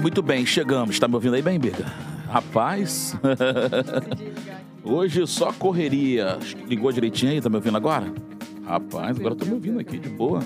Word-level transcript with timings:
Muito 0.00 0.22
bem, 0.22 0.44
chegamos. 0.46 0.98
Tá 0.98 1.08
me 1.08 1.14
ouvindo 1.14 1.34
aí 1.34 1.42
bem, 1.42 1.58
Biga? 1.58 1.84
Rapaz, 2.28 3.16
hoje 4.82 5.26
só 5.26 5.52
correria. 5.52 6.38
Ligou 6.66 6.90
direitinho 6.90 7.32
aí? 7.32 7.40
Tá 7.40 7.48
me 7.48 7.56
ouvindo 7.56 7.76
agora? 7.76 8.12
Rapaz, 8.66 9.18
agora 9.18 9.34
tô 9.36 9.44
me 9.44 9.52
ouvindo 9.52 9.78
aqui 9.78 9.98
de 9.98 10.08
boa. 10.08 10.40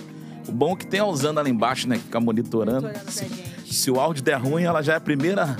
O 0.48 0.52
bom 0.52 0.72
é 0.72 0.76
que 0.76 0.86
tem 0.86 1.00
a 1.00 1.06
Usana 1.06 1.42
lá 1.42 1.48
embaixo, 1.48 1.86
né? 1.86 1.96
Que 1.96 2.04
fica 2.04 2.18
monitorando. 2.18 2.88
Se, 3.08 3.26
se 3.66 3.90
o 3.90 4.00
áudio 4.00 4.22
der 4.22 4.36
ruim, 4.36 4.62
ela 4.62 4.82
já 4.82 4.94
é 4.94 4.96
a 4.96 5.00
primeira 5.00 5.56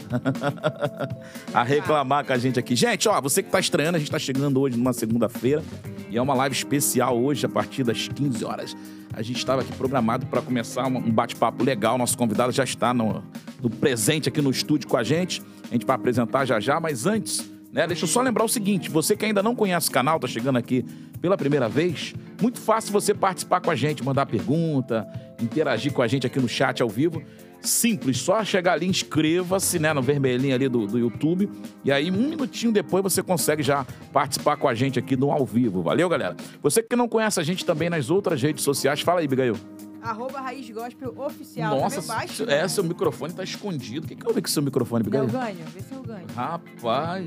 a 1.53 1.63
reclamar 1.63 2.25
com 2.25 2.33
a 2.33 2.39
gente 2.39 2.59
aqui. 2.59 2.75
Gente, 2.75 3.09
ó, 3.09 3.21
você 3.21 3.43
que 3.43 3.51
tá 3.51 3.61
estranhando, 3.61 3.97
a 3.97 3.99
gente 3.99 4.11
tá 4.11 4.19
chegando 4.19 4.59
hoje 4.61 4.77
numa 4.77 4.93
segunda-feira. 4.93 5.63
E 6.11 6.17
é 6.17 6.23
uma 6.23 6.33
live 6.35 6.57
especial 6.57 7.19
hoje, 7.21 7.45
a 7.45 7.49
partir 7.49 7.85
das 7.85 8.09
15 8.09 8.45
horas. 8.45 8.75
A 9.13 9.21
gente 9.21 9.37
estava 9.37 9.61
aqui 9.61 9.73
programado 9.73 10.27
para 10.27 10.41
começar 10.41 10.87
um 10.87 10.97
um 10.97 11.13
bate-papo 11.13 11.63
legal. 11.63 11.99
Nosso 11.99 12.17
convidado 12.17 12.51
já 12.51 12.65
está 12.65 12.95
no, 12.95 13.23
no 13.63 13.69
presente 13.69 14.29
aqui 14.29 14.41
no 14.41 14.51
estúdio 14.51 14.89
com 14.89 14.97
a 14.97 15.03
gente. 15.03 15.43
A 15.71 15.75
gente 15.75 15.85
vai 15.85 15.97
apresentar 15.97 16.47
já 16.47 16.59
já, 16.59 16.81
mas 16.81 17.05
antes, 17.05 17.51
né, 17.71 17.87
deixa 17.87 18.05
eu 18.05 18.09
só 18.09 18.23
lembrar 18.23 18.45
o 18.45 18.49
seguinte: 18.49 18.91
você 18.91 19.15
que 19.15 19.27
ainda 19.27 19.43
não 19.43 19.55
conhece 19.55 19.91
o 19.91 19.93
canal, 19.93 20.19
tá 20.19 20.27
chegando 20.27 20.57
aqui 20.57 20.85
pela 21.21 21.37
primeira 21.37 21.69
vez, 21.69 22.15
muito 22.41 22.59
fácil 22.59 22.93
você 22.93 23.13
participar 23.13 23.61
com 23.61 23.71
a 23.71 23.75
gente, 23.75 24.05
mandar 24.05 24.27
pergunta, 24.27 25.07
interagir 25.41 25.93
com 25.93 26.03
a 26.03 26.07
gente 26.07 26.27
aqui 26.27 26.39
no 26.39 26.49
chat 26.49 26.83
ao 26.83 26.89
vivo. 26.89 27.23
Simples, 27.61 28.19
só 28.19 28.45
chegar 28.45 28.75
ali, 28.75 28.87
inscreva-se 28.87 29.81
né, 29.81 29.93
no 29.93 30.01
vermelhinho 30.01 30.55
ali 30.55 30.69
do, 30.69 30.87
do 30.87 30.99
YouTube. 30.99 31.51
E 31.85 31.91
aí, 31.91 32.09
um 32.09 32.29
minutinho 32.29 32.73
depois, 32.73 33.03
você 33.03 33.21
consegue 33.21 33.65
já 33.65 33.85
participar 34.13 34.57
com 34.57 34.69
a 34.69 34.75
gente 34.75 34.99
aqui 34.99 35.17
no 35.17 35.33
ao 35.33 35.45
vivo. 35.45 35.83
Valeu, 35.83 36.09
galera? 36.09 36.37
Você 36.63 36.83
que 36.83 36.95
não 36.95 37.09
conhece 37.09 37.41
a 37.41 37.43
gente 37.43 37.65
também 37.65 37.91
nas 37.91 38.11
outras 38.11 38.41
redes 38.41 38.63
sociais, 38.63 39.01
fala 39.01 39.21
aí, 39.21 39.27
Bigail. 39.27 39.57
Arroba 40.01 40.41
Raiz 40.41 40.71
Gospel 40.71 41.13
Oficial. 41.17 41.81
Nossa, 41.81 42.01
tá 42.01 42.15
baixo, 42.15 42.45
é, 42.45 42.63
né? 42.63 42.69
seu 42.69 42.85
microfone 42.85 43.33
tá 43.33 43.43
escondido. 43.43 44.05
O 44.05 44.09
que, 44.09 44.15
que 44.15 44.27
eu 44.27 44.33
vi 44.33 44.41
com 44.41 44.49
seu 44.49 44.63
microfone, 44.63 45.03
Bigail? 45.03 45.25
eu 45.25 45.29
ganho. 45.29 45.65
Vê 45.75 45.81
se 45.81 45.93
eu 45.93 46.03
ganho. 46.03 46.27
Rapaz. 46.35 47.27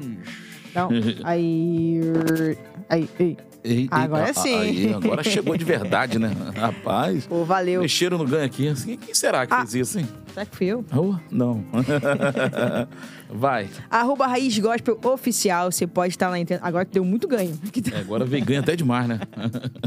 Não. 0.73 0.89
Aí. 1.23 2.00
Aí, 2.89 3.09
aí. 3.17 3.38
Ei, 3.64 3.88
Agora 3.92 4.28
ei, 4.30 4.34
sim. 4.34 4.56
aí, 4.56 4.94
agora 4.94 5.23
chegou 5.23 5.56
de 5.56 5.64
verdade, 5.64 6.17
né? 6.17 6.31
Rapaz. 6.56 7.28
Pô, 7.28 7.45
valeu. 7.45 7.81
Mexeram 7.81 8.17
no 8.17 8.26
ganho 8.26 8.45
aqui. 8.45 8.73
Quem, 8.86 8.98
quem 8.98 9.14
será 9.14 9.45
que 9.45 9.54
Ah. 9.54 9.58
fez 9.59 9.76
isso, 9.76 10.00
hein? 10.00 10.08
Será 10.34 10.46
que 10.46 10.56
fui 10.56 10.68
eu? 10.68 10.86
Oh, 10.96 11.16
não. 11.30 11.64
Vai. 13.30 13.70
Arroba 13.90 14.28
Raiz 14.28 14.58
Gospel 14.58 14.98
Oficial. 15.04 15.72
Você 15.72 15.86
pode 15.86 16.14
estar 16.14 16.30
lá 16.30 16.40
entrando. 16.40 16.62
Agora 16.64 16.86
que 16.86 16.92
deu 16.94 17.04
muito 17.04 17.28
ganho. 17.28 17.58
É, 17.94 18.00
agora 18.00 18.26
veio 18.26 18.46
ganho 18.46 18.62
até 18.62 18.76
demais, 18.76 19.08
né? 19.08 19.20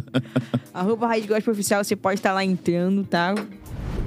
Arroba 0.73 1.06
Raiz 1.06 1.27
Gospel 1.27 1.53
Oficial. 1.53 1.83
Você 1.83 1.97
pode 1.97 2.20
estar 2.20 2.33
lá 2.33 2.45
entrando, 2.45 3.05
tá? 3.05 3.34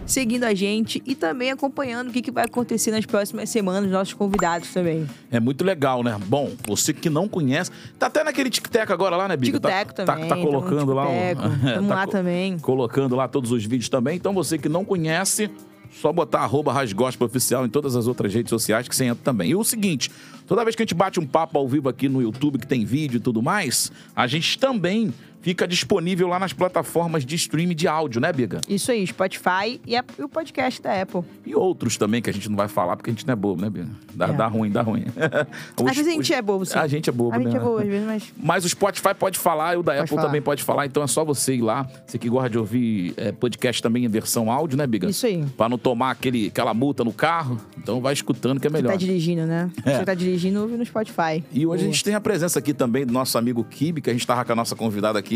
Seguindo 0.06 0.46
a 0.46 0.54
gente 0.54 1.04
e 1.06 1.14
também 1.14 1.52
acompanhando 1.52 2.08
o 2.08 2.14
que, 2.14 2.22
que 2.22 2.32
vai 2.32 2.46
acontecer 2.46 2.92
nas 2.92 3.06
próximas 3.06 3.50
semanas, 3.50 3.92
nossos 3.92 4.14
convidados 4.14 4.74
também. 4.74 5.06
É 5.30 5.38
muito 5.38 5.66
legal, 5.66 6.02
né? 6.02 6.18
Bom, 6.28 6.52
você 6.66 6.94
que 6.94 7.10
não 7.10 7.28
conhece, 7.28 7.72
tá 8.00 8.08
até 8.08 8.24
naquele 8.24 8.50
tic-tac 8.50 8.90
agora 8.90 9.18
lá, 9.18 9.28
né, 9.28 9.36
Biga? 9.36 9.58
Tico-teco 9.58 9.94
tá, 9.94 10.06
tá- 10.06 10.14
também. 10.14 10.30
Tá, 10.30 10.38
no 10.38 10.44
colocando 10.44 10.94
lá. 10.94 11.08
Tamo 11.76 11.90
tá 11.90 11.96
lá 11.96 12.08
também. 12.08 12.58
Colocando 12.58 13.18
lá 13.18 13.28
todos 13.28 13.52
os 13.52 13.66
vídeos 13.66 13.90
também. 13.90 14.16
Então 14.16 14.34
você 14.34 14.58
que 14.58 14.70
não 14.70 14.86
conhece, 14.86 15.52
só 15.98 16.14
botar 16.14 16.40
arroba 16.40 16.72
Oficial 17.20 17.66
em 17.66 17.70
todas 17.70 17.95
as 17.95 18.08
outras 18.08 18.34
redes 18.34 18.50
sociais 18.50 18.88
que 18.88 18.95
você 18.95 19.06
entra 19.06 19.23
também. 19.23 19.52
E 19.52 19.56
o 19.56 19.64
seguinte, 19.64 20.12
toda 20.45 20.64
vez 20.64 20.76
que 20.76 20.84
a 20.84 20.86
gente 20.86 20.95
bate 20.95 21.20
um 21.20 21.26
papo 21.26 21.58
ao 21.58 21.67
vivo 21.67 21.89
aqui 21.89 22.08
no 22.08 22.22
YouTube, 22.22 22.59
que 22.59 22.67
tem 22.67 22.86
vídeo 22.86 23.17
e 23.17 23.20
tudo 23.20 23.42
mais, 23.42 23.92
a 24.16 24.28
gente 24.28 24.58
também 24.59 25.14
fica 25.42 25.68
disponível 25.68 26.28
lá 26.28 26.40
nas 26.40 26.54
plataformas 26.54 27.26
de 27.26 27.36
streaming 27.36 27.76
de 27.76 27.88
áudio, 27.88 28.20
né, 28.20 28.32
Biga? 28.34 28.62
Isso 28.68 28.92
aí, 28.92 29.06
Spotify 29.08 29.80
e, 29.86 29.95
a- 29.95 30.04
e 30.17 30.23
o 30.23 30.30
podcast 30.30 30.82
da 30.82 31.02
Apple. 31.02 31.22
E 31.45 31.56
outros 31.56 31.98
também 31.98 32.22
que 32.22 32.30
a 32.30 32.34
gente 32.34 32.50
não 32.50 32.56
vai 32.58 32.67
falar 32.67 32.95
porque 32.98 33.10
a 33.10 33.14
gente 33.14 33.26
não 33.26 33.34
é 33.34 33.36
bobo, 33.36 33.61
né, 33.61 33.70
Biga? 33.70 33.88
Dá, 34.14 34.28
É. 34.28 34.34
dá 34.34 34.48
ruim, 34.48 34.70
dá 34.72 34.82
ruim. 34.82 35.06
Às 35.88 35.95
vezes 35.95 36.08
a 36.11 36.16
gente 36.16 36.34
é 36.34 36.42
bobo, 36.42 36.66
sim. 36.66 36.78
A 36.78 36.88
gente 36.88 37.10
é 37.10 37.14
bobo, 37.14 37.36
A 37.36 37.39
gente 37.39 37.52
né? 37.52 37.58
é 37.58 37.60
bobo 37.60 37.78
às 37.78 37.88
vezes, 37.88 38.06
mas. 38.08 38.34
Mas 38.38 38.66
o 38.66 38.70
Spotify 38.70 39.14
pode 39.17 39.38
falar 39.38 39.76
e 39.76 39.78
o 39.78 39.84
da 39.84 39.92
Pode 39.94 40.00
Apple 40.04 40.16
falar. 40.16 40.28
também 40.28 40.42
pode 40.42 40.64
falar. 40.64 40.86
Então 40.86 41.04
é 41.04 41.08
só 41.08 41.23
você 41.23 41.56
ir 41.56 41.61
lá. 41.61 41.88
Você 42.06 42.17
que 42.17 42.28
gosta 42.30 42.50
de 42.50 42.58
ouvir 42.58 43.14
é, 43.17 43.32
podcast 43.32 43.82
também 43.82 44.04
em 44.06 44.08
versão 44.08 44.52
áudio, 44.52 44.78
né, 44.78 44.86
Biga? 44.88 45.08
Isso 45.10 45.26
aí. 45.26 45.45
Pra 45.56 45.70
não 45.70 45.78
tomar 45.78 46.11
aquele, 46.11 46.48
aquela 46.48 46.73
multa 46.73 47.04
no 47.04 47.14
carro. 47.14 47.60
Então 47.78 48.02
vai 48.02 48.14
escutando 48.14 48.60
que 48.60 48.67
é 48.67 48.70
melhor. 48.70 48.92
Tá 48.92 48.98
dirigindo, 48.98 49.45
né? 49.45 49.70
É. 49.86 49.98
Você 49.98 50.06
tá 50.06 50.14
dirigindo, 50.14 50.60
ouve 50.61 50.76
no 50.78 50.86
Spotify. 50.86 51.44
E 51.52 51.66
hoje 51.66 51.84
a 51.84 51.86
Boa. 51.86 51.94
gente 51.94 52.04
tem 52.04 52.16
a 52.16 52.22
presença 52.22 52.60
aqui 52.60 52.73
também 52.73 53.06
do 53.06 53.14
nosso 53.14 53.38
amigo 53.38 53.64
Kibe, 53.64 54.02
que 54.02 54.10
a 54.10 54.14
gente 54.14 54.26
tava 54.26 54.44
com 54.44 54.52
a 54.52 54.56
nossa 54.56 54.76
convidada 54.76 55.20
aqui, 55.20 55.27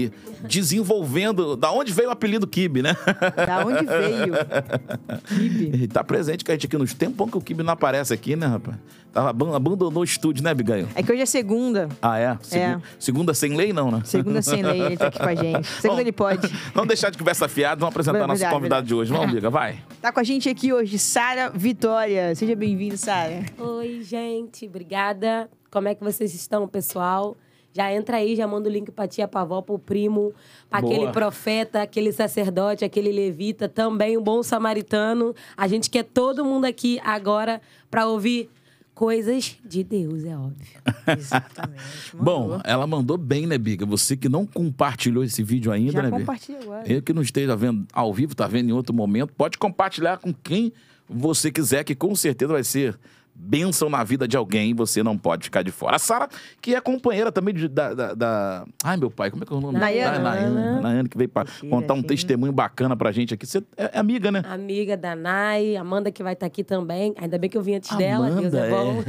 desenvolvendo. 0.47 1.55
Da 1.55 1.71
onde 1.71 1.91
veio 1.91 2.09
o 2.09 2.11
apelido 2.11 2.47
Kibe, 2.47 2.81
né? 2.81 2.95
Da 3.35 3.65
onde 3.65 3.85
veio? 3.85 4.33
Kibe. 5.27 5.65
Ele 5.73 5.87
tá 5.87 6.03
presente 6.03 6.43
com 6.45 6.51
a 6.51 6.55
gente 6.55 6.67
aqui 6.67 6.77
nos 6.77 6.93
tempos 6.93 7.29
que 7.29 7.37
o 7.37 7.41
Kibe 7.41 7.63
não 7.63 7.73
aparece 7.73 8.13
aqui, 8.13 8.35
né, 8.35 8.45
rapaz? 8.47 8.77
Tava, 9.11 9.29
aban- 9.29 9.53
abandonou 9.55 10.01
o 10.01 10.03
estúdio, 10.05 10.41
né, 10.41 10.53
Bigail? 10.53 10.87
É 10.95 11.03
que 11.03 11.11
hoje 11.11 11.21
é 11.21 11.25
segunda. 11.25 11.89
Ah, 12.01 12.17
é? 12.17 12.37
Segu- 12.41 12.81
Segunda 12.97 13.33
sem 13.33 13.55
lei, 13.57 13.73
não, 13.73 13.91
né? 13.91 14.01
Segunda 14.05 14.41
sem 14.41 14.63
lei, 14.63 14.81
ele 14.81 14.95
tá 14.97 15.07
aqui 15.07 15.19
com 15.19 15.25
a 15.25 15.35
gente. 15.35 15.67
Segunda 15.81 15.95
Bom, 15.95 15.99
ele 16.01 16.11
pode. 16.13 16.47
Vamos 16.73 16.87
deixar 16.87 17.09
de 17.09 17.17
conversa 17.17 17.47
fiada, 17.49 17.79
vamos 17.79 17.91
apresentar 17.91 18.19
Verdade, 18.19 18.39
nosso 18.41 18.53
convidado 18.53 18.61
verdade. 18.61 18.87
de 18.87 18.93
hoje. 18.95 19.11
Vamos, 19.11 19.33
Biga, 19.33 19.49
vai. 19.49 19.79
Tá 20.01 20.11
com 20.13 20.19
a 20.21 20.23
gente 20.23 20.47
aqui 20.47 20.71
hoje, 20.71 20.97
Sara 20.97 21.49
Vitória. 21.53 22.33
Seja 22.35 22.55
bem-vinda, 22.55 22.95
Sara. 22.95 23.43
Oi, 23.57 24.01
gente, 24.01 24.65
obrigada. 24.65 25.49
Como 25.69 25.87
é 25.89 25.95
que 25.95 26.03
vocês 26.03 26.33
estão, 26.33 26.65
pessoal? 26.67 27.35
Já 27.73 27.93
entra 27.93 28.17
aí, 28.17 28.35
já 28.35 28.45
manda 28.47 28.69
o 28.69 28.71
link 28.71 28.91
pra 28.91 29.07
tia, 29.07 29.27
pra 29.27 29.41
avó, 29.41 29.61
pro 29.61 29.79
primo, 29.79 30.33
pra 30.69 30.81
Boa. 30.81 30.93
aquele 30.93 31.11
profeta, 31.11 31.81
aquele 31.81 32.11
sacerdote, 32.11 32.83
aquele 32.83 33.11
levita, 33.11 33.69
também 33.69 34.17
o 34.17 34.21
bom 34.21 34.43
samaritano. 34.43 35.33
A 35.55 35.67
gente 35.67 35.89
quer 35.89 36.03
todo 36.03 36.43
mundo 36.43 36.65
aqui 36.65 36.99
agora 37.03 37.61
pra 37.89 38.07
ouvir 38.07 38.49
coisas 38.93 39.57
de 39.65 39.83
Deus, 39.83 40.25
é 40.25 40.37
óbvio. 40.37 40.79
Exatamente. 41.17 41.81
Bom, 42.13 42.59
ela 42.63 42.85
mandou 42.85 43.17
bem, 43.17 43.47
né, 43.47 43.57
Biga? 43.57 43.85
Você 43.85 44.17
que 44.17 44.29
não 44.29 44.45
compartilhou 44.45 45.23
esse 45.23 45.41
vídeo 45.41 45.71
ainda, 45.71 45.93
já 45.93 46.01
né, 46.03 46.09
Biga? 46.09 46.19
compartilha 46.19 46.59
agora. 46.61 46.91
Eu 46.91 47.01
que 47.01 47.13
não 47.13 47.21
esteja 47.21 47.55
vendo 47.55 47.87
ao 47.93 48.13
vivo, 48.13 48.35
tá 48.35 48.47
vendo 48.47 48.69
em 48.69 48.73
outro 48.73 48.93
momento, 48.93 49.33
pode 49.33 49.57
compartilhar 49.57 50.17
com 50.17 50.33
quem 50.33 50.73
você 51.09 51.51
quiser, 51.51 51.83
que 51.83 51.95
com 51.95 52.13
certeza 52.15 52.51
vai 52.51 52.63
ser 52.63 52.99
bênção 53.33 53.89
na 53.89 54.03
vida 54.03 54.27
de 54.27 54.37
alguém 54.37 54.69
e 54.69 54.73
você 54.73 55.01
não 55.01 55.17
pode 55.17 55.45
ficar 55.45 55.61
de 55.63 55.71
fora. 55.71 55.95
A 55.95 55.99
Sara, 55.99 56.29
que 56.61 56.75
é 56.75 56.81
companheira 56.81 57.31
também 57.31 57.53
de- 57.53 57.67
da, 57.67 57.93
da, 57.93 58.13
da- 58.13 58.65
Ai, 58.83 58.97
meu 58.97 59.09
pai, 59.09 59.31
como 59.31 59.43
é 59.43 59.45
que 59.45 59.53
é 59.53 59.55
o 59.55 59.59
nome? 59.61 59.79
Nayana. 59.79 60.17
Da 60.17 60.19
Nayana. 60.23 60.81
Nayana, 60.81 61.09
que 61.09 61.17
veio 61.17 61.29
pra 61.29 61.43
Mentira, 61.43 61.69
contar 61.69 61.93
um 61.93 61.97
gente. 61.97 62.07
testemunho 62.07 62.51
bacana 62.51 62.95
pra 62.95 63.11
gente 63.11 63.33
aqui. 63.33 63.45
Você 63.47 63.63
é 63.75 63.97
amiga, 63.97 64.31
né? 64.31 64.43
Amiga 64.47 64.95
da 64.95 65.15
Nai, 65.15 65.75
Amanda 65.75 66.11
que 66.11 66.21
vai 66.21 66.33
estar 66.33 66.45
aqui 66.45 66.63
também. 66.63 67.13
Ainda 67.17 67.37
bem 67.37 67.49
que 67.49 67.57
eu 67.57 67.63
vim 67.63 67.75
antes 67.75 67.95
dela, 67.97 68.29
Deus 68.29 68.53
é 68.53 68.69
bom. 68.69 69.03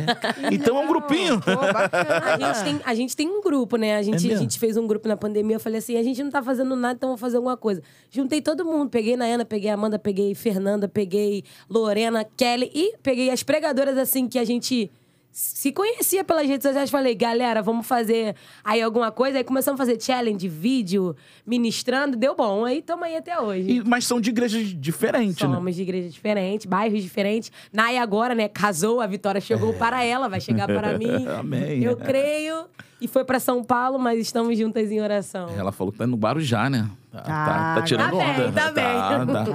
é. 0.49 0.53
Então 0.55 0.77
é 0.79 0.85
um 0.85 0.89
grupinho. 0.89 1.41
Pô. 1.41 1.51
A 1.51 2.39
gente, 2.39 2.65
tem, 2.65 2.81
a 2.85 2.95
gente 2.95 3.17
tem 3.17 3.29
um 3.29 3.41
grupo, 3.43 3.77
né? 3.77 3.97
A 3.97 4.03
gente, 4.03 4.31
É 4.31 4.35
a 4.35 4.39
gente 4.39 4.59
fez 4.59 4.77
um 4.77 4.87
grupo 4.87 5.07
na 5.09 5.17
pandemia. 5.17 5.57
Eu 5.57 5.61
falei 5.61 5.79
assim: 5.79 5.97
a 5.97 6.03
gente 6.03 6.23
não 6.23 6.31
tá 6.31 6.43
fazendo 6.43 6.75
nada, 6.77 6.95
então 6.95 7.09
vamos 7.11 7.21
fazer 7.21 7.37
alguma 7.37 7.57
coisa. 7.57 7.83
Juntei 8.11 8.41
todo 8.41 8.65
mundo. 8.65 8.89
Peguei 8.91 9.17
Nayana, 9.17 9.45
peguei 9.45 9.71
Amanda, 9.71 9.99
peguei 9.99 10.35
Fernanda, 10.35 10.89
peguei 10.89 11.45
Lorena, 11.69 12.25
Kelly 12.37 12.71
e 12.75 12.95
peguei 13.03 13.31
as 13.31 13.43
pregadoras 13.43 13.99
assim 14.13 14.29
que 14.29 14.39
a 14.39 14.45
gente 14.45 14.91
se 15.35 15.73
conhecia 15.73 16.23
pelas 16.23 16.47
redes 16.47 16.63
sociais. 16.63 16.91
Falei, 16.91 17.15
galera, 17.15 17.63
vamos 17.63 17.87
fazer 17.87 18.37
aí 18.63 18.83
alguma 18.83 19.11
coisa. 19.11 19.39
Aí 19.39 19.45
começamos 19.45 19.81
a 19.81 19.85
fazer 19.85 19.99
challenge, 19.99 20.47
vídeo, 20.47 21.17
ministrando. 21.47 22.19
Deu 22.19 22.37
bom. 22.37 22.67
Aí 22.67 22.81
estamos 22.81 23.05
aí 23.07 23.17
até 23.17 23.41
hoje. 23.41 23.71
E- 23.79 23.83
mas 23.83 24.07
são 24.07 24.21
de 24.21 24.29
igrejas 24.29 24.67
diferentes, 24.79 25.41
né? 25.49 25.55
Somos 25.55 25.75
de 25.75 25.81
igreja 25.83 26.11
diferente, 26.11 26.69
bairros 26.69 27.03
diferentes. 27.03 27.51
Nai 27.73 27.97
agora, 27.97 28.35
né, 28.35 28.47
casou, 28.47 29.01
a 29.01 29.07
Vitória 29.07 29.41
chegou 29.41 29.73
para 29.73 30.05
ela, 30.05 30.29
vai 30.29 30.41
chegar 30.41 30.67
para 30.67 30.99
mim. 30.99 31.27
Amém. 31.39 31.83
Eu 31.83 31.97
creio. 31.97 32.67
E 33.01 33.09
foi 33.09 33.25
para 33.25 33.41
São 33.41 33.65
Paulo, 33.65 33.99
mas 33.99 34.21
estamos 34.21 34.57
juntas 34.59 34.93
em 34.93 35.01
oração. 35.01 35.49
Ela 35.59 35.73
falou 35.73 35.91
que 35.93 35.99
tá 35.99 36.07
no 36.07 36.17
Guarujá, 36.19 36.69
né? 36.69 36.89
Tá, 37.13 37.21
tá- 37.21 37.27
tá 37.27 37.75
Ah, 37.77 37.83
tirando 37.83 38.11
tá 38.11 38.17
bem, 38.17 38.31
onda. 38.47 38.53
tá 38.53 38.73
bem. 38.73 38.85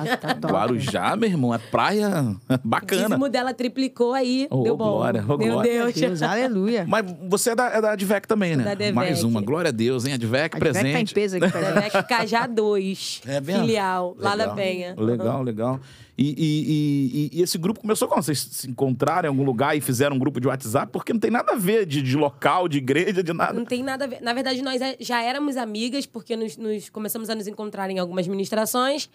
Tá- 0.07 0.17
tá 0.17 0.33
top. 0.35 0.53
Guarujá, 0.53 1.15
meu 1.15 1.27
irmão, 1.27 1.53
é 1.53 1.57
praia 1.57 2.35
O 2.47 2.59
bacana. 2.63 3.03
dízimo 3.07 3.29
dela 3.29 3.51
triplicou 3.51 4.13
aí, 4.13 4.47
Ô, 4.51 4.61
deu 4.61 4.77
bom. 4.77 4.91
glória, 4.91 5.23
ô, 5.27 5.37
Meu 5.37 5.53
glória. 5.53 5.71
Deus. 5.71 5.93
Deus, 5.95 6.21
aleluia. 6.21 6.85
Mas 6.87 7.03
você 7.27 7.49
é 7.51 7.55
da, 7.55 7.65
é 7.69 7.81
da 7.81 7.91
Advec 7.93 8.27
também, 8.27 8.55
né? 8.55 8.63
Da 8.63 8.71
Advec. 8.73 8.93
Mais 8.93 9.23
uma. 9.23 9.41
Glória 9.41 9.69
a 9.69 9.71
Deus, 9.71 10.05
hein? 10.05 10.13
Advec, 10.13 10.55
A 10.55 10.57
Advec 10.57 10.73
tá 10.73 10.79
em 10.79 10.91
presente. 10.91 11.13
peso 11.15 11.37
aqui. 11.37 11.47
Devec 11.51 12.03
Cajá 12.07 12.45
2, 12.45 13.21
É 13.25 13.41
mesmo? 13.41 13.61
filial, 13.61 14.15
lá 14.19 14.33
Legal. 14.35 14.47
da 14.49 14.55
Penha. 14.61 14.95
Legal, 14.95 15.41
legal. 15.41 15.79
E, 16.19 16.29
e- 16.29 16.33
e- 16.33 17.29
e- 17.35 17.39
e 17.39 17.43
esse 17.43 17.59
grupo 17.59 17.79
começou 17.79 18.07
quando? 18.07 18.23
Vocês 18.23 18.39
se 18.39 18.67
encontraram 18.67 19.27
em 19.27 19.29
algum 19.29 19.43
lugar 19.43 19.77
e 19.77 19.81
fizeram 19.81 20.15
um 20.15 20.19
grupo 20.19 20.39
de 20.41 20.47
WhatsApp? 20.47 20.91
Porque 20.91 21.13
não 21.13 21.19
tem 21.19 21.29
nada 21.29 21.53
a 21.53 21.55
ver 21.55 21.85
de, 21.85 22.01
de 22.01 22.17
local, 22.17 22.67
de 22.67 22.79
igreja, 22.79 23.21
de 23.21 23.33
nada. 23.33 23.53
Não 23.53 23.63
tem 23.65 23.83
nada 23.83 24.05
a 24.05 24.07
ver. 24.07 24.19
Na 24.21 24.33
verdade, 24.33 24.63
nós 24.63 24.81
é- 24.81 24.97
já 24.99 25.21
éramos 25.21 25.57
amigas, 25.57 26.07
porque 26.07 26.35
nos, 26.35 26.57
nos- 26.57 26.89
começamos 26.89 27.29
a 27.29 27.35
nos 27.35 27.46
encontrar 27.47 27.89
em 27.89 27.99
algumas 27.99 28.27
ministrações. 28.27 29.09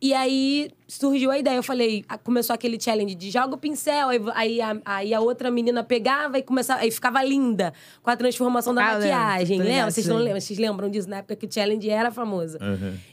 E 0.00 0.12
aí 0.12 0.70
surgiu 0.86 1.30
a 1.30 1.38
ideia. 1.38 1.56
Eu 1.56 1.62
falei, 1.62 2.04
começou 2.22 2.54
aquele 2.54 2.78
challenge 2.80 3.14
de 3.14 3.30
joga 3.30 3.54
o 3.54 3.58
pincel, 3.58 4.08
aí, 4.08 4.20
aí, 4.34 4.60
a, 4.60 4.76
aí 4.84 5.14
a 5.14 5.20
outra 5.20 5.50
menina 5.50 5.82
pegava 5.82 6.38
e 6.38 6.42
começava, 6.42 6.80
aí 6.82 6.90
ficava 6.90 7.24
linda 7.24 7.72
com 8.02 8.10
a 8.10 8.16
transformação 8.16 8.74
da 8.74 8.82
Ah, 8.82 8.92
lembro. 8.98 9.08
maquiagem. 9.08 9.58
Ligada, 9.58 9.74
Lembra? 9.76 9.90
Vocês 9.90 10.06
não 10.06 10.16
lembram? 10.18 10.40
Vocês 10.40 10.58
lembram 10.58 10.90
disso 10.90 11.08
na 11.08 11.16
época 11.16 11.34
que 11.34 11.46
o 11.46 11.52
challenge 11.52 11.88
era 11.90 12.10
famoso? 12.10 12.58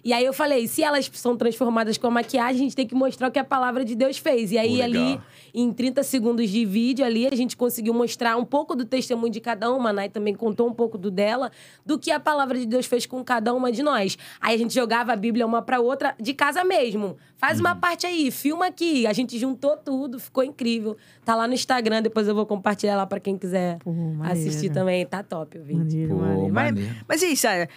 E 0.03 0.11
aí 0.13 0.23
eu 0.25 0.33
falei, 0.33 0.67
se 0.67 0.83
elas 0.83 1.09
são 1.13 1.35
transformadas 1.37 1.97
com 1.97 2.05
a 2.07 2.11
maquiagem, 2.11 2.55
a 2.57 2.63
gente 2.63 2.75
tem 2.75 2.85
que 2.85 2.93
mostrar 2.93 3.29
o 3.29 3.31
que 3.31 3.39
a 3.39 3.43
palavra 3.43 3.83
de 3.85 3.95
Deus 3.95 4.17
fez. 4.17 4.51
E 4.51 4.57
aí 4.57 4.77
Pô, 4.77 4.83
ali, 4.83 4.97
legal. 4.99 5.21
em 5.53 5.71
30 5.73 6.03
segundos 6.03 6.49
de 6.49 6.65
vídeo 6.65 7.03
ali, 7.05 7.25
a 7.27 7.35
gente 7.35 7.57
conseguiu 7.57 7.93
mostrar 7.93 8.35
um 8.37 8.45
pouco 8.45 8.75
do 8.75 8.85
testemunho 8.85 9.31
de 9.31 9.39
cada 9.39 9.71
uma. 9.73 9.89
A 9.89 9.93
Nay 9.93 10.09
também 10.09 10.35
contou 10.35 10.67
um 10.67 10.73
pouco 10.73 10.97
do 10.97 11.09
dela, 11.09 11.49
do 11.85 11.97
que 11.97 12.11
a 12.11 12.19
palavra 12.19 12.59
de 12.59 12.67
Deus 12.67 12.85
fez 12.85 13.05
com 13.07 13.23
cada 13.23 13.51
uma 13.53 13.71
de 13.71 13.81
nós. 13.81 14.15
Aí 14.39 14.53
a 14.53 14.57
gente 14.57 14.73
jogava 14.75 15.13
a 15.13 15.15
Bíblia 15.15 15.45
uma 15.45 15.61
pra 15.61 15.79
outra, 15.79 16.13
de 16.19 16.33
casa 16.35 16.63
mesmo. 16.77 17.15
Faz 17.37 17.59
Uhum. 17.59 17.65
uma 17.65 17.75
parte 17.75 18.05
aí, 18.05 18.31
filma 18.31 18.67
aqui. 18.67 19.05
A 19.05 19.13
gente 19.13 19.37
juntou 19.37 19.75
tudo, 19.77 20.19
ficou 20.19 20.43
incrível. 20.43 20.95
Tá 21.25 21.35
lá 21.35 21.47
no 21.47 21.53
Instagram, 21.53 22.01
depois 22.01 22.27
eu 22.27 22.33
vou 22.35 22.45
compartilhar 22.45 22.95
lá 22.95 23.05
pra 23.05 23.19
quem 23.19 23.37
quiser 23.37 23.77
Pô, 23.79 23.91
assistir 24.23 24.69
também. 24.71 25.05
Tá 25.05 25.21
top 25.21 25.57
o 25.59 25.63
vídeo. 25.63 25.79
Maneiro, 25.83 26.15
Pô, 26.15 26.21
maneiro. 26.21 26.53
Mas, 26.53 26.71
maneiro. 26.73 26.95
mas 27.07 27.21
e 27.21 27.25
aí, 27.25 27.37
Sara? 27.37 27.69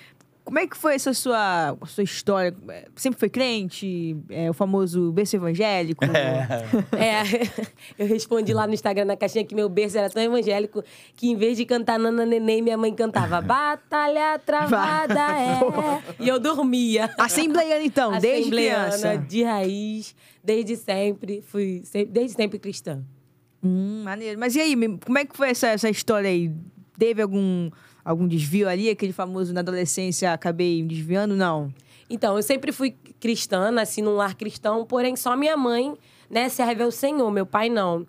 Como 0.47 0.61
é 0.61 0.67
que 0.69 0.77
foi 0.77 0.95
essa 0.95 1.13
sua, 1.13 1.77
sua 1.87 2.05
história? 2.05 2.55
Sempre 2.95 3.19
foi 3.19 3.29
crente? 3.29 4.17
É, 4.31 4.49
o 4.49 4.55
famoso 4.55 5.11
berço 5.11 5.35
evangélico? 5.35 6.05
É, 6.97 7.23
eu 7.99 8.07
respondi 8.07 8.55
lá 8.55 8.65
no 8.65 8.73
Instagram 8.73 9.07
na 9.07 9.17
caixinha 9.17 9.45
que 9.45 9.57
meu 9.57 9.69
berço 9.69 9.99
era 9.99 10.09
tão 10.09 10.23
evangélico 10.23 10.85
que 11.17 11.29
em 11.29 11.37
vez 11.37 11.57
de 11.57 11.65
cantar 11.65 11.99
Nana 11.99 12.25
Neném, 12.25 12.63
minha 12.63 12.77
mãe 12.79 12.95
cantava 12.95 13.41
Batalha 13.41 14.39
Travada 14.39 15.21
é. 15.37 15.59
E 16.25 16.29
eu 16.29 16.39
dormia. 16.39 17.11
Assembleiana, 17.19 17.83
então, 17.85 18.13
desde 18.13 18.29
Assembleiana, 18.43 18.87
criança. 18.87 19.19
de 19.19 19.43
raiz, 19.43 20.15
desde 20.45 20.77
sempre. 20.77 21.43
Fui 21.43 21.83
sempre- 21.85 22.13
desde 22.13 22.37
sempre 22.37 22.61
cristã. 22.61 23.03
Hum, 23.65 24.03
maneiro. 24.05 24.39
Mas 24.39 24.55
e 24.55 24.61
aí, 24.61 24.77
como 25.05 25.19
é 25.19 25.25
que 25.25 25.37
foi 25.37 25.51
essa, 25.51 25.67
essa 25.67 25.91
história 25.91 26.31
aí? 26.31 26.53
Teve 26.97 27.21
algum, 27.21 27.69
algum 28.07 28.29
desvio 28.29 28.69
ali? 28.69 28.89
Aquele 28.89 29.13
famoso 29.13 29.53
na 29.53 29.61
adolescência 29.61 30.33
acabei 30.33 30.81
me 30.81 30.89
desviando? 30.89 31.35
Não. 31.35 31.75
Então, 32.09 32.37
eu 32.37 32.43
sempre 32.43 32.71
fui 32.71 32.95
cristã, 33.19 33.71
nasci 33.73 34.01
num 34.01 34.15
lar 34.15 34.37
cristão, 34.37 34.87
porém 34.87 35.17
só 35.17 35.37
minha 35.37 35.57
mãe, 35.57 35.93
né, 36.31 36.49
serve 36.49 36.85
ao 36.85 36.91
Senhor, 36.93 37.29
meu 37.33 37.45
pai 37.45 37.69
não. 37.69 38.07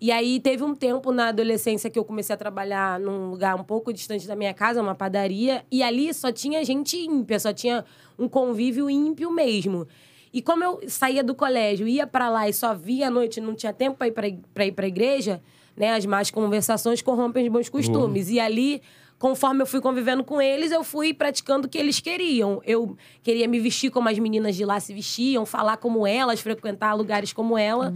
E 0.00 0.12
aí 0.12 0.38
teve 0.38 0.62
um 0.62 0.74
tempo 0.74 1.10
na 1.10 1.28
adolescência 1.28 1.88
que 1.90 1.98
eu 1.98 2.04
comecei 2.04 2.34
a 2.34 2.36
trabalhar 2.36 3.00
num 3.00 3.30
lugar 3.30 3.56
um 3.56 3.64
pouco 3.64 3.92
distante 3.92 4.28
da 4.28 4.36
minha 4.36 4.52
casa, 4.52 4.82
uma 4.82 4.94
padaria, 4.94 5.64
e 5.72 5.82
ali 5.82 6.12
só 6.12 6.30
tinha 6.30 6.62
gente 6.62 6.96
ímpia, 6.98 7.40
só 7.40 7.52
tinha 7.52 7.84
um 8.18 8.28
convívio 8.28 8.88
ímpio 8.90 9.30
mesmo. 9.30 9.88
E 10.32 10.42
como 10.42 10.62
eu 10.62 10.80
saía 10.86 11.24
do 11.24 11.34
colégio, 11.34 11.88
ia 11.88 12.06
pra 12.06 12.28
lá 12.28 12.48
e 12.48 12.52
só 12.52 12.74
via 12.74 13.08
à 13.08 13.10
noite, 13.10 13.40
não 13.40 13.54
tinha 13.54 13.72
tempo 13.72 13.96
para 13.96 14.08
ir 14.08 14.12
pra, 14.12 14.28
pra 14.54 14.66
ir 14.66 14.72
pra 14.72 14.86
igreja, 14.86 15.42
né, 15.74 15.94
as 15.94 16.04
más 16.04 16.30
conversações 16.30 17.00
corrompem 17.00 17.46
os 17.46 17.52
bons 17.52 17.68
costumes. 17.68 18.28
E 18.28 18.38
ali 18.38 18.82
conforme 19.18 19.62
eu 19.62 19.66
fui 19.66 19.80
convivendo 19.80 20.22
com 20.22 20.40
eles, 20.40 20.70
eu 20.70 20.84
fui 20.84 21.12
praticando 21.12 21.66
o 21.66 21.70
que 21.70 21.76
eles 21.76 22.00
queriam. 22.00 22.62
Eu 22.64 22.96
queria 23.22 23.48
me 23.48 23.58
vestir 23.58 23.90
como 23.90 24.08
as 24.08 24.18
meninas 24.18 24.54
de 24.54 24.64
lá 24.64 24.78
se 24.78 24.94
vestiam, 24.94 25.44
falar 25.44 25.76
como 25.76 26.06
elas, 26.06 26.40
frequentar 26.40 26.94
lugares 26.94 27.32
como 27.32 27.58
ela. 27.58 27.92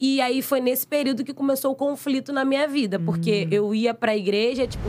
E 0.00 0.20
aí 0.20 0.42
foi 0.42 0.60
nesse 0.60 0.86
período 0.86 1.24
que 1.24 1.32
começou 1.32 1.72
o 1.72 1.74
conflito 1.74 2.32
na 2.32 2.44
minha 2.44 2.66
vida, 2.66 2.98
porque 2.98 3.46
eu 3.50 3.74
ia 3.74 3.94
pra 3.94 4.16
igreja, 4.16 4.66
tipo, 4.66 4.84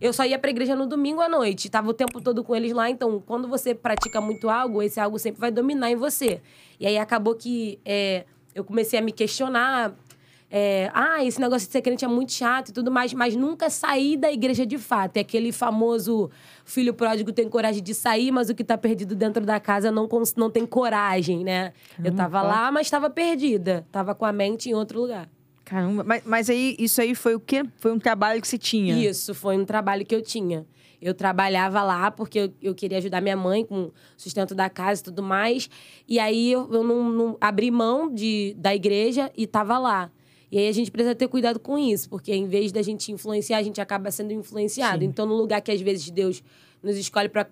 eu 0.00 0.12
só 0.12 0.24
ia 0.24 0.38
pra 0.38 0.50
igreja 0.50 0.76
no 0.76 0.86
domingo 0.86 1.20
à 1.20 1.28
noite, 1.28 1.68
tava 1.68 1.90
o 1.90 1.94
tempo 1.94 2.20
todo 2.20 2.44
com 2.44 2.54
eles 2.54 2.72
lá, 2.72 2.88
então 2.88 3.22
quando 3.26 3.48
você 3.48 3.74
pratica 3.74 4.20
muito 4.20 4.48
algo, 4.48 4.80
esse 4.80 5.00
algo 5.00 5.18
sempre 5.18 5.40
vai 5.40 5.50
dominar 5.50 5.90
em 5.90 5.96
você. 5.96 6.40
E 6.78 6.86
aí 6.86 6.96
acabou 6.96 7.34
que 7.34 7.80
é, 7.84 8.24
eu 8.54 8.62
comecei 8.64 8.98
a 8.98 9.02
me 9.02 9.10
questionar 9.10 9.94
é, 10.56 10.88
ah, 10.94 11.24
esse 11.24 11.40
negócio 11.40 11.66
de 11.66 11.72
ser 11.72 11.82
crente 11.82 12.04
é 12.04 12.08
muito 12.08 12.30
chato 12.30 12.68
e 12.68 12.72
tudo 12.72 12.88
mais, 12.88 13.12
mas 13.12 13.34
nunca 13.34 13.68
saí 13.68 14.16
da 14.16 14.30
igreja 14.30 14.64
de 14.64 14.78
fato. 14.78 15.16
É 15.16 15.20
aquele 15.20 15.50
famoso 15.50 16.30
filho 16.64 16.94
pródigo 16.94 17.32
tem 17.32 17.48
coragem 17.48 17.82
de 17.82 17.92
sair, 17.92 18.30
mas 18.30 18.48
o 18.48 18.54
que 18.54 18.62
tá 18.62 18.78
perdido 18.78 19.16
dentro 19.16 19.44
da 19.44 19.58
casa 19.58 19.90
não, 19.90 20.08
não 20.36 20.48
tem 20.48 20.64
coragem, 20.64 21.42
né? 21.42 21.72
Eu 22.04 22.14
tava 22.14 22.40
lá, 22.40 22.70
mas 22.70 22.88
tava 22.88 23.10
perdida. 23.10 23.84
Tava 23.90 24.14
com 24.14 24.24
a 24.24 24.32
mente 24.32 24.70
em 24.70 24.74
outro 24.74 25.00
lugar. 25.00 25.28
Caramba, 25.64 26.04
mas, 26.04 26.22
mas 26.24 26.48
aí, 26.48 26.76
isso 26.78 27.00
aí 27.00 27.16
foi 27.16 27.34
o 27.34 27.40
quê? 27.40 27.64
Foi 27.78 27.90
um 27.90 27.98
trabalho 27.98 28.40
que 28.40 28.46
você 28.46 28.56
tinha? 28.56 28.96
Isso, 28.96 29.34
foi 29.34 29.58
um 29.58 29.64
trabalho 29.64 30.06
que 30.06 30.14
eu 30.14 30.22
tinha. 30.22 30.64
Eu 31.02 31.14
trabalhava 31.14 31.82
lá 31.82 32.12
porque 32.12 32.38
eu, 32.38 32.54
eu 32.62 32.74
queria 32.76 32.98
ajudar 32.98 33.20
minha 33.20 33.36
mãe 33.36 33.66
com 33.66 33.86
o 33.86 33.92
sustento 34.16 34.54
da 34.54 34.70
casa 34.70 35.00
e 35.00 35.04
tudo 35.04 35.20
mais. 35.20 35.68
E 36.06 36.20
aí 36.20 36.52
eu, 36.52 36.72
eu 36.72 36.84
não, 36.84 37.10
não 37.10 37.36
abri 37.40 37.72
mão 37.72 38.08
de, 38.08 38.54
da 38.56 38.72
igreja 38.72 39.32
e 39.36 39.48
tava 39.48 39.78
lá. 39.78 40.12
E 40.54 40.58
aí 40.58 40.68
a 40.68 40.72
gente 40.72 40.88
precisa 40.88 41.16
ter 41.16 41.26
cuidado 41.26 41.58
com 41.58 41.76
isso, 41.76 42.08
porque 42.08 42.32
em 42.32 42.46
vez 42.46 42.70
da 42.70 42.80
gente 42.80 43.10
influenciar, 43.10 43.58
a 43.58 43.62
gente 43.64 43.80
acaba 43.80 44.08
sendo 44.12 44.32
influenciado. 44.32 45.02
Então, 45.02 45.26
no 45.26 45.34
lugar 45.34 45.60
que 45.60 45.72
às 45.72 45.80
vezes 45.80 46.08
Deus 46.10 46.44
nos 46.80 46.96
escolhe 46.96 47.28
para 47.28 47.50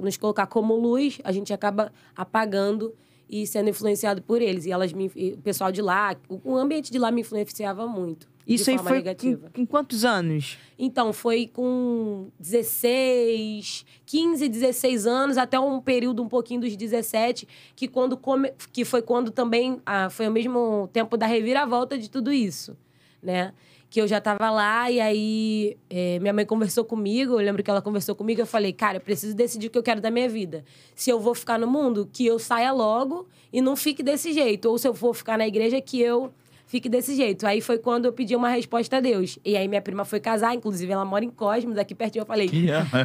nos 0.00 0.16
colocar 0.16 0.48
como 0.48 0.74
luz, 0.74 1.20
a 1.22 1.30
gente 1.30 1.52
acaba 1.52 1.92
apagando 2.16 2.92
e 3.30 3.46
sendo 3.46 3.70
influenciado 3.70 4.20
por 4.20 4.42
eles. 4.42 4.66
E 4.66 4.72
elas 4.72 4.92
me, 4.92 5.06
o 5.06 5.38
pessoal 5.44 5.70
de 5.70 5.80
lá, 5.80 6.16
o 6.28 6.56
ambiente 6.56 6.90
de 6.90 6.98
lá 6.98 7.12
me 7.12 7.20
influenciava 7.20 7.86
muito. 7.86 8.28
Isso 8.48 8.70
aí 8.70 8.78
foi 8.78 9.04
com 9.52 9.66
quantos 9.66 10.06
anos? 10.06 10.56
Então, 10.78 11.12
foi 11.12 11.46
com 11.46 12.28
16, 12.40 13.84
15, 14.06 14.48
16 14.48 15.06
anos, 15.06 15.36
até 15.36 15.60
um 15.60 15.80
período 15.82 16.22
um 16.22 16.28
pouquinho 16.28 16.62
dos 16.62 16.74
17, 16.74 17.46
que, 17.76 17.86
quando 17.86 18.16
come, 18.16 18.50
que 18.72 18.86
foi 18.86 19.02
quando 19.02 19.30
também 19.30 19.82
ah, 19.84 20.08
foi 20.08 20.26
ao 20.26 20.32
mesmo 20.32 20.88
tempo 20.94 21.18
da 21.18 21.26
reviravolta 21.26 21.98
de 21.98 22.08
tudo 22.08 22.32
isso, 22.32 22.74
né? 23.22 23.52
Que 23.90 24.00
eu 24.00 24.06
já 24.06 24.20
tava 24.20 24.50
lá 24.50 24.90
e 24.90 25.00
aí 25.00 25.76
eh, 25.88 26.18
minha 26.18 26.32
mãe 26.32 26.44
conversou 26.44 26.84
comigo, 26.84 27.34
eu 27.34 27.38
lembro 27.38 27.62
que 27.62 27.70
ela 27.70 27.80
conversou 27.80 28.14
comigo, 28.14 28.40
eu 28.40 28.46
falei, 28.46 28.70
cara, 28.72 28.98
eu 28.98 29.00
preciso 29.00 29.34
decidir 29.34 29.68
o 29.68 29.70
que 29.70 29.78
eu 29.78 29.82
quero 29.82 30.00
da 30.00 30.10
minha 30.10 30.28
vida. 30.28 30.62
Se 30.94 31.08
eu 31.10 31.18
vou 31.18 31.34
ficar 31.34 31.58
no 31.58 31.66
mundo, 31.66 32.08
que 32.12 32.26
eu 32.26 32.38
saia 32.38 32.70
logo 32.70 33.26
e 33.50 33.62
não 33.62 33.74
fique 33.76 34.02
desse 34.02 34.32
jeito. 34.32 34.66
Ou 34.68 34.76
se 34.76 34.86
eu 34.86 34.92
for 34.92 35.14
ficar 35.14 35.38
na 35.38 35.46
igreja, 35.46 35.80
que 35.80 35.98
eu 36.00 36.30
fique 36.68 36.88
desse 36.88 37.16
jeito. 37.16 37.46
Aí 37.46 37.60
foi 37.60 37.78
quando 37.78 38.04
eu 38.04 38.12
pedi 38.12 38.36
uma 38.36 38.50
resposta 38.50 38.98
a 38.98 39.00
Deus. 39.00 39.38
E 39.44 39.56
aí 39.56 39.66
minha 39.66 39.80
prima 39.80 40.04
foi 40.04 40.20
casar, 40.20 40.54
inclusive 40.54 40.92
ela 40.92 41.04
mora 41.04 41.24
em 41.24 41.30
Cosmos, 41.30 41.78
aqui 41.78 41.94
pertinho. 41.94 42.22
Eu 42.22 42.26
falei, 42.26 42.48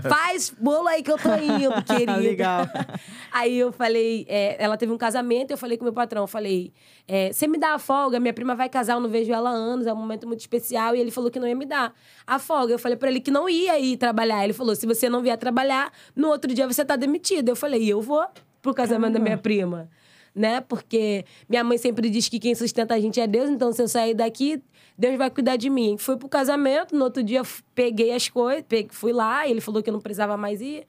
faz 0.08 0.54
bolo 0.60 0.88
aí 0.90 1.02
que 1.02 1.10
eu 1.10 1.18
tô 1.18 1.34
indo, 1.34 1.72
querida. 1.84 2.18
Legal. 2.18 2.68
Aí 3.32 3.58
eu 3.58 3.72
falei, 3.72 4.28
é, 4.30 4.64
ela 4.64 4.78
teve 4.78 4.92
um 4.92 4.98
casamento, 4.98 5.50
eu 5.50 5.58
falei 5.58 5.76
com 5.76 5.84
o 5.84 5.86
meu 5.86 5.94
patrão, 5.94 6.24
eu 6.24 6.28
falei, 6.28 6.72
é, 7.08 7.34
você 7.34 7.48
me 7.48 7.58
dá 7.58 7.74
a 7.74 7.80
folga, 7.80 8.20
minha 8.20 8.34
prima 8.34 8.54
vai 8.54 8.70
casar, 8.70 8.94
eu 8.94 9.00
não 9.00 9.10
vejo 9.10 9.34
ela 9.34 9.50
há 9.50 9.54
anos, 9.54 9.88
é 9.88 9.94
um 9.94 9.96
momento 9.96 10.28
muito 10.28 10.42
especial, 10.42 10.96
e 10.96 11.00
ele 11.00 11.10
falou 11.10 11.32
que 11.32 11.40
não 11.40 11.48
ia 11.48 11.56
me 11.56 11.66
dar 11.66 11.96
a 12.28 12.38
folga. 12.38 12.74
Eu 12.74 12.80
falei 12.80 12.96
pra 12.96 13.10
ele 13.10 13.20
que 13.20 13.32
não 13.32 13.50
ia 13.50 13.80
ir 13.80 13.98
trabalhar. 13.98 14.44
Ele 14.44 14.54
falou, 14.54 14.76
se 14.76 14.86
você 14.86 15.10
não 15.10 15.24
vier 15.24 15.38
trabalhar, 15.38 15.92
no 16.16 16.28
outro 16.28 16.54
dia 16.54 16.68
você 16.68 16.86
tá 16.86 16.96
demitida. 16.96 17.52
Eu 17.52 17.56
falei, 17.56 17.92
eu 17.92 18.02
vou 18.02 18.24
pro 18.62 18.74
casamento 18.74 19.14
da 19.14 19.20
minha 19.20 19.38
prima 19.38 19.90
né? 20.36 20.62
Porque 20.62 21.26
minha 21.48 21.64
mãe 21.64 21.78
sempre 21.78 22.10
diz 22.10 22.28
que 22.28 22.40
quem 22.40 22.56
sustenta 22.56 22.96
a 22.96 23.00
gente 23.00 23.20
é 23.20 23.28
Deus, 23.28 23.50
então 23.50 23.72
se 23.72 23.82
eu 23.82 23.88
sair 23.88 24.14
daqui, 24.14 24.62
Deus 24.98 25.18
vai 25.18 25.30
cuidar 25.30 25.56
de 25.56 25.70
mim. 25.70 25.98
Fui 25.98 26.18
pro 26.18 26.28
casamento, 26.30 26.96
no 26.96 27.04
outro 27.06 27.24
dia 27.24 27.42
peguei 27.74 28.12
as 28.14 28.30
coisas, 28.30 28.64
fui 28.92 29.12
lá, 29.12 29.48
ele 29.48 29.62
falou 29.62 29.82
que 29.82 29.90
eu 29.90 29.94
não 29.94 30.02
precisava 30.02 30.38
mais 30.38 30.62
ir. 30.62 30.86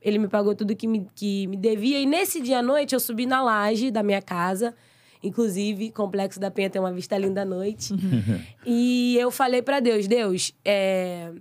Ele 0.00 0.18
me 0.18 0.28
pagou 0.28 0.54
tudo 0.54 0.74
que 0.74 0.86
me, 0.86 1.06
que 1.14 1.46
me 1.46 1.56
devia. 1.56 2.00
E 2.00 2.06
nesse 2.06 2.40
dia 2.40 2.58
à 2.58 2.62
noite, 2.62 2.92
eu 2.92 2.98
subi 2.98 3.24
na 3.24 3.40
laje 3.40 3.90
da 3.90 4.02
minha 4.02 4.20
casa. 4.20 4.74
Inclusive, 5.22 5.92
Complexo 5.92 6.40
da 6.40 6.50
Penha 6.50 6.68
tem 6.68 6.82
uma 6.82 6.92
vista 6.92 7.16
linda 7.16 7.42
à 7.42 7.44
noite. 7.44 7.94
e 8.66 9.16
eu 9.16 9.30
falei 9.30 9.62
pra 9.62 9.78
Deus, 9.78 10.08
Deus, 10.08 10.52
é, 10.64 11.32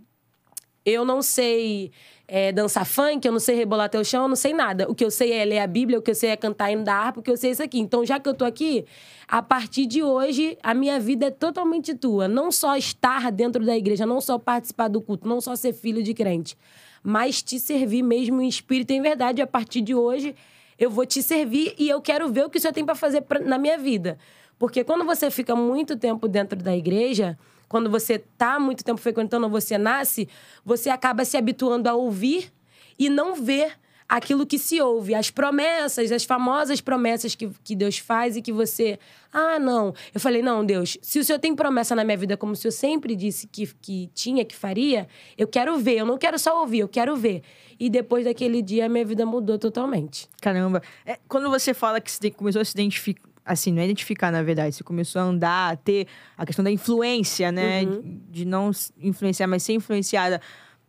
eu 0.86 1.04
não 1.04 1.24
sei 1.24 1.92
é, 2.34 2.50
dançar 2.50 2.86
funk, 2.86 3.26
eu 3.26 3.32
não 3.34 3.42
sei 3.42 3.58
rebolar 3.58 3.90
teu 3.90 4.06
chão, 4.06 4.22
eu 4.22 4.30
não 4.30 4.38
sei 4.38 4.54
nada. 4.54 4.90
O 4.90 4.96
que 4.96 5.04
eu 5.04 5.12
sei 5.12 5.34
é 5.34 5.44
ler 5.44 5.60
a 5.60 5.68
Bíblia, 5.68 6.00
o 6.00 6.02
que 6.02 6.12
eu 6.12 6.16
sei 6.16 6.30
é 6.30 6.38
cantar 6.38 6.72
hino 6.72 6.82
da 6.82 6.96
harpa, 6.96 7.20
o 7.20 7.22
que 7.22 7.30
eu 7.30 7.36
sei 7.36 7.50
é 7.50 7.52
isso 7.52 7.62
aqui. 7.62 7.78
Então, 7.78 8.06
já 8.06 8.22
que 8.22 8.30
eu 8.30 8.34
tô 8.34 8.46
aqui, 8.46 8.86
a 9.28 9.42
partir 9.42 9.86
de 9.86 10.02
hoje, 10.02 10.58
a 10.64 10.74
minha 10.74 10.98
vida 10.98 11.26
é 11.26 11.30
totalmente 11.30 11.94
tua. 11.94 12.30
Não 12.30 12.50
só 12.50 12.78
estar 12.78 13.30
dentro 13.34 13.66
da 13.66 13.76
igreja, 13.76 14.06
não 14.06 14.22
só 14.22 14.40
participar 14.40 14.88
do 14.88 15.02
culto, 15.02 15.28
não 15.28 15.42
só 15.42 15.58
ser 15.58 15.74
filho 15.74 16.02
de 16.02 16.14
crente, 16.14 16.58
mas 17.04 17.44
te 17.44 17.60
servir 17.60 18.02
mesmo 18.02 18.42
em 18.42 18.48
espírito 18.48 18.92
e 18.92 18.96
em 18.96 19.02
verdade. 19.02 19.42
A 19.42 19.48
partir 19.48 19.82
de 19.82 19.94
hoje, 19.94 20.34
eu 20.80 20.90
vou 20.90 21.06
te 21.06 21.22
servir 21.22 21.76
e 21.78 21.90
eu 21.90 22.00
quero 22.00 22.32
ver 22.32 22.46
o 22.46 22.50
que 22.50 22.58
o 22.58 22.62
Senhor 22.62 22.74
tem 22.74 22.86
para 22.86 22.96
fazer 22.96 23.24
pra, 23.24 23.42
na 23.42 23.58
minha 23.58 23.78
vida. 23.78 24.18
Porque 24.58 24.86
quando 24.86 25.04
você 25.04 25.30
fica 25.30 25.54
muito 25.54 25.98
tempo 25.98 26.30
dentro 26.30 26.58
da 26.58 26.74
igreja, 26.74 27.38
quando 27.72 27.90
você 27.90 28.20
tá 28.20 28.60
muito 28.60 28.84
tempo 28.84 29.00
frequentando, 29.00 29.48
você 29.48 29.78
nasce, 29.78 30.28
você 30.66 30.90
acaba 30.90 31.24
se 31.24 31.38
habituando 31.38 31.88
a 31.88 31.94
ouvir 31.94 32.52
e 33.00 33.10
não 33.10 33.34
ver 33.34 33.80
aquilo 34.10 34.46
que 34.46 34.60
se 34.60 34.82
ouve, 34.82 35.16
as 35.16 35.32
promessas, 35.32 36.12
as 36.12 36.26
famosas 36.26 36.82
promessas 36.82 37.34
que, 37.34 37.50
que 37.64 37.74
Deus 37.74 37.98
faz 37.98 38.36
e 38.36 38.42
que 38.42 38.52
você. 38.52 39.00
Ah, 39.32 39.58
não. 39.58 39.94
Eu 40.14 40.20
falei, 40.20 40.42
não, 40.42 40.66
Deus, 40.66 40.98
se 41.02 41.18
o 41.18 41.24
Senhor 41.24 41.40
tem 41.40 41.56
promessa 41.56 41.96
na 41.96 42.04
minha 42.04 42.18
vida, 42.18 42.36
como 42.36 42.52
o 42.52 42.56
Senhor 42.58 42.74
sempre 42.74 43.16
disse 43.16 43.48
que, 43.48 43.66
que 43.82 44.10
tinha, 44.14 44.44
que 44.44 44.54
faria, 44.54 45.08
eu 45.38 45.48
quero 45.48 45.78
ver. 45.78 46.00
Eu 46.00 46.06
não 46.06 46.18
quero 46.18 46.38
só 46.38 46.60
ouvir, 46.60 46.80
eu 46.80 46.90
quero 46.90 47.16
ver. 47.16 47.42
E 47.80 47.90
depois 47.90 48.26
daquele 48.26 48.62
dia, 48.62 48.88
a 48.88 48.90
minha 48.90 49.06
vida 49.06 49.26
mudou 49.26 49.58
totalmente. 49.58 50.28
Caramba. 50.42 50.84
É, 51.06 51.18
quando 51.30 51.50
você 51.50 51.74
fala 51.74 52.02
que 52.02 52.32
começou 52.32 52.62
a 52.62 52.66
se 52.66 52.74
identificar, 52.74 53.31
assim, 53.46 53.72
não 53.72 53.82
é 53.82 53.86
identificar, 53.86 54.32
na 54.32 54.44
verdade, 54.44 54.76
você 54.76 54.84
começou 54.84 55.22
a 55.22 55.26
andar, 55.26 55.74
a 55.74 55.76
ter 55.76 56.08
a 56.38 56.46
questão 56.46 56.64
da 56.64 56.72
influência, 56.72 57.52
né? 57.52 57.84
Uhum. 57.84 58.22
De 58.30 58.46
não 58.46 58.72
influenciar, 59.02 59.48
mas 59.48 59.64
ser 59.64 59.74
influenciada. 59.74 60.42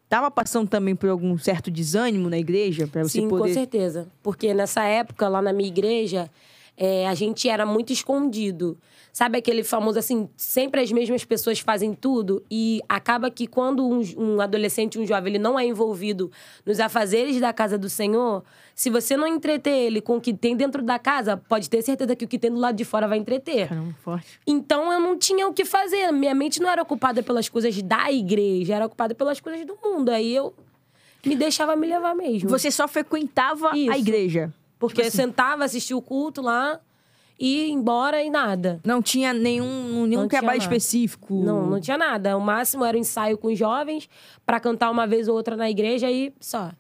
Tava 0.09 0.31
passando 0.31 0.69
também 0.69 0.95
por 0.95 1.09
algum 1.09 1.39
certo 1.39 1.71
desânimo 1.71 2.29
na 2.29 2.39
igreja 2.39 2.87
para 2.87 3.03
você 3.03 3.21
Sim, 3.21 3.29
poder. 3.29 3.49
com 3.49 3.55
certeza. 3.55 4.09
Porque 4.23 4.53
nessa 4.53 4.85
época, 4.85 5.27
lá 5.29 5.41
na 5.41 5.53
minha 5.53 5.69
igreja, 5.69 6.31
é, 6.77 7.09
a 7.09 7.15
gente 7.15 7.49
era 7.49 7.65
muito 7.65 7.93
escondido. 7.93 8.77
Sabe 9.13 9.37
aquele 9.37 9.63
famoso 9.63 9.99
assim, 9.99 10.27
sempre 10.39 10.81
as 10.81 10.91
mesmas 10.91 11.23
pessoas 11.23 11.61
fazem 11.61 11.93
tudo 11.93 12.43
e 12.51 12.81
acaba 12.89 13.31
que 13.31 13.47
quando 13.47 13.87
um, 13.87 14.01
um 14.17 14.41
adolescente, 14.41 14.99
um 14.99 15.07
jovem, 15.07 15.35
ele 15.35 15.39
não 15.39 15.61
é 15.61 15.67
envolvido 15.67 16.33
nos 16.65 16.81
afazeres 16.81 17.39
da 17.39 17.53
casa 17.53 17.77
do 17.77 17.91
Senhor, 17.91 18.43
se 18.75 18.89
você 18.89 19.15
não 19.15 19.27
entreter 19.27 19.75
ele 19.75 20.01
com 20.01 20.17
o 20.17 20.21
que 20.21 20.33
tem 20.33 20.57
dentro 20.57 20.83
da 20.83 20.99
casa, 20.99 21.37
pode 21.37 21.69
ter 21.69 21.83
certeza 21.83 22.17
que 22.17 22.25
o 22.25 22.29
que 22.29 22.39
tem 22.39 22.51
do 22.51 22.59
lado 22.59 22.75
de 22.75 22.87
fora 22.87 23.07
vai 23.07 23.19
entreter. 23.19 23.69
Caramba, 23.69 23.95
forte. 24.03 24.41
Então 24.47 24.91
eu 24.91 24.99
não 24.99 25.19
tinha 25.19 25.47
o 25.47 25.53
que 25.53 25.67
fazer. 25.67 26.11
Minha 26.11 26.35
mente 26.35 26.59
não 26.59 26.71
era 26.71 26.81
ocupada 26.81 27.23
pelas 27.23 27.51
coisas 27.51 27.83
da 27.83 28.11
igreja, 28.11 28.77
era 28.77 28.87
ocupada 28.87 29.15
pelas 29.15 29.39
coisas 29.41 29.67
do 29.67 29.77
mundo. 29.85 30.09
Aí 30.09 30.35
eu 30.35 30.55
me 31.25 31.37
deixava 31.37 31.77
me 31.77 31.87
levar 31.87 32.15
mesmo. 32.15 32.49
Você 32.49 32.71
só 32.71 32.89
frequentava 32.89 33.77
Isso. 33.77 33.93
a 33.93 33.99
igreja. 33.99 34.53
Porque 34.79 35.03
eu 35.03 35.11
sentava, 35.11 35.65
assistia 35.65 35.97
o 35.97 36.03
culto 36.03 36.41
lá, 36.41 36.81
e 37.43 37.67
ia 37.67 37.69
embora 37.73 38.23
e 38.23 38.31
nada. 38.31 38.79
Não 38.85 39.03
tinha 39.03 39.35
nenhum, 39.35 40.07
nenhum 40.07 40.23
Não 40.23 40.29
trabalho 40.29 40.61
específico. 40.61 41.43
Não, 41.43 41.69
não 41.69 41.81
tinha 41.81 41.99
nada. 41.99 42.37
O 42.37 42.41
máximo 42.41 42.85
era 42.85 42.97
um 42.97 43.01
ensaio 43.01 43.37
com 43.37 43.49
os 43.49 43.59
jovens 43.59 44.09
pra 44.47 44.61
cantar 44.61 44.93
uma 44.93 45.09
vez 45.09 45.27
ou 45.27 45.35
outra 45.35 45.57
na 45.57 45.69
igreja 45.69 46.09
e 46.09 46.33
só. 46.39 46.71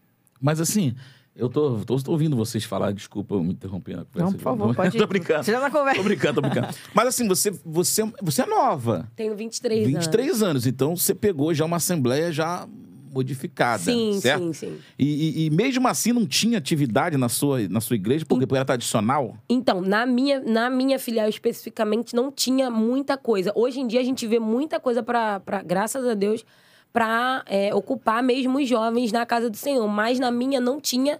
Mas 0.40 0.60
assim, 0.60 0.94
eu 1.34 1.48
tô, 1.48 1.80
tô, 1.84 1.96
tô 1.96 2.12
ouvindo 2.12 2.36
vocês 2.36 2.62
falar, 2.62 2.92
desculpa 2.92 3.34
eu 3.34 3.42
me 3.42 3.54
interromper 3.54 3.96
na 3.96 4.04
conversa. 4.04 4.24
Não, 4.24 4.32
por 4.34 4.40
favor, 4.40 4.72
pode 4.76 4.94
Tô 4.98 5.06
brincando. 5.08 5.42
Você 5.42 5.52
tá 5.52 5.58
na 5.58 5.70
conversa. 5.70 6.00
Tô 6.00 6.04
brincando, 6.04 6.34
tô 6.34 6.48
brincando. 6.48 6.68
Mas 6.94 7.08
assim, 7.08 7.26
você, 7.26 7.50
você, 7.64 8.12
você 8.22 8.42
é 8.42 8.46
nova. 8.46 9.10
Tenho 9.16 9.34
23, 9.34 9.84
23 9.84 10.42
anos. 10.44 10.64
Então 10.64 10.94
você 10.94 11.12
pegou 11.12 11.52
já 11.52 11.64
uma 11.64 11.78
assembleia 11.78 12.30
já 12.30 12.68
modificada, 13.12 13.82
Sim, 13.82 14.18
certo? 14.20 14.42
sim, 14.42 14.52
sim. 14.52 14.78
E, 14.98 15.06
e- 15.42 15.46
e 15.46 15.50
mesmo 15.50 15.86
assim 15.86 16.12
não 16.12 16.26
tinha 16.26 16.58
atividade 16.58 17.16
na 17.16 17.28
sua, 17.28 17.68
na 17.68 17.80
sua 17.80 17.96
igreja, 17.96 18.24
porque, 18.26 18.46
porque 18.46 18.56
era 18.56 18.64
tradicional? 18.64 19.36
Então, 19.48 19.80
na 19.80 20.06
minha, 20.06 20.40
na 20.40 20.70
minha 20.70 20.98
filial 20.98 21.28
especificamente, 21.28 22.14
não 22.14 22.30
tinha 22.32 22.70
muita 22.70 23.16
coisa. 23.16 23.52
Hoje 23.54 23.80
em 23.80 23.86
dia, 23.86 24.00
a 24.00 24.04
gente 24.04 24.26
vê 24.26 24.38
muita 24.38 24.80
coisa 24.80 25.02
para, 25.02 25.40
graças 25.64 26.06
a 26.06 26.14
Deus, 26.14 26.44
para 26.92 27.44
ocupar 27.74 28.22
mesmo 28.22 28.58
os 28.58 28.68
jovens 28.68 29.12
na 29.12 29.24
casa 29.26 29.48
do 29.48 29.56
Senhor. 29.56 29.86
Mas 29.88 30.18
na 30.18 30.30
minha 30.30 30.60
não 30.60 30.80
tinha, 30.80 31.18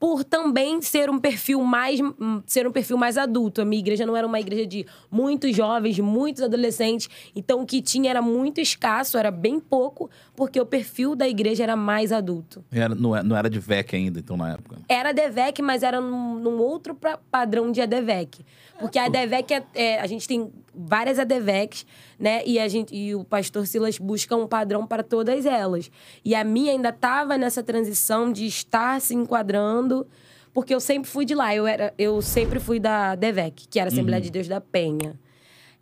por 0.00 0.24
também 0.24 0.80
ser 0.80 1.10
um 1.10 1.18
perfil 1.18 1.62
mais 1.62 2.00
hum, 2.00 2.42
ser 2.46 2.66
um 2.66 2.72
perfil 2.72 2.96
mais 2.96 3.18
adulto. 3.18 3.60
A 3.60 3.64
minha 3.66 3.78
igreja 3.80 4.06
não 4.06 4.16
era 4.16 4.26
uma 4.26 4.40
igreja 4.40 4.66
de 4.66 4.86
muitos 5.10 5.54
jovens, 5.54 5.98
muitos 6.00 6.42
adolescentes. 6.42 7.08
Então, 7.36 7.60
o 7.60 7.66
que 7.66 7.82
tinha 7.82 8.08
era 8.08 8.22
muito 8.22 8.62
escasso, 8.62 9.18
era 9.18 9.30
bem 9.30 9.60
pouco, 9.60 10.08
porque 10.34 10.58
o 10.58 10.64
perfil 10.64 11.14
da 11.14 11.28
igreja 11.28 11.62
era 11.64 11.76
mais 11.76 12.12
adulto. 12.12 12.64
Era, 12.72 12.94
não, 12.94 13.14
é- 13.14 13.22
não 13.22 13.36
era 13.36 13.50
de 13.50 13.58
VEC 13.60 13.94
ainda, 13.94 14.18
então, 14.18 14.38
na 14.38 14.52
época. 14.54 14.78
Era 14.88 15.12
DEVEC, 15.12 15.60
mas 15.60 15.82
era 15.82 16.00
num, 16.00 16.36
num 16.36 16.58
outro 16.58 16.94
pra- 16.94 17.18
padrão 17.30 17.70
de 17.70 17.82
ADVEC. 17.82 18.40
Porque 18.80 18.98
a 18.98 19.04
ADVEC, 19.04 19.52
é, 19.54 19.64
é- 19.74 20.00
a 20.00 20.06
gente 20.06 20.26
tem 20.26 20.50
várias 20.74 21.18
ADVECs, 21.18 21.84
né? 22.18 22.42
E, 22.46 22.58
a 22.58 22.66
gente, 22.68 22.94
e 22.94 23.14
o 23.14 23.22
pastor 23.24 23.66
Silas 23.66 23.98
busca 23.98 24.34
um 24.34 24.46
padrão 24.46 24.86
para 24.86 25.02
todas 25.02 25.44
elas. 25.46 25.90
E 26.24 26.34
a 26.34 26.42
minha 26.42 26.72
ainda 26.72 26.88
estava 26.88 27.36
nessa 27.38 27.62
transição 27.62 28.32
de 28.32 28.46
estar 28.46 29.00
se 29.00 29.14
enquadrando, 29.14 30.06
porque 30.52 30.74
eu 30.74 30.80
sempre 30.80 31.08
fui 31.10 31.24
de 31.24 31.34
lá. 31.34 31.54
Eu, 31.54 31.66
era, 31.66 31.92
eu 31.98 32.20
sempre 32.22 32.58
fui 32.58 32.80
da 32.80 33.14
DEVEC, 33.14 33.68
que 33.68 33.78
era 33.78 33.88
a 33.88 33.92
Assembleia 33.92 34.20
de 34.20 34.30
Deus 34.30 34.48
da 34.48 34.60
Penha. 34.60 35.14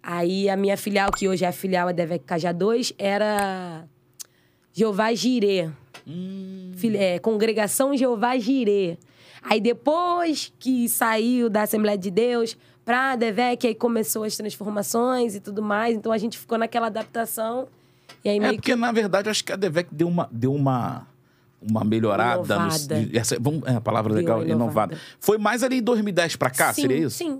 Aí 0.03 0.49
a 0.49 0.57
minha 0.57 0.77
filial, 0.77 1.11
que 1.11 1.29
hoje 1.29 1.45
é 1.45 1.49
a 1.49 1.53
filial 1.53 1.89
ADVEC 1.89 2.25
Cajá 2.25 2.53
2, 2.53 2.93
era 2.99 3.85
Jeová 4.73 5.13
Jirê. 5.15 5.69
Fili- 6.77 6.97
é, 6.97 7.19
Congregação 7.19 7.97
Jeová 7.97 8.39
Jirê. 8.39 8.97
Aí 9.43 9.61
depois 9.61 10.53
que 10.59 10.89
saiu 10.89 11.49
da 11.51 11.63
Assembleia 11.63 11.99
de 11.99 12.11
Deus 12.11 12.57
pra 12.89 13.17
DEVEC, 13.17 13.67
aí 13.67 13.75
começou 13.75 14.25
as 14.25 14.35
transformações 14.35 15.35
e 15.35 15.41
tudo 15.41 15.61
mais. 15.61 15.95
Então 15.95 16.11
a 16.11 16.17
gente 16.17 16.39
ficou 16.39 16.57
naquela 16.57 16.87
adaptação. 16.87 17.69
E 18.25 18.31
aí 18.31 18.39
É 18.39 18.53
porque, 18.55 18.75
na 18.75 18.91
verdade, 18.91 19.29
acho 19.29 19.45
que 19.45 19.53
a 19.53 19.57
DEVEC 19.57 19.91
deu 19.93 20.09
uma, 20.09 20.27
deu 20.33 20.55
uma, 20.55 21.07
uma 21.61 21.85
melhorada. 21.85 22.57
no- 22.59 22.63
Inovada. 22.65 23.01
de- 23.05 23.19
essa, 23.19 23.37
vamos, 23.39 23.63
é 23.69 23.75
a 23.75 23.81
palavra 23.83 24.15
Deu 24.15 24.23
legal, 24.23 24.39
inovada. 24.43 24.95
inovada. 24.95 24.99
Foi 25.21 25.37
mais 25.37 25.63
ali 25.63 25.77
em 25.81 25.83
2010 25.83 26.37
pra 26.37 26.49
cá, 26.49 26.73
sim, 26.73 26.81
seria 26.81 26.97
isso? 26.97 27.19
Sim. 27.19 27.37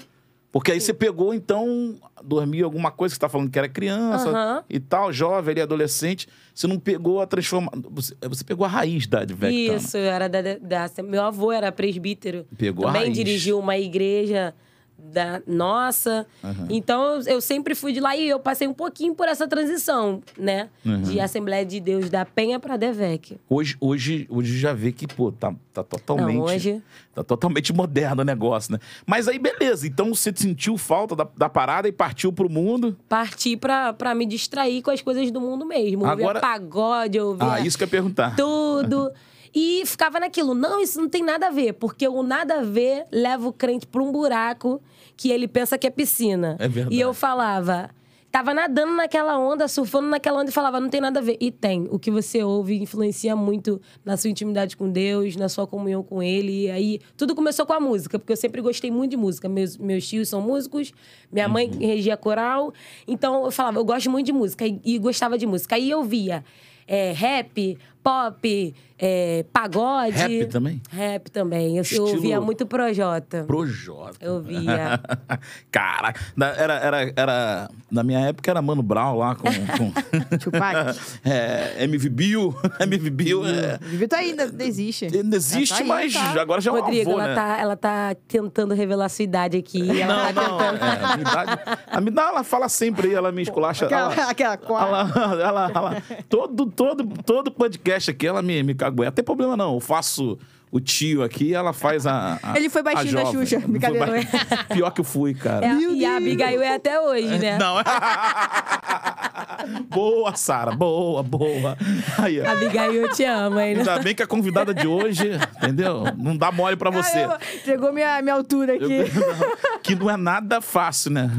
Porque 0.53 0.71
aí 0.73 0.81
você 0.83 0.93
pegou, 0.93 1.33
então, 1.33 1.95
dormir 2.23 2.63
alguma 2.63 2.91
coisa 2.91 3.15
que 3.15 3.17
você 3.17 3.21
tá 3.21 3.29
falando 3.31 3.51
que 3.51 3.59
era 3.59 3.69
criança 3.71 4.63
e 4.69 4.79
tal, 4.79 5.11
jovem 5.11 5.53
ali, 5.53 5.61
adolescente. 5.63 6.29
Você 6.55 6.67
não 6.67 6.79
pegou 6.79 7.23
a 7.23 7.27
transformação. 7.27 7.83
Você, 7.93 8.15
você 8.29 8.45
pegou 8.45 8.67
a 8.67 8.69
raiz 8.69 9.07
da 9.07 9.25
DEVEC. 9.25 9.69
né? 9.71 9.77
Isso, 9.77 9.97
eu 9.97 10.05
era 10.11 10.29
da, 10.29 10.41
da- 10.43 11.03
Meu 11.03 11.23
avô 11.23 11.51
era 11.53 11.73
presbítero. 11.73 12.47
Pegou 12.59 12.85
a 12.87 12.89
Também 12.89 13.05
raiz. 13.05 13.17
dirigiu 13.17 13.59
uma 13.59 13.79
igreja 13.79 14.55
da 14.99 15.41
nossa. 15.47 16.27
Então 16.69 17.21
eu, 17.27 17.41
sempre 17.41 17.75
fui 17.75 17.93
de 17.93 18.01
lá 18.01 18.17
e 18.17 18.29
eu 18.29 18.41
passei 18.41 18.67
um 18.67 18.75
pouquinho 18.75 19.15
por 19.15 19.29
essa 19.29 19.47
transição, 19.47 20.23
né? 20.37 20.69
De 21.05 21.21
Assembleia 21.21 21.65
de 21.65 21.79
Deus 21.81 22.11
da 22.11 22.25
Penha 22.25 22.59
para 22.59 22.77
Devec. 22.77 23.39
Hoje, 23.49 23.77
hoje, 23.81 24.27
hoje 24.29 24.59
já 24.59 24.73
vê 24.73 24.91
que, 24.93 25.07
pô, 25.07 25.31
tá, 25.33 25.55
tá 25.73 25.83
totalmente. 25.83 26.37
Não, 26.37 26.43
hoje- 26.45 26.83
Tá 27.15 27.25
totalmente 27.25 27.73
moderno 27.73 28.23
o 28.23 28.25
negócio, 28.25 28.73
né? 28.73 28.79
Mas 29.05 29.27
aí, 29.27 29.41
beleza. 29.41 29.87
Então 29.89 30.15
você 30.15 30.33
sentiu 30.35 30.77
falta 30.79 31.17
da, 31.17 31.27
da 31.37 31.49
parada 31.49 31.89
e 31.89 31.93
partiu 31.93 32.33
pro 32.33 32.49
mundo. 32.49 32.97
Parti 33.09 33.57
pra, 33.57 33.93
pra 33.93 34.15
me 34.15 34.25
distrair 34.25 34.83
com 34.83 34.91
as 34.93 35.03
coisas 35.03 35.29
do 35.33 35.41
mundo 35.41 35.67
mesmo. 35.67 36.01
Ouvia 36.07 36.13
Agora- 36.13 36.41
pagode, 36.41 37.19
ouvia 37.19 37.53
Ah, 37.55 37.61
isso 37.61 37.77
que 37.77 37.83
eu 37.83 37.87
ia 37.87 37.91
perguntar. 37.91 38.37
tudo. 38.37 39.11
E 39.55 39.83
ficava 39.87 40.21
naquilo, 40.21 40.55
não, 40.55 40.81
isso 40.81 41.01
não 41.01 41.09
tem 41.09 41.23
nada 41.23 41.47
a 41.49 41.51
ver, 41.51 41.75
porque 41.75 42.07
o 42.07 42.23
nada 42.23 42.61
a 42.61 42.63
ver 42.63 43.07
leva 43.11 43.49
o 43.49 43.53
crente 43.53 43.87
pra 43.87 44.03
um 44.03 44.13
buraco 44.13 44.81
que 45.17 45.31
ele 45.31 45.49
pensa 45.49 45.77
que 45.79 45.87
é 45.87 45.91
piscina. 45.91 46.57
É 46.59 46.69
verdade. 46.69 46.95
E 46.95 47.01
eu 47.01 47.13
falava, 47.15 47.91
tava 48.31 48.53
nadando 48.55 48.93
naquela 48.95 49.37
onda, 49.39 49.67
surfando 49.67 50.07
naquela 50.09 50.41
onda 50.41 50.51
e 50.51 50.53
falava, 50.53 50.79
não 50.79 50.89
tem 50.89 51.01
nada 51.01 51.19
a 51.19 51.23
ver. 51.23 51.37
E 51.41 51.51
tem. 51.51 51.89
O 51.91 51.99
que 51.99 52.11
você 52.11 52.43
ouve 52.45 52.77
influencia 52.81 53.35
muito 53.35 53.81
na 54.05 54.17
sua 54.17 54.31
intimidade 54.31 54.77
com 54.77 54.89
Deus, 54.91 55.35
na 55.35 55.49
sua 55.49 55.67
comunhão 55.67 56.03
com 56.03 56.23
Ele. 56.23 56.67
E 56.67 56.71
aí, 56.71 57.01
tudo 57.17 57.35
começou 57.35 57.67
com 57.67 57.73
a 57.73 57.81
música, 57.81 58.19
porque 58.19 58.33
eu 58.33 58.37
sempre 58.37 58.61
gostei 58.61 58.91
muito 58.91 59.13
de 59.13 59.17
música. 59.17 59.49
Meus, 59.49 59.77
meus 59.77 60.07
tios 60.07 60.29
são 60.29 60.41
músicos, 60.41 60.93
minha 61.33 61.49
mãe 61.49 61.69
Uhum. 61.69 61.79
regia 61.81 62.17
coral. 62.17 62.73
Então, 63.09 63.45
eu 63.47 63.51
falava, 63.51 63.79
eu 63.79 63.85
gosto 63.85 64.11
muito 64.11 64.27
de 64.27 64.33
música 64.33 64.67
e, 64.67 64.79
e 64.85 64.99
gostava 64.99 65.37
de 65.39 65.47
música. 65.47 65.75
Aí 65.75 65.91
eu 65.91 66.05
via 66.05 66.45
é, 66.87 67.13
rap, 67.13 67.77
pop, 68.03 68.75
é, 68.99 69.45
pagode. 69.53 70.17
Rap 70.17 70.47
também? 70.47 70.83
Rap 70.91 71.31
também. 71.31 71.69
Eu, 71.71 71.77
eu 71.77 71.83
Estilo- 71.83 72.09
ouvia 72.09 72.41
muito 72.41 72.67
Projota. 72.67 73.45
Projota. 73.45 74.17
Eu 74.21 74.41
via. 74.41 75.01
Caraca, 75.71 76.21
na- 76.37 76.49
era, 76.49 76.75
era, 76.75 77.13
era. 77.17 77.69
Na 77.91 78.03
minha 78.03 78.21
época 78.21 78.51
era 78.51 78.61
Mano 78.61 78.83
Brown 78.83 79.17
lá 79.17 79.35
com. 79.35 79.45
com 79.49 79.91
Tupac. 80.39 80.99
é, 81.25 81.85
MV 81.85 82.09
Bill. 82.09 82.55
MV 82.81 83.11
Bill 83.11 83.47
é. 83.47 83.79
Vitor 83.83 84.19
ainda 84.19 84.45
ainda 84.45 84.65
existe. 84.65 85.07
Ainda 85.07 85.37
existe, 85.37 85.75
Tá 85.75 85.81
aí, 85.83 85.89
mas 85.89 86.13
tá. 86.13 86.41
agora 86.41 86.61
já 86.61 86.71
é 86.71 86.75
um 86.75 86.81
Rodrigo, 86.81 87.11
avô, 87.11 87.21
ela, 87.21 87.29
né? 87.29 87.35
tá, 87.35 87.57
ela 87.61 87.77
tá 87.77 88.17
tentando 88.27 88.75
revelar 88.75 89.09
sua 89.09 89.23
idade 89.23 89.57
aqui. 89.57 90.01
Ela 90.01 90.33
Não, 90.33 90.35
tá 90.35 90.49
não, 90.49 90.59
tentando. 90.59 90.85
é, 90.85 91.05
a 91.05 91.17
minha 91.17 91.31
idade. 91.31 91.61
A 91.87 92.01
minha 92.01 92.11
ela 92.29 92.45
fala 92.45 92.69
sempre 92.69 93.09
aí, 93.09 93.15
ela 93.15 93.31
me 93.31 93.43
esculacha. 93.43 93.87
Aquela, 93.87 94.13
ela- 94.13 94.31
aquela 94.31 94.57
quadra. 94.57 94.89
Ela, 95.21 95.43
ela, 95.43 95.73
ela- 95.75 96.03
todo, 96.29 96.67
todo, 96.67 97.05
todo 97.25 97.51
podcast 97.51 97.88
aqui, 97.93 98.27
ela 98.27 98.43
me, 98.43 98.63
me 98.63 98.75
cagueta. 98.75 99.11
Não 99.11 99.13
tem 99.13 99.25
problema, 99.25 99.57
não. 99.57 99.75
Eu 99.75 99.81
faço 99.81 100.39
o 100.71 100.81
tio 100.81 101.23
aqui, 101.23 101.55
ela 101.55 101.73
faz 101.73 102.07
a. 102.07 102.39
a- 102.43 102.57
Ele 102.57 102.69
foi 102.69 102.83
baixinho 102.83 103.19
a 103.19 103.23
da 103.23 103.31
jovem. 103.31 103.47
Xuxa, 103.47 103.61
brincadeira. 103.67 104.07
ba- 104.07 104.65
Pior 104.75 104.91
que 104.91 105.01
eu 105.01 105.05
fui, 105.05 105.35
cara. 105.35 105.67
É, 105.67 105.73
e 105.75 106.05
a. 106.05 106.17
Abigail 106.17 106.61
é 106.63 106.75
até 106.75 107.01
hoje, 107.01 107.39
né? 107.39 107.59
Não. 107.59 107.77
boa, 109.89 110.35
Sara. 110.37 110.73
Boa, 110.73 111.23
boa. 111.23 111.77
Aí, 112.19 112.41
ó. 112.41 112.51
Abigail, 112.51 112.93
eu 112.95 113.13
te 113.13 113.25
amo, 113.25 113.59
hein? 113.61 113.77
Ainda 113.79 113.99
bem 114.01 114.15
que 114.15 114.23
a 114.23 114.27
convidada 114.27 114.75
de 114.75 114.87
hoje, 114.87 115.31
entendeu? 115.57 116.05
Não 116.17 116.37
dá 116.37 116.51
mole 116.53 116.77
pra 116.77 116.91
você. 116.91 117.13
Caramba, 117.13 117.39
Entregou 117.55 117.93
minha, 117.93 118.21
minha 118.23 118.35
altura 118.35 118.75
aqui. 118.75 119.05
que 119.83 119.95
não 119.95 120.11
é 120.11 120.17
nada 120.17 120.61
fácil, 120.61 121.13
né? 121.13 121.31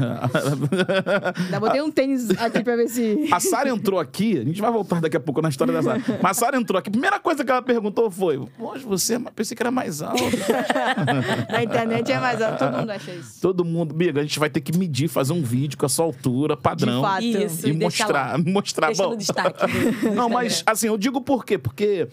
Ainda 1.44 1.60
botei 1.60 1.80
um 1.82 1.90
tênis 1.90 2.30
aqui 2.38 2.62
pra 2.62 2.76
ver 2.76 2.88
se. 2.88 3.28
A 3.30 3.40
Sara 3.40 3.68
entrou 3.68 3.98
aqui, 4.00 4.38
a 4.38 4.44
gente 4.44 4.60
vai 4.60 4.70
voltar 4.70 5.00
daqui 5.00 5.16
a 5.16 5.20
pouco 5.20 5.40
na 5.42 5.48
história 5.48 5.72
da 5.72 5.82
Sara. 5.82 6.00
Mas 6.22 6.36
a 6.36 6.40
Sara 6.40 6.56
entrou 6.56 6.78
aqui, 6.78 6.88
a 6.88 6.92
primeira 6.92 7.18
coisa 7.20 7.44
que 7.44 7.50
ela 7.50 7.62
perguntou 7.62 8.10
foi: 8.10 8.40
Hoje 8.58 8.84
você, 8.84 9.19
pensei 9.34 9.56
que 9.56 9.62
era 9.62 9.70
mais 9.70 10.00
alto. 10.02 10.22
Na 11.50 11.62
internet 11.62 12.10
é 12.10 12.18
mais 12.20 12.40
alto, 12.40 12.58
todo 12.58 12.76
mundo 12.78 12.90
acha 12.90 13.10
isso. 13.12 13.40
Todo 13.40 13.64
mundo, 13.64 13.92
amiga, 13.94 14.20
a 14.20 14.22
gente 14.22 14.38
vai 14.38 14.48
ter 14.50 14.60
que 14.60 14.76
medir, 14.76 15.08
fazer 15.08 15.32
um 15.32 15.42
vídeo 15.42 15.76
com 15.78 15.86
a 15.86 15.88
sua 15.88 16.04
altura, 16.04 16.56
padrão. 16.56 17.00
De 17.02 17.06
fato. 17.08 17.22
Isso, 17.24 17.66
E 17.66 17.70
e 17.70 17.72
mostrar, 17.72 18.32
lá. 18.32 18.38
mostrar. 18.38 18.86
Deixa 18.88 19.02
bom. 19.06 19.16
destaque. 19.16 19.66
do- 19.66 19.92
do 20.10 20.14
Não, 20.14 20.28
mas 20.28 20.62
assim, 20.66 20.86
eu 20.86 20.96
digo 20.96 21.20
por 21.20 21.44
quê? 21.44 21.58
Porque 21.58 22.08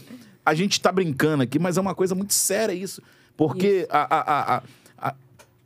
a 0.45 0.53
gente 0.53 0.79
tá 0.81 0.91
brincando 0.91 1.43
aqui, 1.43 1.59
mas 1.59 1.77
é 1.77 1.81
uma 1.81 1.95
coisa 1.95 2.13
muito 2.15 2.33
séria 2.33 2.73
isso. 2.73 3.01
Porque 3.35 3.87
a, 3.91 3.99
a, 4.15 4.19
a, 4.19 4.55
a, 4.57 4.61
a, 5.09 5.15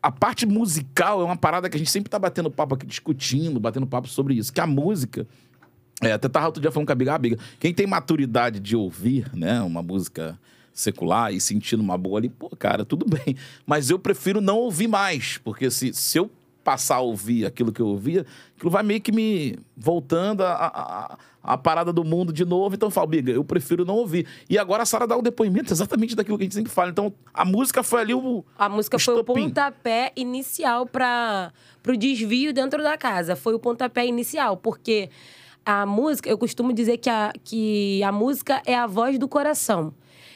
a 0.03 0.11
parte 0.11 0.45
musical 0.45 1.21
é 1.21 1.23
uma 1.23 1.37
parada 1.37 1.69
que 1.69 1.75
a 1.75 1.79
gente 1.79 1.89
sempre 1.91 2.09
tá 2.09 2.19
batendo 2.19 2.51
papo 2.51 2.75
aqui, 2.75 2.85
discutindo, 2.85 3.59
batendo 3.59 3.87
papo 3.87 4.07
sobre 4.07 4.33
isso. 4.33 4.51
Que 4.51 4.59
a 4.59 4.67
música. 4.67 5.25
É, 6.03 6.13
até 6.13 6.27
tava 6.27 6.47
outro 6.47 6.59
dia 6.59 6.71
falando 6.71 6.87
com 6.87 6.91
a 6.93 6.95
Biga, 6.95 7.13
ah, 7.13 7.17
Biga, 7.19 7.37
quem 7.59 7.71
tem 7.71 7.85
maturidade 7.85 8.59
de 8.59 8.75
ouvir, 8.75 9.29
né, 9.35 9.61
uma 9.61 9.83
música 9.83 10.35
secular 10.73 11.33
e 11.33 11.39
sentindo 11.41 11.81
uma 11.81 11.97
boa 11.97 12.19
ali, 12.19 12.29
pô, 12.29 12.49
cara, 12.57 12.83
tudo 12.85 13.05
bem. 13.09 13.35
Mas 13.65 13.89
eu 13.89 13.99
prefiro 13.99 14.39
não 14.41 14.57
ouvir 14.57 14.87
mais, 14.87 15.37
porque 15.37 15.69
se, 15.71 15.93
se 15.93 16.17
eu 16.17 16.29
passar 16.63 16.97
a 16.97 16.99
ouvir 16.99 17.43
aquilo 17.45 17.71
que 17.71 17.81
eu 17.81 17.87
ouvia, 17.87 18.23
aquilo 18.55 18.69
vai 18.69 18.83
meio 18.83 19.01
que 19.01 19.11
me 19.11 19.57
voltando 19.75 20.41
a, 20.43 20.51
a, 20.53 21.17
a- 21.43 21.57
parada 21.57 21.91
do 21.91 22.03
mundo 22.03 22.31
de 22.31 22.45
novo. 22.45 22.75
Então 22.75 22.85
eu 22.87 22.91
falo, 22.91 23.07
Biga, 23.07 23.31
eu 23.31 23.43
prefiro 23.43 23.83
não 23.83 23.95
ouvir. 23.95 24.27
E 24.47 24.59
agora 24.59 24.83
a 24.83 24.85
Sara 24.85 25.07
dá 25.07 25.17
o 25.17 25.23
depoimento 25.23 25.73
exatamente 25.73 26.15
daquilo 26.15 26.37
que 26.37 26.43
a 26.43 26.45
gente 26.45 26.53
sempre 26.53 26.71
fala. 26.71 26.91
Então 26.91 27.11
a 27.33 27.43
música 27.43 27.81
foi 27.81 28.01
ali 28.01 28.13
o. 28.13 28.45
A 28.59 28.69
música 28.69 28.97
o 28.97 28.99
foi 28.99 29.15
o 29.17 29.23
pontapé 29.23 30.11
inicial 30.15 30.85
para 30.85 31.51
o 31.87 31.97
desvio 31.97 32.53
dentro 32.53 32.83
da 32.83 32.95
casa. 32.95 33.35
Foi 33.35 33.55
o 33.55 33.59
pontapé 33.59 34.05
inicial, 34.05 34.55
porque 34.55 35.09
a 35.65 35.83
música, 35.87 36.29
eu 36.29 36.37
costumo 36.37 36.71
dizer 36.73 36.97
que 36.97 37.09
a, 37.09 37.33
que 37.43 38.03
a 38.03 38.11
música 38.11 38.61
é 38.67 38.75
a 38.75 38.85
voz 38.85 39.17
do 39.17 39.27
coração. 39.27 39.91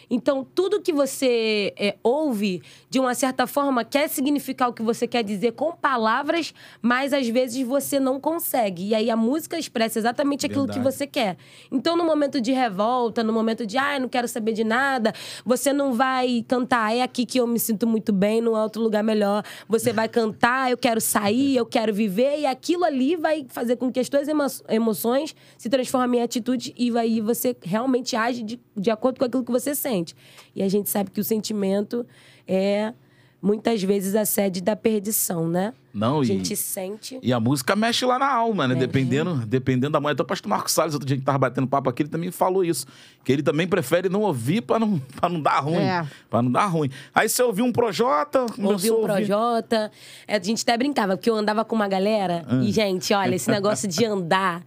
Então, 0.10 0.44
tudo 0.56 0.82
que 0.82 0.94
você 0.94 1.74
é, 1.78 1.96
ouve, 2.04 2.62
de 2.90 3.00
uma 3.00 3.14
certa 3.16 3.48
forma, 3.48 3.84
quer 3.84 4.08
significar 4.10 4.70
o 4.70 4.74
que 4.74 4.84
você 4.84 5.08
quer 5.08 5.24
dizer 5.24 5.54
com 5.54 5.72
palavras, 5.72 6.54
mas 6.82 7.14
às 7.14 7.28
vezes 7.28 7.66
você 7.66 8.00
não 8.00 8.20
consegue. 8.20 8.90
E 8.90 8.96
aí 8.96 9.10
a 9.10 9.16
música 9.16 9.58
expressa 9.58 10.00
exatamente 10.00 10.46
aquilo 10.46 10.68
que 10.68 10.74
Verdade. 10.74 10.96
você 10.98 11.08
quer. 11.08 11.38
Então, 11.72 11.98
no 11.98 12.04
momento 12.06 12.40
de 12.40 12.52
revolta, 12.52 13.24
no 13.24 13.34
momento 13.34 13.66
de, 13.66 13.78
ai, 13.78 14.00
não 14.00 14.08
quero 14.10 14.28
saber 14.28 14.54
de 14.54 14.64
nada, 14.64 15.14
você 15.46 15.72
não 15.74 15.94
vai 15.94 16.46
cantar, 16.48 16.96
é 16.96 17.02
aqui 17.02 17.26
que 17.26 17.40
eu 17.40 17.48
me 17.48 17.60
sinto 17.60 17.88
muito 17.88 18.12
bem, 18.14 18.42
não 18.42 18.56
é 18.56 18.62
outro 18.62 18.82
lugar 18.82 19.04
melhor. 19.04 19.44
Você 19.68 19.92
vai 19.92 20.08
cantar, 20.08 20.72
eu 20.72 20.78
quero 20.78 21.02
sair, 21.02 21.56
eu 21.56 21.66
quero 21.66 21.94
viver, 21.94 22.40
e 22.40 22.46
aquilo 22.46 22.84
ali 22.84 23.16
vai 23.16 23.46
fazer 23.50 23.76
com 23.76 23.92
que 23.92 24.00
as 24.00 24.10
emo- 24.28 24.46
emoções 24.70 25.36
se 25.58 25.70
transformem 25.70 26.20
em 26.20 26.24
atitude 26.24 26.74
e 26.78 26.96
aí 26.98 27.22
você 27.22 27.56
realmente 27.64 28.16
age 28.16 28.44
de, 28.44 28.60
de 28.76 28.92
acordo 28.92 29.20
com 29.20 29.26
aquilo 29.26 29.44
que 29.44 29.52
você 29.52 29.74
sente. 29.74 29.95
E 30.56 30.64
a 30.64 30.68
gente 30.68 30.90
sabe 30.90 31.12
que 31.12 31.20
o 31.20 31.24
sentimento 31.24 32.06
é 32.48 32.94
muitas 33.42 33.84
vezes 33.84 34.16
a 34.16 34.26
sede 34.26 34.60
da 34.60 34.76
perdição, 34.76 35.48
né? 35.48 35.72
Não, 35.94 36.20
A 36.20 36.24
e- 36.24 36.26
gente 36.26 36.56
sente. 36.56 37.20
E 37.22 37.32
a 37.32 37.40
música 37.40 37.76
mexe 37.76 38.04
lá 38.04 38.18
na 38.18 38.30
alma, 38.30 38.68
né? 38.68 38.74
Dependendo, 38.74 39.36
dependendo 39.46 39.92
da 39.92 40.00
manhã. 40.00 40.14
Então, 40.14 40.24
o 40.24 40.28
pastor 40.28 40.50
Marcos 40.50 40.74
Salles, 40.74 40.94
outro 40.96 41.08
dia 41.08 41.16
que 41.16 41.24
tava 41.24 41.38
batendo 41.38 41.68
papo 41.68 41.88
aqui, 41.90 42.02
ele 42.02 42.10
também 42.10 42.32
falou 42.32 42.66
isso. 42.66 42.88
Que 43.24 43.32
ele 43.32 43.44
também 43.44 43.68
prefere 43.68 44.10
não 44.10 44.22
ouvir 44.22 44.62
pra 44.62 44.80
não, 44.80 45.00
pra 45.16 45.30
não 45.30 45.40
dar 45.40 45.60
ruim. 45.60 45.76
É. 45.78 46.06
Pra 46.30 46.42
não 46.42 46.52
dar 46.52 46.66
ruim. 46.66 46.90
Aí 47.14 47.30
você 47.30 47.44
ouviu 47.44 47.64
um 47.66 47.72
Projota, 47.72 48.42
Ouvi 48.42 48.54
começou 48.56 49.00
um. 49.00 49.04
Projota. 49.04 49.92
A 50.28 50.40
gente 50.42 50.64
até 50.64 50.76
brincava, 50.76 51.16
porque 51.16 51.30
eu 51.30 51.36
andava 51.36 51.64
com 51.64 51.76
uma 51.76 51.88
galera. 51.88 52.44
Ah. 52.48 52.64
E, 52.64 52.72
gente, 52.72 53.14
olha, 53.14 53.36
esse 53.36 53.50
negócio 53.50 53.88
de 53.88 54.04
andar 54.06 54.64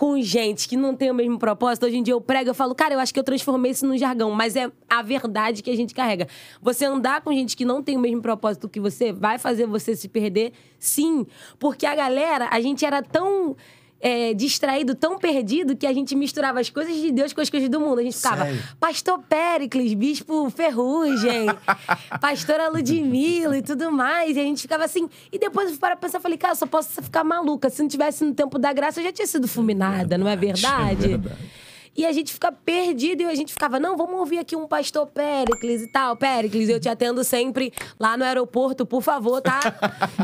com 0.00 0.18
gente 0.22 0.66
que 0.66 0.78
não 0.78 0.96
tem 0.96 1.10
o 1.10 1.14
mesmo 1.14 1.38
propósito. 1.38 1.84
Hoje 1.84 1.98
em 1.98 2.02
dia 2.02 2.14
eu 2.14 2.22
prego, 2.22 2.48
eu 2.48 2.54
falo, 2.54 2.74
cara, 2.74 2.94
eu 2.94 2.98
acho 2.98 3.12
que 3.12 3.20
eu 3.20 3.22
transformei 3.22 3.72
isso 3.72 3.84
num 3.86 3.98
jargão, 3.98 4.30
mas 4.30 4.56
é 4.56 4.72
a 4.88 5.02
verdade 5.02 5.62
que 5.62 5.70
a 5.70 5.76
gente 5.76 5.92
carrega. 5.92 6.26
Você 6.62 6.86
andar 6.86 7.20
com 7.20 7.30
gente 7.34 7.54
que 7.54 7.66
não 7.66 7.82
tem 7.82 7.98
o 7.98 8.00
mesmo 8.00 8.22
propósito 8.22 8.66
que 8.66 8.80
você 8.80 9.12
vai 9.12 9.36
fazer 9.36 9.66
você 9.66 9.94
se 9.94 10.08
perder? 10.08 10.54
Sim. 10.78 11.26
Porque 11.58 11.84
a 11.84 11.94
galera, 11.94 12.48
a 12.50 12.58
gente 12.62 12.82
era 12.82 13.02
tão. 13.02 13.54
É, 14.00 14.32
distraído, 14.32 14.94
tão 14.94 15.18
perdido, 15.18 15.76
que 15.76 15.86
a 15.86 15.92
gente 15.92 16.16
misturava 16.16 16.60
as 16.60 16.70
coisas 16.70 16.94
de 16.96 17.12
Deus 17.12 17.32
com 17.32 17.40
as 17.40 17.50
coisas 17.50 17.68
do 17.68 17.78
mundo. 17.78 17.98
A 17.98 18.02
gente 18.02 18.16
ficava, 18.16 18.44
Sério? 18.44 18.62
Pastor 18.78 19.18
Péricles, 19.28 19.92
Bispo 19.94 20.48
Ferrugem, 20.50 21.46
Pastora 22.20 22.68
Ludmilla 22.68 23.58
e 23.58 23.62
tudo 23.62 23.92
mais. 23.92 24.36
E 24.36 24.40
a 24.40 24.44
gente 24.44 24.62
ficava 24.62 24.84
assim. 24.84 25.08
E 25.30 25.38
depois 25.38 25.66
eu 25.66 25.72
fui 25.72 25.80
para 25.80 25.96
pensar, 25.96 26.20
falei, 26.20 26.38
cara, 26.38 26.52
eu 26.52 26.56
só 26.56 26.66
posso 26.66 27.02
ficar 27.02 27.22
maluca. 27.24 27.68
Se 27.68 27.82
não 27.82 27.88
tivesse 27.88 28.24
no 28.24 28.34
tempo 28.34 28.58
da 28.58 28.72
graça, 28.72 29.00
eu 29.00 29.04
já 29.04 29.12
tinha 29.12 29.26
sido 29.26 29.46
fulminada, 29.46 30.16
não 30.16 30.28
é 30.28 30.36
verdade? 30.36 31.04
É 31.04 31.08
verdade. 31.08 31.50
E 31.96 32.06
a 32.06 32.12
gente 32.12 32.32
fica 32.32 32.52
perdido 32.52 33.22
e 33.22 33.26
a 33.26 33.34
gente 33.34 33.52
ficava, 33.52 33.80
não, 33.80 33.96
vamos 33.96 34.18
ouvir 34.18 34.38
aqui 34.38 34.54
um 34.54 34.66
pastor 34.66 35.06
Péricles 35.06 35.82
e 35.82 35.88
tal. 35.88 36.16
Péricles, 36.16 36.68
eu 36.68 36.78
te 36.78 36.88
atendo 36.88 37.22
sempre 37.24 37.72
lá 37.98 38.16
no 38.16 38.24
aeroporto, 38.24 38.86
por 38.86 39.02
favor, 39.02 39.42
tá? 39.42 39.60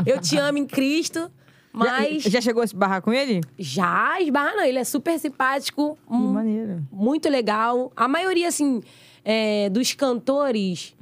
Eu 0.05 0.19
te 0.19 0.37
amo 0.37 0.57
em 0.57 0.65
Cristo. 0.65 1.29
Mas 1.77 2.23
Já, 2.23 2.29
já 2.31 2.41
chegou 2.41 2.63
a 2.63 2.67
se 2.67 2.75
barrar 2.75 3.01
com 3.01 3.11
ele? 3.13 3.41
já 3.57 4.19
esbarra, 4.21 4.53
não. 4.55 4.63
Ele 4.63 4.79
é 4.79 4.83
super 4.83 5.17
simpático. 5.19 5.97
Que 6.07 6.13
hum, 6.13 6.33
maneiro. 6.33 6.83
muito 6.91 7.29
legal. 7.29 7.91
A 7.95 8.07
maioria, 8.07 8.47
assim, 8.47 8.81
é, 9.23 9.69
dos 9.69 9.93
cantores 9.93 10.95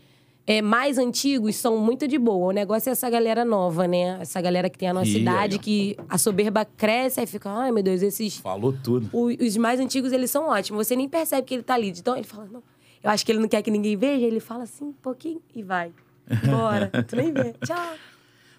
é, 0.47 0.61
mais 0.61 0.97
antigos 0.97 1.55
são 1.55 1.77
muito 1.77 2.07
de 2.07 2.17
boa. 2.19 2.47
O 2.47 2.51
negócio 2.51 2.89
é 2.89 2.91
essa 2.91 3.09
galera 3.09 3.43
nova, 3.43 3.87
né? 3.87 4.17
Essa 4.21 4.39
galera 4.41 4.69
que 4.69 4.77
tem 4.77 4.87
a 4.89 4.93
nossa 4.93 5.09
Ih, 5.09 5.21
idade, 5.21 5.55
aí, 5.55 5.59
que 5.59 5.97
a 6.07 6.17
soberba 6.17 6.63
cresce, 6.65 7.19
aí 7.19 7.25
fica, 7.25 7.49
ai 7.49 7.71
meu 7.71 7.81
Deus, 7.83 8.01
esses. 8.03 8.37
Falou 8.37 8.71
tudo. 8.83 9.09
o- 9.11 9.27
Os 9.43 9.57
mais 9.57 9.79
antigos, 9.79 10.11
eles 10.11 10.29
são 10.29 10.47
ótimos. 10.49 10.85
Você 10.87 10.95
nem 10.95 11.09
percebe 11.09 11.47
que 11.47 11.53
ele 11.55 11.63
tá 11.63 11.73
ali. 11.73 11.89
Então 11.89 12.15
ele 12.15 12.25
fala, 12.27 12.47
não, 12.51 12.61
eu 13.03 13.09
acho 13.09 13.25
que 13.25 13.31
ele 13.31 13.39
não 13.39 13.47
quer 13.47 13.61
que 13.63 13.71
ninguém 13.71 13.95
veja. 13.97 14.25
Ele 14.25 14.39
fala 14.39 14.63
assim, 14.63 14.85
um 14.85 14.93
pouquinho 14.93 15.41
e 15.55 15.63
vai. 15.63 15.91
Bora. 16.49 16.91
tu 17.07 17.15
nem 17.15 17.31
vê. 17.31 17.53
Tchau. 17.65 17.93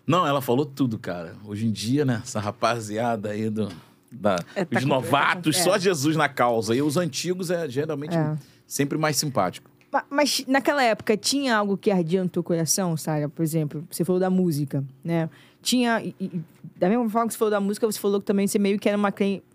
Não, 0.07 0.27
ela 0.27 0.40
falou 0.40 0.64
tudo, 0.64 0.99
cara. 0.99 1.35
Hoje 1.45 1.66
em 1.66 1.71
dia, 1.73 2.05
né? 2.05 2.21
Essa 2.23 2.40
rapaziada 2.40 3.31
aí 3.31 3.51
do... 3.51 3.69
Da, 4.11 4.37
É, 4.55 4.64
tá 4.64 4.79
os 4.79 4.85
com- 4.85 4.88
novatos, 4.88 5.57
é. 5.57 5.62
só 5.62 5.77
Jesus 5.79 6.16
na 6.16 6.29
causa. 6.29 6.75
E 6.75 6.81
os 6.81 6.97
antigos 6.97 7.51
é 7.51 7.69
geralmente 7.69 8.16
É. 8.16 8.37
sempre 8.66 8.97
mais 8.97 9.16
simpático. 9.16 9.69
Ma- 9.92 10.05
Mas 10.09 10.45
naquela 10.47 10.83
época 10.83 11.16
tinha 11.16 11.57
algo 11.57 11.77
que 11.77 11.90
ardia 11.90 12.23
no 12.23 12.29
teu 12.29 12.42
coração, 12.42 12.97
Sara? 12.97 13.29
Por 13.29 13.42
exemplo, 13.42 13.85
você 13.90 14.05
falou 14.05 14.21
da 14.21 14.31
música, 14.31 14.83
né? 15.05 15.29
Tinha. 15.61 16.01
e- 16.03 16.14
e- 16.21 16.40
da 16.77 16.88
mesma 16.88 17.09
forma 17.11 17.27
que 17.27 17.33
você 17.35 17.38
falou 17.38 17.51
da 17.51 17.61
música, 17.61 17.85
você 17.87 17.99
falou 17.99 18.21
que 18.21 18.27
também 18.27 18.47
você 18.47 18.59
meio 18.59 18.79
que 18.79 18.88
era 18.88 18.97
uma, 18.97 19.12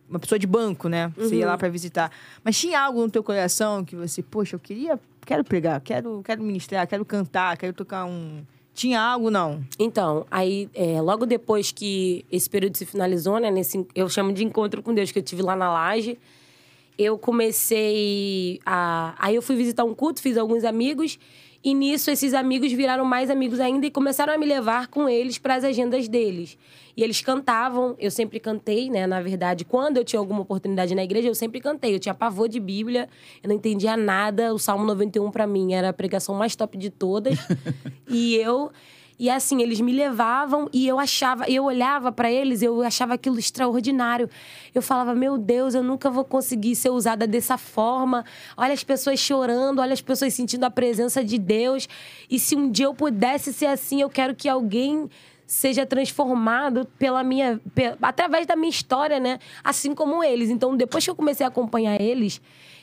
uma 0.10 0.20
pessoa 0.20 0.38
de 0.38 0.46
banco, 0.48 0.90
né? 0.90 1.12
Você 1.16 1.36
ia 1.38 1.48
lá 1.48 1.58
pra 1.58 1.70
visitar. 1.70 2.12
Mas 2.44 2.60
tinha 2.60 2.80
algo 2.82 3.02
no 3.02 3.10
teu 3.10 3.24
coração 3.24 3.86
que 3.86 3.96
você, 3.96 4.22
poxa, 4.22 4.56
eu 4.58 4.60
queria. 4.60 5.00
Quero 5.26 5.44
pregar, 5.46 5.80
quero, 5.82 6.22
quero 6.26 6.44
ministrar, 6.44 6.86
quero 6.88 7.06
cantar, 7.06 7.56
quero 7.58 7.74
tocar 7.74 8.06
um. 8.06 8.44
Tinha 8.82 9.00
algo, 9.00 9.30
não? 9.30 9.64
Então, 9.78 10.26
aí, 10.32 10.68
é, 10.74 11.00
logo 11.00 11.28
depois 11.28 11.72
que 11.72 12.26
esse 12.32 12.50
período 12.50 12.76
se 12.76 12.84
finalizou, 12.84 13.38
né? 13.38 13.52
Nesse, 13.52 13.86
eu 13.94 14.10
chamo 14.10 14.34
de 14.34 14.44
encontro 14.44 14.82
com 14.82 14.92
Deus, 14.92 15.12
que 15.12 15.20
eu 15.20 15.24
tive 15.24 15.44
lá 15.44 15.56
na 15.56 15.72
laje. 15.72 16.18
Eu 16.98 17.16
comecei 17.16 18.60
a. 18.66 19.14
Aí 19.20 19.36
eu 19.36 19.42
fui 19.44 19.56
visitar 19.56 19.84
um 19.84 19.94
culto, 19.94 20.20
fiz 20.20 20.36
alguns 20.36 20.64
amigos. 20.64 21.20
E 21.64 21.74
nisso, 21.76 22.10
esses 22.10 22.34
amigos 22.34 22.72
viraram 22.72 23.06
mais 23.06 23.30
amigos 23.30 23.60
ainda 23.60 23.86
e 23.86 23.92
começaram 23.92 24.34
a 24.34 24.38
me 24.38 24.46
levar 24.46 24.88
com 24.88 25.08
eles 25.08 25.38
para 25.38 25.56
as 25.56 25.64
agendas 25.64 26.08
deles. 26.08 26.58
E 26.98 27.04
eles 27.04 27.22
cantavam, 27.22 27.96
eu 28.00 28.10
sempre 28.10 28.40
cantei, 28.40 28.90
né? 28.90 29.06
Na 29.06 29.22
verdade, 29.22 29.64
quando 29.64 29.98
eu 29.98 30.04
tinha 30.04 30.20
alguma 30.20 30.42
oportunidade 30.42 30.96
na 30.96 31.04
igreja, 31.04 31.28
eu 31.28 31.36
sempre 31.36 31.60
cantei. 31.60 31.94
Eu 31.94 32.00
tinha 32.00 32.16
pavor 32.16 32.50
de 32.50 32.60
Bíblia, 32.60 33.08
eu 33.44 33.48
não 33.48 33.56
entendia 33.56 33.96
nada. 33.96 34.54
O 34.54 34.60
Salmo 34.60 34.86
91 34.86 35.30
para 35.30 35.46
mim 35.46 35.74
era 35.74 35.90
a 35.90 35.94
pregação 35.94 36.34
mais 36.36 36.56
top 36.56 36.78
de 36.78 36.90
todas. 36.90 37.38
e 38.10 38.36
eu 38.36 38.72
e 39.22 39.30
assim, 39.30 39.62
eles 39.62 39.80
me 39.80 39.94
levavam 39.94 40.68
e 40.74 40.88
eu 40.88 40.98
achava, 40.98 41.48
eu 41.48 41.66
olhava 41.66 42.12
para 42.12 42.32
eles, 42.32 42.64
eu 42.64 42.82
achava 42.82 43.14
aquilo 43.14 43.38
extraordinário. 43.38 44.28
Eu 44.74 44.82
falava, 44.82 45.14
meu 45.14 45.38
Deus, 45.38 45.76
eu 45.76 45.84
nunca 45.84 46.10
vou 46.10 46.26
conseguir 46.26 46.76
ser 46.76 46.90
usada 46.90 47.28
dessa 47.28 47.56
forma. 47.56 48.26
Olha 48.58 48.74
as 48.74 48.84
pessoas 48.84 49.20
chorando, 49.20 49.78
olha 49.78 49.94
as 49.94 50.02
pessoas 50.02 50.34
sentindo 50.34 50.64
a 50.64 50.72
presença 50.72 51.24
de 51.24 51.38
Deus. 51.38 51.88
E 52.32 52.40
se 52.40 52.56
um 52.56 52.68
dia 52.72 52.88
eu 52.88 52.96
pudesse 52.96 53.54
ser 53.54 53.68
assim, 53.68 54.02
eu 54.02 54.10
quero 54.10 54.34
que 54.34 54.50
alguém 54.50 55.08
seja 55.46 55.86
transformado 55.86 56.88
pela 56.98 57.24
minha 57.24 57.62
através 58.02 58.48
da 58.48 58.56
minha 58.56 58.72
história, 58.72 59.20
né? 59.20 59.38
Assim 59.64 59.94
como 59.94 60.24
eles. 60.24 60.50
Então, 60.50 60.76
depois 60.76 61.04
que 61.04 61.12
eu 61.12 61.16
comecei 61.16 61.46
a 61.46 61.50
acompanhar 61.50 62.02
eles, 62.02 62.42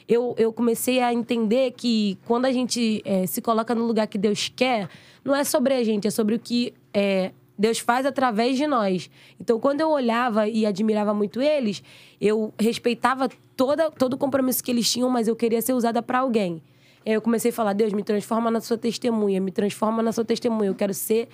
eu, 0.08 0.34
eu 0.38 0.52
comecei 0.52 1.00
a 1.00 1.12
entender 1.12 1.72
que 1.72 2.18
quando 2.24 2.46
a 2.46 2.52
gente 2.52 3.02
eh, 3.04 3.26
se 3.26 3.42
coloca 3.42 3.74
no 3.74 3.84
lugar 3.84 4.06
que 4.06 4.16
Deus 4.16 4.50
quer, 4.54 4.88
não 5.22 5.36
é 5.36 5.44
sobre 5.44 5.74
a 5.74 5.84
gente, 5.84 6.08
é 6.08 6.10
sobre 6.10 6.34
o 6.34 6.38
que 6.38 6.72
eh, 6.94 7.30
Deus 7.58 7.78
faz 7.78 8.06
através 8.06 8.56
de 8.56 8.66
nós. 8.66 9.10
Então, 9.38 9.60
quando 9.60 9.82
eu 9.82 9.90
olhava 9.90 10.48
e 10.48 10.64
admirava 10.64 11.12
muito 11.12 11.42
eles, 11.42 11.82
eu 12.18 12.54
respeitava 12.58 13.28
toda, 13.54 13.90
todo 13.90 14.14
o 14.14 14.16
compromisso 14.16 14.64
que 14.64 14.70
eles 14.70 14.90
tinham, 14.90 15.10
mas 15.10 15.28
eu 15.28 15.36
queria 15.36 15.60
ser 15.60 15.74
usada 15.74 16.00
para 16.00 16.20
alguém. 16.20 16.62
Eu 17.04 17.20
comecei 17.20 17.50
a 17.50 17.54
falar: 17.54 17.74
Deus, 17.74 17.92
me 17.92 18.02
transforma 18.02 18.50
na 18.50 18.60
sua 18.60 18.78
testemunha, 18.78 19.40
me 19.40 19.50
transforma 19.50 20.02
na 20.02 20.12
sua 20.12 20.24
testemunha. 20.24 20.70
Eu 20.70 20.74
quero 20.74 20.94
ser 20.94 21.28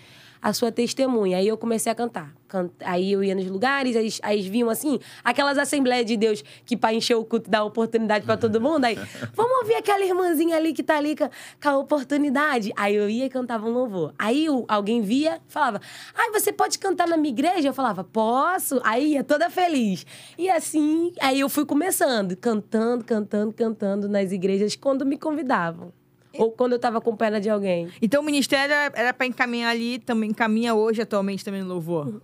a 0.45 0.53
sua 0.53 0.71
testemunha. 0.71 1.39
Aí 1.39 1.49
eu 1.49 1.57
comecei 1.57 1.91
a 1.91 1.95
cantar. 1.95 2.35
Can- 2.47 2.69
Aí 2.85 3.11
eu 3.11 3.25
ia 3.25 3.35
nos 3.35 3.47
lugares, 3.47 3.97
aí, 3.97 4.09
aí 4.23 4.43
vinham 4.51 4.69
assim, 4.69 5.01
aquelas 5.25 5.57
assembleias 5.57 6.05
de 6.05 6.19
Deus 6.19 6.45
que 6.67 6.77
pra 6.77 6.93
encher 6.93 7.15
o 7.15 7.25
culto 7.25 7.49
dá 7.51 7.65
oportunidade 7.65 8.27
pra 8.27 8.37
todo 8.37 8.61
mundo. 8.61 8.85
Aí, 8.85 8.95
vamos 9.35 9.59
ouvir 9.61 9.75
aquela 9.77 10.05
irmãzinha 10.05 10.55
ali 10.55 10.75
que 10.75 10.83
tá 10.83 10.99
ali 10.99 11.17
com 11.17 11.69
a, 11.69 11.79
oportunidade. 11.79 12.71
Aí 12.77 12.95
eu 12.95 13.09
ia 13.09 13.25
e 13.25 13.31
cantava 13.31 13.67
um 13.67 13.73
louvor. 13.73 14.13
Aí 14.19 14.51
o- 14.51 14.67
alguém 14.69 15.01
via, 15.01 15.41
falava, 15.49 15.81
ai, 16.15 16.31
você 16.31 16.53
pode 16.53 16.79
cantar 16.79 17.09
na 17.09 17.17
minha 17.17 17.33
igreja? 17.33 17.69
Eu 17.69 17.75
falava, 17.75 18.05
posso. 18.05 18.81
Aí 18.85 19.13
ia 19.15 19.25
toda 19.25 19.49
feliz. 19.49 20.05
E 20.37 20.51
assim, 20.51 21.11
aí 21.23 21.41
eu 21.41 21.49
fui 21.49 21.65
começando, 21.65 22.37
cantando, 22.37 23.03
cantando, 23.03 23.53
cantando 23.55 24.09
nas 24.11 24.31
igrejas 24.31 24.77
quando 24.77 25.07
me 25.07 25.17
convidavam. 25.17 25.91
Ou 26.38 26.51
quando 26.53 26.73
eu 26.73 26.79
tava 26.79 27.01
com 27.01 27.14
pena 27.16 27.40
de 27.40 27.49
alguém. 27.51 27.88
Então 28.01 28.23
o 28.23 28.25
ministério 28.25 28.75
era- 28.94 29.12
pra 29.14 29.27
encaminhar 29.27 29.70
ali, 29.70 29.99
também 29.99 30.31
encaminha 30.31 30.75
hoje, 30.75 31.03
atualmente, 31.03 31.44
também 31.44 31.62
no 31.62 31.68
louvor. 31.68 32.20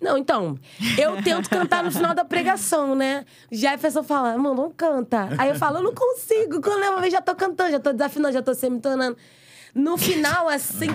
Não, 0.00 0.18
então, 0.18 0.58
eu 0.98 1.22
tento 1.22 1.48
cantar 1.48 1.82
no 1.82 1.90
final 1.90 2.14
da 2.14 2.24
pregação, 2.24 2.94
né? 2.94 3.24
Jefferson 3.50 4.02
fala, 4.02 4.36
mano, 4.36 4.54
não 4.54 4.70
canta. 4.70 5.28
Aí 5.38 5.48
eu 5.48 5.54
falo, 5.54 5.78
eu 5.78 5.82
não 5.82 5.94
consigo. 5.94 6.60
Quando 6.60 6.82
eu 6.82 7.00
vez 7.00 7.12
já 7.12 7.22
tô 7.22 7.34
cantando, 7.34 7.70
já 7.70 7.80
tô 7.80 7.92
desafinando, 7.92 8.34
já 8.34 8.42
tô 8.42 8.52
semitonando. 8.54 9.16
No 9.74 9.96
final, 9.96 10.48
assim, 10.48 10.88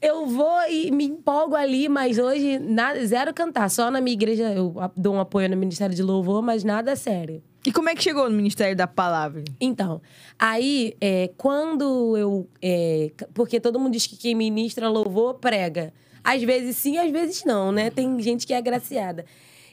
eu 0.00 0.26
vou 0.26 0.60
e 0.68 0.90
me 0.92 1.04
empolgo 1.06 1.56
ali, 1.56 1.88
mas 1.88 2.18
hoje, 2.18 2.58
nada, 2.58 3.04
zero 3.04 3.34
cantar. 3.34 3.68
Só 3.68 3.90
na 3.90 4.00
minha 4.00 4.14
igreja 4.14 4.52
eu 4.52 4.74
dou 4.96 5.14
um 5.14 5.20
apoio 5.20 5.48
no 5.48 5.56
Ministério 5.56 5.94
de 5.94 6.02
Louvor, 6.02 6.40
mas 6.42 6.62
nada 6.62 6.94
sério. 6.94 7.42
E 7.64 7.72
como 7.72 7.88
é 7.88 7.94
que 7.94 8.02
chegou 8.02 8.28
no 8.28 8.36
Ministério 8.36 8.74
da 8.74 8.88
Palavra? 8.88 9.44
Então, 9.60 10.02
aí, 10.38 10.96
é, 11.00 11.30
quando 11.36 12.16
eu. 12.16 12.48
é, 12.60 13.12
porque 13.32 13.60
todo 13.60 13.78
mundo 13.78 13.92
diz 13.92 14.06
que 14.06 14.16
quem 14.16 14.34
ministra 14.34 14.88
louvor 14.88 15.34
prega. 15.34 15.92
Às 16.24 16.42
vezes 16.42 16.76
sim, 16.76 16.98
às 16.98 17.10
vezes 17.10 17.44
não, 17.44 17.72
né? 17.72 17.90
Tem 17.90 18.20
gente 18.20 18.46
que 18.46 18.54
é 18.54 18.56
agraciada. 18.56 19.24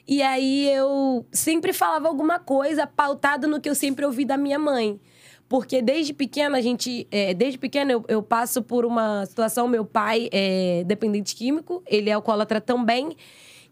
E 0.06 0.22
aí 0.22 0.68
eu 0.68 1.24
sempre 1.32 1.72
falava 1.72 2.08
alguma 2.08 2.38
coisa 2.38 2.86
pautado 2.86 3.46
no 3.46 3.60
que 3.60 3.68
eu 3.68 3.74
sempre 3.74 4.04
ouvi 4.04 4.24
da 4.24 4.36
minha 4.36 4.58
mãe. 4.58 5.00
Porque 5.48 5.82
desde 5.82 6.12
pequena, 6.12 6.58
a 6.58 6.60
gente. 6.60 7.08
é, 7.10 7.34
desde 7.34 7.58
pequena, 7.58 7.90
eu, 7.90 8.04
eu 8.06 8.22
passo 8.22 8.62
por 8.62 8.84
uma 8.84 9.26
situação. 9.26 9.66
Meu 9.66 9.84
pai 9.84 10.28
é 10.32 10.84
dependente 10.86 11.34
químico, 11.34 11.82
ele 11.86 12.08
é 12.08 12.12
alcoólatra 12.12 12.60
também. 12.60 13.16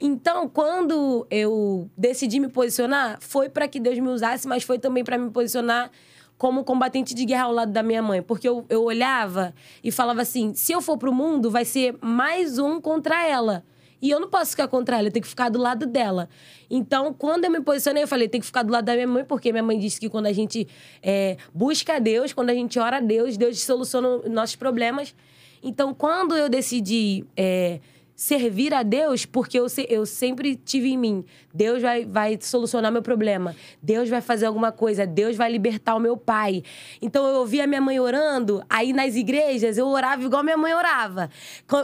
Então, 0.00 0.48
quando 0.48 1.26
eu 1.30 1.90
decidi 1.96 2.38
me 2.38 2.48
posicionar, 2.48 3.18
foi 3.20 3.48
para 3.48 3.66
que 3.66 3.80
Deus 3.80 3.98
me 3.98 4.08
usasse, 4.08 4.46
mas 4.46 4.62
foi 4.62 4.78
também 4.78 5.02
para 5.02 5.18
me 5.18 5.30
posicionar 5.30 5.90
como 6.37 6.62
combatente 6.62 7.14
de 7.14 7.24
guerra 7.24 7.44
ao 7.44 7.52
lado 7.52 7.72
da 7.72 7.82
minha 7.82 8.00
mãe. 8.00 8.22
Porque 8.22 8.48
eu, 8.48 8.64
eu 8.68 8.84
olhava 8.84 9.52
e 9.82 9.90
falava 9.90 10.22
assim: 10.22 10.54
se 10.54 10.72
eu 10.72 10.80
for 10.80 10.96
pro 10.96 11.12
mundo, 11.12 11.50
vai 11.50 11.64
ser 11.64 11.96
mais 12.00 12.58
um 12.58 12.80
contra 12.80 13.26
ela. 13.26 13.64
E 14.00 14.11
eu 14.11 14.20
não 14.20 14.28
posso 14.28 14.52
ficar 14.52 14.68
contra 14.68 14.98
ela, 14.98 15.08
eu 15.08 15.12
tenho 15.12 15.24
que 15.24 15.28
ficar 15.28 15.48
do 15.48 15.58
lado 15.58 15.84
dela. 15.84 16.28
Então, 16.70 17.12
quando 17.12 17.46
eu 17.46 17.50
me 17.50 17.61
posicionei, 17.61 18.04
eu 18.04 18.06
falei, 18.06 18.28
tem 18.28 18.40
que 18.40 18.46
ficar 18.46 18.62
do 18.62 18.72
lado 18.72 18.84
da 18.84 18.94
minha 18.94 19.08
mãe, 19.08 19.24
porque 19.24 19.50
minha 19.50 19.62
mãe 19.62 19.76
disse 19.76 19.98
que 19.98 20.08
quando 20.08 20.26
a 20.26 20.32
gente 20.32 20.68
é, 21.02 21.37
busca 21.52 21.98
Deus, 21.98 22.32
quando 22.32 22.50
a 22.50 22.54
gente 22.54 22.78
ora 22.78 22.98
a 22.98 23.00
Deus, 23.00 23.37
Deus 23.37 23.61
soluciona 23.61 24.08
os 24.08 24.30
nossos 24.30 24.54
problemas. 24.54 25.16
Então, 25.61 25.92
quando 25.92 26.37
eu 26.37 26.48
decidi 26.48 27.24
é, 27.37 27.80
servir 28.18 28.74
a 28.74 28.83
Deus, 28.83 29.24
porque 29.24 29.57
eu, 29.57 29.66
eu 29.88 30.04
sempre 30.04 30.57
tive 30.57 30.88
em 30.88 30.98
mim, 30.98 31.24
Deus 31.54 31.81
vai, 31.81 32.04
vai 32.04 32.37
solucionar 32.40 32.90
meu 32.90 33.00
problema, 33.00 33.54
Deus 33.81 34.09
vai 34.09 34.20
fazer 34.20 34.46
alguma 34.46 34.72
coisa, 34.72 35.07
Deus 35.07 35.37
vai 35.37 35.48
libertar 35.52 35.94
o 35.94 36.00
meu 36.00 36.16
pai. 36.16 36.64
Então 37.00 37.24
eu 37.28 37.37
ouvia 37.37 37.64
minha 37.64 37.81
mãe 37.81 38.00
orando, 38.00 38.61
aí 38.68 38.92
nas 38.92 39.14
igrejas 39.14 39.78
eu 39.78 39.87
orava 39.87 40.24
igual 40.24 40.42
minha 40.42 40.57
mãe 40.57 40.74
orava. 40.74 41.31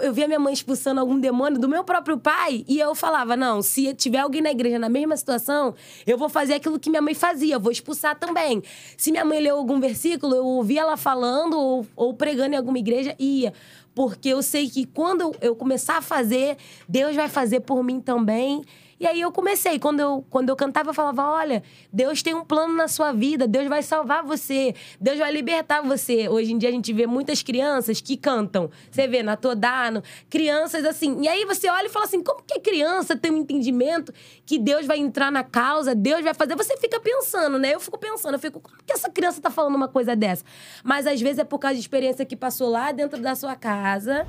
Eu 0.03 0.13
via 0.13 0.27
minha 0.27 0.41
mãe 0.41 0.53
expulsando 0.53 1.01
algum 1.01 1.21
demônio 1.21 1.57
do 1.57 1.69
meu 1.69 1.85
próprio 1.85 2.19
pai, 2.19 2.65
e 2.67 2.81
eu 2.81 2.97
falava: 2.97 3.37
não, 3.37 3.63
se 3.63 3.95
tiver 3.95 4.19
alguém 4.19 4.43
na 4.43 4.51
igreja 4.51 4.77
na 4.77 4.89
mesma 4.89 5.17
situação, 5.17 5.73
eu 6.05 6.19
vou 6.19 6.29
fazer 6.29 6.55
aquilo 6.55 6.81
que 6.81 6.91
minha 6.91 7.03
mãe 7.03 7.15
fazia, 7.15 7.55
eu 7.55 7.61
vou 7.61 7.71
expulsar 7.71 8.19
também. 8.19 8.61
Se 8.97 9.13
minha 9.13 9.25
mãe 9.25 9.39
leu 9.39 9.57
algum 9.57 9.79
versículo, 9.79 10.35
eu 10.35 10.45
ouvia 10.45 10.81
ela 10.81 10.97
falando 10.97 11.57
ou, 11.57 11.87
ou 11.95 12.13
pregando 12.13 12.55
em 12.55 12.59
alguma 12.59 12.79
igreja, 12.81 13.15
ia. 13.21 13.53
Porque 13.95 14.29
eu 14.29 14.43
sei 14.43 14.69
que 14.69 14.85
quando 14.87 15.35
eu- 15.41 15.55
começar 15.55 15.99
a 15.99 16.03
fazer, 16.03 16.57
Deus 16.89 17.15
vai 17.15 17.29
fazer 17.29 17.61
por 17.61 17.83
mim 17.83 18.01
também. 18.01 18.63
E 18.99 19.07
aí 19.07 19.21
eu 19.21 19.31
comecei. 19.33 19.79
Quando 19.79 20.01
eu, 20.01 20.25
quando 20.31 20.49
eu 20.49 20.57
cantava, 20.57 20.91
eu 20.91 20.95
falava: 20.95 21.29
olha, 21.29 21.63
Deus 21.93 22.23
tem 22.23 22.35
um 22.35 22.45
plano 22.45 22.75
na 22.75 22.89
sua 22.89 23.13
vida, 23.13 23.47
Deus 23.47 23.69
vai 23.69 23.83
salvar 23.83 24.23
você, 24.25 24.75
Deus 25.01 25.19
vai 25.19 25.33
libertar 25.33 25.83
você. 25.83 26.29
Hoje 26.29 26.53
em 26.53 26.59
dia 26.59 26.69
a 26.69 26.73
gente 26.73 26.93
vê 26.93 27.07
muitas 27.07 27.43
crianças 27.43 28.01
que 28.01 28.17
cantam. 28.17 28.71
Você 28.91 29.07
vê 29.07 29.23
na 29.23 29.37
Todano, 29.37 30.03
crianças 30.31 30.85
assim. 30.85 31.21
E 31.23 31.29
aí 31.29 31.45
você 31.45 31.69
olha 31.69 31.87
e 31.87 31.91
fala 31.91 32.07
assim: 32.07 32.23
como 32.23 32.43
que 32.47 32.55
a 32.59 32.61
criança 32.61 33.17
tem 33.17 33.31
um 33.33 33.39
entendimento 33.39 34.13
que 34.47 34.59
Deus 34.59 34.87
vai 34.87 34.99
entrar 34.99 35.31
na 35.31 35.43
causa, 35.43 35.95
Deus 35.95 36.23
vai 36.23 36.35
fazer? 36.35 36.55
Você 36.57 36.77
fica 36.77 37.01
pensando, 37.01 37.59
né? 37.59 37.75
Eu 37.75 37.81
fico 37.81 37.99
pensando, 37.99 38.35
eu 38.35 38.39
fico, 38.39 38.61
como 38.61 38.77
que 38.85 38.93
essa 38.93 39.11
criança 39.11 39.41
tá 39.41 39.51
falando 39.51 39.75
uma 39.75 39.89
coisa 39.89 40.15
dessa? 40.15 40.45
Mas 40.83 41.07
às 41.07 41.21
vezes 41.21 41.39
é 41.39 41.45
por 41.45 41.59
causa 41.59 41.75
de 41.75 41.81
experiência 41.81 42.25
que 42.25 42.37
passou 42.37 42.71
lá 42.71 42.93
dentro 42.93 43.21
da 43.21 43.35
sua 43.35 43.57
casa 43.57 44.27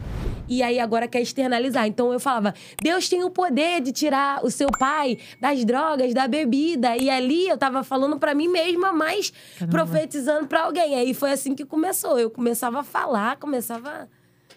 e 0.48 0.62
aí 0.64 0.80
agora 0.80 1.08
quer 1.08 1.22
externalizar. 1.22 1.86
Então 1.88 2.14
eu 2.14 2.20
falava: 2.20 2.54
Deus 2.82 3.10
tem 3.10 3.24
o 3.24 3.30
poder 3.30 3.82
de 3.82 3.92
tirar 3.92 4.44
o 4.44 4.52
seu 4.52 4.70
pai 4.70 5.18
das 5.40 5.66
drogas, 5.66 6.14
da 6.14 6.28
bebida. 6.28 6.96
E 6.96 7.10
ali 7.10 7.48
eu 7.48 7.58
tava 7.58 7.84
falando 7.84 8.18
pra 8.18 8.34
mim 8.34 8.48
mesma, 8.48 8.94
mas 8.94 9.34
profetizando 9.70 10.48
pra 10.48 10.64
alguém. 10.64 10.96
Aí 10.96 11.14
foi 11.14 11.32
assim 11.32 11.56
que 11.56 11.66
começou. 11.66 12.20
Eu 12.20 12.30
começava 12.30 12.80
a 12.80 12.84
falar, 12.84 13.38
começava 13.38 14.08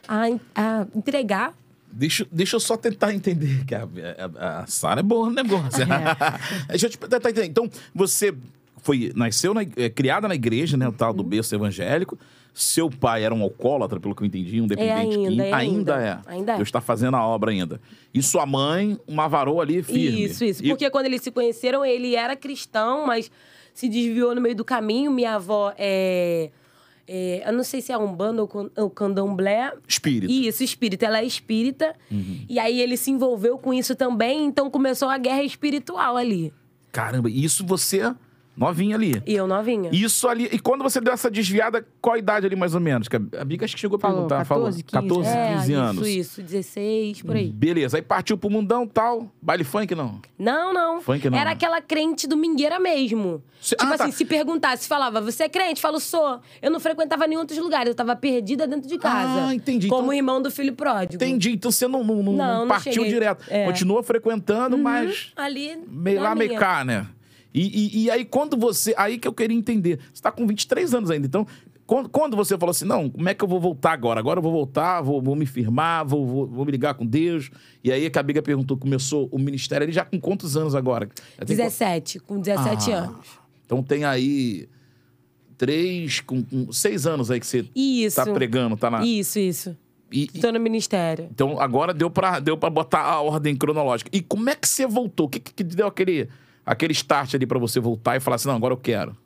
a, 0.06 0.24
a 0.54 0.86
entregar. 0.94 1.54
Deixa, 1.92 2.26
deixa 2.30 2.56
eu 2.56 2.60
só 2.60 2.76
tentar 2.76 3.12
entender 3.14 3.64
que 3.64 3.74
a, 3.74 3.88
a, 4.38 4.60
a 4.60 4.66
Sara 4.66 5.00
é 5.00 5.02
boa 5.02 5.28
no 5.28 5.34
negócio. 5.34 5.84
deixa 6.68 6.86
eu 6.86 6.90
te 6.90 6.98
tentar 6.98 7.30
entender. 7.30 7.46
Então, 7.46 7.68
você 7.94 8.34
foi, 8.82 9.12
nasceu, 9.16 9.52
na, 9.52 9.62
é, 9.76 9.88
criada 9.88 10.28
na 10.28 10.34
igreja, 10.34 10.76
né? 10.76 10.86
O 10.88 10.92
tal 10.92 11.10
Uhum. 11.10 11.16
do 11.16 11.22
berço 11.24 11.54
evangélico. 11.54 12.18
Seu 12.54 12.90
pai 12.90 13.22
era 13.22 13.32
um 13.34 13.42
alcoólatra, 13.42 14.00
pelo 14.00 14.14
que 14.16 14.22
eu 14.22 14.26
entendi, 14.26 14.60
um 14.60 14.66
dependente 14.66 15.16
ainda, 15.16 15.28
químico. 15.30 15.42
é 15.42 15.52
ainda. 15.52 15.94
é. 16.02 16.18
Ainda 16.26 16.52
é. 16.52 16.56
Deus 16.56 16.68
está 16.68 16.80
fazendo 16.80 17.16
a 17.16 17.24
obra 17.24 17.52
ainda. 17.52 17.80
E 18.12 18.20
sua 18.22 18.44
mãe, 18.46 18.98
uma 19.06 19.28
varoa 19.28 19.62
ali 19.62 19.80
firme. 19.82 20.24
Isso, 20.24 20.44
isso. 20.44 20.64
E- 20.64 20.68
Porque 20.70 20.90
quando 20.90 21.06
eles 21.06 21.22
se 21.22 21.30
conheceram, 21.30 21.84
ele 21.84 22.16
era 22.16 22.34
cristão, 22.34 23.06
mas 23.06 23.30
se 23.72 23.88
desviou 23.88 24.34
no 24.34 24.40
meio 24.40 24.56
do 24.56 24.64
caminho. 24.64 25.10
Minha 25.12 25.34
avó 25.36 25.72
é. 25.78 26.50
É, 27.08 27.42
eu 27.46 27.52
não 27.52 27.64
sei 27.64 27.80
se 27.80 27.90
é 27.90 27.96
Umbanda 27.98 28.42
ou 28.42 28.48
can- 28.48 28.70
ou 28.76 28.90
Candomblé. 28.90 29.72
Espírito. 29.88 30.30
Isso, 30.30 30.62
espírita. 30.62 31.06
Ela 31.06 31.20
é 31.20 31.24
espírita. 31.24 31.94
Uhum. 32.10 32.44
E 32.48 32.58
aí 32.58 32.80
ele 32.80 32.96
se 32.96 33.10
envolveu 33.10 33.56
com 33.58 33.72
isso 33.72 33.94
também, 33.96 34.44
então 34.44 34.70
começou 34.70 35.08
a 35.08 35.16
guerra 35.18 35.42
espiritual 35.42 36.16
ali. 36.16 36.52
Caramba, 36.92 37.30
isso 37.30 37.64
você 37.66 38.02
novinha 38.58 38.96
ali. 38.96 39.22
E 39.26 39.34
eu 39.34 39.46
novinha. 39.46 39.90
Isso 39.92 40.28
ali. 40.28 40.48
E 40.52 40.58
quando 40.58 40.82
você 40.82 41.00
deu 41.00 41.12
essa 41.12 41.30
desviada, 41.30 41.86
qual 42.00 42.16
a 42.16 42.18
idade 42.18 42.46
ali 42.46 42.56
mais 42.56 42.74
ou 42.74 42.80
menos? 42.80 43.08
Que 43.08 43.16
a 43.16 43.20
a 43.38 43.44
Biga 43.44 43.64
acho 43.64 43.74
que 43.74 43.80
chegou 43.80 43.96
a 43.96 44.00
Falou, 44.00 44.26
perguntar. 44.26 44.44
14, 44.46 44.82
15, 44.82 44.92
falou 44.92 45.22
14, 45.22 45.36
é, 45.38 45.54
15 45.58 45.72
anos. 45.72 46.06
Isso, 46.08 46.18
isso. 46.20 46.42
16, 46.42 47.22
por 47.22 47.36
aí. 47.36 47.50
Beleza, 47.52 47.96
aí 47.96 48.02
partiu 48.02 48.36
pro 48.36 48.50
mundão 48.50 48.86
tal. 48.86 49.30
Baile 49.40 49.64
funk, 49.64 49.94
não? 49.94 50.20
Não, 50.38 50.72
não. 50.74 51.00
Funk 51.00 51.30
não, 51.30 51.38
Era 51.38 51.50
né? 51.50 51.52
aquela 51.56 51.80
crente 51.80 52.26
domingueira 52.26 52.78
mesmo. 52.80 53.42
Se- 53.60 53.74
tipo 53.76 53.92
ah, 53.92 53.96
tá. 53.98 54.04
assim, 54.04 54.12
se 54.12 54.24
perguntasse, 54.24 54.86
falava, 54.88 55.20
você 55.20 55.44
é 55.44 55.48
crente? 55.48 55.80
Falo, 55.80 55.98
sou. 56.00 56.40
Eu 56.62 56.70
não 56.70 56.80
frequentava 56.80 57.26
nenhum 57.26 57.40
outros 57.40 57.58
lugares, 57.58 57.88
eu 57.88 57.94
tava 57.94 58.14
perdida 58.16 58.66
dentro 58.66 58.88
de 58.88 58.98
casa. 58.98 59.46
Ah, 59.48 59.54
entendi. 59.54 59.88
Como 59.88 60.04
Então- 60.04 60.14
irmão 60.14 60.40
do 60.42 60.50
filho 60.50 60.72
pródigo. 60.74 61.14
Entendi. 61.14 61.52
Então 61.52 61.70
você 61.70 61.86
não, 61.88 62.02
não, 62.04 62.22
não- 62.22 62.32
Não, 62.32 62.68
partiu 62.68 62.92
cheguei. 62.92 63.08
direto. 63.10 63.44
É. 63.48 63.64
Continua 63.66 64.02
frequentando, 64.02 64.76
mas 64.78 65.32
Ali. 65.36 65.76
meio 65.88 66.20
lá, 66.20 66.34
meio 66.34 66.54
cá, 66.56 66.84
né? 66.84 67.06
E, 67.54 67.62
e- 68.00 68.04
e 68.04 68.10
aí, 68.10 68.24
quando 68.24 68.56
você. 68.56 68.94
Aí 68.96 69.18
que 69.18 69.26
eu 69.26 69.32
queria 69.32 69.56
entender. 69.56 69.98
Você 70.12 70.22
tá 70.22 70.30
com 70.30 70.46
23 70.46 70.92
anos 70.94 71.10
ainda. 71.10 71.26
Então, 71.26 71.46
quando, 71.86 72.08
quando 72.10 72.36
você 72.36 72.58
falou 72.58 72.70
assim, 72.70 72.84
não, 72.84 73.08
como 73.08 73.28
é 73.28 73.34
que 73.34 73.42
eu 73.42 73.48
vou 73.48 73.58
voltar 73.58 73.92
agora? 73.92 74.20
Agora 74.20 74.38
eu 74.38 74.42
vou 74.42 74.52
voltar, 74.52 75.00
vou, 75.00 75.22
vou 75.22 75.34
me 75.34 75.46
firmar, 75.46 76.06
vou, 76.06 76.26
vou, 76.26 76.46
vou 76.46 76.64
me 76.66 76.70
ligar 76.72 76.92
com 76.94 77.06
Deus. 77.06 77.50
E 77.82 77.90
aí 77.90 78.10
que 78.10 78.18
a 78.18 78.22
Biga 78.22 78.42
perguntou, 78.42 78.76
começou 78.76 79.28
o 79.32 79.38
ministério, 79.38 79.84
ele 79.86 79.92
já 79.92 80.04
com 80.04 80.20
quantos 80.20 80.56
anos 80.56 80.74
agora? 80.74 81.08
Já 81.38 81.46
tem 81.46 81.56
17, 81.56 82.20
com 82.20 82.38
17 82.40 82.92
Ah, 82.92 82.96
anos. 82.98 83.26
Então 83.64 83.82
tem 83.82 84.04
aí 84.04 84.68
três, 85.56 86.20
com, 86.20 86.42
com 86.42 86.70
seis 86.72 87.06
anos 87.06 87.30
aí 87.30 87.40
que 87.40 87.46
você 87.46 87.64
Isso. 87.74 88.16
tá 88.16 88.30
pregando, 88.32 88.76
tá 88.76 88.90
na. 88.90 89.04
Isso, 89.04 89.38
isso. 89.38 89.76
E- 90.10 90.26
Tô 90.26 90.50
no 90.52 90.58
ministério. 90.60 91.28
então 91.30 91.60
agora 91.60 91.92
deu 91.92 92.10
pra, 92.10 92.40
deu 92.40 92.56
pra 92.56 92.70
botar 92.70 93.00
a 93.02 93.20
ordem 93.20 93.54
cronológica. 93.56 94.08
E 94.12 94.22
como 94.22 94.48
é 94.48 94.54
que 94.54 94.66
você 94.68 94.86
voltou? 94.86 95.26
O 95.26 95.28
que, 95.28 95.38
que 95.40 95.62
deu 95.62 95.86
aquele, 95.86 96.28
aquele 96.72 96.92
start 96.92 97.34
ali 97.34 97.46
pra 97.46 97.58
você 97.58 97.80
voltar 97.80 98.16
e 98.16 98.20
falar 98.20 98.36
assim: 98.36 98.48
não, 98.48 98.56
agora 98.56 98.72
eu 98.72 98.78
quero? 98.78 99.16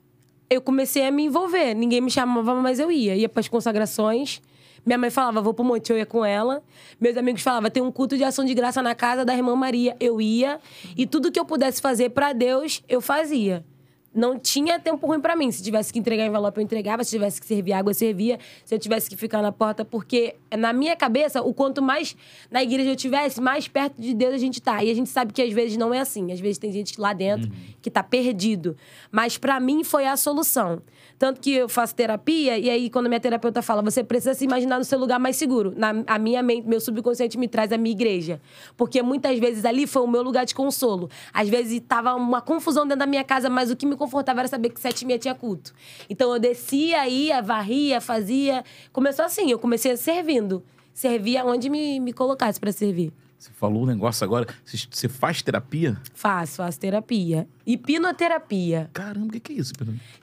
eu 0.53 0.61
comecei 0.61 1.05
a 1.05 1.11
me 1.11 1.23
envolver. 1.25 1.73
Ninguém 1.73 2.01
me 2.01 2.11
chamava, 2.11 2.53
mas 2.55 2.79
eu 2.79 2.91
ia. 2.91 3.15
Ia 3.15 3.27
pras 3.27 3.47
consagrações. 3.47 4.41
Minha 4.85 4.97
mãe 4.97 5.09
falava, 5.09 5.41
vou 5.41 5.53
pro 5.53 5.63
monte, 5.63 5.91
eu 5.91 5.97
ia 5.97 6.05
com 6.05 6.25
ela. 6.25 6.61
Meus 6.99 7.15
amigos 7.15 7.41
falavam, 7.41 7.69
tem 7.69 7.81
um 7.81 7.91
culto 7.91 8.17
de 8.17 8.23
ação 8.23 8.43
de 8.43 8.53
graça 8.53 8.81
na 8.81 8.93
casa 8.93 9.23
da 9.23 9.33
irmã 9.33 9.55
Maria. 9.55 9.95
Eu 9.99 10.19
ia. 10.19 10.59
E 10.97 11.05
tudo 11.05 11.31
que 11.31 11.39
eu 11.39 11.45
pudesse 11.45 11.81
fazer 11.81 12.09
pra 12.09 12.33
Deus, 12.33 12.83
eu 12.87 12.99
fazia. 13.01 13.65
Não 14.13 14.37
tinha 14.37 14.79
tempo 14.79 15.05
ruim 15.07 15.19
pra 15.19 15.35
mim. 15.35 15.51
Se 15.51 15.63
tivesse 15.63 15.91
que 15.91 15.99
entregar 15.99 16.25
envelope, 16.25 16.57
eu 16.59 16.63
entregava. 16.63 17.03
Se 17.03 17.11
tivesse 17.11 17.41
que 17.41 17.47
servir 17.47 17.73
água, 17.73 17.91
eu 17.91 17.95
servia. 17.95 18.39
Se 18.63 18.75
eu 18.75 18.79
tivesse 18.79 19.09
que 19.09 19.15
ficar 19.15 19.41
na 19.41 19.51
porta, 19.51 19.83
porque 19.83 20.35
na 20.55 20.71
minha 20.71 20.95
cabeça, 20.95 21.41
o 21.41 21.53
quanto 21.53 21.81
mais 21.81 22.15
na 22.51 22.61
igreja 22.61 22.91
eu 22.91 22.95
tivesse, 22.95 23.41
mais 23.41 23.67
perto 23.67 23.99
de 23.99 24.13
Deus 24.13 24.33
a 24.33 24.37
gente 24.37 24.61
tá. 24.61 24.83
E 24.83 24.91
a 24.91 24.93
gente 24.93 25.09
sabe 25.09 25.33
que 25.33 25.41
às 25.41 25.51
vezes 25.51 25.77
não 25.77 25.93
é 25.93 25.99
assim. 25.99 26.31
Às 26.31 26.39
vezes 26.39 26.57
tem 26.57 26.71
gente 26.71 26.99
lá 26.99 27.13
dentro 27.13 27.49
que 27.81 27.89
tá 27.89 28.03
perdido. 28.03 28.77
Mas 29.11 29.37
pra 29.37 29.59
mim 29.59 29.83
foi 29.83 30.05
a 30.05 30.15
solução. 30.15 30.81
Tanto 31.17 31.39
que 31.39 31.53
eu 31.53 31.69
faço 31.69 31.95
terapia, 31.95 32.57
e 32.57 32.69
aí 32.69 32.89
quando 32.89 33.07
minha 33.07 33.19
terapeuta 33.19 33.61
fala, 33.61 33.81
você 33.81 34.03
precisa 34.03 34.33
se 34.33 34.43
imaginar 34.45 34.77
no 34.77 34.83
seu 34.83 34.99
lugar 34.99 35.19
mais 35.19 35.35
seguro. 35.35 35.73
Na, 35.75 36.03
a 36.07 36.19
minha 36.19 36.41
mente, 36.43 36.67
meu 36.67 36.79
subconsciente 36.79 37.37
me 37.37 37.47
traz 37.47 37.71
a 37.71 37.77
minha 37.77 37.93
igreja. 37.93 38.41
Porque 38.75 39.01
muitas 39.01 39.37
vezes 39.39 39.65
ali 39.65 39.87
foi 39.87 40.01
o 40.01 40.07
meu 40.07 40.21
lugar 40.21 40.45
de 40.45 40.53
consolo. 40.53 41.09
Às 41.33 41.49
vezes 41.49 41.81
tava 41.87 42.13
uma 42.15 42.41
confusão 42.41 42.83
dentro 42.83 42.99
da 42.99 43.07
minha 43.07 43.23
casa, 43.23 43.49
mas 43.49 43.71
o 43.71 43.75
que 43.75 43.85
me 43.85 43.95
confortava 43.95 44.41
era 44.41 44.47
saber 44.47 44.69
que 44.69 44.79
sete 44.79 45.01
e 45.01 45.05
meia 45.05 45.19
tinha 45.19 45.35
culto. 45.35 45.73
Então 46.09 46.33
eu 46.33 46.39
descia, 46.39 47.07
ia, 47.07 47.41
varria, 47.41 48.01
fazia. 48.01 48.63
Começou 48.91 49.25
assim, 49.25 49.51
eu 49.51 49.59
comecei 49.59 49.95
servindo. 49.97 50.63
Servia 50.93 51.43
onde 51.43 51.69
me, 51.69 51.99
me 51.99 52.13
colocasse 52.13 52.59
para 52.59 52.71
servir. 52.71 53.11
Você 53.43 53.51
falou 53.51 53.83
um 53.83 53.85
negócio 53.85 54.23
agora. 54.23 54.47
Você, 54.63 55.09
faz 55.09 55.41
terapia? 55.41 55.97
Faço, 56.13 56.55
faço 56.55 56.79
terapia. 56.79 57.45
Hipnoterapia. 57.67 58.89
Caramba, 58.93 59.27
o 59.27 59.31
que, 59.31 59.39
que 59.41 59.51
é 59.51 59.55
isso? 59.57 59.73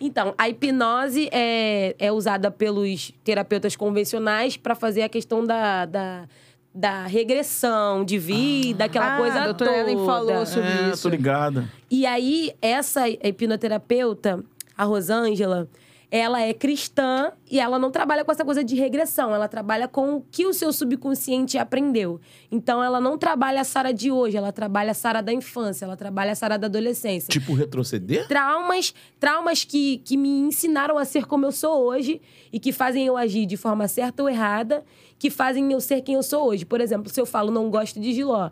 Então, 0.00 0.34
a 0.38 0.48
hipnose 0.48 1.28
é, 1.30 1.94
é 1.98 2.10
usada 2.10 2.50
pelos 2.50 3.12
terapeutas 3.22 3.76
convencionais 3.76 4.56
para 4.56 4.74
fazer 4.74 5.02
a 5.02 5.08
questão 5.10 5.44
da, 5.44 5.84
da, 5.84 6.26
da 6.74 7.06
regressão 7.06 8.06
de 8.06 8.18
vida, 8.18 8.86
aquela 8.86 9.16
Ah, 9.16 9.18
coisa 9.18 9.40
a 9.40 9.44
doutora 9.44 9.70
toda. 9.70 9.82
Ellen 9.82 10.06
falou 10.06 10.46
sobre 10.46 10.70
é, 10.70 10.90
isso. 10.90 11.02
tô 11.02 11.10
ligada. 11.10 11.70
E 11.90 12.06
aí, 12.06 12.52
essa 12.62 13.06
hipnoterapeuta, 13.06 14.42
a 14.74 14.84
Rosângela, 14.84 15.68
ela 16.10 16.40
é 16.40 16.52
cristã 16.52 17.32
e 17.48 17.60
ela 17.60 17.78
não 17.78 17.90
trabalha 17.90 18.24
com 18.24 18.32
essa 18.32 18.44
coisa 18.44 18.64
de 18.64 18.74
regressão, 18.74 19.34
ela 19.34 19.46
trabalha 19.46 19.86
com 19.86 20.16
o 20.16 20.20
que 20.20 20.44
o 20.44 20.52
seu 20.52 20.72
subconsciente 20.72 21.56
aprendeu. 21.56 22.20
Então, 22.50 22.82
ela 22.82 23.00
não 23.00 23.16
trabalha 23.16 23.60
a 23.60 23.64
Sara 23.64 23.92
de 23.92 24.10
hoje, 24.10 24.36
ela 24.36 24.52
trabalha 24.52 24.90
a 24.90 24.94
Sara 24.94 25.22
da 25.22 25.32
infância, 25.32 25.84
ela 25.84 25.96
trabalha 25.96 26.32
a 26.32 26.34
Sara 26.34 26.58
da 26.58 26.66
adolescência 26.66 27.30
Tipo 27.30 27.54
retroceder? 27.54 28.26
traumas, 28.26 28.92
traumas 29.20 29.64
que, 29.64 29.98
que 29.98 30.16
me 30.16 30.28
ensinaram 30.28 30.98
a 30.98 31.04
ser 31.04 31.26
como 31.26 31.46
eu 31.46 31.52
sou 31.52 31.84
hoje 31.84 32.20
e 32.52 32.58
que 32.58 32.72
fazem 32.72 33.06
eu 33.06 33.16
agir 33.16 33.46
de 33.46 33.56
forma 33.56 33.86
certa 33.86 34.22
ou 34.22 34.28
errada, 34.28 34.84
que 35.18 35.30
fazem 35.30 35.70
eu 35.72 35.80
ser 35.80 36.00
quem 36.00 36.16
eu 36.16 36.22
sou 36.22 36.48
hoje. 36.48 36.64
Por 36.64 36.80
exemplo, 36.80 37.08
se 37.08 37.20
eu 37.20 37.26
falo 37.26 37.50
não 37.52 37.70
gosto 37.70 38.00
de 38.00 38.12
giló, 38.12 38.50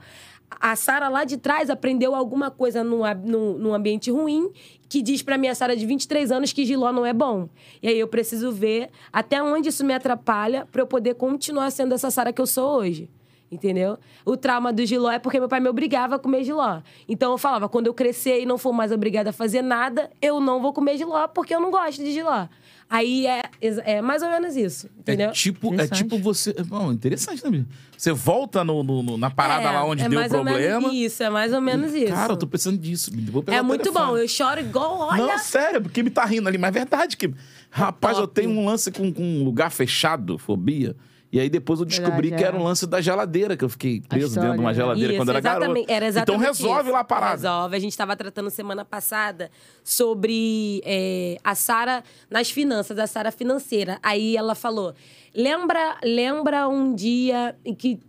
a 0.51 0.75
Sara 0.77 1.09
lá 1.09 1.25
de 1.25 1.37
trás 1.37 1.71
aprendeu 1.71 2.15
alguma 2.15 2.51
coisa 2.51 2.83
num, 2.83 3.03
num, 3.25 3.59
num 3.59 3.75
ambiente 3.75 4.11
ruim 4.11 4.51
que 4.89 5.03
diz 5.03 5.23
pra 5.23 5.37
minha 5.37 5.55
Sara 5.55 5.77
de 5.77 5.85
23 5.85 6.33
anos 6.33 6.53
que 6.53 6.65
giló 6.65 6.91
não 6.93 7.05
é 7.05 7.13
bom. 7.13 7.49
E 7.83 7.89
aí 7.89 7.99
eu 7.99 8.09
preciso 8.09 8.51
ver 8.51 8.91
até 9.13 9.43
onde 9.43 9.69
isso 9.69 9.85
me 9.85 9.93
atrapalha 9.93 10.67
pra 10.73 10.83
eu 10.83 10.87
poder 10.87 11.15
continuar 11.15 11.71
sendo 11.71 11.95
essa 11.95 12.11
Sara 12.11 12.33
que 12.33 12.41
eu 12.41 12.47
sou 12.47 12.79
hoje. 12.79 13.11
Entendeu? 13.51 13.99
O 14.27 14.37
trauma 14.37 14.73
do 14.73 14.85
giló 14.85 15.11
é 15.11 15.19
porque 15.19 15.41
meu 15.41 15.49
pai 15.49 15.59
me 15.59 15.69
obrigava 15.71 16.17
a 16.17 16.19
comer 16.19 16.45
giló. 16.45 16.81
Então 17.09 17.33
eu 17.33 17.39
falava, 17.39 17.67
quando 17.69 17.87
eu 17.87 17.95
crescer 17.95 18.41
e 18.43 18.47
não 18.47 18.59
for 18.59 18.73
mais 18.75 18.93
obrigada 18.93 19.31
a 19.31 19.33
fazer 19.33 19.63
nada, 19.63 20.11
eu 20.21 20.39
não 20.39 20.61
vou 20.61 20.73
comer 20.73 20.99
giló 20.99 21.27
porque 21.29 21.55
eu 21.55 21.61
não 21.61 21.71
gosto 21.71 22.05
de 22.05 22.13
giló. 22.13 22.47
Aí 22.91 23.27
é, 23.27 23.43
é 23.85 24.01
mais 24.03 24.23
ou 24.23 24.29
menos 24.31 24.57
isso, 24.57 24.89
entendeu? 24.99 25.29
É 25.29 25.33
tipo, 25.33 25.75
é 25.81 25.87
tipo 25.87 26.19
você. 26.19 26.55
Bom, 26.65 26.91
interessante, 26.93 27.45
né? 27.45 27.51
bicho? 27.51 27.67
Você 27.97 28.13
volta 28.13 28.65
no, 28.65 28.83
no- 28.83 29.03
no- 29.03 29.19
na 29.19 29.31
parada 29.31 29.65
É, 29.69 29.71
lá 29.71 29.85
onde 29.85 30.03
é 30.05 30.09
deu 30.09 30.19
o 30.19 30.21
mais 30.21 30.33
ou 30.33 30.43
menos 30.45 30.61
problema. 30.63 30.95
isso, 30.95 31.23
é 31.23 31.29
mais 31.31 31.53
ou 31.53 31.61
menos 31.61 31.93
isso. 31.95 32.13
Cara, 32.13 32.33
eu 32.33 32.37
tô 32.37 32.47
precisando 32.47 32.79
disso. 32.79 33.11
Vou 33.31 33.43
pegar 33.43 33.59
É 33.59 33.63
muito 33.63 33.83
telefone. 33.83 34.07
bom, 34.13 34.17
eu 34.17 34.27
choro 34.29 34.61
igual, 34.61 35.01
olha. 35.01 35.27
Não, 35.27 35.39
sério, 35.39 35.83
porque 35.83 36.03
me 36.03 36.09
tá 36.11 36.25
rindo 36.25 36.49
ali, 36.49 36.57
mas 36.57 36.69
é 36.69 36.79
verdade 36.79 37.17
que. 37.17 37.31
Rapaz, 37.71 38.17
eu 38.17 38.27
top. 38.27 38.41
tenho 38.41 38.51
um 38.59 38.65
lance 38.67 38.91
com, 38.91 39.13
com 39.13 39.23
um 39.23 39.45
lugar 39.45 39.71
fechado, 39.71 40.39
fobia. 40.39 40.97
E 41.31 41.39
aí 41.39 41.51
depois 41.51 41.79
eu 41.79 41.85
descobri 41.85 42.31
Verdade, 42.31 42.37
que 42.37 42.45
era 42.45 42.57
é. 42.57 42.61
um 42.61 42.63
lance 42.63 42.87
da 42.87 43.01
geladeira, 43.01 43.57
que 43.57 43.65
eu 43.65 43.69
fiquei 43.69 44.01
preso 44.01 44.35
dentro 44.35 44.55
de 44.55 44.61
uma 44.61 44.73
geladeira 44.73 45.13
Isso, 45.13 45.21
quando 45.21 45.29
era 45.29 45.41
garoto. 45.41 45.85
Era 45.87 46.07
exatamente 46.07 46.37
então 46.37 46.39
resolve 46.39 46.85
isso. 46.85 46.93
lá 46.93 47.01
a 47.01 47.05
parada. 47.05 47.33
Resolve. 47.33 47.77
A 47.77 47.79
gente 47.79 47.91
estava 47.91 48.17
tratando 48.17 48.49
semana 48.51 48.85
passada 48.85 49.51
sobre 49.85 50.81
é, 50.85 51.37
a 51.45 51.55
Sara 51.55 52.03
nas 52.31 52.51
finanças, 52.51 52.99
a 52.99 53.07
Sara 53.07 53.31
financeira. 53.31 53.99
Aí 54.03 54.37
ela 54.37 54.55
falou: 54.55 54.95
lembra, 55.35 55.99
lembra 56.03 56.67
um 56.67 56.95
dia 56.95 57.55
que, 57.79 58.01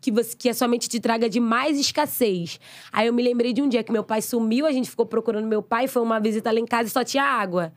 que, 0.00 0.12
você, 0.12 0.36
que 0.36 0.48
a 0.48 0.54
sua 0.54 0.68
mente 0.68 0.88
te 0.88 1.00
traga 1.00 1.28
de 1.28 1.40
mais 1.40 1.78
escassez. 1.78 2.60
Aí 2.92 3.08
eu 3.08 3.12
me 3.12 3.22
lembrei 3.22 3.52
de 3.52 3.60
um 3.60 3.68
dia 3.68 3.82
que 3.82 3.90
meu 3.90 4.04
pai 4.04 4.22
sumiu, 4.22 4.64
a 4.64 4.72
gente 4.72 4.88
ficou 4.88 5.06
procurando 5.06 5.46
meu 5.46 5.62
pai, 5.62 5.88
foi 5.88 6.02
uma 6.02 6.20
visita 6.20 6.52
lá 6.52 6.60
em 6.60 6.66
casa 6.66 6.88
e 6.88 6.90
só 6.92 7.02
tinha 7.02 7.24
água. 7.24 7.72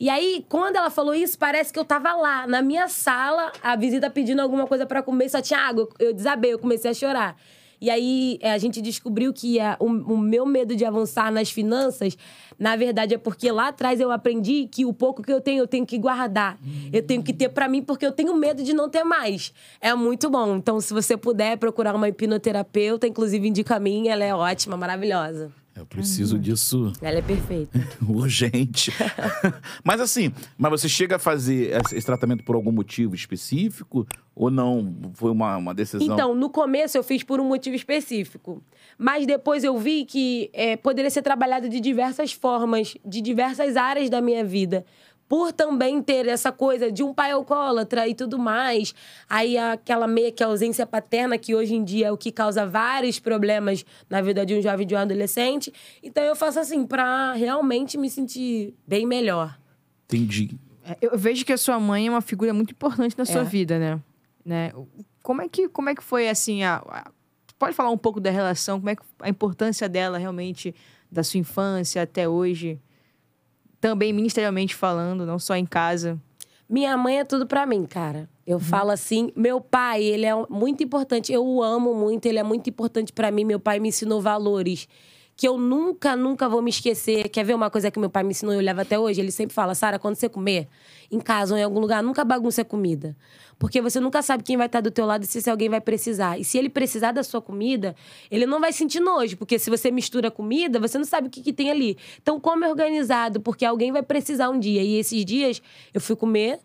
E 0.00 0.08
aí, 0.08 0.46
quando 0.48 0.76
ela 0.76 0.88
falou 0.88 1.14
isso, 1.14 1.38
parece 1.38 1.70
que 1.70 1.78
eu 1.78 1.84
tava 1.84 2.14
lá, 2.14 2.46
na 2.46 2.62
minha 2.62 2.88
sala, 2.88 3.52
a 3.62 3.76
visita 3.76 4.08
pedindo 4.08 4.40
alguma 4.40 4.66
coisa 4.66 4.86
pra 4.86 5.02
comer, 5.02 5.28
só 5.28 5.42
tinha 5.42 5.60
água. 5.60 5.86
Eu 5.98 6.14
desabei, 6.14 6.54
eu 6.54 6.58
comecei 6.58 6.90
a 6.90 6.94
chorar. 6.94 7.36
E 7.78 7.88
aí, 7.90 8.38
é, 8.40 8.50
a 8.52 8.58
gente 8.58 8.80
descobriu 8.80 9.30
que 9.32 9.60
a- 9.60 9.76
o, 9.78 9.86
o 9.86 10.18
meu 10.18 10.44
medo 10.46 10.74
de 10.74 10.84
avançar 10.86 11.30
nas 11.30 11.50
finanças, 11.50 12.16
na 12.58 12.76
verdade, 12.76 13.14
é 13.14 13.18
porque 13.18 13.50
lá 13.52 13.68
atrás 13.68 14.00
eu 14.00 14.10
aprendi 14.10 14.68
que 14.72 14.84
o 14.86 14.92
pouco 14.94 15.22
que 15.22 15.32
eu 15.32 15.40
tenho, 15.40 15.60
eu 15.62 15.66
tenho 15.66 15.84
que 15.86 15.98
guardar. 15.98 16.58
Eu 16.92 17.02
tenho 17.06 17.22
que 17.22 17.32
ter 17.34 17.50
pra 17.50 17.68
mim, 17.68 17.82
porque 17.82 18.04
eu 18.06 18.12
tenho 18.12 18.34
medo 18.34 18.62
de 18.62 18.72
não 18.74 18.88
ter 18.88 19.04
mais. 19.04 19.52
É 19.82 19.94
muito 19.94 20.28
bom. 20.30 20.56
Então, 20.56 20.80
se 20.80 20.92
você 20.94 21.14
puder 21.16 21.56
procurar 21.58 21.94
uma 21.94 22.08
hipnoterapeuta, 22.08 23.06
inclusive 23.06 23.46
indica 23.48 23.76
a 23.76 23.80
minha, 23.80 24.12
ela 24.12 24.24
é 24.24 24.34
ótima, 24.34 24.76
maravilhosa. 24.78 25.50
Eu 25.74 25.86
preciso 25.86 26.38
disso 26.38 26.92
Ela 27.00 27.18
é 27.18 27.22
perfeita. 27.22 27.78
urgente. 28.06 28.92
mas 29.84 30.00
assim, 30.00 30.32
mas 30.58 30.70
você 30.70 30.88
chega 30.88 31.16
a 31.16 31.18
fazer 31.18 31.74
esse 31.80 31.96
esse 31.96 32.06
tratamento 32.06 32.44
por 32.44 32.54
algum 32.54 32.72
motivo 32.72 33.14
específico? 33.14 34.06
Ou 34.34 34.50
não? 34.50 34.94
Foi 35.14 35.30
uma, 35.30 35.56
uma 35.56 35.74
decisão? 35.74 36.14
Então, 36.14 36.34
no 36.34 36.48
começo 36.50 36.96
eu 36.96 37.02
fiz 37.02 37.22
por 37.22 37.40
um 37.40 37.44
motivo 37.44 37.76
específico. 37.76 38.62
Mas 38.98 39.26
depois 39.26 39.64
eu 39.64 39.78
vi 39.78 40.04
que 40.04 40.50
é, 40.52 40.76
poderia 40.76 41.10
ser 41.10 41.22
trabalhado 41.22 41.68
de 41.68 41.80
diversas 41.80 42.32
formas, 42.32 42.96
de 43.04 43.20
diversas 43.20 43.76
áreas 43.76 44.10
da 44.10 44.20
minha 44.20 44.44
vida. 44.44 44.84
Por 45.30 45.52
também 45.52 46.02
ter 46.02 46.26
essa 46.26 46.50
coisa 46.50 46.90
de 46.90 47.04
um 47.04 47.14
pai 47.14 47.30
alcoólatra 47.30 48.08
e 48.08 48.16
tudo 48.16 48.36
mais. 48.36 48.92
Aí 49.28 49.56
aquela 49.56 50.08
meia 50.08 50.32
que 50.32 50.42
é 50.42 50.46
a 50.46 50.48
ausência 50.48 50.84
paterna, 50.84 51.38
que 51.38 51.54
hoje 51.54 51.72
em 51.76 51.84
dia 51.84 52.08
é 52.08 52.12
o 52.12 52.16
que 52.18 52.32
causa 52.32 52.66
vários 52.66 53.20
problemas 53.20 53.84
na 54.10 54.20
vida 54.20 54.44
de 54.44 54.56
um 54.56 54.60
jovem 54.60 54.82
e 54.82 54.86
de 54.88 54.94
um 54.96 54.98
adolescente. 54.98 55.72
Então 56.02 56.24
eu 56.24 56.34
faço 56.34 56.58
assim, 56.58 56.84
pra 56.84 57.32
realmente 57.34 57.96
me 57.96 58.10
sentir 58.10 58.74
bem 58.84 59.06
melhor. 59.06 59.56
Entendi. 60.06 60.58
É, 60.84 60.96
Eu 61.00 61.16
vejo 61.16 61.44
que 61.46 61.52
a 61.52 61.56
sua 61.58 61.78
mãe 61.78 62.08
é 62.08 62.10
uma 62.10 62.20
figura 62.20 62.52
muito 62.52 62.72
importante 62.72 63.16
na 63.16 63.24
sua 63.24 63.42
É. 63.42 63.44
vida, 63.44 63.78
né? 63.78 64.00
né? 64.44 64.72
Como 65.22 65.40
é 65.42 65.48
que 65.48 65.68
como 65.68 65.88
é 65.90 65.94
que 65.94 66.02
foi 66.02 66.28
assim 66.28 66.64
a, 66.64 66.82
a- 66.88 67.10
pode 67.56 67.76
falar 67.76 67.90
um 67.90 67.96
pouco 67.98 68.18
da 68.18 68.30
relação, 68.32 68.80
como 68.80 68.90
é 68.90 68.96
que 68.96 69.02
a 69.20 69.28
importância 69.28 69.88
dela 69.88 70.18
realmente 70.18 70.74
da 71.08 71.22
sua 71.22 71.38
infância 71.38 72.02
até 72.02 72.28
hoje, 72.28 72.80
também 73.80 74.12
ministerialmente 74.12 74.74
falando, 74.74 75.24
não 75.26 75.38
só 75.38 75.54
em 75.56 75.64
casa. 75.66 76.18
Minha 76.68 76.96
mãe 76.96 77.18
é 77.18 77.24
tudo 77.24 77.46
pra 77.46 77.66
mim, 77.66 77.84
cara. 77.84 78.28
Eu 78.46 78.56
Uhum. 78.58 78.60
falo 78.62 78.90
assim, 78.90 79.32
meu 79.34 79.60
pai, 79.60 80.02
ele 80.02 80.26
é 80.26 80.34
muito 80.48 80.82
importante, 80.84 81.32
eu 81.32 81.44
o 81.44 81.62
amo 81.62 81.94
muito, 81.94 82.26
ele 82.26 82.38
é 82.38 82.42
muito 82.42 82.68
importante 82.70 83.12
pra 83.12 83.30
mim. 83.30 83.44
Meu 83.44 83.58
pai 83.60 83.78
me 83.80 83.88
ensinou 83.88 84.20
valores 84.20 84.88
que 85.40 85.48
eu 85.48 85.56
nunca, 85.56 86.14
nunca 86.14 86.46
vou 86.50 86.60
me 86.60 86.68
esquecer. 86.68 87.30
Quer 87.30 87.46
ver 87.46 87.54
uma 87.54 87.70
coisa 87.70 87.90
que 87.90 87.98
meu 87.98 88.10
pai 88.10 88.22
me 88.22 88.32
ensinou 88.32 88.52
e 88.52 88.58
eu 88.58 88.60
levo 88.60 88.82
até 88.82 88.98
hoje? 88.98 89.22
Ele 89.22 89.30
sempre 89.30 89.54
fala, 89.54 89.74
Sara, 89.74 89.98
quando 89.98 90.14
você 90.14 90.28
comer, 90.28 90.68
em 91.10 91.18
casa 91.18 91.54
ou 91.54 91.58
em 91.58 91.62
algum 91.62 91.80
lugar, 91.80 92.02
nunca 92.02 92.22
bagunce 92.22 92.60
a 92.60 92.64
comida. 92.64 93.16
Porque 93.58 93.80
você 93.80 93.98
nunca 94.00 94.20
sabe 94.20 94.42
quem 94.42 94.58
vai 94.58 94.66
estar 94.66 94.82
do 94.82 94.90
teu 94.90 95.06
lado 95.06 95.24
e 95.24 95.26
se 95.26 95.48
alguém 95.48 95.70
vai 95.70 95.80
precisar. 95.80 96.38
E 96.38 96.44
se 96.44 96.58
ele 96.58 96.68
precisar 96.68 97.12
da 97.12 97.22
sua 97.22 97.40
comida, 97.40 97.96
ele 98.30 98.44
não 98.44 98.60
vai 98.60 98.70
sentir 98.70 99.00
nojo. 99.00 99.38
Porque 99.38 99.58
se 99.58 99.70
você 99.70 99.90
mistura 99.90 100.30
comida, 100.30 100.78
você 100.78 100.98
não 100.98 101.06
sabe 101.06 101.28
o 101.28 101.30
que, 101.30 101.40
que 101.40 101.54
tem 101.54 101.70
ali. 101.70 101.96
Então, 102.20 102.38
come 102.38 102.66
organizado, 102.66 103.40
porque 103.40 103.64
alguém 103.64 103.90
vai 103.90 104.02
precisar 104.02 104.50
um 104.50 104.58
dia. 104.58 104.82
E 104.82 104.98
esses 104.98 105.24
dias, 105.24 105.62
eu 105.94 106.02
fui 106.02 106.16
comer... 106.16 106.60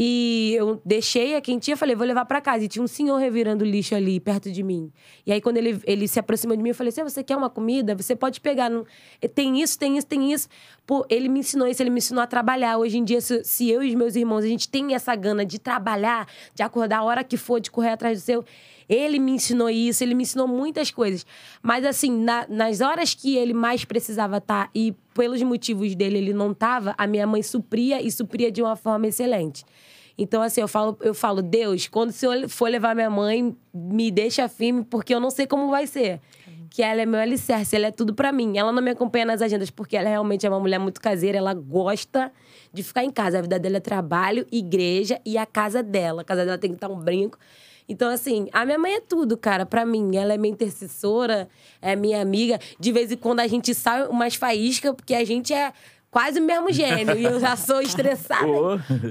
E 0.00 0.54
eu 0.56 0.80
deixei 0.84 1.34
a 1.34 1.40
quentinha, 1.40 1.76
falei, 1.76 1.96
vou 1.96 2.06
levar 2.06 2.24
pra 2.24 2.40
casa. 2.40 2.64
E 2.64 2.68
tinha 2.68 2.80
um 2.80 2.86
senhor 2.86 3.16
revirando 3.16 3.64
lixo 3.64 3.96
ali, 3.96 4.20
perto 4.20 4.48
de 4.48 4.62
mim. 4.62 4.92
E 5.26 5.32
aí, 5.32 5.40
quando 5.40 5.56
ele, 5.56 5.80
ele 5.84 6.06
se 6.06 6.20
aproximou 6.20 6.56
de 6.56 6.62
mim, 6.62 6.68
eu 6.68 6.74
falei 6.76 6.90
assim, 6.90 7.02
você 7.02 7.20
quer 7.24 7.36
uma 7.36 7.50
comida? 7.50 7.96
Você 7.96 8.14
pode 8.14 8.40
pegar. 8.40 8.70
Não... 8.70 8.86
Tem 9.34 9.60
isso, 9.60 9.76
tem 9.76 9.98
isso, 9.98 10.06
tem 10.06 10.32
isso. 10.32 10.48
Pô, 10.86 11.04
ele 11.10 11.28
me 11.28 11.40
ensinou 11.40 11.66
isso, 11.66 11.82
ele 11.82 11.90
me 11.90 11.98
ensinou 11.98 12.22
a 12.22 12.28
trabalhar. 12.28 12.78
Hoje 12.78 12.96
em 12.96 13.02
dia, 13.02 13.20
se, 13.20 13.42
se 13.42 13.68
eu 13.68 13.82
e 13.82 13.88
os 13.88 13.94
meus 13.96 14.14
irmãos, 14.14 14.44
a 14.44 14.48
gente 14.48 14.68
tem 14.68 14.94
essa 14.94 15.12
gana 15.16 15.44
de 15.44 15.58
trabalhar, 15.58 16.28
de 16.54 16.62
acordar 16.62 16.98
a 16.98 17.02
hora 17.02 17.24
que 17.24 17.36
for, 17.36 17.60
de 17.60 17.68
correr 17.68 17.90
atrás 17.90 18.22
do 18.22 18.24
seu... 18.24 18.44
Ele 18.88 19.18
me 19.18 19.32
ensinou 19.32 19.68
isso, 19.68 20.02
ele 20.02 20.14
me 20.14 20.22
ensinou 20.22 20.48
muitas 20.48 20.90
coisas. 20.90 21.26
Mas, 21.62 21.84
assim, 21.84 22.10
na- 22.10 22.46
nas 22.48 22.80
horas 22.80 23.12
que 23.12 23.36
ele 23.36 23.52
mais 23.52 23.84
precisava 23.84 24.38
estar 24.38 24.70
e 24.74 24.94
pelos 25.12 25.42
motivos 25.42 25.94
dele 25.94 26.16
ele 26.16 26.32
não 26.32 26.52
estava, 26.52 26.94
a 26.96 27.06
minha 27.06 27.26
mãe 27.26 27.42
supria 27.42 28.00
e 28.00 28.10
supria 28.10 28.50
de 28.50 28.62
uma 28.62 28.76
forma 28.76 29.06
excelente. 29.06 29.62
Então, 30.18 30.42
assim, 30.42 30.60
eu 30.60 30.66
falo, 30.66 30.98
eu 31.00 31.14
falo, 31.14 31.40
Deus, 31.40 31.86
quando 31.86 32.10
o 32.10 32.12
Senhor 32.12 32.48
for 32.48 32.68
levar 32.68 32.92
minha 32.92 33.08
mãe, 33.08 33.56
me 33.72 34.10
deixa 34.10 34.48
firme, 34.48 34.84
porque 34.84 35.14
eu 35.14 35.20
não 35.20 35.30
sei 35.30 35.46
como 35.46 35.70
vai 35.70 35.86
ser. 35.86 36.20
que 36.70 36.82
ela 36.82 37.00
é 37.00 37.06
meu 37.06 37.20
alicerce, 37.20 37.74
ela 37.76 37.86
é 37.86 37.90
tudo 37.90 38.12
pra 38.12 38.30
mim. 38.32 38.58
Ela 38.58 38.72
não 38.72 38.82
me 38.82 38.90
acompanha 38.90 39.24
nas 39.24 39.40
agendas 39.40 39.70
porque 39.70 39.96
ela 39.96 40.08
realmente 40.08 40.44
é 40.44 40.50
uma 40.50 40.60
mulher 40.60 40.78
muito 40.78 41.00
caseira, 41.00 41.38
ela 41.38 41.54
gosta 41.54 42.32
de 42.72 42.82
ficar 42.82 43.04
em 43.04 43.10
casa. 43.10 43.38
A 43.38 43.42
vida 43.42 43.58
dela 43.58 43.78
é 43.78 43.80
trabalho, 43.80 44.44
igreja 44.52 45.20
e 45.24 45.38
a 45.38 45.46
casa 45.46 45.82
dela. 45.82 46.22
A 46.22 46.24
casa 46.24 46.44
dela 46.44 46.58
tem 46.58 46.70
que 46.70 46.76
estar 46.76 46.90
um 46.90 46.98
brinco. 46.98 47.38
Então, 47.88 48.10
assim, 48.10 48.48
a 48.52 48.66
minha 48.66 48.78
mãe 48.78 48.96
é 48.96 49.00
tudo, 49.00 49.34
cara, 49.36 49.64
pra 49.64 49.86
mim. 49.86 50.14
Ela 50.14 50.34
é 50.34 50.36
minha 50.36 50.52
intercessora, 50.52 51.48
é 51.80 51.96
minha 51.96 52.20
amiga. 52.20 52.58
De 52.78 52.92
vez 52.92 53.10
em 53.10 53.16
quando 53.16 53.40
a 53.40 53.46
gente 53.46 53.74
sai 53.74 54.06
umas 54.06 54.34
faíscas, 54.34 54.94
porque 54.94 55.14
a 55.14 55.24
gente 55.24 55.54
é 55.54 55.72
quase 56.10 56.40
o 56.40 56.42
mesmo 56.42 56.72
gênio. 56.72 57.16
e 57.16 57.24
eu 57.24 57.38
já 57.40 57.56
sou 57.56 57.80
estressada. 57.82 58.46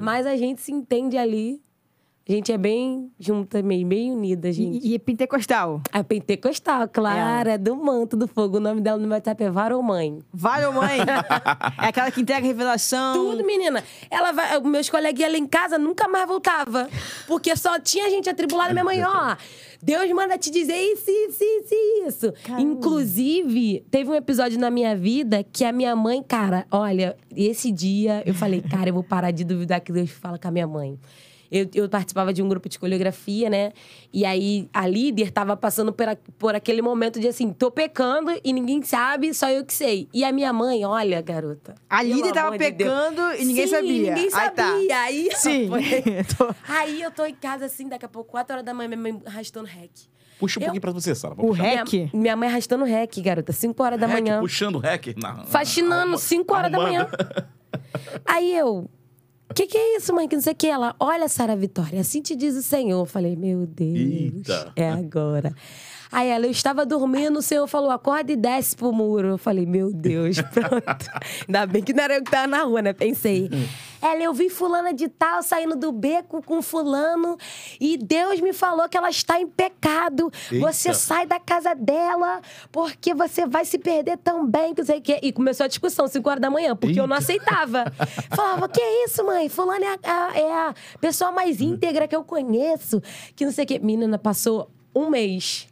Mas 0.02 0.26
a 0.26 0.36
gente 0.36 0.62
se 0.62 0.72
entende 0.72 1.18
ali. 1.18 1.62
A 2.28 2.32
gente 2.32 2.52
é 2.52 2.58
bem 2.58 3.10
junta, 3.18 3.62
meio, 3.62 3.88
bem 3.88 4.12
unida, 4.12 4.52
gente. 4.52 4.86
E, 4.86 4.92
e 4.92 4.96
é 4.96 5.00
pentecostal. 5.00 5.82
A 5.94 6.04
pentecostal, 6.04 6.86
claro, 6.90 7.52
é. 7.52 7.58
do 7.58 7.74
manto 7.74 8.18
do 8.18 8.28
fogo. 8.28 8.58
O 8.58 8.60
nome 8.60 8.82
dela 8.82 8.98
no 8.98 9.08
meu 9.08 9.16
WhatsApp 9.16 9.46
é 9.46 9.50
Varou 9.50 9.82
Mãe. 9.82 10.20
Vai, 10.34 10.66
ô 10.68 10.74
mãe. 10.74 11.00
é 11.82 11.88
aquela 11.88 12.12
que 12.12 12.20
entrega 12.20 12.46
revelação. 12.46 13.14
Tudo, 13.14 13.46
menina. 13.46 13.82
Ela 14.12 14.34
vai, 14.34 14.60
meus 14.60 14.90
coleguinhas 14.90 15.32
lá 15.32 15.38
em 15.38 15.48
casa 15.48 15.78
nunca 15.78 16.10
mais 16.10 16.28
voltava. 16.28 16.90
Porque 17.28 17.56
só 17.56 17.80
tinha 17.80 18.10
gente 18.10 18.30
atribulada. 18.30 18.74
Minha 18.74 18.84
mãe, 18.84 19.02
ó, 19.06 19.38
Deus 19.82 20.12
manda 20.12 20.38
te 20.38 20.52
dizer 20.52 20.76
isso, 20.76 21.10
isso, 21.10 21.44
isso, 21.44 21.76
isso. 22.06 22.34
Caramba. 22.44 22.62
Inclusive, 22.62 23.86
teve 23.90 24.10
um 24.10 24.16
episódio 24.16 24.60
na 24.60 24.70
minha 24.70 24.98
vida 24.98 25.46
que 25.46 25.64
a 25.64 25.72
minha 25.72 25.96
mãe, 25.96 26.22
cara, 26.22 26.66
olha, 26.70 27.16
esse 27.34 27.72
dia 27.72 28.22
eu 28.26 28.34
falei, 28.34 28.62
cara, 28.62 28.90
eu 28.90 28.94
vou 28.94 29.04
parar 29.04 29.32
de 29.32 29.46
duvidar 29.46 29.80
que 29.80 29.94
Deus 29.94 30.10
fala 30.10 30.38
com 30.38 30.50
a 30.50 30.52
minha 30.52 30.68
mãe. 30.68 31.00
Eu, 31.52 31.68
eu 31.74 31.88
participava 31.90 32.34
de 32.34 32.42
um 32.44 32.50
grupo 32.50 32.68
de 32.68 32.78
coreografia, 32.78 33.50
né? 33.50 33.72
E 34.14 34.26
aí 34.26 34.68
a 34.74 34.86
líder 34.88 35.32
tava 35.32 35.56
passando 35.56 35.94
por, 35.94 36.08
a- 36.10 36.18
por 36.38 36.56
aquele 36.56 36.82
momento 36.82 37.20
de 37.20 37.28
assim, 37.28 37.52
tô 37.54 37.72
pecando 37.72 38.32
e 38.44 38.52
ninguém 38.54 38.82
sabe, 38.84 39.34
só 39.34 39.50
eu 39.50 39.64
que 39.66 39.74
sei. 39.74 40.08
E 40.14 40.24
a 40.24 40.32
minha 40.32 40.52
mãe, 40.52 40.84
olha, 40.86 41.22
garota. 41.22 41.76
A 41.90 42.04
líder 42.04 42.34
tava 42.34 42.48
amor 42.48 42.58
de 42.58 42.66
pecando 42.66 43.22
e 43.40 43.46
ninguém 43.46 43.66
Sim, 43.68 43.74
sabia. 43.74 44.16
Ninguém 44.16 44.30
Aí 44.34 44.50
tá. 44.52 44.68
sabia. 44.72 45.00
Aí, 45.02 45.30
Sim. 45.34 45.68
foi. 45.70 45.84
Tô- 46.38 46.56
Aí 46.68 47.02
eu 47.02 47.12
tô 47.12 47.26
em 47.26 47.36
casa 47.36 47.66
assim, 47.66 47.88
daqui 47.88 48.06
a 48.06 48.10
pouco, 48.10 48.32
4 48.32 48.54
horas 48.56 48.66
da 48.66 48.74
manhã, 48.74 48.90
minha 48.90 49.02
mãe 49.02 49.22
arrastando 49.26 49.68
rec. 49.68 49.92
Puxa 50.40 50.60
um 50.60 50.62
Eu- 50.62 50.66
pouquinho 50.68 50.82
pra 50.82 50.92
você, 50.92 51.16
Sara. 51.16 51.34
O 51.38 51.52
rec? 51.52 51.92
Minha, 51.94 52.10
minha 52.14 52.36
mãe 52.36 52.48
arrastando 52.50 52.84
rec, 52.86 53.18
garota, 53.22 53.52
5 53.52 53.82
horas 53.82 54.00
da 54.00 54.06
Rec, 54.06 54.22
manhã. 54.22 54.40
Puxando 54.40 54.76
o 54.76 54.80
rec. 54.80 55.16
Na, 55.18 55.46
Faxinando, 55.46 56.02
arruma- 56.02 56.18
5 56.18 56.54
horas 56.54 56.72
da 56.72 56.78
manhã. 56.78 57.08
Aí 58.26 58.56
eu, 58.56 58.90
o 59.50 59.54
que, 59.54 59.66
que 59.68 59.78
é 59.78 59.98
isso, 59.98 60.14
mãe? 60.14 60.28
Que 60.28 60.36
não 60.36 60.44
sei 60.44 60.54
o 60.54 60.56
que. 60.56 60.68
Ela, 60.68 60.96
olha, 61.00 61.28
Sara 61.28 61.56
Vitória, 61.56 62.00
assim 62.02 62.22
te 62.22 62.36
diz 62.36 62.56
o 62.56 62.62
Senhor. 62.62 63.00
Eu 63.02 63.06
falei, 63.06 63.36
meu 63.36 63.66
Deus, 63.66 63.94
Eita. 63.98 64.72
é 64.76 64.90
agora. 64.90 65.54
Aí 66.12 66.30
ela, 66.30 66.46
eu 66.46 66.52
estava 66.52 66.86
dormindo, 66.86 67.40
o 67.40 67.42
Senhor 67.42 67.68
falou, 67.68 67.92
acorda 67.92 68.32
e 68.32 68.36
desce 68.36 68.76
pro 68.76 68.92
muro. 68.92 69.28
Eu 69.30 69.38
falei, 69.38 69.66
meu 69.66 69.92
Deus, 69.94 70.38
pronto. 70.54 71.06
Ainda 71.48 71.66
bem 71.66 71.84
que 71.84 71.94
não 71.94 72.04
era 72.04 72.16
eu 72.16 72.24
que 72.24 72.32
tava 72.32 72.48
na 72.48 72.64
rua, 72.64 72.82
né? 72.82 72.94
Pensei. 72.94 73.50
Ela, 74.02 74.22
eu 74.24 74.32
vi 74.34 74.50
fulana 74.50 74.94
de 74.94 75.08
tal 75.08 75.42
saindo 75.42 75.76
do 75.76 75.92
beco 75.92 76.42
com 76.44 76.62
fulano 76.62 77.36
e 77.80 77.98
Deus 77.98 78.40
me 78.40 78.54
falou 78.54 78.88
que 78.88 78.96
ela 78.96 79.10
está 79.10 79.42
em 79.42 79.48
pecado. 79.48 80.32
Eita. 80.52 80.66
Você 80.72 80.94
sai 80.94 81.26
da 81.26 81.40
casa 81.40 81.74
dela 81.74 82.42
porque 82.72 83.14
você 83.14 83.46
vai 83.48 83.66
se 83.66 83.78
perder 83.80 84.18
também, 84.18 84.74
que 84.76 84.84
sei 84.86 85.00
o 85.00 85.02
quê. 85.02 85.20
E 85.24 85.32
começou 85.34 85.64
a 85.64 85.68
discussão, 85.68 86.08
5 86.08 86.30
horas 86.30 86.42
da 86.42 86.50
manhã, 86.50 86.76
porque 86.76 87.00
eu 87.00 87.08
não 87.08 87.16
Eita. 87.18 87.24
aceitava. 87.24 87.86
Falava, 88.36 88.70
que 88.70 88.80
isso, 89.06 89.26
mãe? 89.26 89.50
Fulano 89.50 89.84
é 89.84 89.98
a, 90.04 90.28
a- 90.28 90.38
é 90.38 90.52
a 90.70 90.74
pessoa 91.02 91.32
mais 91.32 91.60
íntegra 91.60 92.08
que 92.08 92.16
eu 92.16 92.24
conheço. 92.24 93.02
Que 93.36 93.46
não 93.46 93.52
sei 93.52 93.66
o 93.66 93.68
quê. 93.68 93.80
Menina, 93.80 94.18
passou 94.20 94.70
um 94.96 95.10
mês. 95.10 95.68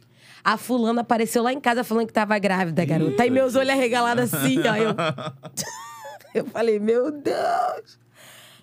A 0.48 0.56
fulana 0.56 1.00
apareceu 1.00 1.42
lá 1.42 1.52
em 1.52 1.58
casa 1.58 1.82
falando 1.82 2.06
que 2.06 2.12
tava 2.12 2.38
grávida, 2.38 2.84
garota. 2.84 3.20
Aí 3.20 3.28
meus 3.30 3.56
olhos 3.56 3.72
arregalados 3.72 4.32
assim, 4.32 4.60
ó. 4.60 4.76
Eu, 4.76 4.94
eu 6.32 6.44
falei, 6.46 6.78
meu 6.78 7.10
Deus. 7.10 7.98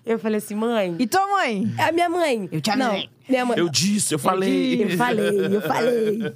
Eu 0.06 0.18
falei 0.18 0.38
assim, 0.38 0.54
mãe... 0.54 0.96
E 0.98 1.06
tua 1.06 1.26
mãe? 1.26 1.74
A 1.78 1.92
minha 1.92 2.08
mãe. 2.08 2.48
Eu 2.50 2.62
te 2.62 2.74
Não, 2.74 2.86
avisei. 2.86 3.10
minha 3.28 3.44
mãe. 3.44 3.58
Eu 3.58 3.68
disse, 3.68 4.14
eu 4.14 4.18
falei. 4.18 4.82
Eu 4.82 4.96
falei, 4.96 5.46
eu 5.56 5.60
falei. 5.60 6.34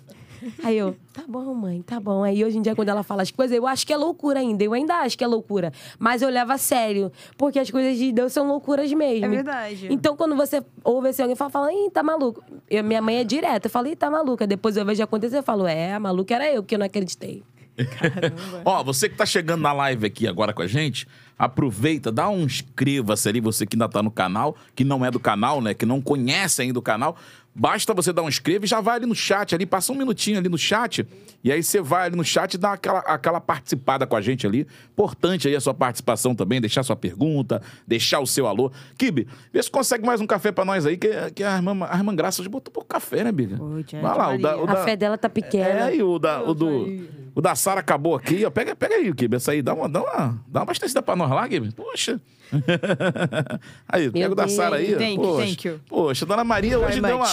Aí 0.62 0.76
eu, 0.76 0.96
tá 1.12 1.22
bom, 1.26 1.54
mãe, 1.54 1.82
tá 1.82 1.98
bom. 2.00 2.22
Aí 2.22 2.44
hoje 2.44 2.58
em 2.58 2.62
dia, 2.62 2.74
quando 2.74 2.88
ela 2.88 3.02
fala 3.02 3.22
as 3.22 3.30
coisas, 3.30 3.56
eu 3.56 3.66
acho 3.66 3.86
que 3.86 3.92
é 3.92 3.96
loucura 3.96 4.40
ainda. 4.40 4.62
Eu 4.62 4.72
ainda 4.72 4.94
acho 4.96 5.16
que 5.16 5.24
é 5.24 5.26
loucura. 5.26 5.72
Mas 5.98 6.22
eu 6.22 6.28
levo 6.28 6.52
a 6.52 6.58
sério. 6.58 7.12
Porque 7.36 7.58
as 7.58 7.70
coisas 7.70 7.98
de 7.98 8.12
Deus 8.12 8.32
são 8.32 8.46
loucuras 8.46 8.92
mesmo. 8.92 9.26
É 9.26 9.28
verdade. 9.28 9.88
Então, 9.90 10.16
quando 10.16 10.36
você 10.36 10.62
ouve 10.84 11.08
assim, 11.08 11.22
alguém 11.22 11.36
fala, 11.36 11.50
fala 11.50 11.72
ih, 11.72 11.90
tá 11.90 12.02
maluco. 12.02 12.42
Eu, 12.68 12.84
minha 12.84 13.02
mãe 13.02 13.16
é 13.18 13.24
direta. 13.24 13.66
Eu 13.66 13.70
falo, 13.70 13.88
ih, 13.88 13.96
tá 13.96 14.10
maluca. 14.10 14.46
Depois 14.46 14.76
eu 14.76 14.84
vejo 14.84 15.02
acontecer, 15.02 15.38
eu 15.38 15.42
falo, 15.42 15.66
é, 15.66 15.94
a 15.94 16.00
maluca 16.00 16.34
era 16.34 16.52
eu, 16.52 16.62
que 16.62 16.74
eu 16.74 16.78
não 16.78 16.86
acreditei. 16.86 17.42
Ó, 18.64 18.82
você 18.82 19.08
que 19.08 19.16
tá 19.16 19.24
chegando 19.24 19.62
na 19.62 19.72
live 19.72 20.06
aqui 20.06 20.26
agora 20.26 20.52
com 20.52 20.62
a 20.62 20.66
gente, 20.66 21.06
aproveita, 21.38 22.10
dá 22.10 22.28
um 22.28 22.42
inscreva-se 22.42 23.28
ali, 23.28 23.40
você 23.40 23.66
que 23.66 23.76
ainda 23.76 23.88
tá 23.88 24.02
no 24.02 24.10
canal, 24.10 24.56
que 24.74 24.84
não 24.84 25.04
é 25.04 25.10
do 25.10 25.20
canal, 25.20 25.60
né, 25.60 25.74
que 25.74 25.86
não 25.86 26.00
conhece 26.00 26.62
ainda 26.62 26.78
o 26.78 26.82
canal. 26.82 27.16
Basta 27.60 27.92
você 27.92 28.12
dar 28.12 28.22
um 28.22 28.28
inscreva 28.28 28.64
e 28.64 28.68
já 28.68 28.80
vai 28.80 28.96
ali 28.96 29.06
no 29.06 29.16
chat 29.16 29.52
ali, 29.52 29.66
passa 29.66 29.92
um 29.92 29.96
minutinho 29.96 30.38
ali 30.38 30.48
no 30.48 30.56
chat, 30.56 31.04
e 31.42 31.50
aí 31.50 31.60
você 31.60 31.80
vai 31.80 32.06
ali 32.06 32.14
no 32.16 32.24
chat 32.24 32.54
e 32.54 32.58
dá 32.58 32.74
aquela, 32.74 33.00
aquela 33.00 33.40
participada 33.40 34.06
com 34.06 34.14
a 34.14 34.20
gente 34.20 34.46
ali. 34.46 34.64
Importante 34.92 35.48
aí 35.48 35.56
a 35.56 35.60
sua 35.60 35.74
participação 35.74 36.36
também, 36.36 36.60
deixar 36.60 36.84
sua 36.84 36.94
pergunta, 36.94 37.60
deixar 37.84 38.20
o 38.20 38.26
seu 38.28 38.46
alô. 38.46 38.70
Kibe, 38.96 39.26
vê 39.52 39.60
se 39.60 39.68
consegue 39.70 40.06
mais 40.06 40.20
um 40.20 40.26
café 40.26 40.52
pra 40.52 40.64
nós 40.64 40.86
aí, 40.86 40.96
que, 40.96 41.08
que 41.34 41.42
a, 41.42 41.56
irmã, 41.56 41.84
a 41.90 41.96
irmã 41.96 42.14
Graça 42.14 42.40
hoje 42.40 42.48
botou 42.48 42.72
pouco 42.72 42.88
café, 42.88 43.24
né, 43.24 43.32
Biga? 43.32 43.60
Oi, 43.60 43.84
vai 44.00 44.02
lá, 44.16 44.34
o 44.34 44.38
da, 44.40 44.56
o 44.56 44.62
A 44.62 44.72
da- 44.74 44.84
fé 44.84 44.96
dela 44.96 45.18
tá 45.18 45.28
pequena. 45.28 45.90
é, 45.90 45.96
e 45.96 46.02
o 46.02 46.16
da, 46.18 46.40
o 46.42 46.54
do, 46.54 46.86
o 47.34 47.40
da 47.40 47.56
Sara 47.56 47.80
acabou 47.80 48.14
aqui, 48.14 48.44
ó. 48.44 48.50
Pega, 48.50 48.76
pega 48.76 48.94
aí, 48.94 49.12
Kibe, 49.12 49.34
essa 49.36 49.50
aí. 49.50 49.62
Dá 49.62 49.74
uma, 49.74 49.88
dá 49.88 50.00
uma, 50.00 50.16
dá 50.46 50.60
uma 50.60 50.62
abastecida 50.62 51.02
pra 51.02 51.16
nós 51.16 51.28
lá, 51.30 51.48
Kibe. 51.48 51.72
Poxa. 51.72 52.20
aí, 53.88 54.10
pega 54.10 54.32
o 54.32 54.34
da. 54.34 54.48
Sara 54.48 54.76
aí. 54.76 54.94
ó. 54.94 54.98
Thank 54.98 55.14
you, 55.14 55.22
poxa, 55.22 55.44
thank 55.46 55.68
you. 55.68 55.80
Poxa, 55.88 56.26
Dona 56.26 56.44
Maria 56.44 56.78
hoje 56.78 57.00
deu 57.00 57.16
uma, 57.16 57.26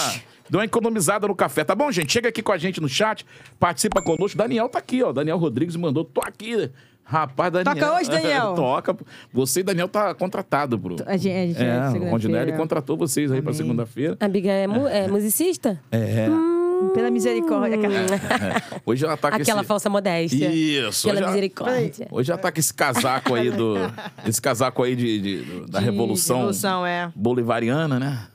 deu 0.50 0.60
uma 0.60 0.66
economizada 0.66 1.28
no 1.28 1.36
café. 1.36 1.64
Tá 1.64 1.74
bom, 1.76 1.92
gente? 1.92 2.12
Chega 2.12 2.30
aqui 2.30 2.42
com 2.42 2.52
a 2.52 2.58
gente 2.58 2.80
no 2.82 2.90
chat, 2.90 3.26
participa 3.60 4.02
conosco. 4.02 4.38
Daniel 4.38 4.70
tá 4.70 4.80
aqui, 4.80 5.02
ó. 5.04 5.12
Daniel 5.12 5.38
Rodrigues 5.38 5.76
mandou, 5.76 6.04
tô 6.04 6.22
aqui. 6.22 6.70
Rapaz, 7.08 7.54
Daniel. 7.54 7.76
Toca 7.76 7.96
hoje, 8.00 8.10
Daniel. 8.10 8.54
Toca. 8.58 8.98
Você 9.32 9.60
e 9.60 9.64
Daniel 9.64 9.88
tá 9.88 10.14
contratado, 10.16 10.78
pro. 10.80 10.96
A 11.06 11.16
gente, 11.18 11.30
a 11.36 11.46
gente 11.46 11.62
É, 11.64 11.70
o 11.80 11.92
segunda-feira. 11.92 12.10
Rondinelli 12.12 12.54
contratou 12.54 12.98
vocês 12.98 13.32
aí 13.32 13.42
pra 13.44 13.52
Amém. 13.52 13.58
segunda-feira. 13.62 14.18
A 14.20 14.28
Biga 14.28 14.50
é, 14.52 14.66
mu- 14.66 14.88
é 14.88 15.08
musicista? 15.08 15.80
É. 15.92 16.28
Pela 16.96 17.12
misericórdia, 17.12 17.78
cara. 17.78 17.94
é. 17.94 18.80
Hoje 18.86 19.06
ela 19.06 19.18
tá 19.18 19.30
com 19.30 19.36
Aquela 19.36 19.60
esse... 19.62 19.68
falsa 19.68 19.90
modéstia. 19.90 20.50
Isso. 20.50 21.04
Pela 21.04 21.14
hoje 21.16 21.22
ela- 21.24 21.28
misericórdia. 21.32 22.08
Hoje 22.10 22.28
já 22.30 22.38
tá 22.38 22.52
com 22.52 22.60
esse 22.60 22.74
casaco 22.74 23.34
aí 23.36 23.52
do. 23.52 23.76
Esse 24.26 24.42
casaco 24.42 24.82
aí 24.82 24.96
de, 24.96 25.20
de- 25.22 25.42
do- 25.44 25.66
da 25.68 25.80
De 25.80 25.86
Revolução, 25.86 26.38
Revolução, 26.38 26.86
é. 26.86 27.12
Bolivariana, 27.16 28.00
né? 28.00 28.28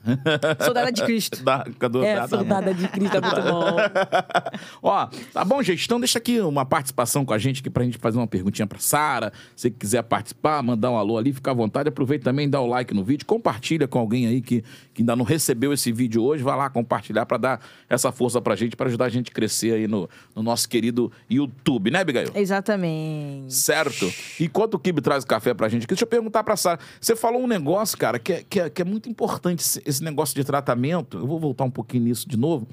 Soldada 0.63 0.91
de 0.91 1.03
Cristo. 1.03 1.41
da, 1.43 1.63
do- 1.63 2.03
É, 2.03 2.15
da- 2.15 2.21
da- 2.21 2.27
soldada 2.27 2.73
de 2.73 2.87
Cristo 2.87 3.17
é 3.17 3.21
muito 3.21 3.41
bom. 3.41 3.75
Ó, 4.81 5.07
tá 5.33 5.43
bom, 5.43 5.61
gente? 5.61 5.83
Então 5.85 5.99
deixa 5.99 6.17
aqui 6.17 6.39
uma 6.39 6.65
participação 6.65 7.25
com 7.25 7.33
a 7.33 7.37
gente 7.37 7.59
aqui 7.61 7.69
pra 7.69 7.83
gente 7.83 7.97
fazer 7.97 8.17
uma 8.17 8.27
perguntinha 8.27 8.65
pra 8.67 8.79
Sara. 8.79 9.33
Se 9.55 9.69
quiser 9.69 10.03
participar, 10.03 10.61
mandar 10.63 10.91
um 10.91 10.97
alô 10.97 11.17
ali, 11.17 11.33
fica 11.33 11.51
à 11.51 11.53
vontade. 11.53 11.89
Aproveita 11.89 12.23
também, 12.25 12.49
dá 12.49 12.61
o 12.61 12.67
like 12.67 12.93
no 12.93 13.03
vídeo, 13.03 13.25
compartilha 13.25 13.87
com 13.87 13.99
alguém 13.99 14.27
aí 14.27 14.41
que, 14.41 14.63
que 14.93 15.01
ainda 15.01 15.15
não 15.15 15.25
recebeu 15.25 15.73
esse 15.73 15.91
vídeo 15.91 16.23
hoje. 16.23 16.43
Vai 16.43 16.55
lá 16.55 16.69
compartilhar 16.69 17.25
pra 17.25 17.37
dar 17.37 17.59
essa 17.89 18.11
força 18.11 18.39
pra 18.41 18.50
gente, 18.55 18.75
pra 18.75 18.87
ajudar 18.87 19.05
a 19.05 19.09
gente 19.09 19.29
a 19.29 19.33
crescer 19.33 19.73
aí 19.73 19.87
no, 19.87 20.09
no 20.35 20.43
nosso 20.43 20.67
querido 20.67 21.11
YouTube, 21.29 21.91
né, 21.91 21.99
Abigail? 21.99 22.31
Exatamente. 22.35 23.53
Certo. 23.53 24.11
Enquanto 24.39 24.75
o 24.75 24.79
Kibe 24.79 25.01
traz 25.01 25.23
o 25.23 25.27
café 25.27 25.53
pra 25.53 25.69
gente 25.69 25.83
aqui, 25.83 25.93
deixa 25.93 26.03
eu 26.03 26.07
perguntar 26.07 26.43
pra 26.43 26.55
Sara. 26.55 26.79
Você 26.99 27.15
falou 27.15 27.41
um 27.41 27.47
negócio, 27.47 27.97
cara, 27.97 28.19
que 28.19 28.33
é, 28.33 28.43
que 28.47 28.59
é, 28.59 28.69
que 28.69 28.81
é 28.81 28.85
muito 28.85 29.09
importante, 29.09 29.59
esse, 29.59 29.81
esse 29.85 30.03
negócio 30.03 30.35
de 30.35 30.43
tratamento. 30.43 31.17
Eu 31.17 31.27
vou 31.27 31.39
voltar 31.39 31.63
um 31.63 31.71
pouquinho 31.71 32.03
nisso 32.03 32.27
de 32.27 32.37
novo. 32.37 32.67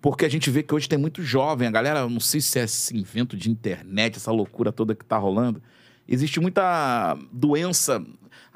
Porque 0.00 0.24
a 0.24 0.28
gente 0.28 0.50
vê 0.50 0.62
que 0.62 0.74
hoje 0.74 0.88
tem 0.88 0.98
muito 0.98 1.22
jovem, 1.22 1.66
a 1.66 1.70
galera, 1.70 2.08
não 2.08 2.20
sei 2.20 2.40
se 2.40 2.58
é 2.58 2.64
esse 2.64 2.96
invento 2.96 3.36
de 3.36 3.50
internet, 3.50 4.16
essa 4.16 4.30
loucura 4.30 4.70
toda 4.70 4.94
que 4.94 5.04
tá 5.04 5.18
rolando. 5.18 5.60
Existe 6.06 6.40
muita 6.40 7.18
doença. 7.32 8.02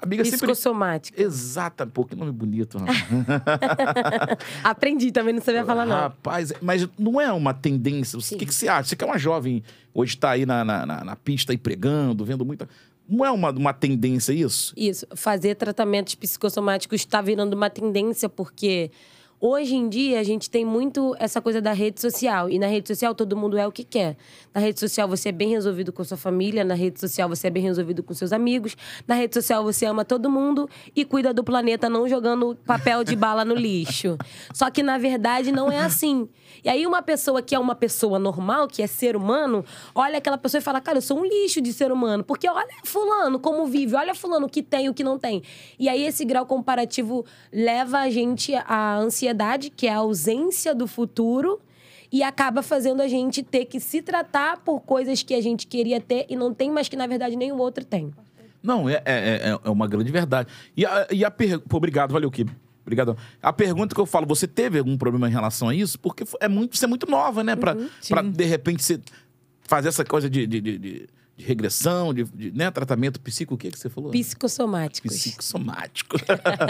A 0.03 0.05
amiga 0.05 0.25
sempre. 0.25 0.39
Psicossomática. 0.39 1.23
Exata, 1.23 1.87
pô, 1.87 2.05
que 2.05 2.17
nome 2.17 2.33
bonito. 2.33 2.77
Aprendi 4.63 5.11
também, 5.13 5.33
não 5.35 5.41
sabia 5.43 5.65
falar, 5.65 5.87
não. 5.87 5.95
Rapaz, 5.95 6.53
mas 6.61 6.89
não 6.99 7.21
é 7.21 7.33
uma 7.33 7.55
tendência. 7.55 8.19
O 8.19 8.23
que, 8.23 8.47
que 8.47 8.55
você 8.55 8.69
acha? 8.69 8.89
Você 8.91 8.97
que 8.97 9.05
é 9.05 9.07
uma 9.07 9.19
jovem, 9.19 9.63
hoje 9.95 10.15
está 10.15 10.31
aí 10.31 10.45
na, 10.47 10.65
na, 10.65 10.85
na- 10.87 11.05
na 11.05 11.17
pista 11.17 11.53
aí 11.53 11.59
pregando, 11.59 12.25
vendo 12.25 12.45
muita. 12.45 12.69
Não 13.09 13.25
é 13.25 13.31
uma, 13.31 13.51
uma 13.51 13.73
tendência 13.73 14.33
isso? 14.33 14.73
Isso, 14.77 15.07
fazer 15.15 15.55
tratamentos 15.57 16.15
psicossomáticos 16.15 17.01
está 17.01 17.21
virando 17.21 17.55
uma 17.55 17.69
tendência, 17.69 18.29
porque 18.29 18.91
Hoje 19.45 19.75
em 19.75 19.89
dia, 19.89 20.21
a 20.21 20.23
gente 20.23 20.49
tem 20.49 20.65
muito 20.65 21.17
essa 21.19 21.41
coisa 21.41 21.61
da 21.61 21.73
rede 21.73 22.01
social. 22.01 22.49
E 22.49 22.61
na 22.61 22.69
rede 22.69 22.87
social, 22.87 23.13
todo 23.13 23.37
mundo 23.37 23.59
é 23.59 23.67
o 23.67 23.73
que 23.73 23.83
quer. 23.83 24.17
Na 24.55 24.61
rede 24.61 24.79
social, 24.79 25.09
você 25.09 25.31
é 25.31 25.33
bem 25.33 25.49
resolvido 25.49 25.93
com 25.93 26.05
sua 26.05 26.17
família. 26.17 26.63
Na 26.63 26.75
rede 26.75 27.01
social, 27.01 27.29
você 27.29 27.49
é 27.49 27.51
bem 27.51 27.65
resolvido 27.65 28.05
com 28.05 28.15
seus 28.15 28.33
amigos. 28.33 28.77
Na 29.05 29.17
rede 29.17 29.35
social, 29.35 29.65
você 29.65 29.85
ama 29.85 30.05
todo 30.05 30.31
mundo 30.31 30.71
e 30.95 31.05
cuida 31.05 31.35
do 31.35 31.43
planeta, 31.43 31.89
não 31.89 32.09
jogando 32.09 32.57
papel 32.65 33.03
de 33.03 33.17
bala 33.17 33.45
no 33.45 33.57
lixo. 33.57 34.17
Só 34.55 34.71
que, 34.71 34.81
na 34.81 34.97
verdade, 34.97 35.51
não 35.51 35.73
é 35.73 35.81
assim. 35.81 36.29
E 36.63 36.69
aí, 36.69 36.87
uma 36.87 37.03
pessoa 37.03 37.43
que 37.43 37.53
é 37.53 37.59
uma 37.59 37.75
pessoa 37.75 38.21
normal, 38.21 38.69
que 38.69 38.81
é 38.81 38.87
ser 38.87 39.17
humano, 39.17 39.65
olha 39.93 40.19
aquela 40.19 40.39
pessoa 40.39 40.61
e 40.61 40.63
fala: 40.63 40.81
Cara, 40.81 40.99
eu 40.99 41.03
sou 41.03 41.19
um 41.19 41.25
lixo 41.25 41.61
de 41.61 41.73
ser 41.73 41.91
humano. 41.91 42.23
Porque 42.23 42.49
olha 42.49 42.69
Fulano 42.85 43.41
como 43.41 43.67
vive, 43.67 43.97
olha 43.97 44.15
Fulano 44.15 44.47
o 44.47 44.49
que 44.49 44.63
tem 44.63 44.87
e 44.87 44.89
o 44.89 44.95
que 44.95 45.03
não 45.03 45.19
tem. 45.19 45.43
E 45.81 45.89
aí, 45.89 46.05
esse 46.07 46.25
grau 46.25 46.47
comparativo 46.47 47.27
leva 47.53 47.99
a 47.99 48.09
gente 48.09 48.55
à 48.55 48.99
ansiedade, 48.99 49.32
que 49.71 49.87
é 49.87 49.93
a 49.93 49.99
ausência 49.99 50.75
do 50.75 50.87
futuro. 50.87 51.61
E 52.11 52.23
acaba 52.23 52.63
fazendo 52.63 53.01
a 53.01 53.09
gente 53.09 53.43
ter 53.43 53.65
que 53.65 53.81
se 53.81 54.03
tratar 54.03 54.59
por 54.59 54.81
coisas 54.81 55.23
que 55.23 55.33
a 55.33 55.41
gente 55.41 55.67
queria 55.67 55.99
ter 55.99 56.27
e 56.29 56.37
não 56.37 56.53
tem, 56.53 56.71
mas 56.71 56.87
que 56.87 56.95
na 56.95 57.07
verdade 57.07 57.37
nenhum 57.37 57.57
outro 57.57 57.87
tem. 57.87 58.13
Não, 58.63 58.87
é, 58.89 58.97
é, 58.97 59.03
é- 59.07 59.59
é 59.65 59.71
uma 59.71 59.89
grande 59.89 60.13
verdade. 60.13 60.49
E 60.77 60.85
a, 60.85 61.07
e 61.11 61.25
a 61.25 61.31
per... 61.31 61.59
Pô, 61.61 61.79
obrigado, 61.79 62.13
valeu, 62.13 62.31
Ki. 62.31 62.47
Obrigado. 62.83 63.17
A 63.43 63.51
pergunta 63.53 63.95
que 63.95 64.01
eu 64.01 64.05
falo, 64.05 64.27
você 64.27 64.47
teve 64.47 64.79
algum 64.79 64.97
problema 64.99 65.27
em 65.27 65.33
relação 65.33 65.69
a 65.71 65.75
isso? 65.75 65.99
Porque 65.99 66.25
é 66.39 66.49
muito, 66.49 66.77
você 66.77 66.85
é 66.85 66.89
muito 66.89 67.11
nova, 67.11 67.43
né? 67.43 67.57
Pra, 67.57 67.77
pra 68.09 68.21
de 68.23 68.45
repente, 68.45 68.83
você 68.83 69.01
fazer 69.63 69.89
essa 69.89 70.05
coisa 70.05 70.29
de, 70.29 70.47
de, 70.47 70.61
de- 70.61 70.79
de- 70.79 71.09
de 71.43 71.49
regressão, 71.49 72.15
de, 72.15 72.25
de, 72.25 72.53
né? 72.53 72.71
tratamento 72.71 73.21
psico, 73.21 73.55
o 73.55 73.59
que, 73.59 73.71
que 73.71 73.79
você 73.79 73.91
falou? 73.91 74.11
Psicossomáticos. 74.11 75.13
Psicossomático. 75.13 76.17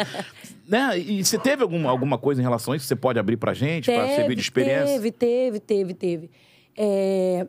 né? 0.66 0.98
E 0.98 1.24
você 1.24 1.38
teve 1.38 1.62
alguma, 1.62 1.90
alguma 1.90 2.18
coisa 2.18 2.40
em 2.40 2.44
relação 2.44 2.72
a 2.72 2.76
isso 2.76 2.84
que 2.84 2.88
você 2.88 2.96
pode 2.96 3.18
abrir 3.18 3.36
pra 3.36 3.54
gente, 3.54 3.92
pra 3.92 4.06
servir 4.08 4.34
de 4.34 4.40
experiência? 4.40 4.86
Teve, 4.86 5.12
teve, 5.12 5.60
teve, 5.60 5.94
teve. 5.94 6.30
É, 6.76 7.46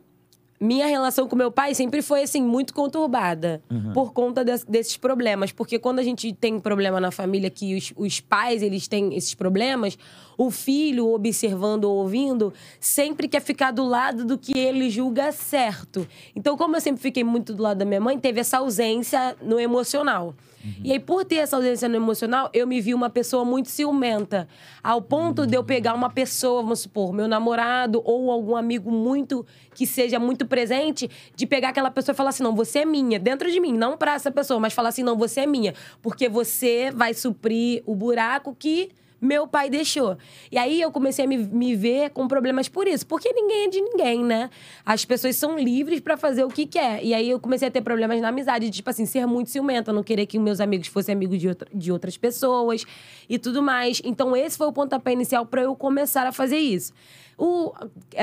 Minha 0.64 0.86
relação 0.86 1.28
com 1.28 1.36
meu 1.36 1.50
pai 1.50 1.74
sempre 1.74 2.00
foi, 2.00 2.22
assim, 2.22 2.42
muito 2.42 2.72
conturbada. 2.72 3.60
Uhum. 3.70 3.92
Por 3.92 4.12
conta 4.12 4.44
des- 4.44 4.64
desses 4.64 4.96
problemas. 4.96 5.52
Porque 5.52 5.78
quando 5.78 5.98
a 5.98 6.02
gente 6.02 6.32
tem 6.32 6.58
problema 6.58 6.98
na 7.00 7.10
família 7.10 7.50
que 7.50 7.74
os, 7.76 7.92
os 7.96 8.20
pais, 8.20 8.62
eles 8.62 8.88
têm 8.88 9.14
esses 9.14 9.34
problemas... 9.34 9.98
O 10.36 10.50
filho, 10.50 11.12
observando 11.14 11.84
ou 11.84 11.98
ouvindo, 11.98 12.52
sempre 12.80 13.28
quer 13.28 13.40
ficar 13.40 13.70
do 13.70 13.84
lado 13.84 14.24
do 14.24 14.36
que 14.36 14.58
ele 14.58 14.90
julga 14.90 15.30
certo. 15.30 16.04
Então, 16.34 16.56
como 16.56 16.74
eu 16.74 16.80
sempre 16.80 17.00
fiquei 17.00 17.22
muito 17.22 17.54
do 17.54 17.62
lado 17.62 17.78
da 17.78 17.84
minha 17.84 18.00
mãe, 18.00 18.18
teve 18.18 18.40
essa 18.40 18.58
ausência 18.58 19.36
no 19.40 19.60
emocional. 19.60 20.34
E 20.82 20.92
aí, 20.92 20.98
por 20.98 21.24
ter 21.24 21.36
essa 21.36 21.56
ausência 21.56 21.88
no 21.88 21.96
emocional, 21.96 22.50
eu 22.52 22.66
me 22.66 22.80
vi 22.80 22.94
uma 22.94 23.10
pessoa 23.10 23.44
muito 23.44 23.68
ciumenta. 23.68 24.48
Ao 24.82 25.00
ponto 25.00 25.46
de 25.46 25.56
eu 25.56 25.64
pegar 25.64 25.94
uma 25.94 26.10
pessoa, 26.10 26.62
vamos 26.62 26.80
supor, 26.80 27.12
meu 27.12 27.28
namorado 27.28 28.00
ou 28.04 28.30
algum 28.30 28.56
amigo 28.56 28.90
muito 28.90 29.44
que 29.74 29.86
seja 29.86 30.18
muito 30.18 30.46
presente, 30.46 31.10
de 31.34 31.46
pegar 31.46 31.70
aquela 31.70 31.90
pessoa 31.90 32.14
e 32.14 32.16
falar 32.16 32.30
assim: 32.30 32.42
não, 32.42 32.54
você 32.54 32.80
é 32.80 32.84
minha, 32.84 33.18
dentro 33.18 33.50
de 33.50 33.60
mim, 33.60 33.72
não 33.72 33.96
pra 33.96 34.14
essa 34.14 34.30
pessoa, 34.30 34.58
mas 34.60 34.72
falar 34.72 34.90
assim: 34.90 35.02
não, 35.02 35.16
você 35.16 35.40
é 35.40 35.46
minha, 35.46 35.74
porque 36.00 36.28
você 36.28 36.90
vai 36.94 37.12
suprir 37.12 37.82
o 37.86 37.94
buraco 37.94 38.54
que 38.58 38.90
meu 39.24 39.46
pai 39.48 39.70
deixou. 39.70 40.16
E 40.52 40.58
aí 40.58 40.80
eu 40.80 40.90
comecei 40.92 41.24
a 41.24 41.28
me, 41.28 41.38
me 41.38 41.74
ver 41.74 42.10
com 42.10 42.28
problemas 42.28 42.68
por 42.68 42.86
isso. 42.86 43.06
Porque 43.06 43.32
ninguém 43.32 43.64
é 43.64 43.68
de 43.68 43.80
ninguém, 43.80 44.22
né? 44.24 44.50
As 44.84 45.04
pessoas 45.04 45.36
são 45.36 45.58
livres 45.58 46.00
pra 46.00 46.16
fazer 46.16 46.44
o 46.44 46.48
que 46.48 46.66
quer. 46.66 47.02
E 47.02 47.14
aí 47.14 47.30
eu 47.30 47.40
comecei 47.40 47.68
a 47.68 47.70
ter 47.70 47.80
problemas 47.80 48.20
na 48.20 48.28
amizade, 48.28 48.66
de, 48.66 48.76
tipo 48.76 48.90
assim, 48.90 49.06
ser 49.06 49.26
muito 49.26 49.50
ciumenta, 49.50 49.92
não 49.92 50.02
querer 50.02 50.26
que 50.26 50.38
meus 50.38 50.60
amigos 50.60 50.88
fossem 50.88 51.14
amigos 51.14 51.38
de, 51.38 51.48
outra- 51.48 51.68
de 51.72 51.90
outras 51.90 52.16
pessoas 52.16 52.84
e 53.28 53.38
tudo 53.38 53.62
mais. 53.62 54.00
Então 54.04 54.36
esse 54.36 54.56
foi 54.58 54.66
o 54.66 54.72
pontapé 54.72 55.12
inicial 55.12 55.46
pra 55.46 55.62
eu 55.62 55.74
começar 55.74 56.26
a 56.26 56.32
fazer 56.32 56.58
isso. 56.58 56.92
O, 57.36 57.72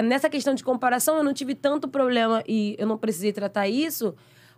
nessa 0.03 0.29
questão 0.29 0.53
de 0.53 0.63
comparação, 0.63 1.17
eu 1.17 1.23
não 1.23 1.33
tive 1.33 1.53
tanto 1.55 1.87
problema 1.87 2.43
e 2.47 2.75
eu 2.77 2.87
não 2.87 2.97
precisei 2.97 3.33
tratar 3.33 3.67
isso. 3.67 4.15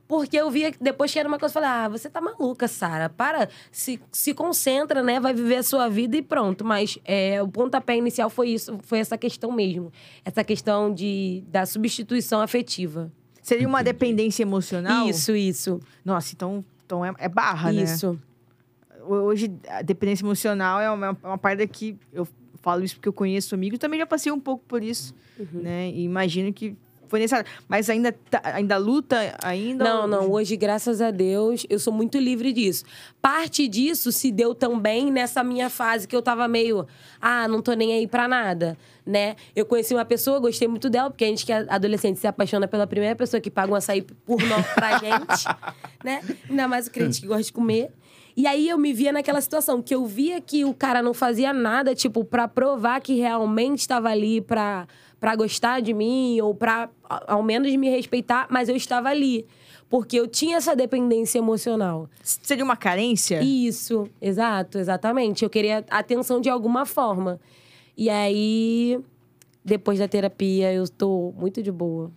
Porque 0.07 0.35
eu 0.37 0.51
via 0.51 0.71
que 0.71 0.77
depois 0.83 1.11
que 1.11 1.17
era 1.17 1.27
uma 1.27 1.39
coisa, 1.39 1.51
eu 1.51 1.61
falei, 1.61 1.69
ah, 1.69 1.87
você 1.89 2.09
tá 2.09 2.19
maluca, 2.19 2.67
Sara. 2.67 3.09
Para, 3.09 3.49
se, 3.71 3.99
se 4.11 4.33
concentra, 4.33 5.01
né? 5.01 5.19
Vai 5.19 5.33
viver 5.33 5.55
a 5.55 5.63
sua 5.63 5.87
vida 5.87 6.17
e 6.17 6.21
pronto. 6.21 6.63
Mas 6.65 6.99
é, 7.05 7.41
o 7.41 7.47
pontapé 7.47 7.97
inicial 7.97 8.29
foi 8.29 8.49
isso, 8.49 8.77
foi 8.83 8.99
essa 8.99 9.17
questão 9.17 9.51
mesmo. 9.51 9.91
Essa 10.25 10.43
questão 10.43 10.93
de, 10.93 11.43
da 11.47 11.65
substituição 11.65 12.41
afetiva. 12.41 13.11
Seria 13.41 13.67
uma 13.67 13.83
dependência 13.83 14.43
emocional? 14.43 15.07
Isso, 15.07 15.35
isso. 15.35 15.79
Nossa, 16.03 16.33
então, 16.35 16.63
então 16.85 17.03
é, 17.03 17.13
é 17.17 17.29
barra, 17.29 17.71
né? 17.71 17.83
isso. 17.83 18.19
Hoje, 19.05 19.51
a 19.67 19.81
dependência 19.81 20.23
emocional 20.23 20.79
é 20.79 20.89
uma, 20.89 21.07
é 21.23 21.27
uma 21.27 21.37
parte 21.37 21.67
que 21.67 21.97
eu 22.11 22.25
falo 22.61 22.83
isso 22.83 22.95
porque 22.95 23.09
eu 23.09 23.13
conheço 23.13 23.53
amigos. 23.55 23.79
Também 23.79 23.99
já 23.99 24.05
passei 24.05 24.31
um 24.31 24.39
pouco 24.39 24.63
por 24.65 24.81
isso, 24.83 25.13
Uhum. 25.37 25.61
né? 25.61 25.89
E 25.89 26.03
imagino 26.03 26.53
que 26.53 26.77
foi 27.13 27.19
necessário. 27.19 27.45
Mas 27.67 27.87
ainda, 27.91 28.11
tá- 28.11 28.41
ainda 28.43 28.75
luta 28.77 29.35
ainda? 29.43 29.83
Não, 29.83 30.01
ou- 30.01 30.07
não. 30.07 30.31
Hoje, 30.31 30.55
graças 30.57 30.99
a 30.99 31.11
Deus, 31.11 31.63
eu 31.69 31.77
sou 31.77 31.93
muito 31.93 32.17
livre 32.17 32.51
disso. 32.51 32.83
Parte 33.21 33.67
disso 33.67 34.11
se 34.11 34.31
deu 34.31 34.55
também 34.55 35.11
nessa 35.11 35.43
minha 35.43 35.69
fase 35.69 36.07
que 36.07 36.15
eu 36.15 36.21
tava 36.23 36.47
meio, 36.47 36.87
ah, 37.21 37.47
não 37.47 37.61
tô 37.61 37.73
nem 37.73 37.93
aí 37.93 38.07
pra 38.07 38.27
nada, 38.27 38.75
né? 39.05 39.35
Eu 39.55 39.63
conheci 39.65 39.93
uma 39.93 40.03
pessoa, 40.05 40.39
gostei 40.39 40.67
muito 40.67 40.89
dela, 40.89 41.11
porque 41.11 41.23
a 41.23 41.27
gente 41.27 41.45
que 41.45 41.51
é 41.53 41.65
adolescente 41.69 42.19
se 42.19 42.25
apaixona 42.25 42.67
pela 42.67 42.87
primeira 42.87 43.15
pessoa 43.15 43.39
que 43.39 43.51
paga 43.51 43.71
um 43.71 43.75
açaí 43.75 44.01
por 44.01 44.41
nós 44.43 44.65
pra 44.73 44.97
gente, 44.97 45.45
né? 46.03 46.21
Ainda 46.49 46.67
mais 46.67 46.87
o 46.87 46.91
crente 46.91 47.21
que 47.21 47.27
gosta 47.27 47.43
de 47.43 47.53
comer. 47.53 47.91
E 48.35 48.47
aí 48.47 48.67
eu 48.67 48.79
me 48.79 48.91
via 48.91 49.11
naquela 49.11 49.39
situação 49.39 49.79
que 49.79 49.93
eu 49.93 50.07
via 50.07 50.41
que 50.41 50.65
o 50.65 50.73
cara 50.73 51.03
não 51.03 51.13
fazia 51.13 51.53
nada, 51.53 51.93
tipo, 51.93 52.25
pra 52.25 52.47
provar 52.47 52.99
que 52.99 53.13
realmente 53.13 53.81
estava 53.81 54.09
ali 54.09 54.41
pra, 54.41 54.87
pra 55.23 55.37
gostar 55.37 55.79
de 55.81 55.93
mim 55.93 56.41
ou 56.41 56.53
pra 56.53 56.89
a- 57.09 57.33
ao 57.35 57.41
menos 57.41 57.73
me 57.77 57.89
respeitar, 57.89 58.45
mas 58.49 58.67
eu 58.67 58.75
estava 58.75 59.07
ali. 59.07 59.45
Porque 59.89 60.19
eu 60.19 60.27
tinha 60.27 60.57
essa 60.57 60.75
dependência 60.75 61.37
emocional. 61.39 62.09
Seria 62.21 62.61
uma 62.61 62.75
carência? 62.75 63.41
Isso, 63.41 64.05
exato, 64.21 64.77
exatamente. 64.77 65.45
Eu 65.45 65.49
queria 65.49 65.85
atenção 65.89 66.41
de 66.41 66.49
alguma 66.49 66.85
forma. 66.85 67.39
E 67.95 68.09
aí, 68.09 68.99
depois 69.63 69.99
da 69.99 70.07
terapia, 70.09 70.73
eu 70.73 70.89
tô 70.89 71.33
muito 71.37 71.63
de 71.63 71.71
boa. 71.71 72.11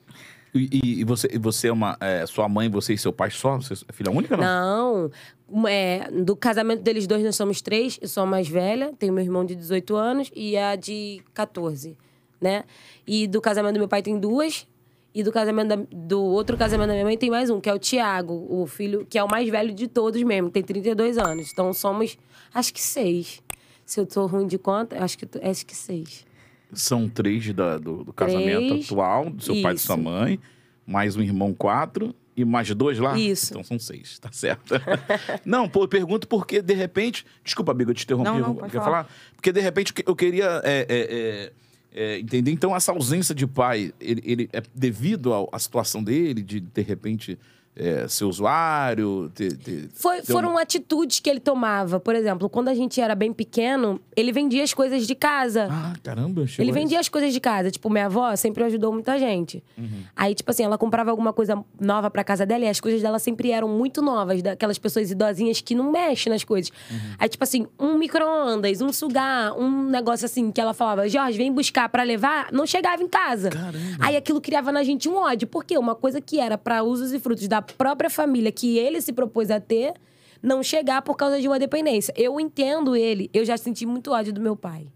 E, 0.53 1.01
e- 1.01 1.05
você, 1.05 1.29
você 1.39 1.69
é 1.69 1.73
uma. 1.73 1.97
é, 2.01 2.27
sua 2.27 2.49
mãe, 2.49 2.69
você 2.69 2.95
e 2.95 2.99
seu 2.99 3.13
pai 3.13 3.31
só? 3.31 3.55
Você 3.61 3.75
é 3.89 3.93
filha 3.93 4.11
única 4.11 4.35
ou 4.35 4.41
não? 4.43 5.11
Não, 5.49 5.69
é, 5.69 6.11
do 6.11 6.35
casamento 6.35 6.83
deles 6.83 7.07
dois, 7.07 7.23
nós 7.23 7.37
somos 7.37 7.61
três. 7.63 8.01
Eu 8.03 8.09
sou 8.09 8.25
a 8.25 8.27
mais 8.27 8.49
velha, 8.49 8.93
tenho 8.99 9.13
meu 9.13 9.23
irmão 9.23 9.45
de 9.45 9.55
18 9.55 9.95
anos 9.95 10.29
e 10.35 10.57
a 10.57 10.75
de 10.75 11.23
14, 11.33 11.97
né? 12.41 12.65
E 13.07 13.27
do 13.27 13.41
casamento 13.41 13.75
do 13.75 13.79
meu 13.81 13.89
pai 13.89 14.03
tem 14.03 14.19
duas. 14.19 14.67
E 15.15 15.23
do 15.23 15.33
casamento 15.33 15.69
da- 15.69 15.87
do 15.91 16.23
outro 16.23 16.59
casamento 16.59 16.89
da 16.89 16.93
minha 16.93 17.05
mãe 17.07 17.17
tem 17.17 17.31
mais 17.31 17.49
um, 17.49 17.59
que 17.59 17.71
é 17.71 17.73
o 17.75 17.79
Tiago, 17.79 18.47
o 18.51 18.67
filho, 18.67 19.07
que 19.09 19.17
é 19.17 19.25
o 19.25 19.31
mais 19.31 19.49
velho 19.49 19.73
de 19.73 19.89
todos 19.89 20.23
mesmo, 20.23 20.51
tem 20.51 20.63
32 20.63 21.17
anos. 21.17 21.51
Então 21.51 21.73
somos, 21.73 22.19
acho 22.53 22.75
que 22.75 22.83
seis. 22.83 23.43
Se 23.87 23.99
eu 23.99 24.05
tô 24.05 24.27
ruim 24.27 24.47
de 24.47 24.59
conta, 24.59 25.03
acho 25.03 25.17
que, 25.17 25.27
acho 25.43 25.65
que 25.65 25.75
seis. 25.75 26.27
São 26.73 27.09
três 27.09 27.51
da- 27.55 27.79
do, 27.79 28.05
do 28.05 28.13
casamento 28.13 28.69
Três. 28.69 28.85
atual, 28.87 29.31
do 29.31 29.43
seu 29.43 29.55
pai 29.63 29.73
e 29.73 29.77
de 29.77 29.81
sua 29.81 29.95
Isso. 29.95 30.05
mãe, 30.05 30.39
mais 30.87 31.17
um 31.17 31.23
irmão, 31.23 31.55
quatro, 31.55 32.15
e 32.37 32.45
mais 32.45 32.69
dois 32.75 32.99
lá? 32.99 33.17
Isso. 33.19 33.53
Então 33.55 33.65
são 33.65 33.79
seis, 33.79 34.19
tá 34.19 34.29
certo. 34.31 34.75
não, 35.47 35.67
pô, 35.67 35.85
eu 35.85 35.89
pergunto 35.89 36.29
porque, 36.29 36.61
de 36.61 36.75
repente. 36.75 37.25
Desculpa, 37.43 37.73
amigo, 37.73 37.91
eu 37.91 37.95
te 37.95 38.05
interrompi. 38.05 38.29
Não, 38.29 38.39
não, 38.39 38.49
eu- 38.49 38.55
pode 38.57 38.73
falar. 38.75 38.85
falar? 38.85 39.09
Porque, 39.35 39.51
de 39.51 39.61
repente, 39.61 39.95
eu 40.07 40.15
queria 40.15 40.61
é, 40.63 40.81
é, 40.81 40.87
é, 40.89 41.53
é, 41.97 42.19
entender. 42.19 42.53
Então, 42.53 42.77
essa 42.77 42.93
ausência 42.93 43.35
de 43.35 43.47
pai, 43.47 43.93
ele, 43.99 44.23
ele 44.25 44.51
é 44.53 44.63
devido 44.75 45.33
à 45.51 45.59
situação 45.59 46.05
dele, 46.05 46.43
de, 46.43 46.61
de 46.61 46.83
repente, 46.83 47.39
é, 47.77 48.09
ser 48.09 48.25
usuário, 48.25 49.31
ter. 49.35 49.57
ter- 49.57 49.89
Foi- 49.95 50.21
ter 50.23 50.33
foram 50.33 50.51
uma- 50.51 50.63
atitudes 50.63 51.21
que 51.21 51.29
ele 51.29 51.41
tomava. 51.41 52.01
Por 52.01 52.15
exemplo, 52.15 52.49
quando 52.49 52.69
a 52.69 52.75
gente 52.75 53.01
era 53.01 53.15
bem 53.15 53.33
pequeno, 53.33 54.01
ele 54.17 54.33
vendia 54.33 54.63
as 54.65 54.73
coisas 54.75 55.07
de 55.07 55.15
casa. 55.15 55.69
Ah, 55.71 55.93
caramba, 56.03 56.45
Ele 56.59 56.73
vendia 56.73 56.99
as 56.99 57.09
coisas 57.09 57.33
de 57.33 57.41
casa. 57.41 57.71
Tipo, 57.71 57.91
minha 57.91 58.07
avó 58.07 58.35
sempre 58.37 58.65
ajudou 58.65 58.93
muita 58.93 59.19
gente. 59.19 59.63
Uhum. 59.77 60.03
Aí, 60.17 60.35
tipo 60.35 60.51
assim, 60.51 60.65
ela 60.65 60.79
comprava 60.79 61.11
alguma 61.11 61.33
coisa 61.33 61.63
nova 61.81 62.11
pra 62.11 62.25
casa 62.25 62.45
dela 62.47 62.65
e 62.65 62.69
as 62.69 62.81
coisas 62.81 63.01
dela 63.03 63.19
sempre 63.19 63.51
eram 63.51 63.69
muito 63.69 64.01
novas, 64.03 64.43
daquelas 64.43 64.79
pessoas 64.79 65.11
idosinhas 65.11 65.61
que 65.61 65.75
não 65.75 65.91
mexem 65.93 66.33
nas 66.33 66.45
coisas. 66.45 66.71
Uhum. 66.91 66.97
Aí, 67.19 67.29
tipo 67.29 67.45
assim, 67.45 67.67
um 67.79 67.97
micro-ondas, 67.99 68.81
um 68.81 68.93
sugar, 68.93 69.53
um 69.59 69.85
negócio 69.85 70.25
assim 70.25 70.51
que 70.51 70.61
ela 70.61 70.73
falava, 70.75 71.09
Jorge, 71.09 71.37
vem 71.37 71.53
buscar 71.53 71.89
pra 71.89 72.03
levar, 72.03 72.49
não 72.53 72.67
chegava 72.67 73.03
em 73.03 73.09
casa. 73.09 73.51
Caramba. 73.51 73.77
Aí 74.01 74.17
aquilo 74.17 74.41
criava 74.41 74.73
na 74.73 74.83
gente 74.83 75.09
um 75.09 75.17
ódio. 75.17 75.47
Porque 75.47 75.77
uma 75.79 75.95
coisa 75.95 76.21
que 76.21 76.41
era 76.41 76.57
pra 76.59 76.83
usos 76.83 77.13
e 77.13 77.19
frutos 77.21 77.47
da 77.49 77.61
própria 77.67 78.11
família 78.11 78.53
que 78.53 78.79
ele 78.79 79.01
se 79.01 79.13
propôs 79.13 79.51
a 79.51 79.61
ter, 79.61 79.95
não 80.43 80.63
chegar 80.63 81.03
por 81.03 81.17
causa 81.17 81.41
de 81.41 81.49
uma 81.49 81.59
dependência. 81.59 82.13
Eu 82.17 82.39
entendo 82.41 82.97
ele, 82.97 83.31
eu 83.33 83.45
já 83.45 83.57
senti 83.57 83.85
muito 83.85 84.13
ódio 84.13 84.33
do 84.33 84.41
meu 84.41 84.57
pai. 84.57 84.87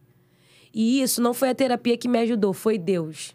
E 0.72 1.02
isso 1.02 1.20
não 1.20 1.34
foi 1.34 1.50
a 1.50 1.54
terapia 1.54 1.96
que 1.96 2.08
me 2.08 2.18
ajudou, 2.20 2.52
foi 2.52 2.78
Deus. 2.78 3.34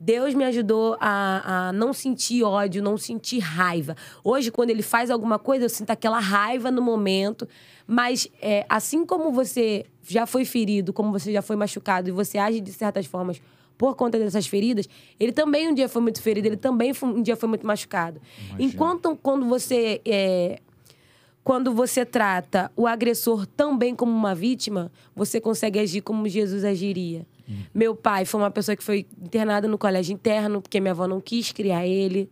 Deus 0.00 0.32
me 0.32 0.44
ajudou 0.44 0.96
a, 1.00 1.68
a 1.68 1.72
não 1.72 1.92
sentir 1.92 2.44
ódio, 2.44 2.80
não 2.80 2.96
sentir 2.96 3.40
raiva. 3.40 3.96
Hoje, 4.22 4.48
quando 4.50 4.70
ele 4.70 4.80
faz 4.80 5.10
alguma 5.10 5.40
coisa, 5.40 5.64
eu 5.64 5.68
sinto 5.68 5.90
aquela 5.90 6.20
raiva 6.20 6.70
no 6.70 6.80
momento. 6.80 7.48
Mas 7.84 8.28
é, 8.40 8.64
assim 8.68 9.04
como 9.04 9.32
você 9.32 9.84
já 10.06 10.24
foi 10.24 10.44
ferido, 10.44 10.92
como 10.92 11.10
você 11.10 11.32
já 11.32 11.42
foi 11.42 11.56
machucado 11.56 12.08
e 12.08 12.12
você 12.12 12.38
age 12.38 12.60
de 12.60 12.72
certas 12.72 13.06
formas 13.06 13.42
por 13.78 13.94
conta 13.94 14.18
dessas 14.18 14.46
feridas, 14.46 14.88
ele 15.18 15.30
também 15.32 15.68
um 15.68 15.72
dia 15.74 15.88
foi 15.88 16.02
muito 16.02 16.20
ferido, 16.20 16.48
ele 16.48 16.56
também 16.56 16.92
foi- 16.92 17.08
um 17.08 17.22
dia 17.22 17.36
foi 17.36 17.48
muito 17.48 17.64
machucado. 17.66 18.20
Enquanto 18.58 19.16
quando 19.22 19.46
você 19.46 20.00
é, 20.04 20.58
quando 21.44 21.72
você 21.72 22.04
trata 22.04 22.70
o 22.76 22.86
agressor 22.86 23.46
também 23.46 23.94
como 23.94 24.12
uma 24.12 24.34
vítima, 24.34 24.92
você 25.16 25.40
consegue 25.40 25.78
agir 25.78 26.02
como 26.02 26.28
Jesus 26.28 26.64
agiria. 26.64 27.24
Meu 27.72 27.94
pai 27.96 28.26
foi 28.26 28.40
uma 28.40 28.50
pessoa 28.50 28.76
que 28.76 28.84
foi 28.84 29.06
internada 29.22 29.66
no 29.66 29.78
colégio 29.78 30.12
interno, 30.12 30.60
porque 30.60 30.78
minha 30.80 30.92
avó 30.92 31.06
não 31.06 31.18
quis 31.20 31.50
criar 31.52 31.86
ele. 31.86 32.28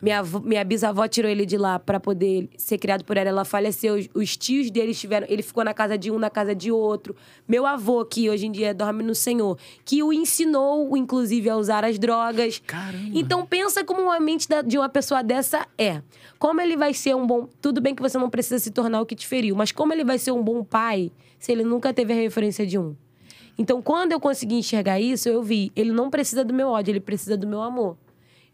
Minha, 0.00 0.20
avó- 0.20 0.40
minha 0.40 0.64
bisavó 0.64 1.06
tirou 1.08 1.30
ele 1.30 1.44
de 1.46 1.56
lá 1.56 1.78
para 1.78 1.98
poder 2.00 2.48
ser 2.56 2.78
criado 2.78 3.04
por 3.04 3.16
ela. 3.16 3.28
Ela 3.28 3.44
faleceu. 3.44 3.94
Os, 3.96 4.08
os 4.14 4.36
tios 4.36 4.70
dele 4.70 4.92
estiveram. 4.92 5.26
Ele 5.30 5.42
ficou 5.42 5.64
na 5.64 5.74
casa 5.74 5.96
de 5.98 6.10
um, 6.10 6.18
na 6.18 6.30
casa 6.30 6.54
de 6.54 6.70
outro. 6.72 7.14
Meu 7.46 7.66
avô, 7.66 8.04
que 8.04 8.28
hoje 8.30 8.46
em 8.46 8.52
dia 8.52 8.72
dorme 8.74 9.02
no 9.02 9.14
Senhor, 9.14 9.58
que 9.84 10.02
o 10.02 10.12
ensinou, 10.12 10.96
inclusive, 10.96 11.48
a 11.50 11.56
usar 11.56 11.84
as 11.84 11.98
drogas. 11.98 12.62
Caramba. 12.66 13.10
Então 13.12 13.44
pensa 13.46 13.84
como 13.84 14.10
a 14.10 14.18
mente 14.20 14.48
da- 14.48 14.62
de 14.62 14.76
uma 14.78 14.88
pessoa 14.88 15.22
dessa 15.22 15.66
é. 15.78 16.02
Como 16.38 16.60
ele 16.60 16.76
vai 16.76 16.92
ser 16.94 17.14
um 17.14 17.26
bom. 17.26 17.48
Tudo 17.60 17.80
bem 17.80 17.94
que 17.94 18.02
você 18.02 18.18
não 18.18 18.28
precisa 18.30 18.58
se 18.58 18.70
tornar 18.70 19.00
o 19.00 19.06
que 19.06 19.14
te 19.14 19.26
feriu, 19.26 19.54
mas 19.56 19.72
como 19.72 19.92
ele 19.92 20.04
vai 20.04 20.18
ser 20.18 20.32
um 20.32 20.42
bom 20.42 20.62
pai 20.64 21.10
se 21.38 21.52
ele 21.52 21.62
nunca 21.64 21.92
teve 21.92 22.12
a 22.12 22.16
referência 22.16 22.66
de 22.66 22.78
um? 22.78 22.94
Então, 23.56 23.80
quando 23.80 24.10
eu 24.12 24.18
consegui 24.18 24.56
enxergar 24.56 24.98
isso, 24.98 25.28
eu 25.28 25.40
vi, 25.42 25.70
ele 25.76 25.92
não 25.92 26.10
precisa 26.10 26.44
do 26.44 26.52
meu 26.52 26.68
ódio, 26.68 26.90
ele 26.90 27.00
precisa 27.00 27.36
do 27.36 27.46
meu 27.46 27.62
amor. 27.62 27.96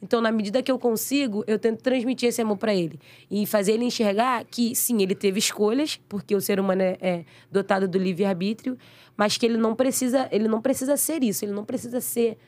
Então, 0.03 0.21
na 0.21 0.33
medida 0.33 0.63
que 0.63 0.73
eu 0.73 0.79
consigo, 0.79 1.45
eu 1.47 1.59
tento 1.59 1.83
transmitir 1.83 2.29
esse 2.29 2.41
amor 2.41 2.57
para 2.57 2.75
ele 2.75 2.99
e 3.31 3.47
fazer 3.47 3.73
ele 3.73 3.85
enxergar 3.85 4.45
que 4.45 4.75
sim, 4.75 5.03
ele 5.03 5.15
teve 5.15 5.39
escolhas, 5.39 6.01
porque 6.09 6.35
o 6.35 6.41
ser 6.41 6.59
humano 6.59 6.83
é, 6.83 6.97
é 7.01 7.25
dotado 7.51 7.87
do 7.87 7.99
livre 7.99 8.25
arbítrio, 8.25 8.79
mas 9.17 9.37
que 9.37 9.45
ele 9.45 9.59
não 9.59 9.75
precisa, 9.75 10.29
ele 10.33 10.49
não 10.49 10.61
precisa 10.63 10.97
ser 10.97 11.23
isso, 11.23 11.45
ele 11.45 11.53
não 11.53 11.65
precisa 11.65 12.01
ser 12.01 12.39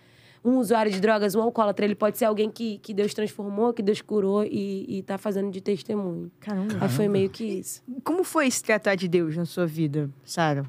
um 0.44 0.58
usuário 0.58 0.90
de 0.90 1.00
drogas, 1.00 1.34
um 1.34 1.42
alcoólatra, 1.42 1.84
ele 1.84 1.94
pode 1.94 2.18
ser 2.18 2.24
alguém 2.24 2.50
que, 2.50 2.78
que 2.78 2.92
Deus 2.92 3.14
transformou, 3.14 3.72
que 3.72 3.82
Deus 3.82 4.00
curou 4.00 4.42
e, 4.44 4.98
e 4.98 5.02
tá 5.02 5.16
fazendo 5.16 5.50
de 5.50 5.60
testemunho. 5.60 6.32
Caramba. 6.40 6.78
Aí 6.80 6.88
foi 6.88 7.06
meio 7.06 7.30
que 7.30 7.44
isso. 7.44 7.82
Como 8.02 8.24
foi 8.24 8.50
se 8.50 8.62
tratar 8.62 8.96
de 8.96 9.06
Deus 9.06 9.36
na 9.36 9.44
sua 9.44 9.66
vida, 9.66 10.10
Sara? 10.24 10.64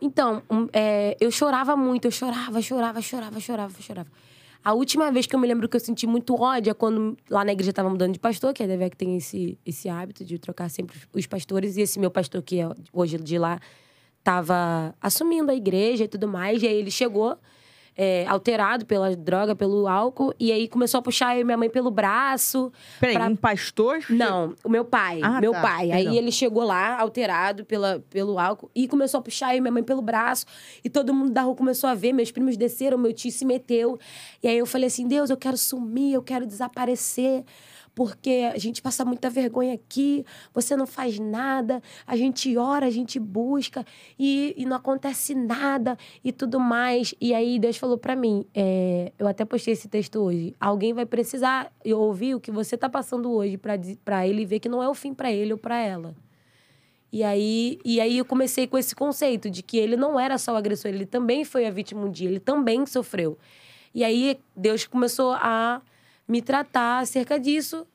Então, 0.00 0.42
um, 0.50 0.68
é, 0.72 1.16
eu 1.20 1.30
chorava 1.30 1.74
muito, 1.74 2.06
eu 2.06 2.10
chorava, 2.10 2.60
chorava, 2.60 3.00
chorava, 3.00 3.40
chorava, 3.40 3.80
chorava. 3.80 4.08
A 4.64 4.72
última 4.72 5.10
vez 5.10 5.26
que 5.26 5.34
eu 5.34 5.40
me 5.40 5.46
lembro 5.46 5.68
que 5.68 5.76
eu 5.76 5.80
senti 5.80 6.06
muito 6.06 6.34
ódio 6.34 6.70
é 6.70 6.74
quando 6.74 7.16
lá 7.30 7.44
na 7.44 7.52
igreja 7.52 7.72
tava 7.72 7.88
mudando 7.88 8.12
de 8.12 8.18
pastor, 8.18 8.52
que 8.52 8.62
a 8.62 8.66
Devec 8.66 8.96
tem 8.96 9.16
esse, 9.16 9.58
esse 9.64 9.88
hábito 9.88 10.24
de 10.24 10.38
trocar 10.38 10.68
sempre 10.68 10.98
os 11.12 11.26
pastores, 11.26 11.76
e 11.76 11.82
esse 11.82 11.98
meu 11.98 12.10
pastor, 12.10 12.42
que 12.42 12.60
é 12.60 12.68
hoje 12.92 13.16
de 13.18 13.38
lá, 13.38 13.60
tava 14.22 14.94
assumindo 15.00 15.50
a 15.50 15.54
igreja 15.54 16.04
e 16.04 16.08
tudo 16.08 16.28
mais, 16.28 16.62
e 16.62 16.66
aí 16.66 16.76
ele 16.76 16.90
chegou. 16.90 17.38
É, 18.00 18.24
alterado 18.28 18.86
pela 18.86 19.16
droga, 19.16 19.56
pelo 19.56 19.88
álcool, 19.88 20.32
e 20.38 20.52
aí 20.52 20.68
começou 20.68 20.98
a 21.00 21.02
puxar 21.02 21.34
eu 21.34 21.40
e 21.40 21.44
minha 21.44 21.56
mãe 21.56 21.68
pelo 21.68 21.90
braço. 21.90 22.72
Peraí, 23.00 23.16
pra- 23.16 23.26
um 23.26 23.34
pastor? 23.34 23.98
não, 24.08 24.54
o 24.62 24.68
meu 24.68 24.84
pai. 24.84 25.20
Ah, 25.20 25.40
meu 25.40 25.50
tá, 25.50 25.60
pai. 25.60 25.88
perdão. 25.88 26.12
Aí 26.12 26.16
ele 26.16 26.30
chegou 26.30 26.62
lá, 26.62 27.00
alterado 27.00 27.64
pela, 27.64 28.00
pelo 28.08 28.38
álcool, 28.38 28.70
e 28.72 28.86
começou 28.86 29.18
a 29.18 29.22
puxar 29.22 29.52
eu 29.54 29.58
e 29.58 29.60
minha 29.60 29.72
mãe 29.72 29.82
pelo 29.82 30.00
braço. 30.00 30.46
E 30.84 30.88
todo 30.88 31.12
mundo 31.12 31.32
da 31.32 31.42
rua 31.42 31.56
começou 31.56 31.90
a 31.90 31.94
ver, 31.94 32.12
meus 32.12 32.30
primos 32.30 32.56
desceram, 32.56 32.96
meu 32.96 33.12
tio 33.12 33.32
se 33.32 33.44
meteu. 33.44 33.98
E 34.40 34.46
aí 34.46 34.56
eu 34.56 34.66
falei 34.66 34.86
assim: 34.86 35.08
Deus, 35.08 35.28
eu 35.28 35.36
quero 35.36 35.56
sumir, 35.56 36.14
eu 36.14 36.22
quero 36.22 36.46
desaparecer. 36.46 37.44
Porque 37.98 38.48
a 38.54 38.56
gente 38.58 38.80
passa 38.80 39.04
muita 39.04 39.28
vergonha 39.28 39.74
aqui, 39.74 40.24
você 40.54 40.76
não 40.76 40.86
faz 40.86 41.18
nada, 41.18 41.82
a 42.06 42.16
gente 42.16 42.56
ora, 42.56 42.86
a 42.86 42.90
gente 42.90 43.18
busca 43.18 43.84
e, 44.16 44.54
e 44.56 44.64
não 44.64 44.76
acontece 44.76 45.34
nada 45.34 45.98
e 46.22 46.30
tudo 46.30 46.60
mais. 46.60 47.12
E 47.20 47.34
aí 47.34 47.58
Deus 47.58 47.76
falou 47.76 47.98
pra 47.98 48.14
mim, 48.14 48.46
é, 48.54 49.10
eu 49.18 49.26
até 49.26 49.44
postei 49.44 49.72
esse 49.72 49.88
texto 49.88 50.20
hoje, 50.20 50.54
alguém 50.60 50.92
vai 50.92 51.04
precisar 51.06 51.72
ouvir 51.84 52.36
o 52.36 52.40
que 52.40 52.52
você 52.52 52.76
tá 52.76 52.88
passando 52.88 53.32
hoje 53.32 53.58
pra 53.58 54.24
ele 54.28 54.46
ver 54.46 54.60
que 54.60 54.68
não 54.68 54.80
é 54.80 54.88
o 54.88 54.94
fim 54.94 55.12
pra 55.12 55.32
ele 55.32 55.50
ou 55.50 55.58
pra 55.58 55.76
ela. 55.80 56.14
E 57.12 57.24
aí, 57.24 57.80
e 57.84 58.00
aí 58.00 58.16
eu 58.16 58.24
comecei 58.24 58.68
com 58.68 58.78
esse 58.78 58.94
conceito 58.94 59.50
de 59.50 59.60
que 59.60 59.76
ele 59.76 59.96
não 59.96 60.20
era 60.20 60.38
só 60.38 60.52
o 60.52 60.56
agressor, 60.56 60.92
ele 60.92 61.04
também 61.04 61.44
foi 61.44 61.66
a 61.66 61.70
vítima 61.72 62.02
um 62.02 62.12
dia, 62.12 62.28
ele 62.28 62.38
também 62.38 62.86
sofreu. 62.86 63.36
E 63.92 64.04
aí 64.04 64.38
Deus 64.54 64.86
começou 64.86 65.32
a 65.32 65.82
me 66.28 66.42
tratar 66.42 67.00
acerca 67.00 67.38
disso. 67.40 67.86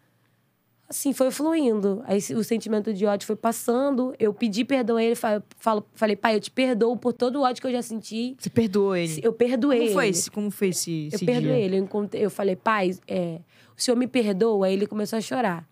Assim, 0.89 1.13
foi 1.13 1.31
fluindo. 1.31 2.03
Aí 2.05 2.19
o 2.35 2.43
sentimento 2.43 2.93
de 2.93 3.05
ódio 3.05 3.25
foi 3.25 3.35
passando. 3.35 4.13
Eu 4.19 4.33
pedi 4.33 4.63
perdão 4.65 4.97
a 4.97 5.03
ele, 5.03 5.15
fa- 5.15 5.41
falo- 5.57 5.85
falei, 5.95 6.15
pai, 6.15 6.35
eu 6.35 6.39
te 6.39 6.51
perdoo 6.51 6.95
por 6.97 7.13
todo 7.13 7.37
o 7.37 7.41
ódio 7.43 7.61
que 7.61 7.67
eu 7.67 7.71
já 7.71 7.81
senti. 7.81 8.35
Você 8.37 8.49
perdoou 8.49 8.95
ele? 8.95 9.21
Eu 9.23 9.33
perdoei 9.33 9.79
Como 9.79 9.91
foi 9.93 10.07
esse, 10.09 10.29
como 10.31 10.51
foi 10.51 10.67
esse, 10.69 11.05
Eu 11.11 11.15
esse 11.15 11.25
perdoei 11.25 11.55
dia? 11.55 11.65
ele. 11.65 11.77
Eu, 11.77 11.83
encontrei- 11.83 12.25
eu 12.25 12.29
falei, 12.29 12.55
pai, 12.55 12.91
é, 13.07 13.39
o 13.77 13.81
senhor 13.81 13.95
me 13.97 14.07
perdoa? 14.07 14.67
Aí 14.67 14.73
ele 14.73 14.85
começou 14.85 15.17
a 15.17 15.21
chorar. 15.21 15.67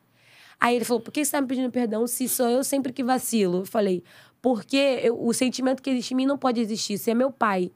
Aí 0.59 0.75
ele 0.75 0.85
falou, 0.85 1.01
por 1.01 1.11
que 1.11 1.23
você 1.25 1.31
tá 1.31 1.41
me 1.41 1.47
pedindo 1.47 1.69
perdão 1.71 2.07
se 2.07 2.27
sou 2.29 2.47
eu 2.47 2.63
sempre 2.63 2.93
que 2.93 3.03
vacilo? 3.03 3.59
Eu 3.59 3.65
falei, 3.65 4.03
porque 4.41 5.01
eu- 5.03 5.21
o 5.23 5.33
sentimento 5.33 5.83
que 5.83 5.89
existe 5.89 6.13
em 6.13 6.17
mim 6.17 6.25
não 6.25 6.37
pode 6.37 6.59
existir. 6.61 6.97
Você 6.97 7.11
é 7.11 7.13
meu 7.13 7.31
pai. 7.31 7.71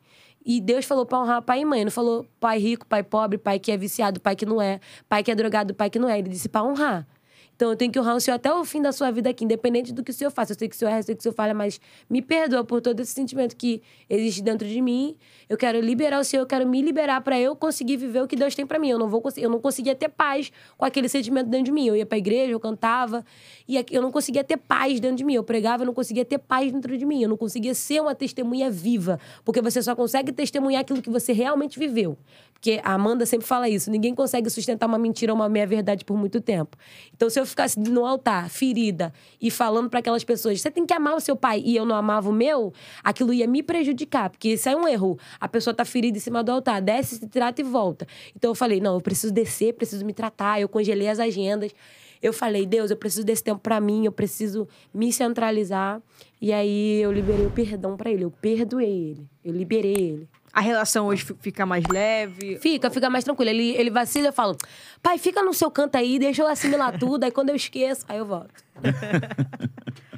E 0.45 0.61
Deus 0.61 0.85
falou 0.85 1.05
pra 1.05 1.19
honrar 1.19 1.41
pai 1.41 1.61
e 1.61 1.65
mãe. 1.65 1.83
Não 1.83 1.91
falou 1.91 2.25
pai 2.39 2.59
rico, 2.59 2.85
pai 2.85 3.03
pobre, 3.03 3.37
pai 3.37 3.57
que 3.59 3.71
é 3.71 3.77
viciado, 3.77 4.19
pai 4.19 4.35
que 4.35 4.45
não 4.45 4.61
é, 4.61 4.79
pai 5.09 5.23
que 5.23 5.31
é 5.31 5.35
drogado, 5.35 5.73
pai 5.73 5.89
que 5.89 5.97
não 5.97 6.07
é. 6.07 6.19
Ele 6.19 6.29
disse 6.29 6.47
pra 6.47 6.63
honrar. 6.63 7.07
Então 7.55 7.69
eu 7.69 7.75
tenho 7.75 7.91
que 7.91 7.99
honrar 7.99 8.15
o 8.15 8.19
Senhor 8.19 8.35
até 8.35 8.53
o 8.53 8.65
fim 8.65 8.81
da 8.81 8.91
sua 8.91 9.11
vida 9.11 9.29
aqui, 9.29 9.45
independente 9.45 9.93
do 9.93 10.03
que 10.03 10.11
o 10.11 10.13
Senhor 10.13 10.29
faça. 10.29 10.51
Eu 10.51 10.57
sei 10.59 10.67
que 10.67 10.75
o 10.75 10.77
Senhor 10.77 10.89
erra, 10.89 10.99
eu 10.99 11.03
sei 11.03 11.15
que 11.15 11.19
o 11.19 11.23
Senhor 11.23 11.33
falha, 11.33 11.53
mas 11.53 11.79
me 12.09 12.21
perdoa 12.21 12.63
por 12.63 12.81
todo 12.81 12.99
esse 12.99 13.13
sentimento 13.13 13.55
que 13.55 13.81
existe 14.09 14.41
dentro 14.41 14.67
de 14.67 14.81
mim. 14.81 15.15
Eu 15.47 15.57
quero 15.57 15.79
liberar 15.79 16.19
o 16.19 16.23
Senhor, 16.23 16.43
eu 16.43 16.47
quero 16.47 16.67
me 16.67 16.81
liberar 16.81 17.21
para 17.21 17.39
eu 17.39 17.55
conseguir 17.55 17.97
viver 17.97 18.21
o 18.21 18.27
que 18.27 18.35
Deus 18.35 18.53
tem 18.53 18.65
para 18.65 18.77
mim. 18.77 18.89
Eu 18.89 18.99
não 18.99 19.07
vou 19.07 19.23
eu 19.37 19.49
não 19.49 19.59
conseguia 19.59 19.95
ter 19.95 20.09
paz 20.09 20.51
com 20.77 20.85
aquele 20.85 21.07
sentimento 21.07 21.47
dentro 21.47 21.65
de 21.65 21.71
mim. 21.71 21.87
Eu 21.87 21.95
ia 21.95 22.05
pra 22.05 22.17
igreja, 22.17 22.51
eu 22.51 22.59
cantava, 22.59 23.25
e 23.67 23.83
eu 23.89 24.01
não 24.01 24.11
conseguia 24.11 24.43
ter 24.43 24.57
paz 24.57 24.99
dentro 24.99 25.17
de 25.17 25.23
mim. 25.23 25.35
Eu 25.35 25.43
pregava, 25.43 25.83
eu 25.83 25.87
não 25.87 25.93
conseguia 25.93 26.25
ter 26.25 26.37
paz 26.37 26.71
dentro 26.71 26.97
de 26.97 27.05
mim. 27.05 27.23
Eu 27.23 27.29
não 27.29 27.37
conseguia 27.37 27.73
ser 27.73 28.01
uma 28.01 28.13
testemunha 28.13 28.69
viva, 28.69 29.19
porque 29.43 29.61
você 29.61 29.81
só 29.81 29.95
consegue 29.95 30.31
testemunhar 30.31 30.81
aquilo 30.81 31.01
que 31.01 31.09
você 31.09 31.31
realmente 31.31 31.79
viveu. 31.79 32.17
Porque 32.65 32.81
a 32.83 32.93
Amanda 32.93 33.27
sempre 33.27 33.45
fala 33.45 33.69
isso: 33.69 33.91
ninguém 33.91 34.15
consegue 34.15 34.49
sustentar 34.49 34.87
uma 34.87 34.97
mentira 34.97 35.31
ou 35.31 35.37
uma 35.37 35.47
meia-verdade 35.47 36.03
por 36.03 36.17
muito 36.17 36.41
tempo. 36.41 36.75
Então, 37.13 37.29
se 37.29 37.39
eu 37.39 37.45
ficasse 37.45 37.79
no 37.79 38.03
altar, 38.03 38.49
ferida, 38.49 39.13
e 39.39 39.51
falando 39.51 39.87
para 39.87 39.99
aquelas 39.99 40.23
pessoas, 40.23 40.59
você 40.59 40.71
tem 40.71 40.83
que 40.83 40.91
amar 40.91 41.15
o 41.15 41.19
seu 41.19 41.35
pai, 41.35 41.61
e 41.63 41.75
eu 41.75 41.85
não 41.85 41.95
amava 41.95 42.27
o 42.27 42.33
meu, 42.33 42.73
aquilo 43.03 43.31
ia 43.31 43.45
me 43.45 43.61
prejudicar, 43.61 44.31
porque 44.31 44.53
isso 44.53 44.67
é 44.67 44.75
um 44.75 44.87
erro. 44.87 45.15
A 45.39 45.47
pessoa 45.47 45.75
tá 45.75 45.85
ferida 45.85 46.17
em 46.17 46.19
cima 46.19 46.43
do 46.43 46.51
altar, 46.51 46.81
desce, 46.81 47.17
se 47.17 47.27
trata 47.27 47.61
e 47.61 47.63
volta. 47.63 48.07
Então, 48.35 48.49
eu 48.49 48.55
falei: 48.55 48.79
não, 48.81 48.95
eu 48.95 49.01
preciso 49.01 49.31
descer, 49.31 49.75
preciso 49.75 50.03
me 50.03 50.11
tratar. 50.11 50.59
Eu 50.59 50.67
congelei 50.67 51.07
as 51.07 51.19
agendas. 51.19 51.71
Eu 52.19 52.33
falei, 52.33 52.65
Deus, 52.65 52.89
eu 52.89 52.97
preciso 52.97 53.23
desse 53.23 53.43
tempo 53.43 53.59
para 53.59 53.79
mim, 53.79 54.05
eu 54.05 54.11
preciso 54.11 54.67
me 54.91 55.13
centralizar. 55.13 56.01
E 56.41 56.51
aí 56.51 56.99
eu 56.99 57.11
liberei 57.11 57.45
o 57.45 57.51
perdão 57.51 57.95
para 57.95 58.09
ele, 58.09 58.23
eu 58.23 58.31
perdoei 58.31 59.11
ele, 59.11 59.27
eu 59.43 59.53
liberei 59.53 59.93
ele. 59.93 60.29
A 60.55 60.61
relação 60.61 61.07
hoje 61.07 61.23
fi- 61.25 61.35
fica 61.39 61.65
mais 61.65 61.83
leve? 61.85 62.57
Fica, 62.59 62.89
fica 62.89 63.09
mais 63.09 63.25
tranquilo. 63.25 63.49
Ele, 63.49 63.71
ele 63.75 63.89
vacila, 63.89 64.29
eu 64.29 64.33
falo, 64.33 64.55
pai, 65.03 65.17
fica 65.17 65.43
no 65.43 65.53
seu 65.53 65.69
canto 65.69 65.97
aí, 65.97 66.17
deixa 66.17 66.41
eu 66.41 66.47
assimilar 66.47 66.97
tudo. 66.99 67.25
Aí 67.25 67.31
quando 67.31 67.49
eu 67.49 67.55
esqueço, 67.55 68.05
aí 68.07 68.17
eu 68.17 68.25
volto. 68.25 68.53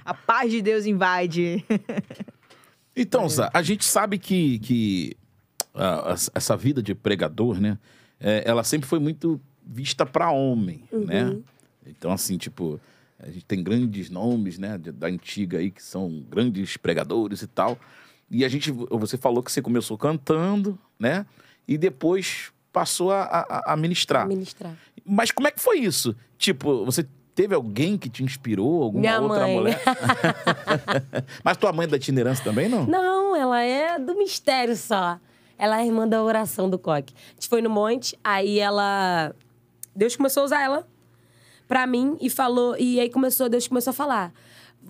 A 0.06 0.14
paz 0.14 0.52
de 0.52 0.62
Deus 0.62 0.86
invade. 0.86 1.66
Então, 3.00 3.30
Zá, 3.30 3.52
a 3.54 3.62
gente 3.62 3.86
sabe 3.86 4.18
que, 4.18 4.58
que 4.58 5.16
ah, 5.76 6.14
as- 6.14 6.32
essa 6.34 6.58
vida 6.58 6.82
de 6.82 6.96
pregador, 6.96 7.60
né? 7.62 7.78
é, 8.20 8.42
ela 8.44 8.64
sempre 8.64 8.90
foi 8.90 8.98
muito 8.98 9.40
vista 9.64 10.04
para 10.04 10.32
homem, 10.32 10.84
né? 10.92 11.38
Então, 11.86 12.12
assim, 12.12 12.40
tipo, 12.40 12.80
a 13.20 13.28
gente 13.30 13.46
tem 13.46 13.62
grandes 13.62 14.10
nomes, 14.10 14.58
né? 14.58 14.80
da 14.80 15.06
antiga 15.06 15.60
aí, 15.60 15.70
que 15.70 15.84
são 15.84 16.26
grandes 16.28 16.76
pregadores 16.76 17.44
e 17.44 17.48
tal. 17.48 17.78
E 18.30 18.44
a 18.44 18.50
gente, 18.50 18.72
você 18.72 19.18
falou 19.18 19.42
que 19.42 19.52
você 19.52 19.62
começou 19.62 19.98
cantando, 19.98 20.78
né? 21.00 21.26
E 21.68 21.78
depois 21.78 22.52
passou 22.72 23.12
a, 23.12 23.24
a, 23.24 23.74
a 23.74 23.78
ministrar. 23.78 24.28
Ministrar. 24.28 24.76
Mas 25.06 25.32
como 25.32 25.48
é 25.48 25.52
que 25.52 25.62
foi 25.62 25.80
isso? 25.80 26.16
Tipo, 26.38 26.86
você 26.86 27.08
teve 27.34 27.56
alguém 27.56 27.98
que 27.98 28.10
te 28.10 28.24
inspirou? 28.24 28.84
Alguma 28.84 29.02
Minha 29.02 29.22
outra 29.22 29.40
mãe. 29.42 29.56
mulher? 29.56 29.82
Mas 31.44 31.58
tua 31.58 31.72
mãe 31.72 31.86
é 31.86 31.88
da 31.88 31.98
itinerância 31.98 32.44
também, 32.44 32.68
não? 32.68 32.86
Não, 32.86 33.36
ela 33.36 33.62
é 33.62 33.98
do 33.98 34.16
mistério 34.16 34.76
só. 34.76 35.20
Ela 35.58 35.82
é 35.82 35.86
irmã 35.86 36.08
da 36.08 36.22
oração 36.22 36.70
do 36.70 36.78
coque. 36.78 37.14
A 37.30 37.34
gente 37.34 37.48
foi 37.48 37.62
no 37.62 37.70
monte, 37.70 38.18
aí 38.24 38.60
ela. 38.60 39.34
Deus 39.96 40.16
começou 40.16 40.42
a 40.42 40.46
usar 40.46 40.62
ela 40.62 40.88
pra 41.68 41.88
mim 41.88 42.18
e 42.22 42.30
falou. 42.30 42.76
E 42.78 43.00
aí 43.00 43.10
começou, 43.10 43.50
Deus 43.50 43.68
começou 43.68 43.92
a 43.92 43.94
falar. 43.94 44.34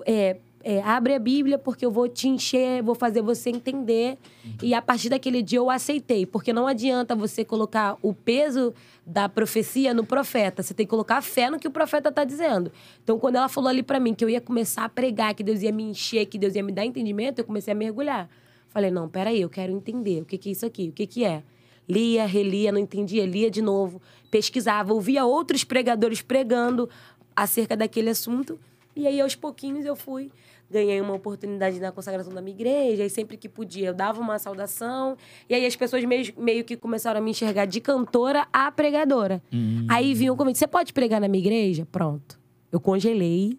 É, 0.05 0.37
é, 0.69 0.81
abre 0.81 1.13
a 1.13 1.19
Bíblia 1.19 1.57
porque 1.57 1.85
eu 1.85 1.89
vou 1.89 2.09
te 2.09 2.27
encher, 2.27 2.83
vou 2.83 2.93
fazer 2.93 3.21
você 3.21 3.49
entender. 3.49 4.17
E 4.61 4.73
a 4.73 4.81
partir 4.81 5.07
daquele 5.07 5.41
dia 5.41 5.59
eu 5.59 5.69
aceitei, 5.69 6.25
porque 6.25 6.51
não 6.51 6.67
adianta 6.67 7.15
você 7.15 7.45
colocar 7.45 7.95
o 8.01 8.13
peso 8.13 8.73
da 9.05 9.29
profecia 9.29 9.93
no 9.93 10.05
profeta, 10.05 10.61
você 10.61 10.73
tem 10.73 10.85
que 10.85 10.89
colocar 10.89 11.21
fé 11.21 11.49
no 11.49 11.57
que 11.57 11.69
o 11.69 11.71
profeta 11.71 12.09
está 12.09 12.25
dizendo. 12.25 12.69
Então, 13.01 13.17
quando 13.17 13.37
ela 13.37 13.47
falou 13.47 13.69
ali 13.69 13.81
para 13.81 13.97
mim 13.97 14.13
que 14.13 14.25
eu 14.25 14.29
ia 14.29 14.41
começar 14.41 14.83
a 14.83 14.89
pregar, 14.89 15.33
que 15.33 15.41
Deus 15.41 15.61
ia 15.61 15.71
me 15.71 15.83
encher, 15.83 16.25
que 16.25 16.37
Deus 16.37 16.53
ia 16.53 16.61
me 16.61 16.73
dar 16.73 16.85
entendimento, 16.85 17.39
eu 17.39 17.45
comecei 17.45 17.71
a 17.71 17.75
mergulhar. 17.75 18.29
Falei, 18.67 18.91
não, 18.91 19.07
peraí, 19.07 19.39
eu 19.39 19.49
quero 19.49 19.71
entender 19.71 20.21
o 20.21 20.25
que, 20.25 20.37
que 20.37 20.49
é 20.49 20.51
isso 20.51 20.65
aqui, 20.65 20.89
o 20.89 20.91
que, 20.91 21.07
que 21.07 21.23
é. 21.23 21.43
Lia, 21.87 22.25
relia, 22.25 22.73
não 22.73 22.79
entendia, 22.79 23.25
lia 23.25 23.49
de 23.49 23.61
novo, 23.61 24.01
pesquisava, 24.29 24.93
ouvia 24.93 25.23
outros 25.23 25.63
pregadores 25.63 26.21
pregando 26.21 26.89
acerca 27.33 27.77
daquele 27.77 28.09
assunto. 28.09 28.59
E 28.93 29.07
aí, 29.07 29.21
aos 29.21 29.33
pouquinhos, 29.33 29.85
eu 29.85 29.95
fui 29.95 30.29
ganhei 30.69 30.99
uma 31.01 31.13
oportunidade 31.13 31.79
na 31.79 31.91
consagração 31.91 32.33
da 32.33 32.41
minha 32.41 32.55
igreja, 32.55 33.05
e 33.05 33.09
sempre 33.09 33.37
que 33.37 33.47
podia 33.47 33.87
eu 33.87 33.93
dava 33.93 34.21
uma 34.21 34.37
saudação. 34.37 35.17
E 35.49 35.55
aí 35.55 35.65
as 35.65 35.75
pessoas 35.75 36.03
meio, 36.03 36.33
meio 36.37 36.63
que 36.63 36.75
começaram 36.75 37.19
a 37.19 37.23
me 37.23 37.31
enxergar 37.31 37.65
de 37.65 37.79
cantora 37.79 38.47
a 38.51 38.71
pregadora. 38.71 39.41
Hum. 39.51 39.85
Aí 39.89 40.13
vinha 40.13 40.31
o 40.31 40.35
convite: 40.35 40.57
você 40.59 40.67
pode 40.67 40.93
pregar 40.93 41.21
na 41.21 41.27
minha 41.27 41.43
igreja? 41.43 41.87
Pronto. 41.91 42.39
Eu 42.71 42.79
congelei. 42.79 43.57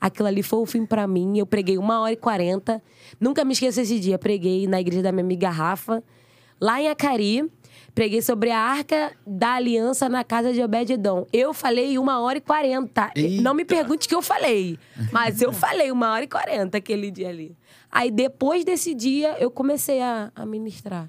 Aquilo 0.00 0.28
ali 0.28 0.42
foi 0.42 0.60
o 0.60 0.66
fim 0.66 0.86
para 0.86 1.06
mim. 1.08 1.38
Eu 1.38 1.46
preguei 1.46 1.76
uma 1.76 2.00
hora 2.00 2.12
e 2.12 2.16
quarenta. 2.16 2.80
Nunca 3.20 3.44
me 3.44 3.52
esqueço 3.52 3.80
esse 3.80 3.98
dia. 3.98 4.16
Preguei 4.16 4.66
na 4.66 4.80
igreja 4.80 5.02
da 5.02 5.10
minha 5.10 5.24
amiga 5.24 5.50
Rafa, 5.50 6.02
lá 6.60 6.80
em 6.80 6.88
Acari. 6.88 7.50
Preguei 7.94 8.22
sobre 8.22 8.50
a 8.50 8.58
arca 8.60 9.12
da 9.26 9.54
aliança 9.54 10.08
na 10.08 10.22
casa 10.22 10.52
de 10.52 10.62
Obed-Edom. 10.62 11.26
Eu 11.32 11.52
falei 11.52 11.98
uma 11.98 12.20
hora 12.20 12.38
e 12.38 12.40
quarenta. 12.40 13.10
Não 13.42 13.54
me 13.54 13.64
pergunte 13.64 14.06
o 14.06 14.08
que 14.08 14.14
eu 14.14 14.22
falei, 14.22 14.78
mas 15.10 15.42
eu 15.42 15.52
falei 15.52 15.90
uma 15.90 16.12
hora 16.12 16.24
e 16.24 16.28
quarenta 16.28 16.78
aquele 16.78 17.10
dia 17.10 17.28
ali. 17.28 17.56
Aí 17.90 18.10
depois 18.10 18.64
desse 18.64 18.94
dia 18.94 19.36
eu 19.40 19.50
comecei 19.50 20.00
a, 20.00 20.30
a 20.34 20.46
ministrar. 20.46 21.08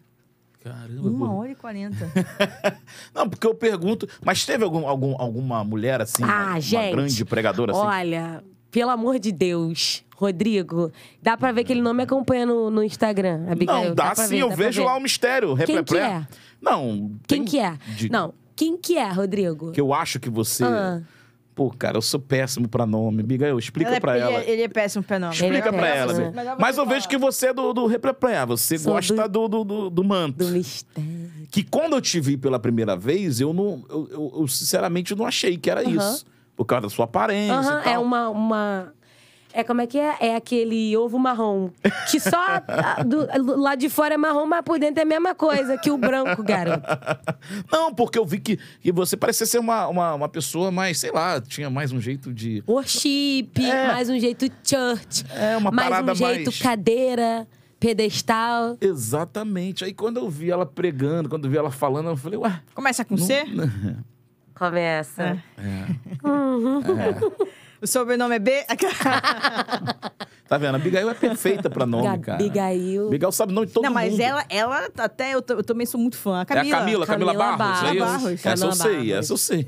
Caramba, 0.64 1.08
Uma 1.10 1.34
hora 1.34 1.52
e 1.52 1.56
quarenta. 1.56 2.12
Não, 3.16 3.30
porque 3.30 3.48
eu 3.48 3.56
pergunto, 3.56 4.08
mas 4.24 4.46
teve 4.46 4.64
algum, 4.64 4.88
algum, 4.88 5.16
alguma 5.20 5.64
mulher 5.64 6.02
assim, 6.02 6.24
Ah, 6.24 6.52
uma 6.52 6.60
gente. 6.60 6.92
grande 6.92 7.26
pregadora 7.26 7.72
assim? 7.72 7.82
Olha, 7.82 8.44
pelo 8.70 8.90
amor 8.92 9.20
de 9.20 9.32
Deus, 9.32 10.04
Rodrigo, 10.20 10.92
dá 11.22 11.38
pra 11.38 11.52
ver 11.54 11.64
que 11.64 11.72
ele 11.72 11.82
não 11.82 11.94
me 11.94 12.04
acompanha 12.04 12.46
no, 12.46 12.70
no 12.70 12.84
Instagram, 12.84 13.46
Abigail. 13.50 13.86
Não, 13.90 13.96
dá, 13.96 14.12
pra 14.14 14.26
sim, 14.26 14.36
ver, 14.36 14.40
eu 14.42 14.50
dá 14.50 14.56
vejo 14.56 14.84
lá 14.84 14.98
o 14.98 15.00
mistério. 15.00 15.56
Quem 15.56 15.66
que 15.66 15.72
Reprepré. 15.74 16.00
é? 16.02 16.28
Não, 16.62 17.12
Quem 17.26 17.40
tem 17.40 17.46
que 17.46 17.58
é? 17.60 17.78
de- 17.96 18.10
Não, 18.12 18.34
quem 18.56 18.78
que 18.78 18.98
é, 18.98 19.10
Rodrigo? 19.10 19.72
Que 19.72 19.80
eu 19.80 19.94
acho 19.94 20.20
que 20.20 20.30
você. 20.30 20.66
Ah. 20.66 21.02
Pô, 21.56 21.70
cara, 21.72 21.98
eu 21.98 22.02
sou 22.02 22.20
péssimo 22.20 22.68
pra 22.70 22.86
nome. 22.86 23.22
Abigail, 23.22 23.58
explica 23.60 23.90
Ela 23.90 23.98
é- 23.98 24.00
pra 24.00 24.16
ele, 24.18 24.26
ela. 24.26 24.40
é, 24.44 24.50
ele 24.50 24.62
é 24.62 24.68
péssimo 24.68 25.04
pra 25.04 25.20
nome. 25.20 25.34
Explica 25.34 25.56
Ele 25.56 25.68
é 25.68 25.72
pra 25.80 25.88
ela. 25.88 26.08
péssimo. 26.14 26.32
Bia. 26.32 26.44
Mas 26.46 26.58
Mas 26.60 26.78
eu 26.78 26.86
vejo 26.86 27.08
que 27.08 27.18
você 27.18 27.48
é 27.48 27.54
do, 27.54 27.74
do 27.74 27.86
Reprepré. 27.86 28.46
Você 28.46 28.78
Sou 28.78 28.94
gosta 28.94 29.28
do, 29.28 29.48
do, 29.48 29.64
do, 29.66 29.90
do 29.90 30.04
manto. 30.04 30.38
Do 30.38 30.46
mistério. 30.52 31.10
Que 31.52 31.64
quando 31.64 31.94
eu 31.98 32.02
te 32.02 32.20
vi 32.20 32.38
pela 32.38 32.60
primeira 32.60 32.96
vez, 32.96 33.40
eu 33.42 33.52
não. 33.54 33.84
Eu, 33.90 34.08
eu- 34.12 34.34
eu, 34.42 34.48
sinceramente 34.48 35.14
não 35.16 35.26
achei 35.26 35.58
que 35.58 35.70
era 35.70 35.84
isso. 35.84 36.26
Por 36.56 36.66
causa 36.66 36.84
da 36.84 36.90
sua 36.90 37.06
aparência 37.06 37.56
Aham, 37.56 37.80
e 37.80 37.84
tal. 37.84 37.94
é 37.94 37.98
uma, 38.00 38.30
uma. 38.30 38.94
É 39.52 39.64
como 39.64 39.82
é 39.82 39.88
que 39.88 39.98
é? 39.98 40.16
É 40.20 40.36
aquele 40.36 40.96
ovo 40.96 41.18
marrom. 41.18 41.70
Que 42.12 42.20
só 42.20 42.38
a- 42.38 43.04
do, 43.04 43.28
lá 43.60 43.74
de 43.76 43.90
fora 43.90 44.14
é 44.14 44.18
marrom, 44.18 44.46
mas 44.46 44.62
por 44.64 44.78
dentro 44.80 45.00
é 45.00 45.04
a 45.04 45.06
mesma 45.08 45.34
coisa 45.34 45.76
que 45.78 45.90
o 45.90 45.98
branco, 45.98 46.44
garoto. 46.44 46.84
Não, 47.72 47.94
porque 47.94 48.20
eu 48.20 48.26
vi 48.26 48.40
que, 48.40 48.58
que 48.82 48.92
você 48.92 49.18
parecia 49.18 49.46
ser 49.48 49.58
uma, 49.60 49.88
uma, 49.88 50.14
uma 50.14 50.30
pessoa 50.30 50.70
mais, 50.72 51.00
sei 51.00 51.12
lá, 51.12 51.42
tinha 51.42 51.70
mais 51.70 51.92
um 51.92 52.00
jeito 52.00 52.32
de. 52.32 52.64
Worship, 52.68 53.50
É. 53.58 53.88
mais 53.88 54.08
um 54.10 54.20
jeito 54.20 54.46
church. 54.64 55.26
É, 55.36 55.58
uma 55.58 55.72
mais 55.72 55.90
parada 55.90 56.12
um 56.12 56.16
jeito 56.16 56.46
mais- 56.46 56.62
cadeira, 56.62 57.48
pedestal. 57.80 58.78
Exatamente. 58.80 59.84
Aí 59.84 59.94
quando 59.94 60.18
eu 60.18 60.30
vi 60.30 60.52
ela 60.52 60.66
pregando, 60.66 61.28
quando 61.28 61.46
eu 61.46 61.52
vi 61.52 61.58
ela 61.58 61.72
falando, 61.72 62.10
eu 62.10 62.18
falei, 62.18 62.38
ué. 62.38 62.62
Começa 62.76 63.04
com 63.04 63.18
C? 63.18 63.44
Começa. 64.54 65.42
O 67.82 67.88
sobrenome 67.88 68.36
é 68.36 68.40
B? 68.40 68.66
Tá 70.50 70.58
vendo? 70.58 70.74
A 70.74 70.78
Abigail 70.78 71.08
é 71.08 71.14
perfeita 71.14 71.70
pra 71.70 71.86
nome, 71.86 72.18
cara. 72.18 72.40
Abigail. 72.40 73.06
Abigail 73.06 73.32
sabe 73.32 73.52
o 73.52 73.56
nome 73.56 73.68
de 73.68 73.74
todo 73.74 73.84
Não, 73.84 73.94
mas 73.94 74.14
mundo. 74.14 74.22
ela, 74.22 74.44
ela 74.50 74.90
até 74.98 75.36
eu, 75.36 75.44
eu 75.48 75.64
também 75.64 75.86
sou 75.86 76.02
muito 76.02 76.18
fã. 76.18 76.40
A 76.40 76.42
É 76.42 76.46
Camila. 76.46 76.76
a 76.76 76.80
Camila, 76.80 77.06
Camila, 77.06 77.34
Camila 77.36 77.56
Barros. 77.58 77.84
é 77.84 77.94
isso? 77.96 78.00
Barros. 78.06 78.24
Essa 78.34 78.50
eu 78.50 78.54
Camila 78.56 78.76
sei, 78.76 78.92
Barros. 78.96 79.12
essa 79.12 79.34
eu 79.34 79.38
sei. 79.38 79.64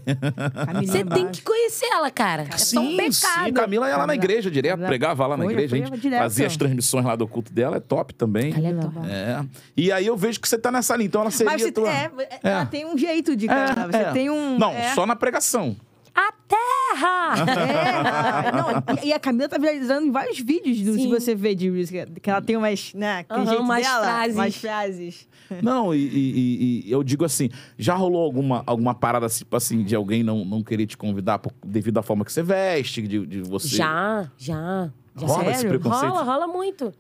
Camila 0.65 0.81
Você 0.87 0.91
tem 0.93 1.05
Barros. 1.05 1.29
que 1.37 1.41
conhecer 1.43 1.85
ela, 1.85 2.09
cara. 2.09 2.47
É 2.51 2.57
só 2.57 2.79
um 2.79 2.89
Sim, 2.89 2.97
pecado. 2.97 3.45
sim. 3.45 3.53
Camila 3.53 3.85
ia 3.89 3.91
lá 3.95 4.07
na 4.07 4.07
Camila- 4.07 4.23
igreja 4.25 4.49
direto, 4.49 4.71
Camila- 4.71 4.87
pregava 4.87 5.27
lá 5.27 5.37
na 5.37 5.45
igreja. 5.45 5.77
Gente 5.77 5.99
direto. 5.99 6.19
fazia 6.23 6.47
as 6.47 6.57
transmissões 6.57 7.05
lá 7.05 7.15
do 7.15 7.27
culto 7.27 7.53
dela, 7.53 7.77
é 7.77 7.79
top 7.79 8.15
também. 8.15 8.49
Ela 8.49 8.57
é 8.57 8.61
Camila 8.71 8.81
top. 8.81 8.95
Barros. 8.95 9.11
É. 9.11 9.45
E 9.77 9.91
aí 9.91 10.07
eu 10.07 10.17
vejo 10.17 10.41
que 10.41 10.49
você 10.49 10.57
tá 10.57 10.71
nessa 10.71 10.95
linha, 10.95 11.05
então 11.05 11.21
ela 11.21 11.29
seria 11.29 11.51
Mas 11.53 11.61
você, 11.61 11.71
tua... 11.71 11.91
é, 11.93 12.09
ela 12.41 12.65
tem 12.65 12.87
um 12.87 12.97
jeito 12.97 13.35
de 13.35 13.47
cantar. 13.47 13.85
Você 13.91 13.97
é. 13.97 14.11
tem 14.13 14.31
um. 14.31 14.57
Não, 14.57 14.71
é, 14.71 14.95
só 14.95 15.05
na 15.05 15.15
pregação. 15.15 15.75
Terra! 16.93 17.35
É, 18.45 18.51
não, 18.51 19.03
e 19.03 19.13
a 19.13 19.19
Camila 19.19 19.47
tá 19.49 19.57
viralizando 19.57 20.05
em 20.07 20.11
vários 20.11 20.39
vídeos 20.39 20.81
do, 20.81 20.93
se 20.95 21.07
você 21.07 21.35
vê 21.35 21.55
de 21.55 21.69
música, 21.71 22.07
que 22.21 22.29
ela 22.29 22.41
tem 22.41 22.57
umas, 22.57 22.93
né, 22.93 23.25
Aham, 23.29 23.45
jeito 23.45 23.61
umas 23.63 23.81
dela, 23.83 24.03
frases. 24.03 24.35
umas 24.35 24.55
frases. 24.55 25.27
Não, 25.61 25.93
e, 25.93 25.97
e- 25.99 26.31
e- 26.83 26.87
e 26.87 26.91
eu 26.91 27.03
digo 27.03 27.25
assim, 27.25 27.49
já 27.77 27.93
rolou 27.95 28.23
alguma, 28.23 28.63
alguma 28.65 28.93
parada 28.95 29.27
tipo 29.27 29.55
assim, 29.55 29.83
de 29.83 29.95
alguém 29.95 30.23
não, 30.23 30.45
não 30.45 30.63
querer 30.63 30.85
te 30.85 30.95
convidar 30.97 31.39
por- 31.39 31.53
devido 31.65 31.97
à 31.97 32.01
forma 32.03 32.23
que 32.23 32.31
você 32.31 32.41
veste, 32.43 33.01
de, 33.01 33.25
de 33.25 33.41
você... 33.41 33.75
Já, 33.75 34.29
já. 34.37 34.89
já 35.15 35.27
Rola 35.27 35.51
esse 35.51 35.61
Sério? 35.61 35.79
preconceito? 35.79 36.11
Rola, 36.13 36.23
rola 36.23 36.47
muito. 36.47 36.93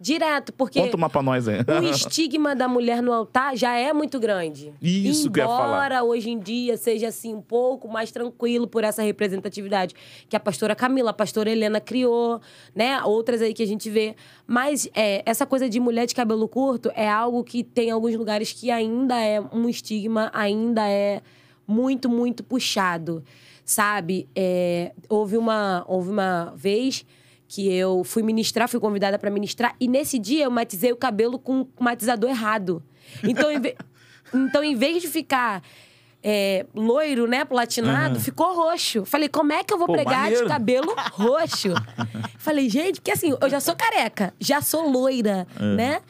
Direto, 0.00 0.52
porque 0.52 0.80
Conta 0.80 0.96
uma 0.96 1.10
pra 1.10 1.22
nós 1.22 1.48
aí. 1.48 1.58
o 1.58 1.90
estigma 1.90 2.54
da 2.54 2.68
mulher 2.68 3.02
no 3.02 3.12
altar 3.12 3.56
já 3.56 3.74
é 3.74 3.92
muito 3.92 4.20
grande. 4.20 4.72
Isso 4.80 5.28
que 5.30 5.40
eu 5.40 5.44
ia 5.44 5.48
falar. 5.48 5.68
Embora 5.68 6.04
hoje 6.04 6.30
em 6.30 6.38
dia 6.38 6.76
seja 6.76 7.08
assim 7.08 7.34
um 7.34 7.40
pouco 7.42 7.88
mais 7.88 8.12
tranquilo 8.12 8.68
por 8.68 8.84
essa 8.84 9.02
representatividade 9.02 9.94
que 10.28 10.36
a 10.36 10.40
pastora 10.40 10.76
Camila, 10.76 11.10
a 11.10 11.12
pastora 11.12 11.50
Helena 11.50 11.80
criou, 11.80 12.40
né? 12.74 13.02
Outras 13.02 13.42
aí 13.42 13.52
que 13.52 13.62
a 13.62 13.66
gente 13.66 13.90
vê. 13.90 14.14
Mas 14.46 14.88
é, 14.94 15.22
essa 15.26 15.44
coisa 15.44 15.68
de 15.68 15.80
mulher 15.80 16.06
de 16.06 16.14
cabelo 16.14 16.46
curto 16.46 16.92
é 16.94 17.08
algo 17.08 17.42
que 17.42 17.64
tem 17.64 17.90
alguns 17.90 18.14
lugares 18.14 18.52
que 18.52 18.70
ainda 18.70 19.18
é 19.18 19.40
um 19.52 19.68
estigma, 19.68 20.30
ainda 20.32 20.88
é 20.88 21.22
muito, 21.66 22.08
muito 22.08 22.44
puxado, 22.44 23.22
sabe? 23.64 24.28
É, 24.34 24.92
houve, 25.08 25.36
uma, 25.36 25.84
houve 25.88 26.10
uma 26.10 26.54
vez 26.56 27.04
que 27.48 27.72
eu 27.72 28.04
fui 28.04 28.22
ministrar, 28.22 28.68
fui 28.68 28.78
convidada 28.78 29.18
para 29.18 29.30
ministrar, 29.30 29.74
e 29.80 29.88
nesse 29.88 30.18
dia 30.18 30.44
eu 30.44 30.50
matizei 30.50 30.92
o 30.92 30.96
cabelo 30.96 31.38
com 31.38 31.60
um 31.60 31.66
matizador 31.80 32.28
errado. 32.28 32.82
Então, 33.24 33.50
em, 33.50 33.58
ve- 33.58 33.74
então, 34.34 34.62
em 34.62 34.74
vez 34.76 35.00
de 35.00 35.08
ficar 35.08 35.62
é, 36.22 36.66
loiro, 36.74 37.26
né, 37.26 37.44
platinado, 37.46 38.20
ficou 38.20 38.54
roxo. 38.54 39.04
Falei, 39.06 39.28
como 39.28 39.52
é 39.52 39.64
que 39.64 39.72
eu 39.72 39.78
vou 39.78 39.86
Pô, 39.86 39.94
pregar 39.94 40.22
maneiro. 40.24 40.42
de 40.42 40.48
cabelo 40.48 40.94
roxo? 41.12 41.72
Falei, 42.38 42.68
gente, 42.68 43.00
porque 43.00 43.12
assim, 43.12 43.34
eu 43.40 43.48
já 43.48 43.60
sou 43.60 43.74
careca, 43.74 44.34
já 44.38 44.60
sou 44.60 44.90
loira, 44.90 45.46
né? 45.76 46.02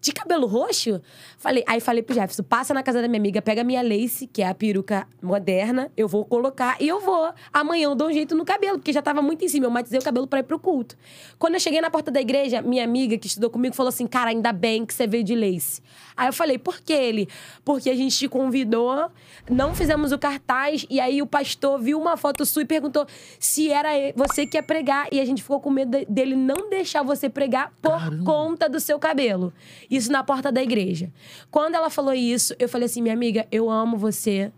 De 0.00 0.12
cabelo 0.12 0.46
roxo? 0.46 1.02
Falei, 1.40 1.62
aí 1.68 1.78
falei 1.80 2.02
pro 2.02 2.12
Jefferson, 2.16 2.42
passa 2.42 2.74
na 2.74 2.82
casa 2.82 3.00
da 3.00 3.06
minha 3.06 3.20
amiga, 3.20 3.40
pega 3.40 3.60
a 3.60 3.64
minha 3.64 3.80
lace, 3.80 4.26
que 4.26 4.42
é 4.42 4.48
a 4.48 4.54
peruca 4.54 5.06
moderna, 5.22 5.88
eu 5.96 6.08
vou 6.08 6.24
colocar 6.24 6.76
e 6.80 6.88
eu 6.88 7.00
vou. 7.00 7.32
Amanhã 7.52 7.84
eu 7.84 7.94
dou 7.94 8.08
um 8.08 8.12
jeito 8.12 8.34
no 8.34 8.44
cabelo, 8.44 8.78
porque 8.78 8.92
já 8.92 9.00
tava 9.00 9.22
muito 9.22 9.44
em 9.44 9.48
cima. 9.48 9.66
Eu 9.66 9.70
matizei 9.70 10.00
o 10.00 10.02
cabelo 10.02 10.26
pra 10.26 10.40
ir 10.40 10.42
pro 10.42 10.58
culto. 10.58 10.96
Quando 11.38 11.54
eu 11.54 11.60
cheguei 11.60 11.80
na 11.80 11.90
porta 11.90 12.10
da 12.10 12.20
igreja, 12.20 12.60
minha 12.60 12.82
amiga 12.82 13.16
que 13.16 13.28
estudou 13.28 13.50
comigo 13.50 13.72
falou 13.76 13.88
assim: 13.90 14.04
Cara, 14.04 14.30
ainda 14.30 14.52
bem 14.52 14.84
que 14.84 14.92
você 14.92 15.06
veio 15.06 15.22
de 15.22 15.36
lace. 15.36 15.80
Aí 16.16 16.26
eu 16.26 16.32
falei, 16.32 16.58
por 16.58 16.80
que 16.80 16.92
ele? 16.92 17.28
Porque 17.64 17.88
a 17.88 17.94
gente 17.94 18.18
te 18.18 18.26
convidou, 18.28 19.08
não 19.48 19.72
fizemos 19.72 20.10
o 20.10 20.18
cartaz, 20.18 20.84
e 20.90 20.98
aí 20.98 21.22
o 21.22 21.26
pastor 21.28 21.78
viu 21.80 21.96
uma 22.00 22.16
foto 22.16 22.44
sua 22.44 22.62
e 22.62 22.64
perguntou 22.64 23.06
se 23.38 23.70
era 23.70 23.90
você 24.16 24.44
que 24.44 24.56
ia 24.56 24.62
pregar. 24.64 25.06
E 25.12 25.20
a 25.20 25.24
gente 25.24 25.40
ficou 25.44 25.60
com 25.60 25.70
medo 25.70 25.96
de- 25.96 26.04
dele 26.06 26.34
não 26.34 26.68
deixar 26.68 27.04
você 27.04 27.28
pregar 27.28 27.72
por 27.80 28.24
conta 28.24 28.68
do 28.68 28.80
seu 28.80 28.98
cabelo. 28.98 29.52
Isso 29.88 30.10
na 30.10 30.24
porta 30.24 30.50
da 30.50 30.60
igreja. 30.60 31.12
Quando 31.50 31.74
ela 31.74 31.90
falou 31.90 32.14
isso, 32.14 32.54
eu 32.58 32.68
falei 32.68 32.86
assim, 32.86 33.02
minha 33.02 33.14
amiga, 33.14 33.46
eu 33.50 33.70
amo 33.70 33.96
você. 33.96 34.52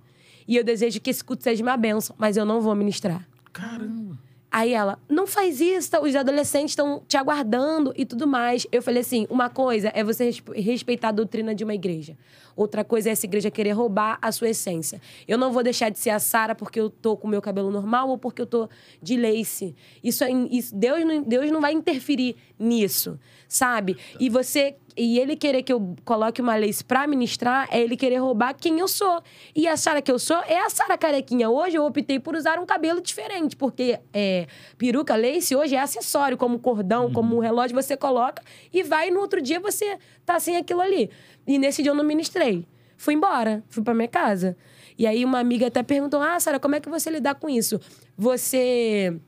E 0.47 0.57
eu 0.57 0.65
desejo 0.65 1.01
que 1.01 1.11
esse 1.11 1.23
culto 1.23 1.43
seja 1.45 1.63
uma 1.63 1.77
bênção, 1.77 2.15
mas 2.19 2.37
eu 2.37 2.45
não 2.45 2.61
vou 2.61 2.75
ministrar. 2.75 3.27
Caramba. 3.53 4.19
Aí 4.53 4.73
ela, 4.73 4.99
não 5.09 5.29
faz 5.29 5.61
isso, 5.61 5.97
os 6.03 6.17
adolescentes 6.17 6.73
estão 6.73 7.05
te 7.07 7.17
aguardando 7.17 7.93
e 7.97 8.05
tudo 8.05 8.27
mais. 8.27 8.67
Eu 8.73 8.83
falei 8.83 9.01
assim: 9.03 9.25
uma 9.31 9.49
coisa 9.49 9.93
é 9.95 10.03
você 10.03 10.25
respe- 10.25 10.61
respeitar 10.61 11.11
a 11.11 11.13
doutrina 11.13 11.55
de 11.55 11.63
uma 11.63 11.73
igreja. 11.73 12.17
Outra 12.57 12.83
coisa 12.83 13.09
é 13.09 13.13
essa 13.13 13.25
igreja 13.27 13.49
querer 13.49 13.71
roubar 13.71 14.19
a 14.21 14.33
sua 14.33 14.49
essência. 14.49 15.01
Eu 15.29 15.39
não 15.39 15.53
vou 15.53 15.63
deixar 15.63 15.89
de 15.89 16.01
ser 16.01 16.11
a 16.11 16.19
Sara 16.19 16.53
porque 16.53 16.81
eu 16.81 16.91
tô 16.91 17.17
com 17.17 17.29
o 17.29 17.31
meu 17.31 17.41
cabelo 17.41 17.71
normal 17.71 18.09
ou 18.09 18.19
porque 18.19 18.43
eu 18.43 18.47
tô 18.47 18.69
de 19.01 19.17
lace. 19.17 19.73
Isso, 20.03 20.25
é, 20.25 20.33
isso 20.51 20.75
Deus, 20.75 21.05
não, 21.07 21.23
Deus 21.23 21.49
não 21.53 21.61
vai 21.61 21.73
interferir 21.73 22.35
nisso, 22.59 23.21
sabe? 23.47 23.97
E 24.19 24.29
você 24.29 24.75
e 25.01 25.19
ele 25.19 25.35
querer 25.35 25.63
que 25.63 25.73
eu 25.73 25.97
coloque 26.05 26.43
uma 26.43 26.55
lace 26.57 26.85
pra 26.85 27.07
ministrar 27.07 27.67
é 27.71 27.81
ele 27.81 27.97
querer 27.97 28.19
roubar 28.19 28.55
quem 28.55 28.79
eu 28.81 28.87
sou. 28.87 29.23
E 29.57 29.67
a 29.67 29.75
Sara 29.75 30.03
que 30.03 30.13
eu 30.13 30.19
sou 30.19 30.37
é 30.47 30.59
a 30.59 30.69
Sara 30.69 30.99
carequinha. 30.99 31.49
Hoje 31.49 31.77
eu 31.77 31.87
optei 31.87 32.21
por 32.21 32.37
usar 32.37 32.59
um 32.59 32.67
cabelo 32.67 33.01
diferente, 33.01 33.57
porque 33.57 33.99
é, 34.13 34.47
peruca, 34.77 35.17
lace 35.17 35.57
hoje 35.57 35.75
é 35.75 35.81
acessório, 35.81 36.37
como 36.37 36.59
cordão, 36.59 37.11
como 37.11 37.35
um 37.35 37.39
relógio 37.39 37.75
você 37.75 37.97
coloca 37.97 38.43
e 38.71 38.83
vai 38.83 39.09
e 39.09 39.11
no 39.11 39.21
outro 39.21 39.41
dia 39.41 39.59
você 39.59 39.97
tá 40.27 40.39
sem 40.39 40.59
aquilo 40.59 40.83
ali. 40.83 41.09
E 41.47 41.59
nesse 41.59 41.83
dia 41.83 41.93
eu 41.93 41.97
não 41.97 42.05
ministrei. 42.05 42.67
Fui 42.99 43.15
embora, 43.15 43.65
fui 43.71 43.83
pra 43.83 43.95
minha 43.95 44.07
casa. 44.07 44.55
E 44.99 45.07
aí 45.07 45.25
uma 45.25 45.39
amiga 45.39 45.69
até 45.69 45.83
perguntou: 45.83 46.21
Ah, 46.21 46.39
Sara, 46.39 46.61
como 46.61 46.75
é 46.75 46.81
que 46.81 46.91
você 46.91 47.09
lidar 47.09 47.37
com 47.37 47.49
isso? 47.49 47.81
Você 48.19 49.19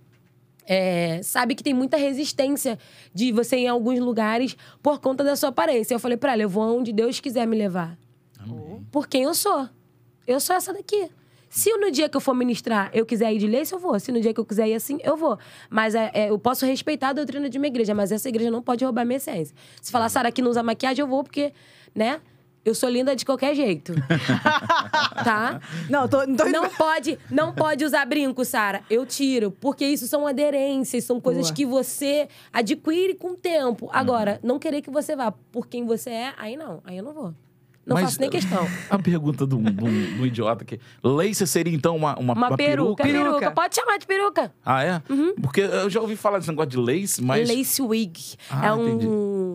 é, 0.74 1.22
sabe 1.22 1.54
que 1.54 1.62
tem 1.62 1.74
muita 1.74 1.98
resistência 1.98 2.78
de 3.12 3.30
você 3.30 3.56
ir 3.56 3.64
em 3.64 3.68
alguns 3.68 3.98
lugares 3.98 4.56
por 4.82 5.00
conta 5.00 5.22
da 5.22 5.36
sua 5.36 5.50
aparência. 5.50 5.94
Eu 5.94 5.98
falei 5.98 6.16
pra 6.16 6.32
ela: 6.32 6.42
eu 6.42 6.48
vou 6.48 6.78
onde 6.78 6.92
Deus 6.92 7.20
quiser 7.20 7.46
me 7.46 7.56
levar. 7.56 7.98
Por 8.90 9.06
quem 9.06 9.24
eu 9.24 9.34
sou. 9.34 9.68
Eu 10.26 10.40
sou 10.40 10.56
essa 10.56 10.72
daqui. 10.72 11.10
Se 11.50 11.70
no 11.76 11.90
dia 11.90 12.08
que 12.08 12.16
eu 12.16 12.20
for 12.20 12.34
ministrar 12.34 12.90
eu 12.94 13.04
quiser 13.04 13.34
ir 13.34 13.38
de 13.38 13.46
lace, 13.46 13.74
eu 13.74 13.78
vou. 13.78 14.00
Se 14.00 14.10
no 14.10 14.18
dia 14.18 14.32
que 14.32 14.40
eu 14.40 14.46
quiser 14.46 14.66
ir 14.68 14.74
assim, 14.74 14.98
eu 15.04 15.14
vou. 15.14 15.38
Mas 15.68 15.94
é, 15.94 16.10
é, 16.14 16.30
eu 16.30 16.38
posso 16.38 16.64
respeitar 16.64 17.10
a 17.10 17.12
doutrina 17.12 17.50
de 17.50 17.58
uma 17.58 17.66
igreja, 17.66 17.94
mas 17.94 18.10
essa 18.10 18.28
igreja 18.28 18.50
não 18.50 18.62
pode 18.62 18.82
roubar 18.82 19.04
minha 19.04 19.18
essência. 19.18 19.54
Se 19.82 19.92
falar, 19.92 20.08
Sara, 20.08 20.28
aqui 20.30 20.40
não 20.40 20.50
usa 20.50 20.62
maquiagem, 20.62 21.02
eu 21.02 21.06
vou, 21.06 21.22
porque, 21.22 21.52
né? 21.94 22.18
Eu 22.64 22.74
sou 22.74 22.88
linda 22.88 23.16
de 23.16 23.24
qualquer 23.24 23.54
jeito. 23.54 23.92
tá? 25.24 25.60
Não, 25.90 26.08
tô, 26.08 26.18
tô 26.36 26.48
Não 26.48 26.68
pode, 26.70 27.18
não 27.30 27.52
pode 27.52 27.84
usar 27.84 28.04
brinco, 28.06 28.44
Sara. 28.44 28.82
Eu 28.88 29.04
tiro, 29.04 29.50
porque 29.50 29.84
isso 29.84 30.06
são 30.06 30.26
aderências, 30.26 31.04
são 31.04 31.20
coisas 31.20 31.46
Boa. 31.46 31.54
que 31.54 31.66
você 31.66 32.28
adquire 32.52 33.14
com 33.14 33.32
o 33.32 33.36
tempo. 33.36 33.90
Agora, 33.92 34.38
não 34.42 34.58
querer 34.58 34.80
que 34.80 34.90
você 34.90 35.16
vá 35.16 35.32
por 35.32 35.66
quem 35.66 35.84
você 35.84 36.10
é, 36.10 36.34
aí 36.36 36.56
não, 36.56 36.80
aí 36.84 36.98
eu 36.98 37.04
não 37.04 37.12
vou. 37.12 37.34
Não 37.84 37.94
Mas, 37.96 38.04
faço 38.04 38.20
nem 38.20 38.30
questão. 38.30 38.66
A 38.88 38.98
pergunta 38.98 39.44
um- 39.44 39.46
de 39.64 39.84
um 39.84 40.24
idiota 40.26 40.62
aqui. 40.62 40.78
Lace 41.02 41.44
seria, 41.46 41.74
então, 41.74 41.96
uma, 41.96 42.16
uma, 42.18 42.32
Uma, 42.34 42.48
uma 42.48 42.56
peruca, 42.56 43.02
peruca. 43.02 43.30
peruca, 43.38 43.50
Pode 43.50 43.74
chamar 43.74 43.98
de 43.98 44.06
peruca. 44.06 44.52
Ah, 44.64 44.84
é? 44.84 45.02
Porque 45.40 45.60
eu 45.62 45.90
já 45.90 46.00
ouvi 46.00 46.14
falar 46.16 46.38
desse 46.38 46.50
negócio 46.50 46.70
de 46.70 46.76
lace, 46.76 47.20
mas... 47.22 47.48
Lace 47.48 47.82
wig. 47.82 48.36
Ah, 48.48 48.66
é 48.68 48.72
um 48.72 48.86
entendi. 48.88 49.06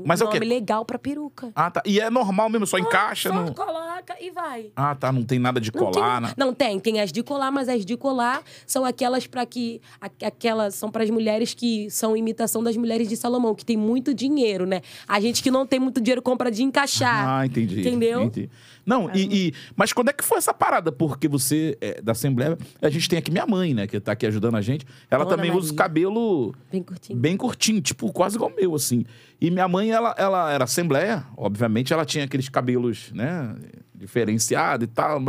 Mas 0.06 0.20
é 0.22 0.24
o 0.24 0.28
nome 0.28 0.40
quê? 0.40 0.46
legal 0.46 0.84
pra 0.86 1.00
peruca. 1.00 1.52
Ah, 1.56 1.72
tá. 1.72 1.82
E 1.86 2.00
é 2.00 2.10
normal 2.10 2.50
mesmo, 2.50 2.68
só 2.68 2.78
encaixa 2.78 3.30
Só 3.30 3.36
no... 3.36 3.54
coloca 3.54 4.16
e 4.22 4.30
vai. 4.32 4.72
Ah, 4.76 4.94
tá. 4.94 5.12
Não 5.12 5.24
tem 5.24 5.40
nada 5.40 5.60
de 5.62 5.72
Não, 5.74 5.92
colar, 5.92 6.20
tem, 6.22 6.28
né? 6.30 6.34
não 6.38 6.54
tem, 6.54 6.80
tem 6.80 7.00
as 7.00 7.12
de 7.12 7.24
colar, 7.24 7.52
mas 7.52 7.70
as 7.70 7.86
de 7.86 7.96
colar 7.96 8.42
são 8.66 8.84
aquelas 8.86 9.26
para 9.26 9.46
que 9.46 9.82
aquelas 10.22 10.76
são 10.76 10.92
para 10.92 11.04
as 11.04 11.10
mulheres 11.10 11.54
que 11.54 11.90
são 11.90 12.16
imitação 12.16 12.62
das 12.64 12.76
mulheres 12.78 13.08
de 13.08 13.16
Salomão, 13.16 13.56
que 13.56 13.66
tem 13.66 13.78
muito 13.78 14.14
dinheiro, 14.14 14.66
né? 14.66 14.82
A 15.08 15.20
gente 15.20 15.42
que 15.42 15.50
não 15.52 15.66
tem 15.66 15.80
muito 15.80 16.00
dinheiro 16.02 16.22
compra 16.22 16.52
de 16.52 16.64
encaixar. 16.64 17.28
Ah, 17.28 17.46
entendi. 17.46 17.80
Entendeu? 17.82 18.17
Entendi. 18.24 18.50
Não, 18.86 19.10
e, 19.14 19.48
e- 19.50 19.54
Mas 19.76 19.92
quando 19.94 20.10
é 20.10 20.14
que 20.14 20.24
foi 20.24 20.38
essa 20.38 20.54
parada? 20.54 20.92
Porque 20.92 21.28
você, 21.28 21.78
é, 21.82 22.02
da 22.02 22.12
Assembleia, 22.14 22.58
a 22.82 22.90
gente 22.90 23.08
tem 23.10 23.20
aqui 23.20 23.32
minha 23.32 23.46
mãe, 23.46 23.74
né, 23.74 23.88
que 23.88 24.00
tá 24.00 24.12
aqui 24.14 24.26
ajudando 24.26 24.56
a 24.56 24.62
gente. 24.62 24.86
Ela 25.10 25.24
Dona 25.26 25.36
também 25.38 25.52
usa 25.52 25.60
o 25.60 25.76
Maria. 25.76 25.78
cabelo 25.78 26.56
Bem 26.72 26.84
curtinho. 26.84 27.20
bem 27.20 27.38
curtinho, 27.38 27.82
tipo, 27.82 28.12
quase 28.14 28.36
igual 28.36 28.52
o 28.52 28.56
meu, 28.56 28.76
assim. 28.76 29.06
E 29.40 29.52
minha 29.52 29.68
mãe, 29.68 29.92
ela, 29.92 30.16
ela 30.18 30.52
era 30.52 30.64
Assembleia, 30.64 31.26
obviamente, 31.36 31.94
ela 31.94 32.06
tinha 32.06 32.24
aqueles 32.26 32.50
cabelos, 32.50 33.12
né, 33.14 33.56
diferenciados 33.94 34.86
e 34.86 34.88
tal. 34.88 35.20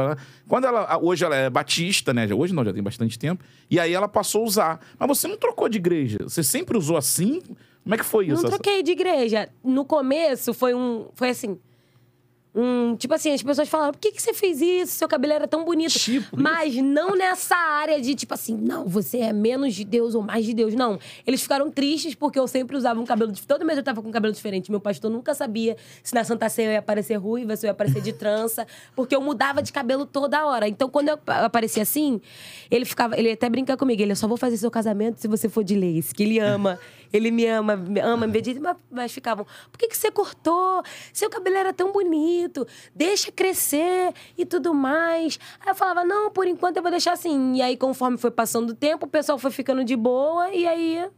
Quando 0.46 0.66
ela. 0.66 0.98
Hoje 1.02 1.24
ela 1.24 1.34
é 1.36 1.50
batista, 1.50 2.12
né? 2.14 2.26
Hoje 2.32 2.54
não, 2.54 2.64
já 2.64 2.72
tem 2.72 2.82
bastante 2.82 3.18
tempo. 3.18 3.42
E 3.70 3.78
aí 3.80 3.92
ela 3.92 4.08
passou 4.08 4.42
a 4.42 4.44
usar. 4.44 4.80
Mas 4.98 5.08
você 5.08 5.26
não 5.28 5.36
trocou 5.36 5.68
de 5.68 5.78
igreja? 5.78 6.18
Você 6.22 6.42
sempre 6.42 6.76
usou 6.76 6.96
assim? 6.96 7.40
Como 7.82 7.94
é 7.94 7.98
que 7.98 8.04
foi 8.04 8.26
Não 8.26 8.34
isso? 8.34 8.46
troquei 8.46 8.82
de 8.82 8.90
igreja. 8.92 9.48
No 9.64 9.84
começo 9.84 10.52
foi 10.52 10.74
um. 10.74 11.06
Foi 11.14 11.30
assim. 11.30 11.58
Um, 12.60 12.96
tipo 12.96 13.14
assim, 13.14 13.32
as 13.32 13.40
pessoas 13.40 13.68
falaram, 13.68 13.92
por 13.92 14.00
que, 14.00 14.10
que 14.10 14.20
você 14.20 14.34
fez 14.34 14.60
isso? 14.60 14.92
Seu 14.96 15.06
cabelo 15.06 15.32
era 15.32 15.46
tão 15.46 15.64
bonito. 15.64 15.92
Tipo 15.96 16.36
Mas 16.36 16.74
não 16.74 17.14
nessa 17.14 17.54
área 17.54 18.00
de, 18.00 18.16
tipo 18.16 18.34
assim, 18.34 18.56
não, 18.56 18.84
você 18.88 19.18
é 19.18 19.32
menos 19.32 19.76
de 19.76 19.84
Deus 19.84 20.14
ou 20.16 20.22
mais 20.22 20.44
de 20.44 20.52
Deus. 20.52 20.74
Não. 20.74 20.98
Eles 21.24 21.40
ficaram 21.40 21.70
tristes 21.70 22.16
porque 22.16 22.36
eu 22.38 22.48
sempre 22.48 22.76
usava 22.76 22.98
um 23.00 23.06
cabelo... 23.06 23.30
dif- 23.30 23.46
Todo 23.46 23.64
mês 23.64 23.78
eu 23.78 23.84
tava 23.84 24.02
com 24.02 24.08
um 24.08 24.12
cabelo 24.12 24.34
diferente. 24.34 24.70
Meu 24.72 24.80
pastor 24.80 25.08
nunca 25.08 25.34
sabia 25.34 25.76
se 26.02 26.12
na 26.14 26.24
Santa 26.24 26.48
Ceia 26.48 26.66
eu 26.66 26.72
ia 26.72 26.78
aparecer 26.80 27.14
ruiva, 27.14 27.54
se 27.54 27.64
eu 27.64 27.68
ia 27.68 27.72
aparecer 27.72 28.02
de 28.02 28.12
trança. 28.12 28.66
Porque 28.96 29.14
eu 29.14 29.20
mudava 29.20 29.62
de 29.62 29.72
cabelo 29.72 30.04
toda 30.04 30.44
hora. 30.44 30.66
Então, 30.66 30.88
quando 30.90 31.08
eu 31.10 31.14
ap- 31.14 31.30
aparecia 31.30 31.82
assim, 31.84 32.20
ele 32.70 32.84
ficava... 32.84 33.16
Ele 33.16 33.30
até 33.30 33.48
brinca 33.48 33.76
comigo. 33.76 34.02
Ele, 34.02 34.12
eu 34.12 34.16
só 34.16 34.26
vou 34.26 34.36
fazer 34.36 34.56
seu 34.56 34.70
casamento 34.70 35.20
se 35.20 35.28
você 35.28 35.48
for 35.48 35.62
de 35.62 35.76
lace. 35.76 36.12
Que 36.12 36.24
ele 36.24 36.38
ama. 36.40 36.78
Ele 37.12 37.30
me 37.30 37.46
ama, 37.46 37.76
me 37.76 38.00
ama, 38.00 38.26
me 38.26 38.40
diz, 38.40 38.58
mas, 38.58 38.76
mas 38.90 39.12
ficavam, 39.12 39.46
por 39.70 39.78
que, 39.78 39.88
que 39.88 39.96
você 39.96 40.10
cortou? 40.10 40.82
Seu 41.12 41.30
cabelo 41.30 41.56
era 41.56 41.72
tão 41.72 41.92
bonito, 41.92 42.66
deixa 42.94 43.32
crescer 43.32 44.12
e 44.36 44.44
tudo 44.44 44.74
mais. 44.74 45.38
Aí 45.60 45.70
eu 45.70 45.74
falava, 45.74 46.04
não, 46.04 46.30
por 46.30 46.46
enquanto 46.46 46.76
eu 46.76 46.82
vou 46.82 46.90
deixar 46.90 47.12
assim. 47.12 47.54
E 47.54 47.62
aí, 47.62 47.76
conforme 47.76 48.18
foi 48.18 48.30
passando 48.30 48.70
o 48.70 48.74
tempo, 48.74 49.06
o 49.06 49.08
pessoal 49.08 49.38
foi 49.38 49.50
ficando 49.50 49.84
de 49.84 49.96
boa, 49.96 50.50
e 50.50 50.66
aí 50.66 51.08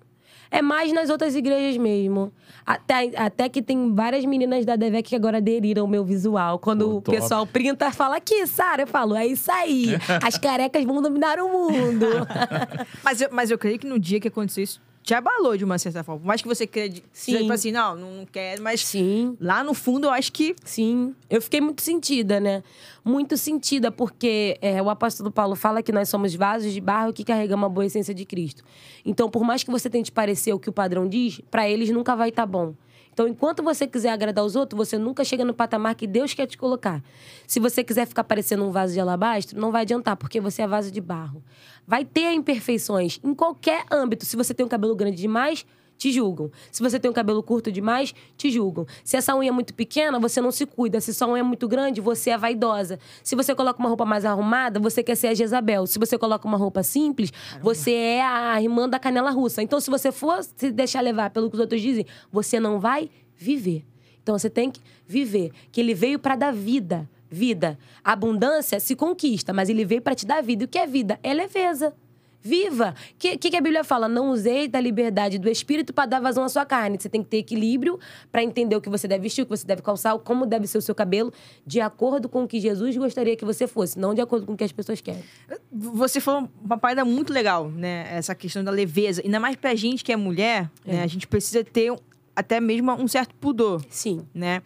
é 0.51 0.61
mais 0.61 0.93
nas 0.93 1.09
outras 1.11 1.35
igrejas 1.37 1.77
mesmo. 1.77 2.33
Até, 2.67 3.11
até 3.17 3.49
que 3.49 3.63
tem 3.63 3.95
várias 3.95 4.25
meninas 4.25 4.65
da 4.65 4.77
Devec 4.77 5.09
que 5.09 5.17
agora 5.17 5.39
aderiram 5.39 5.83
ao 5.83 5.89
meu 5.89 6.05
visual. 6.05 6.59
Quando 6.59 6.85
Pô, 6.85 6.97
o 6.97 7.01
top. 7.01 7.17
pessoal 7.17 7.47
printa, 7.47 7.91
fala 7.93 8.17
aqui, 8.17 8.47
Sara, 8.47 8.83
eu 8.83 8.87
falo, 8.87 9.15
é 9.15 9.27
isso 9.27 9.51
aí. 9.51 9.97
As 10.23 10.37
carecas 10.37 10.85
vão 10.85 11.01
dominar 11.01 11.39
o 11.39 11.49
mundo. 11.49 12.07
Mas 13.03 13.21
eu, 13.21 13.29
mas 13.33 13.51
eu 13.51 13.59
creio 13.59 13.79
que 13.79 13.87
no 13.87 13.99
dia 13.99 14.21
que 14.21 14.29
aconteceu 14.29 14.63
isso, 14.65 14.81
te 15.03 15.15
abalou 15.15 15.57
de 15.57 15.65
uma 15.65 15.79
certa 15.79 16.05
forma. 16.05 16.21
Por 16.21 16.27
mais 16.27 16.43
que 16.43 16.49
você 16.49 16.67
crede, 16.67 17.03
Sim. 17.13 17.39
tipo 17.39 17.53
assim, 17.53 17.73
não, 17.73 17.97
não 17.97 18.27
quero, 18.27 18.63
mas 18.63 18.85
Sim. 18.85 19.37
lá 19.41 19.65
no 19.65 19.75
fundo 19.75 20.07
eu 20.07 20.11
acho 20.11 20.33
que 20.33 20.55
Sim, 20.65 21.15
eu 21.29 21.41
fiquei 21.41 21.61
muito 21.61 21.83
sentida, 21.83 22.39
né? 22.39 22.63
Muito 23.05 23.37
sentida, 23.37 23.91
porque 23.91 24.59
é, 24.61 24.81
o 24.83 24.91
apóstolo 24.91 25.31
Paulo 25.31 25.57
fala 25.57 25.83
que 25.83 25.91
nós 25.91 26.09
somos 26.09 26.35
vasos 26.35 26.73
de 26.73 26.81
barro 26.81 27.13
que 27.13 27.25
carregamos 27.25 27.67
a 27.67 27.69
boa 27.69 27.87
essência 27.87 28.15
de 28.15 28.25
Cristo. 28.25 28.63
Então, 29.05 29.31
por 29.31 29.43
mais 29.43 29.65
que 29.65 29.71
você 29.71 29.89
tente 29.89 30.13
parecer 30.13 30.53
o 30.53 30.59
que 30.59 30.69
o 30.69 30.73
padrão 30.73 31.09
diz, 31.09 31.41
para 31.51 31.69
eles 31.69 31.91
nunca 31.91 32.15
vai 32.15 32.29
estar 32.29 32.47
bom. 32.47 32.75
Então, 33.21 33.29
enquanto 33.29 33.63
você 33.63 33.87
quiser 33.87 34.13
agradar 34.13 34.43
os 34.43 34.57
outros, 34.57 34.79
você 34.79 34.97
nunca 34.97 35.23
chega 35.27 35.45
no 35.45 35.53
patamar 35.53 35.95
que 35.95 36.07
Deus 36.07 36.33
quer 36.33 36.47
te 36.47 36.57
colocar. 36.57 37.03
Se 37.47 37.61
você 37.61 37.85
quiser 37.85 38.07
ficar 38.07 38.25
parecendo 38.25 38.65
um 38.65 38.71
vaso 38.71 38.95
de 38.95 38.99
alabastro, 38.99 39.61
não 39.61 39.71
vai 39.71 39.83
adiantar, 39.83 40.17
porque 40.17 40.41
você 40.41 40.63
é 40.63 40.67
vaso 40.67 40.91
de 40.91 41.03
barro. 41.03 41.45
Vai 41.87 42.03
ter 42.03 42.33
imperfeições 42.33 43.21
em 43.23 43.35
qualquer 43.35 43.85
âmbito. 43.93 44.25
Se 44.25 44.37
você 44.37 44.55
tem 44.55 44.65
um 44.65 44.71
cabelo 44.71 44.97
grande 44.97 45.19
demais, 45.19 45.67
te 46.01 46.11
julgam. 46.11 46.51
Se 46.73 46.83
você 46.83 46.99
tem 46.99 47.11
um 47.11 47.15
cabelo 47.15 47.43
curto 47.43 47.71
demais, 47.71 48.15
te 48.35 48.51
julgam. 48.51 48.87
Se 49.05 49.19
essa 49.19 49.37
unha 49.37 49.51
é 49.51 49.53
muito 49.53 49.75
pequena, 49.75 50.19
você 50.19 50.41
não 50.41 50.51
se 50.51 50.65
cuida. 50.65 50.99
Se 50.99 51.13
sua 51.13 51.29
unha 51.29 51.41
é 51.41 51.43
muito 51.43 51.69
grande, 51.69 52.01
você 52.01 52.31
é 52.31 52.39
vaidosa. 52.39 52.99
Se 53.23 53.37
você 53.37 53.55
coloca 53.55 53.79
uma 53.79 53.89
roupa 53.89 54.07
mais 54.07 54.25
arrumada, 54.25 54.81
você 54.81 55.03
quer 55.03 55.15
ser 55.15 55.27
a 55.27 55.35
Jezabel. 55.35 55.87
Se 55.87 55.99
você 55.99 56.17
coloca 56.17 56.49
uma 56.49 56.57
roupa 56.57 56.83
simples, 56.83 57.31
você 57.61 57.93
é 57.93 58.23
a 58.23 58.61
irmã 58.63 58.89
da 58.89 58.99
canela 58.99 59.31
russa. 59.31 59.63
Então, 59.63 59.79
se 59.79 59.91
você 59.91 60.11
for 60.11 60.43
se 60.43 60.73
deixar 60.73 61.03
levar 61.03 61.29
pelo 61.29 61.51
que 61.51 61.57
os 61.57 61.61
outros 61.61 61.83
dizem, 61.83 62.07
você 62.33 62.59
não 62.59 62.81
vai 62.81 63.11
viver. 63.37 63.85
Então, 64.23 64.39
você 64.39 64.49
tem 64.49 64.71
que 64.71 64.81
viver. 65.07 65.53
Que 65.71 65.83
ele 65.83 65.93
veio 65.93 66.19
para 66.19 66.35
dar 66.35 66.51
vida. 66.51 67.07
Vida. 67.29 67.79
A 68.03 68.13
abundância 68.13 68.81
se 68.81 68.97
conquista, 68.97 69.53
mas 69.53 69.69
ele 69.69 69.85
veio 69.85 70.01
para 70.01 70.15
te 70.15 70.25
dar 70.25 70.43
vida. 70.43 70.65
E 70.65 70.67
o 70.67 70.69
que 70.69 70.79
é 70.79 70.87
vida? 70.87 71.21
É 71.23 71.35
leveza. 71.35 71.95
Viva! 72.43 72.95
O 73.13 73.15
que, 73.19 73.37
que, 73.37 73.57
a 73.57 73.61
Bíblia 73.61 73.85
fala? 73.85 74.09
Não 74.09 74.31
usei 74.31 74.67
da 74.67 74.81
liberdade 74.81 75.39
do 75.39 75.49
espírito 75.49 75.93
para 75.93 76.07
dar 76.07 76.21
vazão 76.21 76.43
à 76.43 76.49
sua 76.49 76.65
carne. 76.65 76.97
Você 76.99 77.09
tem 77.09 77.23
que 77.23 77.29
ter 77.29 77.39
equilíbrio 77.39 77.99
para 78.33 78.43
entender 78.43 78.75
o 78.77 78.81
que 78.81 78.89
você 78.89 79.07
deve 79.07 79.23
vestir, 79.25 79.43
o 79.43 79.45
que 79.47 79.51
você 79.51 79.67
deve 79.67 79.83
calçar, 79.83 80.19
como 80.19 80.47
deve 80.47 80.67
ser 80.67 80.79
o 80.79 80.83
seu 80.83 80.95
cabelo, 80.95 81.33
de 81.67 81.81
acordo 81.81 82.29
com 82.29 82.45
o 82.45 82.49
que 82.49 82.59
Jesus 82.59 82.97
gostaria 82.97 83.37
que 83.37 83.45
você 83.45 83.67
fosse, 83.67 83.99
não 83.99 84.15
de 84.15 84.21
acordo 84.23 84.47
com 84.47 84.53
o 84.55 84.57
que 84.57 84.65
as 84.65 84.73
pessoas 84.73 85.01
querem. 85.01 85.23
você 85.71 86.19
falou 86.21 86.49
uma 86.65 86.79
parada 86.79 87.05
muito 87.05 87.33
legal, 87.33 87.69
né? 87.69 88.07
Essa 88.11 88.35
questão 88.35 88.65
da 88.65 88.71
leveza. 88.71 89.21
Ainda 89.25 89.39
mais 89.39 89.57
pra 89.57 89.75
gente 89.75 90.03
que 90.03 90.13
é 90.13 90.17
mulher, 90.17 90.71
né? 90.85 91.03
A 91.03 91.07
gente 91.07 91.27
precisa 91.27 91.63
ter 91.63 91.95
até 92.35 92.59
mesmo 92.61 92.91
um 92.93 93.07
certo 93.07 93.35
pudor, 93.35 93.85
Sim. 93.91 94.27
né? 94.33 94.63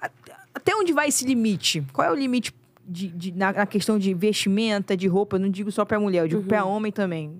Até- 0.00 0.32
Até 0.54 0.74
onde 0.76 0.92
vai 0.92 1.08
esse 1.08 1.24
limite? 1.24 1.82
Qual 1.92 2.06
é 2.06 2.10
o 2.10 2.14
limite 2.14 2.52
de, 2.90 3.08
de- 3.08 3.32
na, 3.32 3.52
na 3.52 3.66
questão 3.66 3.98
de 3.98 4.12
vestimenta, 4.12 4.96
de 4.96 5.06
roupa? 5.06 5.36
Eu 5.36 5.40
não 5.40 5.48
digo 5.50 5.70
só 5.70 5.84
pra 5.84 5.98
mulher, 6.00 6.22
eu 6.24 6.28
digo 6.28 6.42
pra 6.42 6.64
homem 6.64 6.90
também. 6.92 7.38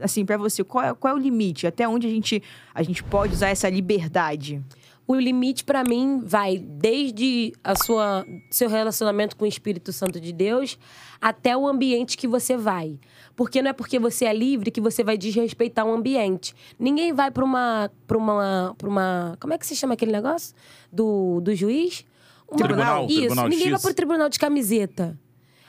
Assim, 0.00 0.24
pra 0.24 0.36
você, 0.36 0.64
qual 0.64 0.84
é, 0.84 0.94
qual 0.94 1.14
é 1.14 1.18
o 1.18 1.20
limite? 1.20 1.66
Até 1.66 1.86
onde 1.88 2.06
a 2.06 2.10
gente, 2.10 2.42
a 2.74 2.82
gente 2.82 3.02
pode 3.04 3.34
usar 3.34 3.48
essa 3.48 3.68
liberdade? 3.68 4.62
O 5.06 5.16
limite 5.16 5.64
para 5.64 5.82
mim 5.82 6.20
vai 6.24 6.56
desde 6.58 7.52
a 7.62 7.74
sua 7.74 8.24
seu 8.50 8.68
relacionamento 8.68 9.36
com 9.36 9.44
o 9.44 9.48
Espírito 9.48 9.92
Santo 9.92 10.20
de 10.20 10.32
Deus 10.32 10.78
até 11.20 11.56
o 11.56 11.66
ambiente 11.66 12.16
que 12.16 12.26
você 12.28 12.56
vai. 12.56 12.98
Porque 13.34 13.60
não 13.60 13.70
é 13.70 13.72
porque 13.72 13.98
você 13.98 14.24
é 14.26 14.32
livre 14.32 14.70
que 14.70 14.80
você 14.80 15.02
vai 15.02 15.18
desrespeitar 15.18 15.84
o 15.84 15.92
ambiente. 15.92 16.54
Ninguém 16.78 17.12
vai 17.12 17.30
para 17.32 17.44
uma 17.44 17.90
para 18.06 18.16
uma 18.16 18.74
para 18.78 18.88
uma 18.88 19.36
como 19.40 19.52
é 19.52 19.58
que 19.58 19.66
se 19.66 19.74
chama 19.74 19.94
aquele 19.94 20.12
negócio 20.12 20.54
do, 20.90 21.40
do 21.40 21.54
juiz? 21.54 22.04
Uma- 22.52 22.58
Tribunal, 22.66 23.06
Isso, 23.06 23.18
tribunal 23.20 23.48
ninguém 23.48 23.70
vai 23.70 23.80
pro 23.80 23.94
tribunal 23.94 24.28
de 24.28 24.38
camiseta. 24.38 25.18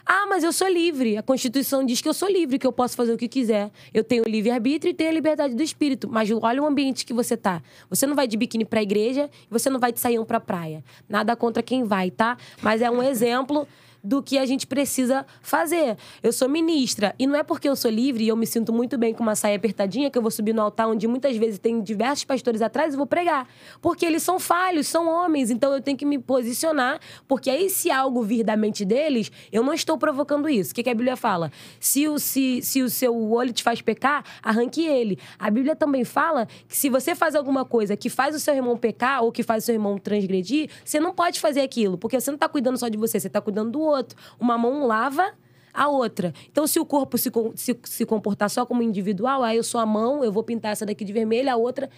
Ah, 0.05 0.25
mas 0.27 0.43
eu 0.43 0.51
sou 0.51 0.67
livre. 0.67 1.15
A 1.15 1.23
Constituição 1.23 1.85
diz 1.85 2.01
que 2.01 2.09
eu 2.09 2.13
sou 2.13 2.29
livre, 2.29 2.59
que 2.59 2.67
eu 2.67 2.73
posso 2.73 2.93
fazer 2.93 3.13
o 3.13 3.17
que 3.17 3.29
quiser. 3.29 3.71
Eu 3.93 4.03
tenho 4.03 4.23
livre-arbítrio 4.27 4.91
e 4.91 4.93
tenho 4.93 5.09
a 5.09 5.13
liberdade 5.13 5.55
do 5.55 5.63
espírito. 5.63 6.09
Mas 6.09 6.29
olha 6.29 6.61
o 6.61 6.65
ambiente 6.65 7.05
que 7.05 7.13
você 7.13 7.37
tá. 7.37 7.63
Você 7.89 8.05
não 8.05 8.13
vai 8.13 8.27
de 8.27 8.35
biquíni 8.35 8.65
pra 8.65 8.81
igreja 8.83 9.29
e 9.49 9.49
você 9.49 9.69
não 9.69 9.79
vai 9.79 9.93
de 9.93 10.01
saião 10.01 10.25
pra 10.25 10.41
praia. 10.41 10.83
Nada 11.07 11.37
contra 11.37 11.63
quem 11.63 11.85
vai, 11.85 12.11
tá? 12.11 12.37
Mas 12.61 12.81
é 12.81 12.91
um 12.91 13.01
exemplo 13.01 13.65
do 14.03 14.21
que 14.21 14.37
a 14.37 14.45
gente 14.45 14.67
precisa 14.67 15.25
fazer. 15.41 15.97
Eu 16.21 16.33
sou 16.33 16.49
ministra 16.49 17.15
e 17.17 17.25
não 17.25 17.35
é 17.35 17.43
porque 17.43 17.69
eu 17.69 17.75
sou 17.75 17.89
livre 17.89 18.25
e 18.25 18.27
eu 18.27 18.35
me 18.35 18.45
sinto 18.45 18.73
muito 18.73 18.97
bem 18.97 19.13
com 19.13 19.23
uma 19.23 19.35
saia 19.35 19.55
apertadinha 19.55 20.11
que 20.11 20.17
eu 20.17 20.21
vou 20.21 20.29
subir 20.29 20.53
no 20.53 20.61
altar 20.61 20.89
onde 20.89 21.07
muitas 21.07 21.37
vezes 21.37 21.57
tem 21.57 21.81
diversos 21.81 22.25
pastores 22.25 22.61
atrás 22.61 22.93
e 22.93 22.97
vou 22.97 23.05
pregar. 23.05 23.47
Porque 23.81 24.05
eles 24.05 24.21
são 24.21 24.39
falhos, 24.39 24.87
são 24.87 25.07
homens, 25.07 25.49
então 25.49 25.73
eu 25.73 25.81
tenho 25.81 25.97
que 25.97 26.05
me 26.05 26.19
posicionar, 26.19 26.99
porque 27.27 27.49
aí 27.49 27.69
se 27.69 27.89
algo 27.89 28.21
vir 28.23 28.43
da 28.43 28.57
mente 28.57 28.83
deles, 28.83 29.31
eu 29.51 29.63
não 29.63 29.73
estou 29.73 29.97
provocando 29.97 30.49
isso. 30.49 30.71
O 30.71 30.75
que, 30.75 30.83
que 30.83 30.89
a 30.89 30.93
Bíblia 30.95 31.15
fala? 31.15 31.49
Se 31.79 32.07
o, 32.07 32.19
se, 32.19 32.61
se 32.61 32.81
o 32.81 32.89
seu 32.89 33.15
olho 33.31 33.53
te 33.53 33.63
faz 33.63 33.81
pecar, 33.81 34.25
arranque 34.41 34.85
ele. 34.85 35.17
A 35.39 35.49
Bíblia 35.49 35.75
também 35.75 36.03
fala 36.03 36.45
que 36.67 36.75
se 36.75 36.89
você 36.89 37.15
faz 37.15 37.35
alguma 37.35 37.63
coisa 37.63 37.95
que 37.95 38.09
faz 38.09 38.35
o 38.35 38.39
seu 38.39 38.53
irmão 38.53 38.75
pecar 38.77 39.23
ou 39.23 39.31
que 39.31 39.43
faz 39.43 39.63
o 39.63 39.65
seu 39.65 39.75
irmão 39.75 39.97
transgredir, 39.97 40.69
você 40.83 40.99
não 40.99 41.13
pode 41.13 41.39
fazer 41.39 41.61
aquilo, 41.61 41.97
porque 41.97 42.19
você 42.19 42.29
não 42.29 42.35
está 42.35 42.49
cuidando 42.49 42.77
só 42.77 42.89
de 42.89 42.97
você, 42.97 43.19
você 43.19 43.27
está 43.27 43.39
cuidando 43.39 43.71
do 43.71 43.79
outro. 43.79 43.92
Uma 44.39 44.57
mão 44.57 44.85
lava 44.87 45.33
a 45.73 45.87
outra. 45.87 46.33
Então, 46.51 46.67
se 46.67 46.79
o 46.79 46.85
corpo 46.85 47.17
se, 47.17 47.31
se, 47.55 47.75
se 47.83 48.05
comportar 48.05 48.49
só 48.49 48.65
como 48.65 48.83
individual, 48.83 49.41
aí 49.43 49.57
eu 49.57 49.63
sou 49.63 49.81
a 49.81 49.85
mão, 49.85 50.23
eu 50.23 50.31
vou 50.31 50.43
pintar 50.43 50.71
essa 50.73 50.85
daqui 50.85 51.03
de 51.03 51.11
vermelho, 51.11 51.51
a 51.51 51.55
outra, 51.55 51.89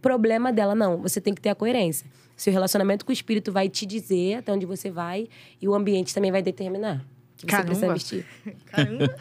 problema 0.00 0.52
dela. 0.52 0.74
Não, 0.74 0.98
você 0.98 1.20
tem 1.20 1.34
que 1.34 1.40
ter 1.40 1.48
a 1.50 1.54
coerência. 1.54 2.06
Seu 2.36 2.52
relacionamento 2.52 3.04
com 3.04 3.10
o 3.10 3.12
espírito 3.12 3.52
vai 3.52 3.68
te 3.68 3.84
dizer 3.84 4.36
até 4.36 4.52
onde 4.52 4.64
você 4.64 4.90
vai 4.90 5.28
e 5.60 5.68
o 5.68 5.74
ambiente 5.74 6.14
também 6.14 6.30
vai 6.32 6.42
determinar. 6.42 7.04
Que 7.36 7.42
você 7.42 7.46
Caramba. 7.46 7.66
precisa 7.66 7.92
vestir. 7.92 8.26
Caramba. 8.66 9.14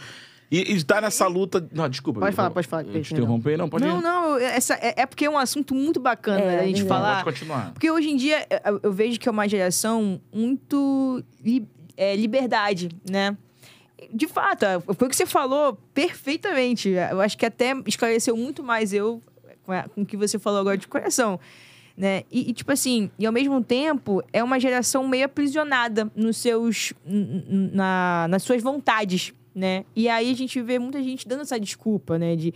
E, 0.51 0.73
e 0.73 0.83
tá 0.83 0.99
nessa 1.01 1.27
luta. 1.27 1.67
Não, 1.71 1.87
desculpa. 1.89 2.19
Pode 2.21 2.31
eu- 2.31 2.35
falar, 2.35 2.49
pode 2.51 2.67
falar, 2.67 2.83
Eu 2.83 3.01
te 3.01 3.13
interrompi, 3.13 3.55
não, 3.57 3.69
pode 3.69 3.85
Não, 3.85 3.99
ir. 3.99 4.01
não, 4.03 4.37
essa, 4.37 4.73
é, 4.75 5.01
é 5.01 5.05
porque 5.05 5.25
é 5.25 5.29
um 5.29 5.37
assunto 5.37 5.75
muito 5.75 5.99
bacana 5.99 6.39
É, 6.41 6.57
da 6.57 6.65
gente 6.65 6.81
é 6.81 6.85
falar. 6.85 7.23
Pode 7.23 7.39
continuar. 7.39 7.71
Porque 7.73 7.89
hoje 7.91 8.09
em 8.09 8.15
dia 8.15 8.47
eu- 8.65 8.79
eu 8.83 8.91
vejo 8.93 9.19
que 9.19 9.27
é 9.29 9.31
uma 9.31 9.47
geração 9.47 10.19
muito 10.33 11.23
li- 11.43 11.67
é, 11.99 12.15
liberdade, 12.15 12.89
né? 13.07 13.37
De 14.13 14.25
fato, 14.25 14.65
foi 14.95 15.07
o 15.07 15.09
que 15.09 15.15
você 15.15 15.25
falou 15.25 15.77
perfeitamente. 15.93 16.87
Eu 16.87 17.19
acho 17.19 17.37
que 17.37 17.45
até 17.45 17.73
esclareceu 17.85 18.37
muito 18.37 18.63
mais 18.63 18.93
eu 18.93 19.21
com 19.93 20.01
o 20.01 20.05
que 20.05 20.15
você 20.15 20.39
falou 20.39 20.61
agora 20.61 20.77
de 20.77 20.87
coração. 20.87 21.37
Né? 21.97 22.23
E, 22.31 22.49
e, 22.49 22.53
tipo 22.53 22.71
assim, 22.71 23.11
e 23.19 23.25
ao 23.25 23.33
mesmo 23.33 23.61
tempo, 23.61 24.23
é 24.31 24.41
uma 24.41 24.57
geração 24.57 25.05
meio 25.05 25.25
aprisionada 25.25 26.09
nos 26.15 26.37
seus, 26.37 26.93
na, 27.05 28.25
nas 28.29 28.41
suas 28.41 28.63
vontades, 28.63 29.33
né? 29.53 29.83
E 29.93 30.07
aí 30.07 30.31
a 30.31 30.35
gente 30.35 30.61
vê 30.61 30.79
muita 30.79 31.03
gente 31.03 31.27
dando 31.27 31.41
essa 31.41 31.59
desculpa, 31.59 32.17
né? 32.17 32.37
De, 32.37 32.53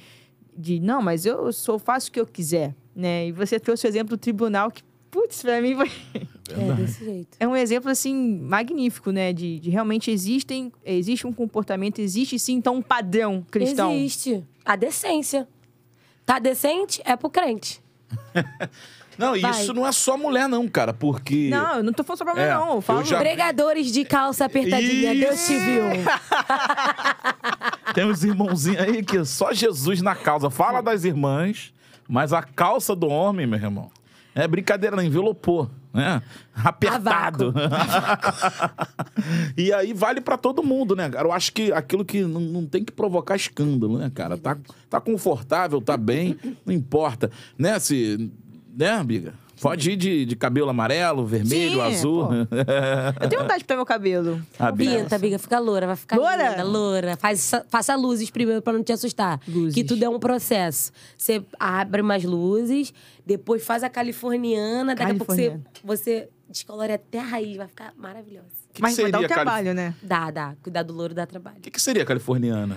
de 0.57 0.79
não, 0.79 1.01
mas 1.01 1.25
eu 1.25 1.51
sou 1.51 1.77
faço 1.77 2.09
o 2.09 2.13
que 2.13 2.21
eu 2.21 2.25
quiser, 2.25 2.73
né? 2.95 3.27
E 3.27 3.31
você 3.33 3.59
trouxe 3.59 3.85
o 3.85 3.89
exemplo 3.89 4.15
do 4.15 4.17
tribunal 4.17 4.71
que, 4.71 4.81
putz, 5.13 5.41
pra 5.43 5.61
mim 5.61 5.75
foi... 5.75 5.91
É 6.49 6.73
desse 6.73 7.05
jeito. 7.05 7.37
é 7.39 7.47
um 7.47 7.55
exemplo 7.55 7.89
assim 7.89 8.39
magnífico, 8.41 9.11
né? 9.11 9.31
De, 9.31 9.59
de 9.59 9.69
realmente 9.69 10.09
existem, 10.11 10.71
existe 10.83 11.25
um 11.27 11.31
comportamento, 11.31 11.99
existe 11.99 12.37
sim 12.39 12.53
então 12.55 12.75
um 12.77 12.81
padrão 12.81 13.45
cristão. 13.49 13.93
Existe. 13.93 14.43
A 14.65 14.75
decência. 14.75 15.47
Tá 16.25 16.39
decente? 16.39 17.01
É 17.05 17.15
pro 17.15 17.29
crente. 17.29 17.81
Não, 19.15 19.35
e 19.35 19.41
Vai. 19.41 19.51
isso 19.51 19.75
não 19.75 19.85
é 19.85 19.91
só 19.91 20.17
mulher, 20.17 20.49
não, 20.49 20.67
cara, 20.67 20.91
porque. 20.91 21.47
Não, 21.47 21.75
eu 21.77 21.83
não 21.83 21.93
tô 21.93 22.03
falando 22.03 22.17
só 22.17 22.23
pra 22.25 22.33
mulher, 22.33 22.49
É, 22.49 22.53
não. 22.55 22.69
Eu 22.69 22.75
eu 22.77 22.81
falo. 22.81 23.03
já- 23.03 23.19
Pregadores 23.19 23.91
de 23.91 24.03
calça 24.03 24.43
apertadinha, 24.43 25.13
Deus 25.13 25.45
te 25.45 25.55
viu. 25.55 25.83
Tem 27.93 28.05
uns 28.05 28.23
irmãozinhos 28.23 28.81
aí 28.81 29.03
que 29.03 29.23
só 29.23 29.53
Jesus 29.53 30.01
na 30.01 30.15
causa. 30.15 30.49
Fala 30.49 30.81
das 30.81 31.03
irmãs, 31.03 31.71
mas 32.09 32.33
a 32.33 32.41
calça 32.41 32.95
do 32.95 33.07
homem, 33.07 33.45
meu 33.45 33.59
irmão, 33.59 33.91
é 34.35 34.47
brincadeira, 34.47 34.95
não 34.95 35.03
envelopou, 35.03 35.69
né? 35.93 36.21
Apertado. 36.55 37.53
e 39.55 39.71
aí 39.71 39.93
vale 39.93 40.21
pra 40.21 40.37
todo 40.37 40.63
mundo, 40.63 40.95
né, 40.95 41.09
cara? 41.09 41.27
Eu 41.27 41.31
acho 41.31 41.51
que 41.53 41.71
aquilo 41.71 42.03
que 42.03 42.21
não, 42.23 42.41
não 42.41 42.65
tem 42.65 42.83
que 42.83 42.91
provocar 42.91 43.35
escândalo, 43.35 43.97
né, 43.97 44.11
cara? 44.13 44.37
Tá, 44.37 44.57
tá 44.89 44.99
confortável, 44.99 45.81
tá 45.81 45.95
bem, 45.97 46.37
não 46.65 46.73
importa. 46.73 47.29
Né, 47.57 47.77
se... 47.79 48.31
Né, 48.75 49.03
Biga? 49.03 49.42
Pode 49.61 49.91
ir 49.91 49.95
de, 49.95 50.25
de 50.25 50.35
cabelo 50.35 50.69
amarelo, 50.69 51.25
vermelho, 51.25 51.75
Sim, 51.75 51.81
azul. 51.81 52.27
pô. 52.27 52.33
Eu 53.23 53.29
tenho 53.29 53.41
vontade 53.41 53.59
de 53.59 53.63
pintar 53.63 53.77
meu 53.77 53.85
cabelo. 53.85 54.41
A 54.59 54.71
Biga. 54.71 55.03
Pinta, 55.03 55.15
amiga, 55.15 55.39
fica 55.39 55.59
loura, 55.59 55.87
vai 55.87 55.95
ficar 55.95 56.17
Loura? 56.17 56.49
linda, 56.49 56.63
loura. 56.63 57.17
Faz, 57.17 57.51
faça 57.69 57.95
luzes 57.95 58.29
primeiro 58.29 58.61
pra 58.61 58.73
não 58.73 58.83
te 58.83 58.91
assustar. 58.91 59.39
Luzes. 59.47 59.73
Que 59.73 59.83
tudo 59.83 60.03
é 60.03 60.09
um 60.09 60.19
processo. 60.19 60.91
Você 61.17 61.43
abre 61.59 62.01
umas 62.01 62.23
luzes, 62.23 62.93
depois 63.25 63.63
faz 63.65 63.83
a 63.83 63.89
californiana, 63.89 64.95
daqui 64.95 65.11
a 65.11 65.15
pouco 65.15 65.33
você, 65.33 65.49
Californiana. 65.49 65.71
você 65.83 66.29
descolore 66.49 66.93
até 66.93 67.19
a 67.19 67.23
raiz, 67.23 67.55
vai 67.57 67.67
ficar 67.67 67.93
maravilhosa. 67.97 68.47
Que 68.73 68.75
que 68.75 68.81
Mas 68.81 68.97
vai 68.97 69.11
dar 69.11 69.19
um 69.19 69.21
seria 69.21 69.35
cali- 69.35 69.45
trabalho, 69.45 69.73
né? 69.73 69.93
Dá, 70.01 70.31
dá. 70.31 70.55
Cuidar 70.63 70.83
do 70.83 70.93
louro 70.93 71.13
dá 71.13 71.25
trabalho. 71.25 71.57
O 71.57 71.61
que, 71.61 71.69
que 71.71 71.81
seria 71.81 72.03
californiana? 72.03 72.75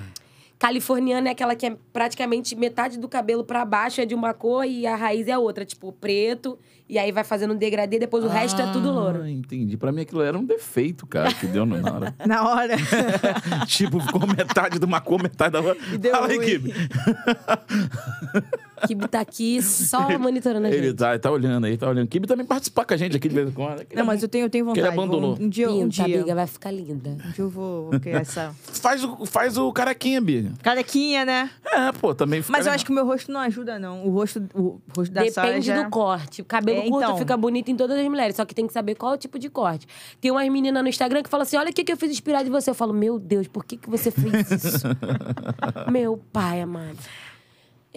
Californiana 0.58 1.28
é 1.28 1.32
aquela 1.32 1.54
que 1.54 1.66
é 1.66 1.76
praticamente 1.92 2.56
metade 2.56 2.98
do 2.98 3.08
cabelo 3.08 3.44
pra 3.44 3.64
baixo 3.64 4.00
é 4.00 4.06
de 4.06 4.14
uma 4.14 4.32
cor 4.32 4.64
e 4.64 4.86
a 4.86 4.96
raiz 4.96 5.28
é 5.28 5.36
outra, 5.36 5.64
tipo 5.64 5.92
preto. 5.92 6.58
E 6.88 6.98
aí 6.98 7.10
vai 7.10 7.24
fazendo 7.24 7.52
um 7.52 7.56
degradê, 7.56 7.98
depois 7.98 8.22
o 8.24 8.28
resto 8.28 8.60
é 8.62 8.72
tudo 8.72 8.92
louro. 8.92 9.22
Ah, 9.22 9.30
entendi. 9.30 9.76
Pra 9.76 9.90
mim 9.90 10.02
aquilo 10.02 10.22
era 10.22 10.38
um 10.38 10.44
defeito, 10.44 11.04
cara, 11.06 11.32
que 11.34 11.46
deu 11.46 11.66
na 11.66 11.76
hora. 11.92 12.14
Na 12.24 12.48
hora. 12.48 12.76
tipo, 13.66 13.98
ficou 14.00 14.26
metade 14.26 14.78
de 14.78 14.84
uma 14.84 15.00
cor, 15.00 15.20
metade 15.22 15.52
da 15.52 15.60
outra. 15.60 15.76
E 15.92 15.98
deu 15.98 16.12
Fala 16.12 16.28
aí, 16.28 16.36
ruim. 16.36 16.46
Kibe. 16.46 16.74
Kibe 18.86 19.08
tá 19.08 19.20
aqui 19.20 19.62
só 19.62 20.18
monitorando 20.18 20.66
a 20.66 20.70
Ele 20.70 20.88
gente. 20.88 20.96
tá, 20.98 21.10
ele 21.10 21.18
tá 21.18 21.30
olhando 21.30 21.64
aí, 21.64 21.76
tá 21.78 21.88
olhando. 21.88 22.06
Kibe 22.08 22.26
também 22.26 22.44
participa 22.44 22.84
com 22.84 22.94
a 22.94 22.96
gente 22.96 23.16
aqui 23.16 23.28
de 23.28 23.34
vez 23.34 23.48
em 23.48 23.52
quando. 23.52 23.86
Não, 23.94 24.04
mas 24.04 24.22
eu 24.22 24.28
tenho, 24.28 24.44
eu 24.44 24.50
tenho 24.50 24.64
Que 24.72 24.80
ele 24.80 24.90
vontade. 24.90 25.02
abandonou. 25.02 25.36
Um, 25.40 25.44
um 25.44 25.48
dia, 25.48 25.70
um 25.70 25.88
Pinta, 25.88 26.04
dia. 26.04 26.16
amiga, 26.18 26.34
vai 26.34 26.46
ficar 26.46 26.70
linda. 26.70 27.10
Um 27.10 27.16
dia 27.16 27.32
eu 27.38 27.48
vou, 27.48 27.90
vou 27.90 28.00
criar 28.00 28.20
essa. 28.20 28.54
Faz 28.64 29.02
o, 29.02 29.24
faz 29.24 29.56
o 29.56 29.72
carequinha, 29.72 30.20
Biga. 30.20 30.52
Carequinha, 30.62 31.24
né? 31.24 31.50
É, 31.64 31.90
pô, 31.92 32.14
também 32.14 32.42
fica 32.42 32.52
Mas 32.52 32.60
eu 32.60 32.64
legal. 32.70 32.74
acho 32.74 32.84
que 32.84 32.90
o 32.90 32.94
meu 32.94 33.06
rosto 33.06 33.32
não 33.32 33.40
ajuda, 33.40 33.78
não. 33.78 34.06
O 34.06 34.10
rosto, 34.10 34.44
o 34.54 34.78
rosto 34.94 35.12
da 35.12 35.28
Sara 35.30 35.48
Depende 35.48 35.66
já... 35.66 35.82
do 35.82 35.90
corte. 35.90 36.42
O 36.42 36.44
cabelo 36.44 36.75
É, 36.78 36.88
curto 36.88 37.04
então. 37.04 37.18
fica 37.18 37.36
bonito 37.36 37.70
em 37.70 37.76
todas 37.76 37.98
as 37.98 38.06
mulheres, 38.08 38.36
só 38.36 38.44
que 38.44 38.54
tem 38.54 38.66
que 38.66 38.72
saber 38.72 38.94
qual 38.94 39.12
é 39.12 39.14
o 39.14 39.18
tipo 39.18 39.38
de 39.38 39.48
corte. 39.50 39.86
Tem 40.20 40.30
umas 40.30 40.48
meninas 40.48 40.82
no 40.82 40.88
Instagram 40.88 41.22
que 41.22 41.28
falam 41.30 41.42
assim: 41.42 41.56
olha 41.56 41.70
o 41.70 41.72
que, 41.72 41.84
que 41.84 41.92
eu 41.92 41.96
fiz 41.96 42.10
inspirado 42.10 42.44
de 42.44 42.50
você. 42.50 42.70
Eu 42.70 42.74
falo, 42.74 42.92
meu 42.92 43.18
Deus, 43.18 43.46
por 43.48 43.64
que, 43.64 43.76
que 43.76 43.88
você 43.90 44.10
fez 44.10 44.50
isso? 44.50 44.86
meu 45.90 46.18
pai, 46.32 46.60
amado. 46.62 46.96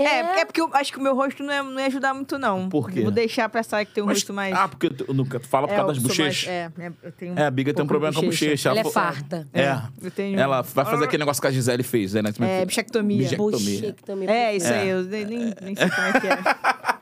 É, 0.01 0.39
é 0.39 0.45
porque 0.45 0.61
eu 0.61 0.69
acho 0.75 0.93
que 0.93 0.97
o 0.97 1.01
meu 1.01 1.13
rosto 1.13 1.43
não, 1.43 1.51
é, 1.51 1.61
não 1.61 1.77
ia 1.77 1.87
ajudar 1.87 2.13
muito, 2.13 2.39
não. 2.39 2.69
Por 2.69 2.89
quê? 2.89 3.01
Vou 3.01 3.11
deixar 3.11 3.49
pra 3.49 3.61
Sara 3.61 3.83
que 3.83 3.93
tem 3.93 4.01
um 4.01 4.05
Mas- 4.07 4.19
rosto 4.19 4.31
mais... 4.33 4.55
Ah, 4.55 4.65
porque 4.65 4.89
tu, 4.89 5.13
no- 5.13 5.25
tu 5.25 5.41
fala 5.41 5.67
por 5.67 5.73
É, 5.73 5.75
causa 5.75 5.93
das 5.93 6.01
sou 6.01 6.07
mais- 6.07 6.17
bochechas. 6.37 6.47
é, 6.49 6.71
é, 6.79 6.91
eu 7.03 7.11
tenho 7.11 7.37
É, 7.37 7.45
a 7.45 7.51
Biga 7.51 7.73
tem 7.73 7.83
um 7.83 7.87
problema 7.87 8.13
com 8.13 8.21
a 8.21 8.23
bochecha. 8.23 8.69
Ela 8.69 8.79
é 8.79 8.83
fo- 8.85 8.91
farta. 8.91 9.45
É. 9.53 9.77
Eu 10.01 10.09
tenho- 10.09 10.39
Ela 10.39 10.61
vai 10.61 10.85
fazer 10.85 11.03
aquele 11.03 11.19
negócio 11.23 11.41
que 11.41 11.47
a 11.47 11.51
Gisele 11.51 11.83
fez, 11.83 12.13
né? 12.13 12.21
É, 12.39 12.65
bichectomia. 12.65 13.17
Bichectomia. 13.23 13.57
Bichectomia. 13.81 14.31
É, 14.31 14.55
isso 14.55 14.67
É. 14.67 14.79
aí, 14.79 14.87
eu 14.87 15.03
nem, 15.03 15.27
nem 15.27 15.75
sei 15.75 15.89
como 15.89 16.07
é 16.07 16.13
que 16.21 16.27
é. 16.27 16.37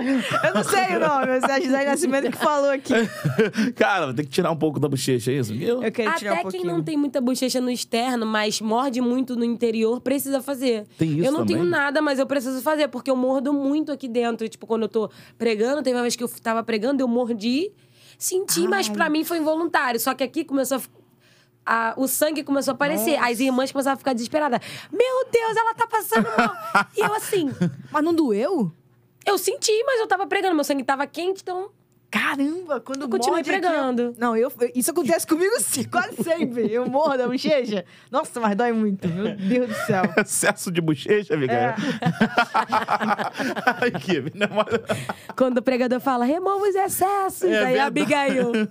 eu 0.00 0.54
não 0.54 0.64
sei 0.64 0.96
o 0.96 1.00
nome, 1.00 1.26
mas 1.26 1.42
é 1.44 1.52
a 1.52 1.60
Gisele 1.60 1.84
Nascimento 1.84 2.30
que 2.30 2.36
falou 2.36 2.70
aqui. 2.70 2.92
Cara, 3.76 4.12
tem 4.14 4.24
que 4.24 4.30
tirar 4.30 4.50
um 4.50 4.56
pouco 4.56 4.78
da 4.80 4.88
bochecha, 4.88 5.30
é 5.30 5.34
isso? 5.34 5.52
Eu... 5.54 5.82
Eu 5.82 5.92
quero 5.92 6.14
tirar 6.16 6.30
um 6.30 6.34
Até 6.34 6.42
quem 6.42 6.50
pouquinho. 6.52 6.66
não 6.76 6.82
tem 6.82 6.96
muita 6.96 7.20
bochecha 7.20 7.60
no 7.60 7.70
externo, 7.70 8.24
mas 8.26 8.60
morde 8.60 9.00
muito 9.00 9.36
no 9.36 9.44
interior, 9.44 10.00
precisa 10.00 10.40
fazer. 10.40 10.86
Tem 10.98 11.08
isso 11.18 11.26
Eu 11.26 11.32
não 11.32 11.40
também? 11.40 11.56
tenho 11.56 11.68
nada, 11.68 12.00
mas 12.02 12.18
eu 12.18 12.26
preciso 12.26 12.60
fazer, 12.62 12.88
porque 12.88 13.10
eu 13.10 13.16
mordo 13.16 13.52
muito 13.52 13.92
aqui 13.92 14.08
dentro. 14.08 14.48
Tipo, 14.48 14.66
quando 14.66 14.82
eu 14.82 14.88
tô 14.88 15.10
pregando, 15.38 15.82
teve 15.82 15.96
uma 15.96 16.02
vez 16.02 16.16
que 16.16 16.24
eu 16.24 16.28
tava 16.42 16.62
pregando, 16.62 17.02
eu 17.02 17.08
mordi, 17.08 17.70
senti, 18.18 18.66
mas 18.68 18.88
Ai. 18.88 18.94
pra 18.94 19.08
mim 19.10 19.24
foi 19.24 19.38
involuntário. 19.38 19.98
Só 20.00 20.14
que 20.14 20.22
aqui 20.24 20.44
começou 20.44 20.78
a. 21.66 21.90
a- 21.90 21.94
o 21.96 22.06
sangue 22.08 22.42
começou 22.42 22.72
a 22.72 22.74
aparecer. 22.74 23.16
As 23.22 23.40
irmãs 23.40 23.70
começaram 23.72 23.94
a 23.94 23.98
ficar 23.98 24.12
desesperadas. 24.12 24.60
Meu 24.92 25.26
Deus, 25.32 25.56
ela 25.56 25.74
tá 25.74 25.86
passando 25.86 26.26
mal. 26.36 26.54
e 26.96 27.00
eu 27.00 27.14
assim, 27.14 27.50
Mas 27.90 28.04
não 28.04 28.12
doeu? 28.14 28.72
Eu 29.26 29.38
senti, 29.38 29.72
mas 29.84 30.00
eu 30.00 30.06
tava 30.06 30.26
pregando. 30.26 30.54
Meu 30.54 30.64
sangue 30.64 30.84
tava 30.84 31.06
quente, 31.06 31.42
então. 31.42 31.70
Caramba, 32.12 32.80
quando 32.80 33.02
Eu 33.02 33.08
continuei 33.08 33.36
morde 33.40 33.50
aqui, 33.52 33.64
eu- 33.64 33.70
pregando. 33.70 34.14
Não, 34.18 34.36
eu, 34.36 34.50
isso 34.74 34.90
acontece 34.90 35.24
comigo 35.24 35.52
sim, 35.60 35.84
quase 35.84 36.16
sempre. 36.24 36.66
Eu 36.72 36.84
morro 36.90 37.16
da 37.16 37.28
bochecha. 37.28 37.84
Nossa, 38.10 38.40
mas 38.40 38.56
dói 38.56 38.72
muito. 38.72 39.06
Meu 39.06 39.36
Deus 39.36 39.68
do 39.68 39.74
céu. 39.86 40.02
Excesso 40.18 40.72
de 40.72 40.80
bochecha, 40.80 41.34
amiga. 41.34 41.52
É. 41.52 41.74
Ai, 43.80 43.90
que 43.92 44.36
namora. 44.36 44.82
Quando 45.36 45.58
o 45.58 45.62
pregador 45.62 46.00
fala, 46.00 46.24
remova 46.24 46.64
os 46.68 46.74
excessos. 46.74 47.44
É 47.48 47.64
aí 47.64 47.78
a 47.78 47.88
verdade. 47.88 48.38
Abigail. 48.40 48.52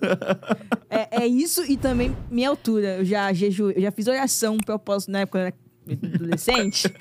É, 0.91 1.22
é 1.22 1.28
isso 1.28 1.64
e 1.72 1.78
também 1.78 2.18
minha 2.32 2.50
altura. 2.50 2.97
Eu 2.97 3.06
já 3.06 3.32
jeju, 3.32 3.70
eu 3.70 3.80
já 3.80 3.91
fiz 3.91 4.08
oração, 4.08 4.56
um 4.56 4.58
propósito 4.58 5.12
na 5.12 5.20
época 5.20 5.54
quando 5.86 6.04
eu 6.04 6.10
era 6.10 6.16
adolescente. 6.16 6.91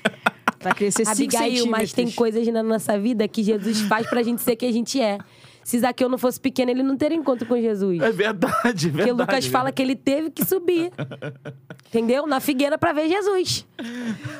Pra 0.59 0.73
crescer 0.73 1.05
5 1.05 1.11
Abigail, 1.11 1.43
centímetros. 1.43 1.69
mas 1.69 1.93
tem 1.93 2.11
coisas 2.11 2.47
na 2.49 2.61
nossa 2.61 2.99
vida 2.99 3.27
que 3.27 3.41
Jesus 3.41 3.81
faz 3.81 4.07
pra 4.07 4.21
gente 4.21 4.41
ser 4.41 4.55
quem 4.55 4.69
a 4.69 4.73
gente 4.73 4.99
é. 5.01 5.17
Se 5.69 5.77
Zaqueu 5.77 6.09
não 6.09 6.17
fosse 6.17 6.39
pequeno, 6.39 6.71
ele 6.71 6.81
não 6.81 6.97
teria 6.97 7.15
encontro 7.15 7.45
com 7.47 7.55
Jesus. 7.55 8.01
É 8.01 8.11
verdade, 8.11 8.57
é 8.63 8.63
verdade. 8.63 8.91
Porque 8.91 9.11
Lucas 9.11 9.45
fala 9.45 9.71
que 9.71 9.79
ele 9.79 9.95
teve 9.95 10.31
que 10.31 10.43
subir. 10.43 10.91
entendeu? 11.87 12.25
Na 12.25 12.39
figueira 12.39 12.75
pra 12.75 12.91
ver 12.91 13.07
Jesus. 13.07 13.67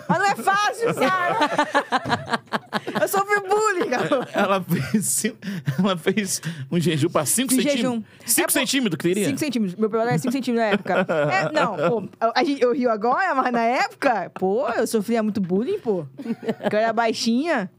Mas 0.09 0.17
não 0.17 0.25
é 0.25 0.35
fácil, 0.35 0.91
Sara! 0.95 1.37
eu 2.99 3.07
sofri 3.07 3.41
bullying, 3.47 3.89
garoto. 3.91 4.27
Ela 4.33 4.59
fez, 4.63 5.23
ela 5.77 5.95
fez 5.97 6.41
um 6.71 6.79
jejum 6.79 7.09
pra 7.09 7.23
5 7.27 7.49
De 7.49 7.55
centímetros. 7.57 7.79
jejum. 7.79 8.03
5 8.25 8.47
É, 8.47 8.51
centímetros, 8.51 8.99
queria? 8.99 9.25
5 9.27 9.37
centímetros. 9.37 9.79
Meu 9.79 9.87
problema 9.87 10.13
era 10.13 10.19
5 10.19 10.31
centímetros 10.31 10.65
na 10.67 10.73
época. 10.73 11.05
É, 11.31 11.51
não, 11.51 11.75
pô, 11.77 12.09
a 12.33 12.43
gente, 12.43 12.59
eu 12.59 12.73
rio 12.73 12.89
agora, 12.89 13.35
mas 13.35 13.51
na 13.53 13.61
época, 13.61 14.31
pô, 14.33 14.67
eu 14.69 14.87
sofria 14.87 15.21
muito 15.21 15.39
bullying, 15.39 15.77
pô. 15.77 16.07
Porque 16.59 16.75
eu 16.75 16.79
era 16.79 16.91
baixinha. 16.91 17.69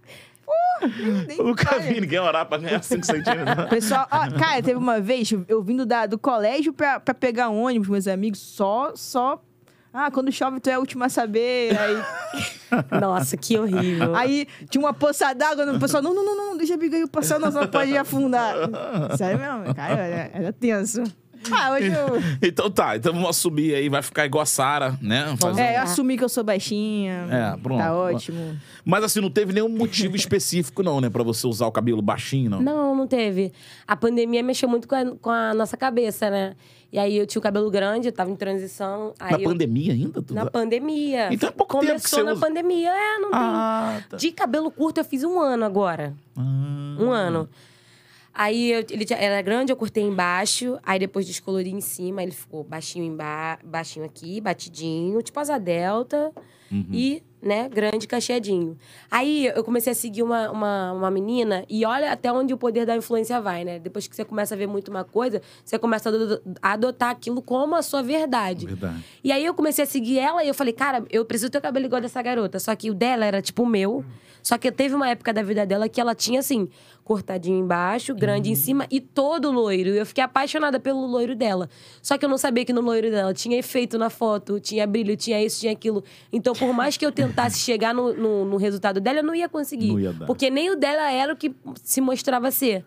Pô, 0.51 0.87
nem, 0.87 1.27
nem 1.27 1.39
Eu 1.39 1.45
nunca 1.45 1.79
vi 1.79 2.01
ninguém 2.01 2.19
orar 2.19 2.45
pra 2.47 2.59
ganhar 2.59 2.83
5 2.83 3.07
centímetros. 3.07 3.69
Pessoal, 3.69 4.07
ó, 4.11 4.31
cara, 4.39 4.61
teve 4.63 4.75
uma 4.75 5.01
vez, 5.01 5.33
eu 5.47 5.63
vindo 5.63 5.87
da, 5.87 6.07
do 6.07 6.19
colégio 6.19 6.73
pra, 6.73 6.99
pra 6.99 7.15
pegar 7.15 7.51
ônibus, 7.51 7.89
meus 7.89 8.09
amigos, 8.09 8.41
só, 8.41 8.93
só. 8.97 9.41
Ah, 9.93 10.11
quando 10.11 10.31
chove 10.31 10.61
tu 10.61 10.71
é 10.71 10.75
a 10.75 10.79
última 10.79 11.07
a 11.07 11.09
saber. 11.09 11.77
Aí, 11.79 12.03
Nossa, 13.01 13.37
que 13.37 13.59
horrível. 13.59 14.15
aí 14.15 14.47
tinha 14.69 14.83
uma 14.83 14.95
poça 14.95 15.33
d'água, 15.35 15.73
o 15.73 15.81
pessoal, 15.81 16.03
não, 16.03 16.15
não, 16.15 16.25
não, 16.25 16.37
não, 16.37 16.57
deixa 16.57 16.75
a 16.75 16.77
Abigail 16.77 17.09
passar, 17.09 17.39
nós 17.39 17.55
não 17.55 17.67
pode 17.67 17.97
afundar. 17.97 18.55
Sério 19.17 19.39
mesmo, 19.39 19.75
cara, 19.75 20.01
era, 20.01 20.31
era 20.33 20.53
tenso. 20.53 21.03
Ah, 21.51 21.73
hoje 21.73 21.87
eu. 21.89 22.21
Então 22.43 22.71
tá, 22.71 22.97
então 22.97 23.13
vamos 23.13 23.37
subir 23.37 23.75
aí, 23.75 23.89
vai 23.89 24.03
ficar 24.03 24.27
igual 24.27 24.43
a 24.43 24.47
Sara, 24.47 24.99
né? 25.01 25.35
Fazer- 25.41 25.63
É, 25.63 25.79
eu 25.79 25.83
assumi 25.83 26.17
que 26.19 26.25
eu 26.25 26.29
sou 26.29 26.43
baixinha. 26.45 27.27
É, 27.31 27.57
pronto. 27.63 27.81
Tá 27.81 27.95
ótimo. 27.95 28.57
Mas 28.85 29.05
assim, 29.05 29.21
não 29.21 29.31
teve 29.31 29.53
nenhum 29.53 29.69
motivo 29.69 30.17
específico, 30.17 30.83
não, 30.83 31.01
né? 31.01 31.09
Pra 31.09 31.23
você 31.23 31.47
usar 31.47 31.67
o 31.67 31.73
cabelo 31.73 32.03
baixinho, 32.03 32.51
não. 32.51 32.61
Não, 32.63 32.95
não 32.95 33.07
teve. 33.07 33.53
A 33.87 33.97
pandemia 33.97 34.43
mexeu 34.43 34.69
muito 34.69 34.87
com 34.89 34.95
a, 34.95 35.05
com 35.21 35.31
a 35.31 35.55
nossa 35.55 35.77
cabeça, 35.77 36.29
né? 36.31 36.55
E 36.93 36.99
aí 36.99 37.17
eu 37.17 37.25
tinha 37.25 37.39
o 37.39 37.43
cabelo 37.43 37.71
grande, 37.71 38.09
eu 38.09 38.13
tava 38.13 38.31
em 38.31 38.35
transição. 38.37 39.15
Aí 39.21 39.33
Na 39.33 39.39
eu- 39.39 39.45
pandemia 39.51 39.93
ainda? 39.93 40.21
Tu... 40.21 40.35
Na 40.35 40.47
pandemia. 40.47 41.33
Então 41.33 41.49
é 41.49 41.53
pouco 41.53 41.75
tempo 41.79 41.85
que 41.85 41.89
Começou 42.11 42.19
você 42.19 42.25
na 42.25 42.33
usa. 42.33 42.41
pandemia. 42.41 42.91
É, 42.91 43.19
não 43.19 43.31
tem. 43.31 43.41
Ah, 43.41 44.01
tá. 44.11 44.17
De 44.17 44.33
cabelo 44.33 44.71
curto 44.73 44.99
eu 44.99 45.05
fiz 45.05 45.23
um 45.23 45.39
ano 45.41 45.65
agora. 45.65 46.13
Ah. 46.37 46.97
Um 46.99 47.11
ano. 47.13 47.49
Aí 48.33 48.71
eu- 48.73 48.85
ele 48.91 49.05
era 49.11 49.43
grande, 49.43 49.73
eu 49.73 49.77
cortei 49.77 50.03
embaixo. 50.05 50.79
Aí 50.83 50.99
depois 50.99 51.27
descolori 51.27 51.71
em 51.71 51.81
cima. 51.81 52.23
Ele 52.23 52.33
ficou 52.33 52.63
baixinho, 52.65 53.05
emba 53.05 53.59
baixinho 53.65 54.05
aqui, 54.05 54.41
batidinho, 54.41 55.21
tipo 55.23 55.39
asa 55.41 55.59
delta. 55.59 56.33
E, 56.93 57.21
né, 57.43 57.69
grande, 57.69 58.07
cacheadinho. 58.07 58.79
Aí 59.11 59.47
eu 59.47 59.65
comecei 59.65 59.91
a 59.91 59.95
seguir 59.95 60.23
uma, 60.23 60.49
uma, 60.53 60.93
uma 60.93 61.11
menina. 61.11 61.65
E 61.69 61.85
olha 61.85 62.13
até 62.13 62.33
onde 62.33 62.55
o 62.55 62.57
poder 62.57 62.87
da 62.87 62.95
influência 62.97 63.41
vai, 63.41 63.65
né? 63.65 63.81
Depois 63.81 64.07
que 64.07 64.15
você 64.15 64.25
começa 64.25 64.55
a 64.55 64.57
ver 64.59 64.69
muito 64.69 64.89
uma 64.89 65.03
coisa, 65.03 65.43
você 65.65 65.77
começa 65.81 66.09
a 66.63 66.73
adotar 66.73 67.11
aquilo 67.11 67.43
como 67.43 67.75
a 67.75 67.83
sua 67.83 68.05
verdade. 68.05 68.67
Verdade. 68.67 69.03
E 69.25 69.33
aí 69.33 69.45
eu 69.45 69.53
comecei 69.53 69.83
a 69.83 69.87
seguir 69.87 70.21
ela 70.21 70.45
e 70.45 70.49
eu 70.49 70.55
falei, 70.55 70.73
cara, 70.73 71.03
eu 71.11 71.25
preciso 71.25 71.51
ter 71.51 71.59
o 71.59 71.61
cabelo 71.61 71.87
igual 71.87 72.01
dessa 72.01 72.23
garota. 72.23 72.61
Só 72.61 72.77
que 72.77 72.89
o 72.89 72.95
dela 72.95 73.25
era 73.27 73.43
tipo 73.43 73.65
o 73.65 73.67
meu. 73.67 74.05
Só 74.41 74.57
que 74.57 74.71
teve 74.71 74.95
uma 74.95 75.09
época 75.11 75.33
da 75.33 75.43
vida 75.43 75.67
dela 75.67 75.89
que 75.89 76.01
ela 76.01 76.15
tinha 76.15 76.39
assim, 76.39 76.69
cortadinho 77.11 77.59
embaixo, 77.59 78.15
grande 78.15 78.51
Uhum. 78.51 78.53
em 78.53 78.57
cima 78.57 78.87
e 78.89 79.01
todo 79.01 79.51
loiro. 79.51 79.91
E 79.91 79.99
eu 79.99 80.07
fiquei 80.07 80.23
apaixonada 80.23 80.79
pelo 80.79 81.05
loiro 81.07 81.35
dela. 81.35 81.69
Só 82.01 82.17
que 82.17 82.25
eu 82.25 82.29
não 82.29 82.39
sabia 82.39 82.65
que 82.65 82.73
no 82.73 82.81
loiro 82.81 83.11
dela 83.11 83.35
tinha 83.35 83.59
efeito 83.59 83.99
na 83.99 84.09
foto, 84.09 84.61
tinha 84.61 84.87
brilho, 84.87 85.17
tinha 85.17 85.45
isso, 85.45 85.59
tinha 85.59 85.73
aquilo. 85.73 86.05
Então, 86.33 86.53
por 86.55 86.73
mais 86.73 86.97
que 86.97 87.05
eu 87.05 87.11
tentasse 87.11 87.59
chegar 87.67 87.93
no, 87.93 88.15
no, 88.15 88.45
no 88.45 88.57
resultado 88.57 89.01
dela, 89.01 89.19
eu 89.19 89.25
não 89.25 89.35
ia 89.35 89.49
conseguir. 89.49 89.89
Não 89.89 89.99
ia. 89.99 90.15
Porque 90.25 90.51
nem 90.51 90.71
o 90.71 90.77
dela 90.77 91.11
era 91.11 91.33
o 91.33 91.37
que 91.37 91.53
se 91.83 92.01
mostrava 92.01 92.49
ser. 92.53 92.85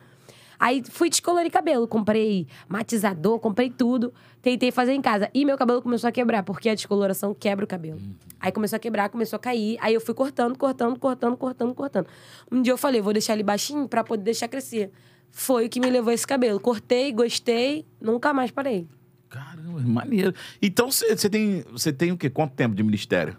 Aí 0.63 0.81
fui 0.89 1.09
descolorir 1.09 1.51
cabelo, 1.51 1.85
comprei 1.85 2.47
matizador, 2.69 3.37
comprei 3.37 3.69
tudo, 3.69 4.13
tentei 4.41 4.71
fazer 4.71 4.93
em 4.93 5.01
casa. 5.01 5.29
E 5.33 5.43
meu 5.43 5.57
cabelo 5.57 5.81
começou 5.81 6.07
a 6.07 6.11
quebrar, 6.11 6.41
porque 6.41 6.69
a 6.69 6.73
descoloração 6.73 7.33
quebra 7.33 7.65
o 7.65 7.67
cabelo. 7.67 7.99
Aí 8.39 8.49
começou 8.49 8.77
a 8.77 8.79
quebrar, 8.79 9.09
começou 9.09 9.35
a 9.35 9.39
cair. 9.41 9.77
Aí 9.81 9.93
eu 9.93 9.99
fui 9.99 10.13
cortando, 10.13 10.57
cortando, 10.57 10.97
cortando, 10.97 11.35
cortando, 11.35 11.75
cortando. 11.75 12.07
Um 12.49 12.61
dia 12.61 12.71
eu 12.71 12.77
falei, 12.77 13.01
vou 13.01 13.11
deixar 13.11 13.33
ele 13.33 13.43
baixinho 13.43 13.89
pra 13.89 14.05
poder 14.05 14.23
deixar 14.23 14.47
crescer. 14.47 14.89
Foi 15.31 15.65
o 15.65 15.69
que 15.69 15.81
me 15.81 15.89
levou 15.89 16.13
esse 16.13 16.25
cabelo. 16.25 16.61
Cortei, 16.61 17.11
gostei, 17.11 17.85
nunca 17.99 18.33
mais 18.33 18.49
parei. 18.49 18.87
Caramba, 19.27 19.81
maneiro. 19.81 20.33
Então 20.61 20.89
você 20.89 21.29
tem, 21.29 21.65
você 21.73 21.91
tem 21.91 22.13
o 22.13 22.17
quê? 22.17 22.29
Quanto 22.29 22.53
tempo 22.53 22.73
de 22.73 22.83
ministério? 22.83 23.35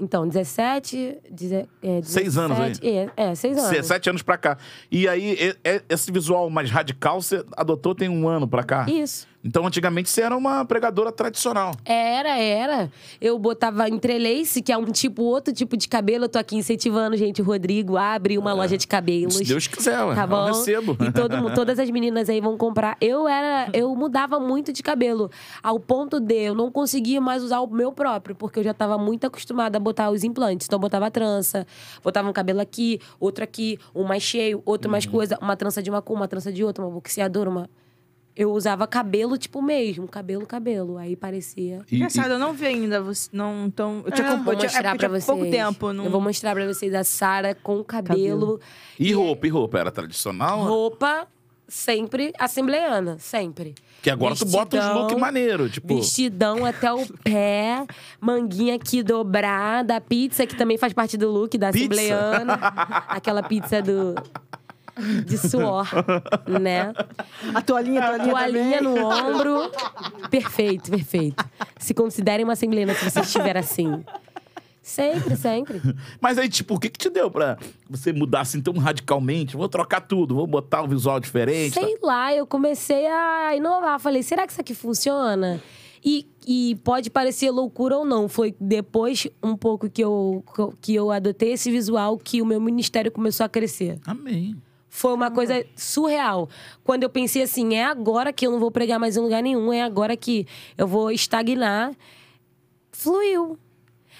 Então, 0.00 0.28
17, 0.28 1.18
deze- 1.30 1.68
é, 1.82 2.00
Seis 2.02 2.38
anos 2.38 2.58
aí? 2.58 2.70
17, 2.70 3.10
É, 3.16 3.30
é, 3.30 3.34
seis 3.34 3.58
anos. 3.58 3.86
Sete 3.86 4.08
anos 4.08 4.22
pra 4.22 4.38
cá. 4.38 4.56
E 4.90 5.08
aí, 5.08 5.36
e- 5.64 5.82
esse 5.88 6.12
visual 6.12 6.48
mais 6.50 6.70
radical 6.70 7.20
você 7.20 7.44
adotou 7.56 7.94
tem 7.94 8.08
um 8.08 8.28
ano 8.28 8.46
pra 8.46 8.62
cá? 8.62 8.86
Isso. 8.88 9.26
Então, 9.48 9.66
antigamente, 9.66 10.10
você 10.10 10.20
era 10.20 10.36
uma 10.36 10.62
pregadora 10.62 11.10
tradicional. 11.10 11.74
Era, 11.82 12.36
era. 12.38 12.92
Eu 13.18 13.38
botava 13.38 13.88
entrelace, 13.88 14.60
que 14.60 14.70
é 14.70 14.76
um 14.76 14.84
tipo, 14.92 15.22
outro 15.22 15.54
tipo 15.54 15.74
de 15.74 15.88
cabelo. 15.88 16.24
Eu 16.26 16.28
tô 16.28 16.38
aqui 16.38 16.54
incentivando, 16.54 17.16
gente. 17.16 17.40
O 17.40 17.44
Rodrigo 17.46 17.96
abre 17.96 18.36
uma 18.36 18.52
loja 18.52 18.76
de 18.76 18.86
cabelos. 18.86 19.36
Se 19.36 19.44
Deus 19.44 19.66
quiser, 19.66 20.02
ué. 20.04 20.14
Tá 20.14 20.24
eu 20.24 20.28
bom? 20.28 20.44
recebo. 20.44 20.96
E 21.02 21.10
todo 21.10 21.54
todas 21.54 21.78
as 21.78 21.88
meninas 21.90 22.28
aí 22.28 22.42
vão 22.42 22.58
comprar. 22.58 22.98
Eu 23.00 23.26
era, 23.26 23.70
eu 23.72 23.96
mudava 23.96 24.38
muito 24.38 24.70
de 24.70 24.82
cabelo, 24.82 25.30
ao 25.62 25.80
ponto 25.80 26.20
de 26.20 26.34
eu 26.34 26.54
não 26.54 26.70
conseguia 26.70 27.20
mais 27.20 27.42
usar 27.42 27.60
o 27.60 27.66
meu 27.66 27.90
próprio, 27.90 28.36
porque 28.36 28.58
eu 28.58 28.64
já 28.64 28.72
estava 28.72 28.98
muito 28.98 29.26
acostumada 29.26 29.78
a 29.78 29.80
botar 29.80 30.10
os 30.10 30.24
implantes. 30.24 30.66
Então 30.66 30.76
eu 30.76 30.80
botava 30.80 31.10
trança, 31.10 31.66
botava 32.04 32.28
um 32.28 32.34
cabelo 32.34 32.60
aqui, 32.60 33.00
outro 33.18 33.42
aqui, 33.42 33.78
um 33.94 34.04
mais 34.04 34.22
cheio, 34.22 34.62
outro 34.66 34.88
Uhum. 34.88 34.92
mais 34.92 35.06
coisa, 35.06 35.38
uma 35.40 35.56
trança 35.56 35.82
de 35.82 35.88
uma 35.88 36.02
cor, 36.02 36.16
uma 36.16 36.28
trança 36.28 36.52
de 36.52 36.62
outra, 36.62 36.84
uma 36.84 36.90
boxeadora, 36.92 37.48
uma 37.48 37.70
eu 38.38 38.52
usava 38.52 38.86
cabelo 38.86 39.36
tipo 39.36 39.60
mesmo, 39.60 40.06
cabelo, 40.08 40.46
cabelo. 40.46 40.96
Aí 40.96 41.16
parecia. 41.16 41.80
E- 41.90 41.96
Engraçado, 41.96 42.30
eu 42.30 42.38
não 42.38 42.52
vi 42.54 42.66
ainda. 42.66 43.02
Você, 43.02 43.28
não 43.32 43.68
tão. 43.70 44.02
Eu 44.06 44.12
tinha, 44.12 44.28
Ah, 44.28 44.30
comp- 44.36 44.44
vou 44.44 44.54
é 44.54 44.56
mostrar 44.62 44.82
porque 44.92 44.98
pra 44.98 45.08
vocês. 45.08 45.24
pouco 45.26 45.50
tempo. 45.50 45.92
Não... 45.92 46.04
Eu 46.04 46.10
vou 46.10 46.20
mostrar 46.20 46.54
pra 46.54 46.66
vocês 46.66 46.94
a 46.94 47.02
Sara 47.04 47.54
com 47.54 47.82
cabelo. 47.84 48.60
E, 48.98 49.12
roupa, 49.12 49.46
e 49.46 49.50
roupa? 49.50 49.78
Era 49.78 49.90
tradicional? 49.90 50.62
Roupa 50.62 51.26
sempre 51.66 52.32
assembleiana, 52.38 53.18
sempre. 53.18 53.74
Que 54.00 54.08
agora 54.10 54.34
tu 54.34 54.46
bota 54.46 54.76
uns 54.76 54.80
Vestidão, 54.80 55.02
look 55.08 55.20
maneiro, 55.20 55.68
tipo... 55.68 55.96
Vestidão 55.96 56.64
até 56.64 56.90
o 56.92 57.04
pé, 57.22 57.84
manguinha 58.20 58.76
aqui 58.76 59.02
dobrada, 59.02 60.00
pizza, 60.00 60.46
que 60.46 60.54
também 60.56 60.78
faz 60.78 60.92
parte 60.94 61.16
do 61.18 61.28
look 61.30 61.58
da 61.58 61.70
Pizza? 61.72 61.84
assembleiana. 61.84 62.54
Aquela 63.08 63.42
pizza 63.42 63.82
do. 63.82 64.14
De 65.24 65.38
suor, 65.38 65.88
né? 66.60 66.92
A 67.54 67.62
toalhinha, 67.62 68.00
a 68.00 68.06
toalhinha. 68.08 68.30
Toalhinha 68.32 68.80
no 68.80 68.96
ombro. 69.06 69.70
Perfeito, 70.30 70.90
perfeito. 70.90 71.44
Se 71.78 71.94
considerem 71.94 72.44
uma 72.44 72.54
assembleiana 72.54 72.94
se 72.94 73.08
você 73.08 73.20
estiver 73.20 73.56
assim. 73.56 74.04
Sempre, 74.82 75.36
sempre. 75.36 75.82
Mas 76.18 76.38
aí, 76.38 76.48
tipo, 76.48 76.74
o 76.74 76.78
que 76.80 76.88
que 76.88 76.98
te 76.98 77.10
deu 77.10 77.30
pra 77.30 77.58
você 77.90 78.10
mudar 78.10 78.40
assim 78.40 78.58
tão 78.60 78.72
radicalmente? 78.78 79.54
Vou 79.54 79.68
trocar 79.68 80.00
tudo, 80.00 80.34
vou 80.34 80.46
botar 80.46 80.82
um 80.82 80.88
visual 80.88 81.20
diferente. 81.20 81.74
tá? 81.74 81.82
Sei 81.82 81.98
lá, 82.02 82.34
eu 82.34 82.46
comecei 82.46 83.06
a 83.06 83.54
inovar. 83.54 84.00
Falei, 84.00 84.22
será 84.22 84.46
que 84.46 84.52
isso 84.52 84.60
aqui 84.62 84.74
funciona? 84.74 85.60
E, 86.02 86.26
e 86.46 86.76
pode 86.84 87.10
parecer 87.10 87.50
loucura 87.50 87.98
ou 87.98 88.04
não. 88.06 88.28
Foi 88.30 88.54
depois, 88.58 89.26
um 89.42 89.54
pouco, 89.54 89.90
que 89.90 90.02
eu, 90.02 90.42
que 90.80 90.94
eu 90.94 91.10
adotei 91.10 91.52
esse 91.52 91.70
visual 91.70 92.16
que 92.16 92.40
o 92.40 92.46
meu 92.46 92.60
ministério 92.60 93.12
começou 93.12 93.44
a 93.44 93.48
crescer. 93.48 93.98
Amém. 94.06 94.56
Foi 94.98 95.14
uma 95.14 95.30
coisa 95.30 95.64
surreal. 95.76 96.48
Quando 96.82 97.04
eu 97.04 97.08
pensei 97.08 97.40
assim, 97.40 97.76
é 97.76 97.84
agora 97.84 98.32
que 98.32 98.44
eu 98.44 98.50
não 98.50 98.58
vou 98.58 98.68
pregar 98.68 98.98
mais 98.98 99.16
em 99.16 99.20
lugar 99.20 99.40
nenhum, 99.40 99.72
é 99.72 99.80
agora 99.80 100.16
que 100.16 100.44
eu 100.76 100.88
vou 100.88 101.12
estagnar. 101.12 101.94
Fluiu. 102.90 103.56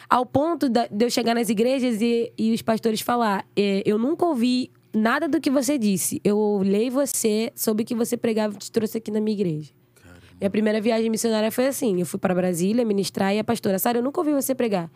Ao 0.08 0.24
ponto 0.24 0.68
de 0.68 0.88
eu 1.00 1.10
chegar 1.10 1.34
nas 1.34 1.48
igrejas 1.48 2.00
e, 2.00 2.32
e 2.38 2.52
os 2.52 2.62
pastores 2.62 3.00
falar: 3.00 3.44
"É, 3.56 3.82
Eu 3.84 3.98
nunca 3.98 4.24
ouvi 4.24 4.70
nada 4.94 5.26
do 5.26 5.40
que 5.40 5.50
você 5.50 5.76
disse. 5.76 6.20
Eu 6.22 6.38
olhei 6.38 6.90
você, 6.90 7.52
soube 7.56 7.82
que 7.82 7.96
você 7.96 8.16
pregava 8.16 8.54
e 8.54 8.58
te 8.58 8.70
trouxe 8.70 8.98
aqui 8.98 9.10
na 9.10 9.20
minha 9.20 9.34
igreja. 9.34 9.72
Minha 10.40 10.48
primeira 10.48 10.80
viagem 10.80 11.10
missionária 11.10 11.50
foi 11.50 11.66
assim: 11.66 11.98
eu 11.98 12.06
fui 12.06 12.20
para 12.20 12.32
Brasília 12.32 12.84
ministrar 12.84 13.34
e 13.34 13.40
a 13.40 13.44
pastora, 13.44 13.80
Sara, 13.80 13.98
eu 13.98 14.02
nunca 14.02 14.20
ouvi 14.20 14.32
você 14.32 14.54
pregar. 14.54 14.88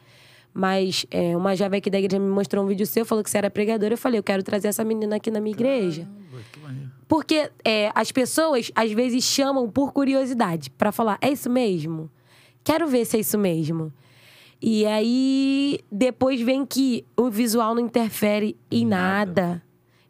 Mas 0.55 1.07
é, 1.11 1.37
uma 1.37 1.57
jovem 1.57 1.79
aqui 1.79 1.89
da 1.89 1.99
igreja 1.99 2.19
me 2.19 2.29
mostrou 2.29 2.65
um 2.65 2.67
vídeo 2.67 2.87
seu, 2.87 3.07
falou 3.07 3.25
que 3.25 3.31
você 3.31 3.39
era 3.39 3.51
pregadora. 3.51 3.95
Eu 3.95 3.99
falei, 3.99 4.19
eu 4.19 4.23
quero 4.23 4.43
trazer 4.43 4.69
essa 4.69 4.85
menina 4.85 5.17
aqui 5.17 5.31
na 5.31 5.41
minha 5.41 5.55
igreja. 5.55 6.07
Porque 7.09 7.51
é, 7.65 7.91
as 7.95 8.11
pessoas, 8.13 8.71
às 8.75 8.91
vezes, 8.93 9.25
chamam 9.25 9.71
por 9.71 9.93
curiosidade 9.93 10.71
para 10.71 10.93
falar: 10.93 11.19
é 11.21 11.31
isso 11.31 11.51
mesmo? 11.51 12.11
Quero 12.65 12.87
ver 12.87 13.05
se 13.05 13.17
é 13.17 13.21
isso 13.21 13.39
mesmo. 13.39 13.93
E 14.61 14.87
aí, 14.87 15.81
depois 15.91 16.41
vem 16.41 16.65
que 16.65 17.05
o 17.17 17.29
visual 17.29 17.75
não 17.75 17.83
interfere 17.83 18.57
em 18.71 18.87
nada. 18.87 19.63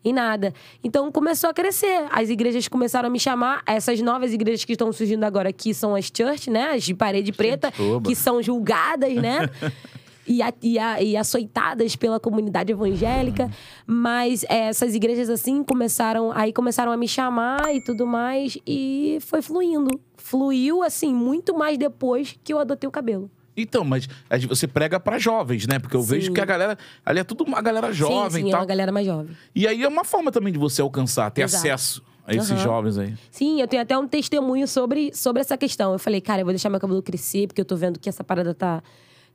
Em 0.05 0.13
nada. 0.13 0.53
Então 0.83 1.11
começou 1.13 1.49
a 1.49 1.55
crescer. 1.55 2.07
As 2.11 2.29
igrejas 2.29 2.67
começaram 2.69 3.09
a 3.09 3.11
me 3.11 3.21
chamar. 3.21 3.63
Essas 3.65 4.01
novas 4.01 4.33
igrejas 4.33 4.65
que 4.65 4.73
estão 4.73 4.93
surgindo 4.93 5.25
agora 5.25 5.49
aqui 5.49 5.73
são 5.73 5.95
as 5.95 6.11
church, 6.15 6.51
né? 6.51 6.73
As 6.73 6.83
de 6.83 6.93
parede 6.93 7.33
preta, 7.33 7.71
toba. 7.71 8.09
que 8.09 8.15
são 8.15 8.43
julgadas, 8.43 9.15
né? 9.15 9.49
e, 10.27 10.41
a- 10.43 10.53
e, 10.63 10.79
a- 10.79 11.03
e 11.03 11.17
açoitadas 11.17 11.97
pela 11.97 12.19
comunidade 12.21 12.73
evangélica. 12.73 13.51
Mas 13.87 14.45
é, 14.45 14.69
essas 14.69 14.95
igrejas, 14.95 15.29
assim, 15.29 15.63
começaram... 15.65 16.33
Aí 16.33 16.53
começaram 16.53 16.93
a 16.93 16.97
me 16.97 17.09
chamar 17.09 17.75
e 17.75 17.83
tudo 17.85 18.07
mais. 18.07 18.57
E 18.67 19.19
foi 19.23 19.43
fluindo. 19.43 20.01
Fluiu, 20.17 20.83
assim, 20.83 21.13
muito 21.13 21.57
mais 21.57 21.77
depois 21.77 22.39
que 22.45 22.53
eu 22.53 22.59
adotei 22.59 22.87
o 22.89 22.91
cabelo. 22.91 23.31
Então, 23.57 23.85
mas 23.85 24.09
você 24.49 24.67
prega 24.67 24.99
pra 24.99 25.19
jovens, 25.19 25.67
né? 25.67 25.79
Porque 25.79 25.95
eu 25.95 26.01
vejo 26.03 26.29
Sim. 26.29 26.33
que 26.33 26.41
a 26.41 26.45
galera. 26.45 26.79
Ali 27.05 27.21
é 27.21 27.25
tudo 27.25 27.45
uma 27.45 27.61
galera 27.61 27.93
jovem 27.93 28.45
sim, 28.45 28.49
sim, 28.49 28.53
é 28.55 28.57
uma 28.57 28.65
galera 28.65 28.91
mais 28.91 29.05
jovem. 29.05 29.37
E 29.55 29.67
aí 29.69 29.83
é 29.83 29.89
uma 29.89 30.05
forma 30.05 30.33
também 30.33 30.51
de 30.53 30.59
você 30.59 30.81
alcançar, 30.81 31.31
ter 31.31 31.43
Exato. 31.43 31.67
acesso 31.67 32.03
a 32.27 32.35
esses 32.35 32.51
Aham. 32.53 32.61
jovens 32.63 32.97
aí. 32.97 33.15
Sim, 33.31 33.61
eu 33.61 33.69
tenho 33.69 33.83
até 33.83 33.99
um 33.99 34.09
testemunho 34.09 34.67
sobre, 34.67 35.11
sobre 35.15 35.43
essa 35.43 35.59
questão. 35.59 35.93
Eu 35.93 35.99
falei, 35.99 36.23
cara, 36.23 36.41
eu 36.41 36.47
vou 36.47 36.53
deixar 36.55 36.71
meu 36.71 36.81
cabelo 36.81 37.03
crescer, 37.03 37.47
porque 37.47 37.61
eu 37.61 37.65
tô 37.67 37.77
vendo 37.77 37.99
que 37.99 38.09
essa 38.09 38.25
parada 38.25 38.55
tá 38.55 38.83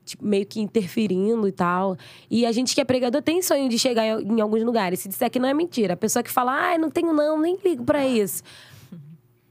tipo, 0.07 0.25
meio 0.25 0.45
que 0.45 0.59
interferindo 0.59 1.47
e 1.47 1.51
tal. 1.51 1.97
E 2.29 2.45
a 2.45 2.51
gente 2.51 2.73
que 2.73 2.81
é 2.81 2.85
pregador 2.85 3.21
tem 3.21 3.41
sonho 3.41 3.69
de 3.69 3.77
chegar 3.77 4.21
em, 4.21 4.41
alguns 4.41 4.63
lugares. 4.63 4.99
Se 4.99 5.09
disser 5.09 5.29
que 5.29 5.39
não 5.39 5.47
é 5.47 5.53
mentira. 5.53 5.93
A 5.93 5.97
pessoa 5.97 6.23
que 6.23 6.31
fala, 6.31 6.53
ai, 6.53 6.77
não 6.77 6.89
tenho 6.89 7.13
não, 7.13 7.39
nem 7.39 7.57
ligo 7.63 7.83
pra 7.83 8.07
isso. 8.07 8.41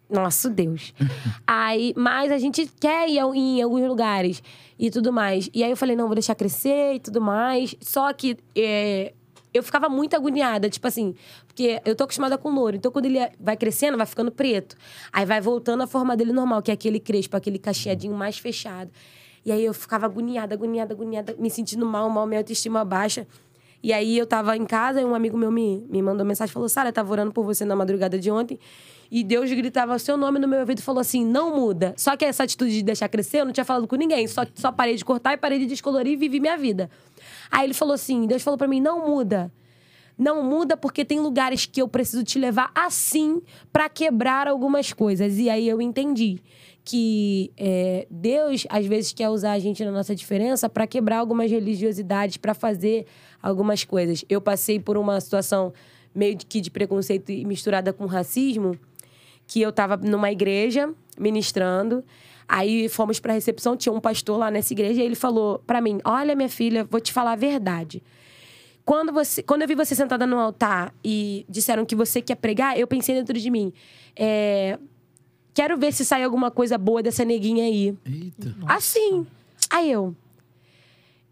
Nosso 0.09 0.49
Deus. 0.51 0.95
aí, 1.47 1.93
mas 1.97 2.33
a 2.33 2.39
gente 2.39 2.71
quer 2.81 3.09
ir 3.09 3.19
em 3.19 3.63
alguns 3.63 3.87
lugares 3.87 4.43
e 4.79 4.91
tudo 4.91 5.13
mais. 5.13 5.49
E 5.53 5.63
aí 5.63 5.71
eu 5.71 5.77
falei, 5.77 5.95
não, 5.95 6.07
vou 6.07 6.15
deixar 6.15 6.35
crescer 6.35 6.95
e 6.95 7.01
tudo 7.01 7.21
mais. 7.21 7.75
Só 7.81 8.13
que 8.13 8.37
é, 8.57 9.13
eu 9.57 9.63
ficava 9.63 9.89
muito 9.89 10.15
agoniada, 10.15 10.69
tipo 10.69 10.87
assim, 10.87 11.15
porque 11.47 11.81
eu 11.85 11.95
tô 11.95 12.05
acostumada 12.05 12.37
com 12.37 12.51
louro. 12.51 12.77
Então, 12.77 12.93
quando 12.93 13.07
ele 13.07 13.19
vai 13.41 13.57
crescendo, 13.57 13.97
vai 13.97 14.07
ficando 14.07 14.31
preto. 14.31 14.77
Aí 15.13 15.25
vai 15.25 15.41
voltando 15.41 15.83
à 15.83 15.87
forma 15.87 16.17
dele 16.17 16.33
normal, 16.33 16.63
que 16.63 16.71
é 16.71 16.75
aquele 16.75 17.01
crespo, 17.01 17.37
aquele 17.37 17.59
cacheadinho 17.59 18.15
mais 18.15 18.39
fechado. 18.39 18.91
E 19.47 19.53
aí 19.53 19.65
eu 19.65 19.73
ficava 19.73 20.07
agoniada, 20.07 20.57
agoniada, 20.57 20.93
agoniada, 20.93 21.37
me 21.39 21.49
sentindo 21.49 21.87
mal, 21.87 22.11
mal, 22.11 22.27
minha 22.27 22.41
autoestima 22.41 22.85
baixa. 22.85 23.29
E 23.81 23.93
aí 23.93 24.19
eu 24.19 24.27
tava 24.27 24.57
em 24.57 24.67
casa 24.67 25.01
e 25.01 25.05
um 25.05 25.15
amigo 25.15 25.39
meu 25.39 25.53
me, 25.53 25.87
me 25.89 26.03
mandou 26.03 26.27
mensagem, 26.27 26.53
falou, 26.53 26.69
Sara, 26.69 26.89
eu 26.89 26.93
tava 26.93 27.13
orando 27.13 27.31
por 27.31 27.45
você 27.45 27.65
na 27.65 27.77
madrugada 27.77 28.19
de 28.19 28.29
ontem. 28.29 28.59
E 29.09 29.23
Deus 29.23 29.49
gritava 29.53 29.97
seu 30.01 30.17
nome 30.17 30.41
no 30.41 30.49
meu 30.49 30.59
ouvido 30.59 30.81
e 30.81 30.83
falou 30.83 31.01
assim, 31.01 31.25
não 31.25 31.55
muda. 31.55 31.95
Só 31.97 32.17
que 32.17 32.25
essa 32.25 32.43
atitude 32.43 32.73
de 32.73 32.83
deixar 32.83 33.09
crescer, 33.09 33.43
eu 33.43 33.45
não 33.45 33.53
tinha 33.53 33.65
falado 33.65 33.87
com 33.87 33.95
ninguém. 33.95 34.27
Só, 34.27 34.45
só 34.53 34.73
parei 34.73 34.97
de 34.97 35.05
cortar 35.05 35.35
e 35.35 35.37
parei 35.37 35.61
de 35.61 35.67
descolorir 35.67 36.15
e 36.15 36.17
vivi 36.17 36.41
minha 36.41 36.57
vida. 36.57 36.91
Aí 37.49 37.65
ele 37.65 37.75
falou 37.75 37.95
assim, 37.95 38.27
Deus 38.27 38.43
falou 38.43 38.59
pra 38.59 38.67
mim, 38.67 38.81
não 38.81 39.07
muda. 39.07 39.53
Não 40.19 40.43
muda 40.43 40.77
porque 40.77 41.05
tem 41.05 41.21
lugares 41.21 41.67
que 41.67 41.81
eu 41.81 41.87
preciso 41.87 42.25
te 42.25 42.37
levar 42.37 42.73
assim 42.75 43.41
pra 43.73 43.89
quebrar 43.89 44.49
algumas 44.49 44.93
coisas. 44.93 45.39
E 45.39 45.49
aí 45.49 45.69
eu 45.69 45.81
entendi 45.81 46.41
que 46.87 47.51
é, 47.57 48.07
Deus 48.09 48.65
às 48.71 48.87
vezes 48.87 49.13
quer 49.13 49.29
usar 49.29 49.53
a 49.53 49.59
gente 49.59 49.85
na 49.85 49.91
nossa 49.91 50.15
diferença 50.15 50.69
pra 50.69 50.87
quebrar 50.87 51.19
algumas 51.19 51.51
religiosidades, 51.51 52.37
pra 52.37 52.55
fazer 52.55 53.07
algumas 53.43 53.83
coisas. 53.83 54.25
Eu 54.29 54.41
passei 54.41 54.79
por 54.79 54.97
uma 54.97 55.21
situação 55.21 55.73
meio 56.15 56.37
que 56.37 56.61
de 56.61 56.71
preconceito 56.71 57.33
misturada 57.45 57.93
com 57.93 58.07
racismo, 58.07 58.79
que 59.49 59.61
eu 59.61 59.73
tava 59.73 59.97
numa 59.97 60.31
igreja 60.31 60.95
ministrando. 61.19 62.05
Aí 62.49 62.89
fomos 62.89 63.19
pra 63.19 63.33
recepção, 63.33 63.77
tinha 63.77 63.93
um 63.93 64.01
pastor 64.01 64.39
lá 64.39 64.49
nessa 64.49 64.73
igreja, 64.73 65.03
e 65.03 65.05
ele 65.05 65.17
falou 65.17 65.59
pra 65.67 65.81
mim: 65.81 65.99
Olha, 66.05 66.37
minha 66.37 66.49
filha, 66.49 66.85
vou 66.85 67.01
te 67.01 67.13
falar 67.13 67.33
a 67.33 67.37
verdade. 67.37 68.01
Quando, 68.85 69.13
você, 69.13 69.43
quando 69.43 69.63
eu 69.63 69.69
vi 69.69 69.75
você 69.75 69.97
sentada 69.97 70.25
no 70.25 70.39
altar 70.39 70.95
e 71.05 71.45
disseram 71.49 71.85
que 71.85 71.97
você 71.97 72.23
quer 72.23 72.37
pregar, 72.37 72.79
eu 72.79 72.87
pensei 72.87 73.17
dentro 73.17 73.37
de 73.37 73.51
mim: 73.51 73.73
é, 74.15 74.79
quero 75.57 75.79
ver 75.79 75.91
se 75.93 76.05
sai 76.05 76.23
alguma 76.23 76.51
coisa 76.51 76.77
boa 76.77 77.03
dessa 77.03 77.25
neguinha 77.25 77.65
aí. 77.65 77.97
Eita. 78.05 78.55
Assim. 78.67 79.27
Aí 79.71 79.91
eu. 79.91 80.15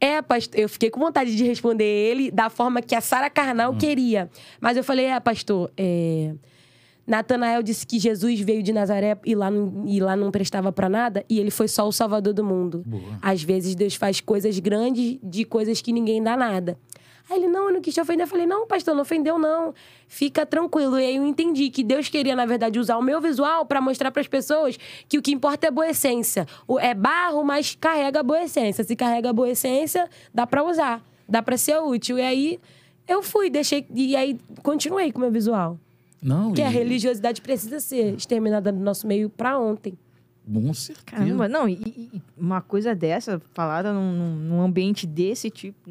É, 0.00 0.22
pastor. 0.22 0.58
Eu 0.58 0.68
fiquei 0.68 0.88
com 0.88 0.98
vontade 0.98 1.36
de 1.36 1.44
responder 1.44 1.84
ele 1.84 2.30
da 2.30 2.48
forma 2.48 2.80
que 2.80 2.94
a 2.94 3.02
Sara 3.02 3.28
Carnal 3.28 3.76
queria. 3.76 4.30
Mas 4.58 4.78
eu 4.78 4.82
falei, 4.82 5.04
é, 5.06 5.20
pastor, 5.20 5.70
é. 5.76 6.32
Natanael 7.06 7.62
disse 7.62 7.86
que 7.86 7.98
Jesus 7.98 8.40
veio 8.40 8.62
de 8.62 8.72
Nazaré 8.72 9.18
e 9.26 9.34
lá 9.34 9.50
não, 9.50 9.84
e 9.86 10.00
lá 10.00 10.16
não 10.16 10.30
prestava 10.30 10.72
pra 10.72 10.88
nada 10.88 11.22
e 11.28 11.38
ele 11.38 11.50
foi 11.50 11.68
só 11.68 11.86
o 11.86 11.92
salvador 11.92 12.32
do 12.32 12.42
mundo. 12.42 12.82
Boa. 12.86 13.18
Às 13.20 13.42
vezes 13.42 13.74
Deus 13.74 13.94
faz 13.94 14.22
coisas 14.22 14.58
grandes 14.58 15.18
de 15.22 15.44
coisas 15.44 15.82
que 15.82 15.92
ninguém 15.92 16.22
dá 16.22 16.34
nada. 16.34 16.78
Aí 17.30 17.38
ele, 17.38 17.48
não, 17.48 17.68
eu 17.68 17.74
não 17.74 17.80
quis 17.80 17.94
te 17.94 18.00
ofender. 18.00 18.24
Eu 18.24 18.28
falei, 18.28 18.46
não, 18.46 18.66
pastor, 18.66 18.94
não 18.94 19.00
ofendeu, 19.02 19.38
não. 19.38 19.72
Fica 20.06 20.44
tranquilo. 20.44 20.98
E 21.00 21.06
aí 21.06 21.16
eu 21.16 21.26
entendi 21.26 21.70
que 21.70 21.82
Deus 21.82 22.08
queria, 22.08 22.36
na 22.36 22.44
verdade, 22.44 22.78
usar 22.78 22.98
o 22.98 23.02
meu 23.02 23.20
visual 23.20 23.64
pra 23.64 23.80
mostrar 23.80 24.10
pras 24.10 24.28
pessoas 24.28 24.78
que 25.08 25.16
o 25.16 25.22
que 25.22 25.32
importa 25.32 25.66
é 25.66 25.70
boa 25.70 25.88
essência. 25.88 26.46
O- 26.68 26.78
É 26.78 26.92
barro, 26.94 27.42
mas 27.42 27.74
carrega 27.80 28.22
boa 28.22 28.42
essência. 28.42 28.84
Se 28.84 28.94
carrega 28.94 29.32
boa 29.32 29.48
essência, 29.48 30.08
dá 30.34 30.46
pra 30.46 30.62
usar. 30.62 31.02
Dá 31.26 31.42
pra 31.42 31.56
ser 31.56 31.78
útil. 31.78 32.18
E 32.18 32.22
aí 32.22 32.60
eu 33.08 33.22
fui, 33.22 33.48
deixei. 33.48 33.86
E 33.94 34.14
aí 34.14 34.38
continuei 34.62 35.10
com 35.10 35.18
o 35.18 35.22
meu 35.22 35.30
visual. 35.30 35.78
Não, 36.22 36.48
Porque 36.48 36.62
a 36.62 36.70
e- 36.70 36.74
religiosidade 36.74 37.40
precisa 37.40 37.80
ser 37.80 38.14
exterminada 38.16 38.70
do 38.70 38.80
nosso 38.80 39.06
meio 39.06 39.30
pra 39.30 39.58
ontem. 39.58 39.96
Com 40.46 40.74
certeza. 40.74 41.04
Caramba, 41.06 41.48
não, 41.48 41.66
e, 41.66 41.72
e- 41.74 42.22
uma 42.36 42.60
coisa 42.60 42.94
dessa, 42.94 43.40
falada 43.54 43.94
num- 43.94 44.36
num 44.36 44.60
ambiente 44.60 45.06
desse 45.06 45.48
tipo. 45.50 45.90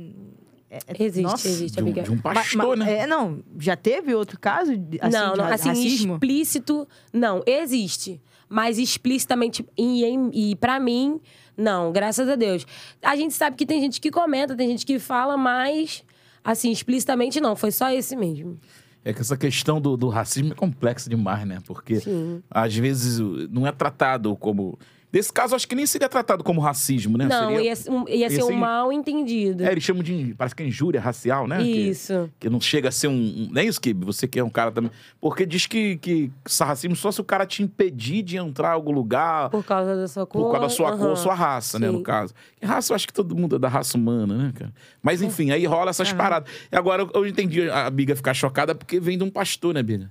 É- 0.88 1.04
Existe, 1.04 1.22
nossa. 1.24 1.48
existe, 1.48 1.76
De 1.76 1.82
um, 1.82 1.86
amiga. 1.86 2.02
de 2.04 2.12
um 2.12 2.18
pastor, 2.18 2.78
ma- 2.78 2.86
né? 2.86 3.00
É, 3.00 3.08
não, 3.08 3.44
já 3.60 3.76
teve 3.76 4.14
outro 4.16 4.40
caso 4.40 4.76
de, 4.78 4.98
assim, 5.02 5.12
não, 5.18 5.36
não, 5.36 5.46
assim, 5.46 5.70
racismo? 5.70 6.14
explícito, 6.16 6.88
não, 7.12 7.42
existe. 7.46 8.22
Mas 8.50 8.78
explicitamente, 8.78 9.66
e, 9.78 10.04
e 10.52 10.56
para 10.56 10.80
mim, 10.80 11.20
não, 11.58 11.92
graças 11.92 12.28
a 12.30 12.36
Deus. 12.36 12.66
A 13.02 13.16
gente 13.16 13.34
sabe 13.34 13.56
que 13.56 13.66
tem 13.66 13.80
gente 13.82 14.00
que 14.00 14.12
comenta, 14.12 14.56
tem 14.56 14.68
gente 14.70 14.86
que 14.86 15.00
fala, 15.00 15.36
mas, 15.38 16.04
assim, 16.44 16.72
explicitamente 16.72 17.40
não, 17.42 17.56
foi 17.56 17.72
só 17.72 17.90
esse 17.92 18.16
mesmo. 18.16 18.60
É 19.06 19.12
que 19.12 19.20
essa 19.22 19.36
questão 19.36 19.82
do, 19.82 19.98
do 19.98 20.08
racismo 20.08 20.54
é 20.54 20.56
complexa 20.56 21.10
demais, 21.10 21.46
né? 21.46 21.60
Porque 21.66 22.00
Sim. 22.00 22.42
às 22.50 22.74
vezes 22.76 23.20
não 23.50 23.68
é 23.68 23.72
tratado 23.72 24.36
como. 24.38 24.78
Nesse 25.14 25.32
caso, 25.32 25.56
acho 25.56 25.68
que 25.68 25.76
nem 25.76 25.86
seria 25.86 26.10
tratado 26.10 26.44
como 26.44 26.60
racismo, 26.60 27.20
né? 27.20 27.28
Não, 27.28 27.50
Seria- 27.50 27.62
ia, 27.62 27.76
ser 27.76 27.92
um- 27.92 28.10
ia 28.10 28.30
ser 28.32 28.38
ia 28.38 28.44
um 28.46 28.48
ser- 28.48 28.56
mal 28.56 28.92
entendido. 28.92 29.64
É, 29.64 29.72
eles 29.72 29.84
chamam 29.84 30.02
de. 30.02 30.34
Parece 30.36 30.56
que 30.56 30.64
é 30.64 30.66
injúria 30.66 31.00
racial, 31.00 31.48
né? 31.48 31.60
Que- 31.60 31.70
Isso. 31.90 32.30
Que, 32.40 32.50
não 32.50 32.60
chega 32.60 32.90
a 32.90 32.92
ser 32.92 33.10
um. 33.10 33.12
um 33.14 33.50
não 33.52 33.62
é 33.62 33.66
isso, 33.66 33.80
que 33.80 33.94
Você 33.94 34.28
que 34.28 34.40
é 34.40 34.44
um 34.44 34.50
cara 34.50 34.72
também. 34.72 34.90
Porque 35.22 35.46
diz 35.46 35.68
que, 35.68 35.98
que 35.98 36.32
racismo 36.60 36.96
só 36.96 37.12
se 37.12 37.22
o 37.22 37.24
cara 37.24 37.46
te 37.46 37.62
impedir 37.62 38.24
de 38.24 38.38
entrar 38.38 38.70
em 38.70 38.74
algum 38.74 38.92
lugar 38.92 39.52
Por 39.52 39.64
causa 39.64 39.96
da 39.96 40.08
sua 40.08 40.26
cor. 40.26 40.42
por 40.46 40.52
causa 40.52 40.68
da 40.68 40.70
sua 40.74 40.98
cor, 40.98 41.06
aham. 41.08 41.16
sua 41.16 41.36
raça, 41.36 41.78
né, 41.78 41.92
no 41.92 41.98
Sim. 42.00 42.04
caso. 42.04 42.34
E 42.60 42.66
raça, 42.66 42.92
eu 42.92 42.96
acho 42.96 43.06
que 43.06 43.14
todo 43.14 43.36
mundo 43.36 43.58
é 43.58 43.60
da 43.60 43.68
raça 43.68 43.96
humana, 43.96 44.36
né, 44.36 44.52
cara? 44.56 44.74
Mas 45.02 45.22
enfim, 45.22 45.52
aí 45.52 45.64
rola 45.68 45.92
essas 45.92 46.12
paradas. 46.12 46.50
E 46.72 46.76
agora 46.76 47.04
eu- 47.04 47.12
eu 47.14 47.28
entendi 47.28 47.70
a 47.70 47.88
Biga 47.92 48.16
ficar 48.16 48.34
chocada 48.34 48.74
porque 48.74 49.00
vem 49.00 49.16
de 49.18 49.24
um 49.24 49.30
pastor, 49.30 49.76
né, 49.76 49.84
Biga? 49.84 50.08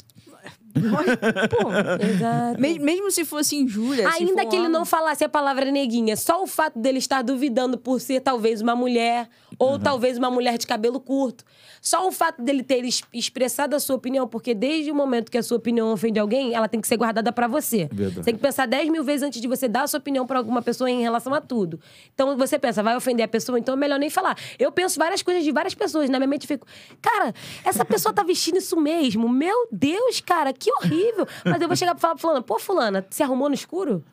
Pô, 0.73 1.70
Exato. 2.05 2.61
me- 2.61 2.79
mesmo 2.79 3.11
se 3.11 3.25
fosse 3.25 3.57
injúria. 3.57 4.11
se 4.11 4.18
Ainda 4.23 4.43
for 4.43 4.49
que 4.49 4.57
ele 4.57 4.66
algo- 4.66 4.79
não 4.79 4.85
falasse 4.85 5.25
a 5.25 5.29
palavra 5.29 5.70
neguinha, 5.70 6.16
só 6.16 6.43
o 6.43 6.47
fato 6.47 6.79
dele 6.79 6.99
estar 6.99 7.23
duvidando 7.23 7.77
por 7.79 8.01
ser 8.01 8.20
talvez 8.20 8.61
uma 8.61 8.75
mulher, 8.75 9.29
ou 9.59 9.79
talvez 9.79 10.16
uma 10.18 10.31
mulher 10.31 10.57
de 10.59 10.66
cabelo 10.66 10.99
curto, 10.99 11.45
só 11.81 12.07
o 12.09 12.12
fato 12.12 12.41
dele 12.43 12.62
ter 12.62 12.85
es- 12.85 13.03
expressado 13.12 13.77
a 13.77 13.81
sua 13.81 13.97
opinião, 13.97 14.27
porque 14.27 14.55
desde 14.55 14.91
o 14.91 14.95
momento 14.95 15.31
que 15.31 15.39
a 15.39 15.43
sua 15.43 15.57
opinião 15.59 15.93
ofende 15.93 16.18
alguém, 16.18 16.55
ela 16.55 16.68
tem 16.68 16.81
que 16.81 16.89
ser 16.89 16.97
guardada 16.97 17.33
pra 17.33 17.47
você. 17.47 17.89
Verdade. 17.93 18.14
Você 18.16 18.23
tem 18.23 18.35
que 18.35 18.41
pensar 18.41 18.66
10 18.66 18.89
mil 18.89 19.05
vezes 19.05 19.23
antes 19.23 19.41
de 19.41 19.47
você 19.49 19.68
dar 19.68 19.83
a 19.83 19.87
sua 19.87 19.99
opinião 19.99 20.27
pra 20.27 20.39
alguma 20.39 20.62
pessoa 20.62 20.91
em 20.91 21.01
relação 21.03 21.35
a 21.35 21.41
tudo. 21.41 21.79
Então 22.14 22.37
você 22.37 22.59
pensa, 22.59 22.83
vai 22.83 22.97
ofender 22.97 23.25
a 23.25 23.29
pessoa, 23.29 23.59
então 23.59 23.75
é 23.75 23.77
melhor 23.77 23.99
nem 23.99 24.11
falar. 24.11 24.37
Eu 24.59 24.73
penso 24.73 24.99
várias 24.99 25.23
coisas 25.23 25.45
de 25.45 25.53
várias 25.53 25.75
pessoas, 25.75 26.09
na 26.09 26.18
minha 26.18 26.29
mente 26.29 26.45
eu 26.45 26.49
fico, 26.49 26.66
cara, 27.01 27.35
essa 27.64 27.85
pessoa 27.85 28.12
tá 28.12 28.23
vestindo 28.23 28.57
isso 28.59 28.77
mesmo. 28.81 29.29
Meu 29.29 29.68
Deus, 29.70 30.20
cara, 30.20 30.53
que 30.62 30.72
horrível. 30.72 31.26
Mas 31.44 31.60
eu 31.60 31.66
vou 31.66 31.76
chegar 31.76 31.94
pra 31.94 32.00
falar 32.00 32.14
pra 32.14 32.20
fulana, 32.20 32.42
pô, 32.42 32.58
fulana, 32.58 33.06
se 33.10 33.22
arrumou 33.22 33.48
no 33.48 33.54
escuro? 33.54 34.04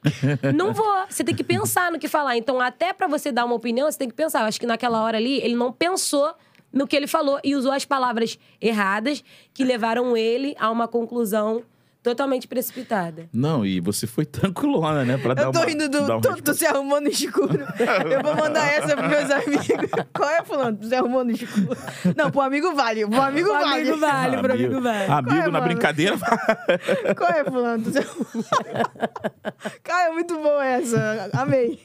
Não 0.55 0.73
vou. 0.73 1.05
Você 1.07 1.23
tem 1.23 1.35
que 1.35 1.43
pensar 1.43 1.91
no 1.91 1.99
que 1.99 2.07
falar. 2.07 2.35
Então, 2.37 2.59
até 2.59 2.91
pra 2.91 3.07
você 3.07 3.31
dar 3.31 3.45
uma 3.45 3.55
opinião, 3.55 3.89
você 3.89 3.97
tem 3.97 4.09
que 4.09 4.15
pensar. 4.15 4.41
Eu 4.41 4.45
acho 4.45 4.59
que 4.59 4.65
naquela 4.65 5.03
hora 5.03 5.17
ali, 5.17 5.39
ele 5.41 5.55
não 5.55 5.71
pensou 5.71 6.33
no 6.73 6.87
que 6.87 6.95
ele 6.95 7.07
falou 7.07 7.39
e 7.43 7.55
usou 7.55 7.71
as 7.71 7.85
palavras 7.85 8.39
erradas 8.61 9.23
que 9.53 9.63
levaram 9.63 10.15
ele 10.17 10.55
a 10.59 10.69
uma 10.69 10.87
conclusão 10.87 11.63
totalmente 12.01 12.47
precipitada. 12.47 13.27
Não, 13.33 13.65
e 13.65 13.79
você 13.79 14.07
foi 14.07 14.25
tranquilona, 14.25 15.03
né? 15.05 15.17
Pra 15.17 15.33
dar 15.33 15.43
Eu 15.43 15.51
tô 15.51 15.59
uma, 15.59 15.65
rindo 15.67 15.89
dar 15.89 15.99
do. 15.99 16.05
uma 16.05 16.21
Tu, 16.21 16.21
tu 16.21 16.29
resposta. 16.31 16.53
se 16.53 16.65
arrumou 16.65 17.01
no 17.01 17.07
escuro. 17.09 17.59
Eu 18.09 18.23
vou 18.23 18.35
mandar 18.35 18.67
essa 18.67 18.95
pros 18.95 19.09
meus 19.09 19.29
amigos. 19.31 19.91
Qual 20.13 20.29
é, 20.29 20.43
fulano? 20.43 20.77
Tu 20.77 20.87
se 20.87 20.95
arrumou 20.95 21.23
no 21.23 21.31
escuro. 21.31 21.77
Não, 22.15 22.31
pro 22.31 22.41
amigo 22.41 22.73
vale. 22.73 23.05
Pro 23.07 23.21
amigo 23.21 23.49
Pro 23.49 23.59
vale. 23.59 23.81
amigo 23.81 23.97
vale, 23.97 24.37
pro 24.37 24.53
amigo 24.53 24.81
vale. 24.81 25.11
Amigo 25.11 25.29
Qual 25.29 25.37
é, 25.41 25.45
na 25.45 25.51
mano? 25.51 25.63
brincadeira. 25.65 26.17
Qual 27.17 27.29
é, 27.31 27.43
fulano? 27.43 27.83
Tu 27.83 27.91
se 27.91 27.97
arrumou... 27.99 28.45
Cara, 29.83 30.09
é 30.09 30.11
muito 30.13 30.35
boa 30.35 30.65
essa. 30.65 31.29
Amei. 31.33 31.79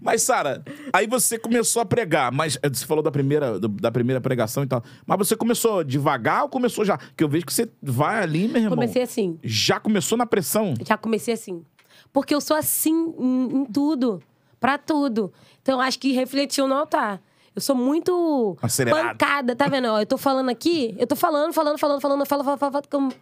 Mas, 0.00 0.22
Sara, 0.22 0.62
aí 0.92 1.06
você 1.06 1.38
começou 1.38 1.80
a 1.82 1.84
pregar, 1.84 2.32
mas 2.32 2.58
eh, 2.62 2.68
você 2.68 2.84
falou 2.84 3.02
da 3.02 3.10
primeira, 3.10 3.58
da 3.58 3.90
primeira 3.90 4.20
pregação 4.20 4.62
e 4.62 4.66
tal. 4.66 4.82
Mas 5.06 5.18
você 5.18 5.36
começou 5.36 5.82
devagar 5.84 6.42
ou 6.42 6.48
começou 6.48 6.84
já? 6.84 6.98
Porque 6.98 7.22
eu 7.24 7.28
vejo 7.28 7.46
que 7.46 7.52
você 7.54 7.68
vai 7.82 8.22
ali, 8.22 8.48
meu 8.48 8.56
irmão. 8.62 8.70
Comecei 8.76 9.03
assim. 9.04 9.38
Já 9.42 9.78
começou 9.80 10.18
na 10.18 10.26
pressão? 10.26 10.74
Já 10.84 10.96
comecei 10.96 11.34
assim. 11.34 11.64
Porque 12.12 12.34
eu 12.34 12.40
sou 12.40 12.56
assim 12.56 13.14
em, 13.18 13.58
em 13.58 13.64
tudo. 13.64 14.22
Pra 14.60 14.78
tudo. 14.78 15.32
Então, 15.62 15.80
acho 15.80 15.98
que 15.98 16.12
refletiu 16.12 16.66
no 16.66 16.74
altar. 16.74 17.20
Eu 17.54 17.60
sou 17.62 17.76
muito 17.76 18.56
Acelerado. 18.60 19.18
pancada, 19.18 19.54
tá 19.54 19.68
vendo? 19.68 19.86
Ó, 19.86 20.00
eu 20.00 20.06
tô 20.06 20.18
falando 20.18 20.48
aqui, 20.48 20.94
eu 20.98 21.06
tô 21.06 21.14
falando, 21.14 21.52
falando, 21.52 21.78
falando, 21.78 22.00
falando, 22.00 22.20
eu 22.20 22.26
falo, 22.26 22.42
falo, 22.42 22.58
falo, 22.58 22.72
falo, 22.72 22.84
como... 22.90 23.12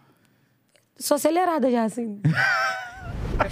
Sou 0.97 1.15
acelerada 1.15 1.69
já, 1.69 1.83
assim. 1.83 2.19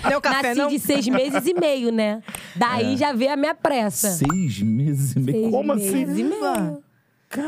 É 0.04 0.20
café 0.22 0.50
Nasci 0.50 0.60
não? 0.60 0.68
de 0.70 0.80
seis 0.80 1.08
meses 1.08 1.46
e 1.48 1.54
meio, 1.54 1.92
né? 1.92 2.22
Daí 2.56 2.96
já 2.98 3.14
veio 3.14 3.34
a 3.34 3.36
minha 3.36 3.56
pressa. 3.56 4.12
Seis 4.12 4.62
meses 4.62 5.16
e 5.16 5.20
meio. 5.20 5.40
Seis 5.40 5.52
Como 5.52 5.76
meses 5.76 6.10
assim? 6.10 6.20
e 6.20 6.24
meio. 6.24 6.84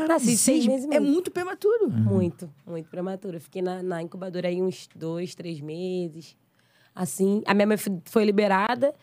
Nasci 0.08 0.26
de 0.26 0.36
seis 0.36 0.66
meses 0.66 0.86
e 0.90 0.94
É 0.94 1.00
muito 1.00 1.30
prematuro. 1.30 1.90
Muito, 1.90 2.50
muito 2.66 2.88
prematuro. 2.88 3.36
Eu 3.36 3.40
Fiquei 3.40 3.62
na, 3.62 3.82
na 3.82 4.02
incubadora 4.02 4.48
aí 4.48 4.62
uns 4.62 4.88
dois, 4.94 5.34
três 5.34 5.60
meses. 5.60 6.36
Assim. 6.94 7.42
A 7.46 7.54
minha 7.54 7.66
mãe 7.66 7.76
foi 8.04 8.24
liberada. 8.24 8.94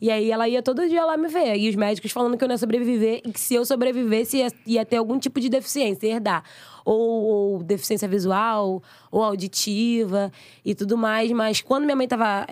E 0.00 0.10
aí 0.10 0.30
ela 0.30 0.48
ia 0.48 0.62
todo 0.62 0.88
dia 0.88 1.04
lá 1.04 1.16
me 1.16 1.28
ver. 1.28 1.56
E 1.58 1.68
os 1.68 1.74
médicos 1.76 2.10
falando 2.10 2.36
que 2.38 2.42
eu 2.42 2.48
não 2.48 2.54
ia 2.54 2.58
sobreviver 2.58 3.20
e 3.24 3.32
que 3.32 3.38
se 3.38 3.54
eu 3.54 3.66
sobrevivesse 3.66 4.38
ia, 4.38 4.48
ia 4.66 4.84
ter 4.84 4.96
algum 4.96 5.18
tipo 5.18 5.38
de 5.38 5.50
deficiência, 5.50 6.06
ia 6.06 6.14
herdar. 6.14 6.42
Ou, 6.84 7.22
ou 7.22 7.62
deficiência 7.62 8.08
visual, 8.08 8.82
ou 9.10 9.22
auditiva 9.22 10.32
e 10.64 10.74
tudo 10.74 10.96
mais. 10.96 11.30
Mas 11.32 11.60
quando 11.60 11.84
minha 11.84 11.96
mãe 11.96 12.04
estava 12.04 12.46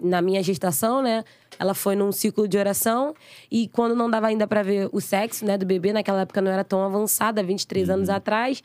na 0.00 0.20
minha 0.20 0.42
gestação, 0.42 1.00
né? 1.00 1.24
Ela 1.58 1.74
foi 1.74 1.96
num 1.96 2.12
ciclo 2.12 2.46
de 2.46 2.56
oração. 2.56 3.14
E 3.50 3.68
quando 3.68 3.94
não 3.94 4.10
dava 4.10 4.28
ainda 4.28 4.46
para 4.46 4.62
ver 4.62 4.88
o 4.92 5.00
sexo, 5.00 5.44
né, 5.44 5.58
do 5.58 5.66
bebê, 5.66 5.92
naquela 5.92 6.22
época 6.22 6.40
não 6.40 6.50
era 6.50 6.64
tão 6.64 6.82
avançada, 6.84 7.42
23 7.42 7.90
anos 7.90 8.08
atrás. 8.08 8.62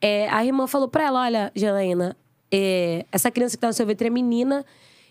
É, 0.00 0.28
a 0.30 0.44
irmã 0.44 0.66
falou 0.66 0.88
pra 0.88 1.04
ela: 1.04 1.22
Olha, 1.22 1.52
Janaína, 1.54 2.16
é, 2.50 3.04
essa 3.10 3.30
criança 3.30 3.56
que 3.56 3.60
tá 3.60 3.68
no 3.68 3.72
seu 3.72 3.86
ventre 3.86 4.06
é 4.06 4.10
menina. 4.10 4.64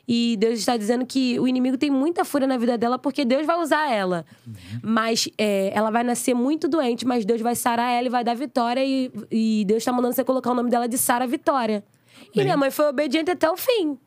E 0.08 0.38
Deus 0.38 0.60
está 0.60 0.78
dizendo 0.78 1.04
que 1.04 1.40
o 1.40 1.48
inimigo 1.48 1.78
tem 1.78 1.90
muita 1.90 2.24
fúria 2.24 2.48
na 2.48 2.58
vida 2.58 2.78
dela 2.78 3.00
porque 3.00 3.26
Deus 3.26 3.46
vai 3.46 3.58
usar 3.60 3.92
ela. 3.92 4.24
Mas 4.84 5.28
é, 5.36 5.72
ela 5.74 5.90
vai 5.90 6.04
nascer 6.04 6.36
muito 6.36 6.68
doente, 6.68 7.06
mas 7.08 7.26
Deus 7.26 7.42
vai 7.42 7.56
sarar 7.56 7.92
ela 7.92 8.06
e 8.06 8.10
vai 8.10 8.24
dar 8.24 8.36
vitória. 8.36 8.86
E, 8.86 9.12
e 9.32 9.66
Deus 9.66 9.80
está 9.80 9.92
mandando 9.92 10.14
você 10.14 10.24
colocar 10.24 10.52
o 10.52 10.54
nome 10.54 10.70
dela 10.70 10.88
de 10.88 10.98
Sara 10.98 11.26
Vitória. 11.26 11.84
E 12.34 12.44
minha 12.44 12.56
mãe 12.56 12.70
foi 12.70 12.88
obediente 12.88 13.32
até 13.32 13.50
o 13.50 13.58
fim. 13.58 13.98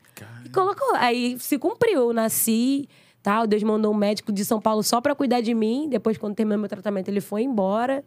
E 0.45 0.49
colocou. 0.49 0.95
Aí 0.95 1.37
se 1.39 1.57
cumpriu. 1.57 2.03
Eu 2.03 2.13
nasci, 2.13 2.87
tal. 3.21 3.47
Deus 3.47 3.63
mandou 3.63 3.93
um 3.93 3.97
médico 3.97 4.31
de 4.31 4.43
São 4.45 4.59
Paulo 4.59 4.83
só 4.83 5.01
pra 5.01 5.15
cuidar 5.15 5.41
de 5.41 5.53
mim. 5.53 5.87
Depois, 5.89 6.17
quando 6.17 6.35
terminou 6.35 6.59
meu 6.59 6.69
tratamento, 6.69 7.07
ele 7.07 7.21
foi 7.21 7.43
embora. 7.43 8.03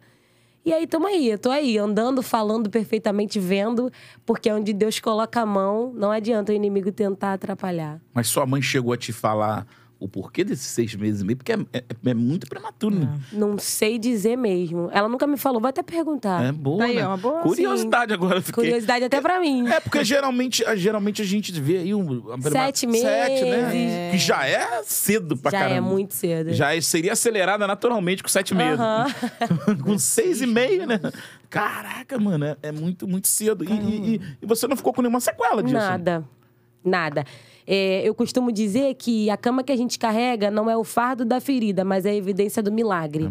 E 0.65 0.71
aí, 0.71 0.87
tamo 0.87 1.07
aí. 1.07 1.29
Eu 1.29 1.37
tô 1.37 1.49
aí, 1.49 1.77
andando, 1.77 2.21
falando 2.23 2.69
perfeitamente, 2.69 3.39
vendo. 3.39 3.91
Porque 4.25 4.51
onde 4.51 4.73
Deus 4.73 4.99
coloca 4.99 5.41
a 5.41 5.45
mão, 5.45 5.91
não 5.93 6.11
adianta 6.11 6.51
o 6.51 6.55
inimigo 6.55 6.91
tentar 6.91 7.33
atrapalhar. 7.33 7.99
Mas 8.13 8.27
sua 8.27 8.45
mãe 8.45 8.61
chegou 8.61 8.93
a 8.93 8.97
te 8.97 9.11
falar 9.11 9.67
o 10.03 10.07
porquê 10.09 10.43
desses 10.43 10.65
seis 10.67 10.93
meses 10.95 11.21
e 11.21 11.25
meio? 11.25 11.37
Porque 11.37 11.53
é, 11.53 11.57
é- 11.73 11.83
é 12.05 12.13
muito 12.13 12.47
prematuro, 12.47 12.95
né? 12.95 13.19
Não 13.31 13.57
sei 13.57 13.97
dizer 13.97 14.35
mesmo. 14.35 14.89
Ela 14.91 15.07
nunca 15.07 15.25
me 15.25 15.37
falou, 15.37 15.61
vou 15.61 15.69
até 15.69 15.81
perguntar. 15.81 16.43
É 16.43 16.51
boa, 16.51 16.79
Tá 16.79 16.85
aí, 16.85 16.95
né? 16.95 17.01
é 17.01 17.07
uma 17.07 17.17
boa. 17.17 17.41
Curiosidade 17.41 18.13
agora. 18.13 18.37
eu 18.37 18.41
Fiquei... 18.41 18.63
Curiosidade 18.65 19.05
até 19.05 19.21
pra 19.21 19.39
mim. 19.39 19.67
É, 19.67 19.79
porque 19.79 20.03
geralmente, 20.03 20.63
geralmente 20.75 21.21
a 21.21 21.25
gente 21.25 21.51
vê 21.61 21.77
aí 21.77 21.93
um... 21.95 22.31
a 22.31 22.37
prima- 22.37 22.49
Sete 22.51 22.79
Sete, 22.91 23.43
né? 23.45 23.69
meses. 23.73 24.11
Que 24.11 24.17
já 24.17 24.45
é 24.47 24.83
cedo 24.83 25.37
pra 25.37 25.51
Já 25.51 25.59
caramba. 25.59 25.77
é 25.77 25.81
muito 25.81 26.13
cedo. 26.13 26.53
Já 26.53 26.75
é- 26.75 26.81
seria 26.81 27.13
acelerada 27.13 27.65
naturalmente 27.65 28.21
com 28.21 28.29
sete 28.29 28.53
meses. 28.53 28.79
Com 29.83 29.97
seis 29.97 30.41
e 30.41 30.45
meio, 30.45 30.85
né? 30.85 30.99
Caraca, 31.49 32.17
mano, 32.19 32.45
é, 32.45 32.57
é 32.63 32.71
muito, 32.71 33.07
muito 33.07 33.27
cedo. 33.27 33.63
E, 33.63 33.71
e- 33.71 34.15
e- 34.15 34.21
e 34.41 34.45
você 34.45 34.67
não 34.67 34.75
ficou 34.75 34.91
com 34.93 35.01
nenhuma 35.01 35.19
sequela 35.19 35.61
disso? 35.63 35.75
Nada. 35.75 36.23
Nada. 36.83 37.25
É, 37.65 38.01
eu 38.07 38.13
costumo 38.13 38.51
dizer 38.51 38.93
que 38.95 39.29
a 39.29 39.37
cama 39.37 39.63
que 39.63 39.71
a 39.71 39.75
gente 39.77 39.97
carrega 39.97 40.51
não 40.51 40.69
é 40.69 40.75
o 40.77 40.83
fardo 40.83 41.23
da 41.23 41.39
ferida, 41.39 41.83
mas 41.85 42.05
é 42.05 42.11
a 42.11 42.15
evidência 42.15 42.61
do 42.61 42.71
milagre. 42.71 43.29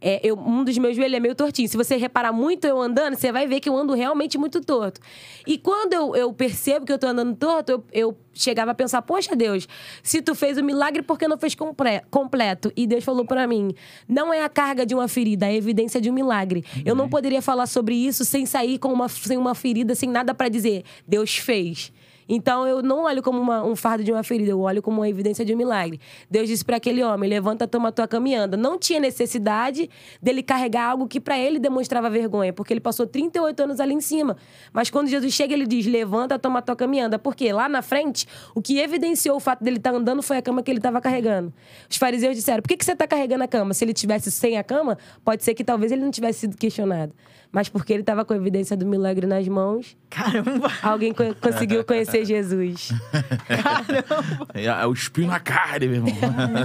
É, 0.00 0.20
eu, 0.22 0.38
um 0.38 0.62
dos 0.62 0.78
meus 0.78 0.94
joelhos 0.94 1.16
é 1.16 1.20
meio 1.20 1.34
tortinho. 1.34 1.68
Se 1.68 1.76
você 1.76 1.96
reparar 1.96 2.32
muito 2.32 2.66
eu 2.66 2.80
andando, 2.80 3.16
você 3.16 3.32
vai 3.32 3.46
ver 3.48 3.58
que 3.58 3.68
eu 3.68 3.76
ando 3.76 3.94
realmente 3.94 4.38
muito 4.38 4.60
torto. 4.60 5.00
E 5.46 5.58
quando 5.58 5.92
eu, 5.92 6.14
eu 6.14 6.32
percebo 6.32 6.86
que 6.86 6.92
eu 6.92 6.98
tô 6.98 7.08
andando 7.08 7.34
torto, 7.34 7.72
eu, 7.72 7.84
eu 7.92 8.16
chegava 8.32 8.70
a 8.70 8.74
pensar: 8.74 9.02
Poxa, 9.02 9.34
Deus, 9.34 9.66
se 10.02 10.22
tu 10.22 10.36
fez 10.36 10.56
o 10.56 10.62
milagre, 10.62 11.02
por 11.02 11.18
que 11.18 11.26
não 11.26 11.36
fez 11.36 11.54
compre- 11.56 12.02
completo? 12.12 12.72
E 12.76 12.86
Deus 12.86 13.02
falou 13.02 13.24
pra 13.24 13.46
mim: 13.48 13.74
Não 14.08 14.32
é 14.32 14.44
a 14.44 14.48
carga 14.48 14.86
de 14.86 14.94
uma 14.94 15.08
ferida, 15.08 15.46
é 15.46 15.50
a 15.50 15.54
evidência 15.54 16.00
de 16.00 16.08
um 16.08 16.14
milagre. 16.14 16.64
Eu 16.84 16.94
não 16.94 17.08
poderia 17.08 17.42
falar 17.42 17.66
sobre 17.66 17.96
isso 17.96 18.24
sem 18.24 18.46
sair 18.46 18.78
com 18.78 18.92
uma, 18.92 19.08
sem 19.08 19.36
uma 19.36 19.54
ferida, 19.54 19.96
sem 19.96 20.08
nada 20.08 20.32
pra 20.32 20.48
dizer. 20.48 20.84
Deus 21.08 21.36
fez. 21.36 21.92
Então 22.28 22.66
eu 22.66 22.82
não 22.82 23.04
olho 23.04 23.22
como 23.22 23.40
uma- 23.40 23.64
um 23.64 23.74
fardo 23.74 24.04
de 24.04 24.12
uma 24.12 24.22
ferida, 24.22 24.50
eu 24.50 24.60
olho 24.60 24.82
como 24.82 24.98
uma 25.00 25.08
evidência 25.08 25.44
de 25.44 25.54
um 25.54 25.56
milagre. 25.56 25.98
Deus 26.30 26.48
disse 26.48 26.64
para 26.64 26.76
aquele 26.76 27.02
homem: 27.02 27.28
levanta, 27.30 27.66
toma 27.66 27.90
tua 27.90 28.06
cama 28.06 28.28
anda. 28.36 28.56
Não 28.56 28.78
tinha 28.78 29.00
necessidade 29.00 29.88
dele 30.20 30.42
carregar 30.42 30.90
algo 30.90 31.06
que 31.08 31.18
para 31.20 31.38
ele 31.38 31.58
demonstrava 31.58 32.10
vergonha, 32.10 32.52
porque 32.52 32.72
ele 32.72 32.80
passou 32.80 33.06
38 33.06 33.60
anos 33.62 33.80
ali 33.80 33.94
em 33.94 34.00
cima. 34.00 34.36
Mas 34.72 34.90
quando 34.90 35.08
Jesus 35.08 35.32
chega, 35.32 35.54
ele 35.54 35.66
diz: 35.66 35.86
levanta, 35.86 36.38
toma 36.38 36.60
tua 36.60 36.76
cama 36.76 37.00
anda. 37.00 37.18
Porque 37.18 37.52
lá 37.52 37.68
na 37.68 37.80
frente, 37.82 38.26
o 38.54 38.60
que 38.60 38.78
evidenciou 38.78 39.36
o 39.36 39.40
fato 39.40 39.62
dele 39.64 39.76
estar 39.78 39.94
andando 39.94 40.22
foi 40.22 40.36
a 40.36 40.42
cama 40.42 40.62
que 40.62 40.70
ele 40.70 40.78
estava 40.78 41.00
carregando. 41.00 41.52
Os 41.88 41.96
fariseus 41.96 42.36
disseram: 42.36 42.60
por 42.62 42.68
que, 42.68 42.76
que 42.76 42.84
você 42.84 42.92
está 42.92 43.06
carregando 43.06 43.44
a 43.44 43.48
cama? 43.48 43.72
Se 43.72 43.84
ele 43.84 43.94
tivesse 43.94 44.30
sem 44.30 44.58
a 44.58 44.64
cama, 44.64 44.98
pode 45.24 45.44
ser 45.44 45.54
que 45.54 45.64
talvez 45.64 45.90
ele 45.92 46.02
não 46.02 46.10
tivesse 46.10 46.40
sido 46.40 46.56
questionado. 46.56 47.12
Mas 47.50 47.68
porque 47.68 47.94
ele 47.94 48.02
estava 48.02 48.26
com 48.26 48.34
a 48.34 48.36
evidência 48.36 48.76
do 48.76 48.84
milagre 48.84 49.26
nas 49.26 49.48
mãos, 49.48 49.96
Caramba. 50.10 50.70
Alguém 50.82 51.14
co- 51.14 51.34
conseguiu 51.40 51.82
conhecer 51.84 52.24
Jesus. 52.24 52.90
É, 54.54 54.64
é 54.64 54.86
o 54.86 54.92
espinho 54.92 55.28
na 55.28 55.40
carne, 55.40 55.86
meu 55.88 55.96
irmão. 56.06 56.12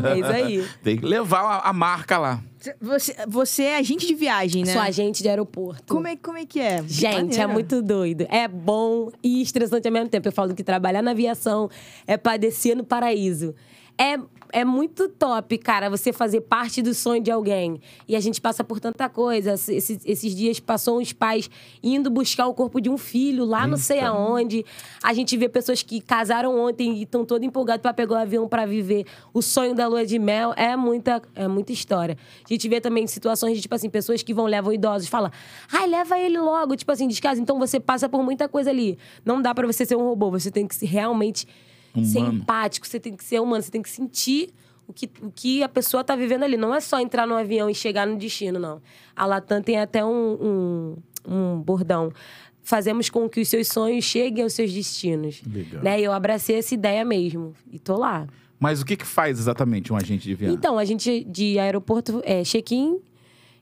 É 0.09 0.17
isso 0.19 0.31
aí. 0.31 0.67
Tem 0.83 0.97
que 0.97 1.05
levar 1.05 1.41
a, 1.41 1.69
a 1.69 1.73
marca 1.73 2.17
lá. 2.17 2.41
Você, 2.81 3.15
você 3.27 3.63
é 3.63 3.77
agente 3.77 4.05
de 4.07 4.15
viagem, 4.15 4.63
né? 4.63 4.71
Sou 4.73 4.81
agente 4.81 5.21
de 5.21 5.29
aeroporto. 5.29 5.83
Como 5.93 6.07
é, 6.07 6.15
como 6.15 6.37
é 6.37 6.45
que 6.45 6.59
é? 6.59 6.77
Que 6.81 6.87
Gente, 6.93 7.35
é 7.35 7.41
maneiro. 7.41 7.53
muito 7.53 7.81
doido. 7.81 8.25
É 8.29 8.47
bom 8.47 9.11
e 9.21 9.41
estressante 9.41 9.87
ao 9.87 9.93
mesmo 9.93 10.09
tempo. 10.09 10.27
Eu 10.27 10.31
falo 10.31 10.53
que 10.55 10.63
trabalhar 10.63 11.01
na 11.01 11.11
aviação 11.11 11.69
é 12.07 12.15
padecer 12.17 12.75
no 12.75 12.83
paraíso. 12.83 13.53
É, 13.97 14.17
é 14.53 14.63
muito 14.63 15.09
top, 15.09 15.57
cara, 15.57 15.89
você 15.89 16.13
fazer 16.13 16.41
parte 16.41 16.79
do 16.83 16.93
sonho 16.93 17.21
de 17.21 17.31
alguém. 17.31 17.81
E 18.07 18.15
a 18.15 18.19
gente 18.19 18.39
passa 18.39 18.63
por 18.63 18.79
tanta 18.79 19.09
coisa. 19.09 19.53
Esses, 19.53 20.05
esses 20.05 20.35
dias 20.35 20.59
passou 20.59 20.99
uns 20.99 21.11
pais 21.11 21.49
indo 21.81 22.11
buscar 22.11 22.45
o 22.45 22.53
corpo 22.53 22.79
de 22.79 22.87
um 22.87 22.97
filho 22.97 23.45
lá 23.45 23.65
não 23.65 23.77
sei 23.77 23.99
aonde. 23.99 24.63
A 25.01 25.11
gente 25.11 25.35
vê 25.35 25.49
pessoas 25.49 25.81
que 25.81 25.99
casaram 25.99 26.55
ontem 26.57 26.97
e 26.97 27.03
estão 27.03 27.25
todo 27.25 27.43
empolgados 27.43 27.81
para 27.81 27.93
pegar 27.93 28.13
o 28.13 28.17
avião 28.19 28.47
para 28.47 28.65
viver 28.67 29.05
o 29.33 29.41
sonho 29.41 29.73
da 29.73 29.87
lua 29.87 30.05
de 30.05 30.19
mel. 30.19 30.53
É 30.55 30.75
muita, 30.75 31.19
é 31.33 31.47
muita 31.47 31.71
história. 31.71 32.15
A 32.45 32.53
gente 32.53 32.69
vê 32.69 32.79
também 32.79 33.07
situações 33.07 33.55
de, 33.55 33.61
tipo 33.63 33.73
assim, 33.73 33.89
pessoas 33.89 34.21
que 34.21 34.35
vão, 34.35 34.45
levam 34.45 34.71
idosos, 34.71 35.07
fala, 35.07 35.31
ai, 35.71 35.87
leva 35.87 36.19
ele 36.19 36.37
logo, 36.37 36.75
tipo 36.75 36.91
assim, 36.91 37.07
descasa. 37.07 37.41
Então 37.41 37.57
você 37.57 37.79
passa 37.79 38.07
por 38.07 38.21
muita 38.21 38.47
coisa 38.47 38.69
ali. 38.69 38.99
Não 39.25 39.41
dá 39.41 39.55
para 39.55 39.65
você 39.65 39.83
ser 39.83 39.95
um 39.95 40.03
robô, 40.03 40.29
você 40.29 40.51
tem 40.51 40.67
que 40.67 40.75
se 40.75 40.85
realmente 41.93 42.11
ser 42.11 42.19
Humano. 42.19 42.39
empático, 42.39 42.87
você 42.87 42.99
tem 42.99 43.15
que 43.15 43.23
ser 43.23 43.39
humano, 43.39 43.61
você 43.61 43.71
tem 43.71 43.81
que 43.81 43.89
sentir 43.89 44.53
o 44.87 44.93
que, 44.93 45.09
o 45.21 45.31
que 45.31 45.63
a 45.63 45.69
pessoa 45.69 46.03
tá 46.03 46.15
vivendo 46.15 46.43
ali. 46.43 46.57
Não 46.57 46.73
é 46.73 46.79
só 46.79 46.99
entrar 46.99 47.25
no 47.25 47.35
avião 47.35 47.69
e 47.69 47.75
chegar 47.75 48.05
no 48.05 48.17
destino, 48.17 48.59
não. 48.59 48.81
A 49.15 49.25
Latam 49.25 49.61
tem 49.61 49.79
até 49.79 50.03
um, 50.03 50.97
um, 51.27 51.33
um 51.33 51.59
bordão. 51.61 52.11
Fazemos 52.61 53.09
com 53.09 53.27
que 53.27 53.41
os 53.41 53.47
seus 53.47 53.67
sonhos 53.67 54.05
cheguem 54.05 54.43
aos 54.43 54.53
seus 54.53 54.71
destinos. 54.71 55.41
Legal. 55.45 55.83
Né? 55.83 55.99
E 55.99 56.03
eu 56.03 56.13
abracei 56.13 56.57
essa 56.57 56.73
ideia 56.73 57.03
mesmo. 57.03 57.53
E 57.71 57.77
tô 57.77 57.97
lá. 57.97 58.27
Mas 58.59 58.81
o 58.81 58.85
que 58.85 58.95
que 58.95 59.05
faz 59.05 59.37
exatamente 59.37 59.91
um 59.91 59.97
agente 59.97 60.23
de 60.23 60.35
viagem? 60.35 60.55
Então, 60.55 60.77
a 60.77 60.85
gente 60.85 61.25
de 61.25 61.59
aeroporto 61.59 62.21
é 62.23 62.43
check-in, 62.45 62.99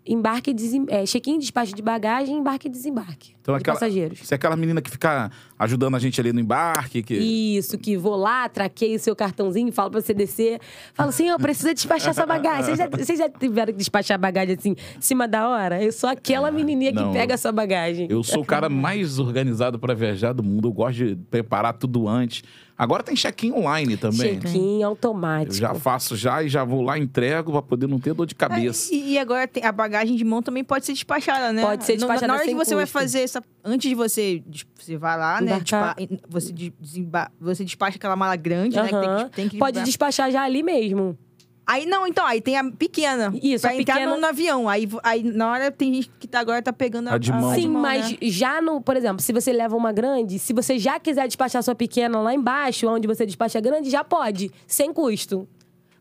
embarque 0.06 0.52
e 0.52 0.54
desem... 0.54 0.86
é, 0.88 1.04
check-in, 1.06 1.40
despacho 1.40 1.74
de 1.74 1.82
bagagem, 1.82 2.38
embarque 2.38 2.68
e 2.68 2.72
desembarque 2.72 3.34
Então, 3.42 3.56
de 3.56 3.62
aquela, 3.62 3.80
passageiros. 3.80 4.20
Você 4.20 4.34
é 4.34 4.36
aquela 4.36 4.56
menina 4.56 4.80
que 4.80 4.92
fica 4.92 5.32
ajudando 5.64 5.96
a 5.96 6.00
gente 6.00 6.20
ali 6.20 6.34
no 6.34 6.40
embarque. 6.40 7.04
Que... 7.04 7.14
Isso, 7.16 7.78
que 7.78 7.96
vou 7.96 8.16
lá, 8.16 8.50
traquei 8.50 8.96
o 8.96 9.00
seu 9.00 9.16
cartãozinho, 9.16 9.72
falo 9.72 9.92
pra 9.92 10.02
você 10.02 10.14
descer. 10.14 10.60
Falo 10.94 11.10
assim, 11.10 11.30
eu 11.30 11.38
preciso 11.38 11.74
despachar 11.74 12.10
essa 12.10 12.26
bagagem. 12.26 12.64
Vocês 12.76 12.78
já, 12.78 12.88
vocês 12.98 13.20
já 13.20 13.30
tiveram 13.30 13.72
que 13.72 13.78
despachar 13.78 14.16
a 14.16 14.18
bagagem 14.18 14.56
assim, 14.58 14.72
em 14.72 15.02
cima 15.02 15.28
da 15.28 15.48
hora? 15.48 15.82
Eu 15.84 15.92
sou 15.92 16.10
aquela 16.10 16.50
menininha 16.52 16.92
não, 16.92 17.12
que 17.12 17.18
pega 17.20 17.36
a 17.36 17.38
sua 17.38 17.52
bagagem. 17.52 18.08
Eu 18.10 18.24
sou 18.24 18.42
o 18.42 18.46
cara 18.46 18.68
mais 18.70 19.20
organizado 19.20 19.78
para 19.78 19.94
viajar 19.94 20.34
do 20.34 20.42
mundo. 20.44 20.68
Eu 20.68 20.74
gosto 20.74 20.98
de 20.98 21.16
preparar 21.30 21.74
tudo 21.74 22.08
antes. 22.08 22.44
Agora 22.78 23.04
tem 23.04 23.14
check-in 23.14 23.52
online 23.52 23.96
também. 23.96 24.34
né? 24.36 24.40
Check-in 24.42 24.82
Eu 24.82 24.88
automático. 24.90 25.54
já 25.54 25.76
faço 25.76 26.16
já 26.16 26.42
e 26.42 26.50
já 26.50 26.64
vou 26.64 26.82
lá, 26.82 26.98
entrego 26.98 27.52
para 27.52 27.62
poder 27.62 27.86
não 27.88 28.00
ter 28.00 28.12
dor 28.16 28.26
de 28.26 28.34
cabeça. 28.34 28.92
É, 28.92 28.98
E, 28.98 29.20
agora 29.20 29.48
tem- 29.48 29.64
a 29.64 29.72
bagagem 29.72 30.16
de 30.16 30.24
mão 30.24 30.42
também 30.42 30.64
pode 30.64 30.88
ser 30.88 30.94
despachada, 30.94 31.54
né? 31.54 31.62
Pode 31.62 31.84
ser 31.84 31.94
despachada 31.98 32.26
Na 32.26 32.34
hora 32.34 32.44
sem 32.44 32.58
que 32.58 32.66
você 32.66 32.74
vai 32.74 32.86
custo. 32.86 32.98
fazer 32.98 33.20
essa. 33.20 33.44
Antes 33.64 33.88
de 33.88 33.94
você. 33.94 34.42
Você 34.80 34.98
vai 34.98 35.16
lá, 35.16 35.40
né? 35.40 35.51
Embarcar. 35.56 35.96
despa- 35.96 36.22
você, 36.30 36.52
de- 36.54 36.74
desemba- 36.80 37.32
você 37.40 37.64
despacha 37.64 37.98
aquela 37.98 38.16
mala 38.16 38.36
grande, 38.36 38.76
né? 38.76 38.84
Que 38.84 38.92
tem 38.92 39.26
que, 39.30 39.36
tem 39.36 39.50
que 39.50 39.58
Pode 39.58 39.82
despachar 39.84 40.32
já 40.32 40.42
ali 40.44 40.62
mesmo. 40.64 41.18
Aí 41.66 41.86
não, 41.86 42.06
então, 42.06 42.26
aí 42.26 42.42
tem 42.42 42.58
a 42.58 42.70
pequena. 42.70 43.32
Isso, 43.42 43.62
pra 43.62 43.72
a 43.72 43.76
entrar 43.80 43.94
pequena- 43.96 44.16
no, 44.16 44.20
no 44.22 44.28
avião. 44.28 44.68
Aí, 44.68 44.90
aí 45.04 45.24
na 45.24 45.50
hora 45.52 45.72
tem 45.72 45.94
gente 45.94 46.12
que 46.20 46.28
tá, 46.28 46.40
agora 46.40 46.62
tá 46.62 46.74
pegando 46.74 47.08
a, 47.10 47.14
A 47.14 47.18
de 47.18 47.32
mão. 47.32 47.54
Sim, 47.54 47.68
mão, 47.70 47.82
mas 47.82 48.12
né? 48.12 48.18
já 48.24 48.62
no, 48.62 48.82
por 48.82 48.98
exemplo, 48.98 49.22
se 49.22 49.32
você 49.32 49.54
leva 49.54 49.78
uma 49.78 49.94
grande, 49.94 50.38
se 50.40 50.52
você 50.54 50.78
já 50.78 51.00
quiser 51.00 51.28
despachar 51.28 51.64
sua 51.64 51.76
pequena 51.76 52.20
lá 52.20 52.34
embaixo, 52.34 52.88
onde 52.90 53.08
você 53.08 53.26
despacha 53.26 53.60
a 53.60 53.62
grande, 53.62 53.90
já 53.90 54.04
pode, 54.04 54.52
sem 54.68 54.92
custo. 54.92 55.48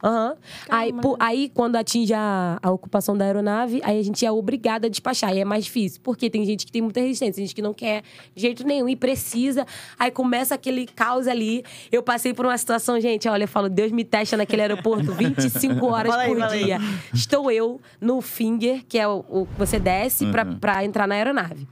Aham. 0.02 0.34
Aí, 0.68 0.92
pô, 0.92 1.16
aí, 1.20 1.50
quando 1.52 1.76
atinge 1.76 2.14
a, 2.14 2.58
a 2.62 2.70
ocupação 2.70 3.16
da 3.16 3.24
aeronave, 3.24 3.80
aí 3.84 3.98
a 3.98 4.02
gente 4.02 4.24
é 4.24 4.32
obrigada 4.32 4.86
a 4.86 4.90
despachar. 4.90 5.34
E 5.34 5.40
é 5.40 5.44
mais 5.44 5.64
difícil. 5.64 6.00
Porque 6.02 6.30
tem 6.30 6.44
gente 6.44 6.64
que 6.64 6.72
tem 6.72 6.80
muita 6.82 7.00
resistência, 7.00 7.34
tem 7.34 7.44
gente 7.46 7.54
que 7.54 7.62
não 7.62 7.74
quer 7.74 8.02
de 8.34 8.42
jeito 8.42 8.64
nenhum 8.66 8.88
e 8.88 8.96
precisa. 8.96 9.66
Aí 9.98 10.10
começa 10.10 10.54
aquele 10.54 10.86
caos 10.86 11.26
ali. 11.26 11.64
Eu 11.92 12.02
passei 12.02 12.32
por 12.32 12.46
uma 12.46 12.56
situação, 12.56 13.00
gente, 13.00 13.28
olha, 13.28 13.44
eu 13.44 13.48
falo, 13.48 13.68
Deus 13.68 13.92
me 13.92 14.04
testa 14.04 14.36
naquele 14.36 14.62
aeroporto 14.62 15.12
25 15.14 15.86
horas 15.86 16.14
aí, 16.14 16.28
por 16.28 16.42
aí. 16.42 16.64
dia. 16.64 16.78
Estou 17.12 17.50
eu 17.50 17.80
no 18.00 18.20
finger, 18.20 18.84
que 18.88 18.98
é 18.98 19.06
o, 19.06 19.24
o 19.28 19.46
que 19.46 19.58
você 19.58 19.78
desce 19.78 20.26
pra, 20.26 20.44
pra 20.44 20.84
entrar 20.84 21.06
na 21.06 21.14
aeronave. 21.14 21.66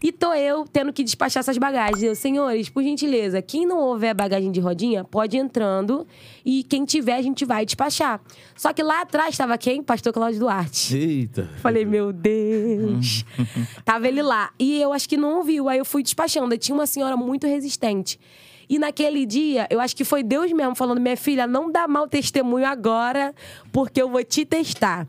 E 0.00 0.12
tô 0.12 0.32
eu 0.32 0.64
tendo 0.64 0.92
que 0.92 1.02
despachar 1.02 1.40
essas 1.40 1.58
bagagens. 1.58 2.02
Eu, 2.02 2.14
senhores, 2.14 2.68
por 2.68 2.82
gentileza, 2.84 3.42
quem 3.42 3.66
não 3.66 3.78
houver 3.78 4.14
bagagem 4.14 4.52
de 4.52 4.60
rodinha, 4.60 5.02
pode 5.02 5.36
ir 5.36 5.40
entrando. 5.40 6.06
E 6.44 6.62
quem 6.62 6.84
tiver, 6.84 7.16
a 7.16 7.22
gente 7.22 7.44
vai 7.44 7.66
despachar. 7.66 8.20
Só 8.56 8.72
que 8.72 8.82
lá 8.82 9.02
atrás 9.02 9.30
estava 9.30 9.58
quem? 9.58 9.82
Pastor 9.82 10.12
Cláudio 10.12 10.38
Duarte. 10.38 10.96
Eita. 10.96 11.50
Falei, 11.60 11.84
meu 11.84 12.12
Deus. 12.12 13.24
Tava 13.84 14.06
ele 14.06 14.22
lá. 14.22 14.52
E 14.58 14.80
eu 14.80 14.92
acho 14.92 15.08
que 15.08 15.16
não 15.16 15.38
ouviu. 15.38 15.68
Aí 15.68 15.78
eu 15.78 15.84
fui 15.84 16.02
despachando. 16.02 16.52
Aí 16.52 16.58
tinha 16.58 16.76
uma 16.76 16.86
senhora 16.86 17.16
muito 17.16 17.46
resistente. 17.48 18.20
E 18.68 18.78
naquele 18.78 19.26
dia, 19.26 19.66
eu 19.70 19.80
acho 19.80 19.96
que 19.96 20.04
foi 20.04 20.22
Deus 20.22 20.52
mesmo 20.52 20.76
falando: 20.76 21.00
minha 21.00 21.16
filha, 21.16 21.46
não 21.46 21.72
dá 21.72 21.88
mau 21.88 22.06
testemunho 22.06 22.66
agora, 22.66 23.34
porque 23.72 24.00
eu 24.00 24.08
vou 24.08 24.22
te 24.22 24.44
testar. 24.44 25.08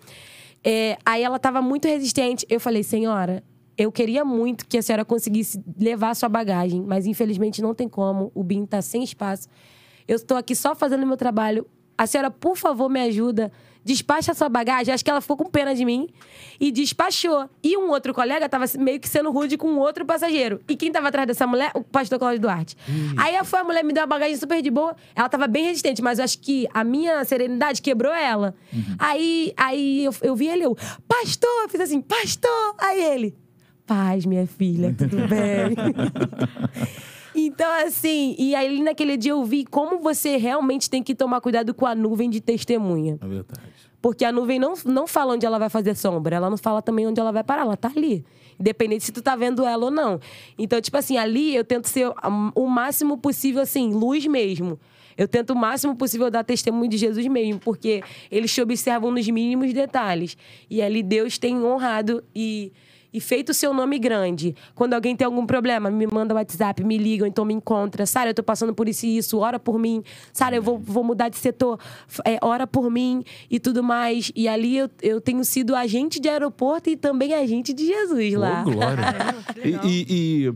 É, 0.63 0.97
aí 1.05 1.23
ela 1.23 1.37
tava 1.37 1.61
muito 1.61 1.87
resistente. 1.87 2.45
Eu 2.49 2.59
falei, 2.59 2.83
senhora, 2.83 3.43
eu 3.79 3.93
queria 3.93 4.25
muito 4.25 4.67
que 4.67 4.77
a 4.77 4.81
senhora 4.81 5.05
conseguisse 5.05 5.63
levar 5.79 6.09
a 6.09 6.13
sua 6.13 6.27
bagagem, 6.27 6.81
mas 6.81 7.05
infelizmente 7.05 7.61
não 7.61 7.73
tem 7.73 7.87
como. 7.87 8.29
O 8.35 8.43
BIM 8.43 8.65
tá 8.65 8.81
sem 8.81 9.01
espaço. 9.01 9.47
Eu 10.05 10.17
estou 10.17 10.35
aqui 10.35 10.53
só 10.53 10.75
fazendo 10.75 11.07
meu 11.07 11.15
trabalho. 11.15 11.65
A 11.97 12.05
senhora, 12.05 12.29
por 12.29 12.57
favor, 12.57 12.89
me 12.89 12.99
ajuda. 12.99 13.49
Despacha 13.81 14.33
a 14.33 14.35
sua 14.35 14.49
bagagem. 14.49 14.93
Acho 14.93 15.03
que 15.03 15.09
ela 15.09 15.21
ficou 15.21 15.37
com 15.37 15.45
pena 15.45 15.73
de 15.73 15.85
mim 15.85 16.09
e 16.59 16.73
despachou. 16.73 17.49
E 17.63 17.77
um 17.77 17.89
outro 17.89 18.13
colega 18.13 18.47
estava 18.47 18.65
meio 18.77 18.99
que 18.99 19.07
sendo 19.07 19.31
rude 19.31 19.57
com 19.57 19.77
outro 19.77 20.05
passageiro. 20.05 20.59
E 20.67 20.75
quem 20.75 20.89
estava 20.89 21.07
atrás 21.07 21.25
dessa 21.25 21.47
mulher? 21.47 21.71
O 21.73 21.81
pastor 21.81 22.19
Cláudio 22.19 22.41
Duarte. 22.41 22.75
Aí 23.17 23.41
foi 23.45 23.59
a 23.59 23.63
mulher 23.63 23.81
me 23.85 23.93
deu 23.93 24.03
a 24.03 24.07
bagagem 24.07 24.35
super 24.35 24.61
de 24.61 24.69
boa. 24.69 24.93
Ela 25.15 25.27
estava 25.27 25.47
bem 25.47 25.63
resistente, 25.63 26.01
mas 26.01 26.19
eu 26.19 26.25
acho 26.25 26.37
que 26.39 26.67
a 26.73 26.83
minha 26.83 27.23
serenidade 27.23 27.81
quebrou 27.81 28.13
ela. 28.13 28.53
Aí, 28.97 29.53
aí 29.55 30.03
eu, 30.03 30.13
eu 30.21 30.35
vi 30.35 30.49
ele, 30.49 30.65
eu, 30.65 30.75
pastor, 31.07 31.63
eu 31.63 31.69
fiz 31.69 31.79
assim, 31.79 32.01
pastor. 32.01 32.75
Aí 32.77 33.01
ele, 33.01 33.35
paz, 33.89 34.23
minha 34.23 34.45
filha, 34.45 34.93
tudo 34.95 35.17
bem? 35.27 35.75
Então, 37.33 37.67
assim, 37.87 38.35
e 38.37 38.53
aí 38.53 38.79
naquele 38.83 39.17
dia 39.17 39.31
eu 39.31 39.43
vi 39.43 39.65
como 39.65 39.97
você 39.97 40.37
realmente 40.37 40.87
tem 40.87 41.01
que 41.01 41.15
tomar 41.15 41.41
cuidado 41.41 41.73
com 41.73 41.87
a 41.87 41.95
nuvem 41.95 42.29
de 42.29 42.39
testemunha. 42.39 43.17
É 43.19 43.27
verdade. 43.27 43.61
Porque 43.99 44.23
a 44.23 44.31
nuvem 44.31 44.59
não, 44.59 44.75
não 44.85 45.07
fala 45.07 45.33
onde 45.33 45.45
ela 45.45 45.57
vai 45.57 45.69
fazer 45.69 45.95
sombra, 45.95 46.35
ela 46.35 46.49
não 46.49 46.57
fala 46.57 46.81
também 46.83 47.07
onde 47.07 47.19
ela 47.19 47.31
vai 47.31 47.43
parar, 47.43 47.63
ela 47.63 47.75
tá 47.75 47.91
ali. 47.95 48.23
Independente 48.59 49.05
se 49.05 49.11
tu 49.11 49.21
tá 49.21 49.35
vendo 49.35 49.65
ela 49.65 49.85
ou 49.85 49.91
não. 49.91 50.19
Então, 50.57 50.79
tipo 50.79 50.95
assim, 50.95 51.17
ali 51.17 51.55
eu 51.55 51.63
tento 51.63 51.87
ser 51.87 52.09
hum, 52.09 52.51
o 52.53 52.67
máximo 52.67 53.17
possível, 53.17 53.61
assim, 53.61 53.91
luz 53.91 54.25
mesmo. 54.27 54.79
Eu 55.17 55.27
tento 55.27 55.49
o 55.49 55.55
máximo 55.55 55.95
possível 55.95 56.29
dar 56.29 56.43
testemunho 56.43 56.89
de 56.89 56.97
Jesus 56.97 57.25
mesmo, 57.27 57.59
porque 57.59 58.01
eles 58.31 58.53
te 58.53 58.61
observam 58.61 59.11
nos 59.11 59.27
mínimos 59.27 59.73
detalhes. 59.73 60.37
E 60.69 60.81
ali 60.81 61.03
Deus 61.03 61.37
tem 61.37 61.61
honrado 61.61 62.23
e, 62.33 62.71
e 63.13 63.19
feito 63.19 63.49
o 63.49 63.53
seu 63.53 63.73
nome 63.73 63.97
grande. 63.99 64.55
Quando 64.75 64.93
alguém 64.93 65.15
tem 65.15 65.25
algum 65.25 65.45
problema, 65.45 65.89
me 65.89 66.05
manda 66.07 66.33
WhatsApp, 66.35 66.83
me 66.83 66.97
liga, 66.97 67.27
então 67.27 67.43
me 67.43 67.53
encontra. 67.53 68.05
Sara, 68.05 68.29
eu 68.29 68.33
tô 68.33 68.43
passando 68.43 68.73
por 68.73 68.87
isso 68.87 69.05
e 69.05 69.17
isso, 69.17 69.37
ora 69.39 69.59
por 69.59 69.79
mim. 69.79 70.03
Sara, 70.31 70.55
eu 70.55 70.61
vou, 70.61 70.77
vou 70.77 71.03
mudar 71.03 71.29
de 71.29 71.37
setor, 71.37 71.79
é, 72.25 72.37
ora 72.41 72.67
por 72.67 72.89
mim 72.91 73.23
e 73.49 73.59
tudo 73.59 73.81
mais. 73.83 74.31
E 74.35 74.47
ali 74.47 74.77
eu, 74.77 74.89
eu 75.01 75.19
tenho 75.19 75.43
sido 75.43 75.75
agente 75.75 76.19
de 76.19 76.29
aeroporto 76.29 76.89
e 76.89 76.95
também 76.95 77.33
agente 77.33 77.73
de 77.73 77.85
Jesus 77.85 78.33
lá. 78.35 78.61
Ô, 78.61 78.71
glória. 78.71 79.03
e, 79.63 79.69
e- 79.87 80.05
e 80.47 80.53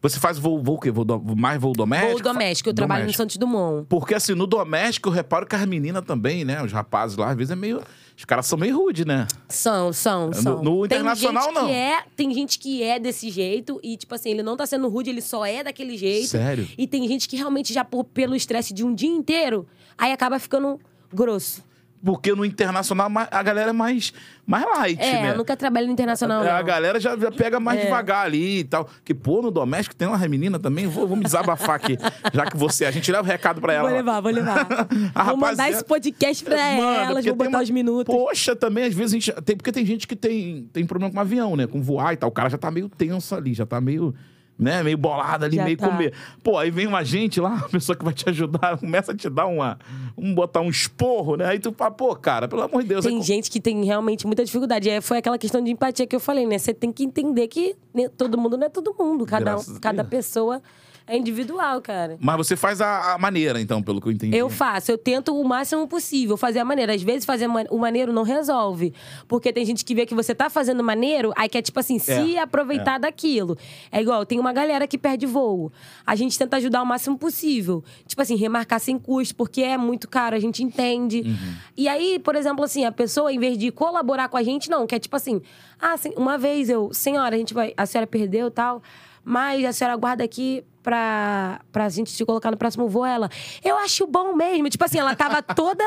você 0.00 0.20
faz 0.20 0.38
voo, 0.38 0.62
voo 0.62 0.76
o 0.76 0.80
quê? 0.80 0.90
Voo 0.90 1.04
do- 1.04 1.36
mais 1.36 1.60
voo 1.60 1.72
doméstico? 1.72 2.12
Voo 2.12 2.22
doméstico, 2.32 2.68
eu 2.70 2.74
trabalho 2.74 3.00
no 3.00 3.04
Doméstico. 3.06 3.22
Santos 3.22 3.36
Dumont. 3.36 3.86
Porque 3.88 4.14
assim, 4.14 4.34
no 4.34 4.46
doméstico 4.46 5.08
eu 5.08 5.12
reparo 5.12 5.44
que 5.46 5.56
as 5.56 5.66
meninas 5.66 6.04
também, 6.04 6.44
né? 6.44 6.62
Os 6.62 6.72
rapazes 6.72 7.16
lá, 7.16 7.30
às 7.30 7.36
vezes 7.36 7.50
é 7.50 7.56
meio. 7.56 7.80
Os 8.18 8.24
caras 8.24 8.46
são 8.46 8.58
meio 8.58 8.76
rude, 8.76 9.04
né? 9.04 9.28
São, 9.48 9.92
são, 9.92 10.26
No- 10.26 10.34
são. 10.34 10.62
no 10.62 10.88
Tem 10.88 10.98
internacional, 10.98 11.44
gente 11.44 11.54
não. 11.54 11.66
Que 11.66 11.72
é, 11.72 12.02
tem 12.16 12.34
gente 12.34 12.58
que 12.58 12.82
é 12.82 12.98
desse 12.98 13.30
jeito 13.30 13.78
e, 13.80 13.96
tipo 13.96 14.12
assim, 14.12 14.30
ele 14.30 14.42
não 14.42 14.56
tá 14.56 14.66
sendo 14.66 14.88
rude, 14.88 15.08
ele 15.08 15.20
só 15.20 15.46
é 15.46 15.62
daquele 15.62 15.96
jeito. 15.96 16.26
Sério? 16.26 16.68
E 16.76 16.86
tem 16.88 17.06
gente 17.06 17.28
que 17.28 17.36
realmente 17.36 17.72
já, 17.72 17.84
por, 17.84 18.02
pelo 18.02 18.34
estresse 18.34 18.74
de 18.74 18.84
um 18.84 18.92
dia 18.92 19.08
inteiro, 19.08 19.64
aí 19.96 20.10
acaba 20.12 20.38
ficando 20.40 20.80
grosso. 21.14 21.62
Porque 22.04 22.32
no 22.34 22.44
internacional 22.44 23.10
a 23.30 23.42
galera 23.42 23.70
é 23.70 23.72
mais, 23.72 24.12
mais 24.46 24.64
light, 24.64 25.00
É, 25.00 25.22
né? 25.22 25.30
eu 25.32 25.36
nunca 25.36 25.56
trabalhei 25.56 25.86
no 25.88 25.92
internacional, 25.92 26.44
É, 26.44 26.50
A 26.50 26.58
não. 26.58 26.64
galera 26.64 27.00
já, 27.00 27.16
já 27.16 27.30
pega 27.30 27.58
mais 27.58 27.80
É. 27.80 27.84
devagar 27.84 28.24
ali 28.24 28.60
e 28.60 28.64
tal. 28.64 28.88
Que, 29.04 29.12
pô, 29.12 29.42
no 29.42 29.50
doméstico 29.50 29.96
tem 29.96 30.06
uma 30.06 30.16
menina 30.28 30.58
também. 30.58 30.86
Vou, 30.86 31.08
vou 31.08 31.16
me 31.16 31.24
desabafar 31.24 31.74
aqui. 31.76 31.96
já 32.32 32.46
que 32.46 32.56
você. 32.56 32.84
A 32.84 32.90
gente 32.90 33.10
leva 33.10 33.24
o 33.24 33.26
recado 33.26 33.60
pra 33.60 33.72
ela. 33.72 33.88
Vou 33.88 33.96
levar, 33.96 34.20
vou 34.20 34.30
levar. 34.32 34.66
A 35.14 35.24
vou 35.24 35.36
mandar 35.36 35.70
esse 35.70 35.84
podcast 35.84 36.44
pra 36.44 36.56
Manda, 36.56 37.00
elas, 37.10 37.24
vou 37.24 37.34
botar 37.34 37.50
uma- 37.50 37.62
os 37.62 37.70
minutos. 37.70 38.14
Poxa, 38.14 38.54
também, 38.54 38.84
às 38.84 38.94
vezes, 38.94 39.12
a 39.12 39.18
gente. 39.18 39.42
Tem, 39.42 39.56
porque 39.56 39.72
tem 39.72 39.84
gente 39.84 40.06
que 40.06 40.14
tem, 40.16 40.68
tem 40.72 40.86
problema 40.86 41.12
com 41.12 41.18
avião, 41.20 41.56
né? 41.56 41.66
Com 41.66 41.82
voar 41.82 42.12
e 42.12 42.16
tal. 42.16 42.28
O 42.28 42.32
cara 42.32 42.48
já 42.48 42.58
tá 42.58 42.70
meio 42.70 42.88
tenso 42.88 43.34
ali, 43.34 43.54
já 43.54 43.66
tá 43.66 43.80
meio. 43.80 44.14
Né, 44.58 44.82
meio 44.82 44.98
bolado 44.98 45.44
ali, 45.44 45.54
Já 45.54 45.64
meio 45.64 45.76
tá. 45.76 45.88
com 45.88 45.94
medo. 45.94 46.16
Pô, 46.42 46.58
aí 46.58 46.68
vem 46.68 46.86
uma 46.88 47.04
gente 47.04 47.40
lá, 47.40 47.50
uma 47.62 47.68
pessoa 47.68 47.94
que 47.94 48.04
vai 48.04 48.12
te 48.12 48.28
ajudar, 48.28 48.76
começa 48.80 49.12
a 49.12 49.16
te 49.16 49.30
dar 49.30 49.46
uma. 49.46 49.78
Um 50.16 50.34
botar 50.34 50.60
um 50.60 50.68
esporro, 50.68 51.36
né? 51.36 51.46
Aí 51.46 51.60
tu 51.60 51.72
fala, 51.72 51.92
pô, 51.92 52.14
cara, 52.16 52.48
pelo 52.48 52.62
amor 52.62 52.82
de 52.82 52.88
Deus. 52.88 53.04
Tem 53.04 53.20
é- 53.20 53.22
gente 53.22 53.52
que 53.52 53.60
tem 53.60 53.84
realmente 53.84 54.26
muita 54.26 54.44
dificuldade. 54.44 54.90
É, 54.90 55.00
foi 55.00 55.18
aquela 55.18 55.38
questão 55.38 55.62
de 55.62 55.70
empatia 55.70 56.08
que 56.08 56.16
eu 56.16 56.18
falei, 56.18 56.44
né? 56.44 56.58
Você 56.58 56.74
tem 56.74 56.90
que 56.90 57.04
entender 57.04 57.46
que 57.46 57.76
né, 57.94 58.08
todo 58.08 58.36
mundo 58.36 58.56
não 58.56 58.66
é 58.66 58.68
todo 58.68 58.92
mundo. 58.98 59.24
Cada, 59.24 59.52
Graças 59.52 59.76
a 59.76 59.80
cada 59.80 60.02
pessoa 60.02 60.60
é 61.08 61.16
individual, 61.16 61.80
cara. 61.80 62.16
Mas 62.20 62.36
você 62.36 62.56
faz 62.56 62.80
a, 62.80 63.14
a 63.14 63.18
maneira, 63.18 63.60
então, 63.60 63.82
pelo 63.82 64.00
que 64.00 64.08
eu 64.08 64.12
entendi. 64.12 64.36
Eu 64.36 64.50
faço, 64.50 64.90
eu 64.90 64.98
tento 64.98 65.34
o 65.34 65.42
máximo 65.44 65.88
possível 65.88 66.36
fazer 66.36 66.58
a 66.58 66.64
maneira. 66.64 66.94
Às 66.94 67.02
vezes 67.02 67.24
fazer 67.24 67.48
o 67.48 67.78
maneiro 67.78 68.12
não 68.12 68.22
resolve. 68.22 68.92
Porque 69.26 69.52
tem 69.52 69.64
gente 69.64 69.84
que 69.84 69.94
vê 69.94 70.04
que 70.04 70.14
você 70.14 70.34
tá 70.34 70.50
fazendo 70.50 70.84
maneiro, 70.84 71.32
aí 71.36 71.48
quer, 71.48 71.62
tipo 71.62 71.80
assim, 71.80 71.98
se 71.98 72.36
É, 72.36 72.40
aproveitar 72.40 72.98
daquilo. 72.98 73.56
É 73.90 74.00
igual, 74.00 74.26
tem 74.26 74.38
uma 74.38 74.52
galera 74.52 74.86
que 74.86 74.98
perde 74.98 75.26
voo. 75.26 75.72
A 76.06 76.14
gente 76.14 76.38
tenta 76.38 76.56
ajudar 76.58 76.82
o 76.82 76.86
máximo 76.86 77.16
possível. 77.16 77.82
Tipo 78.06 78.22
assim, 78.22 78.36
remarcar 78.36 78.80
sem 78.80 78.98
custo, 78.98 79.34
porque 79.34 79.62
é 79.62 79.78
muito 79.78 80.08
caro, 80.08 80.36
a 80.36 80.38
gente 80.38 80.62
entende. 80.62 81.22
Uhum. 81.22 81.54
E 81.76 81.88
aí, 81.88 82.18
por 82.18 82.36
exemplo, 82.36 82.64
assim, 82.64 82.84
a 82.84 82.92
pessoa, 82.92 83.32
em 83.32 83.38
vez 83.38 83.56
de 83.56 83.70
colaborar 83.70 84.28
com 84.28 84.36
a 84.36 84.42
gente, 84.42 84.68
não, 84.68 84.86
quer 84.86 84.98
tipo 84.98 85.16
assim, 85.16 85.40
ah, 85.80 85.92
assim, 85.92 86.12
uma 86.16 86.36
vez 86.36 86.68
eu, 86.68 86.92
senhora, 86.92 87.34
a 87.34 87.38
gente 87.38 87.54
vai, 87.54 87.72
a 87.76 87.86
senhora 87.86 88.06
perdeu 88.06 88.48
e 88.48 88.50
tal, 88.50 88.82
mas 89.28 89.62
a 89.64 89.72
senhora 89.72 89.94
guarda 89.96 90.24
aqui 90.24 90.64
pra, 90.82 91.60
pra 91.70 91.88
gente 91.90 92.14
te 92.14 92.24
colocar 92.24 92.50
no 92.50 92.56
próximo 92.56 92.88
voo. 92.88 93.04
Ela, 93.04 93.28
eu 93.62 93.76
acho 93.76 94.06
bom 94.06 94.34
mesmo. 94.34 94.70
Tipo 94.70 94.84
assim, 94.86 94.98
ela 94.98 95.14
tava 95.14 95.42
toda, 95.42 95.84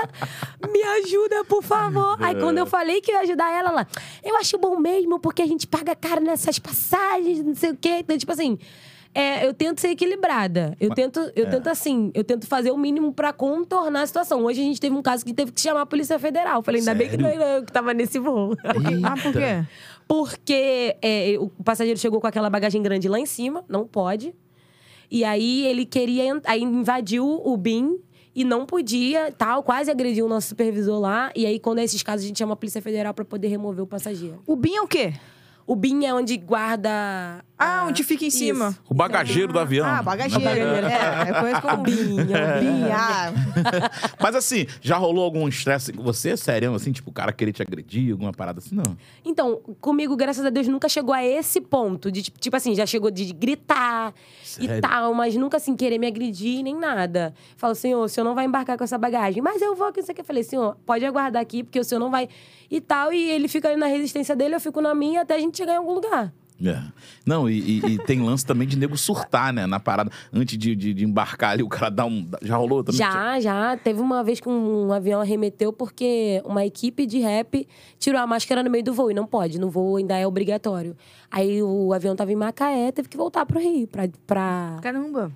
me 0.72 0.84
ajuda, 1.02 1.44
por 1.46 1.64
favor. 1.64 2.18
Aí 2.22 2.36
quando 2.40 2.60
eu 2.60 2.68
falei 2.68 3.02
que 3.02 3.12
ia 3.12 3.22
ajudar 3.22 3.52
ela, 3.52 3.70
ela, 3.70 3.88
eu 4.24 4.38
acho 4.38 4.60
bom 4.60 4.78
mesmo, 4.78 5.20
porque 5.20 5.42
a 5.42 5.48
gente 5.48 5.66
paga 5.66 5.96
caro 5.96 6.22
nessas 6.22 6.60
passagens, 6.60 7.44
não 7.44 7.56
sei 7.56 7.72
o 7.72 7.76
quê. 7.76 7.98
Então, 8.02 8.16
tipo 8.16 8.32
assim. 8.32 8.60
é, 9.14 9.46
eu 9.46 9.54
tento 9.54 9.82
ser 9.82 9.90
equilibrada. 9.90 10.76
Eu 10.80 10.94
tento, 10.94 11.20
eu 11.36 11.50
tento 11.50 11.68
assim, 11.68 12.12
eu 12.14 12.24
tento 12.24 12.48
fazer 12.48 12.72
o 12.72 12.78
mínimo 12.78 13.12
pra 13.12 13.34
contornar 13.34 14.04
a 14.04 14.08
situação. 14.08 14.44
Hoje 14.46 14.62
a 14.62 14.64
gente 14.64 14.80
teve 14.80 14.96
um 14.96 15.02
caso 15.02 15.26
que 15.26 15.34
teve 15.34 15.52
que 15.52 15.60
chamar 15.60 15.82
a 15.82 15.86
Polícia 15.86 16.18
Federal. 16.18 16.62
Falei, 16.62 16.80
ainda 16.80 16.94
bem 16.94 17.10
que 17.10 17.18
não 17.18 17.26
Sério? 17.26 17.42
era 17.42 17.58
eu 17.58 17.66
que 17.66 17.72
tava 17.74 17.94
nesse 17.94 18.20
voo. 18.20 18.56
Ah, 19.04 19.16
por 19.22 19.34
quê? 19.34 19.66
Porque 20.12 20.98
é, 21.02 21.38
o 21.40 21.48
passageiro 21.64 21.98
chegou 21.98 22.20
com 22.20 22.28
aquela 22.28 22.50
bagagem 22.50 22.84
grande 22.84 23.08
lá 23.08 23.18
em 23.18 23.26
cima, 23.26 23.64
não 23.70 23.88
pode. 23.88 24.36
E 25.10 25.24
aí 25.24 25.66
ele 25.66 25.86
queria, 25.86 26.42
aí 26.44 26.62
invadiu 26.62 27.26
o 27.26 27.56
BIM 27.56 27.98
e 28.36 28.44
não 28.44 28.66
podia, 28.66 29.32
tal, 29.32 29.64
quase 29.64 29.90
agrediu 29.90 30.26
o 30.26 30.28
nosso 30.28 30.50
supervisor 30.50 31.00
lá. 31.00 31.32
E 31.34 31.46
aí, 31.46 31.62
quando 31.62 31.80
é 31.80 31.86
esses 31.86 32.04
casos, 32.04 32.26
a 32.26 32.28
gente 32.28 32.40
chama 32.40 32.52
a 32.52 32.56
Polícia 32.58 32.82
Federal 32.82 33.14
pra 33.14 33.24
poder 33.24 33.48
remover 33.48 33.86
o 33.86 33.88
passageiro. 33.88 34.44
O 34.46 34.58
BIM 34.58 34.76
é 34.76 34.82
o 34.82 34.88
quê? 34.88 35.14
O 35.66 35.78
BIM 35.78 36.04
é 36.04 36.14
onde 36.14 36.36
guarda. 36.36 36.92
Ah, 37.64 37.86
onde 37.88 38.04
fica 38.04 38.24
em 38.26 38.28
Isso. 38.28 38.38
cima. 38.40 38.76
O 38.90 38.94
bagageiro 38.94 39.54
do 39.54 39.60
avião. 39.60 39.86
Ah, 39.86 40.02
bagageiro. 40.02 40.44
é, 40.50 41.30
eu 41.30 41.36
conheço 41.36 41.62
como 41.62 41.74
é 41.74 41.76
o 41.76 41.84
BIM, 41.84 42.18
ah. 42.92 43.32
Mas 44.20 44.36
assim, 44.36 44.66
já 44.82 44.98
rolou 44.98 45.24
algum 45.24 45.48
estresse 45.48 45.94
com 45.94 46.02
você, 46.02 46.36
sério, 46.36 46.74
assim, 46.74 46.92
tipo, 46.92 47.10
o 47.10 47.14
cara 47.14 47.32
querer 47.32 47.52
te 47.54 47.62
agredir, 47.62 48.12
alguma 48.14 48.32
parada 48.34 48.60
assim? 48.60 48.76
Não. 48.76 48.98
Então, 49.24 49.62
comigo, 49.80 50.16
graças 50.16 50.46
a 50.46 50.50
Deus, 50.50 50.68
nunca 50.68 50.90
chegou 50.90 51.14
a 51.14 51.24
esse 51.24 51.62
ponto. 51.62 52.12
De, 52.12 52.22
tipo- 52.24 52.56
assim, 52.56 52.74
já 52.76 52.86
chegou 52.86 53.12
de 53.12 53.32
gritar 53.34 54.14
Sério? 54.44 54.78
e 54.78 54.82
tal, 54.82 55.14
mas 55.14 55.36
nunca 55.36 55.58
assim 55.58 55.76
querer 55.76 55.98
me 55.98 56.08
agredir 56.08 56.64
nem 56.64 56.76
nada. 56.76 57.34
Falo, 57.56 57.76
senhor, 57.76 58.04
o 58.04 58.10
senhor 58.10 58.26
não 58.26 58.36
vai 58.36 58.46
embarcar 58.46 58.78
com 58.78 58.84
essa 58.84 58.98
bagagem. 58.98 59.42
Mas 59.42 59.62
eu 59.62 59.76
vou, 59.76 59.92
que 59.92 60.00
isso 60.00 60.12
aqui. 60.12 60.22
Eu 60.22 60.26
falei, 60.26 60.44
senhor, 60.44 60.76
pode 60.86 61.06
aguardar 61.06 61.42
aqui, 61.42 61.64
porque 61.64 61.80
o 61.80 61.84
senhor 61.84 62.00
não 62.00 62.10
vai. 62.10 62.28
E 62.70 62.82
tal. 62.82 63.14
E 63.14 63.30
ele 63.30 63.48
fica 63.48 63.68
ali 63.70 63.78
na 63.78 63.86
resistência 63.88 64.36
dele, 64.36 64.56
eu 64.56 64.60
fico 64.60 64.82
na 64.82 64.94
minha 64.96 65.22
até 65.22 65.36
a 65.36 65.40
gente 65.40 65.58
chegar 65.58 65.74
em 65.74 65.78
algum 65.78 65.94
lugar. 65.94 66.34
É. 66.64 66.82
Não, 67.26 67.50
e, 67.50 67.60
e- 67.60 67.86
e 67.94 67.98
tem 68.06 68.22
lance 68.22 68.46
também 68.46 68.68
de 68.68 68.78
nego 68.78 68.96
surtar, 68.98 69.52
né? 69.52 69.66
Na 69.66 69.80
parada. 69.80 70.12
Antes 70.32 70.58
de, 70.58 70.76
de- 70.76 70.94
de 70.94 71.06
embarcar 71.06 71.52
ali, 71.52 71.64
o 71.64 71.68
cara 71.70 71.90
dá 71.90 72.06
um. 72.06 72.30
Já 72.42 72.56
rolou 72.58 72.84
também? 72.84 73.00
Já, 73.00 73.40
já. 73.40 73.78
Teve 73.78 74.00
uma 74.02 74.24
vez 74.24 74.40
que 74.40 74.48
um 74.48 74.92
avião 74.94 75.22
arremeteu 75.22 75.74
porque 75.74 76.42
uma 76.46 76.66
equipe 76.66 77.06
de 77.06 77.20
rap 77.20 77.68
tirou 77.98 78.20
a 78.22 78.28
máscara 78.28 78.62
no 78.64 78.70
meio 78.70 78.84
do 78.84 78.94
voo. 78.94 79.10
E 79.10 79.14
não 79.14 79.26
pode, 79.26 79.60
no 79.60 79.70
voo 79.70 79.98
ainda 79.98 80.18
é 80.18 80.28
obrigatório. 80.28 80.96
Aí 81.32 81.64
o 81.64 81.94
avião 81.94 82.16
tava 82.16 82.32
em 82.32 82.36
Macaé, 82.36 82.92
teve 82.92 83.08
que 83.10 83.18
voltar 83.18 83.46
pro 83.46 83.60
Rio 83.60 83.88
pra, 83.88 84.08
pra, 84.28 84.78
Caramba. 84.82 85.32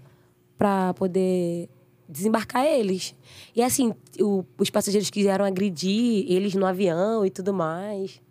pra 0.58 0.94
poder 0.94 1.70
desembarcar 2.08 2.66
eles. 2.66 3.16
E 3.56 3.64
assim, 3.64 3.94
o- 4.20 4.44
os 4.60 4.70
passageiros 4.70 5.10
quiseram 5.10 5.44
agredir 5.44 6.26
eles 6.32 6.54
no 6.54 6.66
avião 6.66 7.26
e 7.26 7.30
tudo 7.32 7.54
mais. 7.54 8.22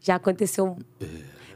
Já 0.00 0.16
aconteceu. 0.16 0.76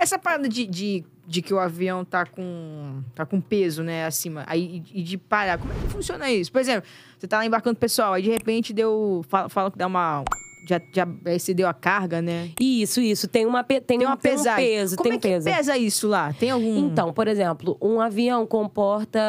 Essa 0.01 0.19
parada 0.19 0.49
de, 0.49 0.67
de, 0.67 1.05
de 1.27 1.43
que 1.43 1.53
o 1.53 1.59
avião 1.59 2.07
tá 2.07 2.25
com, 2.25 3.03
tá 3.15 3.27
com 3.27 3.39
peso, 3.39 3.83
né, 3.83 4.07
acima, 4.07 4.45
aí, 4.47 4.83
e, 4.95 5.03
de 5.03 5.19
parar, 5.19 5.59
como 5.59 5.71
é 5.71 5.77
que 5.77 5.93
funciona 5.93 6.31
isso? 6.31 6.51
Por 6.51 6.59
exemplo, 6.59 6.89
você 7.19 7.29
tá 7.29 7.37
lá 7.37 7.45
embarcando 7.45 7.79
pessoal, 7.79 8.15
aí 8.15 8.23
de 8.23 8.31
repente 8.31 8.73
deu. 8.73 9.23
Fala, 9.29 9.51
fala 9.51 9.71
que 9.71 9.77
dá 9.77 9.87
uma. 9.87 10.25
Já, 10.67 10.81
já 10.95 11.07
excedeu 11.27 11.69
a 11.69 11.75
carga, 11.75 12.23
né? 12.23 12.51
Isso, 12.59 12.99
isso. 13.01 13.29
Tem, 13.29 13.45
uma, 13.45 13.63
tem, 13.63 13.81
Tem 13.83 13.99
uma 13.99 14.15
um, 14.15 14.17
tem 14.17 14.39
um 14.39 14.43
peso. 14.43 14.97
Como 14.97 15.09
tem 15.11 15.19
é 15.19 15.21
que 15.21 15.29
peso. 15.29 15.45
pesa 15.45 15.77
isso 15.77 16.09
lá? 16.09 16.33
Tem 16.33 16.51
algum. 16.51 16.79
Então, 16.79 17.13
por 17.13 17.29
exemplo, 17.29 17.77
um 17.81 18.01
avião 18.01 18.47
comporta 18.47 19.21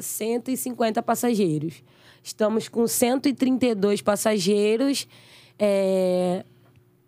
150 0.00 1.02
passageiros. 1.02 1.82
Estamos 2.22 2.68
com 2.68 2.86
132 2.86 4.02
passageiros 4.02 5.08
é, 5.58 6.44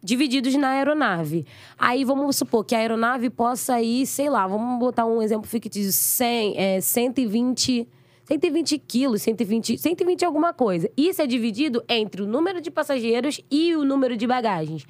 divididos 0.04 0.54
na 0.54 0.68
aeronave. 0.68 1.46
Aí 1.78 2.04
vamos 2.04 2.36
supor 2.36 2.64
que 2.64 2.74
a 2.74 2.78
aeronave 2.78 3.30
possa 3.30 3.80
ir, 3.80 4.06
sei 4.06 4.28
lá, 4.28 4.46
vamos 4.46 4.78
botar 4.78 5.06
um 5.06 5.22
exemplo 5.22 5.48
fictício, 5.48 5.92
100, 5.92 6.54
é, 6.56 6.80
120... 6.80 7.88
120 8.26 8.78
quilos, 8.78 9.20
120, 9.20 9.76
120 9.76 10.24
alguma 10.24 10.54
coisa. 10.54 10.90
Isso 10.96 11.20
é 11.20 11.26
dividido 11.26 11.84
entre 11.86 12.22
o 12.22 12.26
número 12.26 12.58
de 12.58 12.70
passageiros 12.70 13.38
e 13.50 13.76
o 13.76 13.84
número 13.84 14.16
de 14.16 14.26
bagagens. 14.26 14.86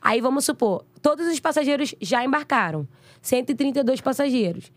Aí 0.00 0.20
vamos 0.20 0.44
supor, 0.44 0.84
todos 1.02 1.26
os 1.26 1.40
passageiros 1.40 1.96
já 2.00 2.24
embarcaram. 2.24 2.86
132 3.20 4.00
passageiros. 4.00 4.70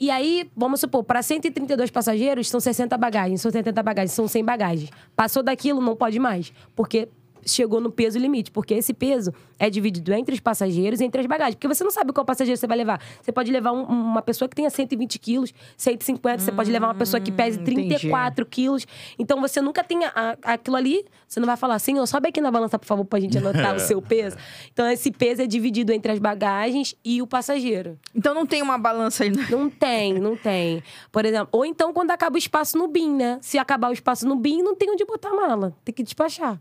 E 0.00 0.10
aí, 0.10 0.50
vamos 0.56 0.80
supor, 0.80 1.04
para 1.04 1.22
132 1.22 1.90
passageiros, 1.90 2.48
são 2.48 2.58
60 2.58 2.98
bagagens, 2.98 3.40
são 3.40 3.50
70 3.50 3.82
bagagens, 3.82 4.12
são 4.12 4.26
100 4.26 4.44
bagagens. 4.44 4.90
Passou 5.14 5.42
daquilo, 5.42 5.80
não 5.80 5.94
pode 5.94 6.18
mais. 6.18 6.52
Porque 6.74 7.08
chegou 7.46 7.80
no 7.80 7.90
peso 7.90 8.18
limite. 8.18 8.50
Porque 8.50 8.74
esse 8.74 8.92
peso 8.94 9.32
é 9.58 9.68
dividido 9.70 10.12
entre 10.12 10.34
os 10.34 10.40
passageiros 10.40 11.00
e 11.00 11.04
entre 11.04 11.20
as 11.20 11.26
bagagens. 11.26 11.54
Porque 11.54 11.68
você 11.68 11.84
não 11.84 11.90
sabe 11.90 12.12
qual 12.12 12.24
passageiro 12.24 12.58
você 12.58 12.66
vai 12.66 12.76
levar. 12.76 13.00
Você 13.22 13.30
pode 13.32 13.50
levar 13.52 13.72
um- 13.72 13.84
uma 13.84 14.22
pessoa 14.22 14.48
que 14.48 14.54
tenha 14.56 14.70
120 14.70 15.18
quilos, 15.18 15.52
150, 15.76 16.38
você 16.40 16.52
pode 16.52 16.70
levar 16.70 16.88
uma 16.88 16.94
pessoa 16.94 17.20
que 17.20 17.30
pese 17.32 17.60
entendi. 17.60 17.74
34 17.98 18.44
quilos. 18.46 18.86
Então, 19.18 19.40
você 19.40 19.60
nunca 19.60 19.82
tem 19.84 20.04
a- 20.04 20.36
aquilo 20.42 20.76
ali, 20.76 21.04
você 21.26 21.38
não 21.40 21.46
vai 21.46 21.56
falar 21.56 21.74
assim, 21.76 21.98
ó, 21.98 22.06
sobe 22.06 22.28
aqui 22.28 22.40
na 22.40 22.50
balança, 22.50 22.78
por 22.78 22.86
favor, 22.86 23.04
pra 23.04 23.20
gente 23.20 23.38
anotar 23.38 23.74
o 23.74 23.78
seu 23.80 24.00
peso. 24.02 24.36
Então, 24.72 24.88
esse 24.90 25.10
peso 25.10 25.42
é 25.42 25.46
dividido 25.46 25.92
entre 25.92 26.10
as 26.12 26.18
bagagens 26.18 26.94
e 27.04 27.20
o 27.22 27.26
passageiro. 27.26 27.98
Então 28.14 28.34
não 28.34 28.46
tem 28.46 28.62
uma 28.62 28.78
balança 28.78 29.24
aí. 29.24 29.30
né? 29.30 29.46
Não 29.50 29.68
tem, 29.70 30.14
não 30.14 30.36
tem. 30.36 30.82
Por 31.12 31.24
exemplo, 31.24 31.48
ou 31.52 31.64
então 31.64 31.92
quando 31.92 32.10
acaba 32.10 32.34
o 32.34 32.38
espaço 32.38 32.76
no 32.78 32.88
BIM, 32.88 33.14
né? 33.14 33.38
Se 33.40 33.58
acabar 33.58 33.88
o 33.90 33.92
espaço 33.92 34.26
no 34.26 34.36
BIM, 34.36 34.62
não 34.62 34.74
tem 34.74 34.90
onde 34.90 35.04
botar 35.04 35.30
a 35.30 35.34
mala. 35.34 35.74
Tem 35.84 35.94
que 35.94 36.02
despachar. 36.02 36.60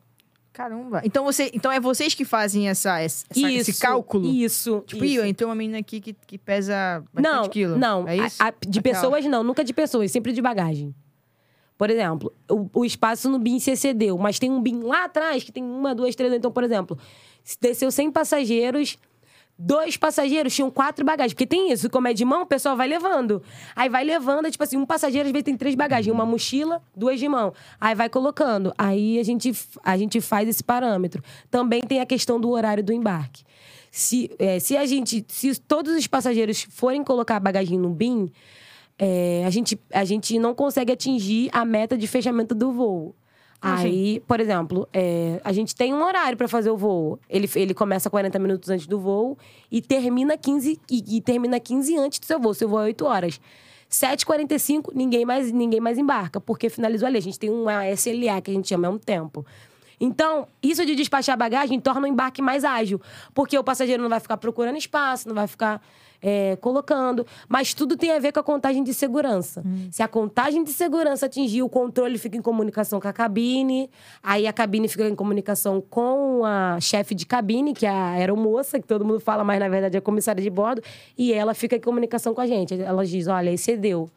Caramba. 0.53 1.01
Então, 1.03 1.23
você, 1.25 1.49
então 1.53 1.71
é 1.71 1.79
vocês 1.79 2.13
que 2.13 2.23
fazem 2.23 2.69
essa, 2.69 2.99
essa- 2.99 3.25
esse 3.35 3.79
cálculo? 3.79 4.25
Isso. 4.27 4.83
Tipo, 4.85 5.03
isso. 5.03 5.25
Entrou 5.25 5.49
uma 5.49 5.55
menina 5.55 5.79
aqui 5.79 5.99
que, 5.99 6.13
que 6.13 6.37
pesa 6.37 7.03
Não, 7.11 7.49
quilo. 7.49 7.75
não. 7.77 8.07
É 8.07 8.15
isso? 8.17 8.41
A- 8.41 8.49
a- 8.49 8.53
de 8.65 8.77
Aquela. 8.79 8.95
pessoas, 8.95 9.25
não. 9.25 9.43
Nunca 9.43 9.63
de 9.63 9.73
pessoas. 9.73 10.11
Sempre 10.11 10.31
de 10.31 10.41
bagagem. 10.41 10.93
Por 11.75 11.89
exemplo, 11.89 12.31
o, 12.49 12.69
o 12.71 12.85
espaço 12.85 13.27
no 13.29 13.39
BIM 13.39 13.59
se 13.59 13.71
excedeu, 13.71 14.15
mas 14.17 14.37
tem 14.37 14.51
um 14.51 14.61
BIM 14.61 14.81
lá 14.83 15.05
atrás 15.05 15.43
que 15.43 15.51
tem 15.51 15.63
uma, 15.63 15.95
duas, 15.95 16.15
três. 16.15 16.31
Então, 16.31 16.51
por 16.51 16.63
exemplo, 16.63 16.97
se 17.43 17.57
desceu 17.59 17.89
100 17.91 18.11
passageiros, 18.11 18.97
dois 19.63 19.95
passageiros 19.95 20.53
tinham 20.53 20.69
quatro 20.69 21.05
bagagens. 21.05 21.33
Porque 21.33 21.47
tem 21.47 21.71
isso, 21.71 21.89
como 21.89 22.07
é 22.07 22.13
de 22.13 22.25
mão, 22.25 22.43
o 22.43 22.45
pessoal 22.45 22.75
vai 22.75 22.87
levando. 22.87 23.41
Aí 23.75 23.87
vai 23.87 24.03
levando, 24.03 24.51
tipo 24.51 24.63
assim, 24.63 24.77
um 24.77 24.85
passageiro 24.85 25.27
às 25.27 25.31
vezes 25.31 25.45
tem 25.45 25.55
três 25.55 25.73
bagagens, 25.73 26.13
uma 26.13 26.25
mochila, 26.25 26.81
duas 26.95 27.19
de 27.19 27.27
mão. 27.29 27.53
Aí 27.79 27.95
vai 27.95 28.09
colocando. 28.09 28.73
Aí 28.77 29.17
a 29.19 29.23
gente, 29.23 29.53
a 29.83 29.97
gente 29.97 30.19
faz 30.19 30.47
esse 30.49 30.63
parâmetro. 30.63 31.23
Também 31.49 31.81
tem 31.81 32.01
a 32.01 32.05
questão 32.05 32.39
do 32.39 32.49
horário 32.49 32.83
do 32.83 32.91
embarque. 32.91 33.43
Se, 33.89 34.29
é, 34.37 34.59
se 34.59 34.75
a 34.75 34.85
gente, 34.85 35.23
se 35.27 35.59
todos 35.61 35.95
os 35.95 36.07
passageiros 36.07 36.63
forem 36.63 37.03
colocar 37.03 37.37
a 37.37 37.39
bagagem 37.39 37.77
no 37.77 37.89
BIM, 37.89 38.31
é, 38.97 39.43
a, 39.45 39.49
gente, 39.49 39.79
a 39.93 40.03
gente 40.03 40.37
não 40.39 40.53
consegue 40.53 40.91
atingir 40.91 41.49
a 41.53 41.63
meta 41.63 41.97
de 41.97 42.07
fechamento 42.07 42.53
do 42.53 42.71
voo. 42.71 43.15
Ah. 43.65 43.77
Aí, 43.77 44.21
por 44.27 44.41
exemplo, 44.41 44.89
é, 44.91 45.39
a 45.41 45.53
gente 45.53 45.73
tem 45.73 45.93
um 45.93 46.03
horário 46.03 46.37
para 46.37 46.49
fazer 46.49 46.69
o 46.69 46.75
voo. 46.75 47.17
Ele, 47.29 47.49
ele 47.55 47.73
começa 47.73 48.09
40 48.09 48.37
minutos 48.37 48.69
antes 48.69 48.85
do 48.85 48.99
voo 48.99 49.37
e 49.71 49.81
termina 49.81 50.37
15, 50.37 50.77
e, 50.91 51.17
e 51.17 51.21
termina 51.21 51.57
15 51.57 51.97
antes 51.97 52.19
do 52.19 52.25
seu 52.25 52.37
voo. 52.41 52.53
Seu 52.53 52.67
voo 52.67 52.81
é 52.81 52.85
8 52.87 53.05
horas. 53.05 53.39
7h45, 53.89 54.91
ninguém 54.93 55.23
mais, 55.23 55.49
ninguém 55.49 55.79
mais 55.79 55.97
embarca, 55.97 56.41
porque 56.41 56.69
finalizou 56.69 57.07
ali. 57.07 57.17
A 57.17 57.21
gente 57.21 57.39
tem 57.39 57.49
uma 57.49 57.89
SLA, 57.91 58.41
que 58.41 58.51
a 58.51 58.53
gente 58.53 58.67
chama, 58.67 58.87
é 58.87 58.89
um 58.89 58.97
tempo. 58.97 59.45
Então, 59.97 60.45
isso 60.61 60.85
de 60.85 60.93
despachar 60.95 61.37
bagagem 61.37 61.79
torna 61.79 62.01
o 62.01 62.07
embarque 62.07 62.41
mais 62.41 62.65
ágil. 62.65 62.99
Porque 63.33 63.57
o 63.57 63.63
passageiro 63.63 64.03
não 64.03 64.09
vai 64.09 64.19
ficar 64.19 64.35
procurando 64.35 64.77
espaço, 64.77 65.29
não 65.29 65.35
vai 65.35 65.47
ficar 65.47 65.81
é, 66.23 66.55
colocando. 66.55 67.27
Mas 67.49 67.73
tudo 67.73 67.97
tem 67.97 68.11
a 68.11 68.19
ver 68.19 68.31
com 68.31 68.39
a 68.39 68.43
contagem 68.43 68.81
de 68.81 68.93
segurança. 68.93 69.61
Se 69.91 70.01
a 70.01 70.07
contagem 70.07 70.63
de 70.63 70.71
segurança 70.71 71.25
atingir, 71.25 71.61
o 71.61 71.69
controle 71.69 72.17
fica 72.17 72.37
em 72.37 72.41
comunicação 72.41 73.01
com 73.01 73.07
a 73.07 73.13
cabine. 73.13 73.89
Aí 74.23 74.47
a 74.47 74.53
cabine 74.53 74.87
fica 74.87 75.07
em 75.07 75.15
comunicação 75.15 75.81
com 75.81 76.45
a 76.45 76.79
chefe 76.79 77.13
de 77.13 77.25
cabine, 77.25 77.73
que 77.73 77.85
é 77.85 77.89
a 77.89 78.11
aeromoça, 78.11 78.79
que 78.79 78.87
todo 78.87 79.03
mundo 79.03 79.19
fala, 79.19 79.43
mas 79.43 79.59
na 79.59 79.67
verdade 79.67 79.97
é 79.97 79.99
a 79.99 80.01
comissária 80.01 80.41
de 80.41 80.49
bordo. 80.49 80.81
E 81.17 81.33
ela 81.33 81.53
fica 81.53 81.75
em 81.75 81.81
comunicação 81.81 82.33
com 82.33 82.39
a 82.39 82.47
gente. 82.47 82.79
Ela 82.79 83.05
diz: 83.05 83.27
olha, 83.27 83.51
excedeu. 83.51 84.09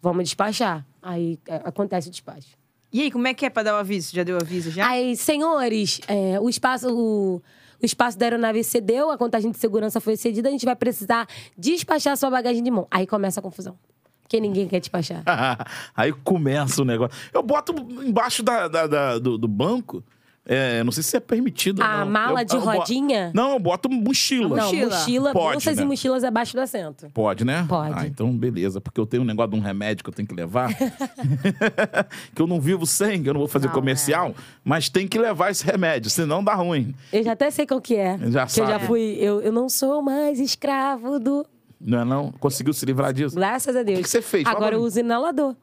Vamos 0.00 0.24
despachar. 0.24 0.86
Aí 1.02 1.38
é, 1.46 1.56
acontece 1.56 2.08
o 2.08 2.10
despacho. 2.10 2.58
E 2.92 3.02
aí, 3.02 3.10
como 3.10 3.28
é 3.28 3.34
que 3.34 3.46
é 3.46 3.50
pra 3.50 3.62
dar 3.62 3.74
o 3.74 3.76
aviso? 3.76 4.12
Já 4.12 4.24
deu 4.24 4.36
aviso 4.36 4.70
já? 4.70 4.88
Aí, 4.88 5.14
senhores, 5.16 6.00
é, 6.08 6.40
o 6.40 6.48
espaço. 6.48 6.88
O, 6.92 7.40
o 7.82 7.86
espaço 7.86 8.18
da 8.18 8.26
aeronave 8.26 8.62
cedeu, 8.64 9.10
a 9.10 9.16
contagem 9.18 9.50
de 9.50 9.58
segurança 9.58 10.00
foi 10.00 10.14
excedida, 10.14 10.48
a 10.48 10.52
gente 10.52 10.64
vai 10.64 10.76
precisar 10.76 11.26
despachar 11.56 12.16
sua 12.16 12.30
bagagem 12.30 12.62
de 12.62 12.70
mão. 12.70 12.86
Aí 12.90 13.06
começa 13.06 13.40
a 13.40 13.42
confusão. 13.42 13.76
Porque 14.22 14.40
ninguém 14.40 14.68
quer 14.68 14.78
despachar. 14.80 15.22
Aí 15.96 16.12
começa 16.12 16.80
o 16.82 16.84
negócio. 16.84 17.18
Eu 17.32 17.42
boto 17.42 17.72
embaixo 18.04 18.42
da, 18.42 18.68
da- 18.68 18.86
da- 18.86 19.18
do, 19.18 19.36
do 19.36 19.48
banco. 19.48 20.04
É, 20.52 20.82
não 20.82 20.90
sei 20.90 21.02
se 21.04 21.16
é 21.16 21.20
permitido. 21.20 21.80
A 21.80 22.04
não. 22.04 22.10
mala 22.10 22.40
Eu- 22.42 22.44
de 22.44 22.56
eu 22.56 22.60
rodinha? 22.60 23.30
Não, 23.32 23.52
eu 23.52 23.58
boto 23.60 23.88
mochila. 23.88 24.56
Não, 24.56 24.64
Mochila. 24.64 24.90
mochila, 24.98 25.32
Pode, 25.32 25.52
bolsas 25.52 25.76
né? 25.76 25.82
e 25.82 25.86
mochilas 25.86 26.24
abaixo 26.24 26.54
do 26.54 26.60
assento. 26.60 27.08
Pode, 27.14 27.44
né? 27.44 27.64
Pode. 27.68 27.94
Ah, 27.96 28.06
então 28.06 28.36
beleza. 28.36 28.80
Porque 28.80 28.98
eu 29.00 29.06
tenho 29.06 29.22
um 29.22 29.26
negócio 29.26 29.52
de 29.52 29.56
um 29.56 29.60
remédio 29.62 30.02
que 30.02 30.10
eu 30.10 30.14
tenho 30.14 30.26
que 30.26 30.34
levar. 30.34 30.74
que 32.34 32.42
eu 32.42 32.46
não 32.46 32.60
vivo 32.60 32.84
sem, 32.86 33.22
que 33.22 33.28
eu 33.28 33.32
não 33.34 33.40
vou 33.40 33.48
fazer 33.48 33.68
Não, 33.68 33.74
comercial. 33.74 34.34
Mas 34.64 34.88
tem 34.88 35.06
que 35.06 35.18
levar 35.18 35.50
esse 35.50 35.64
remédio, 35.64 36.10
senão 36.10 36.42
dá 36.42 36.54
ruim. 36.54 36.94
Eu 37.12 37.22
já 37.22 37.32
até 37.32 37.50
sei 37.50 37.66
qual 37.66 37.80
que 37.80 37.94
é. 37.94 38.18
Já 38.30 38.46
que 38.46 38.60
eu 38.60 38.66
já 38.66 38.72
sabe. 38.72 38.86
fui. 38.86 39.16
Eu, 39.20 39.40
eu 39.40 39.52
não 39.52 39.68
sou 39.68 40.02
mais 40.02 40.40
escravo 40.40 41.18
do. 41.18 41.46
Não 41.80 42.00
é 42.00 42.04
não? 42.04 42.32
Conseguiu 42.32 42.72
se 42.74 42.84
livrar 42.84 43.12
disso? 43.12 43.34
Graças 43.36 43.74
a 43.74 43.82
Deus. 43.82 43.98
O 43.98 44.02
que 44.02 44.04
que 44.04 44.10
você 44.10 44.20
fez? 44.20 44.46
Agora 44.46 44.74
eu 44.74 44.82
uso 44.82 45.00
inalador. 45.00 45.54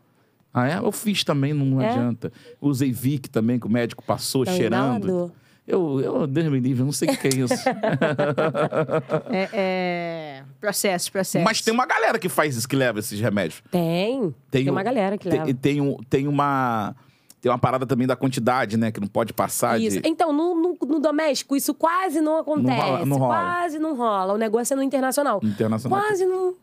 Ah, 0.59 0.67
é? 0.67 0.77
Eu 0.77 0.91
fiz 0.91 1.23
também, 1.23 1.53
não 1.53 1.81
É? 1.81 1.89
adianta. 1.89 2.31
Usei 2.61 2.91
Vic 2.91 3.29
também, 3.29 3.59
que 3.59 3.67
o 3.67 3.69
médico 3.69 4.03
passou 4.03 4.41
Então, 4.43 4.55
cheirando. 4.55 5.31
Eu, 5.67 5.99
eu, 6.01 6.25
Deus 6.27 6.47
me 6.49 6.59
livre, 6.61 6.81
eu 6.81 6.85
não 6.85 6.93
sei 6.93 7.09
o 7.09 7.17
que 7.17 7.27
é 7.27 7.31
isso. 7.41 7.53
É, 9.29 9.49
é... 9.53 10.43
Processo, 10.59 11.11
processo. 11.11 11.43
Mas 11.43 11.61
tem 11.61 11.73
uma 11.73 11.85
galera 11.85 12.17
que 12.17 12.29
faz 12.29 12.55
isso, 12.55 12.67
que 12.67 12.75
leva 12.75 12.99
esses 12.99 13.19
remédios. 13.19 13.61
Tem. 13.71 14.33
Tem, 14.49 14.67
um- 14.69 14.71
uma 14.71 14.83
galera 14.83 15.17
que 15.17 15.29
tem, 15.29 15.39
leva. 15.39 15.53
Tem, 15.53 15.81
um, 15.81 15.97
tem 16.09 16.27
uma... 16.27 16.95
Tem 17.39 17.51
uma 17.51 17.59
parada 17.59 17.85
também 17.85 18.07
da 18.07 18.15
quantidade, 18.15 18.77
né? 18.77 18.91
Que 18.91 18.99
não 18.99 19.07
pode 19.07 19.31
passar 19.31 19.79
Isso. 19.79 20.01
de... 20.01 20.09
Então, 20.09 20.33
no, 20.33 20.55
no- 20.55 20.77
no 20.87 20.99
doméstico, 20.99 21.55
isso 21.55 21.71
quase 21.73 22.19
não 22.19 22.39
acontece. 22.39 22.81
rola- 22.81 23.05
não 23.05 23.17
rola. 23.17 23.35
Quase 23.35 23.79
não 23.79 23.95
rola. 23.95 24.33
O 24.33 24.37
negócio 24.37 24.73
é 24.73 24.75
no 24.77 24.81
internacional. 24.81 25.39
Internacional. 25.43 25.99
Quase 26.01 26.25
não. 26.25 26.55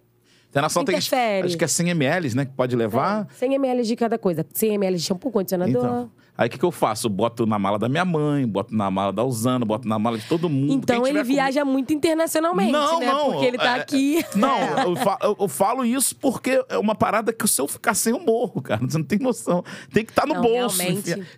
Internacional 0.55 0.85
tem 0.85 0.95
acho 0.95 1.11
que 1.59 1.65
é 1.65 1.67
100 1.67 1.91
ml, 1.91 2.37
né? 2.37 2.45
Que 2.45 2.53
pode 2.53 2.77
levar. 2.77 3.27
100 3.37 3.55
ml 3.55 3.83
de 3.83 3.97
cada 3.97 4.17
coisa. 4.17 4.47
100 4.55 4.75
ml 4.75 4.97
de 4.97 5.03
shampoo, 5.03 5.33
condicionador. 5.33 5.85
Então. 5.85 6.11
Aí 6.36 6.48
o 6.48 6.51
que, 6.51 6.59
que 6.59 6.65
eu 6.65 6.73
faço? 6.73 7.06
Eu 7.06 7.11
boto 7.11 7.47
na 7.47 7.59
mala 7.61 7.78
da 7.78 7.89
minha 7.89 8.05
mãe, 8.05 8.44
boto 8.47 8.74
na 8.74 8.90
mala 8.90 9.12
da 9.12 9.23
Usana, 9.23 9.65
boto 9.65 9.86
na 9.86 9.98
mala 10.01 10.19
de 10.19 10.27
todo 10.28 10.48
mundo. 10.48 10.73
Então 10.73 10.97
ele 11.06 11.06
tiver 11.06 11.23
comigo- 11.23 11.35
viaja 11.35 11.65
muito 11.65 11.93
internacionalmente, 11.93 12.73
Não, 12.73 12.98
né? 12.98 13.06
não. 13.06 13.31
Porque 13.32 13.47
ele 13.47 13.56
tá 13.59 13.77
é- 13.77 13.81
aqui. 13.81 14.24
Não, 14.35 14.59
eu, 14.90 14.97
fa- 14.97 15.19
eu- 15.23 15.36
eu 15.39 15.48
falo 15.48 15.85
isso 15.85 16.16
porque 16.16 16.61
é 16.69 16.77
uma 16.77 16.94
parada 16.97 17.32
que 17.32 17.47
se 17.47 17.61
eu 17.61 17.69
ficar 17.69 17.94
sem 17.94 18.12
eu 18.12 18.19
morro, 18.19 18.61
cara. 18.61 18.81
Você 18.85 18.98
não 18.98 19.05
tem 19.05 19.19
noção. 19.20 19.62
Tem 19.93 20.05
que 20.05 20.11
estar 20.11 20.27
no 20.27 20.35
Não, 20.35 20.43
bolso. 20.43 20.78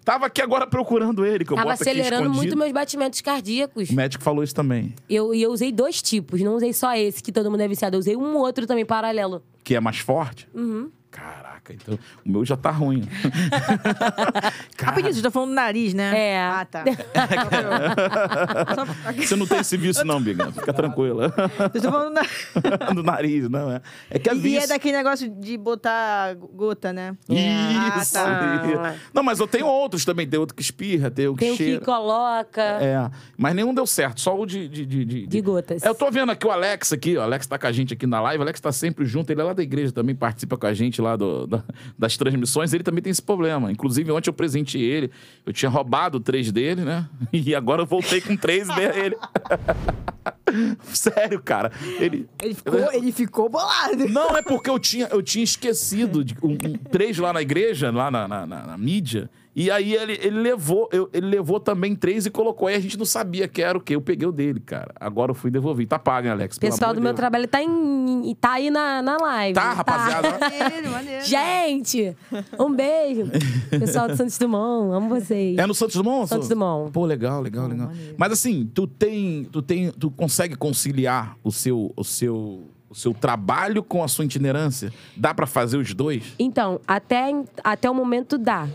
Tava 0.03 0.27
aqui 0.27 0.41
agora 0.41 0.67
procurando 0.67 1.27
ele, 1.27 1.45
que 1.45 1.53
eu 1.53 1.57
Tava 1.57 1.71
boto 1.71 1.83
acelerando 1.83 2.31
muito 2.31 2.57
meus 2.57 2.73
batimentos 2.73 3.21
cardíacos. 3.21 3.91
O 3.91 3.95
médico 3.95 4.25
falou 4.25 4.43
isso 4.43 4.55
também. 4.55 4.95
Eu, 5.11 5.35
e 5.35 5.43
eu 5.43 5.51
usei 5.53 5.71
dois 5.73 6.01
tipos, 6.01 6.41
não 6.41 6.55
usei 6.57 6.73
só 6.73 6.95
esse 6.97 7.23
que 7.23 7.31
todo 7.31 7.51
mundo 7.51 7.61
é 7.61 7.69
viciado. 7.69 7.97
Eu 7.97 8.01
usei 8.01 8.17
um 8.17 8.35
outro 8.37 8.67
também 8.67 8.87
paralelo. 8.87 9.43
Que 9.63 9.75
é 9.75 9.81
mais 9.81 9.99
forte? 9.99 10.49
Uhum. 10.55 10.91
Caraca, 11.67 11.73
então 11.75 11.99
o 12.25 12.31
meu 12.31 12.45
já 12.45 12.57
tá 12.57 12.71
ruim. 12.71 13.03
Rapidinho, 14.79 15.15
você 15.15 15.23
tá 15.23 15.31
falando 15.31 15.51
do 15.51 15.55
nariz, 15.55 15.95
né? 15.95 16.13
É. 16.19 16.39
Ah, 16.41 16.65
tá. 16.65 16.85
você 19.17 19.37
não 19.37 19.47
tem 19.47 19.59
esse 19.59 19.77
vício 19.77 20.05
não, 20.05 20.21
Biga. 20.21 20.51
Fica 20.53 20.73
tranquila. 20.73 21.29
Vocês 21.29 21.77
estão 21.77 21.93
falando 21.93 22.15
da... 22.15 22.23
Do 22.93 23.03
nariz, 23.03 23.49
não 23.49 23.71
é? 23.73 23.81
É 24.11 24.19
que 24.19 24.29
é 24.31 24.35
E 24.35 24.39
vício. 24.39 24.61
é 24.65 24.67
daquele 24.69 24.97
negócio 24.97 25.29
de 25.29 25.57
botar 25.57 26.35
gota, 26.35 26.93
né? 26.93 27.17
Isso. 27.29 28.19
Ah, 28.19 28.23
tá. 28.83 28.95
Não, 29.13 29.23
mas 29.23 29.41
eu 29.41 29.47
tenho 29.47 29.67
outros 29.67 30.05
também. 30.05 30.27
Tem 30.27 30.39
outro 30.39 30.55
que 30.55 30.63
espirra, 30.63 31.11
tem 31.11 31.27
o 31.29 31.35
que 31.35 31.41
Tem 31.41 31.53
o 31.53 31.57
que 31.57 31.65
cheira. 31.65 31.85
coloca. 31.85 32.63
É, 32.63 33.11
mas 33.37 33.55
nenhum 33.55 33.75
deu 33.75 33.87
certo, 33.87 34.21
só 34.21 34.39
o 34.39 34.47
de... 34.47 34.69
De, 34.69 34.85
de, 34.87 35.05
de- 35.05 35.27
De 35.27 35.41
gotas. 35.41 35.83
É, 35.83 35.89
Eu 35.89 35.95
tô 35.95 36.11
vendo 36.11 36.31
aqui 36.33 36.47
o 36.47 36.51
Alex 36.51 36.93
aqui, 36.93 37.17
ó. 37.17 37.21
O 37.21 37.25
Alex 37.25 37.47
tá 37.47 37.59
com 37.59 37.67
a 37.67 37.73
gente 37.73 37.95
aqui 37.95 38.07
na 38.07 38.21
live. 38.21 38.39
O 38.41 38.43
Alex 38.43 38.61
tá 38.61 38.71
sempre 38.73 39.05
junto. 39.05 39.31
Ele 39.31 39.41
é 39.41 39.45
lá 39.45 39.53
da 39.53 39.63
igreja 39.63 39.93
também, 39.93 40.15
participa 40.15 40.57
com 40.57 40.67
a 40.67 40.75
gente 40.75 41.01
lá 41.01 41.17
do- 41.17 41.47
da- 41.47 41.56
das 41.99 42.17
transmissões. 42.17 42.73
Ele 42.73 42.83
também 42.85 43.03
tem 43.03 43.11
esse 43.11 43.23
problema. 43.23 43.71
Inclusive, 43.71 44.11
ontem 44.11 44.29
eu 44.31 44.35
presenteei 44.35 44.85
ele. 44.85 45.11
Eu 45.45 45.53
tinha 45.53 45.69
roubado 45.71 46.19
três 46.21 46.51
dele, 46.53 46.83
né? 46.83 47.09
E 47.33 47.55
agora 47.55 47.83
eu 47.83 47.87
voltei 47.87 48.21
com 48.21 48.37
três 48.37 48.69
e 48.69 48.75
dei 48.75 48.87
a 48.87 48.97
ele. 48.97 49.17
Sério, 50.93 51.41
cara. 51.43 51.71
Ele... 52.01 52.29
Ele 52.43 52.55
ficou, 52.55 52.93
ele 52.93 53.13
ficou 53.13 53.49
bolado. 53.49 54.09
Não, 54.09 54.37
é 54.37 54.43
porque 54.43 54.71
eu 54.71 54.79
tinha, 54.79 55.07
eu 55.09 55.23
tinha 55.23 55.45
esquecido 55.45 56.25
de 56.25 56.35
um, 56.43 56.53
um- 56.53 56.75
três 56.91 57.19
lá 57.19 57.33
na 57.33 57.43
igreja, 57.43 57.91
lá 57.91 58.11
na, 58.11 58.27
na- 58.29 58.47
na- 58.47 58.67
na 58.67 58.79
mídia. 58.79 59.29
E 59.59 59.71
aí 59.71 59.95
ele, 59.95 60.19
ele 60.23 60.39
levou, 60.39 60.87
eu- 60.93 61.09
ele 61.15 61.29
levou 61.29 61.59
também 61.59 61.97
três 61.97 62.27
e 62.27 62.31
colocou. 62.31 62.69
Aí 62.69 62.75
a 62.75 62.79
gente 62.81 62.99
não 62.99 63.07
sabia 63.07 63.49
que 63.49 63.63
era 63.63 63.79
o 63.79 63.81
quê. 63.81 63.95
Eu 63.97 64.03
peguei 64.03 64.29
o 64.29 64.31
dele, 64.33 64.61
cara. 64.61 64.93
Agora 65.01 65.31
eu 65.31 65.35
fui 65.35 65.51
devolver. 65.51 65.87
Tá 65.87 65.99
pago, 65.99 66.27
hein, 66.27 66.33
Alex? 66.33 66.59
O 66.59 66.61
pessoal 66.61 66.93
do 66.93 67.01
meu 67.01 67.13
Deus. 67.13 67.17
trabalho 67.17 67.49
tá, 67.49 67.63
em, 67.63 68.37
tá 68.39 68.53
aí 68.53 68.69
na, 68.69 69.01
na 69.01 69.17
live. 69.17 69.55
Tá, 69.55 69.73
rapaziada. 69.73 70.39
Maneiro, 70.39 70.91
maneiro. 70.91 71.25
Gente, 71.25 72.15
um 72.61 72.71
beijo. 72.71 73.31
Pessoal 73.71 74.09
do 74.09 74.17
Santos 74.17 74.37
Dumont, 74.37 74.93
amo 74.95 75.09
vocês. 75.09 75.57
É 75.57 75.67
no 75.67 75.73
Santos 75.75 75.97
Dumont? 75.97 76.29
Santos 76.29 76.49
Dumont. 76.49 76.93
Pô, 76.93 77.07
legal, 77.07 77.41
legal, 77.41 77.67
legal. 77.67 77.91
Mas 78.19 78.33
assim, 78.33 78.71
tu 78.75 78.87
tem, 78.87 79.45
tu 79.45 79.63
tem, 79.63 79.91
tu 79.91 80.11
consegue 80.11 80.55
conciliar 80.55 81.35
o 81.43 81.51
seu, 81.51 81.91
o 81.97 82.05
seu, 82.05 82.69
o 82.91 82.95
seu 82.95 83.15
trabalho 83.15 83.83
com 83.83 84.05
a 84.05 84.09
sua 84.09 84.27
itinerância? 84.27 84.93
Dá 85.17 85.33
pra 85.33 85.47
fazer 85.47 85.79
os 85.79 85.95
dois? 85.95 86.35
Então, 86.39 86.79
até, 86.87 87.33
até 87.65 87.89
o 87.91 87.95
momento 87.95 88.37
dá. 88.37 88.69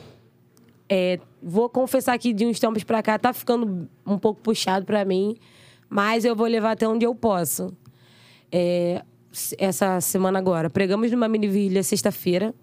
É, 0.93 1.21
vou 1.41 1.69
confessar 1.69 2.19
que 2.19 2.33
de 2.33 2.45
uns 2.45 2.59
tempos 2.59 2.83
pra 2.83 3.01
cá 3.01 3.17
tá 3.17 3.31
ficando 3.31 3.87
um 4.05 4.17
pouco 4.17 4.41
puxado 4.41 4.85
pra 4.85 5.05
mim, 5.05 5.37
mas 5.89 6.25
eu 6.25 6.35
vou 6.35 6.45
levar 6.47 6.71
até 6.71 6.85
onde 6.85 7.05
eu 7.05 7.15
posso. 7.15 7.71
É, 8.51 9.01
essa 9.57 10.01
semana 10.01 10.37
agora, 10.37 10.69
pregamos 10.69 11.09
numa 11.09 11.29
mini 11.29 11.47
vigília 11.47 11.81
sexta-feira. 11.81 12.53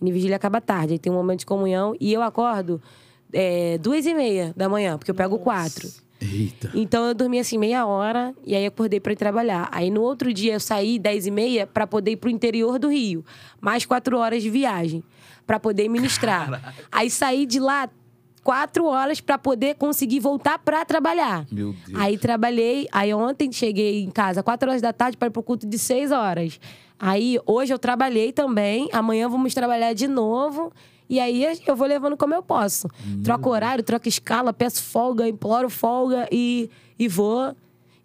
Mini 0.00 0.12
vigília 0.12 0.34
acaba 0.34 0.60
tarde, 0.60 0.94
aí 0.94 0.98
tem 0.98 1.12
um 1.12 1.14
momento 1.14 1.40
de 1.40 1.46
comunhão 1.46 1.94
e 2.00 2.12
eu 2.12 2.20
acordo 2.20 2.82
é, 3.32 3.78
duas 3.78 4.04
e 4.06 4.12
meia 4.12 4.52
da 4.56 4.68
manhã, 4.68 4.98
porque 4.98 5.12
eu 5.12 5.14
pego 5.14 5.38
quatro. 5.38 5.88
Eita. 6.20 6.72
Então 6.74 7.06
eu 7.06 7.14
dormi 7.14 7.38
assim 7.38 7.56
meia 7.56 7.86
hora 7.86 8.34
e 8.44 8.56
aí 8.56 8.66
acordei 8.66 8.98
para 8.98 9.12
ir 9.12 9.16
trabalhar. 9.16 9.68
Aí 9.70 9.88
no 9.88 10.02
outro 10.02 10.34
dia 10.34 10.54
eu 10.54 10.60
saí 10.60 10.98
10 10.98 11.28
e 11.28 11.30
meia 11.30 11.64
para 11.64 11.86
poder 11.86 12.10
ir 12.10 12.16
pro 12.16 12.28
interior 12.28 12.76
do 12.76 12.88
Rio. 12.88 13.24
Mais 13.60 13.86
quatro 13.86 14.18
horas 14.18 14.42
de 14.42 14.50
viagem 14.50 15.04
para 15.48 15.58
poder 15.58 15.88
ministrar. 15.88 16.74
Aí 16.92 17.08
saí 17.08 17.46
de 17.46 17.58
lá 17.58 17.88
quatro 18.44 18.84
horas 18.84 19.18
para 19.18 19.38
poder 19.38 19.76
conseguir 19.76 20.20
voltar 20.20 20.58
para 20.58 20.84
trabalhar. 20.84 21.46
Meu 21.50 21.72
Deus. 21.86 21.98
Aí 21.98 22.18
trabalhei. 22.18 22.86
Aí 22.92 23.14
ontem 23.14 23.50
cheguei 23.50 24.04
em 24.04 24.10
casa 24.10 24.42
quatro 24.42 24.68
horas 24.68 24.82
da 24.82 24.92
tarde 24.92 25.16
para 25.16 25.28
ir 25.28 25.30
pro 25.30 25.42
culto 25.42 25.66
de 25.66 25.78
seis 25.78 26.12
horas. 26.12 26.60
Aí 26.98 27.40
hoje 27.46 27.72
eu 27.72 27.78
trabalhei 27.78 28.30
também. 28.30 28.90
Amanhã 28.92 29.26
vamos 29.26 29.54
trabalhar 29.54 29.94
de 29.94 30.06
novo. 30.06 30.70
E 31.08 31.18
aí 31.18 31.46
eu 31.66 31.74
vou 31.74 31.88
levando 31.88 32.14
como 32.14 32.34
eu 32.34 32.42
posso. 32.42 32.90
Troco 33.24 33.48
horário, 33.48 33.82
troco 33.82 34.06
escala, 34.06 34.52
peço 34.52 34.82
folga, 34.82 35.26
imploro 35.26 35.70
folga 35.70 36.28
e, 36.30 36.68
e 36.98 37.08
vou 37.08 37.56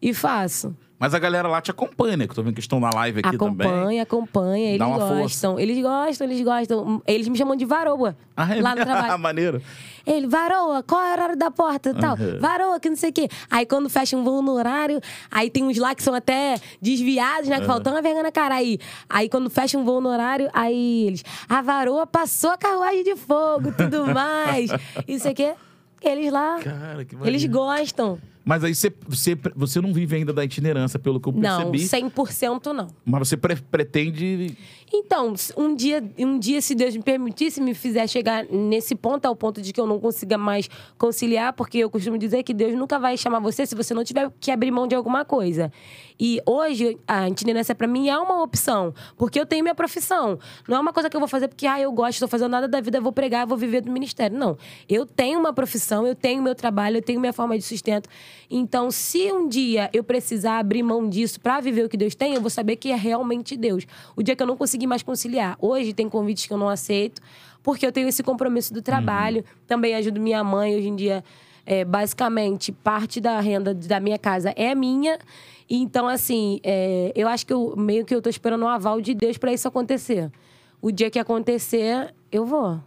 e 0.02 0.14
faço. 0.14 0.74
Mas 1.04 1.14
a 1.14 1.20
galera 1.20 1.50
lá 1.50 1.60
te 1.60 1.70
acompanha, 1.70 2.16
né? 2.16 2.26
Que 2.26 2.32
eu 2.32 2.36
tô 2.36 2.44
vendo 2.44 2.54
que 2.54 2.62
estão 2.62 2.80
na 2.80 2.90
live 2.90 3.20
aqui 3.20 3.38
também. 3.38 3.68
acompanha, 3.68 4.04
acompanha, 4.04 4.70
eles 4.70 4.88
uma 4.88 4.98
força. 4.98 5.16
gostam. 5.16 5.60
Eles 5.60 5.82
gostam, 5.84 6.28
eles 6.28 6.42
gostam. 6.42 7.04
Eles 7.06 7.28
me 7.28 7.38
chamam 7.38 7.58
de 7.58 7.66
varoa 7.66 8.16
Ah, 8.38 8.56
é 8.56 8.62
lá 8.62 8.74
no 8.74 8.86
trabalho. 8.86 9.20
Maneiro. 9.20 9.62
Ele, 10.08 10.28
varoa, 10.28 10.82
qual 10.82 11.02
é 11.02 11.10
o 11.10 11.12
horário 11.12 11.36
da 11.36 11.52
porta 11.52 11.94
tal? 11.94 12.16
Uhum. 12.16 12.40
Varoa, 12.40 12.80
que 12.80 12.90
não 12.90 12.96
sei 12.96 13.10
o 13.10 13.14
quê. 13.14 13.28
Aí 13.52 13.66
quando 13.66 13.90
fecha 13.90 14.16
um 14.16 14.24
voo 14.24 14.42
no 14.42 14.54
horário, 14.54 15.02
aí 15.30 15.50
tem 15.50 15.66
uns 15.66 15.78
lá 15.78 15.94
que 15.94 16.02
são 16.02 16.14
até 16.14 16.56
desviados, 16.82 17.50
né? 17.50 17.60
Que 17.60 17.66
falam, 17.66 17.84
tão 17.84 17.92
uma 17.92 18.02
vergonha 18.02 18.24
na 18.24 18.32
cara 18.32 18.56
aí. 18.56 18.80
Aí 19.10 19.28
quando 19.28 19.50
fecha 19.50 19.78
um 19.78 19.84
voo 19.84 20.00
no 20.00 20.08
horário, 20.08 20.50
aí 20.54 21.08
eles, 21.08 21.26
a 21.50 21.62
varoa 21.62 22.08
passou 22.08 22.52
a 22.52 22.58
carruagem 22.58 23.04
de 23.04 23.18
fogo, 23.18 23.74
tudo 23.74 24.08
mais. 24.16 24.70
Isso 25.06 25.28
aqui, 25.28 25.54
eles 26.02 26.32
lá, 26.32 26.60
Cara, 26.64 27.04
que 27.04 27.14
eles 27.26 27.44
gostam. 27.44 28.18
Mas 28.46 28.64
aí 28.64 28.76
você, 28.76 28.92
você, 29.08 29.38
você 29.56 29.80
não 29.80 29.94
vive 29.94 30.16
ainda 30.18 30.34
da 30.34 30.44
itinerância, 30.44 31.00
pelo 31.00 31.20
que 31.20 31.30
eu 31.30 31.34
Não, 31.34 31.72
percebi. 31.72 32.08
100% 32.10 32.74
não. 32.74 32.88
Mas 33.06 33.30
você 33.30 33.38
pre- 33.38 33.56
pretende. 33.56 34.58
Então, 34.96 35.34
um 35.58 35.76
dia, 35.76 36.04
um 36.20 36.38
dia, 36.38 36.62
se 36.62 36.76
Deus 36.76 36.96
me 36.96 37.02
permitisse, 37.02 37.60
me 37.60 37.74
fizer 37.74 38.08
chegar 38.08 38.46
nesse 38.46 38.94
ponto, 38.94 39.26
ao 39.26 39.36
ponto 39.36 39.60
de 39.60 39.74
que 39.74 39.82
eu 39.82 39.88
não 39.88 40.00
consiga 40.00 40.38
mais 40.38 40.70
conciliar, 41.00 41.52
porque 41.54 41.80
eu 41.80 41.90
costumo 41.90 42.16
dizer 42.16 42.44
que 42.44 42.54
Deus 42.54 42.76
nunca 42.76 43.00
vai 43.00 43.18
chamar 43.18 43.40
você 43.40 43.66
se 43.66 43.74
você 43.74 43.92
não 43.96 44.04
tiver 44.04 44.32
que 44.40 44.52
abrir 44.52 44.70
mão 44.70 44.88
de 44.88 44.94
alguma 44.94 45.26
coisa. 45.26 45.72
E 46.20 46.40
hoje, 46.46 46.96
a 47.08 47.28
itinerância 47.28 47.74
para 47.74 47.88
mim 47.88 48.08
é 48.08 48.16
uma 48.16 48.44
opção, 48.44 48.94
porque 49.18 49.40
eu 49.40 49.48
tenho 49.48 49.64
minha 49.64 49.74
profissão. 49.74 50.38
Não 50.68 50.78
é 50.78 50.80
uma 50.80 50.94
coisa 50.94 51.10
que 51.10 51.16
eu 51.16 51.20
vou 51.20 51.28
fazer 51.28 51.48
porque, 51.48 51.66
ah, 51.66 51.80
eu 51.80 51.92
gosto, 51.92 52.14
estou 52.14 52.28
fazendo 52.28 52.52
nada 52.52 52.68
da 52.68 52.80
vida, 52.80 53.02
vou 53.02 53.12
pregar, 53.12 53.48
vou 53.48 53.58
viver 53.58 53.82
do 53.82 53.92
ministério. 53.92 54.38
Não. 54.38 54.56
Eu 54.88 55.08
tenho 55.08 55.40
uma 55.40 55.52
profissão, 55.52 56.06
eu 56.06 56.14
tenho 56.14 56.44
meu 56.44 56.54
trabalho, 56.54 56.98
eu 56.98 57.02
tenho 57.02 57.20
minha 57.20 57.34
forma 57.34 57.58
de 57.58 57.64
sustento. 57.64 58.08
Então, 58.48 58.92
se 58.92 59.32
um 59.32 59.48
dia 59.48 59.90
eu 59.92 60.04
precisar 60.04 60.60
abrir 60.60 60.84
mão 60.84 61.10
disso 61.10 61.40
para 61.42 61.60
viver 61.60 61.86
o 61.86 61.90
que 61.90 61.98
Deus 61.98 62.14
tem, 62.14 62.36
eu 62.36 62.42
vou 62.42 62.52
saber 62.52 62.76
que 62.76 62.92
é 62.92 62.96
realmente 62.96 63.58
Deus. 63.58 63.88
O 64.16 64.22
dia 64.22 64.36
que 64.36 64.44
eu 64.44 64.48
não 64.48 64.56
conseguir 64.56 64.83
mais 64.88 65.04
conciliar. 65.04 65.56
Hoje 65.60 65.94
tem 65.94 66.10
convites 66.10 66.46
que 66.46 66.54
eu 66.54 66.58
não 66.58 66.70
aceito, 66.70 67.22
porque 67.62 67.86
eu 67.86 67.92
tenho 67.92 68.08
esse 68.08 68.24
compromisso 68.24 68.74
do 68.74 68.82
trabalho. 68.82 69.44
Também 69.68 69.96
ajudo 69.96 70.20
minha 70.20 70.44
mãe 70.44 70.76
hoje 70.76 70.88
em 70.88 70.96
dia. 70.96 71.24
é, 71.66 71.86
basicamente, 71.86 72.72
parte 72.72 73.22
da 73.22 73.40
renda 73.40 73.74
da 73.74 74.00
minha 74.00 74.18
casa 74.18 74.54
é 74.56 74.76
minha. 74.76 75.18
Então, 75.70 76.08
assim, 76.08 76.60
é, 76.64 77.12
eu 77.16 77.28
acho 77.28 77.46
que 77.46 77.54
eu, 77.54 77.74
meio 77.78 78.06
que 78.06 78.14
eu 78.14 78.22
tô 78.22 78.30
esperando 78.30 78.64
o 78.64 78.68
aval 78.68 79.00
de 79.00 79.14
Deus 79.14 79.38
para 79.38 79.54
isso 79.54 79.68
acontecer. 79.68 80.32
O 80.82 80.92
dia 80.92 81.10
que 81.10 81.18
acontecer, 81.18 82.14
eu 82.32 82.46
vou. 82.46 82.80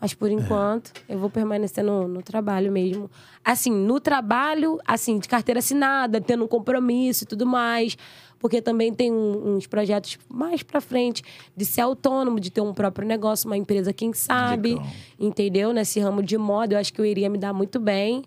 Mas 0.00 0.14
por 0.14 0.30
enquanto, 0.30 0.92
eu 1.08 1.18
vou 1.18 1.28
permanecer 1.28 1.84
no, 1.84 2.08
no 2.08 2.22
trabalho 2.22 2.72
mesmo. 2.72 3.10
Assim, 3.44 3.70
no 3.70 4.00
trabalho, 4.00 4.78
assim, 4.86 5.18
de 5.18 5.28
carteira 5.28 5.58
assinada, 5.58 6.20
tendo 6.20 6.44
um 6.44 6.48
compromisso 6.48 7.24
e 7.24 7.26
tudo 7.26 7.44
mais. 7.44 7.98
Porque 8.40 8.60
também 8.62 8.92
tem 8.92 9.12
um- 9.12 9.54
uns 9.56 9.66
projetos 9.68 10.18
mais 10.28 10.62
pra 10.64 10.80
frente 10.80 11.22
de 11.54 11.64
ser 11.64 11.82
autônomo, 11.82 12.40
de 12.40 12.50
ter 12.50 12.62
um 12.62 12.72
próprio 12.72 13.06
negócio, 13.06 13.46
uma 13.48 13.56
empresa, 13.56 13.92
quem 13.92 14.12
sabe. 14.14 14.70
Legal. 14.70 14.86
Entendeu? 15.20 15.72
Nesse 15.72 16.00
ramo 16.00 16.22
de 16.22 16.36
moda, 16.38 16.74
eu 16.74 16.78
acho 16.80 16.92
que 16.92 17.00
eu 17.00 17.04
iria 17.04 17.28
me 17.30 17.36
dar 17.38 17.52
muito 17.52 17.78
bem. 17.78 18.24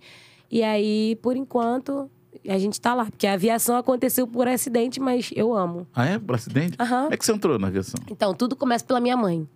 E 0.51 0.61
aí, 0.63 1.17
por 1.21 1.35
enquanto, 1.35 2.09
a 2.47 2.57
gente 2.59 2.79
tá 2.79 2.93
lá. 2.93 3.05
Porque 3.05 3.25
a 3.25 3.33
aviação 3.33 3.75
aconteceu 3.75 4.27
por 4.27 4.47
acidente, 4.47 4.99
mas 4.99 5.31
eu 5.35 5.51
amo. 5.55 5.87
Ah, 5.95 6.05
é? 6.05 6.19
Por 6.19 6.35
acidente? 6.35 6.75
Aham. 6.79 7.03
Como 7.05 7.13
é 7.13 7.17
que 7.17 7.25
você 7.25 7.31
entrou 7.33 7.57
na 7.57 7.67
aviação? 7.69 7.99
Então, 8.09 8.35
tudo 8.35 8.55
começa 8.55 8.85
pela 8.85 8.99
minha 8.99 9.17
mãe. 9.17 9.47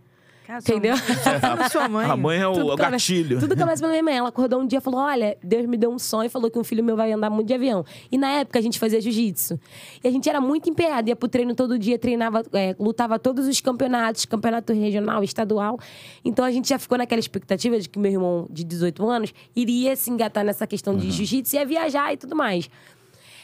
Entendeu? 0.59 0.95
mãe- 0.95 1.69
Sua 1.69 1.89
mãe. 1.89 2.05
A 2.09 2.15
mãe 2.15 2.37
é 2.39 2.47
o, 2.47 2.53
Tudo 2.53 2.75
gatilho. 2.77 3.39
Tudo 3.39 3.57
começa 3.57 3.81
pela 3.81 3.91
minha 3.91 4.03
mãe. 4.03 4.17
Ela 4.17 4.29
acordou 4.29 4.61
um 4.61 4.65
dia 4.65 4.79
e 4.79 4.81
falou: 4.81 4.99
Olha, 5.01 5.37
Deus 5.43 5.65
me 5.65 5.75
deu 5.77 5.91
um 5.91 5.99
sonho 5.99 6.27
e 6.27 6.29
falou 6.29 6.49
que 6.49 6.57
um 6.57 6.63
filho 6.63 6.83
meu 6.83 6.95
vai 6.95 7.11
andar 7.11 7.29
muito 7.29 7.47
de 7.47 7.53
avião. 7.53 7.83
E 8.11 8.17
na 8.17 8.29
época 8.31 8.57
a 8.59 8.61
gente 8.61 8.79
fazia 8.79 9.01
jiu-jitsu. 9.01 9.59
E 10.03 10.07
a 10.07 10.11
gente 10.11 10.29
era 10.29 10.39
muito 10.39 10.69
empenhado, 10.69 11.09
ia 11.09 11.15
pro 11.15 11.27
treino 11.27 11.53
todo 11.53 11.77
dia, 11.77 11.99
treinava, 11.99 12.43
é, 12.53 12.75
lutava 12.79 13.19
todos 13.19 13.47
os 13.47 13.59
campeonatos, 13.59 14.25
campeonato 14.25 14.71
regional, 14.73 15.23
estadual. 15.23 15.77
Então 16.23 16.45
a 16.45 16.51
gente 16.51 16.69
já 16.69 16.79
ficou 16.79 16.97
naquela 16.97 17.19
expectativa 17.19 17.77
de 17.79 17.89
que 17.89 17.99
meu 17.99 18.11
irmão 18.11 18.47
de 18.49 18.63
18 18.63 19.07
anos 19.09 19.33
iria 19.55 19.95
se 19.95 20.09
engatar 20.09 20.43
nessa 20.45 20.65
questão 20.65 20.95
de 20.95 21.11
jiu-jitsu 21.11 21.55
e 21.55 21.59
ia 21.59 21.65
viajar 21.65 22.13
e 22.13 22.17
tudo 22.17 22.35
mais. 22.35 22.69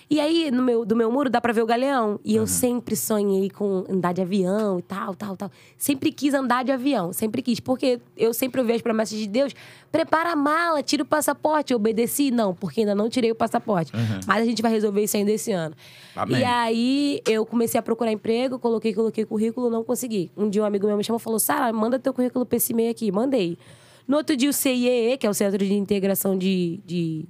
E 0.10 0.20
aí, 0.20 0.52
no 0.52 0.62
meu, 0.62 0.86
do 0.86 0.96
meu 0.96 1.12
muro, 1.12 1.30
dá 1.30 1.40
pra 1.40 1.54
ver 1.54 1.62
o 1.62 1.66
galeão. 1.66 2.20
E 2.24 2.36
eu 2.36 2.46
sempre 2.46 2.96
sonhei 2.96 3.50
com 3.50 3.84
andar 3.90 4.14
de 4.14 4.22
avião 4.22 4.80
e 4.80 4.82
tal, 4.82 5.16
tal, 5.16 5.36
tal. 5.36 5.52
Sempre 5.78 6.12
quis 6.12 6.34
andar 6.34 6.64
de 6.64 6.72
avião, 6.72 7.14
sempre 7.14 7.42
quis. 7.42 7.60
Porque 7.60 8.00
eu 8.16 8.34
sempre 8.34 8.62
ouvi 8.62 8.74
as 8.74 8.82
promessas 8.82 9.18
de 9.18 9.28
Deus. 9.28 9.54
Prepara 9.92 10.32
a 10.32 10.36
mala, 10.36 10.84
tira 10.84 11.04
o 11.04 11.06
passaporte. 11.06 11.74
Eu 11.74 11.78
obedeci? 11.78 12.32
Não, 12.32 12.54
porque 12.54 12.82
ainda 12.82 12.96
não 12.96 13.10
tirei 13.10 13.32
o 13.32 13.36
passaporte. 13.36 13.92
Mas 14.28 14.42
a 14.42 14.46
gente 14.46 14.62
vai 14.62 14.72
resolver 14.72 15.04
isso 15.04 15.18
ainda 15.18 15.32
esse 15.32 15.52
ano. 15.52 15.76
Amém. 16.16 16.40
E 16.40 16.44
aí, 16.44 17.22
eu 17.28 17.46
comecei 17.46 17.80
a 17.80 17.84
procurar 17.84 18.12
emprego, 18.12 18.60
coloquei, 18.60 18.94
coloquei 18.94 19.26
currículo, 19.26 19.70
não 19.70 19.84
consegui. 19.84 20.32
Um 20.36 20.50
dia 20.50 20.62
um 20.62 20.66
amigo 20.66 20.86
meu 20.88 20.98
me 20.98 21.04
chamou 21.04 21.20
e 21.20 21.24
falou, 21.24 21.40
Sara, 21.40 21.72
manda 21.74 21.98
teu 21.98 22.14
currículo 22.14 22.46
pra 22.46 22.58
esse 22.58 22.74
e-mail 22.74 22.92
aqui. 22.92 23.12
Mandei. 23.12 23.58
No 24.08 24.18
outro 24.18 24.36
dia, 24.36 24.50
o 24.50 24.54
CIEE, 24.54 25.18
que 25.18 25.26
é 25.26 25.30
o 25.30 25.34
Centro 25.34 25.66
de 25.66 25.74
Integração 25.74 26.38
de, 26.38 26.82
de 26.86 27.26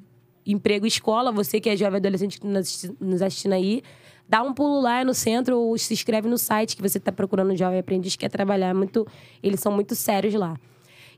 Emprego 0.46 0.86
e 0.86 0.90
Escola, 0.90 1.32
você 1.32 1.60
que 1.60 1.70
é 1.70 1.76
jovem 1.76 1.98
adolescente 1.98 2.40
que 2.40 2.46
nos 2.48 2.58
assisti- 2.58 2.96
nos 3.00 3.22
assistindo 3.22 3.54
aí, 3.54 3.82
dá 4.28 4.42
um 4.42 4.54
pulo 4.54 4.82
lá 4.82 5.04
no 5.04 5.14
centro 5.14 5.58
ou 5.58 5.78
se 5.78 5.94
inscreve 5.94 6.28
no 6.28 6.38
site 6.38 6.76
que 6.76 6.82
você 6.82 6.98
está 6.98 7.12
procurando 7.12 7.52
um 7.54 7.56
jovem 7.56 7.80
aprendiz 7.80 8.16
que 8.16 8.20
quer 8.22 8.30
trabalhar. 8.30 8.74
Muito, 8.74 9.08
eles 9.42 9.60
são 9.60 9.72
muito 9.72 9.96
sérios 9.96 10.34
lá. 10.34 10.58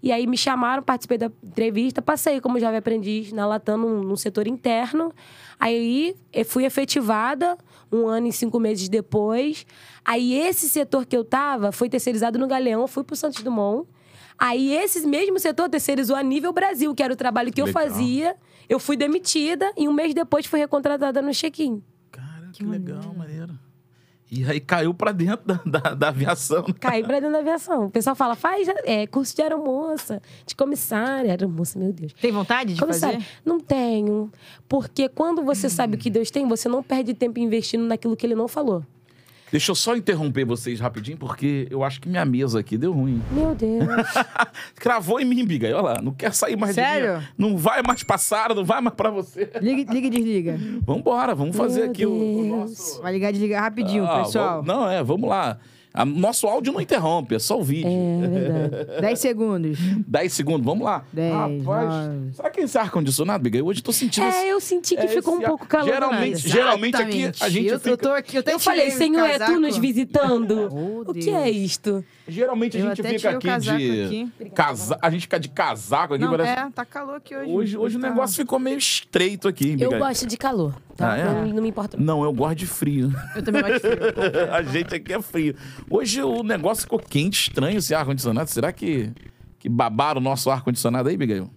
E 0.03 0.11
aí 0.11 0.27
me 0.27 0.37
chamaram, 0.37 0.83
participei 0.83 1.17
da 1.17 1.31
entrevista, 1.43 2.01
passei 2.01 2.39
como 2.39 2.59
jovem 2.59 2.77
aprendiz 2.77 3.31
na 3.31 3.47
Latam, 3.47 3.77
num, 3.77 4.01
num 4.03 4.15
setor 4.15 4.45
interno. 4.47 5.11
Aí 5.59 6.15
eh, 6.31 6.43
fui 6.43 6.65
efetivada 6.65 7.57
um 7.91 8.05
ano 8.07 8.27
e 8.27 8.31
cinco 8.31 8.59
meses 8.59 8.87
depois. 8.87 9.65
Aí 10.03 10.35
esse 10.35 10.69
setor 10.69 11.05
que 11.07 11.17
eu 11.17 11.23
tava 11.23 11.71
foi 11.71 11.89
terceirizado 11.89 12.37
no 12.37 12.45
Galeão, 12.45 12.87
fui 12.87 13.03
pro 13.03 13.15
Santos 13.15 13.41
Dumont. 13.41 13.87
Aí 14.37 14.73
esse 14.75 15.07
mesmo 15.07 15.39
setor 15.39 15.69
terceirizou 15.69 16.15
a 16.15 16.21
nível 16.21 16.51
Brasil, 16.53 16.93
que 16.93 17.01
era 17.01 17.13
o 17.13 17.15
trabalho 17.15 17.51
que 17.51 17.61
eu 17.61 17.65
Legal. 17.65 17.83
fazia. 17.83 18.35
Eu 18.67 18.79
fui 18.79 18.95
demitida 18.97 19.71
e 19.77 19.87
um 19.87 19.93
mês 19.93 20.13
depois 20.13 20.45
fui 20.45 20.59
recontratada 20.59 21.21
no 21.21 21.31
check-in. 21.33 21.81
Cara, 22.11 22.49
que, 22.53 22.63
legal, 22.63 23.13
maneiro. 23.15 23.53
E 24.31 24.43
aí 24.43 24.59
caiu 24.59 24.91
pra 24.93 25.11
dentro 25.11 25.45
da, 25.45 25.59
da, 25.65 25.93
da 25.93 26.07
aviação. 26.09 26.63
né? 26.67 26.73
Caí 26.79 27.03
pra 27.03 27.19
dentro 27.19 27.31
da 27.31 27.39
aviação. 27.39 27.85
O 27.85 27.91
pessoal 27.91 28.15
fala, 28.15 28.35
faz 28.35 28.67
é, 28.83 29.05
curso 29.05 29.35
de 29.35 29.41
aeromoça, 29.43 30.19
de 30.45 30.55
comissária. 30.55 31.29
Aeromoça, 31.29 31.77
meu 31.77 31.93
Deus. 31.93 32.11
Tem 32.13 32.31
vontade 32.31 32.73
de 32.73 32.79
Comissária, 32.79 33.19
fazer? 33.19 33.31
não 33.45 33.59
tenho. 33.59 34.31
Porque 34.67 35.07
quando 35.07 35.43
você 35.43 35.69
sabe 35.69 35.95
o 35.95 35.99
que 35.99 36.09
Deus 36.09 36.31
tem, 36.31 36.45
você 36.47 36.67
não 36.67 36.81
perde 36.81 37.13
tempo 37.13 37.39
investindo 37.39 37.85
naquilo 37.85 38.15
que 38.17 38.25
ele 38.25 38.35
não 38.35 38.47
falou. 38.47 38.83
Deixa 39.55 39.71
eu 39.71 39.75
só 39.75 39.95
interromper 39.95 40.43
vocês 40.43 40.81
rapidinho, 40.81 41.15
porque 41.17 41.65
eu 41.71 41.81
acho 41.81 42.01
que 42.01 42.09
minha 42.09 42.25
mesa 42.25 42.59
aqui 42.59 42.77
deu 42.77 42.91
ruim. 42.91 43.21
Meu 43.31 43.55
Deus. 43.55 43.85
Cravou 44.75 45.17
em 45.17 45.23
mim, 45.23 45.45
biga. 45.45 45.67
Olha 45.67 45.81
lá, 45.81 46.01
não 46.01 46.11
quer 46.11 46.33
sair 46.33 46.57
mais 46.57 46.75
de 46.75 46.81
Sério? 46.81 47.19
mim. 47.19 47.27
Não 47.37 47.57
vai 47.57 47.81
mais 47.81 48.03
pra 48.03 48.17
Sara, 48.17 48.53
não 48.53 48.65
vai 48.65 48.81
mais 48.81 48.93
pra 48.97 49.09
você. 49.09 49.49
Liga, 49.61 49.93
liga 49.93 50.07
e 50.07 50.09
desliga. 50.09 50.59
Vambora, 50.85 51.33
vamos 51.33 51.55
fazer 51.55 51.83
Meu 51.83 51.89
aqui 51.91 52.05
o, 52.05 52.11
o 52.11 52.45
nosso... 52.57 53.01
Vai 53.01 53.13
ligar 53.13 53.29
e 53.29 53.31
desligar 53.31 53.63
rapidinho, 53.63 54.03
Ah, 54.05 54.23
pessoal. 54.23 54.61
vamos- 54.61 54.67
Não, 54.67 54.89
é, 54.91 55.01
vamos 55.01 55.29
lá. 55.29 55.57
A- 55.95 56.05
nosso 56.05 56.45
áudio 56.47 56.73
não 56.73 56.81
interrompe, 56.81 57.35
é 57.35 57.39
só 57.39 57.59
o 57.59 57.63
vídeo. 57.63 57.89
É 57.89 58.27
verdade. 58.27 58.85
10 59.01 59.19
segundos. 59.19 59.77
10 60.07 60.33
segundos, 60.33 60.65
vamos 60.65 60.83
lá. 60.85 61.03
Dez, 61.13 61.33
Rapaz, 61.33 61.57
nove. 62.07 62.33
será 62.33 62.49
que 62.49 62.59
é 62.59 62.63
esse 62.65 62.77
ar-condicionado, 62.77 63.43
biga? 63.43 63.63
Hoje 63.63 63.79
eu 63.79 63.83
tô 63.83 63.91
sentindo... 63.93 64.27
esse- 64.27 64.37
É, 64.37 64.51
eu 64.51 64.59
senti 64.59 64.95
que 64.95 65.01
é 65.01 65.07
ficou 65.07 65.35
um 65.35 65.39
ar- 65.41 65.47
pouco 65.47 65.65
calor. 65.67 65.85
Geralmente, 65.87 66.47
geralmente 66.49 66.95
aqui 66.97 67.31
a 67.39 67.49
gente 67.49 67.67
eu, 67.67 67.79
fica... 67.79 67.89
eu 67.91 67.97
tô 67.97 68.09
aqui, 68.11 68.35
eu 68.35 68.39
até 68.41 68.53
Eu 68.53 68.59
falei, 68.59 68.91
Senhor, 68.91 69.25
é 69.25 69.39
tu 69.39 69.59
nos 69.59 69.77
visitando? 69.77 70.69
Oh, 70.75 71.11
o 71.11 71.13
que 71.13 71.29
é 71.29 71.49
isto? 71.49 72.03
Geralmente 72.27 72.75
a 72.75 72.79
Eu 72.79 72.87
gente 72.87 73.01
até 73.01 73.09
fica 73.17 73.33
o 73.33 73.37
aqui 73.37 73.59
de... 73.59 73.69
aqui. 73.69 74.49
Casa... 74.55 74.97
A 75.01 75.09
gente 75.11 75.21
fica 75.21 75.39
de 75.39 75.49
casaco 75.49 76.15
aqui. 76.15 76.23
Não, 76.23 76.31
parece- 76.31 76.59
é, 76.59 76.69
tá 76.71 76.83
calor 76.83 77.17
aqui 77.17 77.35
hoje. 77.35 77.51
Hoje, 77.51 77.77
hoje 77.77 77.97
o 77.97 77.99
tá- 77.99 78.09
negócio 78.09 78.35
ficou 78.35 78.57
meio 78.57 78.77
estreito 78.77 79.47
aqui, 79.47 79.77
Eu 79.79 79.97
gosto 79.99 80.25
de 80.25 80.35
calor, 80.35 80.73
tá? 80.97 81.13
Ah, 81.13 81.17
é? 81.17 81.23
não, 81.25 81.47
não 81.47 81.61
me 81.61 81.69
importa. 81.69 81.97
Não, 81.99 82.23
eu 82.23 82.33
gosto 82.33 82.55
de 82.55 82.65
frio. 82.65 83.13
Eu 83.35 83.43
também 83.43 83.61
gosto 83.61 83.73
de 83.75 83.79
frio. 83.79 84.03
a 84.53 84.63
gente 84.63 84.95
aqui 84.95 85.13
é 85.13 85.21
frio. 85.21 85.55
Hoje 85.89 86.21
o 86.23 86.41
negócio 86.41 86.83
ficou 86.83 86.97
quente, 86.99 87.49
estranho 87.49 87.77
esse 87.77 87.93
ar-condicionado. 87.93 88.49
Será 88.49 88.71
que, 88.71 89.11
que 89.59 89.69
babaram 89.69 90.19
o 90.19 90.23
nosso 90.23 90.49
ar-condicionado 90.49 91.07
aí, 91.09 91.17
Miguel? 91.17 91.47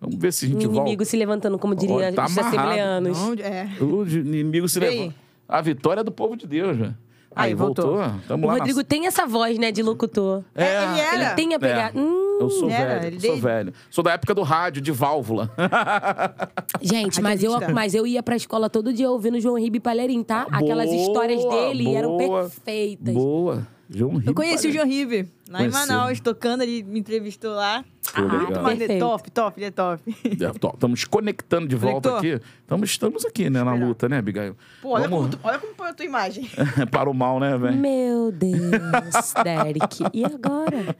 Vamos 0.00 0.16
ver 0.18 0.32
se 0.32 0.44
a 0.44 0.48
gente 0.48 0.64
inimigo 0.64 0.84
volta. 0.84 1.04
se 1.04 1.16
levantando, 1.16 1.58
como 1.58 1.74
diria 1.74 1.94
Olha, 1.94 2.12
tá 2.12 2.26
os 2.26 2.36
assembleanos. 2.36 3.16
Onde? 3.18 3.42
É. 3.42 3.68
O 3.80 4.04
inimigo 4.06 4.68
se 4.68 4.78
E 4.80 4.84
aí? 4.84 4.98
levanta. 4.98 5.14
A 5.48 5.60
vitória 5.62 6.00
é 6.00 6.04
do 6.04 6.10
povo 6.10 6.36
de 6.36 6.46
Deus, 6.48 6.76
velho. 6.76 6.96
Aí, 7.36 7.50
Aí, 7.50 7.54
voltou. 7.54 7.98
voltou. 7.98 8.36
O 8.38 8.46
lá 8.46 8.54
Rodrigo 8.54 8.78
na... 8.78 8.84
tem 8.84 9.06
essa 9.06 9.26
voz, 9.26 9.58
né, 9.58 9.70
de 9.70 9.82
locutor. 9.82 10.42
É, 10.54 10.84
ele 10.84 11.00
era. 11.00 11.16
Ele 11.26 11.34
tem 11.34 11.54
a 11.54 11.58
pegar. 11.58 11.94
É. 11.94 11.98
Hum, 11.98 12.38
Eu 12.40 12.48
sou 12.48 12.70
Era, 12.70 12.98
velho, 13.00 13.06
ele 13.14 13.26
sou 13.26 13.36
velho. 13.36 13.72
Sou 13.90 14.02
da 14.02 14.12
época 14.12 14.34
do 14.34 14.42
rádio, 14.42 14.80
de 14.80 14.90
válvula. 14.90 15.50
Gente, 16.80 17.20
mas 17.20 17.42
eu, 17.44 17.52
mas 17.74 17.94
eu 17.94 18.06
ia 18.06 18.22
pra 18.22 18.36
escola 18.36 18.70
todo 18.70 18.90
dia 18.90 19.10
ouvindo 19.10 19.38
João 19.38 19.58
Ribe 19.58 19.80
Palherim, 19.80 20.22
tá? 20.22 20.46
Aquelas 20.50 20.88
Boa, 20.88 21.00
histórias 21.02 21.44
dele 21.44 21.94
eram 21.94 22.16
boa, 22.16 22.42
perfeitas. 22.42 23.12
Boa. 23.14 23.66
João 23.88 24.10
Ribeiro. 24.12 24.30
Eu 24.30 24.34
conheci 24.34 24.68
o 24.68 24.72
João 24.72 24.86
Rive 24.86 25.28
lá 25.48 25.58
em 25.64 25.70
Conheceu. 25.70 25.80
Manaus, 25.96 26.20
tocando, 26.20 26.62
ele 26.62 26.82
me 26.82 26.98
entrevistou 26.98 27.52
lá. 27.54 27.84
Pô. 28.14 28.20
Muito 28.22 28.60
maneiro. 28.60 28.78
Perfeito. 28.78 29.00
Top, 29.00 29.30
top, 29.30 29.58
ele 29.60 29.66
é 29.66 29.70
top. 29.70 30.02
Estamos 30.74 31.04
conectando 31.04 31.68
de 31.68 31.76
volta 31.76 32.10
Conectou? 32.10 32.36
aqui. 32.36 32.44
Estamos, 32.62 32.90
estamos 32.90 33.24
aqui, 33.24 33.48
né, 33.50 33.62
na 33.62 33.74
luta, 33.74 34.08
né, 34.08 34.18
Abigail? 34.18 34.56
Pô, 34.82 34.90
olha, 34.90 35.08
Vamos- 35.08 35.18
como, 35.26 35.36
tu- 35.36 35.40
olha 35.44 35.58
como 35.58 35.74
põe 35.74 35.88
a 35.88 35.94
tua 35.94 36.04
imagem. 36.06 36.48
Para 36.90 37.08
o 37.10 37.14
mal, 37.14 37.38
né, 37.38 37.56
velho? 37.58 37.76
Meu 37.76 38.32
Deus, 38.32 39.34
Derek. 39.44 40.02
E 40.12 40.24
agora? 40.24 40.96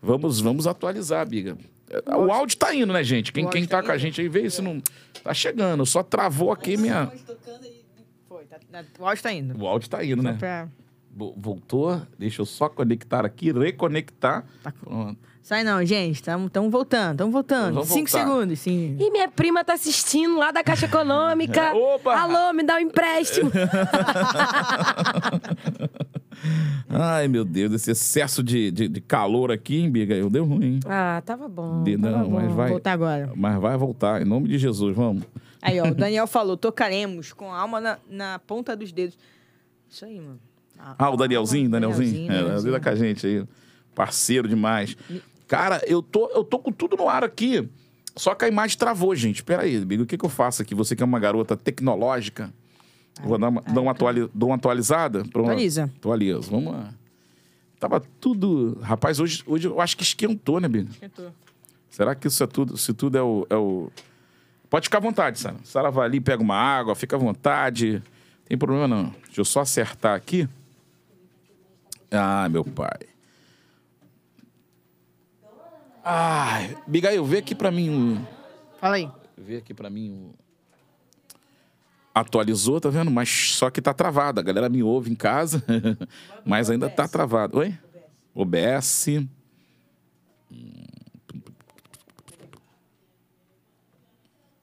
Vamos, 0.00 0.40
vamos 0.40 0.66
atualizar, 0.66 1.26
Biga. 1.28 1.56
O 2.06 2.30
áudio 2.30 2.56
tá 2.58 2.74
indo, 2.74 2.92
né, 2.92 3.02
gente? 3.02 3.32
Quem, 3.32 3.48
quem 3.48 3.64
tá 3.66 3.78
tá 3.78 3.82
com 3.86 3.92
a 3.92 3.98
gente 3.98 4.20
aí, 4.20 4.28
vê 4.28 4.48
se 4.50 4.60
não. 4.60 4.80
Tá 5.24 5.32
chegando. 5.32 5.84
Só 5.86 6.02
travou 6.02 6.52
aqui 6.52 6.76
minha. 6.76 7.06
tocando 7.26 7.64
e 7.64 7.82
foi. 8.28 8.44
Tá, 8.44 8.58
o 8.98 9.06
áudio 9.06 9.22
tá 9.22 9.32
indo. 9.32 9.58
O 9.62 9.66
áudio 9.66 9.88
tá 9.88 10.04
indo, 10.04 10.22
né? 10.22 10.36
Pra- 10.38 10.68
Voltou. 11.36 12.00
Deixa 12.18 12.40
eu 12.42 12.46
só 12.46 12.68
conectar 12.68 13.24
aqui, 13.26 13.50
reconectar. 13.52 14.44
Tá 14.62 14.72
Pronto. 14.72 15.18
Sai 15.42 15.64
não, 15.64 15.82
gente. 15.82 16.16
Estamos 16.16 16.50
voltando, 16.70 17.12
estamos 17.12 17.32
voltando. 17.32 17.74
Vamos 17.74 17.88
Cinco 17.88 18.10
voltar. 18.10 18.26
segundos, 18.26 18.58
sim. 18.58 18.96
E 19.00 19.10
minha 19.10 19.28
prima 19.30 19.64
tá 19.64 19.72
assistindo 19.72 20.36
lá 20.36 20.50
da 20.50 20.62
Caixa 20.62 20.84
Econômica. 20.84 21.72
Opa! 21.74 22.14
Alô, 22.18 22.52
me 22.52 22.62
dá 22.62 22.76
um 22.76 22.80
empréstimo. 22.80 23.50
Ai, 26.88 27.28
meu 27.28 27.44
Deus, 27.44 27.72
esse 27.72 27.90
excesso 27.90 28.42
de, 28.42 28.70
de, 28.70 28.88
de 28.88 29.00
calor 29.00 29.50
aqui, 29.50 29.76
hein, 29.80 29.90
Biga? 29.90 30.14
Eu 30.14 30.30
deu 30.30 30.44
ruim. 30.44 30.80
ah, 30.86 31.22
tava 31.24 31.48
bom. 31.48 31.82
De- 31.82 31.98
tava 31.98 32.18
não, 32.18 32.24
bom. 32.24 32.30
mas 32.40 32.52
vai. 32.52 32.68
Voltar 32.70 32.92
agora. 32.92 33.32
Mas 33.34 33.60
vai 33.60 33.76
voltar, 33.76 34.22
em 34.22 34.24
nome 34.24 34.48
de 34.48 34.58
Jesus, 34.58 34.94
vamos. 34.94 35.24
Aí, 35.60 35.80
ó, 35.80 35.86
o 35.88 35.94
Daniel 35.94 36.26
falou: 36.26 36.56
tocaremos 36.56 37.32
com 37.32 37.52
a 37.52 37.58
alma 37.58 37.80
na, 37.80 37.98
na 38.08 38.38
ponta 38.38 38.76
dos 38.76 38.92
dedos. 38.92 39.16
Isso 39.88 40.04
aí, 40.04 40.20
mano. 40.20 40.38
Ah, 40.78 41.10
o 41.10 41.16
Danielzinho, 41.16 41.68
Danielzinho. 41.68 42.10
Danielzinho, 42.12 42.32
É, 42.32 42.42
Danielzinho. 42.42 42.72
tá 42.74 42.80
com 42.80 42.88
a 42.88 42.94
gente 42.94 43.26
aí. 43.26 43.44
Parceiro 43.94 44.48
demais. 44.48 44.96
Cara, 45.46 45.82
eu 45.86 46.02
tô, 46.02 46.28
eu 46.30 46.44
tô 46.44 46.58
com 46.58 46.70
tudo 46.72 46.96
no 46.96 47.08
ar 47.08 47.24
aqui. 47.24 47.68
Só 48.16 48.34
que 48.34 48.44
a 48.44 48.48
imagem 48.48 48.76
travou, 48.78 49.14
gente. 49.14 49.42
Pera 49.44 49.62
aí, 49.62 49.76
amigo. 49.76 50.02
O 50.02 50.06
que, 50.06 50.16
que 50.18 50.24
eu 50.24 50.28
faço 50.28 50.62
aqui? 50.62 50.74
Você 50.74 50.94
que 50.96 51.02
é 51.02 51.06
uma 51.06 51.18
garota 51.20 51.56
tecnológica. 51.56 52.52
Vou 53.22 53.36
dar 53.38 53.48
uma, 53.48 53.60
dar 53.62 53.80
uma, 53.80 53.90
atuali- 53.92 54.28
dou 54.34 54.50
uma 54.50 54.56
atualizada? 54.56 55.24
Pronto. 55.24 55.46
Atualiza. 55.50 55.84
Atualiza. 55.84 56.40
Vamos 56.50 56.72
lá. 56.72 56.90
Tava 57.80 58.00
tudo. 58.20 58.78
Rapaz, 58.82 59.20
hoje, 59.20 59.42
hoje 59.46 59.66
eu 59.68 59.80
acho 59.80 59.96
que 59.96 60.02
esquentou, 60.02 60.60
né, 60.60 60.68
Biga? 60.68 60.90
Será 61.90 62.14
que 62.14 62.26
isso 62.28 62.42
é 62.42 62.46
tudo? 62.46 62.76
Se 62.76 62.92
tudo 62.92 63.16
é 63.18 63.22
o, 63.22 63.46
é 63.50 63.56
o. 63.56 63.90
Pode 64.70 64.84
ficar 64.86 64.98
à 64.98 65.00
vontade, 65.00 65.38
Sara. 65.38 65.56
Sara 65.64 65.90
vai 65.90 66.06
ali, 66.06 66.20
pega 66.20 66.42
uma 66.42 66.56
água, 66.56 66.94
fica 66.94 67.16
à 67.16 67.18
vontade. 67.18 68.02
Tem 68.46 68.56
problema 68.58 68.86
não. 68.86 69.04
Deixa 69.26 69.40
eu 69.40 69.44
só 69.44 69.60
acertar 69.60 70.14
aqui. 70.16 70.48
Ah, 72.10 72.48
meu 72.48 72.64
pai. 72.64 73.00
Ai, 76.02 76.76
Bigail, 76.86 77.24
vê 77.24 77.38
aqui 77.38 77.54
pra 77.54 77.70
mim 77.70 77.90
o. 77.90 78.26
Fala 78.80 78.96
aí. 78.96 79.10
Vê 79.36 79.58
aqui 79.58 79.74
pra 79.74 79.90
mim 79.90 80.10
o. 80.10 80.34
Atualizou, 82.14 82.80
tá 82.80 82.88
vendo? 82.88 83.10
Mas 83.10 83.28
só 83.54 83.70
que 83.70 83.82
tá 83.82 83.92
travado. 83.92 84.40
A 84.40 84.42
galera 84.42 84.68
me 84.68 84.82
ouve 84.82 85.10
em 85.10 85.14
casa, 85.14 85.62
mas 86.44 86.70
ainda 86.70 86.88
tá 86.88 87.06
travado. 87.06 87.58
Oi? 87.58 87.74
OBS. 88.34 89.06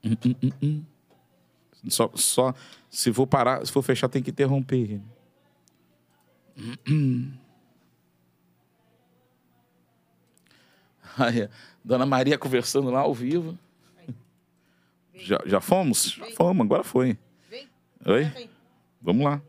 Hum, 0.04 0.18
hum, 0.24 0.52
hum. 0.62 0.84
Só, 1.90 2.10
só 2.16 2.54
se 2.90 3.12
for 3.14 3.28
parar, 3.28 3.66
se 3.66 3.72
for 3.72 3.82
fechar, 3.82 4.08
tem 4.08 4.24
que 4.24 4.32
interromper. 4.32 5.02
Dona 11.84 12.06
Maria 12.06 12.38
conversando 12.38 12.90
lá 12.90 13.02
ao 13.02 13.14
vivo. 13.14 13.58
Já, 15.14 15.40
já 15.46 15.62
fomos? 15.62 16.12
Já 16.12 16.26
fomos, 16.36 16.66
agora 16.66 16.84
foi. 16.84 17.18
Vem. 17.50 17.68
Oi? 18.06 18.50
Vamos 19.02 19.26
lá. 19.26 19.42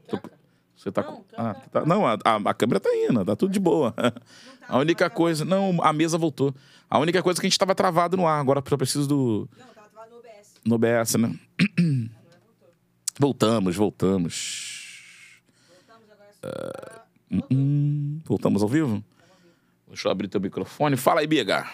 Você 0.77 0.93
tá 0.93 1.03
com. 1.03 1.25
Ah, 1.37 1.55
tá- 1.55 1.85
Não, 1.85 2.07
a, 2.07 2.17
a, 2.25 2.55
câmera 2.55 2.79
tá 2.79 2.91
indo, 2.95 3.25
tá 3.25 3.35
tudo 3.35 3.53
de 3.53 3.59
boa. 3.59 3.95
A 4.69 4.79
única 4.79 5.09
coisa. 5.09 5.45
Não, 5.45 5.81
a 5.81 5.93
mesa 5.93 6.19
voltou. 6.19 6.53
A 6.91 6.99
única 6.99 7.23
coisa 7.23 7.39
é 7.39 7.41
que 7.41 7.47
a 7.47 7.51
gente 7.51 7.59
tava 7.59 7.73
travado 7.73 8.17
no 8.17 8.27
ar. 8.27 8.41
Agora 8.41 8.61
só 8.69 8.77
preciso 8.77 9.07
do. 9.07 9.49
Não, 9.57 9.67
tava 9.69 10.11
no 10.11 10.17
OBS. 10.19 10.55
No 10.65 10.75
OBS, 10.75 11.15
né? 11.15 11.39
Voltamos, 13.19 13.77
voltamos. 13.77 14.77
Ah, 16.43 16.96
hum, 17.31 17.41
hum, 17.51 18.21
voltamos 18.25 18.63
ao 18.63 18.69
vivo? 18.69 19.03
Deixa 19.89 20.09
eu 20.09 20.13
abrir 20.13 20.29
teu 20.29 20.41
microfone. 20.41 20.97
Fala 20.97 21.21
aí, 21.21 21.27
Biga. 21.27 21.67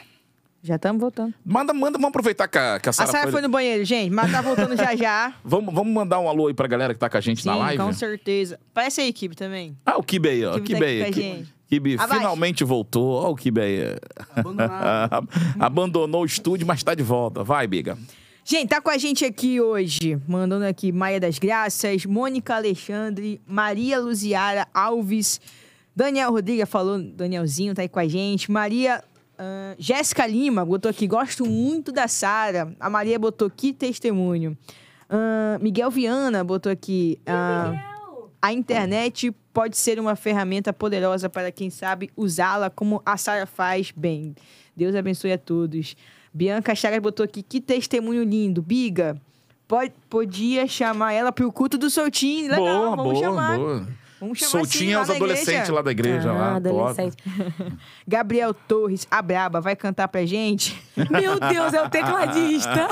Já 0.62 0.76
estamos 0.76 1.00
voltando. 1.00 1.34
Manda, 1.44 1.74
manda, 1.74 1.98
vamos 1.98 2.10
aproveitar 2.10 2.46
que 2.46 2.56
a, 2.56 2.78
que 2.78 2.88
a 2.88 2.90
A 2.90 2.92
Sara 2.92 3.22
foi... 3.22 3.32
foi 3.32 3.42
no 3.42 3.48
banheiro, 3.48 3.84
gente, 3.84 4.12
mas 4.12 4.30
tá 4.30 4.40
voltando 4.40 4.76
já 4.76 4.94
já. 4.94 5.34
Vamos, 5.44 5.74
vamos 5.74 5.92
mandar 5.92 6.20
um 6.20 6.28
alô 6.28 6.46
aí 6.46 6.54
pra 6.54 6.68
galera 6.68 6.94
que 6.94 7.00
tá 7.00 7.10
com 7.10 7.16
a 7.16 7.20
gente 7.20 7.42
Sim, 7.42 7.48
na 7.48 7.56
live? 7.56 7.82
com 7.82 7.92
certeza. 7.92 8.60
Parece 8.72 9.00
a 9.00 9.06
equipe 9.06 9.34
também. 9.34 9.76
Ah, 9.84 9.96
o 9.98 10.04
Kibe 10.04 10.28
aí, 10.28 10.44
ó. 10.44 10.52
Kibe 10.60 10.68
tá 10.68 11.10
Kibe 11.10 11.22
aí. 11.22 11.46
Kibe 11.68 11.98
finalmente 11.98 12.62
voltou. 12.62 13.24
Ó 13.24 13.30
o 13.30 13.34
Kibe 13.34 13.60
aí. 13.60 13.96
Abandonou 15.58 16.22
o 16.22 16.26
estúdio, 16.26 16.64
mas 16.64 16.82
tá 16.82 16.94
de 16.94 17.02
volta. 17.02 17.42
Vai, 17.42 17.66
Biga. 17.66 17.98
Gente, 18.44 18.68
tá 18.68 18.80
com 18.80 18.90
a 18.90 18.98
gente 18.98 19.24
aqui 19.24 19.60
hoje, 19.60 20.20
mandando 20.26 20.64
aqui 20.64 20.90
Maia 20.90 21.20
das 21.20 21.38
Graças, 21.38 22.04
Mônica 22.04 22.56
Alexandre, 22.56 23.40
Maria 23.46 24.00
Luziara 24.00 24.66
Alves, 24.74 25.40
Daniel 25.94 26.32
Rodrigues 26.32 26.68
falou, 26.68 27.00
Danielzinho 27.00 27.74
tá 27.74 27.82
aí 27.82 27.88
com 27.88 28.00
a 28.00 28.08
gente, 28.08 28.50
Maria 28.50 29.02
ah, 29.38 29.74
Jéssica 29.78 30.26
Lima 30.26 30.64
botou 30.64 30.90
aqui, 30.90 31.06
gosto 31.06 31.44
muito 31.44 31.90
da 31.90 32.06
Sara. 32.06 32.74
A 32.78 32.88
Maria 32.88 33.18
botou 33.18 33.50
que 33.50 33.72
testemunho. 33.72 34.56
Ah, 35.08 35.58
Miguel 35.60 35.90
Viana 35.90 36.44
botou 36.44 36.70
aqui. 36.70 37.18
ah, 37.26 37.88
a 38.40 38.52
internet 38.52 39.30
pode 39.52 39.76
ser 39.76 40.00
uma 40.00 40.16
ferramenta 40.16 40.72
poderosa 40.72 41.28
para 41.28 41.52
quem 41.52 41.70
sabe 41.70 42.10
usá-la 42.16 42.70
como 42.70 43.02
a 43.04 43.16
Sara 43.16 43.46
faz 43.46 43.92
bem. 43.92 44.34
Deus 44.76 44.94
abençoe 44.94 45.32
a 45.32 45.38
todos. 45.38 45.96
Bianca 46.32 46.74
Chagas 46.74 47.00
botou 47.00 47.24
aqui, 47.24 47.42
que 47.42 47.60
testemunho 47.60 48.24
lindo. 48.24 48.62
Biga, 48.62 49.16
pode, 49.68 49.92
podia 50.08 50.66
chamar 50.66 51.12
ela 51.12 51.30
pro 51.32 51.50
culto 51.52 51.76
do 51.76 51.90
Soltinho. 51.90 52.50
Legal, 52.50 52.64
boa, 52.64 52.96
vamos 52.96 53.12
boa, 53.12 53.24
chamar. 53.24 53.58
boa. 53.58 53.88
Vamos 54.22 54.38
chamar 54.38 54.50
Soltinha 54.50 54.90
sim, 54.90 54.94
lá 54.94 55.02
os 55.02 55.10
adolescentes 55.10 55.68
lá 55.68 55.82
da 55.82 55.90
igreja. 55.90 56.30
Ah, 56.30 56.32
lá, 56.32 56.60
top. 56.60 56.68
adolescente. 56.68 57.16
Gabriel 58.06 58.54
Torres, 58.54 59.04
a 59.10 59.20
braba, 59.20 59.60
vai 59.60 59.74
cantar 59.74 60.06
pra 60.06 60.24
gente? 60.24 60.80
Meu 61.10 61.40
Deus, 61.40 61.74
é 61.74 61.82
o 61.82 61.90
tecladista. 61.90 62.88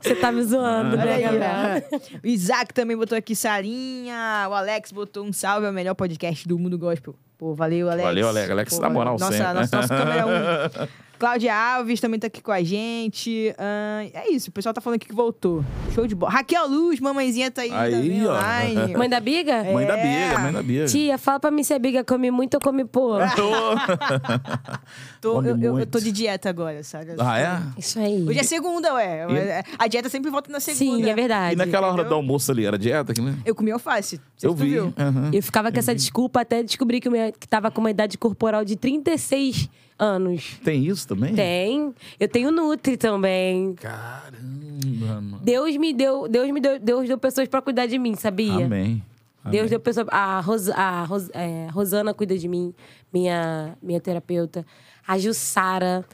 Você 0.00 0.14
tá 0.14 0.32
me 0.32 0.42
zoando, 0.42 0.96
né, 0.96 1.20
Gabriel? 1.20 2.00
O 2.22 2.26
Isaac 2.26 2.72
também 2.72 2.96
botou 2.96 3.18
aqui 3.18 3.36
Sarinha. 3.36 4.46
O 4.48 4.54
Alex 4.54 4.92
botou 4.92 5.24
um 5.24 5.32
salve 5.32 5.66
ao 5.66 5.72
melhor 5.74 5.94
podcast 5.94 6.48
do 6.48 6.58
mundo 6.58 6.78
gospel. 6.78 7.14
Pô, 7.36 7.54
valeu, 7.54 7.90
Alex. 7.90 8.04
Valeu, 8.04 8.28
Alex. 8.28 8.50
Alex, 8.50 8.74
Pô, 8.76 8.80
na 8.80 8.88
moral, 8.88 9.18
nossa, 9.18 9.36
sempre. 9.36 9.52
nossa, 9.52 9.76
nossa 9.76 9.88
câmera 9.88 10.26
um. 10.26 11.03
Cláudia 11.18 11.54
Alves 11.54 12.00
também 12.00 12.18
tá 12.20 12.26
aqui 12.26 12.42
com 12.42 12.52
a 12.52 12.62
gente. 12.62 13.54
Ah, 13.58 14.04
é 14.12 14.30
isso, 14.30 14.50
o 14.50 14.52
pessoal 14.52 14.72
tá 14.74 14.80
falando 14.80 14.96
aqui 14.96 15.06
que 15.06 15.14
voltou. 15.14 15.64
Show 15.94 16.06
de 16.06 16.14
bola. 16.14 16.32
Raquel 16.32 16.68
Luz, 16.68 17.00
mamãezinha 17.00 17.50
tá 17.50 17.62
aí, 17.62 17.72
Aí, 17.72 18.26
ó. 18.26 18.30
online. 18.32 18.94
Mãe 18.98 19.08
da 19.08 19.20
Biga? 19.20 19.64
Mãe 19.64 19.86
da 19.86 19.96
É. 19.96 20.02
Biga, 20.28 20.38
mãe 20.40 20.52
da 20.52 20.62
Biga. 20.62 20.86
Tia, 20.86 21.16
fala 21.18 21.40
pra 21.40 21.50
mim 21.50 21.62
se 21.62 21.72
a 21.72 21.78
Biga 21.78 22.02
come 22.04 22.30
muito 22.30 22.54
ou 22.54 22.60
come 22.60 22.84
pouco. 22.84 23.18
Tô- 25.20 25.34
Come 25.34 25.48
eu, 25.50 25.58
eu- 25.58 25.78
eu 25.80 25.86
tô 25.86 25.98
de 26.00 26.12
dieta 26.12 26.48
agora, 26.50 26.82
sabe? 26.82 27.12
ah, 27.18 27.38
é? 27.38 27.80
Isso 27.80 27.98
aí. 27.98 28.24
Hoje 28.28 28.38
é 28.38 28.42
segunda, 28.42 28.92
ué. 28.94 29.62
A 29.78 29.86
dieta 29.86 30.08
sempre 30.08 30.30
volta 30.30 30.50
na 30.52 30.60
segunda. 30.60 31.04
Sim, 31.04 31.08
é 31.10 31.14
verdade. 31.14 31.54
E 31.54 31.56
naquela 31.56 31.86
hora 31.86 31.94
entendeu? 31.94 32.10
do 32.10 32.14
almoço 32.16 32.50
ali, 32.52 32.66
era 32.66 32.78
dieta? 32.78 33.12
aqui, 33.12 33.20
né? 33.20 33.36
Eu 33.44 33.54
comi 33.54 33.70
alface. 33.70 34.20
Eu 34.42 34.54
vi. 34.54 34.70
viu. 34.70 34.92
aham. 34.98 35.30
Eu 35.32 35.42
ficava 35.42 35.70
com 35.72 35.78
essa 35.78 35.94
desculpa 35.94 36.40
até 36.40 36.62
descobrir 36.62 37.00
que, 37.00 37.08
eu 37.08 37.12
me- 37.12 37.32
que 37.32 37.48
tava 37.48 37.70
com 37.70 37.80
uma 37.80 37.90
idade 37.90 38.18
corporal 38.18 38.64
de 38.64 38.76
36 38.76 39.68
anos. 39.98 40.58
Tem 40.64 40.84
isso 40.86 41.06
também? 41.08 41.34
Tem. 41.34 41.94
Eu 42.18 42.28
tenho 42.28 42.50
Nutri 42.50 42.96
também. 42.96 43.74
Caramba, 43.74 45.20
mano. 45.20 45.40
Deus 45.42 45.76
me 45.76 45.92
deu, 45.92 46.28
Deus 46.28 46.50
me 46.50 46.60
deu, 46.60 46.78
Deus 46.78 47.06
deu 47.08 47.18
pessoas 47.18 47.48
pra 47.48 47.60
cuidar 47.62 47.86
de 47.86 47.98
mim, 47.98 48.14
sabia? 48.14 48.64
Amém. 48.66 49.02
Deus 49.44 49.56
Amém. 49.60 49.68
deu 49.70 49.80
pessoas. 49.80 50.06
A, 50.10 50.40
Ros, 50.40 50.68
a 50.70 51.04
Ros- 51.04 51.30
é, 51.34 51.68
Rosana 51.70 52.14
cuida 52.14 52.36
de 52.36 52.48
mim, 52.48 52.74
minha, 53.12 53.76
minha 53.82 54.00
terapeuta. 54.00 54.64
A 55.06 55.18
Jussara. 55.18 56.04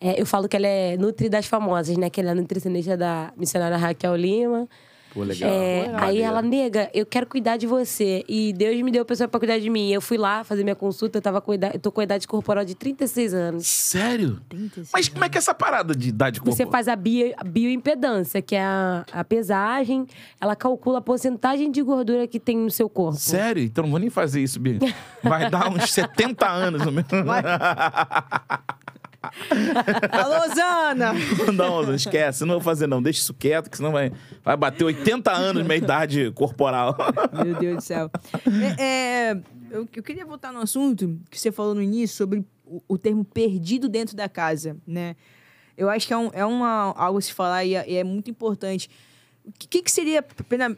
é, 0.00 0.20
eu 0.20 0.26
falo 0.26 0.48
que 0.48 0.56
ela 0.56 0.66
é 0.66 0.96
Nutri 0.96 1.28
das 1.28 1.46
famosas, 1.46 1.96
né? 1.96 2.08
Que 2.10 2.20
ela 2.20 2.30
é 2.30 2.34
nutricionista 2.34 2.96
da 2.96 3.32
missionária 3.36 3.76
Raquel 3.76 4.14
Lima. 4.14 4.68
Pô, 5.16 5.22
legal. 5.22 5.48
É, 5.50 5.88
Pô, 5.88 5.96
aí 5.96 6.20
ela, 6.20 6.42
nega, 6.42 6.90
eu 6.92 7.06
quero 7.06 7.26
cuidar 7.26 7.56
de 7.56 7.66
você. 7.66 8.22
E 8.28 8.52
Deus 8.52 8.78
me 8.82 8.90
deu 8.90 9.02
pessoa 9.02 9.26
pra 9.26 9.40
cuidar 9.40 9.58
de 9.58 9.70
mim. 9.70 9.90
Eu 9.90 10.02
fui 10.02 10.18
lá 10.18 10.44
fazer 10.44 10.62
minha 10.62 10.76
consulta, 10.76 11.16
eu, 11.16 11.22
tava 11.22 11.40
com 11.40 11.54
idade, 11.54 11.76
eu 11.76 11.80
tô 11.80 11.90
com 11.90 12.02
a 12.02 12.04
idade 12.04 12.28
corporal 12.28 12.66
de 12.66 12.74
36 12.74 13.32
anos. 13.32 13.66
Sério? 13.66 14.38
36 14.50 14.90
Mas 14.92 15.08
como 15.08 15.24
é 15.24 15.30
que 15.30 15.38
é 15.38 15.40
essa 15.40 15.54
parada 15.54 15.96
de 15.96 16.10
idade 16.10 16.38
corporal? 16.38 16.54
Você 16.54 16.70
faz 16.70 16.86
a, 16.86 16.94
bio, 16.94 17.32
a 17.38 17.44
bioimpedância, 17.44 18.42
que 18.42 18.54
é 18.54 18.60
a, 18.60 19.06
a 19.10 19.24
pesagem, 19.24 20.06
ela 20.38 20.54
calcula 20.54 20.98
a 20.98 21.00
porcentagem 21.00 21.70
de 21.70 21.80
gordura 21.80 22.26
que 22.26 22.38
tem 22.38 22.58
no 22.58 22.70
seu 22.70 22.86
corpo. 22.86 23.16
Sério? 23.16 23.62
Então 23.62 23.84
não 23.84 23.92
vou 23.92 24.00
nem 24.00 24.10
fazer 24.10 24.42
isso, 24.42 24.60
Bia. 24.60 24.80
Vai 25.22 25.48
dar 25.48 25.70
uns 25.70 25.88
70 25.96 26.46
anos 26.46 26.84
no 26.84 26.92
meu. 26.92 27.04
Alô, 30.12 30.54
Zana! 30.54 31.12
Não, 31.52 31.82
não 31.82 31.94
esquece, 31.94 32.44
não 32.44 32.54
vou 32.54 32.62
fazer 32.62 32.86
não. 32.86 33.02
Deixa 33.02 33.20
isso 33.20 33.34
quieto, 33.34 33.70
que 33.70 33.76
senão 33.76 33.92
vai, 33.92 34.12
vai 34.44 34.56
bater 34.56 34.84
80 34.84 35.32
anos 35.32 35.62
minha 35.62 35.76
idade 35.76 36.30
corporal. 36.32 36.96
Meu 37.44 37.54
Deus 37.54 37.76
do 37.76 37.80
céu. 37.80 38.10
É, 38.78 38.82
é, 38.82 39.40
eu, 39.70 39.88
eu 39.94 40.02
queria 40.02 40.24
voltar 40.24 40.52
no 40.52 40.60
assunto 40.60 41.20
que 41.30 41.38
você 41.38 41.52
falou 41.52 41.74
no 41.74 41.82
início 41.82 42.16
sobre 42.16 42.44
o, 42.64 42.82
o 42.88 42.98
termo 42.98 43.24
perdido 43.24 43.88
dentro 43.88 44.16
da 44.16 44.28
casa, 44.28 44.76
né? 44.86 45.16
Eu 45.76 45.90
acho 45.90 46.06
que 46.06 46.12
é, 46.12 46.16
um, 46.16 46.30
é 46.32 46.44
uma, 46.44 46.94
algo 46.96 47.18
a 47.18 47.22
se 47.22 47.32
falar 47.32 47.64
e 47.64 47.74
é, 47.74 47.90
e 47.90 47.96
é 47.96 48.04
muito 48.04 48.30
importante. 48.30 48.88
O 49.44 49.52
que, 49.52 49.68
que, 49.68 49.82
que 49.82 49.92
seria, 49.92 50.24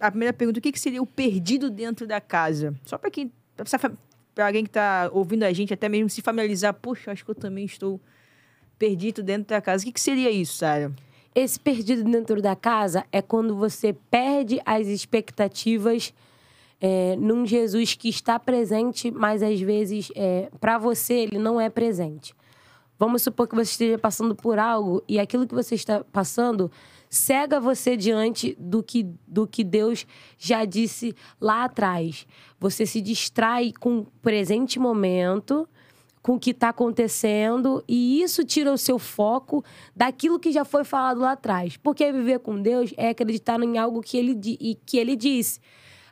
a 0.00 0.10
primeira 0.10 0.32
pergunta, 0.32 0.58
o 0.58 0.62
que, 0.62 0.72
que 0.72 0.80
seria 0.80 1.00
o 1.00 1.06
perdido 1.06 1.70
dentro 1.70 2.06
da 2.06 2.20
casa? 2.20 2.74
Só 2.84 2.98
para 2.98 3.10
quem, 3.10 3.32
para 4.34 4.46
alguém 4.46 4.64
que 4.64 4.70
está 4.70 5.08
ouvindo 5.12 5.44
a 5.44 5.52
gente, 5.52 5.72
até 5.72 5.88
mesmo 5.88 6.10
se 6.10 6.20
familiarizar, 6.20 6.74
poxa, 6.74 7.10
acho 7.10 7.24
que 7.24 7.30
eu 7.30 7.34
também 7.34 7.64
estou 7.64 8.00
perdido 8.78 9.22
dentro 9.22 9.48
da 9.48 9.60
casa. 9.60 9.82
O 9.82 9.86
que, 9.86 9.92
que 9.92 10.00
seria 10.00 10.30
isso, 10.30 10.59
Sara? 10.59 10.92
Esse 11.34 11.59
perdido 11.59 12.05
dentro 12.05 12.40
da 12.40 12.56
casa 12.56 13.05
é 13.12 13.20
quando 13.20 13.55
você 13.55 13.92
perde 14.10 14.60
as 14.64 14.86
expectativas 14.86 16.12
é, 16.80 17.16
num 17.16 17.44
Jesus 17.44 17.94
que 17.94 18.09
está 18.09 18.38
presente, 18.38 19.10
mas 19.10 19.42
às 19.42 19.60
vezes 19.60 20.10
é, 20.14 20.48
para 20.60 20.78
você 20.78 21.14
ele 21.14 21.38
não 21.38 21.60
é 21.60 21.68
presente. 21.68 22.34
Vamos 22.98 23.22
supor 23.22 23.46
que 23.46 23.55
você 23.55 23.70
esteja 23.70 23.98
passando 23.98 24.34
por 24.34 24.59
algo 24.59 25.02
e 25.06 25.20
aquilo 25.20 25.46
que 25.46 25.55
você 25.55 25.76
está 25.76 26.02
passando 26.02 26.70
cega 27.09 27.60
você 27.60 27.96
diante 27.96 28.56
do 28.59 28.82
que, 28.82 29.06
do 29.26 29.46
que 29.46 29.62
Deus 29.62 30.05
já 30.36 30.64
disse 30.64 31.14
lá 31.40 31.64
atrás. 31.64 32.26
Você 32.59 32.84
se 32.84 33.00
distrai 33.00 33.72
com 33.72 33.98
o 33.98 34.06
presente 34.20 34.78
momento, 34.80 35.68
com 36.28 36.34
o 36.34 36.38
que 36.38 36.50
está 36.50 36.68
acontecendo, 36.68 37.82
e 37.88 38.20
isso 38.20 38.44
tira 38.44 38.70
o 38.70 38.76
seu 38.76 38.98
foco 38.98 39.64
daquilo 39.96 40.38
que 40.38 40.52
já 40.52 40.62
foi 40.62 40.84
falado 40.84 41.20
lá 41.20 41.32
atrás. 41.32 41.78
Porque 41.78 42.12
viver 42.12 42.40
com 42.40 42.60
Deus 42.60 42.92
é 42.98 43.09
acreditar 43.09 43.59
em 43.62 43.78
algo 43.78 44.02
que 44.02 44.18
ele, 44.18 44.38
que 44.84 44.98
ele 44.98 45.16
disse. 45.16 45.59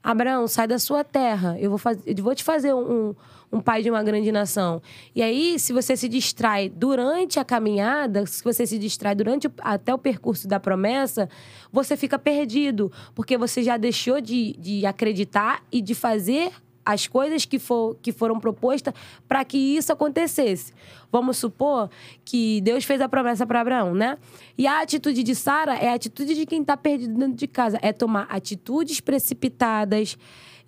Abraão, 0.02 0.48
sai 0.48 0.66
da 0.66 0.78
sua 0.78 1.04
terra. 1.04 1.58
Eu 1.60 1.68
vou, 1.68 1.78
faz... 1.78 1.98
eu 2.06 2.14
vou 2.24 2.34
te 2.34 2.42
fazer 2.42 2.72
um, 2.72 3.14
um 3.52 3.60
pai 3.60 3.82
de 3.82 3.90
uma 3.90 4.02
grande 4.02 4.32
nação. 4.32 4.80
E 5.14 5.22
aí, 5.22 5.58
se 5.58 5.70
você 5.70 5.94
se 5.94 6.08
distrai 6.08 6.70
durante 6.70 7.38
a 7.38 7.44
caminhada, 7.44 8.24
se 8.24 8.42
você 8.42 8.66
se 8.66 8.78
distrai 8.78 9.14
durante 9.14 9.50
até 9.58 9.92
o 9.92 9.98
percurso 9.98 10.48
da 10.48 10.58
promessa, 10.58 11.28
você 11.70 11.94
fica 11.94 12.18
perdido. 12.18 12.90
Porque 13.14 13.36
você 13.36 13.62
já 13.62 13.76
deixou 13.76 14.18
de, 14.18 14.56
de 14.58 14.86
acreditar 14.86 15.62
e 15.70 15.82
de 15.82 15.94
fazer 15.94 16.52
as 16.86 17.08
coisas 17.08 17.44
que, 17.44 17.58
for, 17.58 17.96
que 18.00 18.12
foram 18.12 18.38
propostas 18.38 18.94
para 19.26 19.44
que 19.44 19.58
isso 19.58 19.92
acontecesse. 19.92 20.72
Vamos 21.10 21.36
supor 21.36 21.90
que 22.24 22.60
Deus 22.60 22.84
fez 22.84 23.00
a 23.00 23.08
promessa 23.08 23.44
para 23.44 23.60
Abraão, 23.60 23.92
né? 23.92 24.16
E 24.56 24.66
a 24.68 24.80
atitude 24.80 25.24
de 25.24 25.34
Sara 25.34 25.74
é 25.74 25.88
a 25.88 25.94
atitude 25.94 26.36
de 26.36 26.46
quem 26.46 26.60
está 26.60 26.76
perdido 26.76 27.18
dentro 27.18 27.36
de 27.36 27.48
casa. 27.48 27.78
É 27.82 27.92
tomar 27.92 28.26
atitudes 28.30 29.00
precipitadas, 29.00 30.16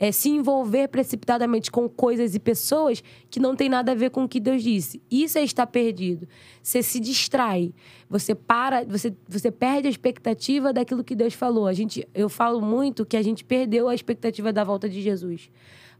é 0.00 0.12
se 0.12 0.28
envolver 0.28 0.88
precipitadamente 0.88 1.70
com 1.70 1.88
coisas 1.88 2.34
e 2.34 2.38
pessoas 2.38 3.02
que 3.28 3.40
não 3.40 3.56
tem 3.56 3.68
nada 3.68 3.92
a 3.92 3.94
ver 3.94 4.10
com 4.10 4.24
o 4.24 4.28
que 4.28 4.38
Deus 4.38 4.62
disse. 4.62 5.02
Isso 5.10 5.38
é 5.38 5.42
estar 5.42 5.66
perdido. 5.66 6.28
Você 6.62 6.82
se 6.82 7.00
distrai. 7.00 7.72
Você 8.08 8.34
para, 8.34 8.84
você, 8.84 9.12
você 9.28 9.50
perde 9.50 9.88
a 9.88 9.90
expectativa 9.90 10.72
daquilo 10.72 11.02
que 11.02 11.16
Deus 11.16 11.34
falou. 11.34 11.66
A 11.66 11.72
gente, 11.72 12.06
eu 12.14 12.28
falo 12.28 12.60
muito 12.60 13.04
que 13.04 13.16
a 13.16 13.22
gente 13.22 13.44
perdeu 13.44 13.88
a 13.88 13.94
expectativa 13.94 14.52
da 14.52 14.62
volta 14.62 14.88
de 14.88 15.02
Jesus. 15.02 15.50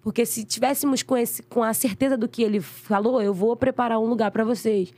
Porque 0.02 0.24
se 0.24 0.44
tivéssemos 0.44 1.02
com, 1.02 1.16
esse, 1.16 1.42
com 1.42 1.62
a 1.62 1.74
certeza 1.74 2.16
do 2.16 2.28
que 2.28 2.42
ele 2.42 2.60
falou, 2.60 3.20
eu 3.20 3.34
vou 3.34 3.56
preparar 3.56 3.98
um 3.98 4.06
lugar 4.06 4.30
para 4.30 4.44
vocês. 4.44 4.92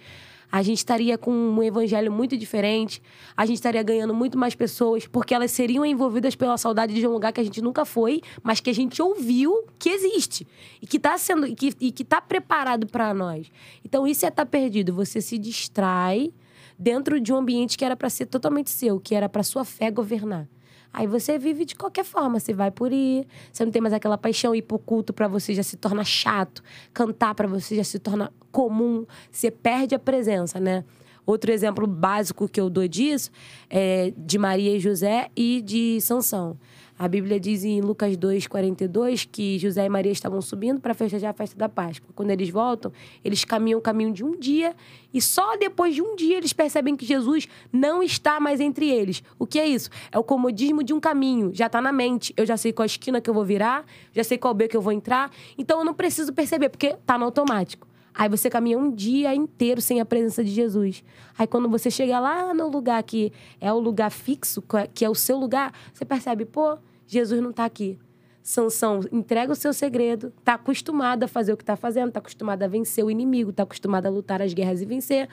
A 0.53 0.63
gente 0.63 0.79
estaria 0.79 1.17
com 1.17 1.31
um 1.31 1.63
evangelho 1.63 2.11
muito 2.11 2.37
diferente, 2.37 3.01
a 3.37 3.47
gente 3.47 3.57
estaria 3.57 3.83
ganhando 3.85 4.13
muito 4.13 4.37
mais 4.37 4.55
pessoas, 4.55 5.07
porque 5.07 5.33
elas 5.33 5.53
seriam 5.53 5.87
envolvidas 5.87 6.35
pela 6.35 6.59
saudade 6.59 6.93
de 6.93 7.07
um 7.07 7.13
lugar 7.13 7.33
que 7.33 7.41
a 7.41 7.45
gente 7.45 7.63
nunca 7.63 7.85
foi, 7.85 8.21
mas 8.43 8.59
que 8.59 8.69
a 8.69 8.75
gente 8.75 9.01
ouviu 9.01 9.65
que 9.79 9.91
existe 9.91 10.47
e 10.83 10.87
que 10.87 10.97
está 10.97 11.17
sendo 11.17 11.47
e 11.47 11.55
que, 11.55 11.73
e 11.81 11.93
que 11.93 12.05
tá 12.05 12.21
preparado 12.21 12.89
para 12.89 13.15
nós. 13.15 13.47
Então 13.85 14.07
isso 14.09 14.25
é 14.27 14.29
estar 14.29 14.45
perdido. 14.45 14.93
Você 14.95 15.21
se 15.21 15.39
distrai 15.39 16.33
dentro 16.77 17.21
de 17.21 17.33
um 17.33 17.37
ambiente 17.37 17.79
que 17.79 17.85
era 17.85 17.95
para 17.95 18.11
ser 18.11 18.27
totalmente 18.27 18.71
seu, 18.71 18.99
que 18.99 19.15
era 19.15 19.29
para 19.29 19.45
sua 19.45 19.65
fé 19.65 19.89
governar. 19.89 20.49
Aí 20.93 21.07
você 21.07 21.39
vive 21.39 21.65
de 21.65 21.75
qualquer 21.75 22.05
forma, 22.05 22.41
você 22.41 22.53
vai 22.53 22.71
por 22.71 22.93
ir, 22.93 23.27
você 23.53 23.65
não 23.65 23.71
tem 23.71 23.81
mais 23.81 23.95
aquela 23.95 24.19
paixão, 24.19 24.55
ir 24.55 24.63
pro 24.63 24.79
culto 24.79 25.13
pra 25.13 25.29
você 25.29 25.55
já 25.55 25.63
se 25.63 25.77
torna 25.77 26.05
chato, 26.05 26.63
cantar 26.93 27.35
pra 27.35 27.47
você 27.47 27.77
já 27.77 27.85
se 27.85 27.99
torna 27.99 28.33
comum, 28.51 29.07
você 29.31 29.51
perde 29.51 29.95
a 29.95 29.99
presença, 29.99 30.59
né? 30.59 30.85
Outro 31.25 31.53
exemplo 31.53 31.87
básico 31.87 32.49
que 32.49 32.61
eu 32.61 32.69
dou 32.69 32.89
disso 32.89 33.31
é 33.69 34.13
de 34.17 34.37
Maria 34.37 34.77
e 34.77 34.81
José 34.81 35.29
e 35.37 35.63
de 35.63 36.01
Sansão. 36.01 36.59
A 37.01 37.09
Bíblia 37.09 37.41
diz 37.41 37.65
em 37.65 37.81
Lucas 37.81 38.15
2, 38.15 38.47
42 38.47 39.25
que 39.25 39.59
José 39.59 39.87
e 39.87 39.89
Maria 39.89 40.13
estavam 40.13 40.43
subindo 40.43 40.83
para 40.83 40.93
festejar 40.93 41.31
a 41.31 41.33
festa 41.33 41.57
da 41.57 41.67
Páscoa. 41.67 42.11
Quando 42.15 42.31
eles 42.31 42.51
voltam, 42.51 42.93
eles 43.25 43.43
caminham 43.43 43.79
o 43.79 43.81
caminho 43.81 44.13
de 44.13 44.23
um 44.23 44.39
dia 44.39 44.77
e 45.11 45.19
só 45.19 45.57
depois 45.57 45.95
de 45.95 46.03
um 46.03 46.15
dia 46.15 46.37
eles 46.37 46.53
percebem 46.53 46.95
que 46.95 47.07
Jesus 47.07 47.49
não 47.73 48.03
está 48.03 48.39
mais 48.39 48.61
entre 48.61 48.87
eles. 48.87 49.23
O 49.39 49.47
que 49.47 49.59
é 49.59 49.67
isso? 49.67 49.89
É 50.13 50.19
o 50.19 50.23
comodismo 50.23 50.85
de 50.85 50.93
um 50.93 51.01
caminho. 51.01 51.51
Já 51.55 51.69
está 51.69 51.81
na 51.81 51.91
mente. 51.91 52.35
Eu 52.37 52.45
já 52.45 52.59
sei 52.59 52.71
qual 52.71 52.85
esquina 52.85 53.19
que 53.19 53.31
eu 53.31 53.33
vou 53.33 53.47
virar, 53.47 53.87
já 54.13 54.23
sei 54.23 54.37
qual 54.37 54.53
beco 54.53 54.73
que 54.73 54.77
eu 54.77 54.83
vou 54.83 54.93
entrar. 54.93 55.31
Então 55.57 55.79
eu 55.79 55.87
não 55.87 55.95
preciso 55.95 56.35
perceber, 56.35 56.69
porque 56.69 56.89
está 56.89 57.17
no 57.17 57.25
automático. 57.25 57.89
Aí 58.13 58.29
você 58.29 58.51
caminha 58.51 58.77
um 58.77 58.91
dia 58.91 59.35
inteiro 59.35 59.81
sem 59.81 60.03
a 60.03 60.05
presença 60.05 60.45
de 60.45 60.51
Jesus. 60.51 61.03
Aí 61.39 61.47
quando 61.47 61.67
você 61.67 61.91
chega 61.91 62.21
lá 62.21 62.53
no 62.53 62.69
lugar 62.69 63.03
que 63.03 63.33
é 63.59 63.73
o 63.73 63.79
lugar 63.79 64.11
fixo, 64.11 64.63
que 64.93 65.03
é 65.03 65.09
o 65.09 65.15
seu 65.15 65.39
lugar, 65.39 65.73
você 65.95 66.05
percebe, 66.05 66.45
pô, 66.45 66.77
Jesus 67.11 67.43
não 67.43 67.51
está 67.51 67.65
aqui. 67.65 67.99
Sansão 68.41 69.01
entrega 69.11 69.53
o 69.53 69.57
seu 69.57 69.73
segredo, 69.73 70.33
está 70.39 70.55
acostumado 70.55 71.25
a 71.25 71.29
fazer 71.29 71.53
o 71.53 71.57
que 71.57 71.63
está 71.65 71.75
fazendo, 71.77 72.09
está 72.09 72.21
acostumado 72.21 72.63
a 72.63 72.69
vencer 72.69 73.05
o 73.05 73.11
inimigo, 73.11 73.51
está 73.51 73.65
acostumado 73.65 74.07
a 74.07 74.11
lutar 74.11 74.41
as 74.41 74.55
guerras 74.55 74.81
e 74.81 74.87
vencer. 74.87 75.29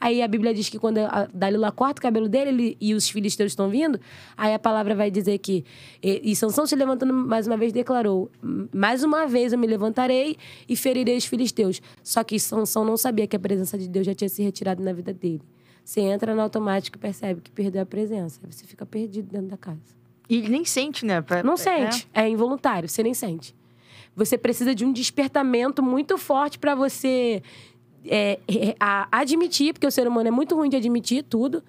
Aí 0.00 0.22
a 0.22 0.28
Bíblia 0.28 0.54
diz 0.54 0.68
que 0.68 0.78
quando 0.78 1.00
Dalila 1.34 1.72
corta 1.72 1.98
o 1.98 2.02
cabelo 2.02 2.28
dele 2.28 2.50
ele, 2.50 2.76
e 2.80 2.94
os 2.94 3.10
filisteus 3.10 3.50
estão 3.50 3.68
vindo, 3.68 3.98
aí 4.36 4.54
a 4.54 4.58
palavra 4.58 4.94
vai 4.94 5.10
dizer 5.10 5.38
que. 5.38 5.64
E, 6.00 6.30
e 6.30 6.36
Sansão 6.36 6.64
se 6.66 6.76
levantando 6.76 7.12
mais 7.12 7.48
uma 7.48 7.56
vez 7.56 7.72
declarou: 7.72 8.30
Mais 8.72 9.02
uma 9.02 9.26
vez 9.26 9.52
eu 9.52 9.58
me 9.58 9.66
levantarei 9.66 10.36
e 10.68 10.76
ferirei 10.76 11.16
os 11.16 11.26
filisteus. 11.26 11.82
Só 12.00 12.22
que 12.22 12.38
Sansão 12.38 12.84
não 12.84 12.96
sabia 12.96 13.26
que 13.26 13.34
a 13.34 13.40
presença 13.40 13.76
de 13.76 13.88
Deus 13.88 14.06
já 14.06 14.14
tinha 14.14 14.28
se 14.28 14.40
retirado 14.40 14.84
na 14.84 14.92
vida 14.92 15.12
dele. 15.12 15.42
Você 15.84 16.00
entra 16.00 16.32
no 16.32 16.42
automático 16.42 16.96
e 16.96 17.00
percebe 17.00 17.40
que 17.40 17.50
perdeu 17.50 17.82
a 17.82 17.86
presença. 17.86 18.40
Você 18.48 18.64
fica 18.66 18.86
perdido 18.86 19.28
dentro 19.32 19.48
da 19.48 19.56
casa. 19.56 19.97
E 20.28 20.48
nem 20.48 20.64
sente, 20.64 21.06
né? 21.06 21.20
Pra, 21.22 21.42
não 21.42 21.56
sente. 21.56 22.08
É. 22.12 22.22
é 22.22 22.28
involuntário, 22.28 22.88
você 22.88 23.02
nem 23.02 23.14
sente. 23.14 23.54
Você 24.14 24.36
precisa 24.36 24.74
de 24.74 24.84
um 24.84 24.92
despertamento 24.92 25.82
muito 25.82 26.18
forte 26.18 26.58
para 26.58 26.74
você 26.74 27.42
é, 28.04 28.38
é, 28.48 28.76
admitir, 29.10 29.72
porque 29.72 29.86
o 29.86 29.90
ser 29.90 30.06
humano 30.08 30.28
é 30.28 30.30
muito 30.30 30.54
ruim 30.54 30.68
de 30.68 30.76
admitir 30.76 31.22
tudo 31.22 31.62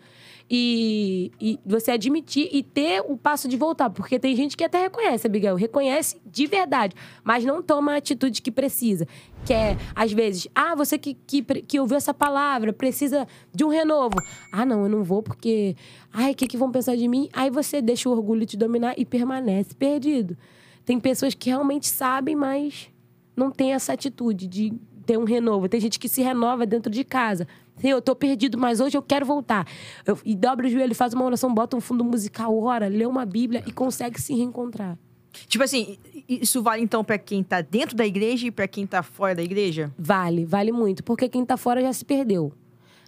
e, 0.50 1.32
e, 1.40 1.60
você 1.66 1.92
admitir 1.92 2.50
e 2.52 2.64
ter 2.64 3.04
o 3.08 3.16
passo 3.16 3.48
de 3.48 3.56
voltar. 3.56 3.90
Porque 3.90 4.18
tem 4.18 4.36
gente 4.36 4.58
que 4.58 4.64
até 4.64 4.82
reconhece, 4.82 5.28
Abigail, 5.28 5.56
reconhece 5.56 6.20
de 6.26 6.48
verdade, 6.48 6.96
mas 7.24 7.46
não 7.46 7.62
toma 7.62 7.94
a 7.94 7.98
atitude 7.98 8.42
que 8.42 8.52
precisa. 8.52 9.08
Que 9.46 9.54
é, 9.54 9.78
às 9.96 10.12
vezes, 10.12 10.48
ah, 10.56 10.76
você 10.76 10.98
que, 10.98 11.14
que, 11.14 11.42
que 11.44 11.80
ouviu 11.80 11.98
essa 11.98 12.14
palavra 12.14 12.74
precisa 12.74 13.28
de 13.54 13.64
um 13.64 13.70
renovo. 13.70 14.16
Ah, 14.52 14.66
não, 14.66 14.84
eu 14.84 14.90
não 14.90 15.04
vou 15.04 15.22
porque. 15.22 15.76
Ai, 16.12 16.32
o 16.32 16.36
que, 16.36 16.48
que 16.48 16.58
vão 16.58 16.72
pensar 16.72 16.96
de 16.96 17.08
mim? 17.08 17.30
Aí 17.32 17.50
você 17.50 17.82
deixa 17.82 18.10
o 18.10 18.12
orgulho 18.12 18.46
te 18.46 18.58
dominar 18.58 18.96
e 18.98 19.06
permanece 19.06 19.76
perdido. 19.76 20.36
Tem 20.84 21.00
pessoas 21.00 21.36
que 21.36 21.50
realmente 21.50 21.88
sabem, 21.88 22.36
mas 22.36 22.90
não 23.36 23.52
tem 23.52 23.74
essa 23.74 23.94
atitude 23.94 24.48
de 24.48 24.74
ter 25.10 25.18
um 25.18 25.24
renovo. 25.24 25.68
Tem 25.68 25.80
gente 25.80 25.98
que 25.98 26.08
se 26.08 26.22
renova 26.22 26.68
dentro 26.68 26.92
de 26.92 27.04
casa. 27.04 27.48
Eu 27.84 28.00
tô 28.00 28.16
perdido, 28.16 28.60
mas 28.60 28.80
hoje 28.80 28.96
eu 28.96 29.02
quero 29.02 29.26
voltar. 29.26 29.66
Eu, 30.06 30.20
e 30.24 30.36
dobra 30.36 30.68
o 30.68 30.70
joelho, 30.70 30.94
faz 30.94 31.16
uma 31.16 31.26
oração, 31.26 31.52
bota 31.52 31.76
um 31.76 31.82
fundo 31.82 32.04
musical, 32.04 32.56
ora, 32.62 32.88
lê 32.88 33.08
uma 33.08 33.26
Bíblia 33.26 33.64
e 33.66 33.72
consegue 33.72 34.22
se 34.22 34.36
reencontrar. 34.36 35.00
Tipo 35.48 35.64
assim, 35.64 35.98
isso 36.28 36.62
vale 36.62 36.84
então 36.84 37.04
para 37.04 37.18
quem 37.18 37.44
tá 37.44 37.60
dentro 37.62 37.96
da 37.96 38.06
igreja 38.06 38.46
e 38.46 38.52
para 38.52 38.68
quem 38.68 38.86
tá 38.86 39.02
fora 39.02 39.34
da 39.34 39.42
igreja? 39.42 39.92
Vale, 39.98 40.46
vale 40.46 40.72
muito, 40.72 41.04
porque 41.04 41.28
quem 41.28 41.44
tá 41.44 41.58
fora 41.58 41.82
já 41.82 41.92
se 41.92 42.06
perdeu. 42.06 42.54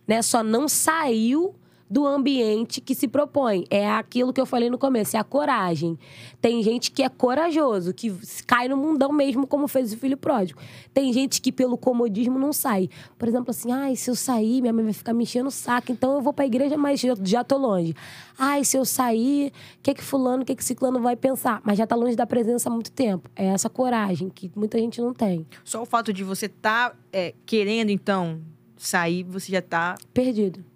Né? 0.08 0.24
Só 0.24 0.42
não 0.42 0.68
saiu 0.68 1.54
do 1.92 2.08
ambiente 2.08 2.80
que 2.80 2.96
se 2.96 3.06
propõe. 3.06 3.66
É 3.70 3.92
aquilo 3.92 4.32
que 4.32 4.40
eu 4.40 4.46
falei 4.46 4.70
no 4.70 4.78
começo, 4.78 5.18
é 5.18 5.20
a 5.20 5.26
coragem. 5.26 6.00
Tem 6.40 6.64
gente 6.64 6.90
que 6.90 7.04
é 7.04 7.10
corajoso, 7.10 7.94
que 7.94 8.10
cai 8.48 8.70
no 8.70 8.78
mundão 8.78 9.12
mesmo, 9.12 9.46
como 9.46 9.68
fez 9.68 9.92
o 9.92 9.98
filho 9.98 10.16
pródigo. 10.16 10.62
Tem 10.94 11.12
gente 11.12 11.42
que, 11.42 11.52
pelo 11.52 11.78
comodismo, 11.78 12.40
não 12.40 12.54
sai. 12.54 12.90
Por 13.20 13.28
exemplo, 13.28 13.52
assim, 13.52 13.74
ai, 13.74 13.98
se 13.98 14.10
eu 14.10 14.16
sair, 14.16 14.62
minha 14.62 14.72
mãe 14.72 14.86
vai 14.86 14.94
ficar 14.94 15.14
me 15.14 15.24
enchendo 15.24 15.50
o 15.50 15.52
saco, 15.52 15.92
então 15.92 16.14
eu 16.14 16.22
vou 16.22 16.32
pra 16.32 16.46
igreja, 16.46 16.78
mas 16.78 17.02
já, 17.02 17.14
já 17.22 17.44
tô 17.44 17.58
longe. 17.58 17.94
Ai, 18.40 18.64
se 18.64 18.78
eu 18.78 18.86
sair, 18.86 19.52
o 19.80 19.82
que 19.84 19.94
que 19.96 20.04
fulano, 20.04 20.44
o 20.44 20.46
que 20.46 20.56
que 20.56 20.64
ciclano 20.64 21.02
vai 21.02 21.18
pensar? 21.18 21.62
Mas 21.66 21.78
já 21.78 21.86
tá 21.86 21.98
longe 21.98 22.16
da 22.16 22.26
presença 22.26 22.70
há 22.70 22.72
muito 22.72 22.92
tempo. 22.94 23.30
É 23.36 23.48
essa 23.48 23.70
coragem 23.70 24.30
que 24.30 24.50
muita 24.56 24.80
gente 24.80 25.02
não 25.02 25.14
tem. 25.14 25.46
Só 25.66 25.82
o 25.82 25.86
fato 25.86 26.14
de 26.14 26.24
você 26.24 26.46
estar 26.46 26.92
tá, 26.92 26.96
é, 27.12 27.34
querendo, 27.46 27.90
então, 27.90 28.40
sair, 28.78 29.24
você 29.24 29.52
já 29.52 29.62
tá... 29.62 29.98
Perdido. 30.14 30.71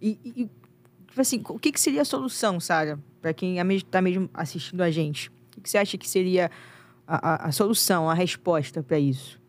E, 0.00 0.18
e 0.24 0.50
tipo 1.06 1.20
assim, 1.20 1.42
o 1.48 1.58
que, 1.58 1.72
que 1.72 1.80
seria 1.80 2.02
a 2.02 2.04
solução, 2.04 2.60
Sara, 2.60 2.98
para 3.20 3.32
quem 3.32 3.58
está 3.58 4.02
mesmo 4.02 4.28
assistindo 4.34 4.82
a 4.82 4.90
gente? 4.90 5.30
O 5.56 5.60
que 5.60 5.70
você 5.70 5.78
acha 5.78 5.96
que 5.96 6.08
seria 6.08 6.50
a, 7.06 7.44
a, 7.44 7.48
a 7.48 7.52
solução, 7.52 8.08
a 8.10 8.14
resposta 8.14 8.82
para 8.82 8.98
isso? 8.98 9.40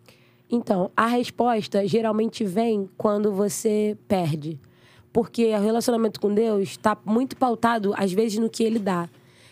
Então, 0.49 0.89
a 0.95 1.07
resposta 1.07 1.85
geralmente 1.85 2.45
vem 2.45 2.89
quando 2.97 3.33
você 3.33 3.97
perde. 4.07 4.59
Porque 5.11 5.53
o 5.53 5.61
relacionamento 5.61 6.19
com 6.21 6.33
Deus 6.33 6.69
está 6.69 6.97
muito 7.03 7.35
pautado, 7.35 7.93
às 7.97 8.13
vezes, 8.13 8.39
no 8.39 8.49
que 8.49 8.63
ele 8.63 8.79
dá. 8.79 9.09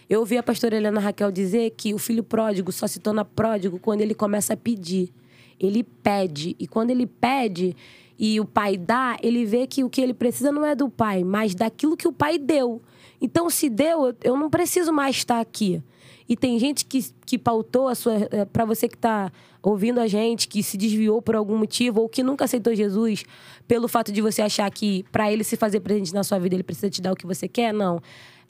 Eu 0.09 0.19
ouvi 0.19 0.37
a 0.37 0.43
pastora 0.43 0.77
Helena 0.77 0.99
Raquel 0.99 1.31
dizer 1.31 1.71
que 1.71 1.93
o 1.93 1.97
filho 1.97 2.23
pródigo 2.23 2.71
só 2.71 2.87
se 2.87 2.99
torna 2.99 3.25
pródigo 3.25 3.79
quando 3.79 4.01
ele 4.01 4.13
começa 4.13 4.53
a 4.53 4.57
pedir. 4.57 5.11
Ele 5.59 5.83
pede. 5.83 6.55
E 6.59 6.67
quando 6.67 6.91
ele 6.91 7.07
pede, 7.07 7.75
e 8.17 8.39
o 8.39 8.45
pai 8.45 8.77
dá, 8.77 9.17
ele 9.21 9.45
vê 9.45 9.67
que 9.67 9.83
o 9.83 9.89
que 9.89 10.01
ele 10.01 10.13
precisa 10.13 10.51
não 10.51 10.65
é 10.65 10.75
do 10.75 10.89
pai, 10.89 11.23
mas 11.23 11.53
daquilo 11.53 11.97
que 11.97 12.07
o 12.07 12.13
pai 12.13 12.37
deu. 12.37 12.81
Então, 13.19 13.49
se 13.49 13.69
deu, 13.69 14.13
eu 14.23 14.37
não 14.37 14.49
preciso 14.49 14.91
mais 14.93 15.15
estar 15.17 15.39
aqui. 15.39 15.81
E 16.27 16.35
tem 16.35 16.57
gente 16.57 16.85
que, 16.85 17.05
que 17.25 17.37
pautou 17.37 17.87
a 17.87 17.95
sua. 17.95 18.15
Eh, 18.31 18.45
Para 18.45 18.65
você 18.65 18.87
que 18.87 18.95
está 18.95 19.31
ouvindo 19.61 19.99
a 19.99 20.07
gente, 20.07 20.47
que 20.47 20.63
se 20.63 20.77
desviou 20.77 21.21
por 21.21 21.35
algum 21.35 21.57
motivo, 21.57 22.01
ou 22.01 22.09
que 22.09 22.23
nunca 22.23 22.45
aceitou 22.45 22.73
Jesus, 22.73 23.23
pelo 23.67 23.87
fato 23.87 24.11
de 24.11 24.21
você 24.21 24.41
achar 24.41 24.69
que 24.71 25.03
para 25.11 25.31
ele 25.31 25.43
se 25.43 25.55
fazer 25.55 25.79
presente 25.81 26.13
na 26.13 26.23
sua 26.23 26.39
vida, 26.39 26.55
ele 26.55 26.63
precisa 26.63 26.89
te 26.89 27.01
dar 27.01 27.13
o 27.13 27.15
que 27.15 27.27
você 27.27 27.47
quer, 27.47 27.73
não. 27.73 28.01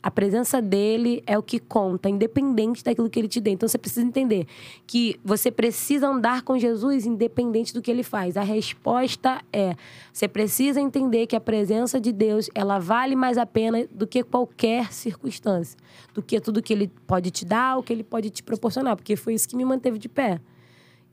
A 0.06 0.12
presença 0.12 0.62
dele 0.62 1.24
é 1.26 1.36
o 1.36 1.42
que 1.42 1.58
conta, 1.58 2.08
independente 2.08 2.84
daquilo 2.84 3.10
que 3.10 3.18
ele 3.18 3.28
te 3.28 3.42
dê. 3.42 3.50
Então 3.50 3.68
você 3.68 3.76
precisa 3.76 4.06
entender 4.06 4.46
que 4.86 5.20
você 5.26 5.50
precisa 5.50 6.08
andar 6.08 6.44
com 6.44 6.60
Jesus 6.60 7.08
independente 7.08 7.74
do 7.74 7.82
que 7.82 7.90
ele 7.90 8.04
faz. 8.04 8.38
A 8.38 8.44
resposta 8.44 9.42
é: 9.52 9.76
você 10.14 10.28
precisa 10.28 10.80
entender 10.80 11.26
que 11.26 11.36
a 11.36 11.42
presença 11.42 12.00
de 12.00 12.12
Deus, 12.12 12.52
ela 12.54 12.78
vale 12.78 13.16
mais 13.16 13.36
a 13.36 13.48
pena 13.48 13.88
do 13.90 14.06
que 14.06 14.22
qualquer 14.22 14.94
circunstância, 14.94 15.76
do 16.14 16.22
que 16.22 16.40
tudo 16.40 16.62
que 16.62 16.74
ele 16.74 16.92
pode 17.08 17.32
te 17.32 17.44
dar, 17.44 17.80
o 17.80 17.82
que 17.82 17.92
ele 17.92 18.04
pode 18.04 18.30
te 18.30 18.44
proporcionar, 18.44 18.96
porque 18.96 19.16
foi 19.16 19.34
isso 19.34 19.50
que 19.50 19.56
me 19.56 19.66
manteve 19.66 19.98
de 19.98 20.08
pé. 20.08 20.40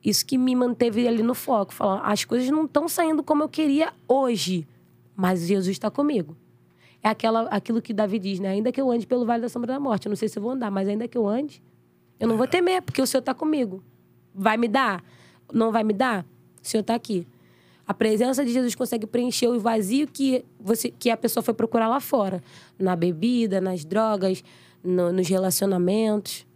Isso 0.05 0.27
que 0.27 0.36
me 0.36 0.55
manteve 0.55 1.09
ali 1.09 1.23
no 1.23 1.35
foco, 1.35 1.73
falar, 1.73 2.01
as 2.01 2.27
coisas 2.27 2.51
não 2.51 2.66
estão 2.66 2.86
saindo 2.90 3.23
como 3.23 3.43
eu 3.43 3.48
queria 3.48 3.90
hoje, 4.06 4.69
mas 5.16 5.47
Jesus 5.47 5.70
está 5.70 5.90
comigo 5.90 6.36
é 7.02 7.08
aquela, 7.08 7.42
aquilo 7.48 7.82
que 7.82 7.92
Davi 7.92 8.18
diz, 8.18 8.38
né? 8.38 8.50
Ainda 8.50 8.70
que 8.70 8.80
eu 8.80 8.90
ande 8.90 9.06
pelo 9.06 9.26
vale 9.26 9.42
da 9.42 9.48
sombra 9.48 9.72
da 9.72 9.80
morte, 9.80 10.06
eu 10.06 10.10
não 10.10 10.16
sei 10.16 10.28
se 10.28 10.38
eu 10.38 10.42
vou 10.42 10.52
andar, 10.52 10.70
mas 10.70 10.88
ainda 10.88 11.08
que 11.08 11.18
eu 11.18 11.26
ande, 11.26 11.62
eu 12.18 12.28
não 12.28 12.36
vou 12.36 12.46
temer, 12.46 12.82
porque 12.82 13.02
o 13.02 13.06
Senhor 13.06 13.20
está 13.20 13.34
comigo. 13.34 13.82
Vai 14.34 14.56
me 14.56 14.68
dar? 14.68 15.02
Não 15.52 15.72
vai 15.72 15.82
me 15.82 15.92
dar? 15.92 16.24
O 16.62 16.66
Senhor 16.66 16.82
está 16.82 16.94
aqui. 16.94 17.26
A 17.86 17.92
presença 17.92 18.44
de 18.44 18.52
Jesus 18.52 18.76
consegue 18.76 19.06
preencher 19.06 19.48
o 19.48 19.58
vazio 19.58 20.06
que, 20.06 20.44
você, 20.60 20.90
que 20.90 21.10
a 21.10 21.16
pessoa 21.16 21.42
foi 21.42 21.52
procurar 21.52 21.88
lá 21.88 21.98
fora. 21.98 22.42
Na 22.78 22.94
bebida, 22.94 23.60
nas 23.60 23.84
drogas, 23.84 24.44
no, 24.82 25.12
nos 25.12 25.28
relacionamentos. 25.28 26.46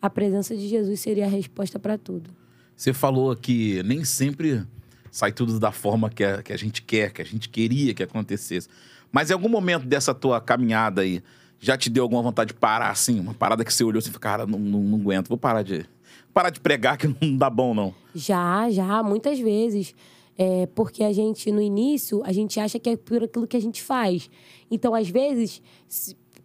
A 0.00 0.08
presença 0.08 0.56
de 0.56 0.68
Jesus 0.68 1.00
seria 1.00 1.26
a 1.26 1.28
resposta 1.28 1.78
para 1.78 1.98
tudo. 1.98 2.30
Você 2.76 2.92
falou 2.92 3.34
que 3.34 3.82
nem 3.82 4.04
sempre 4.04 4.62
sai 5.10 5.32
tudo 5.32 5.58
da 5.58 5.72
forma 5.72 6.08
que 6.08 6.22
a, 6.22 6.42
que 6.42 6.52
a 6.52 6.56
gente 6.56 6.82
quer, 6.82 7.12
que 7.12 7.22
a 7.22 7.24
gente 7.24 7.48
queria 7.48 7.92
que 7.92 8.02
acontecesse. 8.02 8.68
Mas 9.12 9.30
em 9.30 9.32
algum 9.32 9.48
momento 9.48 9.86
dessa 9.86 10.14
tua 10.14 10.40
caminhada 10.40 11.02
aí, 11.02 11.22
já 11.58 11.76
te 11.76 11.88
deu 11.88 12.02
alguma 12.02 12.22
vontade 12.22 12.48
de 12.48 12.54
parar, 12.54 12.90
assim? 12.90 13.18
Uma 13.20 13.34
parada 13.34 13.64
que 13.64 13.72
você 13.72 13.84
olhou 13.84 13.98
assim 13.98 14.10
e 14.10 14.18
cara, 14.18 14.46
não, 14.46 14.58
não, 14.58 14.80
não 14.80 14.98
aguento, 14.98 15.28
vou 15.28 15.38
parar 15.38 15.62
de... 15.62 15.86
Parar 16.32 16.50
de 16.50 16.60
pregar 16.60 16.98
que 16.98 17.08
não 17.20 17.36
dá 17.36 17.48
bom, 17.48 17.74
não. 17.74 17.94
Já, 18.14 18.70
já, 18.70 19.02
muitas 19.02 19.38
vezes. 19.38 19.94
É, 20.38 20.66
porque 20.74 21.02
a 21.02 21.12
gente, 21.12 21.50
no 21.50 21.62
início, 21.62 22.22
a 22.24 22.32
gente 22.32 22.60
acha 22.60 22.78
que 22.78 22.90
é 22.90 22.96
por 22.96 23.24
aquilo 23.24 23.46
que 23.46 23.56
a 23.56 23.60
gente 23.60 23.82
faz. 23.82 24.28
Então, 24.70 24.94
às 24.94 25.08
vezes, 25.08 25.62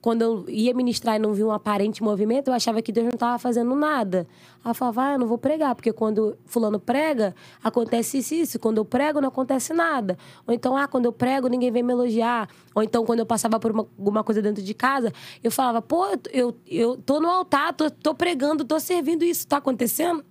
quando 0.02 0.23
eu 0.23 0.45
ia 0.49 0.73
ministrar 0.73 1.15
e 1.15 1.19
não 1.19 1.32
via 1.32 1.45
um 1.45 1.52
aparente 1.52 2.02
movimento, 2.02 2.48
eu 2.48 2.53
achava 2.53 2.82
que 2.82 2.91
Deus 2.91 3.06
não 3.06 3.14
estava 3.14 3.38
fazendo 3.38 3.76
nada. 3.76 4.28
Aí 4.64 4.72
eu 4.72 4.76
falava, 4.76 5.03
ah, 5.03 5.14
eu 5.14 5.19
não 5.19 5.28
vou 5.28 5.38
pregar, 5.38 5.76
porque 5.76 5.94
quando 5.94 6.36
fulano 6.45 6.80
prega, 6.80 7.36
acontece 7.64 8.18
isso, 8.18 8.34
isso. 8.34 8.60
Quando 8.60 8.80
eu 8.80 8.86
prego, 8.86 9.22
não 9.22 9.30
acontece 9.30 9.73
nada. 9.73 10.18
Ou 10.48 10.53
então, 10.53 10.76
ah, 10.76 10.88
quando 10.88 11.06
eu 11.06 11.14
prego, 11.14 11.48
ninguém 11.48 11.72
vem 11.72 11.84
me 11.84 11.94
elogiar. 11.94 12.49
Ou 12.73 12.82
então, 12.82 13.06
quando 13.06 13.19
eu 13.19 13.26
passava 13.28 13.60
por 13.60 13.72
uma, 13.72 13.88
alguma 13.98 14.23
coisa 14.23 14.41
dentro 14.41 14.64
de 14.64 14.73
casa, 14.73 15.14
eu 15.44 15.52
falava, 15.52 15.84
pô, 15.84 16.07
eu, 16.07 16.19
eu, 16.32 16.57
eu 16.68 16.98
tô 16.98 17.19
no 17.19 17.30
altar, 17.30 17.72
tô, 17.73 17.90
tô 17.91 18.15
pregando, 18.15 18.65
tô 18.65 18.80
servindo, 18.80 19.23
isso 19.23 19.48
tá 19.48 19.57
acontecendo? 19.57 20.26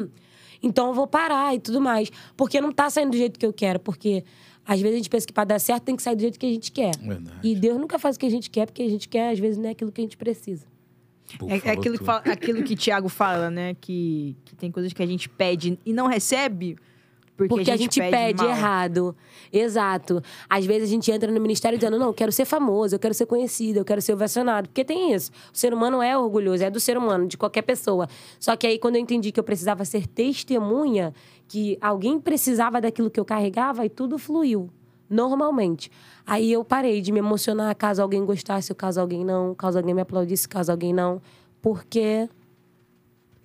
então 0.62 0.88
eu 0.88 0.94
vou 0.94 1.06
parar 1.06 1.54
e 1.54 1.60
tudo 1.60 1.80
mais. 1.80 2.10
Porque 2.36 2.60
não 2.60 2.72
tá 2.72 2.90
saindo 2.90 3.12
do 3.12 3.16
jeito 3.16 3.38
que 3.38 3.46
eu 3.46 3.54
quero, 3.54 3.80
porque 3.80 4.22
às 4.68 4.78
vezes 4.82 4.96
a 4.96 4.98
gente 4.98 5.08
pensa 5.08 5.26
que 5.26 5.32
para 5.32 5.44
dar 5.44 5.58
certo 5.58 5.84
tem 5.84 5.96
que 5.96 6.02
sair 6.02 6.14
do 6.14 6.20
jeito 6.20 6.38
que 6.38 6.44
a 6.44 6.50
gente 6.50 6.70
quer. 6.70 6.94
Verdade. 6.98 7.38
E 7.42 7.54
Deus 7.54 7.78
nunca 7.78 7.98
faz 7.98 8.16
o 8.16 8.18
que 8.18 8.26
a 8.26 8.30
gente 8.30 8.50
quer, 8.50 8.66
porque 8.66 8.82
a 8.82 8.88
gente 8.88 9.08
quer, 9.08 9.32
às 9.32 9.38
vezes, 9.38 9.56
não 9.56 9.66
é 9.66 9.70
aquilo 9.70 9.90
que 9.90 10.02
a 10.02 10.04
gente 10.04 10.18
precisa. 10.18 10.66
Pô, 11.38 11.48
É, 11.48 11.54
é 11.64 11.70
aquilo, 11.70 11.96
que 11.96 12.04
fala, 12.04 12.20
aquilo 12.26 12.62
que 12.62 12.76
Tiago 12.76 13.08
fala, 13.08 13.50
né? 13.50 13.74
Que, 13.80 14.36
que 14.44 14.54
tem 14.54 14.70
coisas 14.70 14.92
que 14.92 15.02
a 15.02 15.06
gente 15.06 15.26
pede 15.26 15.78
e 15.86 15.92
não 15.94 16.06
recebe 16.06 16.76
porque, 17.38 17.54
Porque, 17.54 17.70
a 17.70 17.76
gente, 17.76 18.00
pede, 18.00 18.42
mal. 18.42 18.50
errado. 18.50 19.16
Exato. 19.52 20.20
Às 20.50 20.66
vezes 20.66 20.88
a 20.88 20.90
gente 20.90 21.08
entra 21.08 21.30
no 21.30 21.40
ministério 21.40 21.78
dizendo, 21.78 21.96
não, 21.96 22.08
eu 22.08 22.12
quero 22.12 22.32
ser 22.32 22.44
famoso, 22.44 22.96
eu 22.96 22.98
quero 22.98 23.14
ser 23.14 23.26
conhecido, 23.26 23.78
eu 23.78 23.84
quero 23.84 24.02
ser 24.02 24.12
ovacionado. 24.12 24.68
Porque 24.68 24.84
tem 24.84 25.14
isso. 25.14 25.30
O 25.54 25.56
ser 25.56 25.72
humano 25.72 26.02
é 26.02 26.18
orgulhoso, 26.18 26.64
é 26.64 26.68
do 26.68 26.80
ser 26.80 26.98
humano, 26.98 27.28
de 27.28 27.36
qualquer 27.36 27.62
pessoa. 27.62 28.08
Só 28.40 28.56
que 28.56 28.66
aí, 28.66 28.76
quando 28.76 28.96
eu 28.96 29.00
entendi 29.00 29.30
que 29.30 29.38
eu 29.38 29.44
precisava 29.44 29.84
ser 29.84 30.08
testemunha, 30.08 31.14
que 31.48 31.78
alguém 31.80 32.20
precisava 32.20 32.80
daquilo 32.80 33.10
que 33.10 33.18
eu 33.18 33.24
carregava, 33.24 33.84
e 33.84 33.88
tudo 33.88 34.18
fluiu. 34.18 34.70
Normalmente. 35.08 35.90
Aí 36.26 36.52
eu 36.52 36.62
parei 36.62 37.00
de 37.00 37.10
me 37.10 37.18
emocionar 37.18 37.74
caso 37.74 38.02
alguém 38.02 38.24
gostasse, 38.24 38.74
caso 38.74 39.00
alguém 39.00 39.24
não, 39.24 39.54
caso 39.54 39.78
alguém 39.78 39.94
me 39.94 40.02
aplaudisse, 40.02 40.46
caso 40.46 40.70
alguém 40.70 40.92
não. 40.92 41.22
Porque 41.62 42.28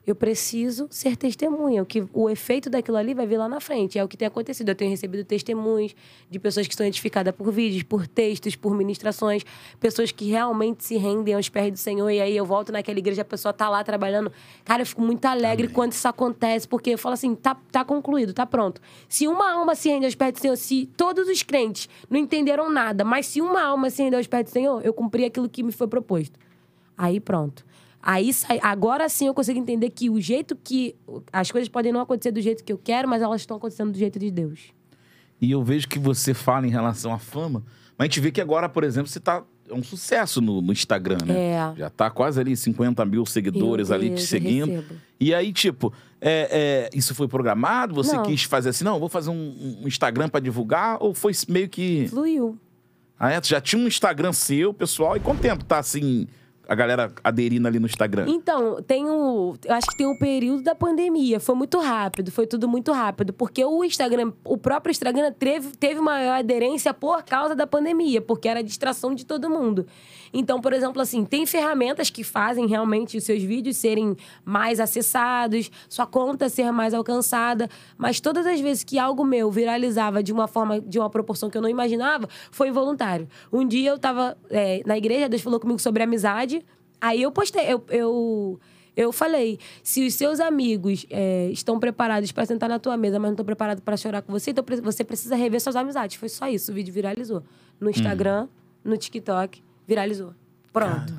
eu 0.05 0.13
preciso 0.13 0.87
ser 0.89 1.15
testemunha. 1.15 1.81
O, 1.81 1.85
que, 1.85 2.05
o 2.13 2.29
efeito 2.29 2.69
daquilo 2.69 2.97
ali 2.97 3.13
vai 3.13 3.25
vir 3.25 3.37
lá 3.37 3.47
na 3.47 3.61
frente. 3.61 3.97
É 3.97 4.03
o 4.03 4.07
que 4.07 4.17
tem 4.17 4.27
acontecido. 4.27 4.69
Eu 4.69 4.75
tenho 4.75 4.91
recebido 4.91 5.23
testemunhos 5.23 5.95
de 6.29 6.39
pessoas 6.39 6.67
que 6.67 6.73
estão 6.73 6.85
edificadas 6.85 7.33
por 7.33 7.51
vídeos, 7.51 7.83
por 7.83 8.05
textos, 8.05 8.55
por 8.55 8.75
ministrações, 8.75 9.45
pessoas 9.79 10.11
que 10.11 10.29
realmente 10.29 10.83
se 10.83 10.97
rendem 10.97 11.33
aos 11.33 11.47
pés 11.47 11.71
do 11.71 11.77
Senhor. 11.77 12.09
E 12.09 12.19
aí 12.19 12.35
eu 12.35 12.45
volto 12.45 12.71
naquela 12.71 12.99
igreja, 12.99 13.21
a 13.21 13.25
pessoa 13.25 13.53
tá 13.53 13.69
lá 13.69 13.81
trabalhando. 13.83 14.31
Cara, 14.65 14.81
eu 14.81 14.85
fico 14.85 15.01
muito 15.01 15.23
alegre 15.25 15.67
Amém. 15.67 15.75
quando 15.75 15.93
isso 15.93 16.07
acontece, 16.07 16.67
porque 16.67 16.89
eu 16.89 16.97
falo 16.97 17.13
assim: 17.13 17.33
tá, 17.33 17.55
tá 17.71 17.85
concluído, 17.85 18.33
tá 18.33 18.45
pronto. 18.45 18.81
Se 19.07 19.25
uma 19.27 19.53
alma 19.53 19.73
se 19.73 19.87
rende 19.87 20.05
aos 20.05 20.15
pés 20.15 20.33
do 20.33 20.39
Senhor, 20.39 20.57
se 20.57 20.85
todos 20.97 21.29
os 21.29 21.43
crentes 21.43 21.87
não 22.09 22.19
entenderam 22.19 22.69
nada, 22.69 23.05
mas 23.05 23.25
se 23.27 23.39
uma 23.39 23.63
alma 23.63 23.89
se 23.89 24.03
rende 24.03 24.17
aos 24.17 24.27
pés 24.27 24.43
do 24.45 24.49
Senhor, 24.49 24.85
eu 24.85 24.93
cumpri 24.93 25.23
aquilo 25.23 25.47
que 25.47 25.63
me 25.63 25.71
foi 25.71 25.87
proposto. 25.87 26.37
Aí 26.97 27.21
pronto. 27.21 27.65
Aí 28.05 28.33
sai, 28.33 28.59
agora 28.61 29.07
sim 29.07 29.27
eu 29.27 29.33
consigo 29.33 29.57
entender 29.57 29.89
que 29.89 30.09
o 30.09 30.19
jeito 30.19 30.57
que. 30.61 30.93
As 31.31 31.49
coisas 31.49 31.69
podem 31.69 31.93
não 31.93 32.01
acontecer 32.01 32.31
do 32.31 32.41
jeito 32.41 32.61
que 32.61 32.73
eu 32.73 32.77
quero, 32.77 33.07
mas 33.07 33.21
elas 33.21 33.41
estão 33.41 33.55
acontecendo 33.55 33.93
do 33.93 33.97
jeito 33.97 34.19
de 34.19 34.29
Deus. 34.29 34.59
E 35.39 35.49
eu 35.49 35.63
vejo 35.63 35.87
que 35.87 35.97
você 35.97 36.33
fala 36.33 36.67
em 36.67 36.69
relação 36.69 37.13
à 37.13 37.17
fama, 37.17 37.63
mas 37.97 38.05
a 38.05 38.07
gente 38.09 38.19
vê 38.19 38.29
que 38.29 38.41
agora, 38.41 38.67
por 38.67 38.83
exemplo, 38.83 39.07
você 39.07 39.21
tá. 39.21 39.41
É 39.69 39.73
um 39.73 39.81
sucesso 39.81 40.41
no, 40.41 40.61
no 40.61 40.73
Instagram, 40.73 41.19
né? 41.25 41.51
É. 41.53 41.73
Já 41.77 41.89
tá 41.89 42.11
quase 42.11 42.37
ali 42.37 42.55
50 42.55 43.05
mil 43.05 43.25
seguidores 43.25 43.87
Meu 43.87 43.97
ali 43.97 44.09
te 44.09 44.15
Deus, 44.15 44.27
seguindo. 44.27 44.83
E 45.17 45.33
aí, 45.33 45.53
tipo, 45.53 45.93
é, 46.19 46.89
é, 46.91 46.97
isso 46.97 47.15
foi 47.15 47.29
programado? 47.29 47.93
Você 47.95 48.13
Não. 48.17 48.23
quis 48.23 48.43
fazer 48.43 48.69
assim, 48.69 48.83
não, 48.83 48.99
vou 48.99 49.07
fazer 49.07 49.29
um, 49.29 49.79
um 49.81 49.87
Instagram 49.87 50.27
pra 50.27 50.41
divulgar? 50.41 50.97
Ou 50.99 51.13
foi 51.13 51.31
meio 51.47 51.69
que. 51.69 52.07
Fluiu. 52.09 52.59
Ah, 53.17 53.31
é? 53.31 53.39
Tu 53.39 53.47
já 53.47 53.61
tinha 53.61 53.81
um 53.81 53.87
Instagram 53.87 54.33
seu, 54.33 54.73
pessoal, 54.73 55.15
e 55.15 55.21
quanto 55.21 55.39
tempo 55.39 55.63
tá 55.63 55.79
assim, 55.79 56.27
a 56.73 56.75
galera 56.75 57.11
aderindo 57.23 57.67
ali 57.67 57.79
no 57.79 57.85
Instagram? 57.85 58.25
Então, 58.27 58.81
tem 58.81 59.05
o. 59.09 59.55
Eu 59.63 59.73
acho 59.73 59.87
que 59.87 59.97
tem 59.97 60.07
o 60.07 60.17
período 60.17 60.63
da 60.63 60.75
pandemia. 60.75 61.39
Foi 61.39 61.55
muito 61.55 61.79
rápido, 61.79 62.31
foi 62.31 62.45
tudo 62.47 62.67
muito 62.67 62.91
rápido. 62.91 63.31
Porque 63.31 63.63
o 63.63 63.83
Instagram, 63.83 64.33
o 64.43 64.57
próprio 64.57 64.91
Instagram 64.91 65.31
teve, 65.31 65.69
teve 65.77 65.99
maior 65.99 66.39
aderência 66.39 66.93
por 66.93 67.23
causa 67.23 67.55
da 67.55 67.65
pandemia, 67.65 68.21
porque 68.21 68.47
era 68.47 68.63
distração 68.63 69.13
de 69.15 69.25
todo 69.25 69.49
mundo. 69.49 69.85
Então, 70.33 70.59
por 70.59 70.73
exemplo, 70.73 71.01
assim, 71.01 71.23
tem 71.23 71.45
ferramentas 71.45 72.09
que 72.09 72.23
fazem 72.23 72.65
realmente 72.65 73.17
os 73.17 73.23
seus 73.23 73.43
vídeos 73.43 73.77
serem 73.77 74.17
mais 74.43 74.79
acessados, 74.79 75.69
sua 75.87 76.07
conta 76.07 76.49
ser 76.49 76.71
mais 76.71 76.93
alcançada. 76.93 77.69
Mas 77.97 78.19
todas 78.19 78.47
as 78.47 78.59
vezes 78.59 78.83
que 78.83 78.97
algo 78.97 79.23
meu 79.23 79.51
viralizava 79.51 80.23
de 80.23 80.33
uma 80.33 80.47
forma, 80.47 80.81
de 80.81 80.97
uma 80.97 81.09
proporção 81.09 81.49
que 81.49 81.57
eu 81.57 81.61
não 81.61 81.69
imaginava, 81.69 82.27
foi 82.51 82.69
involuntário. 82.69 83.27
Um 83.51 83.65
dia 83.67 83.91
eu 83.91 83.99
tava 83.99 84.35
é, 84.49 84.81
na 84.85 84.97
igreja, 84.97 85.29
Deus 85.29 85.41
falou 85.43 85.59
comigo 85.59 85.79
sobre 85.79 86.01
amizade. 86.01 86.65
Aí 86.99 87.21
eu 87.21 87.31
postei, 87.31 87.71
eu, 87.71 87.83
eu, 87.89 88.59
eu 88.95 89.11
falei: 89.11 89.59
se 89.83 90.05
os 90.05 90.13
seus 90.15 90.39
amigos 90.39 91.05
é, 91.09 91.49
estão 91.51 91.79
preparados 91.79 92.31
para 92.31 92.45
sentar 92.45 92.69
na 92.69 92.79
tua 92.79 92.97
mesa, 92.97 93.19
mas 93.19 93.29
não 93.29 93.33
estão 93.33 93.45
preparados 93.45 93.83
para 93.83 93.97
chorar 93.97 94.21
com 94.21 94.31
você, 94.31 94.51
então 94.51 94.63
você 94.81 95.03
precisa 95.03 95.35
rever 95.35 95.61
suas 95.61 95.75
amizades. 95.75 96.15
Foi 96.15 96.29
só 96.29 96.47
isso. 96.47 96.71
O 96.71 96.73
vídeo 96.73 96.93
viralizou. 96.93 97.43
No 97.79 97.89
Instagram, 97.89 98.47
no 98.83 98.97
TikTok, 98.97 99.61
viralizou. 99.87 100.33
Pronto. 100.71 101.13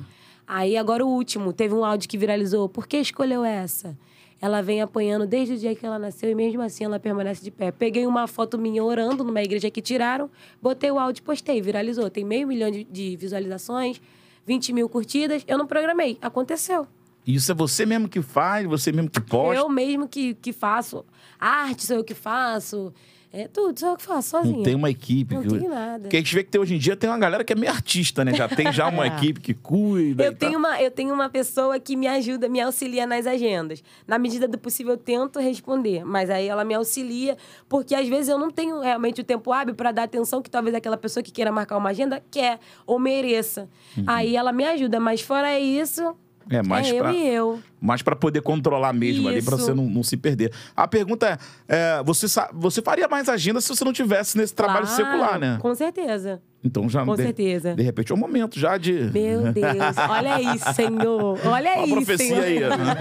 Aí 0.47 0.77
agora 0.77 1.03
o 1.03 1.09
último, 1.09 1.51
teve 1.51 1.73
um 1.73 1.83
áudio 1.83 2.07
que 2.07 2.17
viralizou. 2.17 2.69
Por 2.69 2.87
que 2.87 2.97
escolheu 2.97 3.43
essa? 3.43 3.97
Ela 4.39 4.61
vem 4.61 4.81
apanhando 4.81 5.25
desde 5.25 5.55
o 5.55 5.57
dia 5.57 5.75
que 5.75 5.85
ela 5.85 5.97
nasceu 5.97 6.29
e 6.29 6.35
mesmo 6.35 6.61
assim 6.61 6.83
ela 6.83 6.99
permanece 6.99 7.43
de 7.43 7.49
pé. 7.49 7.71
Peguei 7.71 8.05
uma 8.05 8.27
foto 8.27 8.57
minha 8.57 8.83
orando 8.83 9.23
numa 9.23 9.41
igreja 9.41 9.71
que 9.71 9.81
tiraram, 9.81 10.29
botei 10.61 10.91
o 10.91 10.99
áudio 10.99 11.21
e 11.21 11.23
postei, 11.23 11.61
viralizou. 11.61 12.09
Tem 12.09 12.23
meio 12.23 12.47
milhão 12.47 12.69
de, 12.69 12.83
de 12.83 13.15
visualizações, 13.15 13.99
20 14.45 14.73
mil 14.73 14.89
curtidas. 14.89 15.43
Eu 15.47 15.57
não 15.57 15.65
programei, 15.65 16.17
aconteceu. 16.21 16.85
Isso 17.25 17.51
é 17.51 17.55
você 17.55 17.85
mesmo 17.85 18.07
que 18.07 18.21
faz, 18.21 18.67
você 18.67 18.91
mesmo 18.91 19.09
que 19.09 19.19
posta. 19.19 19.59
Eu 19.59 19.67
mesmo 19.67 20.07
que, 20.07 20.35
que 20.35 20.53
faço. 20.53 21.03
Arte 21.39 21.83
sou 21.83 21.97
eu 21.97 22.03
que 22.03 22.13
faço. 22.13 22.93
É 23.37 23.49
tudo, 23.49 23.85
eu 23.85 23.97
que 23.97 24.03
faço, 24.03 24.29
sozinha. 24.29 24.55
Não 24.55 24.63
tem 24.63 24.73
uma 24.73 24.89
equipe. 24.89 25.35
Não 25.35 25.41
que... 25.43 25.49
tenho 25.49 25.69
nada. 25.69 26.03
Porque 26.03 26.15
a 26.15 26.19
gente 26.19 26.33
vê 26.33 26.41
que 26.41 26.49
tem, 26.49 26.61
hoje 26.61 26.75
em 26.75 26.77
dia 26.77 26.95
tem 26.95 27.09
uma 27.09 27.19
galera 27.19 27.43
que 27.43 27.51
é 27.51 27.55
meio 27.55 27.69
artista, 27.69 28.23
né? 28.23 28.33
Já 28.33 28.47
tem 28.47 28.71
já 28.71 28.87
uma 28.87 29.03
É. 29.05 29.07
equipe 29.17 29.41
que 29.41 29.53
cuida. 29.53 30.23
Eu 30.23 30.31
e 30.31 30.35
tenho, 30.35 30.57
uma, 30.57 30.81
eu 30.81 30.89
tenho 30.89 31.13
uma 31.13 31.27
pessoa 31.29 31.77
que 31.77 31.97
me 31.97 32.07
ajuda, 32.07 32.47
me 32.47 32.61
auxilia 32.61 33.05
nas 33.05 33.27
agendas. 33.27 33.83
Na 34.07 34.17
medida 34.17 34.47
do 34.47 34.57
possível, 34.57 34.93
eu 34.93 34.97
tento 34.97 35.37
responder, 35.37 36.05
mas 36.05 36.29
aí 36.29 36.47
ela 36.47 36.63
me 36.63 36.73
auxilia, 36.75 37.35
porque 37.67 37.93
às 37.93 38.07
vezes 38.07 38.29
eu 38.29 38.39
não 38.39 38.49
tenho 38.49 38.79
realmente 38.79 39.19
o 39.19 39.23
tempo 39.23 39.51
hábil 39.51 39.75
para 39.75 39.91
dar 39.91 40.03
atenção 40.03 40.41
que 40.41 40.49
talvez 40.49 40.73
aquela 40.73 40.95
pessoa 40.95 41.21
que 41.21 41.31
queira 41.31 41.51
marcar 41.51 41.75
uma 41.75 41.89
agenda 41.89 42.23
quer 42.31 42.57
ou 42.87 42.97
mereça. 42.97 43.67
Aí 44.07 44.37
ela 44.37 44.53
me 44.53 44.63
ajuda, 44.63 44.97
mas 44.97 45.19
fora 45.19 45.59
isso, 45.59 46.15
É 46.49 46.61
mais 46.61 46.87
é 46.89 46.97
pra, 46.99 47.11
eu 47.11 47.15
e 47.15 47.27
eu. 47.27 47.59
mais 47.81 48.01
pra 48.01 48.15
poder 48.15 48.41
controlar 48.41 48.93
mesmo 48.93 49.27
ali, 49.27 49.41
pra 49.41 49.55
Isso. 49.55 49.65
você 49.65 49.73
não, 49.73 49.85
não 49.89 50.03
se 50.03 50.15
perder. 50.15 50.51
A 50.75 50.87
pergunta 50.87 51.39
é, 51.67 51.97
é, 51.99 52.03
você, 52.03 52.27
você 52.53 52.81
faria 52.81 53.07
mais 53.07 53.27
agenda 53.27 53.59
se 53.59 53.67
você 53.69 53.83
não 53.83 53.91
tivesse 53.93 54.37
nesse 54.37 54.53
trabalho 54.53 54.85
Claro, 54.85 54.95
secular, 55.03 55.39
né? 55.39 55.57
Com 55.59 55.73
certeza. 55.73 56.41
Então 56.63 56.87
já 56.89 57.03
Com 57.05 57.15
de, 57.15 57.23
certeza. 57.23 57.73
de 57.75 57.81
repente 57.83 58.11
é 58.11 58.15
o 58.15 58.17
momento 58.17 58.59
já 58.59 58.77
de 58.77 58.93
Meu 59.13 59.41
Deus, 59.53 59.97
olha 60.09 60.35
aí, 60.35 60.59
Senhor. 60.75 61.39
Olha 61.47 61.71
uma 61.75 61.83
aí, 61.83 61.91
profecia 61.91 62.27
Senhor. 62.27 62.43
aí. 62.43 62.59
né? 62.59 62.95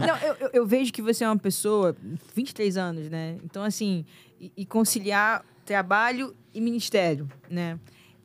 Não, 0.06 0.16
eu, 0.28 0.36
eu- 0.40 0.50
eu 0.54 0.66
vejo 0.66 0.92
que 0.92 1.00
você 1.02 1.24
é 1.24 1.28
uma 1.28 1.36
pessoa, 1.38 1.94
23 2.34 2.76
anos, 2.76 3.08
né? 3.08 3.36
Então, 3.44 3.62
assim, 3.62 4.04
e, 4.40 4.52
e 4.56 4.66
conciliar 4.66 5.44
trabalho 5.64 6.34
e 6.54 6.60
ministério, 6.60 7.28
né? 7.50 7.78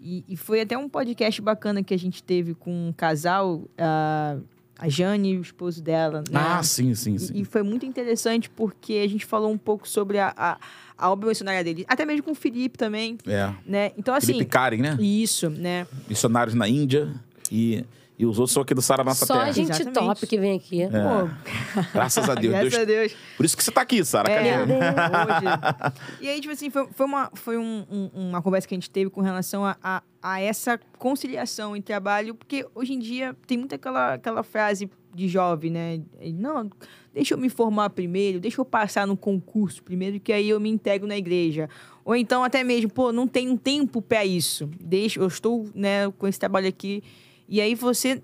E, 0.08 0.24
e 0.30 0.38
foi 0.38 0.62
até 0.62 0.78
um 0.78 0.88
podcast 0.88 1.42
bacana 1.42 1.82
que 1.82 1.92
a 1.92 1.98
gente 1.98 2.22
teve 2.22 2.54
com 2.54 2.90
um 2.90 2.94
casal, 2.94 3.64
a, 3.76 4.38
a 4.78 4.88
Jane 4.88 5.32
e 5.34 5.38
o 5.40 5.42
esposo 5.42 5.82
dela, 5.82 6.20
né? 6.30 6.40
Ah, 6.40 6.62
sim, 6.62 6.94
sim, 6.94 7.16
E- 7.16 7.20
sim. 7.20 7.34
E, 7.34 7.44
foi 7.44 7.64
muito 7.64 7.88
interessante 7.88 8.48
porque 8.48 9.02
a 9.04 9.08
gente 9.10 9.26
falou 9.26 9.52
um 9.52 9.58
pouco 9.58 9.90
sobre 9.90 10.20
a, 10.20 10.32
a, 10.38 10.60
a 10.96 11.10
obra 11.12 11.28
missionária 11.30 11.64
dele. 11.64 11.84
Até 11.88 12.06
mesmo 12.06 12.22
com 12.22 12.32
o 12.34 12.36
Felipe 12.36 12.78
também, 12.78 13.18
É. 13.26 13.52
né? 13.66 13.92
Então, 13.98 14.14
assim... 14.14 14.28
Felipe 14.34 14.46
Karen, 14.46 14.78
né? 14.78 14.96
Isso, 15.02 15.50
né? 15.50 15.88
Missionários 16.08 16.54
na 16.54 16.70
Índia 16.70 17.12
e, 17.52 17.84
e 18.18 18.26
os 18.26 18.40
outros 18.40 18.54
são 18.54 18.64
aqui 18.64 18.74
do 18.74 18.82
Sara 18.82 19.04
Nossa 19.04 19.26
Só 19.26 19.34
Terra. 19.34 19.48
a 19.48 19.52
gente 19.52 19.72
Exatamente. 19.72 19.94
top 19.94 20.28
que 20.28 20.38
vem 20.40 20.56
aqui. 20.56 20.82
Pô, 20.88 21.82
Graças 21.94 22.30
a 22.30 22.36
Deus. 22.36 22.54
graças 22.54 22.70
Deus- 22.72 22.82
a 22.82 22.86
Deus. 22.86 23.16
Por 23.36 23.46
isso 23.46 23.58
que 23.58 23.64
você 23.64 23.72
tá 23.72 23.82
aqui, 23.82 24.04
Sara. 24.06 24.32
É, 24.32 24.62
hoje. 24.64 24.72
E 26.22 26.28
aí, 26.30 26.40
tipo 26.40 26.54
assim, 26.54 26.70
foi, 26.70 26.88
foi, 26.94 27.06
uma, 27.06 27.30
foi 27.34 27.58
um- 27.58 27.86
um- 27.92 28.10
uma 28.30 28.42
conversa 28.42 28.68
que 28.68 28.74
a 28.74 28.78
gente 28.78 28.90
teve 28.90 29.10
com 29.10 29.22
relação 29.22 29.66
a, 29.66 29.76
a, 29.84 30.04
a 30.22 30.40
essa 30.42 30.80
conciliação 30.98 31.76
em 31.76 31.82
trabalho, 31.82 32.36
porque 32.36 32.66
hoje 32.74 32.94
em 32.94 33.00
dia 33.00 33.36
tem 33.46 33.58
muita 33.58 33.76
aquela, 33.76 34.14
aquela 34.14 34.44
frase 34.44 34.90
de 35.14 35.28
jovem, 35.28 35.72
né? 35.72 36.02
Não, 36.34 36.70
deixa 37.14 37.34
eu 37.34 37.38
me 37.38 37.50
formar 37.50 37.90
primeiro, 37.90 38.40
deixa 38.40 38.60
eu 38.60 38.66
passar 38.66 39.08
no 39.08 39.16
concurso 39.16 39.82
primeiro, 39.84 40.20
que 40.20 40.34
aí 40.34 40.50
eu 40.50 40.60
me 40.60 40.70
integro 40.70 41.08
na 41.08 41.18
igreja. 41.18 41.70
Ou 42.04 42.16
então 42.16 42.44
até 42.44 42.64
mesmo, 42.64 42.90
pô, 42.92 43.12
não 43.12 43.28
tenho 43.28 43.58
tempo 43.58 44.02
para 44.02 44.26
isso. 44.26 44.70
Deixa, 44.80 45.20
eu 45.20 45.28
estou, 45.28 45.68
né, 45.74 46.12
com 46.18 46.28
esse 46.28 46.40
trabalho 46.40 46.68
aqui. 46.68 47.02
E 47.48 47.62
aí 47.62 47.76
você, 47.76 48.22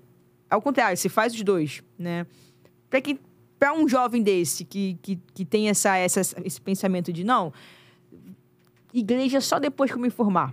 ao 0.50 0.60
contrário, 0.60 0.96
você 0.96 1.08
faz 1.08 1.34
os 1.34 1.42
dois, 1.42 1.82
né? 1.98 2.26
Para 2.90 3.00
que 3.00 3.18
para 3.58 3.72
um 3.72 3.88
jovem 3.88 4.22
desse 4.22 4.64
que, 4.64 4.98
que, 5.00 5.20
que 5.32 5.44
tem 5.44 5.68
essa, 5.68 5.96
essa, 5.96 6.20
esse 6.44 6.60
pensamento 6.60 7.12
de 7.12 7.22
não, 7.22 7.52
igreja 8.92 9.40
só 9.40 9.60
depois 9.60 9.90
que 9.90 9.96
eu 9.96 10.02
me 10.02 10.10
formar. 10.10 10.52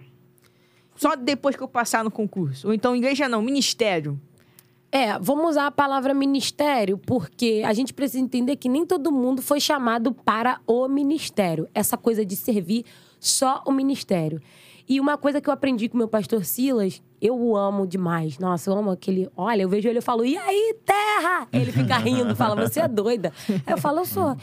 só 0.95 1.15
depois 1.15 1.55
que 1.55 1.63
eu 1.63 1.67
passar 1.67 2.03
no 2.03 2.11
concurso? 2.11 2.67
Ou 2.67 2.73
então 2.73 2.95
igreja 2.95 3.27
não, 3.27 3.41
ministério. 3.41 4.19
É, 4.91 5.19
vamos 5.19 5.51
usar 5.51 5.67
a 5.67 5.71
palavra 5.71 6.13
ministério, 6.13 6.97
porque 6.97 7.63
a 7.65 7.73
gente 7.73 7.93
precisa 7.93 8.23
entender 8.23 8.55
que 8.55 8.67
nem 8.67 8.85
todo 8.85 9.11
mundo 9.11 9.41
foi 9.41 9.59
chamado 9.59 10.11
para 10.11 10.59
o 10.67 10.87
ministério. 10.87 11.67
Essa 11.73 11.95
coisa 11.95 12.25
de 12.25 12.35
servir 12.35 12.85
só 13.19 13.63
o 13.65 13.71
ministério. 13.71 14.41
E 14.89 14.99
uma 14.99 15.19
coisa 15.19 15.39
que 15.39 15.47
eu 15.47 15.53
aprendi 15.53 15.87
com 15.87 15.99
meu 15.99 16.07
pastor 16.07 16.43
Silas, 16.43 16.99
eu 17.21 17.39
o 17.39 17.55
amo 17.55 17.85
demais. 17.85 18.39
Nossa, 18.39 18.71
eu 18.71 18.75
amo 18.75 18.89
aquele. 18.89 19.29
Olha, 19.37 19.61
eu 19.61 19.69
vejo 19.69 19.87
ele 19.87 19.99
e 19.99 20.01
falo, 20.01 20.25
e 20.25 20.35
aí, 20.35 20.75
terra? 20.83 21.47
Ele 21.53 21.71
fica 21.71 21.95
rindo, 21.99 22.35
fala, 22.35 22.55
você 22.67 22.79
é 22.79 22.87
doida. 22.87 23.31
Eu 23.67 23.77
falo, 23.77 23.99
eu 23.99 24.05
sou. 24.05 24.35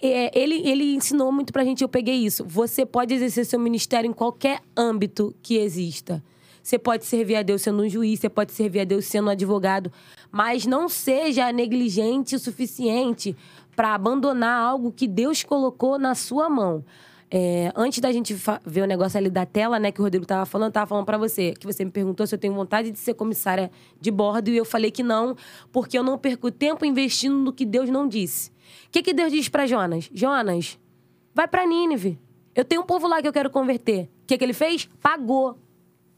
É, 0.00 0.38
ele, 0.38 0.66
ele 0.66 0.94
ensinou 0.94 1.30
muito 1.30 1.52
pra 1.52 1.64
gente, 1.64 1.82
eu 1.82 1.88
peguei 1.88 2.14
isso. 2.14 2.46
Você 2.46 2.86
pode 2.86 3.12
exercer 3.12 3.44
seu 3.44 3.60
ministério 3.60 4.08
em 4.08 4.12
qualquer 4.14 4.62
âmbito 4.74 5.34
que 5.42 5.58
exista. 5.58 6.24
Você 6.62 6.78
pode 6.78 7.04
servir 7.04 7.36
a 7.36 7.42
Deus 7.42 7.60
sendo 7.60 7.82
um 7.82 7.88
juiz, 7.88 8.20
você 8.20 8.30
pode 8.30 8.52
servir 8.52 8.80
a 8.80 8.84
Deus 8.84 9.04
sendo 9.04 9.26
um 9.26 9.32
advogado, 9.32 9.92
mas 10.32 10.64
não 10.64 10.88
seja 10.88 11.52
negligente 11.52 12.34
o 12.34 12.38
suficiente 12.38 13.36
para 13.76 13.94
abandonar 13.94 14.62
algo 14.62 14.90
que 14.90 15.06
Deus 15.06 15.42
colocou 15.42 15.98
na 15.98 16.14
sua 16.14 16.48
mão. 16.48 16.82
É, 17.30 17.72
antes 17.74 17.98
da 17.98 18.12
gente 18.12 18.34
ver 18.64 18.82
o 18.82 18.86
negócio 18.86 19.18
ali 19.18 19.30
da 19.30 19.44
tela, 19.44 19.78
né, 19.78 19.90
que 19.90 20.00
o 20.00 20.04
Rodrigo 20.04 20.24
tava 20.24 20.46
falando, 20.46 20.72
tava 20.72 20.86
falando 20.86 21.04
para 21.04 21.18
você, 21.18 21.52
que 21.52 21.66
você 21.66 21.84
me 21.84 21.90
perguntou 21.90 22.26
se 22.26 22.34
eu 22.34 22.38
tenho 22.38 22.54
vontade 22.54 22.90
de 22.90 22.98
ser 22.98 23.14
comissária 23.14 23.70
de 24.00 24.10
bordo, 24.10 24.50
e 24.50 24.56
eu 24.56 24.64
falei 24.64 24.90
que 24.90 25.02
não, 25.02 25.36
porque 25.72 25.98
eu 25.98 26.02
não 26.02 26.18
perco 26.18 26.50
tempo 26.50 26.84
investindo 26.84 27.36
no 27.36 27.52
que 27.52 27.64
Deus 27.64 27.90
não 27.90 28.06
disse. 28.06 28.50
O 28.86 28.90
que, 28.92 29.02
que 29.02 29.12
Deus 29.12 29.32
diz 29.32 29.48
para 29.48 29.66
Jonas? 29.66 30.08
Jonas, 30.12 30.78
vai 31.34 31.48
para 31.48 31.66
Nínive. 31.66 32.18
Eu 32.54 32.64
tenho 32.64 32.82
um 32.82 32.86
povo 32.86 33.08
lá 33.08 33.20
que 33.20 33.26
eu 33.26 33.32
quero 33.32 33.50
converter. 33.50 34.04
O 34.22 34.26
que, 34.26 34.38
que 34.38 34.44
ele 34.44 34.52
fez? 34.52 34.88
Pagou. 35.02 35.58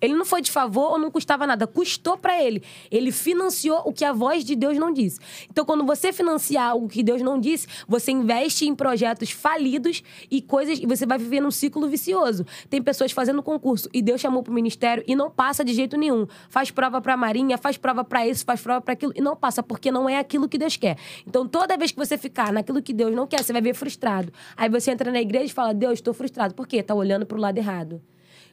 Ele 0.01 0.15
não 0.15 0.25
foi 0.25 0.43
de 0.43 0.51
favor 0.51 0.93
ou 0.93 0.99
não 0.99 1.11
custava 1.11 1.47
nada, 1.47 1.67
custou 1.67 2.17
para 2.19 2.43
ele. 2.43 2.63
Ele 2.91 3.11
financiou 3.11 3.83
o 3.85 3.93
que 3.93 4.05
a 4.05 4.13
voz 4.13 4.45
de 4.45 4.55
Deus 4.55 4.77
não 4.77 4.93
disse. 4.93 5.19
Então, 5.51 5.65
quando 5.65 5.85
você 5.85 6.13
financia 6.13 6.63
algo 6.63 6.89
que 6.89 7.03
Deus 7.03 7.23
não 7.23 7.41
disse, 7.41 7.67
você 7.89 8.13
investe 8.13 8.67
em 8.67 8.75
projetos 8.75 9.31
falidos 9.31 10.03
e 10.31 10.43
coisas 10.43 10.79
e 10.79 10.87
você 10.87 11.07
vai 11.07 11.19
viver 11.19 11.41
num 11.41 11.51
ciclo 11.51 11.89
vicioso. 11.89 12.45
Tem 12.69 12.83
pessoas 12.83 13.13
fazendo 13.13 13.43
concurso 13.43 13.89
e 13.93 14.03
Deus 14.03 14.21
chamou 14.21 14.43
pro 14.43 14.53
ministério 14.53 15.03
e 15.07 15.17
não 15.17 15.31
passa 15.31 15.65
de 15.65 15.73
jeito 15.73 15.97
nenhum. 15.97 16.27
Faz 16.49 16.71
prova 16.71 17.01
para 17.01 17.17
marinha, 17.17 17.57
faz 17.57 17.77
prova 17.77 18.05
para 18.05 18.27
isso, 18.27 18.45
faz 18.45 18.61
prova 18.61 18.81
para 18.81 18.93
aquilo 18.93 19.13
e 19.17 19.21
não 19.21 19.35
passa 19.35 19.63
porque 19.63 19.91
não 19.91 20.09
é 20.09 20.19
aquilo 20.19 20.49
que 20.49 20.59
Deus 20.59 20.77
quer. 20.77 20.99
Então, 21.27 21.47
toda 21.47 21.77
vez 21.77 21.91
que 21.91 21.99
você 21.99 22.19
ficar 22.19 22.53
naquilo 22.53 22.83
que 22.83 22.93
Deus 22.93 23.15
não 23.15 23.27
quer, 23.27 23.43
você 23.43 23.53
vai 23.53 23.63
ver 23.63 23.75
frustrado. 23.75 24.33
Aí 24.57 24.69
você 24.69 24.91
entra 24.91 25.11
na 25.11 25.21
igreja 25.21 25.47
e 25.47 25.55
fala: 25.55 25.73
"Deus, 25.73 25.95
estou 25.95 26.13
frustrado". 26.13 26.55
Por 26.55 26.67
quê? 26.67 26.83
Tá 26.83 26.95
olhando 26.95 27.25
pro 27.25 27.39
lado 27.39 27.57
errado 27.59 28.01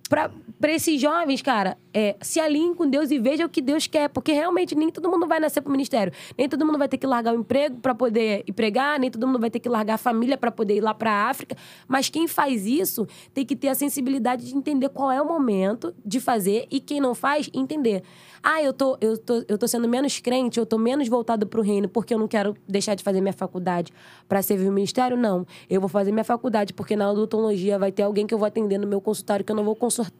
para 0.09 0.71
esses 0.71 0.99
jovens, 0.99 1.41
cara, 1.41 1.77
é, 1.93 2.15
se 2.21 2.39
alinhem 2.39 2.73
com 2.75 2.88
Deus 2.88 3.09
e 3.09 3.17
vejam 3.17 3.47
o 3.47 3.49
que 3.49 3.61
Deus 3.61 3.88
quer. 3.88 4.09
Porque 4.09 4.31
realmente 4.31 4.75
nem 4.75 4.89
todo 4.89 5.09
mundo 5.09 5.27
vai 5.27 5.39
nascer 5.39 5.61
pro 5.61 5.71
ministério. 5.71 6.13
Nem 6.38 6.47
todo 6.47 6.65
mundo 6.65 6.77
vai 6.77 6.88
ter 6.88 6.97
que 6.97 7.07
largar 7.07 7.34
o 7.34 7.39
emprego 7.39 7.77
para 7.77 7.95
poder 7.95 8.43
ir 8.45 8.53
pregar, 8.53 8.99
nem 8.99 9.09
todo 9.09 9.25
mundo 9.25 9.39
vai 9.39 9.49
ter 9.49 9.59
que 9.59 9.69
largar 9.69 9.95
a 9.95 9.97
família 9.97 10.38
para 10.38 10.51
poder 10.51 10.77
ir 10.77 10.81
lá 10.81 10.93
pra 10.93 11.30
África. 11.30 11.55
Mas 11.88 12.09
quem 12.09 12.27
faz 12.27 12.65
isso 12.65 13.07
tem 13.34 13.45
que 13.45 13.55
ter 13.55 13.69
a 13.69 13.75
sensibilidade 13.75 14.45
de 14.45 14.55
entender 14.55 14.89
qual 14.89 15.11
é 15.11 15.21
o 15.21 15.27
momento 15.27 15.93
de 16.05 16.19
fazer 16.19 16.67
e 16.69 16.80
quem 16.80 16.99
não 16.99 17.15
faz, 17.15 17.49
entender. 17.53 18.03
Ah, 18.45 18.61
eu 18.61 18.73
tô, 18.73 18.97
eu 18.99 19.17
tô, 19.17 19.41
eu 19.47 19.57
tô 19.57 19.65
sendo 19.69 19.87
menos 19.87 20.19
crente, 20.19 20.59
eu 20.59 20.65
tô 20.65 20.77
menos 20.77 21.07
voltado 21.07 21.47
pro 21.47 21.61
reino 21.61 21.87
porque 21.87 22.13
eu 22.13 22.19
não 22.19 22.27
quero 22.27 22.57
deixar 22.67 22.93
de 22.93 23.01
fazer 23.01 23.21
minha 23.21 23.31
faculdade 23.31 23.93
para 24.27 24.41
servir 24.41 24.67
o 24.67 24.71
ministério? 24.71 25.15
Não. 25.15 25.47
Eu 25.69 25.79
vou 25.79 25.87
fazer 25.87 26.11
minha 26.11 26.25
faculdade 26.25 26.73
porque 26.73 26.93
na 26.93 27.09
odontologia 27.09 27.79
vai 27.79 27.89
ter 27.89 28.03
alguém 28.03 28.27
que 28.27 28.33
eu 28.33 28.37
vou 28.37 28.45
atender 28.45 28.77
no 28.77 28.85
meu 28.85 28.99
consultório 28.99 29.45
que 29.45 29.51
eu 29.53 29.55
não 29.55 29.63
vou 29.63 29.77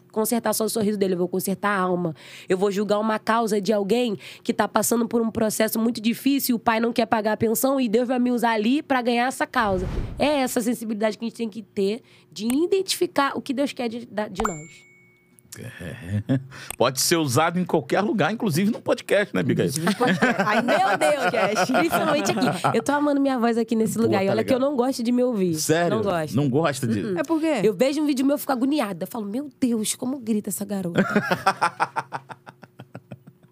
consertar 0.10 0.54
só 0.54 0.64
o 0.64 0.70
sorriso 0.70 0.98
dele, 0.98 1.16
eu 1.16 1.18
vou 1.18 1.28
consertar 1.28 1.78
a 1.78 1.82
alma. 1.82 2.16
Eu 2.48 2.58
vou 2.58 2.72
julgar 2.72 2.98
uma 2.98 3.20
causa 3.20 3.60
de 3.60 3.74
alguém 3.74 4.18
que 4.42 4.54
tá 4.54 4.70
passando 4.70 5.06
por 5.06 5.22
um 5.22 5.30
processo 5.30 5.78
muito 5.78 6.00
difícil, 6.00 6.56
o 6.56 6.60
pai 6.60 6.80
não 6.80 6.94
quer 6.94 7.08
pagar 7.08 7.34
a 7.34 7.38
pensão 7.38 7.78
e 7.78 7.90
Deus 7.90 8.08
vai 8.08 8.20
me 8.20 8.32
usar 8.32 8.52
ali 8.52 8.82
para 8.82 9.02
ganhar 9.02 9.28
essa 9.28 9.46
causa. 9.46 9.86
É 10.18 10.40
essa 10.40 10.62
sensibilidade 10.62 11.18
que 11.18 11.26
a 11.26 11.28
gente 11.28 11.38
tem 11.38 11.50
que 11.50 11.62
ter 11.62 12.02
de 12.32 12.48
identificar 12.48 13.38
o 13.38 13.42
que 13.42 13.54
Deus 13.54 13.74
quer 13.74 13.90
de, 13.90 14.06
de 14.06 14.44
nós. 14.48 14.93
É. 15.60 16.40
Pode 16.78 17.00
ser 17.02 17.18
usado 17.18 17.60
em 17.60 17.66
qualquer 17.66 18.02
lugar, 18.02 18.32
inclusive 18.32 18.72
no 18.72 18.82
podcast, 18.82 19.34
né, 19.36 19.44
Biga? 19.44 19.66
Ai, 20.46 20.62
meu 20.62 20.98
Deus, 20.98 21.70
principalmente 21.70 22.32
aqui. 22.32 22.78
Eu 22.78 22.84
tô 22.84 22.92
amando 22.92 23.22
minha 23.22 23.38
voz 23.38 23.58
aqui 23.58 23.76
nesse 23.76 23.96
Pô, 23.96 24.04
lugar. 24.04 24.20
Tá 24.20 24.24
e 24.24 24.28
olha 24.28 24.36
legal. 24.36 24.48
que 24.48 24.54
eu 24.54 24.60
não 24.60 24.76
gosto 24.76 25.04
de 25.04 25.12
me 25.12 25.24
ouvir. 25.24 25.56
Sério? 25.56 25.98
Não 25.98 26.04
gosto. 26.04 26.36
Não 26.36 26.50
gosta 26.50 26.88
de. 26.88 27.00
Uh 27.00 27.14
-uh. 27.14 27.20
É 27.20 27.24
por 27.24 27.40
quê? 27.40 27.62
Eu 27.64 27.74
vejo 27.74 28.02
um 28.02 28.06
vídeo 28.06 28.26
meu 28.26 28.36
e 28.36 28.40
fico 28.40 28.52
agoniada. 28.52 29.04
Eu 29.04 29.08
falo, 29.08 29.26
meu 29.26 29.50
Deus, 29.60 29.96
como 29.96 30.20
grita 30.20 30.50
essa 30.50 30.66
garota. 30.66 31.04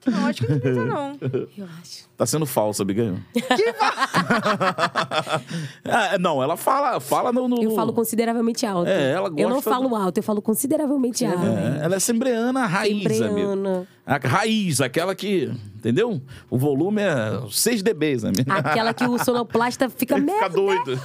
Não, 0.06 0.26
acho 0.26 0.41
que 0.41 0.52
não 0.52 0.60
grita, 0.60 0.86
não. 0.86 1.18
Eu 1.57 1.65
acho. 1.80 2.10
Tá 2.18 2.26
sendo 2.26 2.45
falsa, 2.45 2.84
Abigail. 2.84 3.18
Que 3.34 3.44
é, 5.90 6.18
Não, 6.18 6.41
ela 6.41 6.57
fala, 6.57 6.99
fala 6.99 7.32
no, 7.32 7.48
no, 7.48 7.61
Eu 7.61 7.76
falo 7.76 7.94
consideravelmente 7.94 8.65
alto. 8.65 8.90
É, 8.90 9.11
ela 9.11 9.30
gosta 9.30 9.41
Eu 9.41 9.49
não 9.49 9.61
falo 9.61 9.95
alto, 9.95 10.18
eu 10.18 10.23
falo 10.23 10.41
consideravelmente 10.41 11.26
alto. 11.26 11.45
É, 11.45 11.84
ela 11.84 11.95
é 11.95 11.99
sembreana 11.99 12.65
raiz, 12.65 13.18
Sembreana. 13.18 13.88
A 14.06 14.18
raiz, 14.18 14.82
aquela 14.82 15.14
que, 15.14 15.52
entendeu? 15.76 16.22
O 16.49 16.57
volume 16.57 17.02
é 17.02 17.41
6 17.49 17.84
dB, 17.84 18.18
amigo. 18.23 18.52
Aquela 18.52 18.94
que 18.94 19.06
o 19.06 19.18
sonoplasta 19.23 19.90
fica 19.95 20.18
meio. 20.18 20.38
Fica 20.38 20.49
doido. 20.49 20.99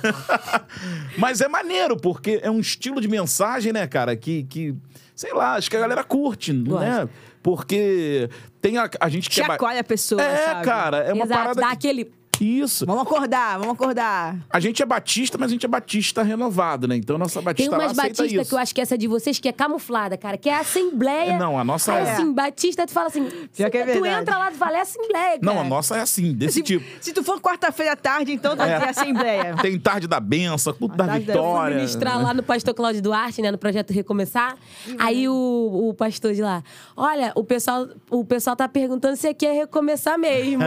Mas 1.19 1.41
é 1.41 1.49
maneiro, 1.49 1.97
porque 1.97 2.41
é 2.43 2.51
um 2.51 2.61
estilo 2.61 3.01
de 3.01 3.09
mensagem, 3.09 3.73
né, 3.73 3.87
cara, 3.87 4.17
que, 4.17 4.45
que 4.45 4.75
sei 5.15 5.33
lá, 5.33 5.55
acho 5.55 5.71
que 5.71 5.77
a 5.77 5.81
galera 5.81 6.05
curte, 6.05 6.53
Gosto. 6.53 6.81
né? 6.81 7.09
Porque 7.47 8.29
tem 8.61 8.77
a, 8.77 8.91
a 8.99 9.09
gente 9.09 9.29
que 9.31 9.37
Chacoalha 9.37 9.79
a 9.79 9.85
pessoa, 9.85 10.21
É, 10.21 10.47
sabe? 10.47 10.65
cara, 10.65 10.97
é 11.05 11.13
uma 11.13 11.27
Exato, 11.27 11.41
parada... 11.41 11.61
dá 11.61 11.69
que... 11.69 11.75
aquele... 11.75 12.13
Isso. 12.41 12.85
Vamos 12.87 13.03
acordar, 13.03 13.59
vamos 13.59 13.75
acordar. 13.75 14.37
A 14.51 14.61
gente 14.61 14.83
é 14.83 14.87
batista, 14.87 15.37
mas 15.39 15.51
a 15.51 15.53
gente 15.53 15.65
é 15.65 15.69
batista 15.69 16.23
renovado, 16.23 16.87
né? 16.89 16.97
Então 16.97 17.17
nossa 17.19 17.41
batista 17.41 17.71
Tem 17.71 17.79
umas 17.79 17.97
batistas 17.97 18.49
que 18.49 18.55
eu 18.55 18.59
acho 18.59 18.75
que 18.75 18.81
essa 18.81 18.97
de 18.99 19.07
vocês 19.07 19.39
que 19.39 19.49
é 19.49 19.53
camuflada, 19.53 20.17
cara, 20.17 20.37
que 20.37 20.49
é 20.49 20.55
a 20.55 20.61
assembleia. 20.61 21.33
É, 21.33 21.39
não, 21.39 21.59
a 21.59 21.65
nossa 21.65 21.93
é. 21.95 22.13
assim, 22.13 22.33
batista, 22.33 22.87
tu 22.87 22.93
fala 22.93 23.09
assim. 23.09 23.27
É 23.59 23.69
tu 23.69 23.73
verdade. 23.73 24.21
entra 24.23 24.39
lá, 24.39 24.51
tu 24.51 24.57
fala, 24.57 24.79
é 24.79 24.81
assembleia, 24.81 25.39
cara. 25.39 25.41
Não, 25.43 25.61
a 25.61 25.65
nossa 25.65 25.97
é 25.97 26.01
assim, 26.01 26.33
desse 26.33 26.55
Se, 26.55 26.63
tipo. 26.63 26.85
se 27.01 27.13
tu 27.13 27.23
for 27.23 27.41
quarta-feira 27.41 27.93
à 27.93 27.97
tarde, 27.97 28.33
então 28.33 28.57
vai 28.57 28.71
É. 28.73 28.81
ter 28.81 28.89
assembleia. 28.89 29.57
Tem 29.61 29.79
tarde 29.79 30.07
da 30.07 30.21
benção, 30.21 30.73
culto 30.75 30.97
da 30.97 31.07
tarde 31.07 31.27
da- 31.27 31.35
Eu 31.35 31.43
vitória. 31.43 31.77
ministrar 31.77 32.23
lá 32.23 32.35
no 32.35 32.43
pastor 32.43 32.75
Cláudio 32.75 33.03
Duarte, 33.03 33.41
né, 33.43 33.51
no 33.51 33.59
projeto 33.59 33.93
Recomeçar. 33.93 34.57
Aí 34.99 35.29
o, 35.29 35.89
o 35.89 35.95
pastor 35.95 36.35
de 36.35 36.43
lá, 36.43 36.63
olha, 36.97 37.33
o 37.35 37.45
pessoal, 37.45 37.87
o 38.11 38.25
pessoal 38.25 38.57
tá 38.57 38.69
perguntando 38.69 39.17
se 39.17 39.27
aqui 39.29 39.47
é 39.47 39.53
recomeçar 39.53 40.19
mesmo. 40.19 40.65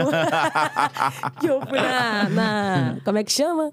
que 1.40 1.46
eu 1.46 1.59
fui 1.66 1.78
na, 1.78 2.28
na- 2.28 2.96
Como 3.04 3.18
é 3.18 3.24
que 3.24 3.32
chama? 3.32 3.72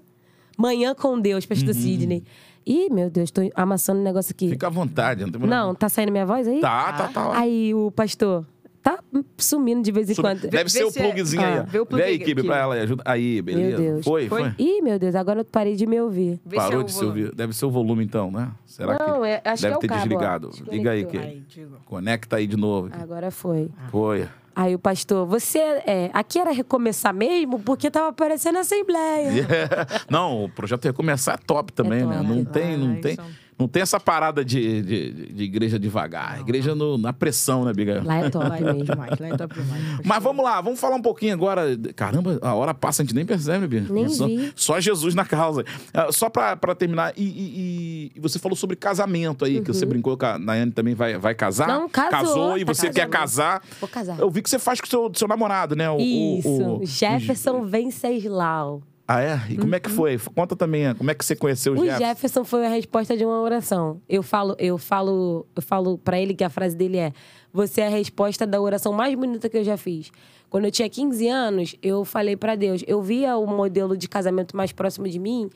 Manhã 0.56 0.94
com 0.94 1.20
Deus, 1.20 1.46
pastor 1.46 1.74
Sidney. 1.74 2.24
Ih, 2.66 2.90
meu 2.90 3.08
Deus, 3.08 3.30
tô 3.30 3.40
amassando 3.54 4.00
um 4.00 4.02
negócio 4.02 4.32
aqui. 4.32 4.50
Fica 4.50 4.66
à 4.66 4.70
vontade, 4.70 5.22
não 5.22 5.30
tem 5.30 5.40
problema. 5.40 5.64
Não, 5.66 5.74
tá 5.74 5.88
saindo 5.88 6.12
minha 6.12 6.26
voz 6.26 6.46
aí? 6.46 6.60
Tá, 6.60 6.92
tá, 6.92 7.08
tá. 7.08 7.28
lá. 7.28 7.38
Aí 7.38 7.72
o 7.72 7.90
pastor 7.90 8.44
tá 8.82 8.98
sumindo 9.38 9.80
de 9.82 9.90
vez 9.90 10.10
em 10.10 10.14
quando. 10.14 10.42
Deve 10.42 10.64
Vê 10.64 10.68
ser 10.68 10.84
o 10.84 10.90
se 10.90 10.98
é- 11.00 11.02
plugzinho 11.10 11.42
aí. 11.42 11.58
Ah, 11.58 11.62
vê 11.62 11.78
o 11.80 11.86
plug 11.86 12.02
Vê 12.02 12.08
aí, 12.10 12.14
equipe, 12.16 12.40
aqui. 12.40 12.46
pra 12.48 12.58
ela. 12.58 12.74
Ajuda. 12.74 13.02
Aí, 13.06 13.40
beleza. 13.40 13.76
Deus. 13.82 14.04
Foi, 14.04 14.28
Foi? 14.28 14.42
foi. 14.42 14.54
Ih, 14.58 14.82
meu 14.82 14.98
Deus, 14.98 15.14
agora 15.14 15.40
eu 15.40 15.44
parei 15.46 15.76
de 15.76 15.86
me 15.86 15.98
ouvir. 16.00 16.38
Vê 16.44 16.56
Parou 16.56 16.80
é 16.80 16.82
o 16.82 16.84
de 16.84 16.92
se 16.92 17.02
ouvir. 17.04 17.34
Deve 17.34 17.54
ser 17.54 17.64
o 17.64 17.70
volume, 17.70 18.04
então, 18.04 18.30
né? 18.30 18.50
Será 18.66 18.98
Não, 18.98 19.22
que 19.22 19.28
é- 19.28 19.42
acho 19.44 19.62
deve 19.62 19.78
que 19.78 19.86
é 19.86 19.88
ter 19.88 19.94
o 19.94 19.96
cabo, 19.96 20.02
desligado? 20.02 20.50
Liga 20.70 20.90
aí, 20.90 21.04
que 21.06 21.16
Ai, 21.16 21.42
digo. 21.48 21.76
conecta 21.86 22.36
aí 22.36 22.46
de 22.46 22.56
novo. 22.56 22.90
Agora 22.92 23.30
foi. 23.30 23.70
Foi. 23.90 24.28
Aí 24.60 24.74
o 24.74 24.78
pastor, 24.78 25.24
você 25.24 25.60
é, 25.60 26.10
aqui 26.12 26.36
era 26.36 26.50
recomeçar 26.50 27.14
mesmo 27.14 27.60
porque 27.60 27.88
tava 27.92 28.08
aparecendo 28.08 28.58
assembleia. 28.58 29.46
Não, 30.10 30.42
o 30.46 30.48
projeto 30.48 30.84
Recomeçar 30.84 31.36
é 31.36 31.38
top 31.46 31.72
também, 31.72 32.00
É 32.00 32.04
né? 32.04 32.16
top. 32.16 32.26
Não 32.28 32.44
tem, 32.44 32.76
não 32.76 32.94
Ah, 32.94 33.00
tem. 33.00 33.16
Não 33.58 33.66
tem 33.66 33.82
essa 33.82 33.98
parada 33.98 34.44
de, 34.44 34.82
de, 34.82 35.10
de 35.32 35.42
igreja 35.44 35.78
devagar. 35.78 36.40
Igreja 36.40 36.74
no- 36.74 36.96
na 36.96 37.12
pressão, 37.12 37.64
né, 37.64 37.72
Biga? 37.72 38.02
Lá 38.04 38.18
é 38.18 38.30
top 38.30 38.48
mesmo. 38.62 38.84
demais, 38.84 39.18
lá 39.18 39.26
é 39.28 39.36
top 39.36 39.54
demais. 39.60 39.82
Mas 40.04 40.22
vamos 40.22 40.44
lá, 40.44 40.60
vamos 40.60 40.78
falar 40.78 40.96
um 40.96 41.02
pouquinho 41.02 41.32
agora. 41.34 41.76
Caramba, 41.96 42.38
a 42.42 42.54
hora 42.54 42.72
passa, 42.72 43.02
a 43.02 43.04
gente 43.04 43.14
nem 43.14 43.26
percebe, 43.26 43.58
né, 43.60 43.66
Bia? 43.66 43.86
Nem 43.90 44.08
só, 44.08 44.26
vi. 44.26 44.52
só 44.54 44.80
Jesus 44.80 45.14
na 45.14 45.24
causa. 45.24 45.64
Ah, 45.92 46.12
Só 46.12 46.28
pra, 46.30 46.56
pra 46.56 46.74
terminar, 46.74 47.12
e, 47.16 47.24
e- 47.24 48.12
e 48.16 48.20
você 48.20 48.38
falou 48.38 48.54
sobre 48.56 48.76
casamento 48.76 49.44
aí, 49.44 49.60
que 49.60 49.72
você 49.72 49.84
brincou 49.84 50.16
que 50.16 50.24
a 50.24 50.38
Nayane 50.38 50.70
também 50.72 50.94
vai, 50.94 51.18
vai 51.18 51.34
casar. 51.34 51.68
Uhum. 51.68 51.74
Não, 51.80 51.88
casou, 51.88 52.10
Casou 52.10 52.58
e 52.58 52.64
tá 52.64 52.74
você 52.74 52.90
quer 52.90 53.08
casando. 53.08 53.10
casar. 53.58 53.62
Vou 53.80 53.88
casar. 53.88 54.18
Eu 54.20 54.30
vi 54.30 54.42
que 54.42 54.48
você 54.50 54.58
faz 54.58 54.80
com 54.80 54.86
o 54.86 54.90
seu, 54.90 55.10
seu 55.14 55.28
namorado, 55.28 55.74
né? 55.74 55.90
O, 55.90 55.96
o- 55.96 56.00
Isso. 56.00 56.48
o- 56.48 56.86
Jefferson 56.86 57.64
Venceslau. 57.64 58.82
Ah, 59.10 59.22
é? 59.22 59.40
E 59.48 59.56
como 59.56 59.74
é 59.74 59.80
que 59.80 59.88
foi? 59.88 60.18
Conta 60.34 60.54
também, 60.54 60.94
como 60.94 61.10
é 61.10 61.14
que 61.14 61.24
você 61.24 61.34
conheceu 61.34 61.72
o 61.72 61.76
Uhum. 61.76 61.82
O 61.82 61.86
Jefferson? 61.86 62.06
Jefferson 62.06 62.44
foi 62.44 62.66
a 62.66 62.68
resposta 62.68 63.16
de 63.16 63.24
uma 63.24 63.40
oração. 63.40 64.02
Eu 64.06 64.22
falo, 64.22 64.54
eu 64.58 64.76
falo, 64.76 65.46
eu 65.56 65.62
falo 65.62 65.96
para 65.96 66.20
ele 66.20 66.34
que 66.34 66.44
a 66.44 66.50
frase 66.50 66.76
dele 66.76 66.98
é: 66.98 67.12
"Você 67.50 67.80
é 67.80 67.86
a 67.86 67.90
resposta 67.90 68.46
da 68.46 68.60
oração 68.60 68.92
mais 68.92 69.14
bonita 69.14 69.48
que 69.48 69.56
eu 69.56 69.64
já 69.64 69.78
fiz". 69.78 70.10
Quando 70.50 70.66
eu 70.66 70.70
tinha 70.70 70.90
15 70.90 71.26
anos, 71.26 71.74
eu 71.82 72.04
falei 72.04 72.36
para 72.36 72.54
Deus, 72.54 72.84
eu 72.86 73.00
via 73.00 73.34
o 73.38 73.46
modelo 73.46 73.96
de 73.96 74.06
casamento 74.06 74.54
mais 74.54 74.72
próximo 74.72 75.08
de 75.08 75.18
mim, 75.18 75.48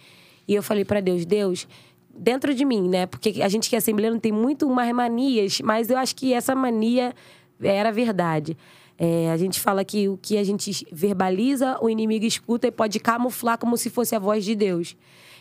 e 0.49 0.55
eu 0.55 0.63
falei 0.63 0.87
para 0.87 1.01
Deus: 1.01 1.27
"Deus, 1.27 1.69
dentro 2.17 2.55
de 2.55 2.65
mim, 2.65 2.89
né? 2.89 3.05
Porque 3.05 3.43
a 3.43 3.49
gente 3.49 3.69
que 3.69 3.77
é 3.77 3.79
assembleano 3.79 4.19
tem 4.19 4.33
muito 4.33 4.67
umas 4.67 4.91
manias, 4.93 5.61
mas 5.61 5.91
eu 5.91 5.99
acho 5.99 6.17
que 6.17 6.33
essa 6.33 6.55
mania 6.55 7.15
era 7.63 7.93
verdade. 7.93 8.57
É, 9.05 9.33
a 9.33 9.37
gente 9.37 9.59
fala 9.59 9.85
que 9.85 10.09
o 10.09 10.17
que 10.17 10.39
a 10.39 10.45
gente 10.45 10.87
verbaliza, 10.93 11.77
o 11.83 11.91
inimigo 11.91 12.25
escuta 12.25 12.69
e 12.69 12.71
pode 12.71 13.01
camuflar 13.01 13.59
como 13.59 13.77
se 13.77 13.91
fosse 13.91 14.15
a 14.15 14.19
voz 14.21 14.45
de 14.45 14.55
Deus. 14.55 14.97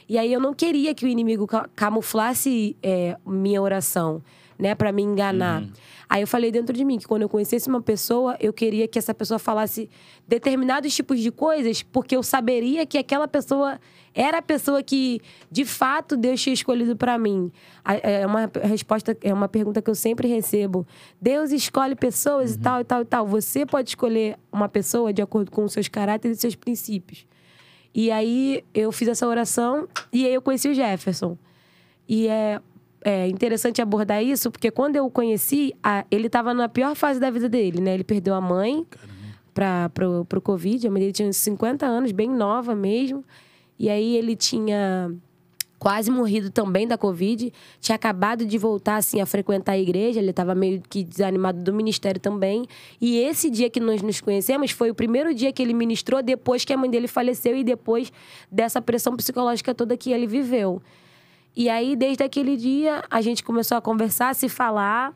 E 0.09 0.17
aí 0.17 0.33
eu 0.33 0.39
não 0.39 0.51
queria 0.51 0.95
que 0.95 1.05
o 1.05 1.07
inimigo 1.07 1.45
ca- 1.45 1.69
camuflasse 1.75 2.75
é, 2.81 3.15
minha 3.23 3.61
oração, 3.61 4.19
né, 4.57 4.73
para 4.73 4.91
me 4.91 5.03
enganar. 5.03 5.61
Aí 6.13 6.21
eu 6.23 6.27
falei 6.27 6.51
dentro 6.51 6.75
de 6.75 6.83
mim 6.83 6.97
que 6.99 7.07
quando 7.07 7.21
eu 7.21 7.29
conhecesse 7.29 7.69
uma 7.69 7.81
pessoa, 7.81 8.35
eu 8.37 8.51
queria 8.51 8.85
que 8.85 8.99
essa 8.99 9.13
pessoa 9.13 9.39
falasse 9.39 9.89
determinados 10.27 10.93
tipos 10.93 11.21
de 11.21 11.31
coisas, 11.31 11.83
porque 11.83 12.17
eu 12.17 12.21
saberia 12.21 12.85
que 12.85 12.97
aquela 12.97 13.29
pessoa 13.29 13.79
era 14.13 14.39
a 14.39 14.41
pessoa 14.41 14.83
que, 14.83 15.21
de 15.49 15.63
fato, 15.63 16.17
Deus 16.17 16.41
tinha 16.41 16.53
escolhido 16.53 16.97
para 16.97 17.17
mim. 17.17 17.49
A- 17.85 17.95
É 17.95 18.25
uma 18.27 18.51
resposta, 18.61 19.17
é 19.23 19.33
uma 19.33 19.47
pergunta 19.47 19.81
que 19.81 19.89
eu 19.89 19.95
sempre 19.95 20.27
recebo. 20.27 20.85
Deus 21.21 21.49
escolhe 21.53 21.95
pessoas 21.95 22.55
e 22.55 22.59
tal, 22.59 22.81
e 22.81 22.83
tal, 22.83 23.01
e 23.03 23.05
tal. 23.05 23.25
Você 23.27 23.65
pode 23.65 23.87
escolher 23.91 24.37
uma 24.51 24.67
pessoa 24.67 25.13
de 25.13 25.21
acordo 25.21 25.49
com 25.49 25.63
os 25.63 25.71
seus 25.71 25.87
caráteres 25.87 26.39
e 26.39 26.41
seus 26.41 26.55
princípios. 26.55 27.25
E 27.95 28.11
aí 28.11 28.65
eu 28.73 28.91
fiz 28.91 29.07
essa 29.07 29.25
oração 29.25 29.87
e 30.11 30.25
aí 30.25 30.33
eu 30.33 30.41
conheci 30.41 30.67
o 30.67 30.73
Jefferson. 30.73 31.37
E 32.05 32.27
é, 32.27 32.59
é 33.03 33.27
interessante 33.27 33.81
abordar 33.81 34.23
isso, 34.23 34.51
porque 34.51 34.69
quando 34.71 34.95
eu 34.95 35.05
o 35.05 35.09
conheci, 35.11 35.73
a- 35.83 36.05
ele 36.11 36.27
estava 36.27 36.53
na 36.53 36.69
pior 36.69 36.95
fase 36.95 37.19
da 37.19 37.29
vida 37.29 37.49
dele, 37.49 37.81
né? 37.81 37.93
Ele 37.93 38.03
perdeu 38.03 38.33
a 38.33 38.41
mãe 38.41 38.85
para 39.53 39.89
pro 39.89 40.41
Covid. 40.41 40.87
A 40.87 40.91
mãe 40.91 41.01
dele 41.01 41.13
tinha 41.13 41.27
uns 41.27 41.37
50 41.37 41.85
anos, 41.85 42.11
bem 42.11 42.29
nova 42.29 42.73
mesmo. 42.75 43.23
E 43.77 43.89
aí 43.89 44.15
ele 44.15 44.35
tinha 44.35 45.11
quase 45.79 46.11
morrido 46.11 46.51
também 46.51 46.87
da 46.87 46.95
Covid. 46.97 47.51
Tinha 47.79 47.95
acabado 47.95 48.45
de 48.45 48.57
voltar, 48.59 48.97
assim, 48.97 49.19
a 49.19 49.25
frequentar 49.25 49.71
a 49.71 49.79
igreja. 49.79 50.19
Ele 50.19 50.29
estava 50.29 50.53
meio 50.53 50.79
que 50.87 51.03
desanimado 51.03 51.63
do 51.63 51.73
ministério 51.73 52.21
também. 52.21 52.65
E 53.01 53.17
esse 53.17 53.49
dia 53.49 53.67
que 53.69 53.79
nós 53.79 54.01
nos 54.03 54.21
conhecemos 54.21 54.69
foi 54.71 54.91
o 54.91 54.95
primeiro 54.95 55.33
dia 55.33 55.51
que 55.51 55.61
ele 55.61 55.73
ministrou 55.73 56.21
depois 56.21 56.63
que 56.63 56.71
a 56.71 56.77
mãe 56.77 56.89
dele 56.89 57.07
faleceu 57.07 57.57
e 57.57 57.63
depois 57.63 58.13
dessa 58.51 58.79
pressão 58.79 59.15
psicológica 59.17 59.73
toda 59.73 59.97
que 59.97 60.11
ele 60.11 60.27
viveu. 60.27 60.79
E 61.55 61.69
aí, 61.69 61.95
desde 61.95 62.23
aquele 62.23 62.55
dia, 62.55 63.03
a 63.09 63.21
gente 63.21 63.43
começou 63.43 63.77
a 63.77 63.81
conversar, 63.81 64.29
a 64.29 64.33
se 64.33 64.47
falar. 64.47 65.13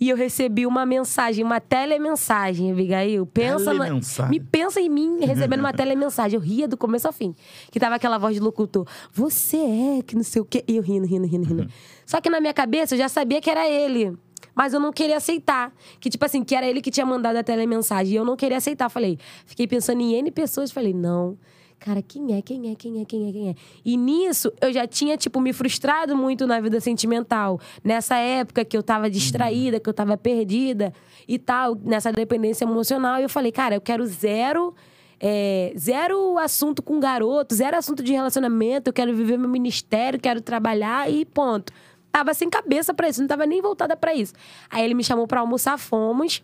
E 0.00 0.08
eu 0.10 0.16
recebi 0.16 0.64
uma 0.64 0.86
mensagem, 0.86 1.44
uma 1.44 1.60
telemensagem, 1.60 2.70
Abigail. 2.70 3.26
Pensa 3.26 3.74
na-? 3.74 4.28
Me 4.28 4.38
pensa 4.38 4.80
em 4.80 4.88
mim 4.88 5.18
recebendo 5.20 5.60
uma 5.60 5.72
telemensagem. 5.74 6.36
Eu 6.36 6.40
ria 6.40 6.68
do 6.68 6.76
começo 6.76 7.06
ao 7.06 7.12
fim. 7.12 7.34
Que 7.70 7.80
tava 7.80 7.96
aquela 7.96 8.16
voz 8.16 8.34
de 8.34 8.40
locutor. 8.40 8.86
Você 9.12 9.56
é, 9.56 10.02
que 10.02 10.14
não 10.14 10.22
sei 10.22 10.40
o 10.42 10.44
quê. 10.44 10.62
E 10.68 10.76
eu 10.76 10.82
rindo, 10.82 11.06
rindo, 11.06 11.26
rindo, 11.26 11.48
rindo. 11.48 11.68
Só 12.06 12.20
que 12.20 12.30
na 12.30 12.40
minha 12.40 12.54
cabeça 12.54 12.94
eu 12.94 12.98
já 12.98 13.08
sabia 13.08 13.40
que 13.40 13.50
era 13.50 13.68
ele. 13.68 14.16
Mas 14.54 14.72
eu 14.72 14.78
não 14.78 14.92
queria 14.92 15.16
aceitar. 15.16 15.72
Que, 15.98 16.08
tipo 16.08 16.24
assim, 16.24 16.44
que 16.44 16.54
era 16.54 16.66
ele 16.66 16.80
que 16.80 16.90
tinha 16.90 17.06
mandado 17.06 17.36
a 17.36 17.42
telemensagem. 17.42 18.12
E 18.12 18.16
eu 18.16 18.24
não 18.24 18.36
queria 18.36 18.58
aceitar. 18.58 18.88
Falei, 18.88 19.18
fiquei 19.46 19.66
pensando 19.66 20.00
em 20.00 20.14
N 20.14 20.30
pessoas. 20.30 20.70
Falei, 20.70 20.92
não. 20.92 21.36
Cara, 21.80 22.02
quem 22.02 22.36
é? 22.36 22.42
Quem 22.42 22.70
é? 22.70 22.74
Quem 22.74 23.00
é? 23.00 23.04
Quem 23.04 23.28
é? 23.28 23.32
Quem 23.32 23.48
é? 23.50 23.54
E 23.84 23.96
nisso, 23.96 24.52
eu 24.60 24.72
já 24.72 24.86
tinha, 24.86 25.16
tipo, 25.16 25.40
me 25.40 25.52
frustrado 25.52 26.16
muito 26.16 26.46
na 26.46 26.60
vida 26.60 26.80
sentimental. 26.80 27.60
Nessa 27.84 28.16
época 28.16 28.64
que 28.64 28.76
eu 28.76 28.82
tava 28.82 29.08
distraída, 29.08 29.78
que 29.78 29.88
eu 29.88 29.94
tava 29.94 30.16
perdida 30.16 30.92
e 31.26 31.38
tal, 31.38 31.76
nessa 31.76 32.10
dependência 32.12 32.64
emocional. 32.64 33.20
E 33.20 33.22
eu 33.22 33.28
falei, 33.28 33.52
cara, 33.52 33.76
eu 33.76 33.80
quero 33.80 34.04
zero. 34.06 34.74
é, 35.20 35.72
zero 35.76 36.38
assunto 36.38 36.82
com 36.82 37.00
garoto, 37.00 37.54
zero 37.54 37.76
assunto 37.76 38.02
de 38.02 38.12
relacionamento. 38.12 38.88
Eu 38.88 38.92
quero 38.92 39.14
viver 39.14 39.36
meu 39.38 39.48
ministério, 39.48 40.18
quero 40.20 40.40
trabalhar 40.40 41.10
e 41.10 41.24
ponto. 41.24 41.72
Tava 42.10 42.32
sem 42.34 42.48
cabeça 42.48 42.94
pra 42.94 43.08
isso, 43.08 43.20
não 43.20 43.28
tava 43.28 43.46
nem 43.46 43.60
voltada 43.60 43.96
pra 43.96 44.14
isso. 44.14 44.32
Aí 44.70 44.84
ele 44.84 44.94
me 44.94 45.04
chamou 45.04 45.26
pra 45.26 45.40
almoçar, 45.40 45.78
fomos. 45.78 46.42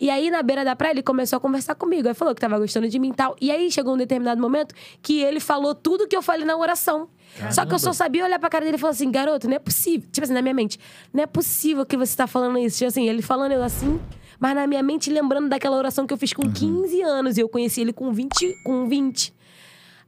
E 0.00 0.10
aí, 0.10 0.30
na 0.30 0.42
beira 0.42 0.64
da 0.64 0.76
praia, 0.76 0.92
ele 0.92 1.02
começou 1.02 1.36
a 1.36 1.40
conversar 1.40 1.74
comigo. 1.74 2.06
Aí 2.06 2.14
falou 2.14 2.34
que 2.34 2.40
tava 2.40 2.58
gostando 2.58 2.88
de 2.88 2.98
mim 2.98 3.10
e 3.10 3.14
tal. 3.14 3.36
E 3.40 3.50
aí, 3.50 3.70
chegou 3.70 3.94
um 3.94 3.96
determinado 3.96 4.40
momento 4.40 4.74
que 5.02 5.20
ele 5.20 5.40
falou 5.40 5.74
tudo 5.74 6.06
que 6.06 6.16
eu 6.16 6.22
falei 6.22 6.44
na 6.44 6.56
oração. 6.56 7.08
Só 7.50 7.66
que 7.66 7.74
eu 7.74 7.78
só 7.78 7.92
sabia 7.92 8.24
olhar 8.24 8.38
pra 8.38 8.48
cara 8.48 8.64
dele 8.64 8.76
e 8.76 8.80
falar 8.80 8.92
assim, 8.92 9.10
garoto, 9.10 9.48
não 9.48 9.56
é 9.56 9.58
possível. 9.58 10.08
Tipo 10.10 10.24
assim, 10.24 10.34
na 10.34 10.42
minha 10.42 10.54
mente, 10.54 10.78
não 11.12 11.22
é 11.22 11.26
possível 11.26 11.84
que 11.84 11.96
você 11.96 12.16
tá 12.16 12.26
falando 12.26 12.58
isso. 12.58 12.78
Tipo 12.78 12.88
assim, 12.88 13.08
ele 13.08 13.22
falando 13.22 13.52
eu 13.52 13.62
assim, 13.62 14.00
mas 14.38 14.54
na 14.54 14.66
minha 14.66 14.82
mente 14.82 15.10
lembrando 15.10 15.48
daquela 15.48 15.76
oração 15.76 16.06
que 16.06 16.12
eu 16.12 16.18
fiz 16.18 16.32
com 16.32 16.50
15 16.50 17.02
anos. 17.02 17.36
E 17.36 17.40
eu 17.40 17.48
conheci 17.48 17.80
ele 17.80 17.92
com 17.92 18.12
20. 18.12 18.62
Com 18.64 18.88
20. 18.88 19.34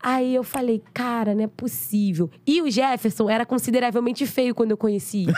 Aí 0.03 0.35
eu 0.35 0.43
falei, 0.43 0.83
cara, 0.95 1.35
não 1.35 1.45
é 1.45 1.47
possível. 1.47 2.31
E 2.47 2.62
o 2.62 2.71
Jefferson 2.71 3.29
era 3.29 3.45
consideravelmente 3.45 4.27
feio 4.27 4.55
quando 4.55 4.71
eu 4.71 4.77
conheci. 4.77 5.27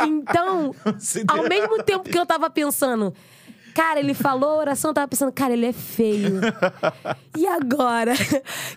Então, 0.00 0.72
ao 1.26 1.48
mesmo 1.48 1.82
tempo 1.82 2.08
que 2.08 2.16
eu 2.16 2.24
tava 2.24 2.48
pensando, 2.48 3.12
cara, 3.76 4.00
ele 4.00 4.14
falou 4.14 4.52
a 4.52 4.56
oração, 4.56 4.90
eu 4.90 4.94
tava 4.94 5.06
pensando, 5.06 5.30
cara, 5.30 5.52
ele 5.52 5.66
é 5.66 5.72
feio. 5.72 6.40
E 7.36 7.46
agora? 7.46 8.14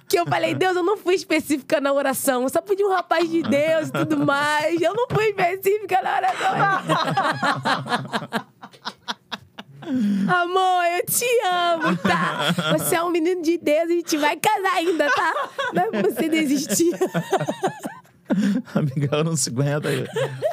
Que 0.10 0.20
eu 0.20 0.26
falei, 0.26 0.54
Deus, 0.54 0.76
eu 0.76 0.84
não 0.84 0.98
fui 0.98 1.16
específica 1.16 1.80
na 1.80 1.94
oração. 1.94 2.44
Eu 2.44 2.50
só 2.50 2.62
pedi 2.62 2.84
um 2.84 2.90
rapaz 2.90 3.30
de 3.30 3.42
Deus 3.42 3.88
e 3.88 3.92
tudo 3.94 4.26
mais. 4.26 4.82
Eu 4.82 4.94
não 4.94 5.08
fui 5.10 5.30
específica 5.30 6.02
na 6.02 6.18
oração. 6.18 6.50
Amor, 10.28 10.84
eu 10.98 11.06
te 11.06 11.26
amo, 11.48 11.96
tá? 11.98 12.54
Você 12.78 12.96
é 12.96 13.02
um 13.02 13.10
menino 13.10 13.42
de 13.42 13.58
Deus, 13.58 13.90
a 13.90 13.94
gente 13.94 14.18
vai 14.18 14.36
casar 14.36 14.74
ainda, 14.74 15.10
tá? 15.10 15.34
Não 15.74 15.84
é 15.84 15.90
pra 15.90 16.02
você 16.02 16.28
desistir. 16.28 16.92
A 18.76 18.80
Abigail 18.80 19.24
não 19.24 19.36
se 19.36 19.50
aguenta 19.50 19.88
aí. 19.90 20.06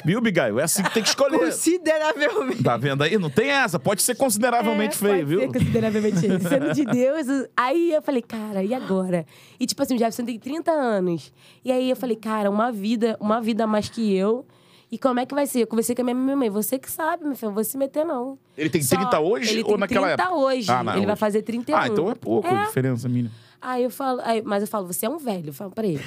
Viu, 0.05 0.19
Abigail? 0.19 0.59
É 0.59 0.63
assim 0.65 0.83
que 0.83 0.95
tem 0.95 1.03
que 1.03 1.09
escolher. 1.11 1.39
Consideravelmente. 1.39 2.63
Tá 2.63 2.77
vendo 2.77 3.03
aí? 3.03 3.19
Não 3.19 3.31
tem 3.31 3.51
essa. 3.51 3.79
Pode 3.79 4.03
ser 4.03 4.15
consideravelmente 4.15 4.97
É, 4.97 4.99
feio, 4.99 5.13
pode 5.15 5.25
viu? 5.27 5.41
Ser 5.41 5.47
consideravelmente 5.59 6.19
feio. 6.21 6.41
Sendo 6.41 6.73
de 6.73 6.85
Deus. 6.85 7.27
Aí 7.57 7.93
eu 7.93 8.03
falei, 8.03 8.23
cara, 8.23 8.63
e 8.63 8.73
agora? 8.75 9.27
E 9.61 9.67
tipo 9.67 9.83
assim, 9.83 9.95
o 9.95 9.99
Jefferson 9.99 10.25
tem 10.25 10.39
30 10.39 10.71
anos. 10.73 11.33
E 11.65 11.71
aí 11.71 11.91
eu 11.91 11.97
falei, 11.97 12.17
cara, 12.17 12.51
uma 12.51 12.73
vida, 12.73 13.17
uma 13.21 13.41
vida 13.41 13.65
a 13.65 13.67
mais 13.67 13.89
que 13.89 14.17
eu. 14.17 14.47
E 14.91 14.97
como 14.99 15.19
é 15.19 15.27
que 15.27 15.35
vai 15.35 15.47
ser? 15.47 15.61
Eu 15.63 15.67
conversei 15.67 15.95
com 15.97 16.03
a 16.03 16.05
minha 16.05 16.15
minha 16.15 16.37
mãe. 16.37 16.49
Você 16.49 16.79
que 16.79 16.91
sabe, 16.91 17.25
meu 17.25 17.35
filho, 17.35 17.49
não 17.49 17.55
vou 17.57 17.65
se 17.65 17.77
meter, 17.77 18.05
não. 18.05 18.39
Ele 18.57 18.71
tem 18.71 18.81
Só- 18.83 18.97
30 18.97 19.19
hoje 19.21 19.63
ou 19.65 19.77
naquela 19.77 20.07
30 20.09 20.23
época? 20.23 20.39
hoje. 20.39 20.71
Ah, 20.71 20.85
não, 20.85 20.93
ele 20.97 21.07
vai 21.07 21.13
hoje. 21.15 21.21
fazer 21.21 21.43
31. 21.43 21.77
Ah, 21.77 21.89
então 21.89 22.11
é 22.11 22.15
pouco 22.15 22.47
a 22.49 22.63
É. 22.63 22.65
diferença, 22.67 23.09
minha. 23.09 23.31
Aí 23.61 23.83
eu 23.85 23.91
falo, 23.91 24.21
aí- 24.23 24.43
mas 24.43 24.63
eu 24.63 24.69
falo, 24.69 24.87
você 24.87 25.07
é 25.07 25.09
um 25.11 25.19
velho. 25.19 25.49
Eu 25.49 25.53
falo 25.55 25.71
pra 25.71 25.87
ele. 25.87 26.01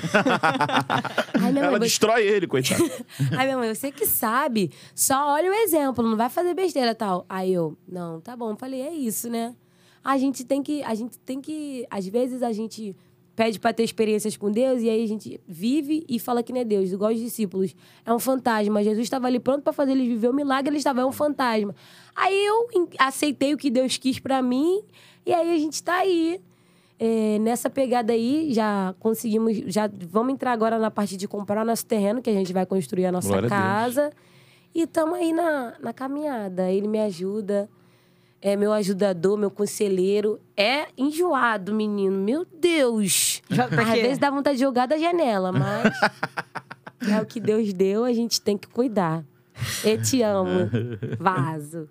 Aí 1.42 1.52
minha 1.52 1.64
Ela 1.64 1.72
mãe, 1.72 1.80
você- 1.80 1.86
destrói 1.86 2.24
ele, 2.26 2.48
coitado. 2.48 2.84
Aí 3.38 3.46
minha 3.46 3.58
mãe, 3.58 3.74
você 3.74 3.92
que 3.92 4.06
sabe, 4.06 4.72
só 4.96 5.34
olha 5.34 5.50
o 5.50 5.54
exemplo, 5.54 6.04
não 6.08 6.16
vai 6.18 6.30
fazer 6.30 6.54
besteira 6.54 6.94
tal. 6.96 7.26
Aí 7.28 7.54
eu, 7.54 7.78
não, 7.88 8.20
tá 8.22 8.36
bom. 8.36 8.56
Falei, 8.56 8.82
é 8.82 8.94
isso, 8.94 9.30
né? 9.30 9.56
A 10.04 10.18
gente 10.18 10.44
tem 10.46 10.64
que, 10.64 10.82
a 10.84 10.94
gente 10.96 11.18
tem 11.20 11.42
que, 11.42 11.86
às 11.90 12.08
vezes 12.08 12.42
a 12.42 12.52
gente 12.54 12.96
pede 13.36 13.58
pra 13.60 13.72
ter 13.72 13.84
experiências 13.84 14.36
com 14.36 14.52
Deus 14.52 14.82
e 14.82 14.90
aí 14.90 15.02
a 15.02 15.08
gente 15.08 15.40
vive 15.48 16.06
e 16.10 16.20
fala 16.20 16.44
que 16.44 16.52
não 16.52 16.60
é 16.60 16.66
Deus, 16.66 16.92
igual 16.92 17.12
os 17.12 17.20
discípulos. 17.20 17.74
É 18.06 18.14
um 18.14 18.20
fantasma. 18.20 18.84
Jesus 18.84 19.04
estava 19.04 19.28
ali 19.28 19.40
pronto 19.40 19.64
pra 19.64 19.72
fazer 19.74 19.92
eles 19.92 20.08
viver 20.08 20.30
o 20.30 20.34
milagre, 20.34 20.70
ele 20.70 20.78
estava 20.78 21.02
é 21.02 21.06
um 21.06 21.12
fantasma. 21.12 21.74
Aí 22.16 22.46
eu 22.46 22.68
aceitei 22.98 23.54
o 23.54 23.58
que 23.58 23.70
Deus 23.70 23.98
quis 23.98 24.20
pra 24.20 24.42
mim 24.42 24.82
e 25.26 25.34
aí 25.34 25.54
a 25.54 25.58
gente 25.58 25.82
tá 25.82 25.96
aí. 26.00 26.42
É, 27.02 27.40
nessa 27.40 27.70
pegada 27.70 28.12
aí, 28.12 28.54
já 28.54 28.94
conseguimos. 29.00 29.58
Já 29.68 29.90
vamos 30.10 30.34
entrar 30.34 30.52
agora 30.52 30.78
na 30.78 30.92
parte 30.92 31.16
de 31.16 31.30
comprar 31.30 31.66
nosso 31.66 31.86
terreno, 31.86 32.22
que 32.22 32.30
a 32.30 32.34
gente 32.34 32.52
vai 32.52 32.66
construir 32.66 33.06
a 33.06 33.12
nossa 33.12 33.30
Glória 33.30 33.48
a 33.48 33.50
casa. 33.50 34.12
E 34.76 34.82
estamos 34.82 35.16
aí 35.16 35.32
na, 35.32 35.76
na 35.80 35.94
caminhada. 35.94 36.70
Ele 36.70 36.90
me 36.90 37.00
ajuda, 37.00 37.70
é 38.42 38.58
meu 38.58 38.74
ajudador, 38.74 39.38
meu 39.38 39.50
conselheiro. 39.50 40.42
É 40.58 40.88
enjoado, 40.98 41.74
menino. 41.74 42.18
Meu 42.18 42.46
Deus! 42.46 43.42
Às 43.50 44.02
vezes 44.02 44.18
dá 44.18 44.30
vontade 44.30 44.58
de 44.58 44.64
jogar 44.64 44.86
da 44.86 44.98
janela, 44.98 45.54
mas 45.54 45.94
é 47.10 47.22
o 47.22 47.26
que 47.26 47.40
Deus 47.40 47.72
deu, 47.72 48.04
a 48.04 48.12
gente 48.12 48.42
tem 48.42 48.58
que 48.58 48.68
cuidar. 48.68 49.24
Eu 49.84 50.02
te 50.02 50.22
amo. 50.22 50.70
Vaso. 51.20 51.88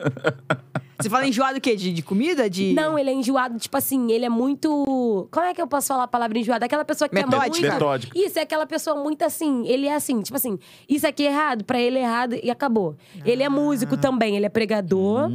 Você 1.01 1.09
fala 1.09 1.27
enjoado 1.27 1.59
o 1.59 1.61
quê? 1.61 1.77
De, 1.77 1.93
de 1.93 2.03
comida? 2.03 2.51
De... 2.51 2.73
Não, 2.73 2.99
ele 2.99 3.11
é 3.11 3.13
enjoado, 3.13 3.57
tipo 3.59 3.77
assim, 3.77 4.11
ele 4.11 4.25
é 4.25 4.29
muito. 4.29 5.29
Como 5.31 5.47
é 5.47 5.55
que 5.55 5.63
eu 5.63 5.67
posso 5.67 5.89
falar 5.89 6.05
a 6.05 6.09
palavra 6.09 6.37
enjoado? 6.39 6.65
Aquela 6.65 6.85
pessoa 6.85 7.09
que 7.09 7.17
é 7.17 7.23
Metódica. 7.25 7.49
muito. 7.49 7.73
Metódica. 7.73 8.19
Isso, 8.19 8.39
é 8.39 8.43
aquela 8.43 8.67
pessoa 8.67 8.97
muito 9.01 9.23
assim. 9.23 9.67
Ele 9.67 9.87
é 9.87 9.95
assim, 9.95 10.21
tipo 10.23 10.37
assim, 10.37 10.59
isso 10.89 11.07
aqui 11.07 11.25
é 11.25 11.31
errado, 11.31 11.65
pra 11.65 11.81
ele 11.81 11.99
é 11.99 12.03
errado 12.03 12.37
e 12.43 12.51
acabou. 12.51 12.97
Ele 13.25 13.43
é 13.43 13.49
músico 13.49 13.97
também, 13.97 14.37
ele 14.37 14.47
é 14.47 14.49
pregador 14.49 15.31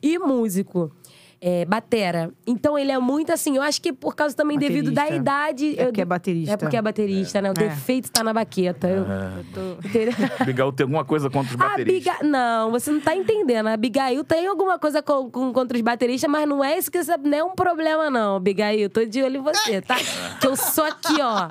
e 0.00 0.18
músico. 0.18 0.92
É, 1.40 1.64
batera. 1.64 2.30
Então 2.46 2.78
ele 2.78 2.90
é 2.90 2.98
muito 2.98 3.32
assim, 3.32 3.56
eu 3.56 3.62
acho 3.62 3.80
que 3.80 3.92
por 3.92 4.14
causa 4.16 4.34
também 4.34 4.58
devido 4.58 4.90
da 4.90 5.02
Baterista. 5.02 5.16
idade. 5.22 5.74
É 5.78 5.82
eu- 5.82 5.86
porque 5.86 6.00
é 6.00 6.04
baterista. 6.04 6.52
É 6.52 6.56
porque 6.56 6.76
é 6.76 6.82
baterista, 6.82 7.40
né? 7.42 7.50
O 7.50 7.54
defeito 7.54 8.10
tá 8.10 8.24
na 8.24 8.32
baqueta. 8.32 8.88
Eu- 8.88 9.06
Entendeu? 9.84 10.14
Abigail 10.40 10.72
tem 10.72 10.84
alguma 10.84 11.04
coisa 11.04 11.30
contra 11.30 11.54
os 11.54 11.60
A 11.60 11.68
bateristas? 11.68 12.14
Abiga... 12.14 12.28
Não, 12.28 12.70
você 12.70 12.90
não 12.90 13.00
tá 13.00 13.14
entendendo. 13.14 13.66
A 13.68 13.72
Abigail 13.74 14.24
tem 14.24 14.46
alguma 14.46 14.78
coisa 14.78 15.02
com, 15.02 15.30
com- 15.30 15.52
contra 15.52 15.76
os 15.76 15.82
bateristas, 15.82 16.28
mas 16.30 16.48
não 16.48 16.62
é 16.64 16.76
isso 16.78 16.90
que 16.90 17.02
você- 17.02 17.16
não 17.16 17.38
é 17.38 17.44
um 17.44 17.54
problema, 17.54 18.10
não, 18.10 18.36
Abigail. 18.36 18.88
Tô 18.90 19.04
de 19.04 19.22
olho 19.22 19.36
em 19.38 19.42
você, 19.42 19.80
tá? 19.80 19.96
que 20.40 20.46
eu 20.46 20.56
sou 20.56 20.84
aqui, 20.84 21.20
ó. 21.20 21.48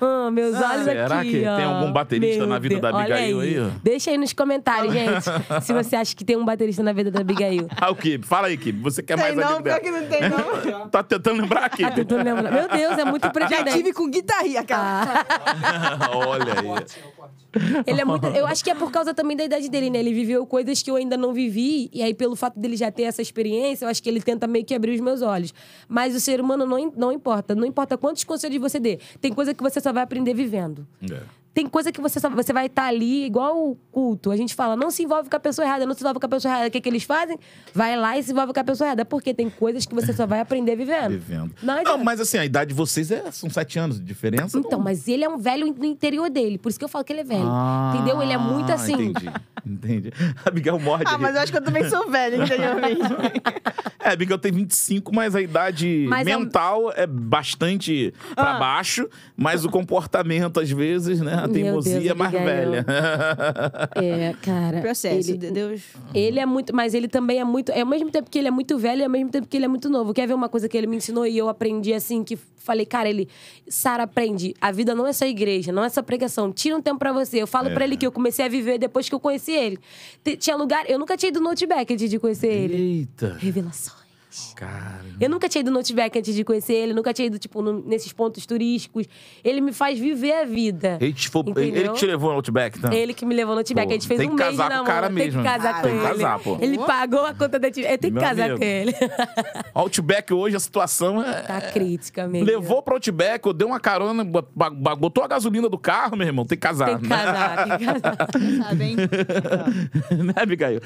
Ah, 0.00 0.30
meus 0.30 0.54
olhos 0.60 0.84
será 0.84 1.20
aqui, 1.20 1.30
que 1.40 1.46
ó. 1.46 1.56
tem 1.56 1.64
algum 1.64 1.92
baterista 1.92 2.38
Meu 2.38 2.46
na 2.46 2.58
vida 2.58 2.78
da 2.80 2.90
Deus, 2.92 3.02
olha 3.04 3.14
Abigail 3.16 3.40
aí, 3.40 3.60
ó? 3.60 3.68
Deixa 3.82 4.10
aí 4.10 4.16
nos 4.18 4.32
comentários, 4.32 4.92
gente, 4.92 5.24
se 5.62 5.72
você 5.72 5.96
acha 5.96 6.14
que 6.14 6.24
tem 6.24 6.36
um 6.36 6.44
baterista 6.44 6.82
na 6.82 6.92
vida 6.92 7.10
da 7.10 7.20
Abigail. 7.20 7.66
Ah, 7.80 7.90
o 7.90 7.96
Kibe? 7.96 8.26
Fala 8.26 8.48
aí, 8.48 8.56
Kibe. 8.56 8.80
Você 8.82 9.02
quer 9.02 9.17
mais 9.18 9.36
não, 9.36 9.44
amigo 9.44 9.62
pior 9.62 9.80
que 9.80 9.90
não 9.90 10.06
tem 10.06 10.20
não. 10.28 10.88
Tá 10.90 11.02
tentando 11.02 11.42
lembrar, 11.42 11.68
Kibe? 11.70 12.04
Tô 12.04 12.16
lembrando. 12.16 12.50
Meu 12.52 12.68
Deus, 12.68 12.98
é 12.98 13.04
muito 13.04 13.24
Já 13.28 13.30
pretendente. 13.30 13.76
tive 13.76 13.92
com 13.92 14.08
guitarrinha, 14.08 14.64
cara. 14.64 15.26
Olha 16.14 16.54
aí. 16.54 17.82
Ele 17.86 18.00
é 18.00 18.04
muito. 18.04 18.26
Eu 18.26 18.46
acho 18.46 18.62
que 18.62 18.70
é 18.70 18.74
por 18.74 18.90
causa 18.90 19.14
também 19.14 19.36
da 19.36 19.44
idade 19.44 19.68
dele, 19.68 19.90
né? 19.90 19.98
Ele 19.98 20.12
viveu 20.12 20.46
coisas 20.46 20.82
que 20.82 20.90
eu 20.90 20.96
ainda 20.96 21.16
não 21.16 21.32
vivi, 21.32 21.90
e 21.92 22.02
aí, 22.02 22.14
pelo 22.14 22.36
fato 22.36 22.58
dele 22.58 22.76
já 22.76 22.90
ter 22.90 23.04
essa 23.04 23.22
experiência, 23.22 23.84
eu 23.84 23.88
acho 23.88 24.02
que 24.02 24.08
ele 24.08 24.20
tenta 24.20 24.46
meio 24.46 24.64
que 24.64 24.74
abrir 24.74 24.94
os 24.94 25.00
meus 25.00 25.22
olhos. 25.22 25.52
Mas 25.88 26.14
o 26.14 26.20
ser 26.20 26.40
humano 26.40 26.66
não, 26.66 26.92
não 26.96 27.12
importa. 27.12 27.54
Não 27.54 27.64
importa 27.64 27.96
quantos 27.96 28.24
conselhos 28.24 28.60
você 28.60 28.78
dê. 28.78 28.98
Tem 29.20 29.32
coisa 29.32 29.54
que 29.54 29.62
você 29.62 29.80
só 29.80 29.92
vai 29.92 30.02
aprender 30.02 30.34
vivendo. 30.34 30.86
É. 31.10 31.20
Tem 31.54 31.66
coisa 31.66 31.90
que 31.90 32.00
você, 32.00 32.20
só, 32.20 32.30
você 32.30 32.52
vai 32.52 32.66
estar 32.66 32.84
ali, 32.86 33.24
igual 33.24 33.58
o 33.70 33.74
culto. 33.90 34.30
A 34.30 34.36
gente 34.36 34.54
fala, 34.54 34.76
não 34.76 34.90
se 34.90 35.02
envolve 35.02 35.28
com 35.28 35.36
a 35.36 35.40
pessoa 35.40 35.66
errada, 35.66 35.84
não 35.86 35.94
se 35.94 36.00
envolve 36.00 36.20
com 36.20 36.26
a 36.26 36.28
pessoa 36.28 36.52
errada. 36.52 36.68
O 36.68 36.70
que, 36.70 36.80
que 36.80 36.88
eles 36.88 37.02
fazem? 37.02 37.36
Vai 37.74 37.96
lá 37.96 38.16
e 38.16 38.22
se 38.22 38.30
envolve 38.30 38.52
com 38.52 38.60
a 38.60 38.64
pessoa 38.64 38.86
errada. 38.88 39.04
Porque 39.04 39.34
tem 39.34 39.50
coisas 39.50 39.84
que 39.84 39.94
você 39.94 40.12
só 40.12 40.26
vai 40.26 40.40
aprender 40.40 40.76
vivendo. 40.76 41.10
Vivendo. 41.10 41.54
Não, 41.62 41.82
Não, 41.82 41.98
mas 41.98 42.20
assim, 42.20 42.38
a 42.38 42.44
idade 42.44 42.68
de 42.68 42.74
vocês 42.74 43.10
é, 43.10 43.30
são 43.32 43.50
sete 43.50 43.78
anos 43.78 43.98
de 43.98 44.04
diferença. 44.04 44.56
Então, 44.58 44.78
mas 44.78 45.08
ele 45.08 45.24
é 45.24 45.28
um 45.28 45.38
velho 45.38 45.74
no 45.76 45.84
interior 45.84 46.30
dele. 46.30 46.58
Por 46.58 46.68
isso 46.68 46.78
que 46.78 46.84
eu 46.84 46.88
falo 46.88 47.04
que 47.04 47.12
ele 47.12 47.20
é 47.20 47.24
velho. 47.24 47.48
Ah, 47.48 47.92
entendeu? 47.94 48.22
Ele 48.22 48.32
é 48.32 48.38
muito 48.38 48.70
assim. 48.72 48.92
Entendi, 49.08 49.30
entendi. 49.66 50.12
A 50.44 50.48
Abigail 50.50 50.78
morde. 50.78 51.04
Ah, 51.12 51.18
mas 51.18 51.34
eu 51.34 51.40
acho 51.40 51.50
que 51.50 51.58
eu 51.58 51.64
também 51.64 51.88
sou 51.88 52.08
velha, 52.08 52.36
interiormente. 52.42 53.00
É, 54.00 54.10
a 54.10 54.12
Abigail 54.12 54.38
tem 54.38 54.52
25, 54.52 55.12
mas 55.12 55.34
a 55.34 55.40
idade 55.42 56.06
Mas 56.08 56.24
mental 56.24 56.92
é... 56.94 57.04
bastante 57.04 58.14
pra 58.34 58.54
Ah. 58.54 58.58
baixo, 58.58 59.08
mas 59.36 59.64
o 59.64 59.68
comportamento, 59.68 60.60
às 60.60 60.70
vezes, 60.70 61.20
né? 61.20 61.37
A 61.44 61.48
teimosia 61.48 62.00
Deus, 62.00 62.10
é 62.10 62.14
mais 62.14 62.32
velha. 62.32 62.84
É, 63.96 64.34
cara. 64.42 64.80
Processo, 64.82 65.30
Ele, 65.30 65.38
de 65.38 65.50
Deus. 65.50 65.82
ele 66.14 66.38
é 66.40 66.46
muito. 66.46 66.74
Mas 66.74 66.94
ele 66.94 67.08
também 67.08 67.38
é 67.40 67.44
muito. 67.44 67.70
É 67.72 67.80
ao 67.80 67.86
mesmo 67.86 68.10
tempo 68.10 68.30
que 68.30 68.38
ele 68.38 68.48
é 68.48 68.50
muito 68.50 68.78
velho 68.78 69.00
e 69.00 69.04
ao 69.04 69.10
mesmo 69.10 69.30
tempo 69.30 69.46
que 69.48 69.56
ele 69.56 69.64
é 69.64 69.68
muito 69.68 69.88
novo. 69.88 70.12
Quer 70.14 70.26
ver 70.26 70.34
uma 70.34 70.48
coisa 70.48 70.68
que 70.68 70.76
ele 70.76 70.86
me 70.86 70.96
ensinou 70.96 71.26
e 71.26 71.36
eu 71.36 71.48
aprendi 71.48 71.92
assim? 71.92 72.22
Que 72.24 72.36
falei, 72.56 72.84
cara, 72.86 73.08
ele. 73.08 73.28
Sara, 73.68 74.02
aprende. 74.04 74.54
A 74.60 74.70
vida 74.72 74.94
não 74.94 75.06
é 75.06 75.12
só 75.12 75.26
igreja, 75.26 75.72
não 75.72 75.84
é 75.84 75.88
só 75.88 76.02
pregação. 76.02 76.52
Tira 76.52 76.76
um 76.76 76.82
tempo 76.82 76.98
pra 76.98 77.12
você. 77.12 77.40
Eu 77.42 77.46
falo 77.46 77.68
É. 77.68 77.74
pra 77.74 77.84
ele 77.84 77.96
que 77.96 78.06
eu 78.06 78.12
comecei 78.12 78.44
a 78.44 78.48
viver 78.48 78.78
depois 78.78 79.08
que 79.08 79.14
eu 79.14 79.20
conheci 79.20 79.52
ele. 79.52 79.78
T- 80.24 80.36
Tinha 80.36 80.56
lugar. 80.56 80.84
Eu 80.88 80.98
nunca 80.98 81.16
tinha 81.16 81.28
ido 81.30 81.40
no 81.40 81.48
Outback 81.50 81.92
antes 81.92 82.08
de 82.10 82.18
conhecer 82.18 82.48
ele. 82.52 82.74
Eita, 83.00 83.36
Revelações. 83.38 84.07
Cara. 84.54 85.04
Eu 85.20 85.28
nunca 85.30 85.48
tinha 85.48 85.60
ido 85.60 85.70
no 85.70 85.78
Outback 85.78 86.18
antes 86.18 86.34
de 86.34 86.44
conhecer 86.44 86.74
ele, 86.74 86.92
nunca 86.92 87.12
tinha 87.14 87.26
ido, 87.26 87.38
tipo, 87.38 87.62
no- 87.62 87.80
nesses 87.86 88.12
pontos 88.12 88.44
turísticos. 88.46 89.06
Ele 89.42 89.60
me 89.60 89.72
faz 89.72 89.98
viver 89.98 90.32
a 90.32 90.44
vida. 90.44 90.98
Ele, 91.00 91.12
te, 91.12 91.30
ele 91.56 91.88
que 91.88 91.94
te 91.94 92.06
levou 92.06 92.30
no 92.30 92.36
Outback, 92.36 92.78
então? 92.78 92.92
Ele 92.92 93.14
que 93.14 93.24
me 93.24 93.34
levou 93.34 93.54
no 93.54 93.60
Outback. 93.60 93.86
Pô, 93.86 93.90
a 93.90 93.94
gente 93.94 94.06
fez 94.06 94.20
tem 94.20 94.28
um 94.30 94.36
que 94.36 94.42
mês 94.42 94.52
de 94.52 94.58
casar 94.58 94.76
com 94.76 94.82
o 94.82 94.86
cara 94.86 95.06
Tem 95.06 95.14
mesmo. 95.16 95.42
que 95.42 95.48
casar 95.48 95.70
Ah, 95.74 95.80
com 95.80 95.88
tem 95.88 95.98
que 95.98 96.04
ele. 96.04 96.08
casar, 96.08 96.38
pô. 96.40 96.58
Ele 96.60 96.78
pagou 96.78 97.24
a 97.24 97.34
conta 97.34 97.58
da... 97.58 97.68
Eu 97.68 97.72
tenho 97.98 98.14
que 98.14 98.20
casar 98.20 98.44
amigo. 98.50 98.58
com 98.58 98.64
ele. 98.64 98.94
Outback 99.74 100.32
hoje, 100.34 100.56
a 100.56 100.60
situação 100.60 101.22
é... 101.22 101.42
tá 101.42 101.60
crítica 101.60 102.26
mesmo. 102.28 102.46
Levou 102.46 102.82
pro 102.82 102.94
Outback, 102.94 103.46
eu 103.46 103.52
dei 103.52 103.66
uma 103.66 103.80
carona, 103.80 104.24
botou 104.98 105.24
a 105.24 105.28
gasolina 105.28 105.68
do 105.68 105.78
carro, 105.78 106.16
meu 106.16 106.26
irmão, 106.26 106.44
tem 106.44 106.56
que 106.58 106.62
casar. 106.62 106.88
Tem 106.90 106.98
que 106.98 107.08
casar, 107.08 107.68
tem 107.68 107.78
que 107.78 107.84
casar. 107.86 108.16
Sabe, 108.68 108.84
hein? 108.84 108.96
né, 110.24 110.32
Abigail? 110.36 110.80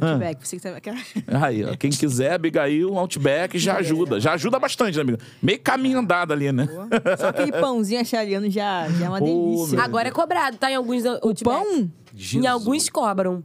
Outback, 0.00 0.46
você 0.48 0.56
que 0.56 0.62
tá... 0.62 0.94
Aí, 1.40 1.64
ó, 1.64 1.76
quem 1.76 1.90
quiser, 1.90 2.32
Abigail, 2.32 2.63
Outback 2.98 3.58
já 3.58 3.76
ajuda. 3.76 4.20
Já 4.20 4.32
ajuda 4.34 4.58
bastante, 4.58 4.96
né, 4.96 5.02
amigo? 5.02 5.18
Meio 5.42 5.60
caminho 5.60 5.98
andado 5.98 6.32
ali, 6.32 6.50
né? 6.52 6.68
Só 7.18 7.28
aquele 7.28 7.52
pãozinho 7.52 8.00
achariano 8.00 8.50
já, 8.50 8.88
já 8.90 9.06
é 9.06 9.08
uma 9.08 9.20
delícia. 9.20 9.80
Agora 9.80 10.08
é 10.08 10.10
cobrado, 10.10 10.56
tá? 10.56 10.70
Em 10.70 10.74
alguns 10.74 11.04
o 11.04 11.18
Outback. 11.22 11.44
pão? 11.44 11.90
Em 12.34 12.46
alguns 12.46 12.88
cobram. 12.88 13.42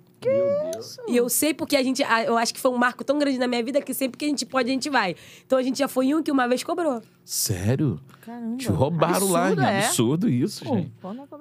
E 1.07 1.15
eu 1.15 1.29
sei 1.29 1.53
porque 1.53 1.75
a 1.77 1.83
gente. 1.83 2.03
Eu 2.25 2.37
acho 2.37 2.53
que 2.53 2.59
foi 2.59 2.71
um 2.71 2.77
marco 2.77 3.03
tão 3.03 3.17
grande 3.17 3.37
na 3.37 3.47
minha 3.47 3.63
vida 3.63 3.81
que 3.81 3.93
sempre 3.93 4.17
que 4.17 4.25
a 4.25 4.27
gente 4.27 4.45
pode, 4.45 4.69
a 4.69 4.73
gente 4.73 4.89
vai. 4.89 5.15
Então 5.45 5.57
a 5.57 5.63
gente 5.63 5.79
já 5.79 5.87
foi 5.87 6.07
em 6.07 6.15
um 6.15 6.21
que 6.21 6.31
uma 6.31 6.47
vez 6.47 6.63
cobrou. 6.63 7.01
Sério? 7.23 7.99
Caramba. 8.21 8.57
Te 8.57 8.67
roubaram 8.69 9.31
lá, 9.31 9.47
Absurdo, 9.47 9.61
hein? 9.61 9.67
é. 9.69 9.85
Absurdo 9.85 10.29
isso, 10.29 10.65
Pô, 10.65 10.75
gente. 10.75 10.91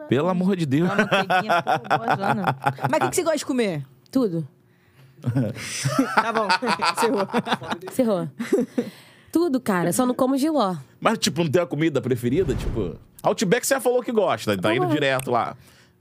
é. 0.00 0.04
Pelo 0.06 0.28
amor 0.28 0.56
de 0.56 0.64
Deus. 0.64 0.88
Pô. 0.88 0.96
Mas 2.88 2.98
o 2.98 3.04
que, 3.04 3.10
que 3.10 3.16
você 3.16 3.22
gosta 3.22 3.38
de 3.38 3.46
comer? 3.46 3.84
Tudo. 4.10 4.46
Tá 6.14 6.32
bom, 6.32 6.48
encerrou. 6.92 7.28
Cerrou. 7.92 8.28
Tudo, 9.32 9.60
cara. 9.60 9.92
Só 9.92 10.06
não 10.06 10.14
como 10.14 10.36
giló. 10.36 10.76
Mas, 11.00 11.18
tipo, 11.18 11.44
não 11.44 11.50
tem 11.50 11.62
a 11.62 11.66
comida 11.66 12.00
preferida? 12.00 12.54
Tipo, 12.54 12.96
Outback 13.22 13.66
você 13.66 13.74
já 13.74 13.80
falou 13.80 14.02
que 14.02 14.12
gosta, 14.12 14.56
tá 14.56 14.74
indo 14.74 14.86
direto 14.86 15.30
lá. 15.30 15.56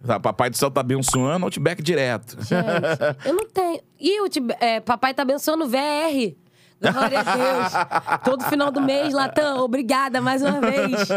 Tá, 0.06 0.19
Papai 0.19 0.49
do 0.49 0.57
céu 0.57 0.69
tá 0.69 0.81
abençoando, 0.81 1.45
Outback 1.45 1.81
direto. 1.81 2.38
Gente, 2.41 3.26
eu 3.26 3.34
não 3.34 3.45
tenho. 3.48 3.81
E 3.99 4.22
o 4.22 4.27
é, 4.60 4.80
papai 4.80 5.14
tá 5.14 5.23
abençoando 5.23 5.65
o 5.65 5.68
VR. 5.68 6.35
Glória 6.93 7.19
a 7.19 7.23
Deus. 7.23 8.21
Todo 8.23 8.43
final 8.45 8.71
do 8.71 8.79
mês, 8.81 9.11
Latam, 9.13 9.59
obrigada 9.63 10.21
mais 10.21 10.41
uma 10.43 10.59
vez. 10.61 11.07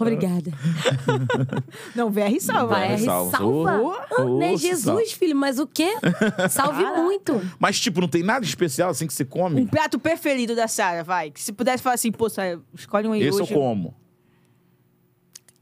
Obrigada. 0.00 0.50
Não, 1.96 2.10
VR 2.10 2.38
salva. 2.38 2.74
VR 2.80 2.98
salva. 2.98 3.30
salva. 3.38 3.80
Ô, 3.82 3.92
Ah, 4.18 4.24
né, 4.38 4.56
Jesus, 4.56 4.82
salva. 4.84 5.02
filho, 5.18 5.34
mas 5.36 5.58
o 5.58 5.66
quê? 5.66 5.94
Salve 6.50 6.84
muito. 6.84 7.40
Mas, 7.58 7.80
tipo, 7.80 8.00
não 8.00 8.08
tem 8.08 8.22
nada 8.22 8.44
especial 8.44 8.90
assim 8.90 9.06
que 9.06 9.14
você 9.14 9.22
Um 9.24 9.26
come? 9.26 9.66
prato 9.66 9.98
preferido 9.98 10.54
da 10.54 10.68
Sara, 10.68 11.02
vai. 11.02 11.30
Que 11.30 11.40
se 11.42 11.52
pudesse 11.52 11.82
falar 11.82 11.94
assim, 11.94 12.12
pô, 12.12 12.28
Sara, 12.28 12.60
escolhe 12.74 13.08
um 13.08 13.12
aí 13.12 13.22
Esse 13.22 13.40
hoje. 13.42 13.52
eu 13.54 13.58
como. 13.58 13.94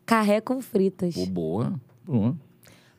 Carré 0.04 0.40
com 0.40 0.60
fritas. 0.60 1.14
Pô, 1.14 1.26
boa. 1.26 1.72
boa. 2.04 2.36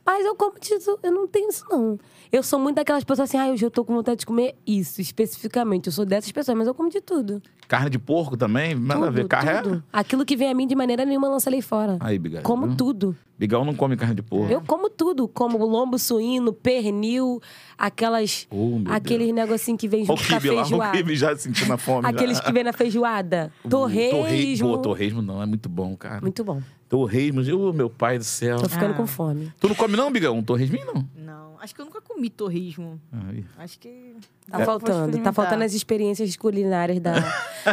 Mas 0.06 0.26
eu 0.26 0.36
como 0.36 0.60
disso, 0.60 0.98
eu 1.04 1.12
não 1.12 1.28
tenho 1.28 1.50
isso, 1.50 1.64
não. 1.70 2.00
Eu 2.32 2.44
sou 2.44 2.60
muito 2.60 2.76
daquelas 2.76 3.04
pessoas 3.04 3.28
assim, 3.28 3.38
ah, 3.40 3.48
hoje 3.50 3.66
eu 3.66 3.72
tô 3.72 3.84
com 3.84 3.92
vontade 3.94 4.20
de 4.20 4.26
comer 4.26 4.56
isso, 4.66 5.02
especificamente. 5.02 5.88
Eu 5.88 5.92
sou 5.92 6.06
dessas 6.06 6.32
pessoas, 6.32 6.56
mas 6.56 6.68
eu 6.68 6.76
como 6.76 6.88
de 6.90 7.02
tudo. 7.02 7.42
Carne 7.68 7.90
de 7.90 7.98
porco 7.98 8.38
também? 8.38 8.76
Nada 8.76 9.02
a 9.02 9.04
tudo, 9.08 9.16
ver. 9.16 9.28
Carne 9.28 9.64
tudo. 9.64 9.84
Aquilo 9.92 10.24
que 10.24 10.36
vem 10.36 10.50
a 10.50 10.54
mim 10.54 10.68
de 10.68 10.76
maneira 10.76 11.06
nenhuma, 11.06 11.26
eu 11.26 11.32
lançarei 11.32 11.60
fora. 11.62 11.98
Aí, 12.00 12.20
Bigal. 12.20 12.44
Como 12.44 12.68
viu? 12.68 12.76
tudo. 12.76 13.16
Bigal 13.38 13.66
não 13.66 13.74
come 13.74 13.96
carne 13.98 14.14
de 14.16 14.22
porco. 14.22 14.52
Eu 14.52 14.62
como 14.62 14.90
tudo. 14.92 15.28
Como 15.28 15.58
lombo 15.66 15.98
suíno, 15.98 16.54
pernil, 16.54 17.42
aquelas. 17.78 18.46
Oh, 18.52 18.80
aqueles 18.90 19.34
negocinhos 19.34 19.80
que 19.80 19.88
vem 19.88 20.06
junto 20.06 20.22
o 20.22 20.28
com 20.28 20.34
a 20.34 20.36
lá, 20.36 20.38
o 20.38 20.42
feijoada. 20.66 20.98
kibe 20.98 21.16
já 21.16 21.36
sentindo 21.36 21.74
a 21.74 21.78
fome. 21.78 22.04
já. 22.04 22.10
Aqueles 22.10 22.40
que 22.40 22.52
vem 22.52 22.64
na 22.64 22.74
feijoada. 22.74 23.52
Torresmo. 23.68 24.68
Pô, 24.70 24.78
torresmo 24.78 25.22
não, 25.24 25.42
é 25.42 25.46
muito 25.48 25.68
bom, 25.70 25.96
cara. 25.98 26.22
Muito 26.22 26.44
bom. 26.44 26.62
Torresmo, 26.90 27.72
meu 27.74 27.90
pai 27.90 28.18
do 28.18 28.24
céu. 28.24 28.58
Tô 28.60 28.68
ficando 28.70 28.92
Ah. 28.94 28.98
com 28.98 29.08
fome. 29.08 29.52
Tu 29.60 29.68
não 29.68 29.76
come 29.76 29.96
não, 29.96 30.12
Bigão? 30.12 30.38
Um 30.38 30.44
torresminho, 30.44 30.86
não? 30.88 31.08
Não, 31.16 31.54
acho 31.62 31.74
que 31.74 31.80
eu 31.80 31.86
nunca 31.86 32.02
comi 32.02 32.19
torresmo. 32.28 33.00
Aí. 33.30 33.46
Acho 33.60 33.78
que... 33.80 34.16
Tá 34.50 34.58
Vou 34.58 34.66
faltando. 34.66 35.20
Tá 35.20 35.32
faltando 35.32 35.64
as 35.64 35.76
experiências 35.76 36.36
culinárias 36.36 37.00
da. 37.00 37.14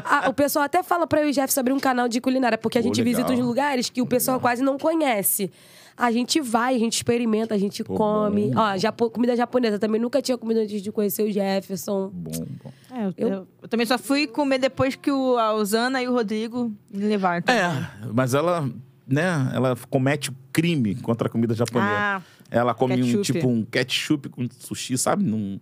Ah, 0.05 0.28
o 0.28 0.35
pessoal 0.35 0.64
até 0.64 0.82
fala 0.82 1.06
pra 1.06 1.23
eu 1.23 1.28
e 1.28 1.31
o 1.31 1.32
Jeff 1.32 1.59
abrir 1.59 1.73
um 1.73 1.78
canal 1.81 2.06
de 2.09 2.20
culinária, 2.20 2.59
porque 2.59 2.77
a 2.77 2.82
Pô, 2.82 2.89
gente 2.89 3.01
legal. 3.02 3.14
visita 3.23 3.32
os 3.32 3.39
lugares 3.47 3.89
que 3.89 4.02
o 4.02 4.06
pessoal 4.06 4.39
quase 4.40 4.60
não 4.62 4.77
conhece. 4.77 5.51
A 5.97 6.10
gente 6.12 6.40
vai, 6.40 6.74
a 6.74 6.78
gente 6.78 6.94
experimenta, 6.97 7.55
a 7.55 7.59
gente 7.59 7.82
Pô, 7.85 7.94
come. 7.94 8.51
bom. 8.51 8.60
Ó, 8.60 8.77
japo- 8.77 9.09
comida 9.09 9.35
japonesa. 9.36 9.78
Também 9.78 9.98
nunca 10.01 10.20
tinha 10.20 10.36
comido 10.36 10.59
antes 10.60 10.82
de 10.82 10.90
conhecer 10.93 11.23
o 11.23 11.32
Jefferson. 11.32 12.10
Bom, 12.12 12.47
bom. 12.62 12.73
É, 12.93 13.06
eu, 13.06 13.14
Eu- 13.16 13.28
eu- 13.28 13.48
eu 13.62 13.68
também 13.68 13.86
só 13.86 13.97
fui 13.97 14.27
comer 14.27 14.59
depois 14.59 14.94
que 14.97 15.10
o, 15.10 15.39
a 15.39 15.55
Osana 15.55 16.02
e 16.02 16.09
o 16.09 16.12
Rodrigo 16.12 16.70
me 16.93 17.05
levaram. 17.05 17.40
também. 17.43 17.62
É, 17.62 17.89
mas 18.12 18.35
ela, 18.35 18.68
né, 19.06 19.51
ela 19.55 19.74
comete 19.89 20.31
crime 20.52 20.97
contra 20.97 21.28
a 21.28 21.31
comida 21.31 21.55
japonesa. 21.55 21.90
Ah, 21.90 22.23
ela 22.51 22.74
come 22.74 22.94
um 23.02 23.06
ketchup. 23.06 23.23
tipo 23.32 23.48
um 23.48 23.64
ketchup 23.64 24.28
com 24.28 24.47
sushi, 24.59 24.97
sabe? 24.97 25.24
Num... 25.24 25.59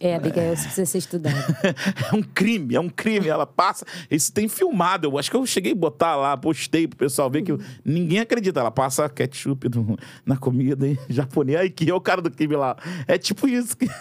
É, 0.00 0.14
Abigail, 0.14 0.52
isso 0.54 0.62
precisa 0.62 0.86
ser 0.86 0.98
estudado. 0.98 1.34
É 2.12 2.14
um 2.14 2.22
crime, 2.22 2.76
é 2.76 2.80
um 2.80 2.88
crime. 2.88 3.26
Ela 3.26 3.44
passa. 3.44 3.84
Isso 4.08 4.32
tem 4.32 4.46
filmado. 4.48 5.08
Eu 5.08 5.18
acho 5.18 5.28
que 5.28 5.36
eu 5.36 5.44
cheguei 5.44 5.72
a 5.72 5.74
botar 5.74 6.14
lá, 6.14 6.36
postei 6.36 6.86
pro 6.86 6.96
pessoal 6.96 7.28
ver 7.28 7.42
que 7.42 7.50
eu- 7.50 7.60
ninguém 7.84 8.20
acredita. 8.20 8.60
Ela 8.60 8.70
passa 8.70 9.08
ketchup 9.08 9.68
no- 9.74 9.98
na 10.24 10.36
comida 10.36 10.86
em 10.86 10.96
japonês. 11.10 11.58
Aí 11.58 11.68
que 11.70 11.90
é 11.90 11.94
o 11.94 12.00
cara 12.00 12.22
do 12.22 12.30
crime 12.30 12.54
lá. 12.54 12.76
É 13.08 13.18
tipo 13.18 13.48
isso. 13.48 13.76
que- 13.76 13.88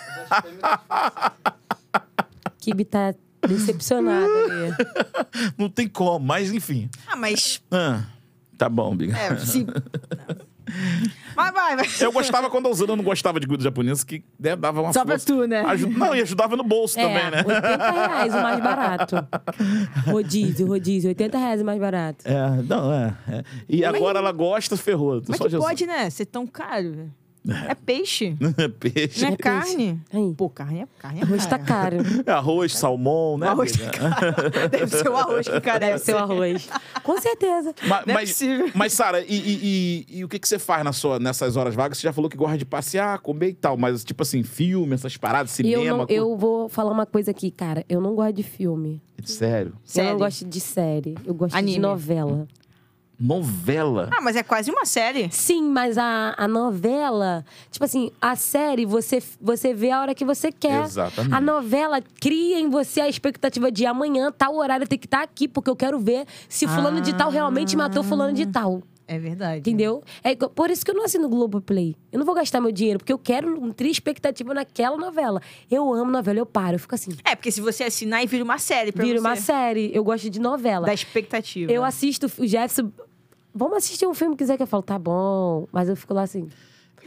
Kibi 2.60 2.86
tá 2.86 3.14
decepcionado 3.48 4.32
ali. 4.32 4.74
Não 5.58 5.70
tem 5.70 5.88
como, 5.88 6.20
mas 6.26 6.52
enfim. 6.52 6.90
Ah, 7.08 7.16
mas... 7.16 7.62
Ah, 7.72 8.04
tá 8.58 8.68
bom, 8.70 8.96
Biga. 8.96 9.18
É, 9.18 9.36
se... 9.38 9.66
Mas 11.36 11.54
vai, 11.54 11.76
vai. 11.76 11.86
Eu 12.02 12.12
gostava 12.12 12.50
quando 12.50 12.66
a 12.66 12.70
Osana 12.70 12.96
não 12.96 13.04
gostava 13.04 13.40
de 13.40 13.46
comida 13.46 13.64
japonesa, 13.64 14.06
que 14.06 14.24
né, 14.40 14.56
dava 14.56 14.82
uma 14.82 14.92
Só 14.94 15.06
pra 15.06 15.14
força. 15.20 15.26
tu, 15.28 15.46
né? 15.48 15.62
Aju- 15.62 15.90
Não, 15.90 16.16
e 16.16 16.22
ajudava 16.22 16.56
no 16.56 16.64
bolso 16.64 17.00
É, 17.00 17.04
também, 17.04 17.32
né? 17.32 17.44
80 17.46 17.92
reais 17.92 18.34
o 18.34 18.42
mais 18.42 18.60
barato. 18.60 19.16
Rodízio, 20.12 20.68
rodízio, 20.68 21.10
80 21.10 21.38
reais 21.38 21.62
o 21.62 21.66
mais 21.66 21.80
barato. 21.80 22.26
É, 22.28 22.62
não, 22.64 22.92
é. 22.92 23.14
é. 23.30 23.44
E 23.70 23.86
agora 23.86 24.20
ela 24.20 24.32
gosta, 24.32 24.76
ferrou. 24.76 25.22
Mas 25.28 25.38
Só 25.38 25.44
que 25.46 25.52
Jesus. 25.52 25.66
pode, 25.66 25.86
né? 25.86 26.10
Ser 26.10 26.26
tão 26.26 26.48
caro. 26.48 26.92
velho. 26.92 27.14
É 27.70 27.74
peixe. 27.76 28.36
Peixe. 28.80 29.22
Não 29.26 29.30
é 29.34 29.38
carne. 29.38 30.00
Aí. 30.14 30.34
Pô, 30.36 30.50
carne 30.50 30.82
é 30.82 30.88
carne. 31.00 31.20
É 31.22 31.24
Arroz 31.24 31.46
tá 31.46 31.58
cara. 31.58 31.98
caro. 32.04 32.24
Arroz, 32.28 32.76
salmão, 32.76 33.38
né? 33.38 33.48
Arroz 33.48 33.74
amiga? 33.80 34.70
Deve 34.70 34.88
ser 34.98 35.10
o 35.10 35.16
arroz 35.16 35.48
que 35.48 35.62
cara 35.62 35.80
Deve 35.80 36.00
ser 36.00 36.16
o 36.16 36.18
arroz. 36.18 36.68
Com 37.04 37.20
certeza. 37.22 37.74
Ma- 37.88 38.04
Não 38.06 38.12
é 38.12 38.18
mas, 38.18 38.32
possível. 38.32 38.72
mas, 38.74 38.94
Sara, 38.94 39.22
e, 39.22 39.26
e- 39.28 40.06
e- 40.12 40.20
e 40.20 40.24
o 40.24 40.28
que, 40.28 40.40
que 40.40 40.48
você 40.48 40.60
faz 40.60 40.84
na 40.84 40.92
sua, 40.94 41.20
nessas 41.20 41.56
horas 41.56 41.74
vagas? 41.76 41.98
Você 41.98 42.04
já 42.08 42.14
falou 42.14 42.30
que 42.30 42.38
gosta 42.38 42.58
de 42.58 42.66
passear, 42.66 43.20
comer 43.20 43.50
e 43.50 43.54
tal, 43.54 43.78
mas 43.78 44.04
tipo 44.04 44.24
assim, 44.24 44.44
filme, 44.44 44.94
essas 44.94 45.16
paradas, 45.18 45.52
E 45.54 45.56
cinema. 45.58 45.84
eu, 45.84 45.98
não, 45.98 46.06
co- 46.06 46.14
eu 46.14 46.38
vou 46.38 46.70
falar 46.70 46.92
uma 46.92 47.06
coisa 47.06 47.32
aqui, 47.32 47.50
cara. 47.52 47.86
Eu 47.88 48.02
não 48.02 48.14
gosto 48.16 48.34
de 48.34 48.44
filme. 48.44 49.02
Sério. 49.24 49.72
Eu 49.74 49.80
Série. 49.84 50.10
não 50.10 50.18
gosto 50.18 50.46
de 50.46 50.60
série. 50.60 51.16
Eu 51.26 51.34
gosto 51.34 51.56
Anime. 51.56 51.74
de 51.74 51.80
novela. 51.80 52.48
Novela. 53.20 54.10
Ah, 54.12 54.22
mas 54.22 54.36
é 54.36 54.44
quase 54.44 54.70
uma 54.70 54.86
série. 54.86 55.28
Sim, 55.32 55.64
mas 55.70 55.98
a, 55.98 56.36
a 56.38 56.48
novela, 56.48 57.44
tipo 57.72 57.84
assim, 57.84 58.12
a 58.22 58.36
série 58.36 58.86
você, 58.86 59.22
você 59.42 59.74
vê 59.74 59.90
a 59.90 60.02
hora 60.02 60.14
que 60.14 60.24
você 60.24 60.52
quer. 60.52 60.84
Exatamente. 60.84 61.34
A 61.34 61.42
novela 61.42 62.00
cria 62.22 62.60
em 62.60 62.70
você 62.70 63.02
a 63.02 63.10
expectativa 63.10 63.72
de 63.72 63.86
amanhã, 63.86 64.32
tal 64.32 64.56
horário, 64.56 64.88
tem 64.88 65.00
que 65.00 65.08
estar 65.08 65.24
aqui, 65.24 65.48
porque 65.48 65.70
eu 65.70 65.76
quero 65.76 66.00
ver 66.00 66.26
se 66.48 66.68
fulano 66.68 67.02
de 67.02 67.16
tal 67.16 67.32
realmente 67.32 67.76
matou 67.76 68.04
fulano 68.04 68.34
de 68.34 68.46
tal. 68.46 68.84
É 69.08 69.18
verdade. 69.18 69.60
Entendeu? 69.60 70.04
É 70.22 70.36
por 70.36 70.70
isso 70.70 70.84
que 70.84 70.92
eu 70.92 70.96
não 70.96 71.06
assino 71.06 71.30
Globoplay. 71.30 71.96
Eu 72.12 72.20
não 72.20 72.26
vou 72.26 72.36
gastar 72.36 72.60
meu 72.60 72.72
dinheiro, 72.72 73.00
porque 73.00 73.14
eu 73.14 73.18
quero 73.18 73.60
nutrir 73.60 73.90
expectativa 73.90 74.54
naquela 74.54 74.98
novela. 74.98 75.42
Eu 75.72 75.94
amo 75.94 76.12
novela, 76.12 76.40
eu 76.40 76.46
paro, 76.46 76.76
eu 76.76 76.80
fico 76.80 76.94
assim. 76.94 77.12
É, 77.24 77.36
porque 77.36 77.50
se 77.52 77.62
você 77.62 77.86
assinar 77.86 78.22
e 78.24 78.28
vira 78.28 78.44
uma 78.44 78.58
série 78.58 78.92
pra 78.92 79.06
Vira 79.06 79.20
você. 79.20 79.28
uma 79.28 79.36
série, 79.38 79.92
eu 79.94 80.04
gosto 80.04 80.30
de 80.30 80.40
novela. 80.42 80.86
Da 80.86 80.94
expectativa. 80.94 81.72
Eu 81.72 81.84
assisto 81.86 82.30
o 82.38 82.46
Jefferson. 82.46 82.92
Vamos 83.56 83.78
assistir 83.78 84.06
um 84.06 84.14
filme 84.14 84.36
que 84.36 84.44
quiser 84.44 84.58
que 84.58 84.64
eu 84.64 84.68
falo, 84.68 84.84
tá 84.84 85.00
bom. 85.00 85.68
Mas 85.72 85.88
eu 85.88 85.96
fico 85.96 86.14
lá 86.14 86.24
assim. 86.24 86.50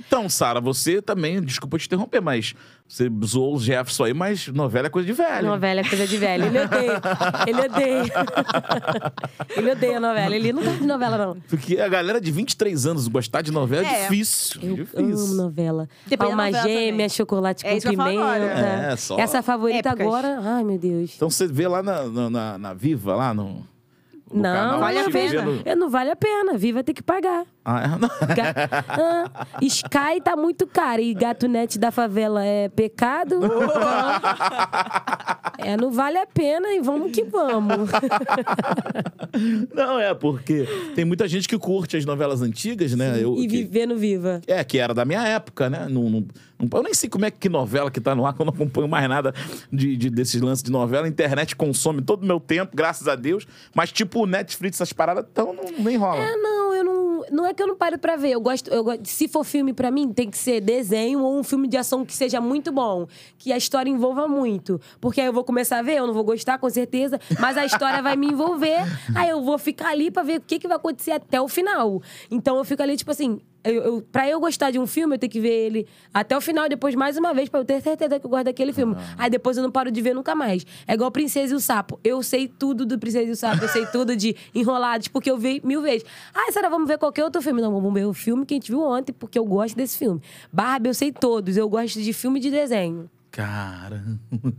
Então, 0.07 0.29
Sara, 0.29 0.61
você 0.61 1.01
também, 1.03 1.41
desculpa 1.43 1.79
te 1.79 1.87
interromper, 1.87 2.21
mas 2.21 2.55
você 2.89 3.09
zoou 3.25 3.55
o 3.57 3.61
Jefferson 3.61 4.05
aí, 4.05 4.15
mas 4.15 4.49
novela 4.49 4.87
é 4.89 4.91
coisa 4.91 5.07
de 5.07 5.13
velho. 5.13 5.47
Novela 5.47 5.81
é 5.81 5.85
coisa 5.85 6.07
de 6.07 6.17
velho. 6.17 6.47
Ele 6.47 6.59
odeia. 6.61 7.01
Ele 7.47 7.61
odeia. 7.61 8.13
Ele 9.57 9.71
odeia 9.71 10.01
novela. 10.01 10.35
Ele 10.35 10.53
não 10.53 10.63
gosta 10.63 10.79
de 10.81 10.87
novela, 10.87 11.19
não. 11.19 11.37
Porque 11.49 11.79
a 11.79 11.89
galera 11.89 12.21
de 12.21 12.31
23 12.31 12.87
anos 12.87 13.09
gostar 13.09 13.43
de 13.43 13.51
novela 13.53 13.87
é, 13.87 13.93
É. 13.93 14.03
difícil. 14.03 14.61
Eu 14.63 14.77
difícil. 14.77 15.05
amo 15.27 15.35
novela. 15.35 15.89
Depende 16.07 16.19
da 16.19 16.25
Alma 16.27 16.47
novela 16.47 16.63
gêmea, 16.69 16.91
também. 16.93 17.09
chocolate 17.09 17.67
É 17.67 17.75
com 17.81 17.91
pimenta. 17.91 18.11
agora. 18.13 18.45
É, 18.93 18.97
só 18.97 19.19
Essa 19.19 19.43
favorita 19.43 19.91
épocas. 19.91 20.07
agora, 20.07 20.41
ai 20.43 20.65
meu 20.65 20.79
Deus. 20.79 21.13
Então 21.17 21.29
você 21.31 21.47
vê 21.47 21.69
lá 21.69 21.83
na, 21.83 22.05
na, 22.05 22.31
na- 22.31 22.59
na 22.59 22.75
Viva, 22.75 23.15
lá 23.15 23.33
no. 23.35 23.45
no 24.33 24.43
Não, 24.43 24.43
canal, 24.43 24.81
Vale 24.81 24.99
a 24.99 25.11
pena. 25.11 25.29
vê 25.29 25.43
no- 25.43 25.63
Eu 25.65 25.77
não 25.77 25.91
vale 25.91 26.11
a 26.11 26.17
pena. 26.17 26.57
Viva 26.57 26.83
tem 26.83 26.95
que 26.95 27.03
pagar. 27.03 27.45
Ah, 27.65 27.83
é? 27.85 28.35
Ga- 28.35 28.55
Ah, 28.89 29.47
Sky 29.63 30.21
tá 30.25 30.35
muito 30.35 30.67
caro 30.67 31.03
e 31.03 31.13
gato 31.15 31.47
net 31.47 31.79
da 31.79 31.91
favela 31.91 32.45
é 32.45 32.69
pecado. 32.69 33.39
É, 35.63 35.77
não 35.77 35.91
vale 35.93 36.17
a 36.17 36.27
pena 36.27 36.69
e 36.73 36.81
vamos 36.81 37.13
que 37.13 37.23
vamos. 37.23 37.91
Não, 39.75 39.99
é 40.01 40.15
porque 40.15 40.67
tem 40.95 41.05
muita 41.05 41.29
gente 41.29 41.47
que 41.47 41.59
curte 41.59 41.99
as 41.99 42.05
novelas 42.07 42.41
antigas, 42.41 42.95
né? 42.95 43.19
Eu, 43.23 43.37
E 43.37 43.43
que- 43.47 43.57
viver 43.65 43.85
no 43.87 43.97
Viva. 43.97 44.41
É, 44.47 44.65
que 44.65 44.79
era 44.79 44.95
da 44.95 45.05
minha 45.05 45.23
época, 45.27 45.69
né? 45.69 45.87
Não, 45.89 46.09
não- 46.09 46.27
não- 46.59 46.69
eu 46.79 46.83
nem 46.83 46.95
sei 46.95 47.11
como 47.11 47.27
é 47.27 47.31
que 47.31 47.49
novela 47.51 47.91
que 47.91 48.01
tá 48.01 48.15
no 48.15 48.25
ar, 48.25 48.33
que 48.35 48.41
eu 48.41 48.47
não 48.47 48.55
acompanho 48.55 48.89
mais 48.89 49.07
nada 49.07 49.35
de, 49.71 49.97
de- 49.99 50.09
desses 50.09 50.41
lances 50.41 50.63
de 50.63 50.73
novela. 50.73 51.05
A 51.07 51.09
internet 51.11 51.55
consome 51.55 52.01
todo 52.01 52.23
o 52.23 52.27
meu 52.27 52.41
tempo, 52.41 52.75
graças 52.75 53.07
a 53.07 53.15
Deus. 53.15 53.47
Mas, 53.75 53.93
tipo, 53.93 54.25
Netflix, 54.27 54.77
essas 54.79 54.95
paradas, 54.95 55.27
então 55.31 55.53
não, 55.53 55.65
nem 55.85 55.99
rola. 55.99 56.23
É, 56.23 56.37
não, 56.37 56.75
eu 56.75 56.85
não. 56.85 57.10
Não 57.31 57.47
é 57.47 57.55
que 57.55 57.63
eu 57.63 57.67
não 57.67 57.77
paro 57.77 57.99
pra 57.99 58.17
ver. 58.17 58.31
Eu 58.31 58.41
gosto, 58.41 58.71
eu 58.71 58.85
gosto. 58.85 59.07
Se 59.07 59.29
for 59.29 59.45
filme 59.45 59.73
pra 59.73 59.91
mim, 59.91 60.13
tem 60.13 60.31
que 60.31 60.39
ser 60.39 60.61
desenho 60.61 61.21
ou 61.23 61.39
um 61.39 61.43
filme 61.43 61.69
de 61.69 61.77
ação 61.77 62.05
que 62.05 62.15
seja 62.15 62.41
muito 62.41 62.73
bom. 62.73 63.07
Que 63.39 63.53
a 63.53 63.57
história 63.57 63.91
envolva 63.91 64.27
muito. 64.29 64.81
Porque 65.01 65.21
aí 65.21 65.27
eu 65.27 65.33
vou 65.33 65.45
começar 65.45 65.79
a 65.79 65.83
ver, 65.83 65.97
eu 65.97 66.07
não 66.07 66.15
vou 66.15 66.25
gostar, 66.25 66.59
com 66.59 66.71
certeza. 66.71 67.21
Mas 67.39 67.57
a 67.57 67.65
história 67.65 68.03
vai 68.03 68.17
me 68.17 68.29
envolver. 68.29 68.79
Aí 69.15 69.29
eu 69.29 69.43
vou 69.43 69.59
ficar 69.59 69.91
ali 69.91 70.11
pra 70.11 70.23
ver 70.23 70.39
o 70.39 70.41
que, 70.41 70.59
que 70.59 70.69
vai 70.69 70.77
acontecer 70.77 71.13
até 71.13 71.41
o 71.41 71.49
final. 71.49 72.03
Então 72.31 72.57
eu 72.57 72.65
fico 72.65 72.83
ali, 72.83 72.97
tipo 72.97 73.11
assim. 73.11 73.41
Eu, 73.63 73.75
eu, 73.83 74.03
pra 74.11 74.29
eu 74.29 74.41
gostar 74.41 74.71
de 74.71 74.79
um 74.79 74.87
filme, 74.87 75.15
eu 75.15 75.19
tenho 75.19 75.31
que 75.31 75.41
ver 75.41 75.67
ele 75.67 75.87
até 76.13 76.37
o 76.37 76.41
final, 76.41 76.69
depois 76.69 76.95
mais 76.95 77.17
uma 77.17 77.35
vez, 77.35 77.49
pra 77.49 77.61
eu 77.61 77.65
ter 77.65 77.81
certeza 77.83 78.19
que 78.19 78.27
eu 78.27 78.31
gosto 78.31 78.45
daquele 78.45 78.73
filme. 78.73 78.97
Aí 79.19 79.29
depois 79.29 79.57
eu 79.57 79.63
não 79.63 79.71
paro 79.71 79.91
de 79.91 80.01
ver 80.01 80.15
nunca 80.15 80.35
mais. 80.35 80.65
É 80.87 80.95
igual 80.95 81.11
Princesa 81.11 81.53
e 81.53 81.57
o 81.57 81.61
Sapo. 81.61 82.01
Eu 82.03 82.23
sei 82.23 82.49
tudo 82.49 82.87
do 82.87 82.99
Princesa 82.99 83.29
e 83.29 83.31
o 83.31 83.37
Sapo, 83.37 83.63
eu 83.63 83.69
sei 83.69 83.87
tudo 83.93 84.17
de 84.17 84.35
Enrolados, 84.55 85.09
porque 85.09 85.31
eu 85.31 85.37
vi 85.37 85.61
mil 85.65 85.83
vezes. 85.83 86.05
Ah, 86.35 86.51
será 86.53 86.69
vamos 86.69 86.89
ver 86.89 86.99
qualquer 86.99 87.25
outro 87.25 87.43
filme? 87.43 87.61
Não, 87.61 87.73
vamos 87.73 87.93
ver 87.93 88.07
o 88.07 88.15
filme 88.15 88.47
que 88.47 88.55
a 88.55 88.57
gente 88.57 88.71
viu 88.71 88.83
ontem, 88.83 89.13
porque 89.13 89.39
eu 89.39 89.45
gosto 89.45 89.77
desse 89.77 89.99
filme. 89.99 90.21
Barbie, 90.53 90.89
eu 90.89 90.95
sei 90.95 91.13
todos. 91.13 91.57
Eu 91.57 91.69
gosto 91.69 92.01
de 92.01 92.13
filme 92.13 92.41
de 92.41 92.51
desenho. 92.51 93.11
Cara. 93.31 94.03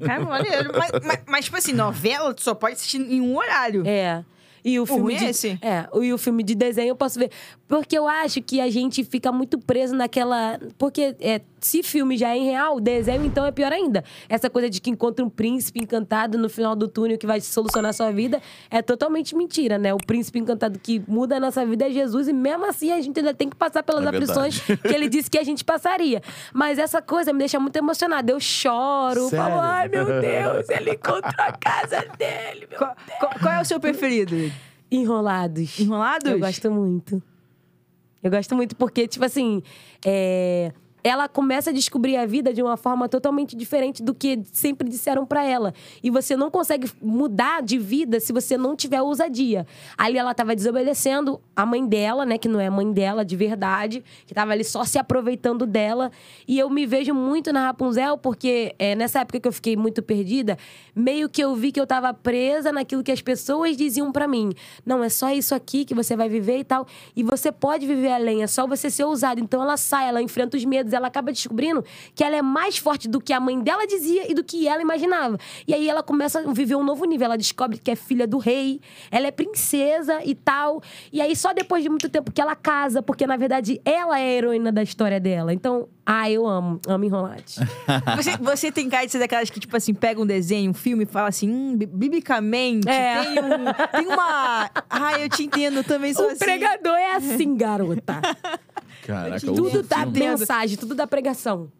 Cara, 0.05 0.25
maneiro. 0.25 0.71
Mas, 0.77 0.91
mas, 1.03 1.19
mas, 1.27 1.45
tipo 1.45 1.57
assim, 1.57 1.73
novela 1.73 2.33
tu 2.33 2.41
só 2.41 2.53
pode 2.53 2.73
assistir 2.73 3.01
em 3.01 3.19
um 3.19 3.35
horário. 3.35 3.83
É. 3.85 4.23
E 4.63 4.79
o 4.79 4.85
filme 4.85 5.01
ruim 5.01 5.15
é 5.15 5.17
de 5.17 5.25
esse? 5.25 5.59
é, 5.61 5.87
e 6.01 6.13
o 6.13 6.17
filme 6.17 6.43
de 6.43 6.55
desenho 6.55 6.89
eu 6.89 6.95
posso 6.95 7.19
ver, 7.19 7.31
porque 7.67 7.97
eu 7.97 8.07
acho 8.07 8.41
que 8.41 8.61
a 8.61 8.69
gente 8.69 9.03
fica 9.03 9.31
muito 9.31 9.57
preso 9.57 9.95
naquela, 9.95 10.59
porque 10.77 11.15
é, 11.19 11.41
se 11.61 11.83
filme 11.83 12.17
já 12.17 12.29
é 12.29 12.37
em 12.37 12.45
real, 12.45 12.79
desenho 12.79 13.23
então 13.23 13.45
é 13.45 13.51
pior 13.51 13.71
ainda. 13.71 14.03
Essa 14.27 14.49
coisa 14.49 14.69
de 14.69 14.81
que 14.81 14.89
encontra 14.89 15.23
um 15.23 15.29
príncipe 15.29 15.79
encantado 15.81 16.37
no 16.37 16.49
final 16.49 16.75
do 16.75 16.87
túnel 16.87 17.17
que 17.17 17.27
vai 17.27 17.39
solucionar 17.39 17.91
a 17.91 17.93
sua 17.93 18.11
vida 18.11 18.41
é 18.69 18.81
totalmente 18.81 19.35
mentira, 19.35 19.77
né? 19.77 19.93
O 19.93 19.97
príncipe 19.97 20.39
encantado 20.39 20.79
que 20.79 21.01
muda 21.07 21.37
a 21.37 21.39
nossa 21.39 21.65
vida 21.65 21.87
é 21.87 21.91
Jesus 21.91 22.27
e 22.27 22.33
mesmo 22.33 22.65
assim 22.65 22.91
a 22.91 22.99
gente 22.99 23.19
ainda 23.19 23.33
tem 23.33 23.47
que 23.49 23.55
passar 23.55 23.83
pelas 23.83 24.03
É 24.05 24.09
aflições 24.09 24.59
que 24.59 24.87
ele 24.93 25.07
disse 25.07 25.29
que 25.29 25.37
a 25.37 25.43
gente 25.43 25.63
passaria. 25.63 26.21
Mas 26.53 26.79
essa 26.79 27.01
coisa 27.01 27.31
me 27.31 27.39
deixa 27.39 27.59
muito 27.59 27.75
emocionada. 27.77 28.31
Eu 28.31 28.39
choro, 28.39 29.29
Sério? 29.29 29.45
falo, 29.45 29.59
ai 29.61 29.87
meu 29.87 30.05
Deus, 30.05 30.67
ele 30.69 30.91
encontrou 30.91 31.33
a 31.37 31.51
casa 31.53 32.05
dele, 32.17 32.67
meu 32.69 32.79
Qual, 32.79 32.95
qual- 33.19 33.33
qual 33.39 33.53
é 33.53 33.61
o 33.61 33.65
seu 33.65 33.79
preferido? 33.79 34.35
Enrolados. 34.91 35.79
Enrolados? 35.79 36.29
Eu 36.31 36.39
gosto 36.39 36.71
muito. 36.71 37.21
Eu 38.23 38.29
gosto 38.29 38.55
muito 38.55 38.75
porque, 38.75 39.07
tipo 39.07 39.25
assim, 39.25 39.63
é, 40.05 40.71
ela 41.03 41.27
começa 41.27 41.69
a 41.69 41.73
descobrir 41.73 42.17
a 42.17 42.25
vida 42.25 42.53
de 42.53 42.61
uma 42.61 42.77
forma 42.77 43.09
totalmente 43.09 43.55
diferente 43.55 44.03
do 44.03 44.13
que 44.13 44.41
sempre 44.51 44.87
disseram 44.89 45.25
pra 45.25 45.43
ela. 45.43 45.73
E 46.03 46.09
você 46.09 46.35
não 46.35 46.51
consegue 46.51 46.89
mudar 47.01 47.61
de 47.61 47.77
vida 47.77 48.19
se 48.19 48.31
você 48.31 48.57
não 48.57 48.75
tiver 48.75 49.01
ousadia. 49.01 49.65
Ali 49.97 50.17
ela 50.17 50.33
tava 50.33 50.55
desobedecendo 50.55 51.41
a 51.55 51.65
mãe 51.65 51.85
dela, 51.85 52.25
né, 52.25 52.37
que 52.37 52.47
não 52.47 52.59
é 52.59 52.69
mãe 52.69 52.91
dela 52.91 53.25
de 53.25 53.35
verdade, 53.35 54.03
que 54.25 54.33
tava 54.33 54.51
ali 54.51 54.63
só 54.63 54.83
se 54.83 54.99
aproveitando 54.99 55.65
dela. 55.65 56.11
E 56.47 56.59
eu 56.59 56.69
me 56.69 56.85
vejo 56.85 57.13
muito 57.13 57.51
na 57.51 57.65
Rapunzel 57.67 58.17
porque 58.17 58.75
é, 58.77 58.95
nessa 58.95 59.21
época 59.21 59.39
que 59.39 59.47
eu 59.47 59.53
fiquei 59.53 59.75
muito 59.75 60.01
perdida, 60.01 60.57
meio 60.95 61.29
que 61.29 61.41
eu 61.41 61.55
vi 61.55 61.71
que 61.71 61.79
eu 61.79 61.87
tava 61.87 62.13
presa 62.13 62.71
naquilo 62.71 63.03
que 63.03 63.11
as 63.11 63.21
pessoas 63.21 63.75
diziam 63.75 64.11
pra 64.11 64.27
mim. 64.27 64.51
Não, 64.85 65.03
é 65.03 65.09
só 65.09 65.31
isso 65.31 65.55
aqui 65.55 65.85
que 65.85 65.93
você 65.93 66.15
vai 66.15 66.29
viver 66.29 66.59
e 66.59 66.63
tal. 66.63 66.85
E 67.15 67.23
você 67.23 67.51
pode 67.51 67.85
viver 67.85 68.11
além, 68.11 68.43
é 68.43 68.47
só 68.47 68.67
você 68.67 68.89
ser 68.89 69.03
ousado. 69.03 69.39
Então 69.39 69.61
ela 69.61 69.77
sai, 69.77 70.07
ela 70.07 70.21
enfrenta 70.21 70.57
os 70.57 70.65
medos, 70.65 70.90
ela 70.93 71.07
acaba 71.07 71.31
descobrindo 71.31 71.83
que 72.15 72.23
ela 72.23 72.35
é 72.35 72.41
mais 72.41 72.77
forte 72.77 73.07
do 73.07 73.19
que 73.21 73.33
a 73.33 73.39
mãe 73.39 73.59
dela 73.59 73.85
dizia 73.87 74.29
e 74.29 74.33
do 74.33 74.43
que 74.43 74.67
ela 74.67 74.81
imaginava. 74.81 75.37
E 75.67 75.73
aí 75.73 75.87
ela 75.89 76.03
começa 76.03 76.39
a 76.39 76.53
viver 76.53 76.75
um 76.75 76.83
novo 76.83 77.05
nível. 77.05 77.25
Ela 77.25 77.37
descobre 77.37 77.77
que 77.77 77.91
é 77.91 77.95
filha 77.95 78.25
do 78.27 78.37
rei, 78.37 78.79
ela 79.09 79.27
é 79.27 79.31
princesa 79.31 80.21
e 80.23 80.33
tal. 80.35 80.81
E 81.11 81.21
aí 81.21 81.35
só 81.35 81.53
depois 81.53 81.83
de 81.83 81.89
muito 81.89 82.09
tempo 82.09 82.31
que 82.31 82.41
ela 82.41 82.55
casa, 82.55 83.01
porque 83.01 83.25
na 83.27 83.37
verdade 83.37 83.79
ela 83.85 84.19
é 84.19 84.23
a 84.23 84.33
heroína 84.33 84.71
da 84.71 84.83
história 84.83 85.19
dela. 85.19 85.53
Então, 85.53 85.87
ah, 86.05 86.29
eu 86.29 86.45
amo, 86.47 86.79
amo 86.87 87.03
enrolados. 87.05 87.57
Você, 88.17 88.37
você 88.37 88.71
tem 88.71 88.89
cara 88.89 89.05
de 89.05 89.11
ser 89.11 89.19
daquelas 89.19 89.49
que, 89.49 89.59
tipo 89.59 89.75
assim, 89.77 89.93
pega 89.93 90.19
um 90.21 90.25
desenho, 90.25 90.71
um 90.71 90.73
filme 90.73 91.03
e 91.03 91.05
fala 91.05 91.29
assim, 91.29 91.49
hum, 91.49 91.75
bi- 91.77 91.85
biblicamente, 91.85 92.87
É. 92.89 93.23
tem, 93.23 93.39
um, 93.39 93.97
tem 93.97 94.07
uma... 94.07 94.69
Ai, 94.89 95.23
eu 95.23 95.29
te 95.29 95.43
entendo, 95.43 95.77
eu 95.77 95.83
também 95.83 96.13
sou 96.13 96.25
o 96.25 96.29
assim. 96.29 96.39
pregador 96.39 96.95
é 96.95 97.15
assim, 97.15 97.55
garota. 97.55 98.19
Caraca, 99.05 99.39
Tudo 99.39 99.65
o 99.65 99.71
Tudo 99.71 99.83
da 99.87 99.97
filme- 99.97 100.19
mensagem, 100.19 100.77
tudo 100.77 100.95
da 100.95 101.07
pregação. 101.07 101.71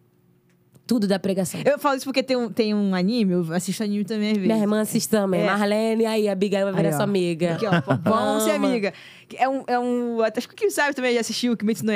Tudo 0.84 1.06
da 1.06 1.18
pregação. 1.18 1.60
Eu 1.64 1.78
falo 1.78 1.96
isso 1.96 2.04
porque 2.04 2.22
tem 2.22 2.36
um, 2.36 2.50
tem 2.50 2.74
um 2.74 2.94
anime, 2.94 3.32
eu 3.32 3.52
assisto 3.54 3.82
anime 3.84 4.04
também 4.04 4.32
às 4.32 4.36
vezes. 4.36 4.48
Minha 4.52 4.58
irmã 4.62 4.80
assiste 4.80 5.08
também. 5.08 5.40
É. 5.42 5.46
Marlene, 5.46 6.04
aí 6.04 6.28
a 6.28 6.32
Abigail 6.32 6.66
vai 6.66 6.74
virar 6.74 6.88
Aí, 6.88 6.94
sua 6.94 7.04
amiga. 7.04 7.54
Aqui, 7.54 7.66
ó, 7.66 7.70
vamos 8.02 8.42
ser 8.42 8.50
amiga. 8.50 8.92
É 9.36 9.48
um, 9.48 9.62
é 9.68 9.78
um. 9.78 10.18
Acho 10.22 10.48
que 10.48 10.54
o 10.54 10.56
sabe 10.72 10.94
também 10.94 11.14
já 11.14 11.20
assistiu, 11.20 11.52
que 11.56 11.58
Kimetsu 11.58 11.86
no 11.86 11.92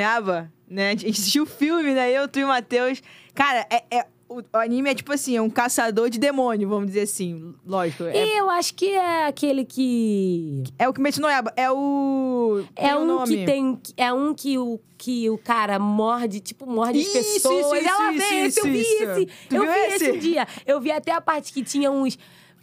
né? 0.67 0.87
A 0.87 0.91
gente 0.91 1.09
assistiu 1.09 1.43
o 1.43 1.45
filme, 1.45 1.93
né? 1.93 2.09
Eu, 2.11 2.27
tu 2.29 2.39
e 2.39 2.43
o 2.45 2.47
Matheus. 2.47 3.01
Cara, 3.35 3.67
é, 3.69 3.83
é 3.97 4.05
o, 4.29 4.41
anime 4.53 4.89
é 4.89 4.95
tipo 4.95 5.11
assim, 5.13 5.35
é 5.35 5.41
um 5.41 5.49
caçador 5.49 6.09
de 6.09 6.19
demônio, 6.19 6.67
vamos 6.67 6.87
dizer 6.87 7.01
assim. 7.01 7.53
Lógico. 7.65 8.03
É, 8.03 8.25
E 8.25 8.37
eu 8.37 8.49
acho 8.49 8.73
que 8.73 8.89
é 8.93 9.27
aquele 9.27 9.63
que. 9.63 10.63
é 10.77 10.87
o 10.87 10.93
Kimetsu 10.93 11.21
no 11.21 11.27
Yaiba. 11.29 11.53
É 11.55 11.71
o... 11.71 12.63
É 12.75 12.87
tem 12.87 12.95
um 12.95 13.05
nome. 13.05 13.37
que 13.37 13.45
tem. 13.45 13.79
É 13.95 14.13
um 14.13 14.33
que 14.33 14.57
o, 14.57 14.79
que 14.97 15.29
o 15.29 15.37
cara 15.37 15.79
morde, 15.79 16.39
tipo, 16.39 16.65
morde 16.65 16.99
Isso, 16.99 17.17
as 17.17 17.25
pessoas. 17.25 17.81
isso, 17.81 17.89
Ela 17.89 18.11
isso, 18.11 18.29
vê 18.29 18.35
esse, 18.41 18.59
eu 18.59 18.65
vi 18.65 18.81
isso, 18.81 19.03
esse. 19.03 19.21
isso. 19.23 19.31
Tu 19.49 19.55
eu 19.55 19.61
vi 19.61 19.67
esse? 19.67 19.95
esse 19.95 20.11
um 20.11 20.19
dia. 20.19 20.47
Eu 20.65 20.81
vi 20.81 20.91
até 20.91 21.11
a 21.11 21.21
parte 21.21 21.53
que 21.53 21.63
tinha 21.63 21.89
uns. 21.89 22.17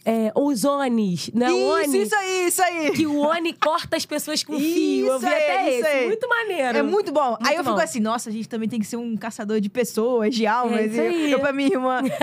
É, 0.06 0.30
os 0.34 0.64
Onis, 0.64 1.30
né? 1.32 1.50
O 1.50 1.78
Isso, 1.80 1.88
Oni. 1.90 2.02
isso 2.02 2.14
aí, 2.14 2.46
isso 2.46 2.62
aí. 2.62 2.90
Que 2.90 3.06
o 3.06 3.20
Oni 3.20 3.54
corta 3.54 3.96
as 3.96 4.04
pessoas 4.04 4.44
com 4.44 4.58
fio. 4.58 5.06
Eu 5.06 5.16
Isso 5.16 5.26
vi 5.26 5.32
aí, 5.32 5.34
até 5.34 5.70
isso 5.70 5.78
esse. 5.86 5.96
aí. 5.96 6.06
Muito 6.08 6.28
maneiro. 6.28 6.78
É 6.78 6.82
muito 6.82 7.10
bom. 7.12 7.38
aí 7.40 7.44
Muito 7.46 7.52
eu 7.58 7.64
fico 7.64 7.76
bom. 7.76 7.80
assim, 7.82 8.00
nossa, 8.00 8.28
a 8.28 8.32
gente 8.32 8.46
também 8.48 8.68
tem 8.68 8.78
que 8.78 8.86
ser 8.86 8.96
um 8.98 9.16
caçador 9.16 9.60
de 9.62 9.70
pessoas, 9.70 10.34
de 10.34 10.46
almas. 10.46 10.78
É 10.80 10.86
isso 10.86 10.96
E 10.96 11.00
aí. 11.00 11.32
eu 11.32 11.40
pra 11.40 11.52
minha 11.54 11.68
irmã. 11.72 12.02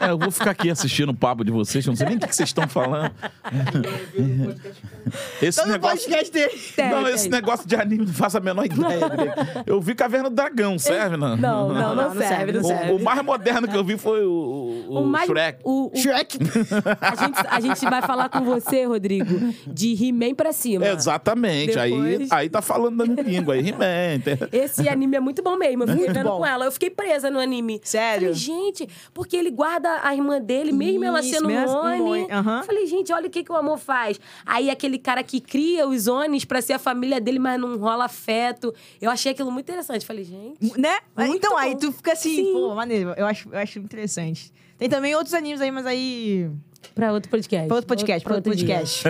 É, 0.00 0.10
eu 0.10 0.18
vou 0.18 0.30
ficar 0.32 0.50
aqui 0.50 0.68
assistindo 0.70 1.10
o 1.10 1.14
papo 1.14 1.44
de 1.44 1.50
vocês, 1.52 1.84
eu 1.86 1.90
não 1.90 1.96
sei 1.96 2.06
nem 2.08 2.16
o 2.16 2.20
que 2.20 2.34
vocês 2.34 2.48
estão 2.48 2.66
falando. 2.68 3.12
Esse 5.40 5.60
Todo 5.60 5.70
negócio. 5.70 5.98
podcast 5.98 6.32
dele. 6.32 6.52
Não, 6.90 7.08
esse 7.08 7.28
negócio 7.28 7.66
de 7.68 7.76
anime 7.76 8.06
não 8.06 8.12
faço 8.12 8.38
a 8.38 8.40
menor 8.40 8.64
ideia. 8.66 9.00
Eu 9.66 9.80
vi 9.80 9.94
Caverna 9.94 10.28
do 10.30 10.34
Dragão, 10.36 10.78
serve, 10.78 11.16
não? 11.16 11.36
Não, 11.36 11.68
não, 11.68 11.74
não, 11.74 11.74
não, 11.74 11.94
não 11.94 12.10
serve, 12.20 12.26
serve, 12.26 12.52
não 12.52 12.60
não 12.62 12.68
serve. 12.68 12.92
O, 12.92 12.96
o 12.96 13.02
mais 13.04 13.22
moderno 13.22 13.68
que 13.68 13.76
eu 13.76 13.84
vi 13.84 13.96
foi 13.98 14.24
o, 14.24 14.30
o, 14.88 15.00
o 15.02 15.06
mais- 15.06 15.26
Shrek. 15.26 15.58
O, 15.64 15.86
o- 15.86 15.96
Shrek. 16.02 16.38
a, 17.00 17.14
gente, 17.16 17.46
a 17.48 17.60
gente 17.60 17.80
vai 17.90 18.02
falar 18.02 18.28
com 18.28 18.40
você, 18.44 18.84
Rodrigo, 18.84 19.52
de 19.66 19.92
He-Man 20.04 20.34
pra 20.34 20.52
cima. 20.52 20.86
Exatamente. 20.86 21.78
Aí, 21.78 21.90
Depois- 21.90 22.32
aí 22.32 22.48
tá 22.50 22.60
falando 22.62 22.96
da 22.98 23.04
minha 23.06 23.22
língua. 23.22 23.54
Aí, 23.54 23.68
He-Man. 23.68 24.22
Esse 24.52 24.88
anime 24.88 25.16
é 25.16 25.20
muito 25.20 25.42
bom 25.42 25.56
mesmo. 25.56 25.82
Eu 25.84 25.88
fiquei 25.88 26.04
Muito 26.04 26.14
vendo 26.16 26.28
bom. 26.30 26.38
com 26.38 26.46
ela. 26.46 26.64
Eu 26.64 26.72
fiquei 26.72 26.90
presa 26.90 27.30
no 27.30 27.38
anime. 27.38 27.80
Sério? 27.84 28.28
Falei, 28.28 28.34
gente, 28.34 28.88
porque 29.14 29.36
ele 29.36 29.50
guarda 29.50 30.00
a 30.02 30.14
irmã 30.14 30.40
dele, 30.40 30.72
mesmo 30.72 31.04
ela 31.04 31.20
Isso, 31.20 31.30
sendo 31.30 31.46
mesmo 31.48 31.70
um 31.76 32.10
Oni. 32.12 32.30
Aham. 32.30 32.62
Falei, 32.64 32.86
gente, 32.86 33.12
olha 33.12 33.26
o 33.26 33.30
que, 33.30 33.42
que 33.44 33.52
o 33.52 33.56
amor 33.56 33.78
faz. 33.78 34.18
Aí 34.44 34.70
aquele 34.70 34.98
cara 34.98 35.22
que 35.22 35.40
cria 35.40 35.86
os 35.86 36.06
Onis 36.08 36.44
pra 36.44 36.60
ser 36.60 36.74
a 36.74 36.78
família 36.78 37.20
dele, 37.20 37.38
mas 37.38 37.60
não 37.60 37.76
rola 37.78 38.04
afeto. 38.04 38.74
Eu 39.00 39.10
achei 39.10 39.32
aquilo 39.32 39.50
muito 39.50 39.64
interessante. 39.66 40.04
Falei, 40.06 40.24
gente. 40.24 40.78
Né? 40.78 40.98
Muito 41.16 41.36
então, 41.36 41.56
aí 41.56 41.72
bom. 41.72 41.78
tu 41.80 41.92
fica 41.92 42.12
assim, 42.12 42.36
Sim. 42.36 42.52
pô, 42.52 42.74
maneiro. 42.74 43.12
Eu 43.16 43.26
acho, 43.26 43.48
eu 43.52 43.58
acho 43.58 43.78
interessante. 43.78 44.52
Tem 44.82 44.88
também 44.88 45.14
outros 45.14 45.32
animes 45.32 45.60
aí, 45.60 45.70
mas 45.70 45.86
aí. 45.86 46.50
Pra 46.92 47.12
outro 47.12 47.30
podcast. 47.30 47.68
Pra 47.68 47.76
outro 47.76 47.86
podcast, 47.86 48.24
pra 48.24 48.34
outro 48.34 48.52
dia. 48.52 48.78
podcast. 48.78 49.04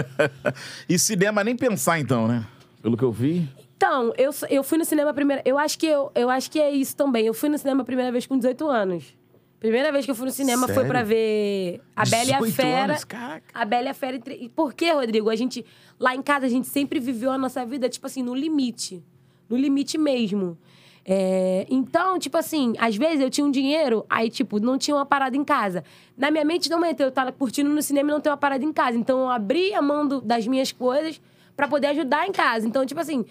E 0.87 0.99
cinema 0.99 1.43
nem 1.43 1.57
pensar, 1.57 1.99
então, 1.99 2.29
né? 2.29 2.47
Pelo 2.83 2.95
que 2.95 3.03
eu 3.03 3.11
vi. 3.11 3.49
Então, 3.75 4.13
eu, 4.19 4.31
eu 4.51 4.63
fui 4.63 4.77
no 4.77 4.85
cinema 4.85 5.13
a 5.13 5.15
primeira. 5.15 5.41
Eu 5.47 5.57
acho 5.57 5.79
que 5.79 5.87
eu, 5.87 6.13
eu 6.15 6.29
acho 6.29 6.51
que 6.51 6.61
é 6.61 6.71
isso 6.71 6.95
também. 6.95 7.25
Eu 7.25 7.33
fui 7.33 7.49
no 7.49 7.57
cinema 7.57 7.81
a 7.81 7.85
primeira 7.87 8.13
vez 8.13 8.27
com 8.27 8.37
18 8.37 8.69
anos. 8.69 9.17
Primeira 9.59 9.91
vez 9.91 10.05
que 10.05 10.11
eu 10.11 10.15
fui 10.15 10.27
no 10.27 10.31
cinema 10.31 10.67
foi 10.67 10.75
Sério? 10.75 10.91
pra 10.91 11.03
ver 11.03 11.81
A 11.97 12.05
Bela 12.05 12.25
e 12.25 12.33
a 12.35 12.39
18 12.41 12.55
Fera. 12.55 12.85
anos, 12.93 13.05
caraca. 13.05 13.45
A 13.55 13.65
Bela 13.65 13.87
e 13.87 13.89
a 13.89 13.95
Fera. 13.95 14.21
e 14.29 14.51
Por 14.51 14.75
quê, 14.75 14.93
Rodrigo? 14.93 15.31
A 15.31 15.37
gente, 15.37 15.65
lá 15.99 16.15
em 16.15 16.21
casa, 16.21 16.45
a 16.45 16.51
gente 16.51 16.69
sempre 16.69 17.01
viveu 17.01 17.31
a 17.31 17.39
nossa 17.39 17.65
vida, 17.65 17.89
tipo 17.89 18.07
assim, 18.07 18.23
no 18.23 18.35
limite. 18.35 19.03
No 19.49 19.57
limite 19.57 19.97
mesmo. 19.97 20.59
É, 21.05 21.67
então, 21.69 22.19
tipo 22.19 22.37
assim, 22.37 22.75
às 22.79 22.95
vezes 22.97 23.21
eu 23.21 23.29
tinha 23.29 23.45
um 23.47 23.51
dinheiro, 23.51 24.07
aí, 24.09 24.31
tipo, 24.31 24.61
não 24.61 24.79
tinha 24.79 24.97
uma 24.97 25.05
parada 25.07 25.37
em 25.37 25.45
casa. 25.45 25.83
Na 26.17 26.31
minha 26.31 26.45
mente 26.45 26.71
não 26.71 26.85
entra, 26.85 27.07
eu 27.07 27.11
tava 27.11 27.33
curtindo 27.33 27.69
no 27.71 27.83
cinema 27.83 28.11
e 28.11 28.13
não 28.13 28.21
ter 28.21 28.31
uma 28.31 28.37
parada 28.37 28.65
em 28.65 28.73
casa. 28.73 28.97
Então, 28.97 29.21
eu 29.21 29.29
abri 29.31 29.75
a 29.75 29.83
mão 29.83 30.07
do- 30.07 30.21
das 30.21 30.47
minhas 30.47 30.71
coisas 30.71 31.21
pra 31.57 31.67
poder 31.67 31.89
ajudar 31.89 32.27
em 32.27 32.33
casa. 32.33 32.67
Então, 32.69 32.87
tipo 32.87 33.01
assim, 33.01 33.25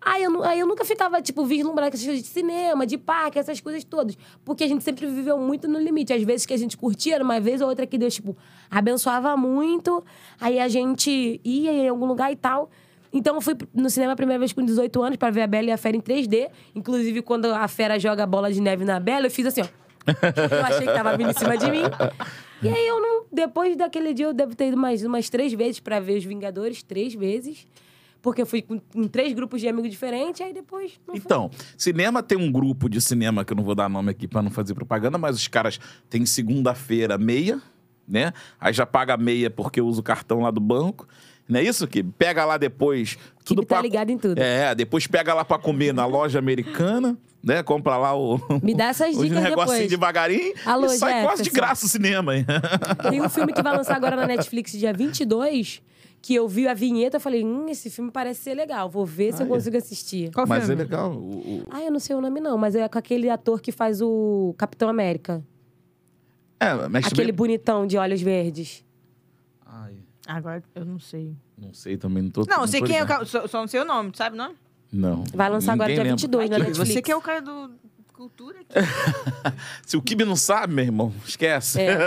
aí 0.00 0.22
eu, 0.22 0.42
aí 0.44 0.60
eu 0.60 0.66
nunca 0.68 0.84
ficava, 0.84 1.20
tipo, 1.20 1.44
vislumbrando 1.44 1.88
essas 1.88 2.04
coisas 2.06 2.22
de 2.22 2.28
cinema, 2.28 2.86
de 2.86 2.96
parque, 2.96 3.40
essas 3.40 3.60
coisas 3.60 3.82
todas. 3.82 4.16
Porque 4.44 4.62
a 4.62 4.68
gente 4.68 4.84
sempre 4.84 5.04
viveu 5.06 5.36
muito 5.36 5.66
no 5.66 5.80
limite. 5.80 6.12
Às 6.12 6.22
vezes 6.22 6.46
que 6.46 6.54
a 6.54 6.56
gente 6.56 6.76
curtia, 6.76 7.20
uma 7.20 7.40
vez 7.40 7.60
ou 7.60 7.68
outra 7.68 7.86
que 7.86 7.98
Deus, 7.98 8.14
tipo, 8.14 8.36
abençoava 8.70 9.36
muito. 9.36 10.04
Aí 10.40 10.60
a 10.60 10.68
gente 10.68 11.40
ia 11.44 11.72
em 11.72 11.88
algum 11.88 12.06
lugar 12.06 12.30
e 12.30 12.36
tal. 12.36 12.70
Então 13.16 13.34
eu 13.34 13.40
fui 13.40 13.56
no 13.72 13.88
cinema 13.88 14.12
a 14.12 14.16
primeira 14.16 14.38
vez 14.38 14.52
com 14.52 14.62
18 14.62 15.02
anos 15.02 15.16
pra 15.16 15.30
ver 15.30 15.40
a 15.40 15.46
Bela 15.46 15.68
e 15.68 15.72
a 15.72 15.78
Fera 15.78 15.96
em 15.96 16.02
3D. 16.02 16.50
Inclusive, 16.74 17.22
quando 17.22 17.46
a 17.46 17.66
Fera 17.66 17.98
joga 17.98 18.24
a 18.24 18.26
bola 18.26 18.52
de 18.52 18.60
neve 18.60 18.84
na 18.84 19.00
Bela, 19.00 19.26
eu 19.26 19.30
fiz 19.30 19.46
assim, 19.46 19.62
ó. 19.62 19.66
Eu 20.06 20.64
achei 20.64 20.86
que 20.86 20.92
tava 20.92 21.16
vindo 21.16 21.30
em 21.30 21.34
cima 21.34 21.56
de 21.56 21.70
mim. 21.70 21.80
E 22.62 22.68
aí 22.68 22.86
eu 22.86 23.00
não. 23.00 23.24
Depois 23.32 23.74
daquele 23.74 24.12
dia, 24.12 24.26
eu 24.26 24.34
devo 24.34 24.54
ter 24.54 24.68
ido 24.68 24.76
mais 24.76 25.02
umas 25.02 25.30
três 25.30 25.52
vezes 25.54 25.80
pra 25.80 25.98
ver 25.98 26.18
os 26.18 26.24
Vingadores, 26.24 26.82
três 26.82 27.14
vezes. 27.14 27.66
Porque 28.20 28.42
eu 28.42 28.46
fui 28.46 28.60
com, 28.60 28.80
em 28.94 29.08
três 29.08 29.32
grupos 29.32 29.60
de 29.60 29.68
amigos 29.68 29.90
diferentes, 29.90 30.42
aí 30.42 30.52
depois. 30.52 31.00
Então, 31.14 31.50
cinema 31.76 32.22
tem 32.22 32.36
um 32.36 32.52
grupo 32.52 32.88
de 32.88 33.00
cinema 33.00 33.44
que 33.44 33.52
eu 33.52 33.56
não 33.56 33.64
vou 33.64 33.74
dar 33.74 33.88
nome 33.88 34.10
aqui 34.10 34.28
pra 34.28 34.42
não 34.42 34.50
fazer 34.50 34.74
propaganda, 34.74 35.16
mas 35.16 35.36
os 35.36 35.48
caras 35.48 35.80
têm 36.10 36.26
segunda-feira 36.26 37.16
meia, 37.16 37.62
né? 38.06 38.32
Aí 38.60 38.72
já 38.72 38.84
paga 38.84 39.16
meia 39.16 39.50
porque 39.50 39.80
usa 39.80 40.00
o 40.00 40.04
cartão 40.04 40.40
lá 40.40 40.50
do 40.50 40.60
banco. 40.60 41.06
Não 41.48 41.60
é 41.60 41.62
isso? 41.62 41.86
Que 41.86 42.02
pega 42.02 42.44
lá 42.44 42.56
depois. 42.56 43.16
Tudo 43.44 43.62
tá 43.62 43.76
pra- 43.76 43.82
ligado 43.82 44.10
em 44.10 44.18
tudo. 44.18 44.38
É, 44.40 44.74
depois 44.74 45.06
pega 45.06 45.32
lá 45.32 45.44
pra 45.44 45.58
comer 45.58 45.94
na 45.94 46.04
loja 46.04 46.38
americana, 46.40 47.16
né? 47.42 47.62
Compra 47.62 47.96
lá 47.96 48.16
o. 48.16 48.40
Me 48.62 48.74
dá 48.74 48.86
essas 48.86 49.10
dicas 49.18 49.30
negocinho 49.42 49.66
depois. 49.72 49.88
devagarinho 49.90 50.52
Alô, 50.64 50.86
e 50.86 50.98
sai 50.98 51.22
quase 51.22 51.42
de 51.42 51.50
Jefferson. 51.50 51.54
graça 51.66 51.86
o 51.86 51.88
cinema. 51.88 52.36
hein? 52.36 52.44
Tem 53.10 53.22
um 53.22 53.28
filme 53.28 53.52
que 53.52 53.62
vai 53.62 53.76
lançar 53.76 53.94
agora 53.94 54.16
na 54.16 54.26
Netflix, 54.26 54.72
dia 54.72 54.92
22, 54.92 55.80
que 56.20 56.34
eu 56.34 56.48
vi 56.48 56.66
a 56.66 56.74
vinheta 56.74 57.18
e 57.18 57.20
falei, 57.20 57.44
hum, 57.44 57.66
esse 57.68 57.88
filme 57.90 58.10
parece 58.10 58.40
ser 58.42 58.54
legal. 58.54 58.90
Vou 58.90 59.06
ver 59.06 59.32
se 59.32 59.40
eu 59.40 59.46
Ah, 59.46 59.48
é. 59.48 59.52
consigo 59.52 59.76
assistir. 59.76 60.32
Qual 60.32 60.44
Mas 60.48 60.64
é 60.64 60.66
filme? 60.66 60.82
legal. 60.82 61.12
o- 61.12 61.16
o- 61.38 61.62
Ah, 61.70 61.80
eu 61.82 61.92
não 61.92 62.00
sei 62.00 62.16
o 62.16 62.20
nome 62.20 62.40
não, 62.40 62.58
mas 62.58 62.74
é 62.74 62.88
com 62.88 62.98
aquele 62.98 63.30
ator 63.30 63.60
que 63.60 63.70
faz 63.70 64.02
o 64.02 64.52
Capitão 64.58 64.88
América. 64.88 65.40
É, 66.58 66.88
mexe 66.88 67.08
Aquele 67.08 67.30
bonitão 67.32 67.86
de 67.86 67.96
olhos 67.98 68.20
verdes. 68.22 68.84
Agora 70.26 70.62
eu 70.74 70.84
não 70.84 70.98
sei. 70.98 71.34
não 71.56 71.72
sei 71.72 71.96
também, 71.96 72.22
não 72.24 72.30
tô. 72.30 72.44
Não, 72.48 72.62
eu 72.62 72.66
sei 72.68 72.82
quem 72.82 72.96
é 72.98 73.04
o 73.04 73.06
cara. 73.06 73.24
Só, 73.24 73.46
só 73.46 73.60
não 73.60 73.68
sei 73.68 73.80
o 73.80 73.84
nome, 73.84 74.10
tu 74.10 74.18
sabe, 74.18 74.36
não? 74.36 74.54
Não. 74.92 75.24
Vai 75.34 75.48
lançar 75.50 75.72
agora 75.74 75.88
dia 75.92 76.02
lembra. 76.02 76.16
22 76.16 76.50
na 76.50 76.58
Netflix. 76.58 76.88
Você 76.88 77.02
que 77.02 77.10
é 77.12 77.16
o 77.16 77.20
cara 77.20 77.40
do 77.40 77.70
cultura 78.12 78.56
aqui. 78.60 78.72
Se 79.86 79.94
o 79.96 80.00
Kibe 80.00 80.24
não 80.24 80.36
sabe, 80.36 80.72
meu 80.72 80.84
irmão, 80.86 81.12
esquece. 81.26 81.82
É. 81.82 81.98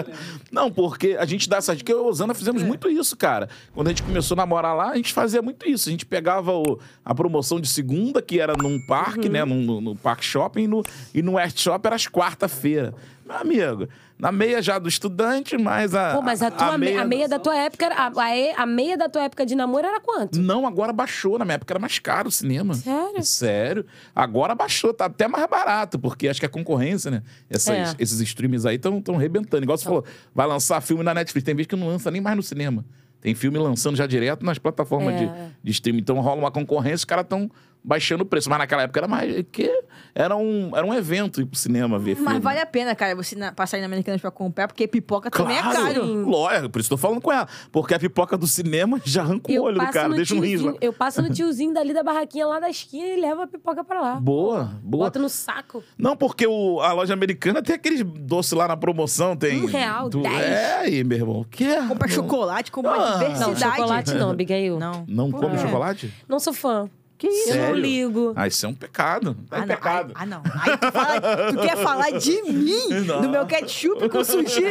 não, 0.50 0.70
porque 0.72 1.16
a 1.20 1.26
gente 1.26 1.48
dá 1.50 1.58
essa 1.58 1.76
dica. 1.76 1.92
Eu 1.92 1.98
e 1.98 2.04
a 2.04 2.06
Osana 2.08 2.32
fizemos 2.34 2.62
muito 2.62 2.88
isso, 2.88 3.14
cara. 3.16 3.48
Quando 3.74 3.88
a 3.88 3.90
gente 3.90 4.02
começou 4.02 4.34
a 4.34 4.38
namorar 4.38 4.74
lá, 4.74 4.90
a 4.90 4.96
gente 4.96 5.12
fazia 5.12 5.42
muito 5.42 5.68
isso. 5.68 5.88
A 5.88 5.92
gente 5.92 6.06
pegava 6.06 6.52
o- 6.54 6.78
a 7.04 7.14
promoção 7.14 7.60
de 7.60 7.68
segunda, 7.68 8.22
que 8.22 8.40
era 8.40 8.54
num 8.56 8.80
parque, 8.86 9.26
Uhum. 9.26 9.32
né? 9.32 9.44
Num, 9.44 9.62
no, 9.62 9.80
no 9.82 9.96
Parque 9.96 10.24
Shopping, 10.24 10.62
e 10.62 10.66
no, 10.66 10.82
e 11.14 11.20
no 11.22 11.32
West 11.34 11.58
Shop 11.60 11.86
era 11.86 11.94
às 11.96 12.06
quarta-feira. 12.06 12.94
Meu 13.26 13.36
amigo, 13.36 13.86
na 14.20 14.30
meia 14.30 14.60
já 14.60 14.78
do 14.78 14.88
estudante, 14.88 15.56
mas 15.56 15.94
a. 15.94 16.14
Pô, 16.14 16.22
mas 16.22 16.42
a, 16.42 16.50
tua, 16.50 16.76
me- 16.78 16.96
a 16.96 17.04
meia 17.04 17.28
da 17.28 17.38
tua 17.38 17.56
época, 17.56 17.86
a, 17.88 18.06
a, 18.08 18.62
a 18.62 18.66
meia 18.66 18.96
da 18.96 19.08
tua 19.08 19.22
época 19.24 19.46
de 19.46 19.54
namoro 19.54 19.86
era 19.86 20.00
quanto? 20.00 20.38
Não, 20.38 20.66
agora 20.66 20.92
baixou. 20.92 21.38
Na 21.38 21.44
minha 21.44 21.54
época 21.54 21.72
era 21.72 21.78
mais 21.80 21.98
caro 21.98 22.28
o 22.28 22.32
cinema. 22.32 22.74
Sério? 22.74 23.22
Sério. 23.22 23.86
Agora 24.14 24.54
baixou, 24.54 24.92
tá 24.92 25.06
até 25.06 25.26
mais 25.26 25.46
barato, 25.48 25.98
porque 25.98 26.28
acho 26.28 26.38
que 26.40 26.46
a 26.46 26.50
concorrência, 26.50 27.10
né? 27.10 27.22
Essas- 27.48 27.70
É. 27.94 27.94
Esses 27.98 28.20
streams 28.20 28.66
aí 28.66 28.76
estão 28.76 29.00
tão 29.00 29.16
rebentando. 29.16 29.64
Igual 29.64 29.78
você 29.78 29.84
falou, 29.84 30.04
vai 30.34 30.46
lançar 30.46 30.80
filme 30.80 31.02
na 31.02 31.14
Netflix. 31.14 31.44
Tem 31.44 31.54
vez 31.54 31.66
que 31.66 31.74
não 31.76 31.88
lança 31.88 32.10
nem 32.10 32.20
mais 32.20 32.36
no 32.36 32.42
cinema. 32.42 32.84
Tem 33.20 33.34
filme 33.34 33.58
lançando 33.58 33.96
já 33.96 34.06
direto 34.06 34.44
nas 34.46 34.58
plataformas 34.58 35.14
É. 35.14 35.18
de, 35.18 35.30
de 35.62 35.70
streaming. 35.72 36.00
Então 36.00 36.18
rola 36.20 36.40
uma 36.40 36.50
concorrência, 36.50 36.96
os 36.96 37.04
caras 37.04 37.24
estão 37.24 37.50
baixando 37.82 38.22
o 38.22 38.26
preço. 38.26 38.48
Mas 38.50 38.58
naquela 38.58 38.82
época 38.82 39.00
era 39.00 39.08
mais. 39.08 39.44
Que 39.50 39.70
era, 40.14 40.36
um, 40.36 40.70
era 40.76 40.84
um 40.86 40.92
evento 40.94 41.40
ir 41.40 41.46
pro 41.46 41.58
cinema 41.58 41.98
ver 41.98 42.14
filme. 42.16 42.30
Mas 42.32 42.42
vale 42.42 42.58
a 42.60 42.66
pena, 42.66 42.94
cara, 42.94 43.14
você 43.14 43.34
na, 43.36 43.52
passar 43.52 43.76
aí 43.76 43.80
na 43.80 43.86
Americanas 43.86 44.20
pra 44.20 44.30
comprar, 44.30 44.66
porque 44.68 44.86
pipoca 44.88 45.30
também 45.30 45.56
é 45.58 45.62
caro. 45.62 46.04
Lógico, 46.28 46.70
por 46.70 46.80
isso 46.80 46.88
que 46.88 46.94
eu 46.94 46.98
tô 46.98 47.00
falando 47.02 47.20
com 47.20 47.32
ela. 47.32 47.46
Porque 47.70 47.94
a 47.94 47.98
pipoca 47.98 48.36
do 48.36 48.46
cinema 48.46 49.00
já 49.04 49.22
arranca 49.22 49.50
o 49.52 49.62
olho 49.62 49.78
do 49.78 49.86
cara, 49.90 50.08
deixa 50.14 50.34
um 50.34 50.40
riso. 50.40 50.76
eu 50.80 50.92
passo 50.92 51.22
no 51.22 51.30
tiozinho 51.30 51.72
dali 51.72 51.92
da 51.92 52.02
barraquinha 52.02 52.46
lá 52.46 52.58
da 52.60 52.68
esquina 52.70 53.06
e 53.06 53.20
levo 53.20 53.42
a 53.42 53.46
pipoca 53.46 53.82
pra 53.84 54.00
lá. 54.00 54.14
Boa, 54.16 54.64
boa. 54.82 55.04
Bota 55.06 55.18
no 55.18 55.28
saco. 55.28 55.82
Não, 55.98 56.16
porque 56.16 56.46
o- 56.46 56.80
a 56.80 56.92
loja 56.92 57.14
americana 57.14 57.62
tem 57.62 57.74
aqueles 57.74 58.02
doces 58.02 58.52
lá 58.52 58.66
na 58.68 58.76
promoção, 58.76 59.36
tem... 59.36 59.62
Um 59.62 59.66
real, 59.66 60.08
dez. 60.10 60.26
É 60.34 60.74
aí, 60.80 61.04
meu 61.04 61.18
irmão. 61.18 61.40
O 61.40 61.44
quê? 61.44 61.76
Compra 61.88 62.08
chocolate, 62.08 62.70
compra 62.72 62.90
Ah. 62.92 63.10
Não, 63.10 63.28
diversidade. 63.30 63.60
chocolate 63.76 64.14
não, 64.14 64.30
Abigail. 64.30 64.78
Não. 64.78 65.04
Não 65.08 65.30
come 65.30 65.54
É. 65.54 65.58
chocolate? 65.58 66.12
Não 66.28 66.38
sou 66.38 66.52
fã. 66.52 66.88
Que 67.20 67.28
isso? 67.28 67.50
Eu 67.50 67.56
não 67.56 67.64
Sério? 67.66 67.80
ligo. 67.82 68.32
Ah, 68.34 68.46
isso 68.46 68.64
é 68.64 68.68
um 68.70 68.74
pecado. 68.74 69.36
É 69.50 69.56
um 69.56 69.60
não, 69.60 69.66
pecado. 69.66 70.12
Aí, 70.14 70.22
ah, 70.22 70.26
não. 70.26 70.42
Aí 70.42 70.78
tu, 70.78 70.90
fala- 70.90 71.20
tu 71.52 71.58
quer 71.60 71.76
falar 71.76 72.10
de 72.12 72.42
mim, 72.44 72.88
Não. 73.04 73.20
do 73.20 73.28
meu 73.28 73.44
ketchup 73.44 74.08
com 74.08 74.24
sushi, 74.24 74.64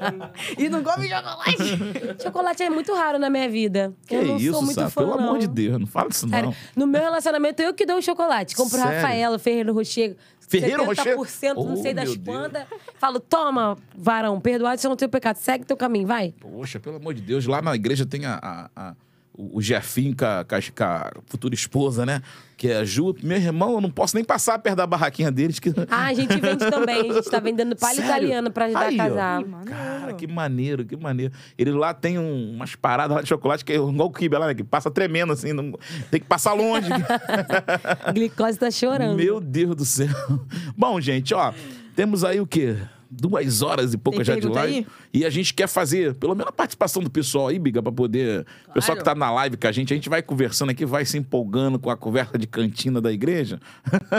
e 0.56 0.68
não 0.70 0.82
come 0.82 1.06
chocolate. 1.08 1.58
Chocolate 2.22 2.62
é 2.62 2.70
muito 2.70 2.94
raro 2.94 3.18
na 3.18 3.28
minha 3.28 3.48
vida. 3.50 3.92
Que 4.06 4.14
eu 4.14 4.24
não 4.24 4.36
isso, 4.38 4.52
sou 4.52 4.62
muito 4.62 4.74
sabe? 4.76 4.90
fã, 4.90 5.02
Pelo 5.02 5.16
não. 5.18 5.24
amor 5.24 5.38
de 5.40 5.46
Deus, 5.46 5.78
não 5.78 5.86
fala 5.86 6.08
isso 6.10 6.26
Cara, 6.26 6.46
não. 6.46 6.54
no 6.74 6.86
meu 6.86 7.02
relacionamento, 7.02 7.60
eu 7.60 7.74
que 7.74 7.84
dou 7.84 7.98
o 7.98 8.02
chocolate. 8.02 8.56
Compro 8.56 8.78
Sério? 8.78 8.94
Rafaela, 8.94 9.38
Ferreiro 9.38 9.74
Rocher. 9.74 10.16
Ferreiro 10.48 10.84
Rocher? 10.84 11.16
70% 11.18 11.54
não 11.54 11.74
Oh, 11.74 11.76
sei 11.76 11.92
das 11.94 12.08
meu 12.08 12.16
Deus. 12.16 12.36
quantas. 12.38 12.64
Falo, 12.98 13.20
toma, 13.20 13.76
varão, 13.94 14.40
perdoado 14.40 14.80
se 14.80 14.86
eu 14.86 14.88
não 14.88 14.96
tenho 14.96 15.10
pecado. 15.10 15.36
Segue 15.36 15.64
teu 15.66 15.76
caminho, 15.76 16.06
vai. 16.06 16.32
Poxa, 16.40 16.80
pelo 16.80 16.96
amor 16.96 17.12
de 17.14 17.20
Deus, 17.20 17.46
lá 17.46 17.60
na 17.62 17.74
igreja 17.74 18.04
tem 18.06 18.24
a, 18.26 18.38
a, 18.42 18.70
a, 18.74 18.94
o 19.52 19.60
Jefinho 19.62 20.14
com 20.16 20.24
a, 20.24 20.44
com 20.44 20.54
a- 20.54 20.60
com 20.60 20.84
a 20.84 21.10
futura 21.26 21.54
esposa, 21.54 22.04
né? 22.04 22.20
Que 22.56 22.68
é 22.68 22.76
a 22.76 22.84
Ju. 22.84 23.14
Meu 23.22 23.38
irmão, 23.38 23.72
eu 23.74 23.80
não 23.80 23.90
posso 23.90 24.14
nem 24.14 24.22
passar 24.24 24.58
perto 24.58 24.76
da 24.76 24.86
barraquinha 24.86 25.30
deles. 25.32 25.58
Que... 25.58 25.70
Ah, 25.90 26.06
a 26.08 26.14
gente 26.14 26.38
vende 26.38 26.68
também. 26.70 27.10
A 27.10 27.14
gente 27.14 27.30
tá 27.30 27.40
vendendo 27.40 27.74
palha 27.74 27.94
Sério? 27.94 28.10
italiana 28.10 28.50
pra 28.50 28.66
ajudar 28.66 28.80
Aí, 28.86 29.00
a 29.00 29.04
casar. 29.08 29.44
Cara, 29.64 30.12
que 30.12 30.26
maneiro, 30.26 30.84
que 30.84 30.94
maneiro. 30.96 31.32
Ele 31.56 31.70
lá 31.72 31.94
tem 31.94 32.18
um- 32.18 32.52
umas 32.54 32.74
paradas 32.74 33.16
lá 33.16 33.22
de 33.22 33.28
chocolate 33.30 33.64
que 33.64 33.72
é 33.72 33.76
igual 33.76 34.08
o 34.08 34.12
Kibe 34.12 34.36
lá, 34.36 34.46
né? 34.46 34.54
Que 34.54 34.62
passa 34.62 34.90
tremendo 34.90 35.32
assim. 35.32 35.52
não- 35.54 35.72
tem 36.10 36.20
que 36.20 36.26
passar 36.26 36.52
longe. 36.52 36.88
A 38.04 38.12
glicose 38.12 38.58
tá 38.58 38.70
chorando. 38.70 39.16
Meu 39.16 39.40
Deus 39.40 39.74
do 39.74 39.84
céu. 39.86 40.08
Bom, 40.76 41.00
gente, 41.00 41.32
ó, 41.32 41.52
temos 41.96 42.24
aí 42.24 42.40
o 42.40 42.46
quê? 42.46 42.76
Duas 43.10 43.60
horas 43.60 43.92
e 43.92 43.98
poucas 43.98 44.24
Tem 44.26 44.36
já 44.36 44.40
de 44.40 44.46
live. 44.46 44.76
aí? 44.76 44.86
E 45.12 45.24
a 45.24 45.30
gente 45.30 45.52
quer 45.52 45.66
fazer, 45.66 46.14
pelo 46.14 46.34
menos 46.34 46.48
a 46.48 46.52
participação 46.52 47.02
do 47.02 47.10
pessoal 47.10 47.48
aí, 47.48 47.58
Biga, 47.58 47.82
pra 47.82 47.90
poder. 47.90 48.46
O 48.68 48.72
pessoal 48.72 48.96
que 48.96 49.02
tá 49.02 49.14
na 49.16 49.32
live 49.32 49.56
com 49.56 49.66
a 49.66 49.72
gente, 49.72 49.92
a 49.92 49.96
gente 49.96 50.08
vai 50.08 50.22
conversando 50.22 50.70
aqui, 50.70 50.84
vai 50.86 51.04
se 51.04 51.18
empolgando 51.18 51.78
com 51.78 51.90
a 51.90 51.96
conversa 51.96 52.38
de 52.38 52.46
cantina 52.46 53.00
da 53.00 53.10
igreja. 53.12 53.58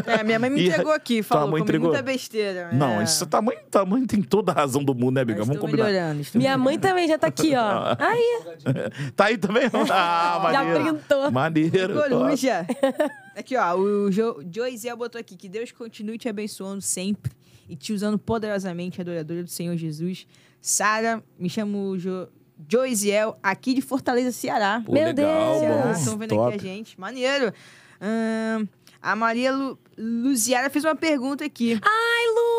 É, 0.05 0.23
minha 0.23 0.37
mãe 0.37 0.49
me 0.49 0.67
entregou 0.67 0.91
aqui, 0.91 1.23
falou, 1.23 1.49
comi 1.51 1.61
entregou? 1.61 1.87
muita 1.89 2.03
besteira. 2.03 2.69
Não, 2.73 2.99
é. 2.99 3.05
isso 3.05 3.25
tamanho, 3.27 3.59
tamanho 3.69 4.05
tem 4.05 4.21
toda 4.21 4.51
a 4.51 4.55
razão 4.55 4.83
do 4.83 4.93
mundo, 4.93 5.15
né, 5.15 5.23
Biga? 5.23 5.39
Vamos 5.39 5.55
estou 5.55 5.69
combinar. 5.69 6.13
Minha 6.35 6.57
mãe 6.57 6.77
também 6.77 7.07
já 7.07 7.17
tá 7.17 7.27
aqui, 7.27 7.53
ó. 7.55 7.95
Aí, 7.97 8.41
Tá 9.15 9.25
aí 9.25 9.37
também? 9.37 9.63
Ah, 9.89 10.49
Já 10.51 10.63
maneiro. 10.63 10.95
printou. 10.95 11.31
Maneiro. 11.31 11.97
ó. 11.99 12.09
Coruja. 12.09 12.65
Aqui, 13.35 13.55
ó, 13.55 13.75
o 13.75 14.11
jo 14.11 14.43
Joisiel 14.53 14.97
botou 14.97 15.19
aqui 15.19 15.37
que 15.37 15.47
Deus 15.47 15.71
continue 15.71 16.17
te 16.17 16.27
abençoando 16.27 16.81
sempre 16.81 17.31
e 17.71 17.75
te 17.77 17.93
usando 17.93 18.19
poderosamente, 18.19 18.99
adoradora 18.99 19.41
do 19.43 19.49
Senhor 19.49 19.77
Jesus. 19.77 20.27
Sara, 20.59 21.23
me 21.39 21.49
chamo 21.49 21.97
jo 21.97 22.27
Joisiel, 22.69 23.39
aqui 23.41 23.73
de 23.73 23.81
Fortaleza, 23.81 24.31
Ceará. 24.31 24.83
Pô, 24.85 24.91
Meu 24.91 25.05
legal, 25.05 25.59
Deus. 25.59 25.99
Estão 25.99 26.17
vendo 26.17 26.29
top. 26.29 26.53
aqui 26.55 26.69
a 26.69 26.73
gente. 26.73 26.99
Maneiro. 26.99 27.53
Ahn, 27.99 28.67
a 29.01 29.15
Maria 29.15 29.51
Lu 29.51 29.79
Luziara 29.97 30.69
fez 30.69 30.83
uma 30.83 30.95
pergunta 30.95 31.45
aqui. 31.45 31.79
ai, 31.81 32.25
Lu! 32.35 32.50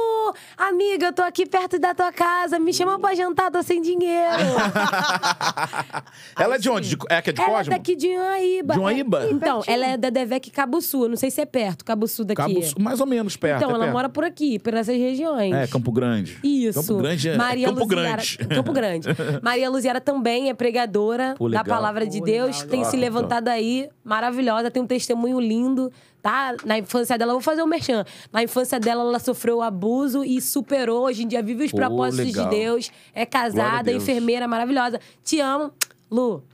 Amiga, 0.56 1.06
eu 1.06 1.12
tô 1.12 1.22
aqui 1.22 1.46
perto 1.46 1.78
da 1.78 1.94
tua 1.94 2.12
casa. 2.12 2.58
Me 2.58 2.72
chama 2.72 2.98
pra 2.98 3.14
jantar, 3.14 3.50
tô 3.50 3.62
sem 3.62 3.80
dinheiro. 3.80 4.32
Ela 6.38 6.56
é 6.56 6.58
de 6.58 6.68
onde? 6.70 6.88
De- 6.90 6.96
É 7.08 7.22
que 7.22 7.30
é 7.30 7.32
de 7.32 7.40
ela 7.40 7.50
é 7.50 7.56
Cosmo? 7.58 7.72
daqui 7.72 7.96
de 7.96 8.08
Unaíba. 8.08 8.74
De 8.74 8.80
Unaíba? 8.80 9.26
Então, 9.30 9.56
Pertinho. 9.60 9.74
ela 9.74 9.86
é 9.86 9.96
da 9.96 10.10
Devec. 10.10 10.52
Eu 10.92 11.08
Não 11.08 11.16
sei 11.16 11.30
se 11.30 11.40
é 11.40 11.46
perto, 11.46 11.84
Cabo 11.84 12.06
Sul 12.06 12.24
daqui. 12.24 12.40
Cabo 12.40 12.62
Sul, 12.62 12.76
mais 12.80 13.00
ou 13.00 13.06
menos 13.06 13.36
perto. 13.36 13.58
Então, 13.58 13.70
é 13.70 13.74
ela 13.74 13.84
perto. 13.84 13.92
mora 13.92 14.08
por 14.08 14.24
aqui, 14.24 14.58
por 14.58 14.74
essas 14.74 14.96
regiões. 14.96 15.52
É, 15.54 15.66
Campo 15.66 15.90
Grande. 15.92 16.38
Isso. 16.42 16.80
Campo 16.80 16.96
Grande 17.02 17.28
é 17.28 17.36
Maria 17.36 17.68
Campo 17.68 17.80
Luziara, 17.84 18.08
Grande. 18.12 18.38
Campo 18.54 18.72
Grande. 18.72 19.08
Maria 19.42 19.70
Luziara 19.70 20.00
também 20.00 20.50
é 20.50 20.54
pregadora 20.54 21.34
Pô, 21.36 21.48
da 21.48 21.64
palavra 21.64 22.06
de 22.06 22.18
Pô, 22.18 22.24
Deus. 22.24 22.56
legal, 22.56 22.68
tem 22.68 22.78
legal. 22.80 22.90
se 22.90 22.96
levantado 22.96 23.48
aí, 23.48 23.88
maravilhosa, 24.04 24.70
tem 24.70 24.82
um 24.82 24.86
testemunho 24.86 25.40
lindo, 25.40 25.90
tá? 26.22 26.54
Na 26.64 26.78
infância 26.78 27.18
dela, 27.18 27.30
eu 27.32 27.34
vou 27.36 27.42
fazer 27.42 27.62
um 27.62 27.66
merchan. 27.66 28.04
Na 28.32 28.42
infância 28.42 28.78
dela, 28.78 29.02
ela 29.02 29.18
sofreu 29.18 29.60
abuso 29.60 30.24
e 30.24 30.40
superou. 30.40 31.04
Hoje 31.04 31.24
em 31.24 31.28
dia 31.28 31.42
vive 31.42 31.64
os 31.64 31.70
Pô, 31.72 31.78
propósitos 31.78 32.26
legal. 32.34 32.48
de 32.48 32.56
Deus. 32.56 32.90
É 33.12 33.26
casada, 33.26 33.84
Deus. 33.90 34.02
enfermeira, 34.02 34.46
maravilhosa. 34.46 35.00
Te 35.24 35.40
amo, 35.40 35.72
Lu. 36.10 36.44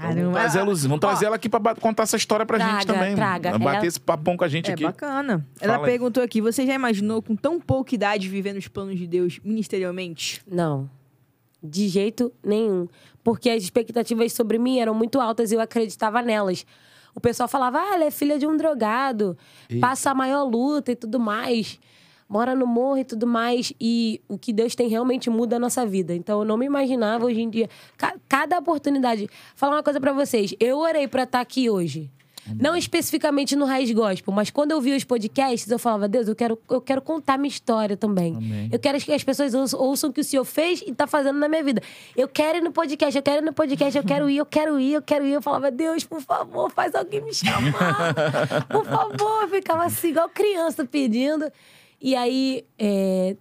Vamos 0.00 0.14
Caramba. 0.14 0.32
trazer, 0.38 0.58
a 0.60 0.62
Luzinha. 0.62 0.88
Vamos 0.90 1.00
trazer 1.00 1.24
ela 1.26 1.34
aqui 1.34 1.48
pra 1.48 1.74
contar 1.74 2.04
essa 2.04 2.16
história 2.16 2.46
pra 2.46 2.56
gente 2.56 2.86
Traga, 2.86 3.00
também. 3.00 3.16
traga. 3.16 3.58
Bater 3.58 3.78
Ela- 3.78 3.86
esse 3.86 3.98
papão 3.98 4.36
com 4.36 4.44
a 4.44 4.48
gente 4.48 4.70
É 4.70 4.74
aqui. 4.74 4.84
bacana. 4.84 5.44
Ela 5.60 5.72
Fala 5.74 5.86
aí. 5.86 5.90
perguntou 5.90 6.22
aqui: 6.22 6.40
você 6.40 6.64
já 6.64 6.72
imaginou 6.74 7.20
com 7.20 7.34
tão 7.34 7.58
pouca 7.58 7.96
idade 7.96 8.28
viver 8.28 8.52
nos 8.52 8.68
planos 8.68 8.96
de 8.96 9.08
Deus 9.08 9.40
ministerialmente? 9.42 10.40
Não. 10.46 10.88
De 11.60 11.88
jeito 11.88 12.32
nenhum. 12.44 12.86
Porque 13.24 13.50
as 13.50 13.60
expectativas 13.64 14.32
sobre 14.32 14.56
mim 14.56 14.78
eram 14.78 14.94
muito 14.94 15.20
altas 15.20 15.50
e 15.50 15.56
eu 15.56 15.60
acreditava 15.60 16.22
nelas. 16.22 16.64
O 17.18 17.20
pessoal 17.20 17.48
falava, 17.48 17.80
ah, 17.80 17.94
ela 17.94 18.04
é 18.04 18.10
filha 18.12 18.38
de 18.38 18.46
um 18.46 18.56
drogado, 18.56 19.36
passa 19.80 20.12
a 20.12 20.14
maior 20.14 20.44
luta 20.44 20.92
e 20.92 20.96
tudo 20.96 21.18
mais, 21.18 21.78
mora 22.28 22.54
no 22.54 22.64
morro 22.64 22.98
e 22.98 23.04
tudo 23.04 23.26
mais. 23.26 23.72
E 23.80 24.20
o 24.28 24.38
que 24.38 24.52
Deus 24.52 24.76
tem 24.76 24.86
realmente 24.88 25.28
muda 25.28 25.56
a 25.56 25.58
nossa 25.58 25.84
vida. 25.84 26.14
Então 26.14 26.38
eu 26.38 26.44
não 26.44 26.56
me 26.56 26.64
imaginava 26.64 27.26
hoje 27.26 27.40
em 27.40 27.50
dia. 27.50 27.68
Ca- 27.96 28.14
cada 28.28 28.56
oportunidade. 28.58 29.28
Falar 29.56 29.76
uma 29.76 29.82
coisa 29.82 30.00
pra 30.00 30.12
vocês. 30.12 30.54
Eu 30.60 30.78
orei 30.78 31.08
pra 31.08 31.24
estar 31.24 31.40
aqui 31.40 31.68
hoje. 31.68 32.08
Não 32.56 32.76
especificamente 32.76 33.56
no 33.56 33.64
Raiz 33.64 33.90
Gospel, 33.90 34.32
mas 34.32 34.50
quando 34.50 34.72
eu 34.72 34.80
vi 34.80 34.94
os 34.94 35.04
podcasts, 35.04 35.70
eu 35.70 35.78
falava, 35.78 36.08
Deus, 36.08 36.28
eu 36.28 36.34
quero, 36.34 36.58
eu 36.70 36.80
quero 36.80 37.02
contar 37.02 37.36
minha 37.38 37.48
história 37.48 37.96
também. 37.96 38.36
Amém. 38.36 38.68
Eu 38.72 38.78
quero 38.78 38.98
que 38.98 39.12
as 39.12 39.24
pessoas 39.24 39.54
ouçam, 39.54 39.80
ouçam 39.80 40.10
o 40.10 40.12
que 40.12 40.20
o 40.20 40.24
Senhor 40.24 40.44
fez 40.44 40.82
e 40.86 40.94
tá 40.94 41.06
fazendo 41.06 41.38
na 41.38 41.48
minha 41.48 41.62
vida. 41.62 41.82
Eu 42.16 42.28
quero 42.28 42.58
ir 42.58 42.60
no 42.62 42.72
podcast, 42.72 43.16
eu 43.16 43.22
quero 43.22 43.42
ir 43.42 43.44
no 43.44 43.52
podcast, 43.52 43.96
eu 43.96 44.04
quero 44.04 44.30
ir, 44.30 44.36
eu 44.36 44.46
quero 44.46 44.78
ir, 44.78 44.92
eu 44.92 45.02
quero 45.02 45.26
ir. 45.26 45.32
Eu 45.32 45.42
falava, 45.42 45.70
Deus, 45.70 46.04
por 46.04 46.20
favor, 46.20 46.70
faz 46.70 46.94
alguém 46.94 47.20
me 47.20 47.34
chamar. 47.34 48.14
Por 48.68 48.84
favor. 48.84 49.42
Eu 49.42 49.48
ficava 49.48 49.84
assim, 49.84 50.08
igual 50.08 50.28
criança 50.28 50.84
pedindo. 50.84 51.50
E 52.00 52.14
aí, 52.14 52.64
é, 52.78 53.36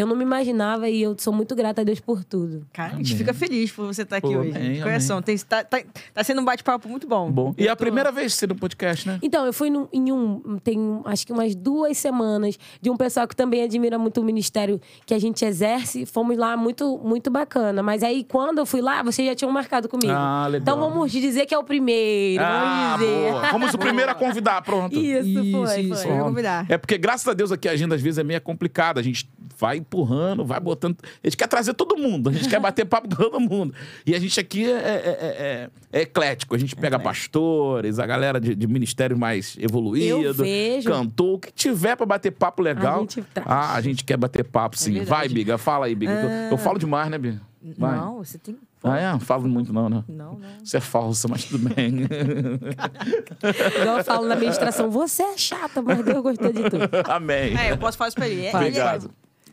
eu 0.00 0.06
não 0.06 0.16
me 0.16 0.22
imaginava 0.22 0.88
e 0.88 1.02
eu 1.02 1.14
sou 1.18 1.32
muito 1.32 1.54
grata 1.54 1.80
a 1.80 1.84
Deus 1.84 2.00
por 2.00 2.24
tudo. 2.24 2.66
Cara, 2.72 2.94
a 2.94 2.96
gente 2.96 3.06
Amém. 3.12 3.18
fica 3.18 3.34
feliz 3.34 3.70
por 3.72 3.86
você 3.86 4.02
estar 4.02 4.16
aqui 4.16 4.28
Pô, 4.28 4.38
hoje. 4.40 4.50
amém, 4.56 4.72
de 4.74 4.82
coração. 4.82 5.20
Tem, 5.22 5.36
tá, 5.38 5.64
tá, 5.64 5.80
tá 6.14 6.24
sendo 6.24 6.40
um 6.40 6.44
bate-papo 6.44 6.88
muito 6.88 7.06
bom. 7.06 7.30
Bom. 7.30 7.54
E 7.58 7.62
Eu 7.64 7.68
é 7.68 7.72
a 7.72 7.76
tô- 7.76 7.84
primeira 7.84 8.10
vez 8.12 8.32
que 8.32 8.38
você 8.40 8.46
no 8.46 8.54
podcast, 8.54 9.06
né? 9.08 9.18
Então, 9.22 9.44
eu 9.46 9.52
fui 9.52 9.70
num- 9.70 9.88
em 9.92 10.12
um, 10.12 10.58
tem 10.62 10.78
acho 11.04 11.26
que 11.26 11.32
umas 11.32 11.54
duas 11.54 11.96
semanas, 11.98 12.58
de 12.80 12.90
um 12.90 12.96
pessoal 12.96 13.26
que 13.26 13.34
também 13.36 13.62
admira 13.62 13.98
muito 13.98 14.20
o 14.20 14.24
ministério 14.24 14.80
que 15.06 15.14
a 15.14 15.18
gente 15.18 15.44
exerce. 15.44 16.06
Fomos 16.06 16.36
lá, 16.36 16.56
muito, 16.56 16.98
muito 16.98 17.30
bacana. 17.30 17.82
Mas 17.82 18.02
aí, 18.02 18.24
quando 18.24 18.58
eu 18.58 18.66
fui 18.66 18.80
lá, 18.80 19.02
vocês 19.02 19.26
já 19.26 19.34
tinham 19.34 19.50
marcado 19.52 19.88
comigo. 19.88 20.12
Ah, 20.12 20.46
legal. 20.48 20.62
Então, 20.76 20.78
vamos 20.90 21.10
dizer 21.12 21.46
que 21.46 21.54
é 21.54 21.58
o 21.58 21.64
primeiro. 21.64 22.42
Ah, 22.44 22.96
vamos 22.98 23.06
dizer. 23.06 23.30
boa. 23.32 23.44
Fomos 23.48 23.74
o 23.74 23.78
primeiro 23.78 24.10
a 24.10 24.14
convidar, 24.14 24.62
pronto. 24.62 24.94
Isso, 24.98 25.28
Isso, 25.40 25.52
foi, 25.52 25.80
isso, 25.80 26.02
foi. 26.02 26.18
convidar. 26.18 26.66
É 26.68 26.76
porque, 26.78 26.96
graças 26.98 27.26
a 27.26 27.34
Deus, 27.34 27.50
aqui 27.52 27.68
a 27.68 27.72
agenda 27.72 27.94
às 27.94 28.02
vezes 28.02 28.18
é 28.18 28.24
meio 28.24 28.40
complicada. 28.40 29.00
A 29.00 29.02
gente 29.02 29.28
vai 29.58 29.78
empurrando, 29.78 30.44
vai 30.44 30.60
botando. 30.60 30.96
A 31.22 31.26
gente 31.26 31.36
quer 31.36 31.48
trazer 31.48 31.74
todo 31.74 31.96
mundo, 31.96 32.30
a 32.30 32.32
gente 32.32 32.48
quer 32.48 32.60
bater 32.60 32.84
papo 32.84 33.08
com 33.08 33.16
todo 33.16 33.40
mundo. 33.40 33.74
E 34.06 34.14
a 34.14 34.18
gente 34.18 34.38
aqui 34.38 34.64
é, 34.64 34.70
é- 34.70 34.78
é- 34.78 35.70
é- 35.92 35.98
é 35.98 36.02
eclético. 36.02 36.54
A 36.54 36.58
gente 36.58 36.76
pega 36.76 36.98
pastores, 36.98 37.98
a 37.98 38.06
galera 38.06 38.40
de, 38.40 38.54
de 38.54 38.66
ministério 38.66 39.18
mais 39.18 39.56
evoluído, 39.58 40.22
Eu 40.22 40.34
vejo. 40.34 40.88
cantor, 40.88 41.34
o 41.34 41.38
que 41.38 41.50
tiver 41.52 41.96
pra 41.96 42.06
bater 42.06 42.30
papo 42.30 42.62
legal. 42.62 42.98
A 42.98 43.00
gente 43.00 43.22
traz. 43.34 43.48
ah, 43.50 43.74
a 43.74 43.80
gente 43.80 44.04
quer 44.04 44.16
bater 44.16 44.44
papo, 44.44 44.78
sim. 44.78 45.02
vai, 45.04 45.28
Biga, 45.28 45.58
fala 45.58 45.86
aí, 45.86 45.94
Biga. 45.94 46.12
Eu- 46.12 46.50
Eu 46.52 46.58
falo 46.58 46.78
demais, 46.78 47.10
né, 47.10 47.18
Biga? 47.18 47.40
Vai. 47.76 47.96
Não, 47.96 48.18
você 48.18 48.38
tem. 48.38 48.56
Ah, 48.84 48.96
é? 48.98 49.10
Não 49.10 49.18
falo 49.18 49.48
muito, 49.48 49.72
não, 49.72 49.88
né? 49.90 50.04
Não, 50.08 50.34
não. 50.34 50.40
Você 50.64 50.76
é 50.76 50.80
falsa, 50.80 51.26
mas 51.26 51.44
tudo 51.44 51.68
bem. 51.74 52.06
Igual 53.82 53.98
eu 53.98 54.04
falo 54.04 54.26
na 54.26 54.34
administração, 54.34 54.88
você 54.90 55.22
é 55.22 55.36
chata, 55.36 55.82
mas 55.82 56.04
Deus 56.04 56.22
gostou 56.22 56.52
de 56.52 56.62
tudo. 56.62 56.88
Amém. 57.10 57.56
É, 57.58 57.72
eu 57.72 57.78
posso 57.78 57.98
falar 57.98 58.08
isso 58.08 58.16
pra 58.16 58.28
ele. 58.28 58.46
É, 58.46 58.52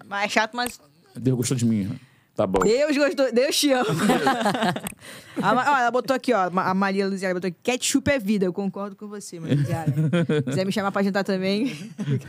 Ele 0.10 0.24
é 0.24 0.30
chato, 0.30 0.56
mas 0.56 0.80
Deus 1.16 1.38
gostou 1.38 1.58
de 1.58 1.66
mim. 1.66 1.84
né? 1.86 1.96
Tá 2.36 2.46
bom. 2.46 2.60
Deus 2.60 2.98
gostou. 2.98 3.32
Deus 3.32 3.58
te 3.58 3.72
ama. 3.72 3.86
a, 5.42 5.54
ó, 5.54 5.78
ela 5.80 5.92
botou 5.92 6.14
aqui, 6.14 6.34
ó. 6.34 6.50
A 6.54 6.74
Maria 6.74 7.08
Luziara 7.08 7.34
botou 7.34 7.48
aqui. 7.48 7.58
Ketchup 7.64 8.12
é 8.12 8.20
vida. 8.20 8.46
Eu 8.46 8.52
concordo 8.52 8.94
com 8.96 9.08
você, 9.08 9.40
Maria 9.40 9.56
Luziara. 9.56 9.94
quiser 10.46 10.66
me 10.66 10.72
chamar 10.74 10.92
pra 10.92 11.02
jantar 11.02 11.24
também. 11.24 11.74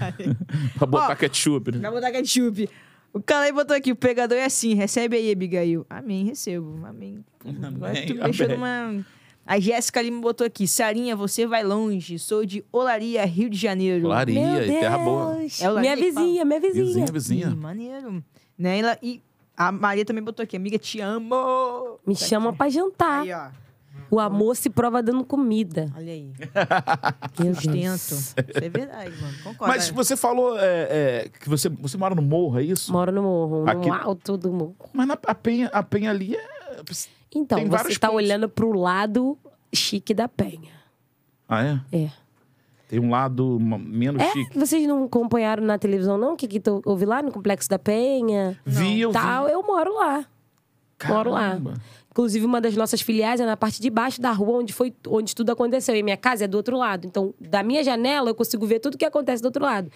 Pra 0.78 0.86
botar 0.86 1.12
Ó, 1.12 1.16
ketchup, 1.16 1.72
né? 1.72 1.78
Vai 1.80 1.90
botar 1.90 2.12
ketchup. 2.12 2.68
O 3.12 3.20
Calei 3.20 3.50
botou 3.50 3.76
aqui, 3.76 3.90
o 3.92 3.96
pegador 3.96 4.36
é 4.36 4.44
assim, 4.44 4.74
recebe 4.74 5.16
aí, 5.16 5.32
Abigail. 5.32 5.86
Amém, 5.88 6.24
recebo. 6.26 6.78
Amém. 6.86 7.24
Agora 7.44 7.94
tu 8.06 8.12
Amém, 8.22 8.30
amém. 8.42 8.48
numa... 8.48 9.04
A 9.46 9.60
Jéssica 9.60 10.02
Lima 10.02 10.20
botou 10.20 10.44
aqui, 10.44 10.66
Sarinha, 10.66 11.14
você 11.14 11.46
vai 11.46 11.62
longe. 11.62 12.18
Sou 12.18 12.44
de 12.44 12.64
Olaria, 12.72 13.24
Rio 13.24 13.48
de 13.48 13.56
Janeiro. 13.56 14.06
Olaria, 14.06 14.40
Meu 14.40 14.62
e 14.62 14.66
terra 14.66 14.98
boa. 14.98 15.36
É 15.60 15.70
o 15.70 15.78
minha 15.78 15.96
que 15.96 16.02
vizinha, 16.02 16.44
minha 16.44 16.60
vizinha. 16.60 16.84
Vizinha, 16.84 17.06
vizinha. 17.06 17.46
Ih, 17.48 17.54
maneiro. 17.54 18.24
Né? 18.58 18.80
Ela, 18.80 18.98
e 19.00 19.22
a 19.56 19.70
Maria 19.70 20.04
também 20.04 20.22
botou 20.22 20.42
aqui, 20.42 20.56
amiga, 20.56 20.78
te 20.78 21.00
amo. 21.00 22.00
Me 22.04 22.16
chama 22.16 22.52
pra 22.52 22.68
jantar. 22.68 23.22
Aí, 23.22 23.32
ó. 23.32 23.48
O 24.10 24.20
amor 24.20 24.54
se 24.56 24.68
prova 24.68 25.02
dando 25.02 25.24
comida. 25.24 25.92
Olha 25.96 26.12
aí. 26.12 26.32
Meu 27.38 27.54
Sustento. 27.54 28.14
Isso 28.14 28.34
é 28.36 28.68
verdade, 28.68 29.10
mano. 29.20 29.34
Concordo. 29.42 29.72
Mas 29.74 29.90
você 29.90 30.16
falou 30.16 30.58
é, 30.58 30.64
é, 31.24 31.28
que 31.40 31.48
você, 31.48 31.68
você 31.68 31.96
mora 31.96 32.14
no 32.14 32.22
morro, 32.22 32.58
é 32.58 32.62
isso? 32.62 32.92
Moro 32.92 33.10
no 33.10 33.22
morro, 33.22 33.64
no 33.64 33.70
Aqui- 33.70 33.90
alto 33.90 34.36
do 34.36 34.52
morro. 34.52 34.76
Mas 34.92 35.08
na, 35.08 35.18
a, 35.26 35.34
penha, 35.34 35.68
a 35.72 35.82
penha 35.82 36.10
ali 36.10 36.36
é. 36.36 36.46
Então, 37.34 37.58
Tem 37.58 37.68
você 37.68 37.98
tá 37.98 38.08
pontos. 38.08 38.24
olhando 38.24 38.48
pro 38.48 38.72
lado 38.72 39.36
chique 39.74 40.14
da 40.14 40.28
penha. 40.28 40.72
Ah, 41.48 41.62
é? 41.64 41.80
É. 42.04 42.10
Tem 42.88 43.00
um 43.00 43.10
lado 43.10 43.58
menos 43.60 44.22
É? 44.22 44.30
chique. 44.32 44.56
Vocês 44.58 44.86
não 44.86 45.04
acompanharam 45.04 45.64
na 45.64 45.76
televisão, 45.78 46.16
não? 46.16 46.34
O 46.34 46.36
que, 46.36 46.46
que 46.46 46.60
tu 46.60 46.80
ouvi 46.84 47.04
lá 47.04 47.20
no 47.22 47.32
Complexo 47.32 47.68
da 47.68 47.78
Penha? 47.78 48.58
Vi, 48.64 49.00
eu 49.00 49.10
Tal, 49.12 49.46
vi. 49.46 49.52
eu 49.52 49.62
moro 49.62 49.92
lá. 49.94 50.24
Moro 51.08 51.30
lá. 51.30 51.40
Caramba. 51.50 51.74
Inclusive, 52.10 52.46
uma 52.46 52.60
das 52.60 52.74
nossas 52.74 53.02
filiais 53.02 53.40
é 53.40 53.44
na 53.44 53.56
parte 53.56 53.82
de 53.82 53.90
baixo 53.90 54.20
da 54.22 54.32
rua 54.32 54.60
onde, 54.60 54.72
foi, 54.72 54.94
onde 55.08 55.34
tudo 55.34 55.50
aconteceu. 55.50 55.94
E 55.94 56.02
minha 56.02 56.16
casa 56.16 56.44
é 56.44 56.48
do 56.48 56.56
outro 56.56 56.78
lado. 56.78 57.06
Então, 57.06 57.34
da 57.38 57.62
minha 57.62 57.84
janela, 57.84 58.30
eu 58.30 58.34
consigo 58.34 58.64
ver 58.66 58.78
tudo 58.78 58.96
que 58.96 59.04
acontece 59.04 59.42
do 59.42 59.46
outro 59.46 59.62
lado. 59.62 59.90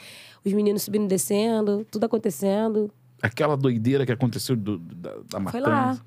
Os 0.44 0.52
meninos 0.52 0.82
subindo 0.82 1.05
e 1.05 1.09
descendo, 1.09 1.86
tudo 1.90 2.05
acontecendo. 2.05 2.90
Aquela 3.23 3.57
doideira 3.57 4.05
que 4.05 4.12
aconteceu 4.12 4.55
do- 4.57 4.78
da, 4.78 5.11
da 5.31 5.40
Foi 5.51 5.61
matança. 5.61 5.69
lá. 5.70 5.98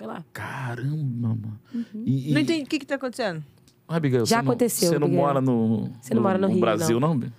Foi 0.00 0.06
lá. 0.06 0.24
Caramba, 0.32 1.28
mano. 1.28 1.60
Uhum. 1.74 1.84
E, 2.06 2.30
e... 2.30 2.32
Não 2.32 2.40
entendi 2.40 2.62
o 2.62 2.66
que 2.66 2.78
que 2.78 2.86
tá 2.86 2.94
acontecendo. 2.94 3.44
Ah, 3.86 3.96
Abigail, 3.96 4.24
Já 4.24 4.36
você 4.38 4.42
não- 4.42 4.50
aconteceu, 4.50 4.88
Você 4.88 4.98
não 4.98 5.06
Abigail. 5.08 5.26
mora 5.26 5.40
no, 5.42 5.90
Você 6.00 6.14
não 6.14 6.22
mora 6.22 6.38
no 6.38 6.48
Rio, 6.48 6.58
Brasil, 6.60 6.98
não? 6.98 7.18
Bi? 7.18 7.30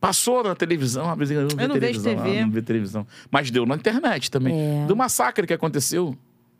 Passou 0.00 0.42
na 0.42 0.56
televisão, 0.56 1.08
Abigail, 1.08 1.42
eu 1.42 1.48
não, 1.48 1.56
vi 1.56 1.62
Eu 1.62 1.68
não 1.68 1.74
vejo 1.76 2.02
televisão, 2.02 2.24
TV. 2.24 2.38
ah, 2.38 2.42
não 2.46 2.50
vi 2.50 2.62
televisão. 2.62 3.06
Mas 3.30 3.50
deu 3.52 3.64
na 3.64 3.76
internet 3.76 4.28
também. 4.28 4.58
É. 4.58 4.86
Do 4.86 4.96
massacre 4.96 5.46
que 5.46 5.52
aconteceu 5.52 6.16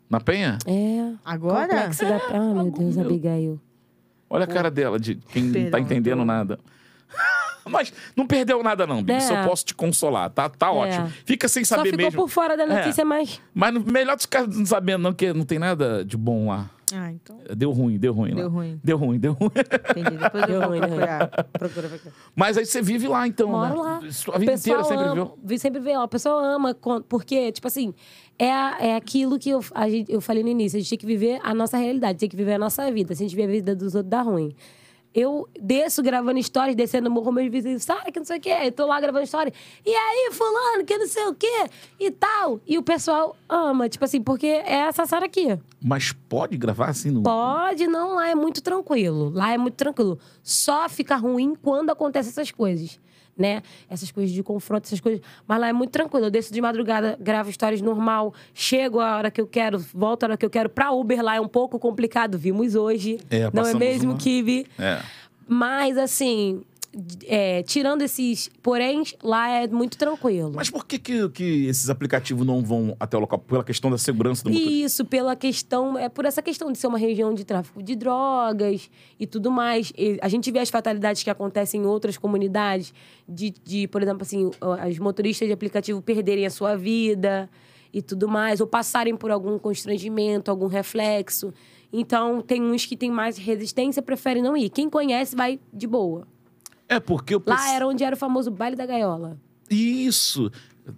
na 0.09 0.21
Penha. 0.21 0.57
É. 0.65 1.11
Agora? 1.25 1.67
Complexo 1.67 2.05
da... 2.05 2.17
Ah, 2.31 2.53
meu 2.53 2.71
Deus, 2.71 2.97
Abigail. 2.97 3.59
Olha 4.29 4.45
a 4.45 4.47
cara 4.47 4.71
dela, 4.71 4.97
de 4.97 5.15
quem 5.15 5.43
não 5.43 5.69
tá 5.69 5.81
entendendo 5.81 6.23
nada. 6.23 6.57
Mas 7.71 7.93
não 8.15 8.25
perdeu 8.27 8.61
nada, 8.63 8.85
não, 8.87 9.01
Bi. 9.03 9.13
É. 9.13 9.17
Isso 9.17 9.33
eu 9.33 9.47
posso 9.47 9.65
te 9.65 9.73
consolar, 9.75 10.29
tá? 10.29 10.49
Tá 10.49 10.71
ótimo. 10.71 11.07
Fica 11.25 11.47
sem 11.47 11.63
Só 11.63 11.75
saber 11.77 11.91
ficou 11.91 12.05
mesmo. 12.05 12.21
por 12.21 12.29
fora 12.29 12.57
da 12.57 12.65
notícia, 12.65 13.05
mas... 13.05 13.41
Mas 13.53 13.73
no- 13.73 13.81
melhor 13.81 14.15
dos 14.15 14.25
caras 14.25 14.55
não 14.55 14.65
sabendo, 14.65 15.01
não, 15.03 15.11
porque 15.11 15.31
não 15.33 15.45
tem 15.45 15.59
nada 15.59 16.03
de 16.03 16.17
bom 16.17 16.49
lá. 16.49 16.69
Ah, 16.91 17.11
então. 17.11 17.37
Deu 17.55 17.71
ruim, 17.71 17.99
deu 17.99 18.11
ruim. 18.11 18.31
lá. 18.31 18.35
Deu 18.37 18.49
ruim. 18.49 18.79
Deu 18.83 18.97
ruim, 18.97 19.19
deu 19.19 19.33
ruim. 19.33 19.51
Entendi. 19.91 20.17
Depois 20.17 20.41
eu 20.43 20.47
Deu 20.49 20.59
vou 20.61 20.69
ruim, 20.69 20.79
ruim. 20.79 20.87
procurar. 20.89 21.27
Procura, 21.29 21.87
procura. 21.87 22.13
Mas 22.35 22.57
aí 22.57 22.65
você 22.65 22.81
vive 22.81 23.07
lá, 23.07 23.27
então. 23.27 23.49
Moro 23.49 23.75
né? 23.75 23.79
lá. 23.79 23.99
O 23.99 24.39
vida 24.39 24.53
inteira 24.53 24.83
sempre 24.83 25.03
ama, 25.05 25.09
viveu. 25.13 25.37
vi- 25.43 25.59
Sempre 25.59 25.79
vê 25.81 25.95
lá. 25.95 26.03
O 26.05 26.07
pessoal 26.07 26.39
ama, 26.39 26.75
porque, 27.07 27.51
tipo 27.51 27.67
assim, 27.67 27.93
é, 28.39 28.51
a- 28.51 28.77
é 28.79 28.95
aquilo 28.95 29.37
que 29.37 29.51
eu, 29.51 29.63
a 29.75 29.87
gente- 29.87 30.11
eu 30.11 30.19
falei 30.19 30.41
no 30.41 30.49
início. 30.49 30.77
A 30.77 30.79
gente 30.81 30.89
tem 30.89 30.97
que 30.97 31.05
viver 31.05 31.39
a 31.43 31.53
nossa 31.53 31.77
realidade, 31.77 32.17
tem 32.17 32.27
que 32.27 32.35
viver 32.35 32.53
a 32.53 32.59
nossa 32.59 32.91
vida. 32.91 33.13
Se 33.13 33.21
a 33.21 33.27
gente 33.27 33.35
viver 33.35 33.47
a 33.47 33.51
vida 33.55 33.75
dos 33.75 33.93
outros, 33.93 34.09
dá 34.09 34.23
ruim. 34.23 34.55
Eu 35.13 35.49
desço 35.59 36.03
gravando 36.03 36.41
stories, 36.41 36.75
descendo 36.75 37.09
o 37.09 37.11
morro, 37.11 37.31
meus 37.31 37.51
vizinhos, 37.51 37.83
Sara, 37.83 38.11
que 38.11 38.19
não 38.19 38.25
sei 38.25 38.37
o 38.37 38.41
quê. 38.41 38.55
Eu 38.63 38.71
tô 38.71 38.85
lá 38.85 39.01
gravando 39.01 39.23
story. 39.23 39.51
E 39.85 39.89
aí, 39.89 40.29
fulano, 40.31 40.85
que 40.85 40.97
não 40.97 41.07
sei 41.07 41.25
o 41.25 41.33
quê, 41.33 41.65
e 41.99 42.11
tal. 42.11 42.59
E 42.67 42.77
o 42.77 42.83
pessoal 42.83 43.35
ama, 43.47 43.89
tipo 43.89 44.05
assim, 44.05 44.21
porque 44.21 44.45
é 44.45 44.87
essa 44.87 45.05
Sara 45.07 45.25
aqui. 45.25 45.57
Mas 45.81 46.11
pode 46.11 46.57
gravar 46.57 46.89
assim 46.89 47.09
no. 47.09 47.23
Pode, 47.23 47.87
não, 47.87 48.15
lá 48.15 48.29
é 48.29 48.35
muito 48.35 48.61
tranquilo. 48.61 49.31
Lá 49.33 49.51
é 49.51 49.57
muito 49.57 49.75
tranquilo. 49.75 50.19
Só 50.43 50.87
fica 50.87 51.15
ruim 51.15 51.55
quando 51.55 51.89
acontecem 51.89 52.29
essas 52.29 52.51
coisas, 52.51 52.99
né? 53.39 53.63
Essas 53.89 54.11
coisas 54.11 54.31
de 54.31 54.43
confronto, 54.43 54.85
essas 54.85 54.99
coisas. 54.99 55.21
Mas 55.47 55.59
lá 55.59 55.69
é 55.69 55.73
muito 55.73 55.91
tranquilo. 55.91 56.25
Eu 56.25 56.29
desço 56.31 56.53
de 56.53 56.59
madrugada, 56.61 57.17
gravo 57.19 57.49
histórias 57.49 57.81
normal, 57.81 58.33
chego 58.53 58.99
a 58.99 59.15
hora 59.17 59.31
que 59.31 59.39
eu 59.39 59.47
quero, 59.47 59.79
volto 59.93 60.23
a 60.23 60.27
hora 60.27 60.37
que 60.37 60.45
eu 60.45 60.49
quero. 60.49 60.69
Pra 60.69 60.91
Uber 60.91 61.23
lá 61.23 61.35
é 61.37 61.41
um 61.41 61.47
pouco 61.47 61.79
complicado, 61.79 62.37
vimos 62.37 62.75
hoje. 62.75 63.17
É, 63.31 63.49
não 63.53 63.65
é 63.65 63.73
mesmo, 63.73 64.11
uma- 64.11 64.17
Kiwi? 64.17 64.67
É. 64.77 64.99
Mas, 65.47 65.97
assim, 65.97 66.61
é, 67.27 67.61
tirando 67.63 68.01
esses 68.01 68.49
porém, 68.63 69.03
lá 69.23 69.49
é 69.49 69.67
muito 69.67 69.97
tranquilo. 69.97 70.51
Mas 70.55 70.69
por 70.69 70.85
que, 70.85 70.97
que, 70.97 71.29
que 71.29 71.67
esses 71.67 71.89
aplicativos 71.89 72.45
não 72.45 72.63
vão 72.63 72.95
até 72.99 73.15
o 73.15 73.19
local? 73.19 73.39
Pela 73.39 73.63
questão 73.63 73.91
da 73.91 73.97
segurança 73.97 74.43
do 74.43 74.49
motorista? 74.49 74.73
Isso, 74.73 75.05
pela 75.05 75.35
questão, 75.35 75.97
é 75.97 76.09
por 76.09 76.25
essa 76.25 76.41
questão 76.41 76.71
de 76.71 76.77
ser 76.77 76.87
uma 76.87 76.97
região 76.97 77.33
de 77.33 77.45
tráfico 77.45 77.83
de 77.83 77.95
drogas 77.95 78.89
e 79.19 79.27
tudo 79.27 79.51
mais. 79.51 79.93
E 79.97 80.17
a 80.21 80.27
gente 80.27 80.51
vê 80.51 80.59
as 80.59 80.69
fatalidades 80.69 81.21
que 81.21 81.29
acontecem 81.29 81.81
em 81.81 81.85
outras 81.85 82.17
comunidades, 82.17 82.93
de, 83.27 83.53
de 83.63 83.87
por 83.87 84.01
exemplo, 84.01 84.23
assim, 84.23 84.49
as 84.81 84.97
motoristas 84.97 85.47
de 85.47 85.53
aplicativo 85.53 86.01
perderem 86.01 86.45
a 86.45 86.49
sua 86.49 86.75
vida 86.75 87.49
e 87.93 88.01
tudo 88.01 88.27
mais, 88.27 88.61
ou 88.61 88.67
passarem 88.67 89.15
por 89.15 89.31
algum 89.31 89.57
constrangimento, 89.59 90.49
algum 90.49 90.67
reflexo. 90.67 91.53
Então, 91.91 92.41
tem 92.41 92.61
uns 92.61 92.85
que 92.85 92.95
têm 92.95 93.09
mais 93.09 93.37
resistência, 93.37 94.01
preferem 94.01 94.43
não 94.43 94.55
ir. 94.55 94.69
Quem 94.69 94.89
conhece, 94.89 95.35
vai 95.35 95.59
de 95.73 95.87
boa. 95.87 96.27
É 96.89 96.99
porque 96.99 97.35
eu 97.35 97.43
Lá 97.45 97.55
pense- 97.55 97.69
era 97.69 97.87
onde 97.87 98.03
era 98.03 98.15
o 98.15 98.17
famoso 98.17 98.49
baile 98.51 98.75
da 98.75 98.85
gaiola. 98.85 99.37
Isso! 99.69 100.51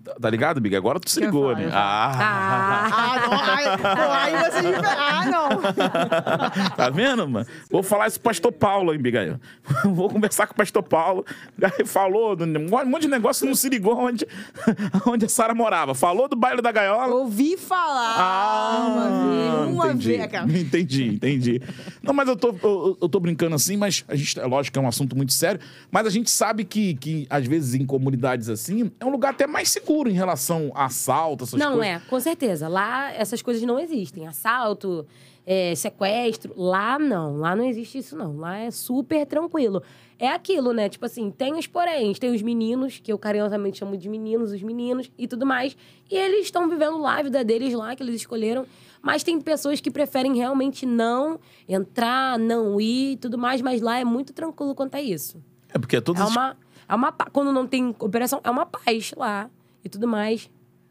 Tá- 0.03 0.29
ligado, 0.29 0.61
Big? 0.61 0.75
Agora 0.75 0.99
tu 0.99 1.09
se 1.09 1.19
ligou, 1.19 1.53
falar, 1.53 1.59
né? 1.59 1.65
quer 1.65 1.73
Ah! 1.73 2.89
Ah, 2.93 3.27
não. 3.27 4.11
Ai, 4.11 4.35
aí 4.35 4.51
você... 4.51 4.87
Ah, 4.87 5.25
não. 5.25 6.71
Tá 6.75 6.89
vendo, 6.89 7.27
mano? 7.27 7.45
Vou 7.69 7.83
falar 7.83 8.07
isso 8.07 8.19
pro 8.19 8.29
pastor 8.29 8.51
Paulo, 8.51 8.93
hein, 8.93 8.99
Bigail? 8.99 9.39
Vou 9.83 10.09
conversar 10.09 10.47
com 10.47 10.53
o 10.53 10.55
pastor 10.55 10.83
Paulo. 10.83 11.25
Aí 11.61 11.85
falou 11.85 12.35
um 12.35 12.85
monte 12.85 13.03
de 13.03 13.07
negócio, 13.07 13.45
não 13.45 13.55
se 13.55 13.69
ligou 13.69 13.97
onde, 13.97 14.25
onde 15.05 15.25
a 15.25 15.29
Sara 15.29 15.53
morava. 15.53 15.93
Falou 15.93 16.27
do 16.27 16.35
baile 16.35 16.61
da 16.61 16.71
gaiola. 16.71 17.13
Ouvi 17.13 17.57
falar. 17.57 18.15
Ah, 18.17 18.87
uma 18.87 19.29
vez. 19.29 19.75
Uma 19.75 19.87
entendi. 19.87 20.07
vez, 20.17 20.31
cara. 20.31 20.51
Entendi, 20.71 21.07
entendi. 21.07 21.61
Não, 22.01 22.13
mas 22.13 22.27
eu 22.27 22.35
tô, 22.35 22.55
eu, 22.63 22.97
eu 23.01 23.09
tô 23.09 23.19
brincando 23.19 23.55
assim, 23.55 23.75
mas 23.75 24.05
a 24.07 24.15
gente, 24.15 24.39
é 24.39 24.45
lógico 24.45 24.73
que 24.73 24.79
é 24.79 24.81
um 24.81 24.87
assunto 24.87 25.15
muito 25.15 25.33
sério, 25.33 25.59
mas 25.89 26.05
a 26.05 26.09
gente 26.09 26.29
sabe 26.29 26.63
que, 26.63 26.93
que 26.95 27.27
às 27.29 27.45
vezes, 27.45 27.73
em 27.73 27.85
comunidades 27.85 28.47
assim, 28.49 28.91
é 28.99 29.05
um 29.05 29.09
lugar 29.09 29.31
até 29.31 29.45
mais 29.47 29.69
seguro 29.81 30.09
em 30.09 30.13
relação 30.13 30.71
a 30.73 30.85
assalto, 30.85 31.43
essas 31.43 31.59
não, 31.59 31.77
coisas. 31.77 31.87
é, 31.87 31.99
com 31.99 32.19
certeza. 32.19 32.67
Lá 32.67 33.11
essas 33.11 33.41
coisas 33.41 33.63
não 33.63 33.79
existem. 33.79 34.27
Assalto, 34.27 35.05
é, 35.45 35.73
sequestro. 35.75 36.53
Lá 36.55 36.97
não. 36.97 37.37
Lá 37.37 37.55
não 37.55 37.65
existe 37.65 37.97
isso, 37.97 38.15
não. 38.15 38.37
Lá 38.37 38.57
é 38.57 38.71
super 38.71 39.25
tranquilo. 39.25 39.81
É 40.17 40.27
aquilo, 40.27 40.71
né? 40.71 40.87
Tipo 40.87 41.05
assim, 41.05 41.31
tem 41.31 41.55
os 41.55 41.65
poréns, 41.65 42.19
tem 42.19 42.33
os 42.33 42.41
meninos, 42.41 42.99
que 43.03 43.11
eu 43.11 43.17
carinhosamente 43.17 43.79
chamo 43.79 43.97
de 43.97 44.07
meninos, 44.07 44.51
os 44.51 44.61
meninos 44.61 45.11
e 45.17 45.27
tudo 45.27 45.45
mais. 45.45 45.75
E 46.09 46.15
eles 46.15 46.45
estão 46.45 46.69
vivendo 46.69 46.99
lá 46.99 47.17
a 47.17 47.23
vida 47.23 47.43
deles 47.43 47.73
lá, 47.73 47.95
que 47.95 48.03
eles 48.03 48.15
escolheram. 48.15 48.65
Mas 49.01 49.23
tem 49.23 49.41
pessoas 49.41 49.81
que 49.81 49.89
preferem 49.89 50.35
realmente 50.35 50.85
não 50.85 51.39
entrar, 51.67 52.37
não 52.37 52.79
ir 52.79 53.13
e 53.13 53.17
tudo 53.17 53.35
mais. 53.35 53.61
Mas 53.61 53.81
lá 53.81 53.99
é 53.99 54.05
muito 54.05 54.31
tranquilo 54.31 54.75
quanto 54.75 54.95
a 54.95 55.01
isso. 55.01 55.41
É 55.73 55.79
porque 55.79 55.95
é 55.95 56.01
todas 56.01 56.21
É 56.21 56.25
uma, 56.25 56.57
é 56.87 56.93
uma... 56.93 57.11
Quando 57.11 57.51
não 57.51 57.65
tem 57.65 57.95
operação, 57.97 58.39
é 58.43 58.51
uma 58.51 58.65
paz 58.65 59.13
lá 59.17 59.49
e 59.83 59.89
tudo 59.89 60.07
mais. 60.07 60.49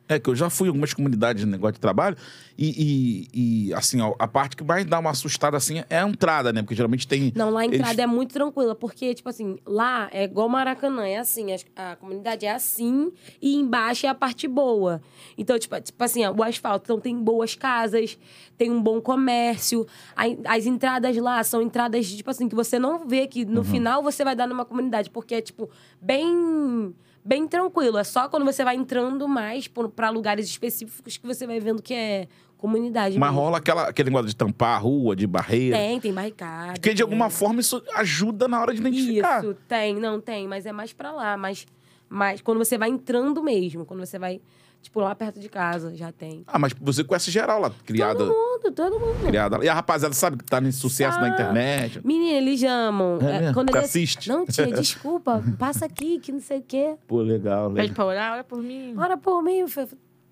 É 0.08 0.18
que 0.18 0.28
eu 0.28 0.34
já 0.34 0.50
fui 0.50 0.66
em 0.66 0.70
algumas 0.70 0.92
comunidades 0.92 1.44
de 1.44 1.48
negócio 1.48 1.74
de 1.74 1.78
trabalho 1.80 2.16
e, 2.58 3.28
e- 3.32 3.68
e, 3.68 3.74
assim, 3.74 4.00
ó, 4.00 4.12
a 4.18 4.26
parte 4.26 4.56
que 4.56 4.64
mais 4.64 4.84
dá 4.84 4.98
uma 4.98 5.10
assustada 5.10 5.56
assim 5.56 5.84
é 5.88 5.98
a 6.00 6.08
entrada, 6.08 6.52
né? 6.52 6.62
Porque 6.62 6.74
geralmente 6.74 7.06
tem. 7.06 7.32
Não, 7.36 7.50
lá 7.50 7.60
a 7.60 7.64
eles- 7.64 7.78
entrada 7.78 8.02
é 8.02 8.06
muito 8.08 8.32
tranquila, 8.32 8.74
porque, 8.74 9.14
tipo 9.14 9.28
assim, 9.28 9.56
lá 9.64 10.08
é 10.12 10.24
igual 10.24 10.48
Maracanã, 10.48 11.06
é 11.06 11.18
assim, 11.18 11.52
as- 11.52 11.64
a, 11.76 11.94
comunidade 11.94 12.44
é 12.44 12.50
assim 12.50 13.12
e 13.40 13.54
embaixo 13.54 14.04
é 14.04 14.08
a 14.08 14.14
parte 14.14 14.48
boa. 14.48 15.00
Então, 15.38 15.56
tipo, 15.56 15.80
tipo 15.80 16.02
assim, 16.02 16.24
ó, 16.24 16.32
o 16.32 16.42
asfalto, 16.42 16.86
então 16.86 16.98
tem 16.98 17.16
boas 17.16 17.54
casas, 17.54 18.18
tem 18.58 18.68
um 18.68 18.82
bom 18.82 19.00
comércio, 19.00 19.86
a- 20.16 20.56
as 20.56 20.66
entradas 20.66 21.16
lá 21.18 21.40
são 21.44 21.62
entradas, 21.62 22.10
tipo 22.10 22.28
assim, 22.28 22.48
que 22.48 22.54
você 22.56 22.80
não 22.80 23.06
vê 23.06 23.28
que 23.28 23.44
Uhum. 23.44 23.52
no 23.52 23.62
final 23.62 24.02
você 24.02 24.24
vai 24.24 24.34
dar 24.34 24.48
numa 24.48 24.64
comunidade, 24.64 25.08
porque 25.08 25.36
é, 25.36 25.40
tipo, 25.40 25.70
bem... 26.02 26.92
Bem 27.24 27.46
tranquilo, 27.46 27.98
é 27.98 28.04
só 28.04 28.28
quando 28.28 28.44
você 28.44 28.64
vai 28.64 28.76
entrando 28.76 29.28
mais 29.28 29.68
pra 29.68 30.08
lugares 30.10 30.46
específicos 30.46 31.16
que 31.16 31.26
você 31.26 31.46
vai 31.46 31.60
vendo 31.60 31.82
que 31.82 31.92
é 31.92 32.28
comunidade. 32.56 33.18
Mas 33.18 33.30
mesmo. 33.30 33.42
rola 33.42 33.58
aquela, 33.58 33.88
aquele 33.88 34.10
negócio 34.10 34.28
de 34.28 34.36
tampar 34.36 34.76
a 34.76 34.78
rua, 34.78 35.16
de 35.16 35.26
barreira. 35.26 35.76
Tem, 35.76 36.00
tem 36.00 36.12
barricada. 36.12 36.74
Porque 36.74 36.94
de 36.94 37.02
alguma 37.02 37.30
forma 37.30 37.60
isso 37.60 37.82
ajuda 37.94 38.46
na 38.46 38.60
hora 38.60 38.72
de 38.72 38.80
identificar. 38.80 39.42
Isso, 39.42 39.54
tem, 39.66 39.94
não 39.94 40.20
tem, 40.20 40.46
mas 40.46 40.66
é 40.66 40.72
mais 40.72 40.92
pra 40.92 41.10
lá, 41.10 41.36
mas, 41.36 41.66
mas 42.08 42.40
quando 42.40 42.58
você 42.58 42.78
vai 42.78 42.88
entrando 42.88 43.42
mesmo, 43.42 43.84
quando 43.84 44.00
você 44.00 44.18
vai, 44.18 44.40
tipo, 44.82 45.00
lá 45.00 45.14
perto 45.14 45.38
de 45.40 45.48
casa, 45.48 45.94
já 45.94 46.10
tem. 46.12 46.42
Ah, 46.46 46.58
mas 46.58 46.72
você 46.80 47.04
conhece 47.04 47.30
geral 47.30 47.60
lá, 47.60 47.70
criada. 47.84 48.18
Todo 48.18 48.32
mundo, 48.32 48.72
todo 48.72 49.00
mundo. 49.00 49.26
criada 49.26 49.58
lá. 49.58 49.64
E 49.64 49.68
a 49.68 49.74
rapaziada 49.74 50.14
sabe 50.14 50.36
que 50.38 50.44
tá 50.44 50.60
nesse 50.60 50.78
sucesso 50.78 51.18
na 51.18 51.28
Sabe. 51.28 51.34
internet. 51.34 52.00
Menina, 52.06 52.38
eles 52.38 52.62
amam. 52.64 53.18
É 53.20 53.40
mesmo? 53.40 53.54
quando 53.54 53.70
Tu 53.70 53.76
eles... 53.76 53.88
assiste? 53.88 54.28
Não, 54.28 54.44
tia, 54.44 54.66
desculpa, 54.72 55.42
passa 55.58 55.86
aqui, 55.86 56.18
que 56.18 56.32
não 56.32 56.40
sei 56.40 56.58
o 56.58 56.62
quê. 56.62 56.96
Pô, 57.06 57.20
legal, 57.22 57.68
Pede 57.70 57.80
legal. 57.82 57.94
pra 57.94 58.04
orar, 58.04 58.32
olha 58.34 58.44
por 58.44 58.62
mim. 58.62 58.94
Ora 58.96 59.16
por 59.16 59.42
mim, 59.42 59.64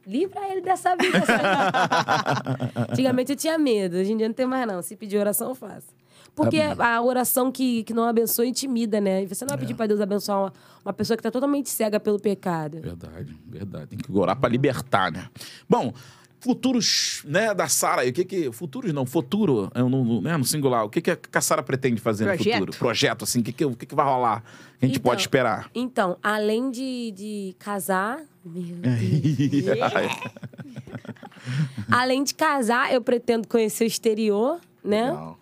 livra 0.06 0.40
ele 0.50 0.62
dessa 0.62 0.96
vida. 0.96 1.18
Antigamente 2.90 3.32
eu 3.32 3.36
tinha 3.36 3.58
medo, 3.58 3.96
hoje 3.96 4.12
em 4.12 4.16
dia 4.16 4.26
não 4.28 4.34
tem 4.34 4.46
mais 4.46 4.66
não. 4.66 4.80
Se 4.82 4.96
pedir 4.96 5.18
oração, 5.18 5.50
eu 5.50 5.54
faço. 5.54 5.97
Porque 6.44 6.60
a 6.60 7.02
oração 7.02 7.50
que, 7.52 7.82
que 7.84 7.92
não 7.92 8.04
abençoa 8.04 8.46
intimida, 8.46 9.00
né? 9.00 9.22
E 9.22 9.26
você 9.26 9.44
não 9.44 9.50
vai 9.50 9.58
pedir 9.58 9.74
pra 9.74 9.86
Deus 9.86 10.00
abençoar 10.00 10.38
uma, 10.38 10.52
uma 10.84 10.92
pessoa 10.92 11.16
que 11.16 11.22
tá 11.22 11.30
totalmente 11.30 11.68
cega 11.70 11.98
pelo 12.00 12.18
pecado. 12.18 12.80
Verdade, 12.80 13.36
verdade. 13.46 13.86
Tem 13.88 13.98
que 13.98 14.10
orar 14.12 14.38
pra 14.38 14.48
libertar, 14.48 15.10
né? 15.12 15.28
Bom, 15.68 15.92
futuros, 16.40 17.22
né, 17.26 17.52
da 17.52 17.66
Sara. 17.68 18.06
O 18.08 18.12
que 18.12 18.24
que... 18.24 18.52
Futuros 18.52 18.92
não, 18.92 19.04
futuro, 19.04 19.70
é 19.74 19.80
no, 19.82 19.88
no- 20.04 20.20
né, 20.20 20.36
no 20.36 20.44
singular. 20.44 20.84
O 20.84 20.88
que 20.88 21.00
que 21.00 21.10
a 21.10 21.40
Sara 21.40 21.62
pretende 21.62 22.00
fazer 22.00 22.24
no 22.24 22.30
Projeto. 22.34 22.54
futuro? 22.58 22.78
Projeto, 22.78 23.24
assim. 23.24 23.40
O 23.40 23.42
que 23.42 23.52
que, 23.52 23.64
o 23.64 23.74
que 23.76 23.86
que 23.86 23.94
vai 23.94 24.06
rolar? 24.06 24.42
Que 24.78 24.84
a 24.84 24.88
gente 24.88 24.98
Então, 24.98 25.10
pode 25.10 25.20
esperar? 25.22 25.68
Então, 25.74 26.16
além 26.22 26.70
de, 26.70 27.10
de 27.16 27.56
casar. 27.58 28.20
Meu 28.44 28.62
Deus. 28.76 30.12
além 31.90 32.22
de 32.24 32.34
casar, 32.34 32.92
eu 32.92 33.00
pretendo 33.02 33.46
conhecer 33.48 33.84
o 33.84 33.86
exterior, 33.86 34.60
né? 34.82 35.10
Legal. 35.10 35.37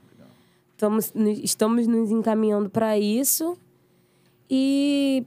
Estamos, 0.77 1.11
estamos 1.43 1.87
nos 1.87 2.11
encaminhando 2.11 2.69
para 2.69 2.99
isso. 2.99 3.57
E, 4.49 5.25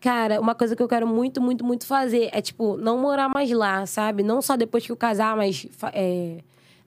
cara, 0.00 0.40
uma 0.40 0.54
coisa 0.54 0.74
que 0.74 0.82
eu 0.82 0.88
quero 0.88 1.06
muito, 1.06 1.38
muito, 1.38 1.62
muito 1.62 1.86
fazer 1.86 2.30
é, 2.32 2.40
tipo, 2.40 2.78
não 2.78 2.96
morar 2.96 3.28
mais 3.28 3.50
lá, 3.50 3.84
sabe? 3.84 4.22
Não 4.22 4.40
só 4.40 4.56
depois 4.56 4.86
que 4.86 4.90
eu 4.90 4.96
casar, 4.96 5.36
mas 5.36 5.66
é, 5.92 6.38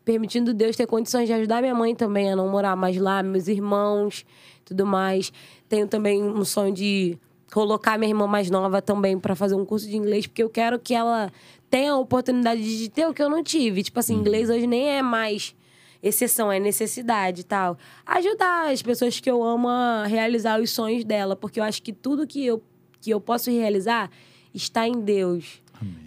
permitindo 0.03 0.55
Deus 0.55 0.75
ter 0.75 0.87
condições 0.87 1.27
de 1.27 1.33
ajudar 1.33 1.61
minha 1.61 1.75
mãe 1.75 1.93
também 1.93 2.31
a 2.31 2.35
não 2.35 2.49
morar 2.49 2.75
mais 2.75 2.97
lá, 2.97 3.21
meus 3.21 3.47
irmãos, 3.47 4.25
tudo 4.65 4.83
mais. 4.83 5.31
Tenho 5.69 5.87
também 5.87 6.23
um 6.23 6.43
sonho 6.43 6.73
de 6.73 7.15
colocar 7.53 7.99
minha 7.99 8.09
irmã 8.09 8.25
mais 8.25 8.49
nova 8.49 8.81
também 8.81 9.19
para 9.19 9.35
fazer 9.35 9.53
um 9.53 9.63
curso 9.63 9.87
de 9.87 9.95
inglês, 9.95 10.25
porque 10.25 10.41
eu 10.41 10.49
quero 10.49 10.79
que 10.79 10.95
ela 10.95 11.31
tenha 11.69 11.91
a 11.91 11.97
oportunidade 11.99 12.63
de 12.63 12.89
ter 12.89 13.05
o 13.05 13.13
que 13.13 13.21
eu 13.21 13.29
não 13.29 13.43
tive. 13.43 13.83
Tipo 13.83 13.99
assim, 13.99 14.15
inglês 14.15 14.49
hoje 14.49 14.65
nem 14.65 14.89
é 14.89 15.03
mais 15.03 15.55
exceção, 16.01 16.51
é 16.51 16.59
necessidade 16.59 17.41
e 17.41 17.43
tal. 17.43 17.77
Ajudar 18.05 18.71
as 18.71 18.81
pessoas 18.81 19.19
que 19.19 19.29
eu 19.29 19.43
amo 19.43 19.67
a 19.67 20.05
realizar 20.05 20.59
os 20.59 20.69
sonhos 20.71 21.03
dela, 21.03 21.35
porque 21.35 21.59
eu 21.59 21.63
acho 21.63 21.81
que 21.81 21.93
tudo 21.93 22.27
que 22.27 22.45
eu, 22.45 22.61
que 23.01 23.09
eu 23.09 23.19
posso 23.19 23.49
realizar 23.51 24.09
está 24.53 24.87
em 24.87 24.99
Deus. 24.99 25.61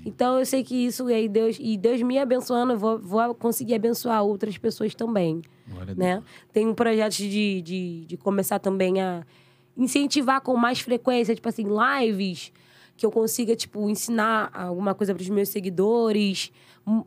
Então 0.05 0.39
eu 0.39 0.45
sei 0.45 0.65
que 0.65 0.75
isso 0.75 1.07
aí 1.07 1.29
Deus 1.29 1.57
e 1.61 1.77
Deus 1.77 2.03
me 2.03 2.19
abençoando, 2.19 2.73
eu 2.73 2.79
vou, 2.79 2.99
vou 2.99 3.35
conseguir 3.35 3.75
abençoar 3.75 4.23
outras 4.25 4.59
pessoas 4.59 4.95
também, 4.95 5.43
Glória 5.69 5.95
né? 5.95 6.23
Tem 6.53 6.67
um 6.67 6.75
projeto 6.75 7.15
de, 7.15 7.63
de, 7.63 8.05
de 8.07 8.17
começar 8.17 8.59
também 8.59 9.01
a 9.01 9.25
incentivar 9.77 10.41
com 10.41 10.57
mais 10.57 10.81
frequência, 10.81 11.35
tipo 11.35 11.49
assim, 11.49 11.65
lives 11.65 12.53
que 12.97 13.07
eu 13.07 13.11
consiga 13.11 13.57
tipo 13.57 13.89
ensinar 13.89 14.51
alguma 14.53 14.95
coisa 14.95 15.15
para 15.15 15.23
os 15.23 15.29
meus 15.31 15.49
seguidores, 15.49 16.53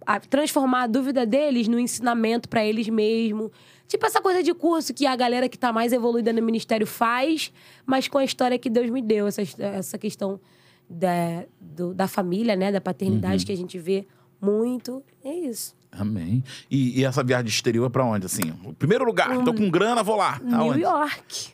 a 0.05 0.19
transformar 0.19 0.83
a 0.83 0.87
dúvida 0.87 1.25
deles 1.25 1.67
no 1.67 1.79
ensinamento 1.79 2.47
para 2.49 2.63
eles 2.65 2.87
mesmos. 2.89 3.49
Tipo 3.87 4.05
essa 4.05 4.21
coisa 4.21 4.41
de 4.41 4.53
curso 4.53 4.93
que 4.93 5.05
a 5.05 5.15
galera 5.15 5.47
que 5.49 5.57
tá 5.57 5.71
mais 5.73 5.91
evoluída 5.93 6.31
no 6.33 6.41
ministério 6.41 6.87
faz, 6.87 7.51
mas 7.85 8.07
com 8.07 8.17
a 8.17 8.23
história 8.23 8.57
que 8.57 8.69
Deus 8.69 8.89
me 8.89 9.01
deu, 9.01 9.27
essa, 9.27 9.41
essa 9.59 9.97
questão 9.97 10.39
da, 10.89 11.43
do- 11.59 11.93
da 11.93 12.07
família, 12.07 12.55
né? 12.55 12.71
Da 12.71 12.81
paternidade 12.81 13.45
que 13.45 13.51
a 13.51 13.57
gente 13.57 13.77
vê 13.77 14.07
muito. 14.41 15.03
É 15.23 15.33
isso. 15.33 15.75
Amém. 15.91 16.43
E, 16.71 16.99
e 16.99 17.05
essa 17.05 17.23
viagem 17.23 17.45
de 17.45 17.51
exterior 17.51 17.85
é 17.85 17.89
pra 17.89 18.03
onde, 18.03 18.25
assim? 18.25 18.51
O 18.65 18.73
primeiro 18.73 19.05
lugar, 19.05 19.43
tô 19.43 19.53
com 19.53 19.69
grana, 19.69 20.01
vou 20.01 20.15
lá. 20.15 20.39
New 20.43 20.55
Aonde? 20.55 20.81
York. 20.81 21.49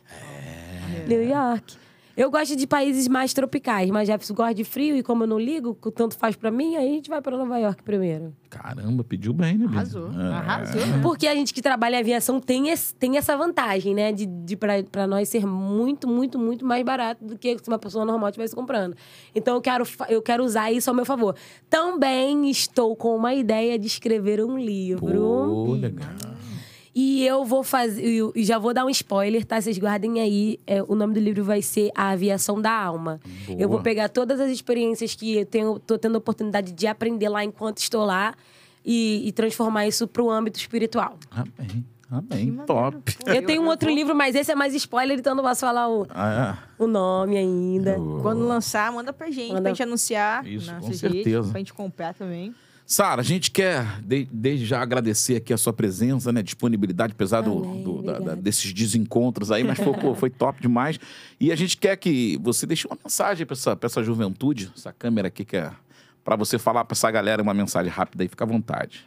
New 1.08 1.24
York. 1.28 1.76
Eu 2.20 2.30
gosto 2.30 2.54
de 2.54 2.68
países 2.68 3.08
mais 3.08 3.34
tropicais, 3.34 3.90
mas 3.90 4.06
Jefferson 4.08 4.34
gosta 4.34 4.54
de 4.54 4.66
frio 4.66 4.98
e 4.98 5.02
como 5.02 5.24
eu 5.24 5.28
não 5.28 5.40
ligo, 5.40 5.74
que 5.74 5.90
tanto 5.90 6.18
faz 6.18 6.36
pra 6.36 6.52
mim, 6.52 6.76
aí 6.76 6.86
a 6.90 6.92
gente 6.92 7.10
vai 7.10 7.22
pra 7.22 7.38
Nova 7.38 7.58
York 7.58 7.82
primeiro. 7.82 8.34
Caramba, 8.50 9.06
pediu 9.06 9.32
bem, 9.32 9.58
né, 9.58 9.66
Bia? 9.68 9.78
Arrasou. 9.78 10.10
É. 10.12 10.34
Arrasou. 10.34 10.82
Porque 11.02 11.26
a 11.28 11.34
gente 11.34 11.54
que 11.54 11.62
trabalha 11.62 11.96
em 11.96 12.00
aviação 12.00 12.42
tem, 12.42 12.68
esse- 12.68 12.94
tem 12.94 13.16
essa 13.18 13.38
vantagem, 13.38 13.96
né? 13.96 14.12
De, 14.12 14.26
de 14.26 14.58
pra, 14.58 14.84
pra 14.84 15.08
nós 15.08 15.30
ser 15.30 15.46
muito, 15.46 16.10
muito, 16.10 16.38
muito 16.38 16.66
mais 16.66 16.84
barato 16.84 17.24
do 17.24 17.38
que 17.38 17.58
se 17.58 17.70
uma 17.70 17.80
pessoa 17.80 18.04
normal 18.04 18.28
estivesse 18.30 18.54
comprando. 18.54 18.98
Então 19.34 19.56
eu 19.56 19.62
quero, 19.62 19.86
eu 20.10 20.22
quero 20.22 20.44
usar 20.44 20.70
isso 20.74 20.90
ao 20.90 20.96
meu 20.96 21.06
favor. 21.06 21.36
Também 21.70 22.50
estou 22.50 22.98
com 22.98 23.16
uma 23.16 23.34
ideia 23.34 23.80
de 23.80 23.88
escrever 23.88 24.44
um 24.44 24.58
livro. 24.58 25.06
Pô, 25.08 25.74
legal. 25.74 26.10
E 27.02 27.26
eu 27.26 27.46
vou 27.46 27.64
fazer. 27.64 28.04
eu- 28.06 28.34
E 28.36 28.44
já 28.44 28.58
vou 28.60 28.74
dar 28.74 28.84
um 28.86 28.90
spoiler, 28.90 29.46
tá? 29.46 29.62
Vocês 29.62 29.78
guardem 29.78 30.20
aí. 30.20 30.60
É, 30.68 30.84
o 30.84 30.96
nome 30.96 31.14
do 31.14 31.20
livro 31.22 31.44
vai 31.46 31.62
ser 31.62 31.92
A 31.96 32.10
Aviação 32.10 32.60
da 32.62 32.72
Alma. 32.72 33.22
Boa. 33.48 33.58
Eu 33.62 33.70
vou 33.70 33.80
pegar 33.80 34.10
todas 34.10 34.40
as 34.42 34.52
experiências 34.52 35.16
que 35.16 35.38
eu 35.38 35.46
tenho, 35.46 35.80
tô 35.80 35.98
tendo 35.98 36.16
a 36.16 36.18
oportunidade 36.18 36.74
de 36.74 36.88
aprender 36.88 37.30
lá 37.30 37.42
enquanto 37.44 37.78
estou 37.78 38.04
lá 38.04 38.34
e, 38.86 39.22
e 39.28 39.32
transformar 39.32 39.88
isso 39.88 40.08
pro 40.10 40.30
âmbito 40.30 40.60
espiritual. 40.60 41.18
Amém. 41.32 41.86
Amém. 42.12 42.46
maneiro. 42.48 42.66
Top. 42.66 42.98
Pô, 43.24 43.32
Eu 43.32 43.46
tenho 43.46 43.62
um 43.62 43.66
eu 43.66 43.70
outro 43.70 43.88
vou- 43.88 43.96
livro, 43.96 44.16
mas 44.16 44.34
esse 44.36 44.52
é 44.52 44.56
mais 44.56 44.74
spoiler, 44.74 45.20
então 45.20 45.36
não 45.36 45.44
posso 45.44 45.62
falar 45.62 45.88
o, 45.90 46.08
Ah, 46.10 46.58
o 46.80 46.88
nome 46.88 47.38
ainda. 47.38 47.92
é. 47.92 47.96
Quando 48.22 48.48
lançar, 48.48 48.92
manda 48.92 49.14
pra 49.14 49.30
gente, 49.30 49.50
Manda- 49.50 49.62
pra 49.62 49.70
gente 49.72 49.84
anunciar. 49.84 50.46
Isso, 50.46 50.74
com 50.74 50.86
redes, 50.88 51.00
certeza. 51.00 51.50
Pra 51.52 51.60
gente 51.60 51.72
comprar 51.74 52.14
também. 52.16 52.54
Sara, 52.92 53.22
a 53.22 53.24
gente 53.24 53.52
quer 53.52 54.02
de- 54.02 54.28
desde 54.32 54.66
já 54.66 54.82
agradecer 54.82 55.36
aqui 55.36 55.54
a 55.54 55.58
sua 55.60 55.72
presença, 55.72 56.32
né? 56.32 56.42
Disponibilidade, 56.42 57.14
apesar 57.14 57.42
do, 57.42 57.60
do- 57.62 58.02
da- 58.02 58.14
da- 58.14 58.18
obrigada. 58.18 58.42
desses 58.42 58.74
desencontros 58.74 59.52
aí, 59.52 59.64
mas 59.64 59.78
foi, 59.78 59.94
pô, 59.94 60.16
foi 60.16 60.32
top 60.32 60.60
demais. 60.60 61.00
E 61.40 61.52
a 61.52 61.56
gente 61.56 61.78
quer 61.78 61.96
que 61.98 62.40
você 62.42 62.66
deixe 62.66 62.88
uma 62.88 62.98
mensagem 63.04 63.46
para 63.46 63.54
essa, 63.54 63.76
pra 63.76 63.86
essa 63.86 64.02
juventude, 64.04 64.72
essa 64.76 64.92
câmera 64.92 65.28
aqui 65.28 65.46
que 65.46 65.56
é 65.56 65.72
para 66.24 66.36
você 66.36 66.58
falar 66.58 66.84
para 66.84 66.96
essa 66.96 67.12
galera 67.12 67.44
uma 67.44 67.54
mensagem 67.54 67.92
rápida 67.92 68.24
aí, 68.24 68.28
fica 68.28 68.44
à 68.44 68.48
vontade. 68.48 69.06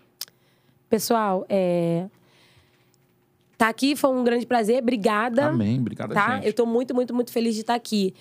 Pessoal, 0.88 1.44
é... 1.48 2.06
tá 3.58 3.68
aqui, 3.68 3.96
foi 3.96 4.10
um 4.10 4.22
grande 4.22 4.46
prazer. 4.46 4.80
Obrigada. 4.80 5.46
Amém. 5.46 5.80
Obrigado, 5.80 6.14
tá? 6.14 6.36
gente. 6.36 6.46
Eu 6.46 6.52
tô 6.52 6.64
muito, 6.66 6.94
muito, 6.94 7.12
muito 7.12 7.32
feliz 7.32 7.56
de 7.56 7.62
estar 7.62 7.74
aqui. 7.74 8.14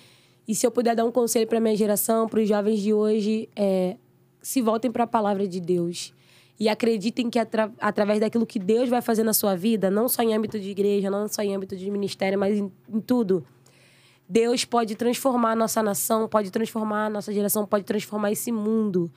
E 0.48 0.56
se 0.56 0.66
eu 0.66 0.72
puder 0.72 0.96
dar 0.96 1.04
um 1.04 1.12
conselho 1.12 1.46
para 1.46 1.60
minha 1.60 1.76
geração, 1.76 2.28
para 2.28 2.40
os 2.40 2.48
jovens 2.48 2.80
de 2.80 2.92
hoje, 2.92 3.48
é 3.54 3.96
se 4.42 4.60
voltem 4.60 4.90
para 4.90 5.04
a 5.04 5.06
palavra 5.06 5.46
de 5.46 5.60
Deus 5.60 6.12
e 6.58 6.68
acreditem 6.68 7.30
que 7.30 7.38
atra- 7.38 7.72
através 7.80 8.20
daquilo 8.20 8.46
que 8.46 8.58
Deus 8.58 8.88
vai 8.88 9.00
fazer 9.00 9.22
na 9.22 9.32
sua 9.32 9.54
vida, 9.56 9.90
não 9.90 10.08
só 10.08 10.22
em 10.22 10.34
âmbito 10.34 10.58
de 10.60 10.70
igreja, 10.70 11.10
não 11.10 11.26
só 11.28 11.42
em 11.42 11.54
âmbito 11.54 11.76
de 11.76 11.90
ministério, 11.90 12.38
mas 12.38 12.58
em, 12.58 12.70
em 12.92 13.00
tudo, 13.00 13.44
Deus 14.28 14.64
pode 14.64 14.94
transformar 14.94 15.52
a 15.52 15.56
nossa 15.56 15.82
nação, 15.82 16.28
pode 16.28 16.50
transformar 16.50 17.06
a 17.06 17.10
nossa 17.10 17.32
geração, 17.32 17.66
pode 17.66 17.84
transformar 17.84 18.32
esse 18.32 18.50
mundo. 18.52 19.10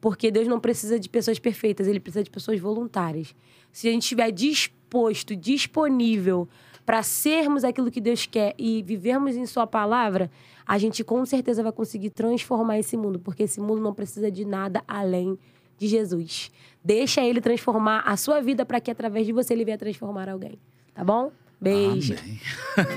Porque 0.00 0.30
Deus 0.30 0.46
não 0.46 0.60
precisa 0.60 0.98
de 1.00 1.08
pessoas 1.08 1.38
perfeitas, 1.38 1.86
ele 1.86 2.00
precisa 2.00 2.22
de 2.22 2.30
pessoas 2.30 2.60
voluntárias. 2.60 3.34
Se 3.72 3.88
a 3.88 3.90
gente 3.90 4.02
estiver 4.02 4.30
disposto, 4.30 5.34
disponível 5.34 6.48
para 6.84 7.02
sermos 7.02 7.64
aquilo 7.64 7.90
que 7.90 8.00
Deus 8.00 8.26
quer 8.26 8.54
e 8.58 8.82
vivermos 8.82 9.36
em 9.36 9.46
Sua 9.46 9.66
palavra, 9.66 10.30
a 10.66 10.78
gente 10.78 11.02
com 11.04 11.24
certeza 11.24 11.62
vai 11.62 11.72
conseguir 11.72 12.10
transformar 12.10 12.78
esse 12.78 12.96
mundo, 12.96 13.18
porque 13.18 13.44
esse 13.44 13.60
mundo 13.60 13.80
não 13.80 13.94
precisa 13.94 14.30
de 14.30 14.44
nada 14.44 14.82
além 14.86 15.38
de 15.78 15.88
Jesus. 15.88 16.50
Deixa 16.82 17.22
ele 17.22 17.40
transformar 17.40 18.00
a 18.00 18.16
sua 18.16 18.40
vida 18.40 18.64
para 18.64 18.80
que 18.80 18.90
através 18.90 19.26
de 19.26 19.32
você 19.32 19.54
ele 19.54 19.64
venha 19.64 19.78
transformar 19.78 20.28
alguém. 20.28 20.58
Tá 20.94 21.02
bom? 21.02 21.32
Beijo. 21.60 22.14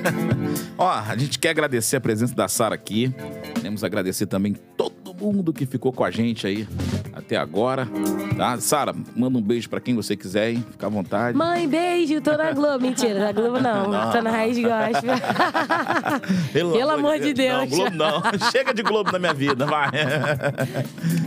Ó, 0.77 0.89
a 0.89 1.15
gente 1.15 1.39
quer 1.39 1.49
agradecer 1.49 1.95
a 1.95 2.01
presença 2.01 2.35
da 2.35 2.47
Sara 2.47 2.75
aqui. 2.75 3.13
Queremos 3.55 3.83
agradecer 3.83 4.27
também 4.27 4.53
todo 4.75 4.96
mundo 5.19 5.51
que 5.53 5.65
ficou 5.65 5.91
com 5.91 6.03
a 6.03 6.11
gente 6.11 6.45
aí 6.45 6.67
até 7.13 7.35
agora. 7.35 7.87
Tá? 8.37 8.59
Sara, 8.59 8.95
manda 9.15 9.37
um 9.37 9.41
beijo 9.41 9.69
pra 9.69 9.79
quem 9.79 9.95
você 9.95 10.15
quiser, 10.15 10.51
hein? 10.51 10.65
Fica 10.71 10.85
à 10.85 10.89
vontade. 10.89 11.37
Mãe, 11.37 11.67
beijo, 11.67 12.21
tô 12.21 12.35
na 12.37 12.51
Globo. 12.51 12.79
Mentira, 12.79 13.19
na 13.19 13.31
Globo 13.31 13.59
não. 13.59 13.87
Tô 14.11 14.21
na 14.21 14.29
Raiz 14.29 14.57
Gospel. 14.57 15.15
Pelo 16.53 16.91
amor 16.91 17.19
de 17.19 17.33
Deus. 17.33 17.57
Não, 17.59 17.67
Globo 17.67 17.95
não. 17.95 18.21
Chega 18.51 18.73
de 18.73 18.83
Globo 18.83 19.11
na 19.11 19.19
minha 19.19 19.33
vida, 19.33 19.65
vai. 19.65 19.89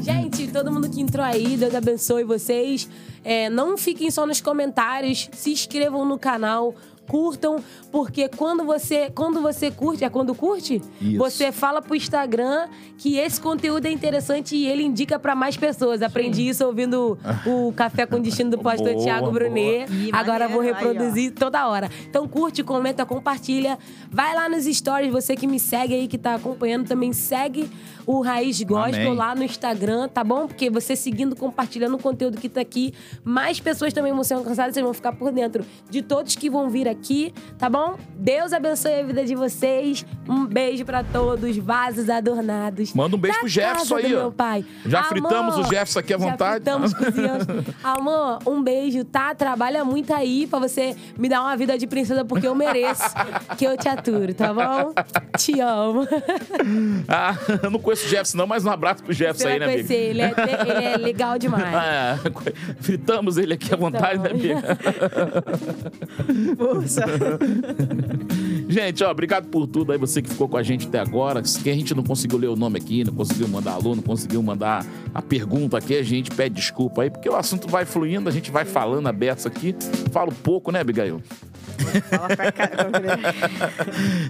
Gente, 0.02 0.48
todo 0.48 0.70
mundo 0.70 0.88
que 0.88 1.00
entrou 1.00 1.24
aí, 1.24 1.56
Deus 1.56 1.74
abençoe 1.74 2.24
vocês. 2.24 2.88
É, 3.24 3.50
não 3.50 3.76
fiquem 3.76 4.10
só 4.10 4.26
nos 4.26 4.40
comentários, 4.40 5.28
se 5.32 5.50
inscrevam 5.50 6.04
no 6.06 6.18
canal. 6.18 6.74
Curtam, 7.10 7.56
porque 7.90 8.28
quando 8.28 8.64
você, 8.64 9.10
quando 9.10 9.40
você 9.42 9.68
curte, 9.68 10.04
é 10.04 10.08
quando 10.08 10.32
curte? 10.32 10.80
Isso. 11.00 11.18
Você 11.18 11.50
fala 11.50 11.82
pro 11.82 11.96
Instagram 11.96 12.68
que 12.96 13.16
esse 13.16 13.40
conteúdo 13.40 13.86
é 13.86 13.90
interessante 13.90 14.54
e 14.54 14.64
ele 14.68 14.84
indica 14.84 15.18
pra 15.18 15.34
mais 15.34 15.56
pessoas. 15.56 16.02
Aprendi 16.02 16.48
isso 16.48 16.64
ouvindo 16.64 17.18
o 17.44 17.72
Café 17.74 18.06
com 18.06 18.20
Destino 18.20 18.50
do 18.50 18.58
pastor 18.58 18.92
Boa, 18.92 19.02
Tiago. 19.02 19.32
Brunet. 19.32 19.90
Ih, 19.90 20.10
Agora 20.12 20.46
vou 20.46 20.58
maneiro, 20.58 20.78
aí, 20.78 20.84
reproduzir 20.84 21.32
toda 21.32 21.66
hora. 21.66 21.90
Então 22.08 22.28
curte, 22.28 22.62
comenta, 22.62 23.04
compartilha. 23.04 23.76
Vai 24.08 24.32
lá 24.32 24.48
nos 24.48 24.64
stories, 24.66 25.10
você 25.10 25.34
que 25.34 25.48
me 25.48 25.58
segue 25.58 25.94
aí, 25.94 26.06
que 26.06 26.16
tá 26.16 26.36
acompanhando, 26.36 26.86
também 26.86 27.12
segue 27.12 27.68
o 28.10 28.22
Raiz 28.22 28.60
Gospel 28.60 29.14
lá 29.14 29.36
no 29.36 29.44
Instagram, 29.44 30.08
tá 30.08 30.24
bom? 30.24 30.48
Porque 30.48 30.68
você 30.68 30.96
seguindo, 30.96 31.36
compartilhando 31.36 31.94
o 31.94 31.98
conteúdo 31.98 32.38
que 32.38 32.48
tá 32.48 32.60
aqui, 32.60 32.92
mais 33.22 33.60
pessoas 33.60 33.92
também 33.92 34.12
vão 34.12 34.24
ser 34.24 34.34
alcançadas, 34.34 34.74
vocês 34.74 34.84
vão 34.84 34.92
ficar 34.92 35.12
por 35.12 35.30
dentro 35.30 35.64
de 35.88 36.02
todos 36.02 36.34
que 36.34 36.50
vão 36.50 36.68
vir 36.68 36.88
aqui, 36.88 37.32
tá 37.56 37.70
bom? 37.70 37.96
Deus 38.16 38.52
abençoe 38.52 38.94
a 38.94 39.02
vida 39.04 39.24
de 39.24 39.36
vocês. 39.36 40.04
Um 40.28 40.44
beijo 40.44 40.84
pra 40.84 41.04
todos, 41.04 41.56
vasos 41.58 42.10
adornados. 42.10 42.92
Manda 42.94 43.14
um 43.14 43.18
beijo 43.18 43.36
Da 43.36 43.40
pro 43.42 43.48
Jefferson 43.48 43.94
aí, 43.94 44.16
ó. 44.16 44.30
pai. 44.32 44.64
Já 44.84 45.04
fritamos 45.04 45.56
o 45.56 45.62
Jefferson 45.62 46.00
aqui 46.00 46.12
à 46.12 46.18
já 46.18 46.24
vontade. 46.24 46.54
fritamos, 46.56 46.92
cozinhamos. 46.92 47.46
Amor, 47.84 48.40
um 48.46 48.60
beijo, 48.60 49.04
tá? 49.04 49.36
Trabalha 49.36 49.84
muito 49.84 50.12
aí 50.12 50.48
pra 50.48 50.58
você 50.58 50.96
me 51.16 51.28
dar 51.28 51.42
uma 51.42 51.56
vida 51.56 51.78
de 51.78 51.86
princesa, 51.86 52.24
porque 52.24 52.48
eu 52.48 52.56
mereço 52.56 53.04
que 53.56 53.64
eu 53.64 53.76
te 53.76 53.88
aturo, 53.88 54.34
tá 54.34 54.52
bom? 54.52 54.92
Te 55.38 55.60
amo. 55.60 56.08
Ah, 57.06 57.36
eu 57.62 57.70
não 57.70 57.78
conheço 57.78 57.99
o 58.06 58.08
Jefferson, 58.08 58.38
não, 58.38 58.46
mas 58.46 58.64
um 58.64 58.70
abraço 58.70 59.02
pro 59.02 59.12
Jefferson 59.12 59.48
aí, 59.48 59.58
né, 59.58 59.64
amiga? 59.66 59.84
conhecer, 59.84 60.10
ele 60.10 60.22
é, 60.22 60.34
ele 60.68 60.84
é 60.84 60.96
legal 60.96 61.38
demais. 61.38 61.60
Ah, 61.80 62.18
é. 62.24 62.82
fritamos 62.82 63.36
ele 63.38 63.54
aqui 63.54 63.72
à 63.72 63.76
vontade, 63.76 64.18
né, 64.18 64.30
amiga? 64.30 64.78
Força. 66.56 67.04
Gente, 68.68 69.02
ó, 69.02 69.10
obrigado 69.10 69.48
por 69.48 69.66
tudo 69.66 69.92
aí, 69.92 69.98
você 69.98 70.20
que 70.22 70.28
ficou 70.28 70.48
com 70.48 70.56
a 70.56 70.62
gente 70.62 70.86
até 70.86 70.98
agora. 70.98 71.42
Que 71.42 71.70
a 71.70 71.74
gente 71.74 71.94
não 71.94 72.02
conseguiu 72.02 72.38
ler 72.38 72.48
o 72.48 72.56
nome 72.56 72.78
aqui, 72.78 73.02
não 73.02 73.12
conseguiu 73.12 73.48
mandar 73.48 73.72
alô, 73.72 73.94
não 73.94 74.02
conseguiu 74.02 74.42
mandar 74.42 74.84
a 75.14 75.20
pergunta 75.20 75.78
aqui, 75.78 75.96
a 75.96 76.02
gente 76.02 76.30
pede 76.30 76.54
desculpa 76.54 77.02
aí, 77.02 77.10
porque 77.10 77.28
o 77.28 77.34
assunto 77.34 77.68
vai 77.68 77.84
fluindo, 77.84 78.28
a 78.28 78.32
gente 78.32 78.50
vai 78.50 78.64
falando 78.64 79.08
aberto 79.08 79.46
aqui. 79.46 79.74
Falo 80.12 80.32
pouco, 80.32 80.70
né, 80.70 80.80
Abigail? 80.80 81.20
Fala 82.10 82.36
pra 82.36 82.52
cá. 82.52 82.70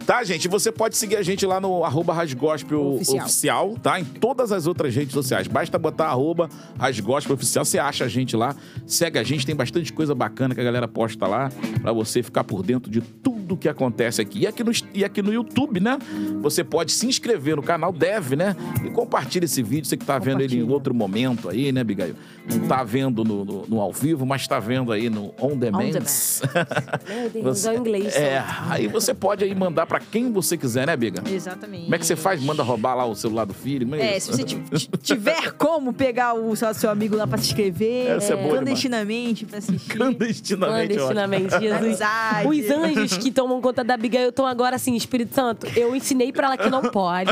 Tá, 0.07 0.25
gente? 0.25 0.49
Você 0.49 0.70
pode 0.73 0.97
seguir 0.97 1.17
a 1.17 1.23
gente 1.23 1.44
lá 1.47 1.60
no 1.60 1.84
arroba 1.84 2.12
Rasgospel 2.12 2.94
Oficial. 2.94 3.25
oficial. 3.25 3.76
tá? 3.83 4.00
Em 4.00 4.05
todas 4.05 4.52
as 4.52 4.67
outras 4.67 4.94
redes 4.94 5.12
sociais. 5.12 5.47
Basta 5.47 5.78
botar 5.78 6.07
arroba 6.07 6.49
Rasgospel 6.78 7.34
Oficial, 7.34 7.65
você 7.65 7.78
acha 7.78 8.05
a 8.05 8.09
gente 8.09 8.36
lá. 8.36 8.55
Segue 8.86 9.18
a 9.18 9.23
gente, 9.23 9.44
tem 9.47 9.55
bastante 9.55 9.92
coisa 9.92 10.15
bacana 10.15 10.55
que 10.55 10.60
a 10.60 10.65
galera 10.65 10.89
posta 10.89 11.26
lá 11.26 11.50
pra 11.81 11.92
você 11.92 12.23
ficar 12.23 12.44
por 12.44 12.62
dentro 12.62 12.91
de 12.91 13.00
tudo 13.00 13.57
que 13.57 13.68
acontece 13.68 14.20
aqui. 14.23 14.41
E 14.41 14.47
aqui 14.47 14.62
no, 14.62 14.70
e 14.94 15.05
aqui 15.05 15.20
no 15.23 15.33
YouTube, 15.33 15.81
né? 15.81 15.99
Você 16.41 16.62
pode 16.62 16.92
se 16.92 17.07
inscrever 17.07 17.57
no 17.57 17.62
canal, 17.62 17.92
deve, 17.92 18.36
né? 18.36 18.55
E 18.84 18.91
compartilha 18.91 19.44
esse 19.44 19.62
vídeo, 19.62 19.86
você 19.86 19.97
que 19.97 20.05
tá 20.05 20.18
vendo 20.18 20.41
ele 20.41 20.59
em 20.59 20.62
outro 20.62 20.94
momento 20.94 21.49
aí, 21.49 21.73
né, 21.73 21.83
Bigail? 21.83 22.15
Não 22.49 22.60
tá 22.68 22.83
vendo 22.84 23.25
no, 23.25 23.44
no- 23.44 23.67
no 23.67 23.81
ao 23.81 23.92
vivo, 23.92 24.25
mas 24.25 24.47
tá 24.47 24.59
vendo 24.59 24.92
aí 24.92 25.10
no 25.10 25.34
On 25.41 25.57
Demand. 25.57 25.81
Meu 25.83 25.92
Deus, 25.92 26.42
É 27.66 27.70
o 27.70 27.74
inglês. 27.76 28.16
É, 28.16 28.42
aí 28.68 28.86
você 28.89 29.12
pode 29.15 29.44
aí 29.44 29.55
mandar 29.55 29.86
pra 29.86 30.00
quem 30.00 30.32
você 30.32 30.57
quiser, 30.57 30.86
né, 30.86 30.97
Biga? 30.97 31.23
Exatamente. 31.31 31.84
Como 31.84 31.94
é 31.94 31.99
que 31.99 32.07
você 32.07 32.16
faz? 32.16 32.42
Manda 32.42 32.62
roubar 32.62 32.94
lá 32.94 33.05
o 33.05 33.15
celular 33.15 33.44
do 33.44 33.55
filho? 33.55 33.86
Como 33.86 34.00
É, 34.00 34.16
isso? 34.16 34.26
se 34.32 34.39
você 34.39 34.44
ti- 34.44 34.57
ti- 34.74 34.89
tiver 35.02 35.52
como 35.52 35.92
pegar 35.92 36.34
o 36.34 36.55
seu, 36.57 36.73
seu 36.74 36.90
amigo 36.90 37.16
lá 37.16 37.26
pra 37.26 37.39
se 37.39 37.47
inscrever, 37.49 38.10
Essa 38.16 38.34
é 38.34 38.36
boa 38.36 38.49
clandestinamente 38.57 39.44
pra 39.47 39.58
assistir. 39.58 39.90
Clandestinamente, 39.97 40.99
ótimo. 40.99 40.99
Clandestinamente, 40.99 41.60
Jesus. 41.60 41.99
Os 42.47 42.70
anjos 42.70 43.18
que 43.18 43.31
tomam 43.31 43.60
conta 43.60 43.82
da 43.84 43.94
Abigail 43.94 44.31
estão 44.31 44.47
agora 44.47 44.76
assim, 44.76 44.94
Espírito 44.97 45.34
Santo, 45.34 45.66
eu 45.76 45.94
ensinei 45.94 46.32
pra 46.32 46.47
ela 46.49 46.57
que 46.57 46.70
não 46.70 46.82
pode. 46.82 47.31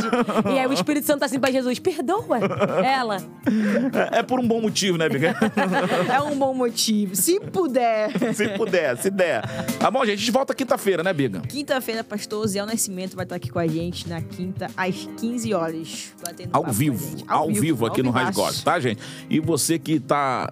E 0.54 0.58
aí 0.58 0.66
o 0.66 0.72
Espírito 0.72 1.06
Santo 1.06 1.20
tá 1.20 1.26
assim 1.26 1.38
pra 1.38 1.50
Jesus, 1.50 1.78
perdoa 1.78 2.38
ela. 2.84 3.16
É, 4.12 4.18
é 4.18 4.22
por 4.22 4.38
um 4.40 4.46
bom 4.46 4.60
motivo, 4.60 4.98
né, 4.98 5.08
Biga? 5.08 5.34
É 6.12 6.20
um 6.20 6.36
bom 6.36 6.52
motivo. 6.54 7.14
Se 7.16 7.38
puder. 7.40 8.10
se 8.34 8.48
puder, 8.48 8.96
se 8.96 9.10
der. 9.10 9.42
Tá 9.78 9.92
bom, 9.92 10.04
gente? 10.04 10.14
A 10.14 10.16
gente 10.16 10.30
volta 10.32 10.52
quinta-feira, 10.54 11.04
né, 11.04 11.12
Biga? 11.12 11.40
Quinta-feira, 11.40 12.02
pastor 12.02 12.44
Zé 12.48 12.64
Nascimento 12.66 13.14
vai 13.14 13.24
estar 13.24 13.36
aqui 13.36 13.48
com 13.48 13.60
a 13.60 13.66
gente 13.66 14.08
na 14.08 14.20
quinta, 14.20 14.68
às 14.76 15.08
15 15.18 15.54
horas. 15.54 16.12
batendo 16.20 16.50
Ao 16.52 16.66
a 16.66 16.70
vivo, 16.70 17.08
gente. 17.10 17.24
ao, 17.28 17.48
vivo, 17.52 17.86
aqui 17.86 18.00
ao 18.00 18.06
no. 18.06 18.10
Rádio 18.10 18.34
Gospel, 18.34 18.64
tá, 18.64 18.80
gente? 18.80 19.00
E 19.30 19.38
você 19.38 19.78
que 19.78 20.00
tá, 20.00 20.50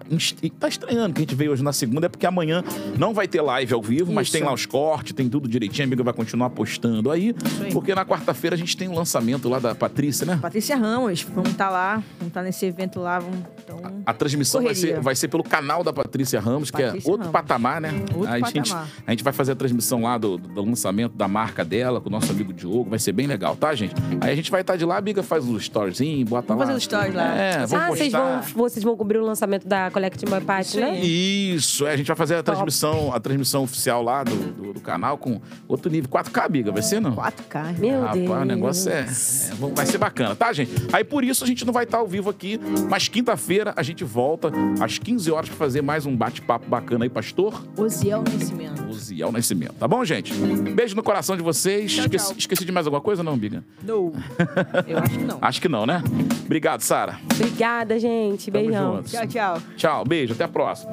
tá 0.61 0.69
estranhando 0.69 1.13
que 1.13 1.21
a 1.21 1.23
gente 1.23 1.35
veio 1.35 1.51
hoje 1.51 1.63
na 1.63 1.73
segunda, 1.73 2.07
é 2.07 2.09
porque 2.09 2.25
amanhã 2.25 2.63
não 2.97 3.13
vai 3.13 3.27
ter 3.27 3.41
live 3.41 3.75
ao 3.75 3.83
vivo, 3.83 4.13
mas 4.13 4.29
Isso. 4.29 4.37
tem 4.37 4.45
lá 4.45 4.53
os 4.53 4.65
cortes, 4.65 5.13
tem 5.13 5.29
tudo 5.29 5.49
direitinho, 5.49 5.85
a 5.85 5.87
amiga 5.89 6.05
vai 6.05 6.15
continuar 6.15 6.51
postando 6.51 7.11
aí, 7.11 7.35
aí. 7.61 7.73
porque 7.73 7.95
na 7.97 8.07
quarta-feira 8.07 8.55
a 8.55 8.59
gente 8.59 8.77
tem 8.77 8.87
o 8.87 8.95
lançamento 8.95 9.49
lá 9.49 9.59
da 9.59 9.75
Patrícia, 9.75 10.25
né? 10.25 10.39
Patrícia 10.41 10.77
Ramos, 10.77 11.23
vamos 11.23 11.51
estar 11.51 11.69
lá, 11.69 11.97
vamos 12.19 12.29
estar 12.29 12.43
nesse 12.43 12.65
evento 12.65 13.01
lá. 13.01 13.19
Vamos, 13.19 13.41
então, 13.65 13.81
A 14.07 14.15
transmissão 14.15 14.63
vai 14.63 14.75
ser, 14.75 15.01
vai 15.01 15.17
ser 15.17 15.27
pelo 15.27 15.43
canal 15.43 15.83
da 15.83 15.93
Patrícia 15.93 16.39
Ramos, 16.39 16.71
que 16.71 16.81
é 16.81 16.87
Patrícia 16.87 17.11
outro 17.11 17.27
Ramos. 17.27 17.33
patamar, 17.41 17.81
né? 17.81 17.91
Outro 18.15 18.29
a, 18.33 18.39
gente, 18.39 18.71
patamar. 18.71 18.89
a 19.05 19.16
gente 19.17 19.25
vai 19.25 19.33
fazer 19.33 19.53
a 19.53 19.57
transmissão 19.57 20.03
lá 20.03 20.19
do, 20.19 20.37
do 20.39 20.63
lançamento 20.63 21.17
da 21.17 21.27
marca 21.27 21.65
dela, 21.65 22.01
com 22.01 22.09
o 22.09 22.13
nosso 22.13 22.31
amigo 22.31 22.53
Diogo. 22.53 22.91
Vai 22.91 22.99
ser 22.99 23.13
bem 23.13 23.27
legal, 23.27 23.57
tá, 23.57 23.75
gente? 23.75 23.95
Aí 24.21 24.31
a 24.33 24.37
gente 24.37 24.51
vai 24.51 24.61
estar 24.61 24.77
de 24.77 24.85
lá, 24.85 24.97
a 24.99 25.01
Biga 25.01 25.23
faz 25.23 25.47
os 25.49 25.63
storyzinho, 25.63 26.25
bota 26.27 26.49
Vamos 26.49 26.61
lá. 26.61 26.67
fazer 26.67 26.77
os 26.79 26.85
stories 26.85 27.15
lá. 27.15 27.35
É, 27.37 27.67
vamos 27.67 27.73
ah, 27.75 27.89
vocês 27.89 28.13
vão, 28.13 28.43
vocês 28.55 28.85
vão 28.85 28.97
cobrir 28.97 29.19
o 29.19 29.25
lançamento 29.25 29.67
da 29.67 29.91
Collective 29.91 30.31
My 30.33 30.41
Party, 30.41 30.79
né? 30.79 31.01
Isso, 31.01 31.87
é, 31.87 31.93
a 31.93 31.97
gente 31.97 32.07
vai 32.07 32.17
fazer 32.17 32.37
a 32.37 32.43
transmissão, 32.43 33.13
a 33.13 33.19
transmissão 33.21 33.63
oficial 33.65 34.03
lá 34.03 34.23
do, 34.23 34.35
do, 34.37 34.73
do 34.75 34.81
canal 34.81 35.17
com 35.19 35.41
outro 35.67 35.91
nível. 35.91 36.11
4K, 36.11 36.49
Biga, 36.49 36.73
vai 36.73 36.83
ser, 36.83 37.01
não? 37.01 37.17
4K. 37.17 37.79
Meu 37.79 38.01
Rapaz, 38.03 38.19
Deus. 38.21 38.31
o 38.31 38.45
negócio 38.45 38.91
é, 38.91 39.01
é, 39.01 39.55
vamos- 39.59 39.77
Vai 39.77 39.87
ser 39.87 39.99
bacana, 39.99 40.35
tá, 40.37 40.53
gente? 40.53 40.73
Aí 40.93 41.05
por 41.05 41.25
isso 41.25 41.43
a 41.45 41.47
gente 41.47 41.65
não 41.65 41.73
vai 41.73 41.85
estar 41.85 41.99
ao 41.99 42.07
vivo 42.07 42.31
aqui, 42.31 42.59
mas 42.89 43.09
quinta-feira 43.09 43.73
a 43.77 43.83
gente 43.83 44.05
volta 44.05 44.51
às 44.81 44.99
15 44.99 45.31
horas 45.31 45.49
pra 45.49 45.59
fazer 45.59 45.83
mais 45.83 46.07
um 46.07 46.17
bate-papo 46.17 46.69
bacana 46.69 47.05
aí, 47.05 47.09
pastor. 47.11 47.63
Oziel 47.77 48.23
Nascimento. 48.23 48.87
Uziel 49.07 49.31
Nascimento. 49.33 49.75
Tá 49.75 49.87
bom, 49.87 50.05
gente? 50.05 50.33
Beijo 50.35 50.97
no 50.97 51.03
coração 51.03 51.37
de 51.37 51.43
vocês. 51.43 51.93
Tchau, 51.93 52.05
esqueci, 52.05 52.27
tchau. 52.29 52.37
esqueci 52.39 52.65
de 52.65 52.73
mais 52.73 52.87
alguma 52.87 53.01
coisa, 53.01 53.23
não, 53.23 53.37
Biga? 53.37 53.63
Não. 53.83 54.13
Eu 54.87 54.99
acho 54.99 55.11
que 55.19 55.25
não. 55.25 55.39
Acho 55.47 55.61
que 55.63 55.69
não, 55.69 55.87
né? 55.87 56.03
Obrigado, 56.45 56.81
Sara. 56.81 57.19
Obrigada, 57.35 57.99
gente. 57.99 58.51
Tamo 58.51 58.65
Beijão. 58.65 58.97
junto. 58.97 59.11
Tchau, 59.11 59.27
tchau. 59.27 59.63
Tchau, 59.77 60.05
beijo, 60.05 60.33
até 60.35 60.45
a 60.45 60.49
próxima. 60.49 60.91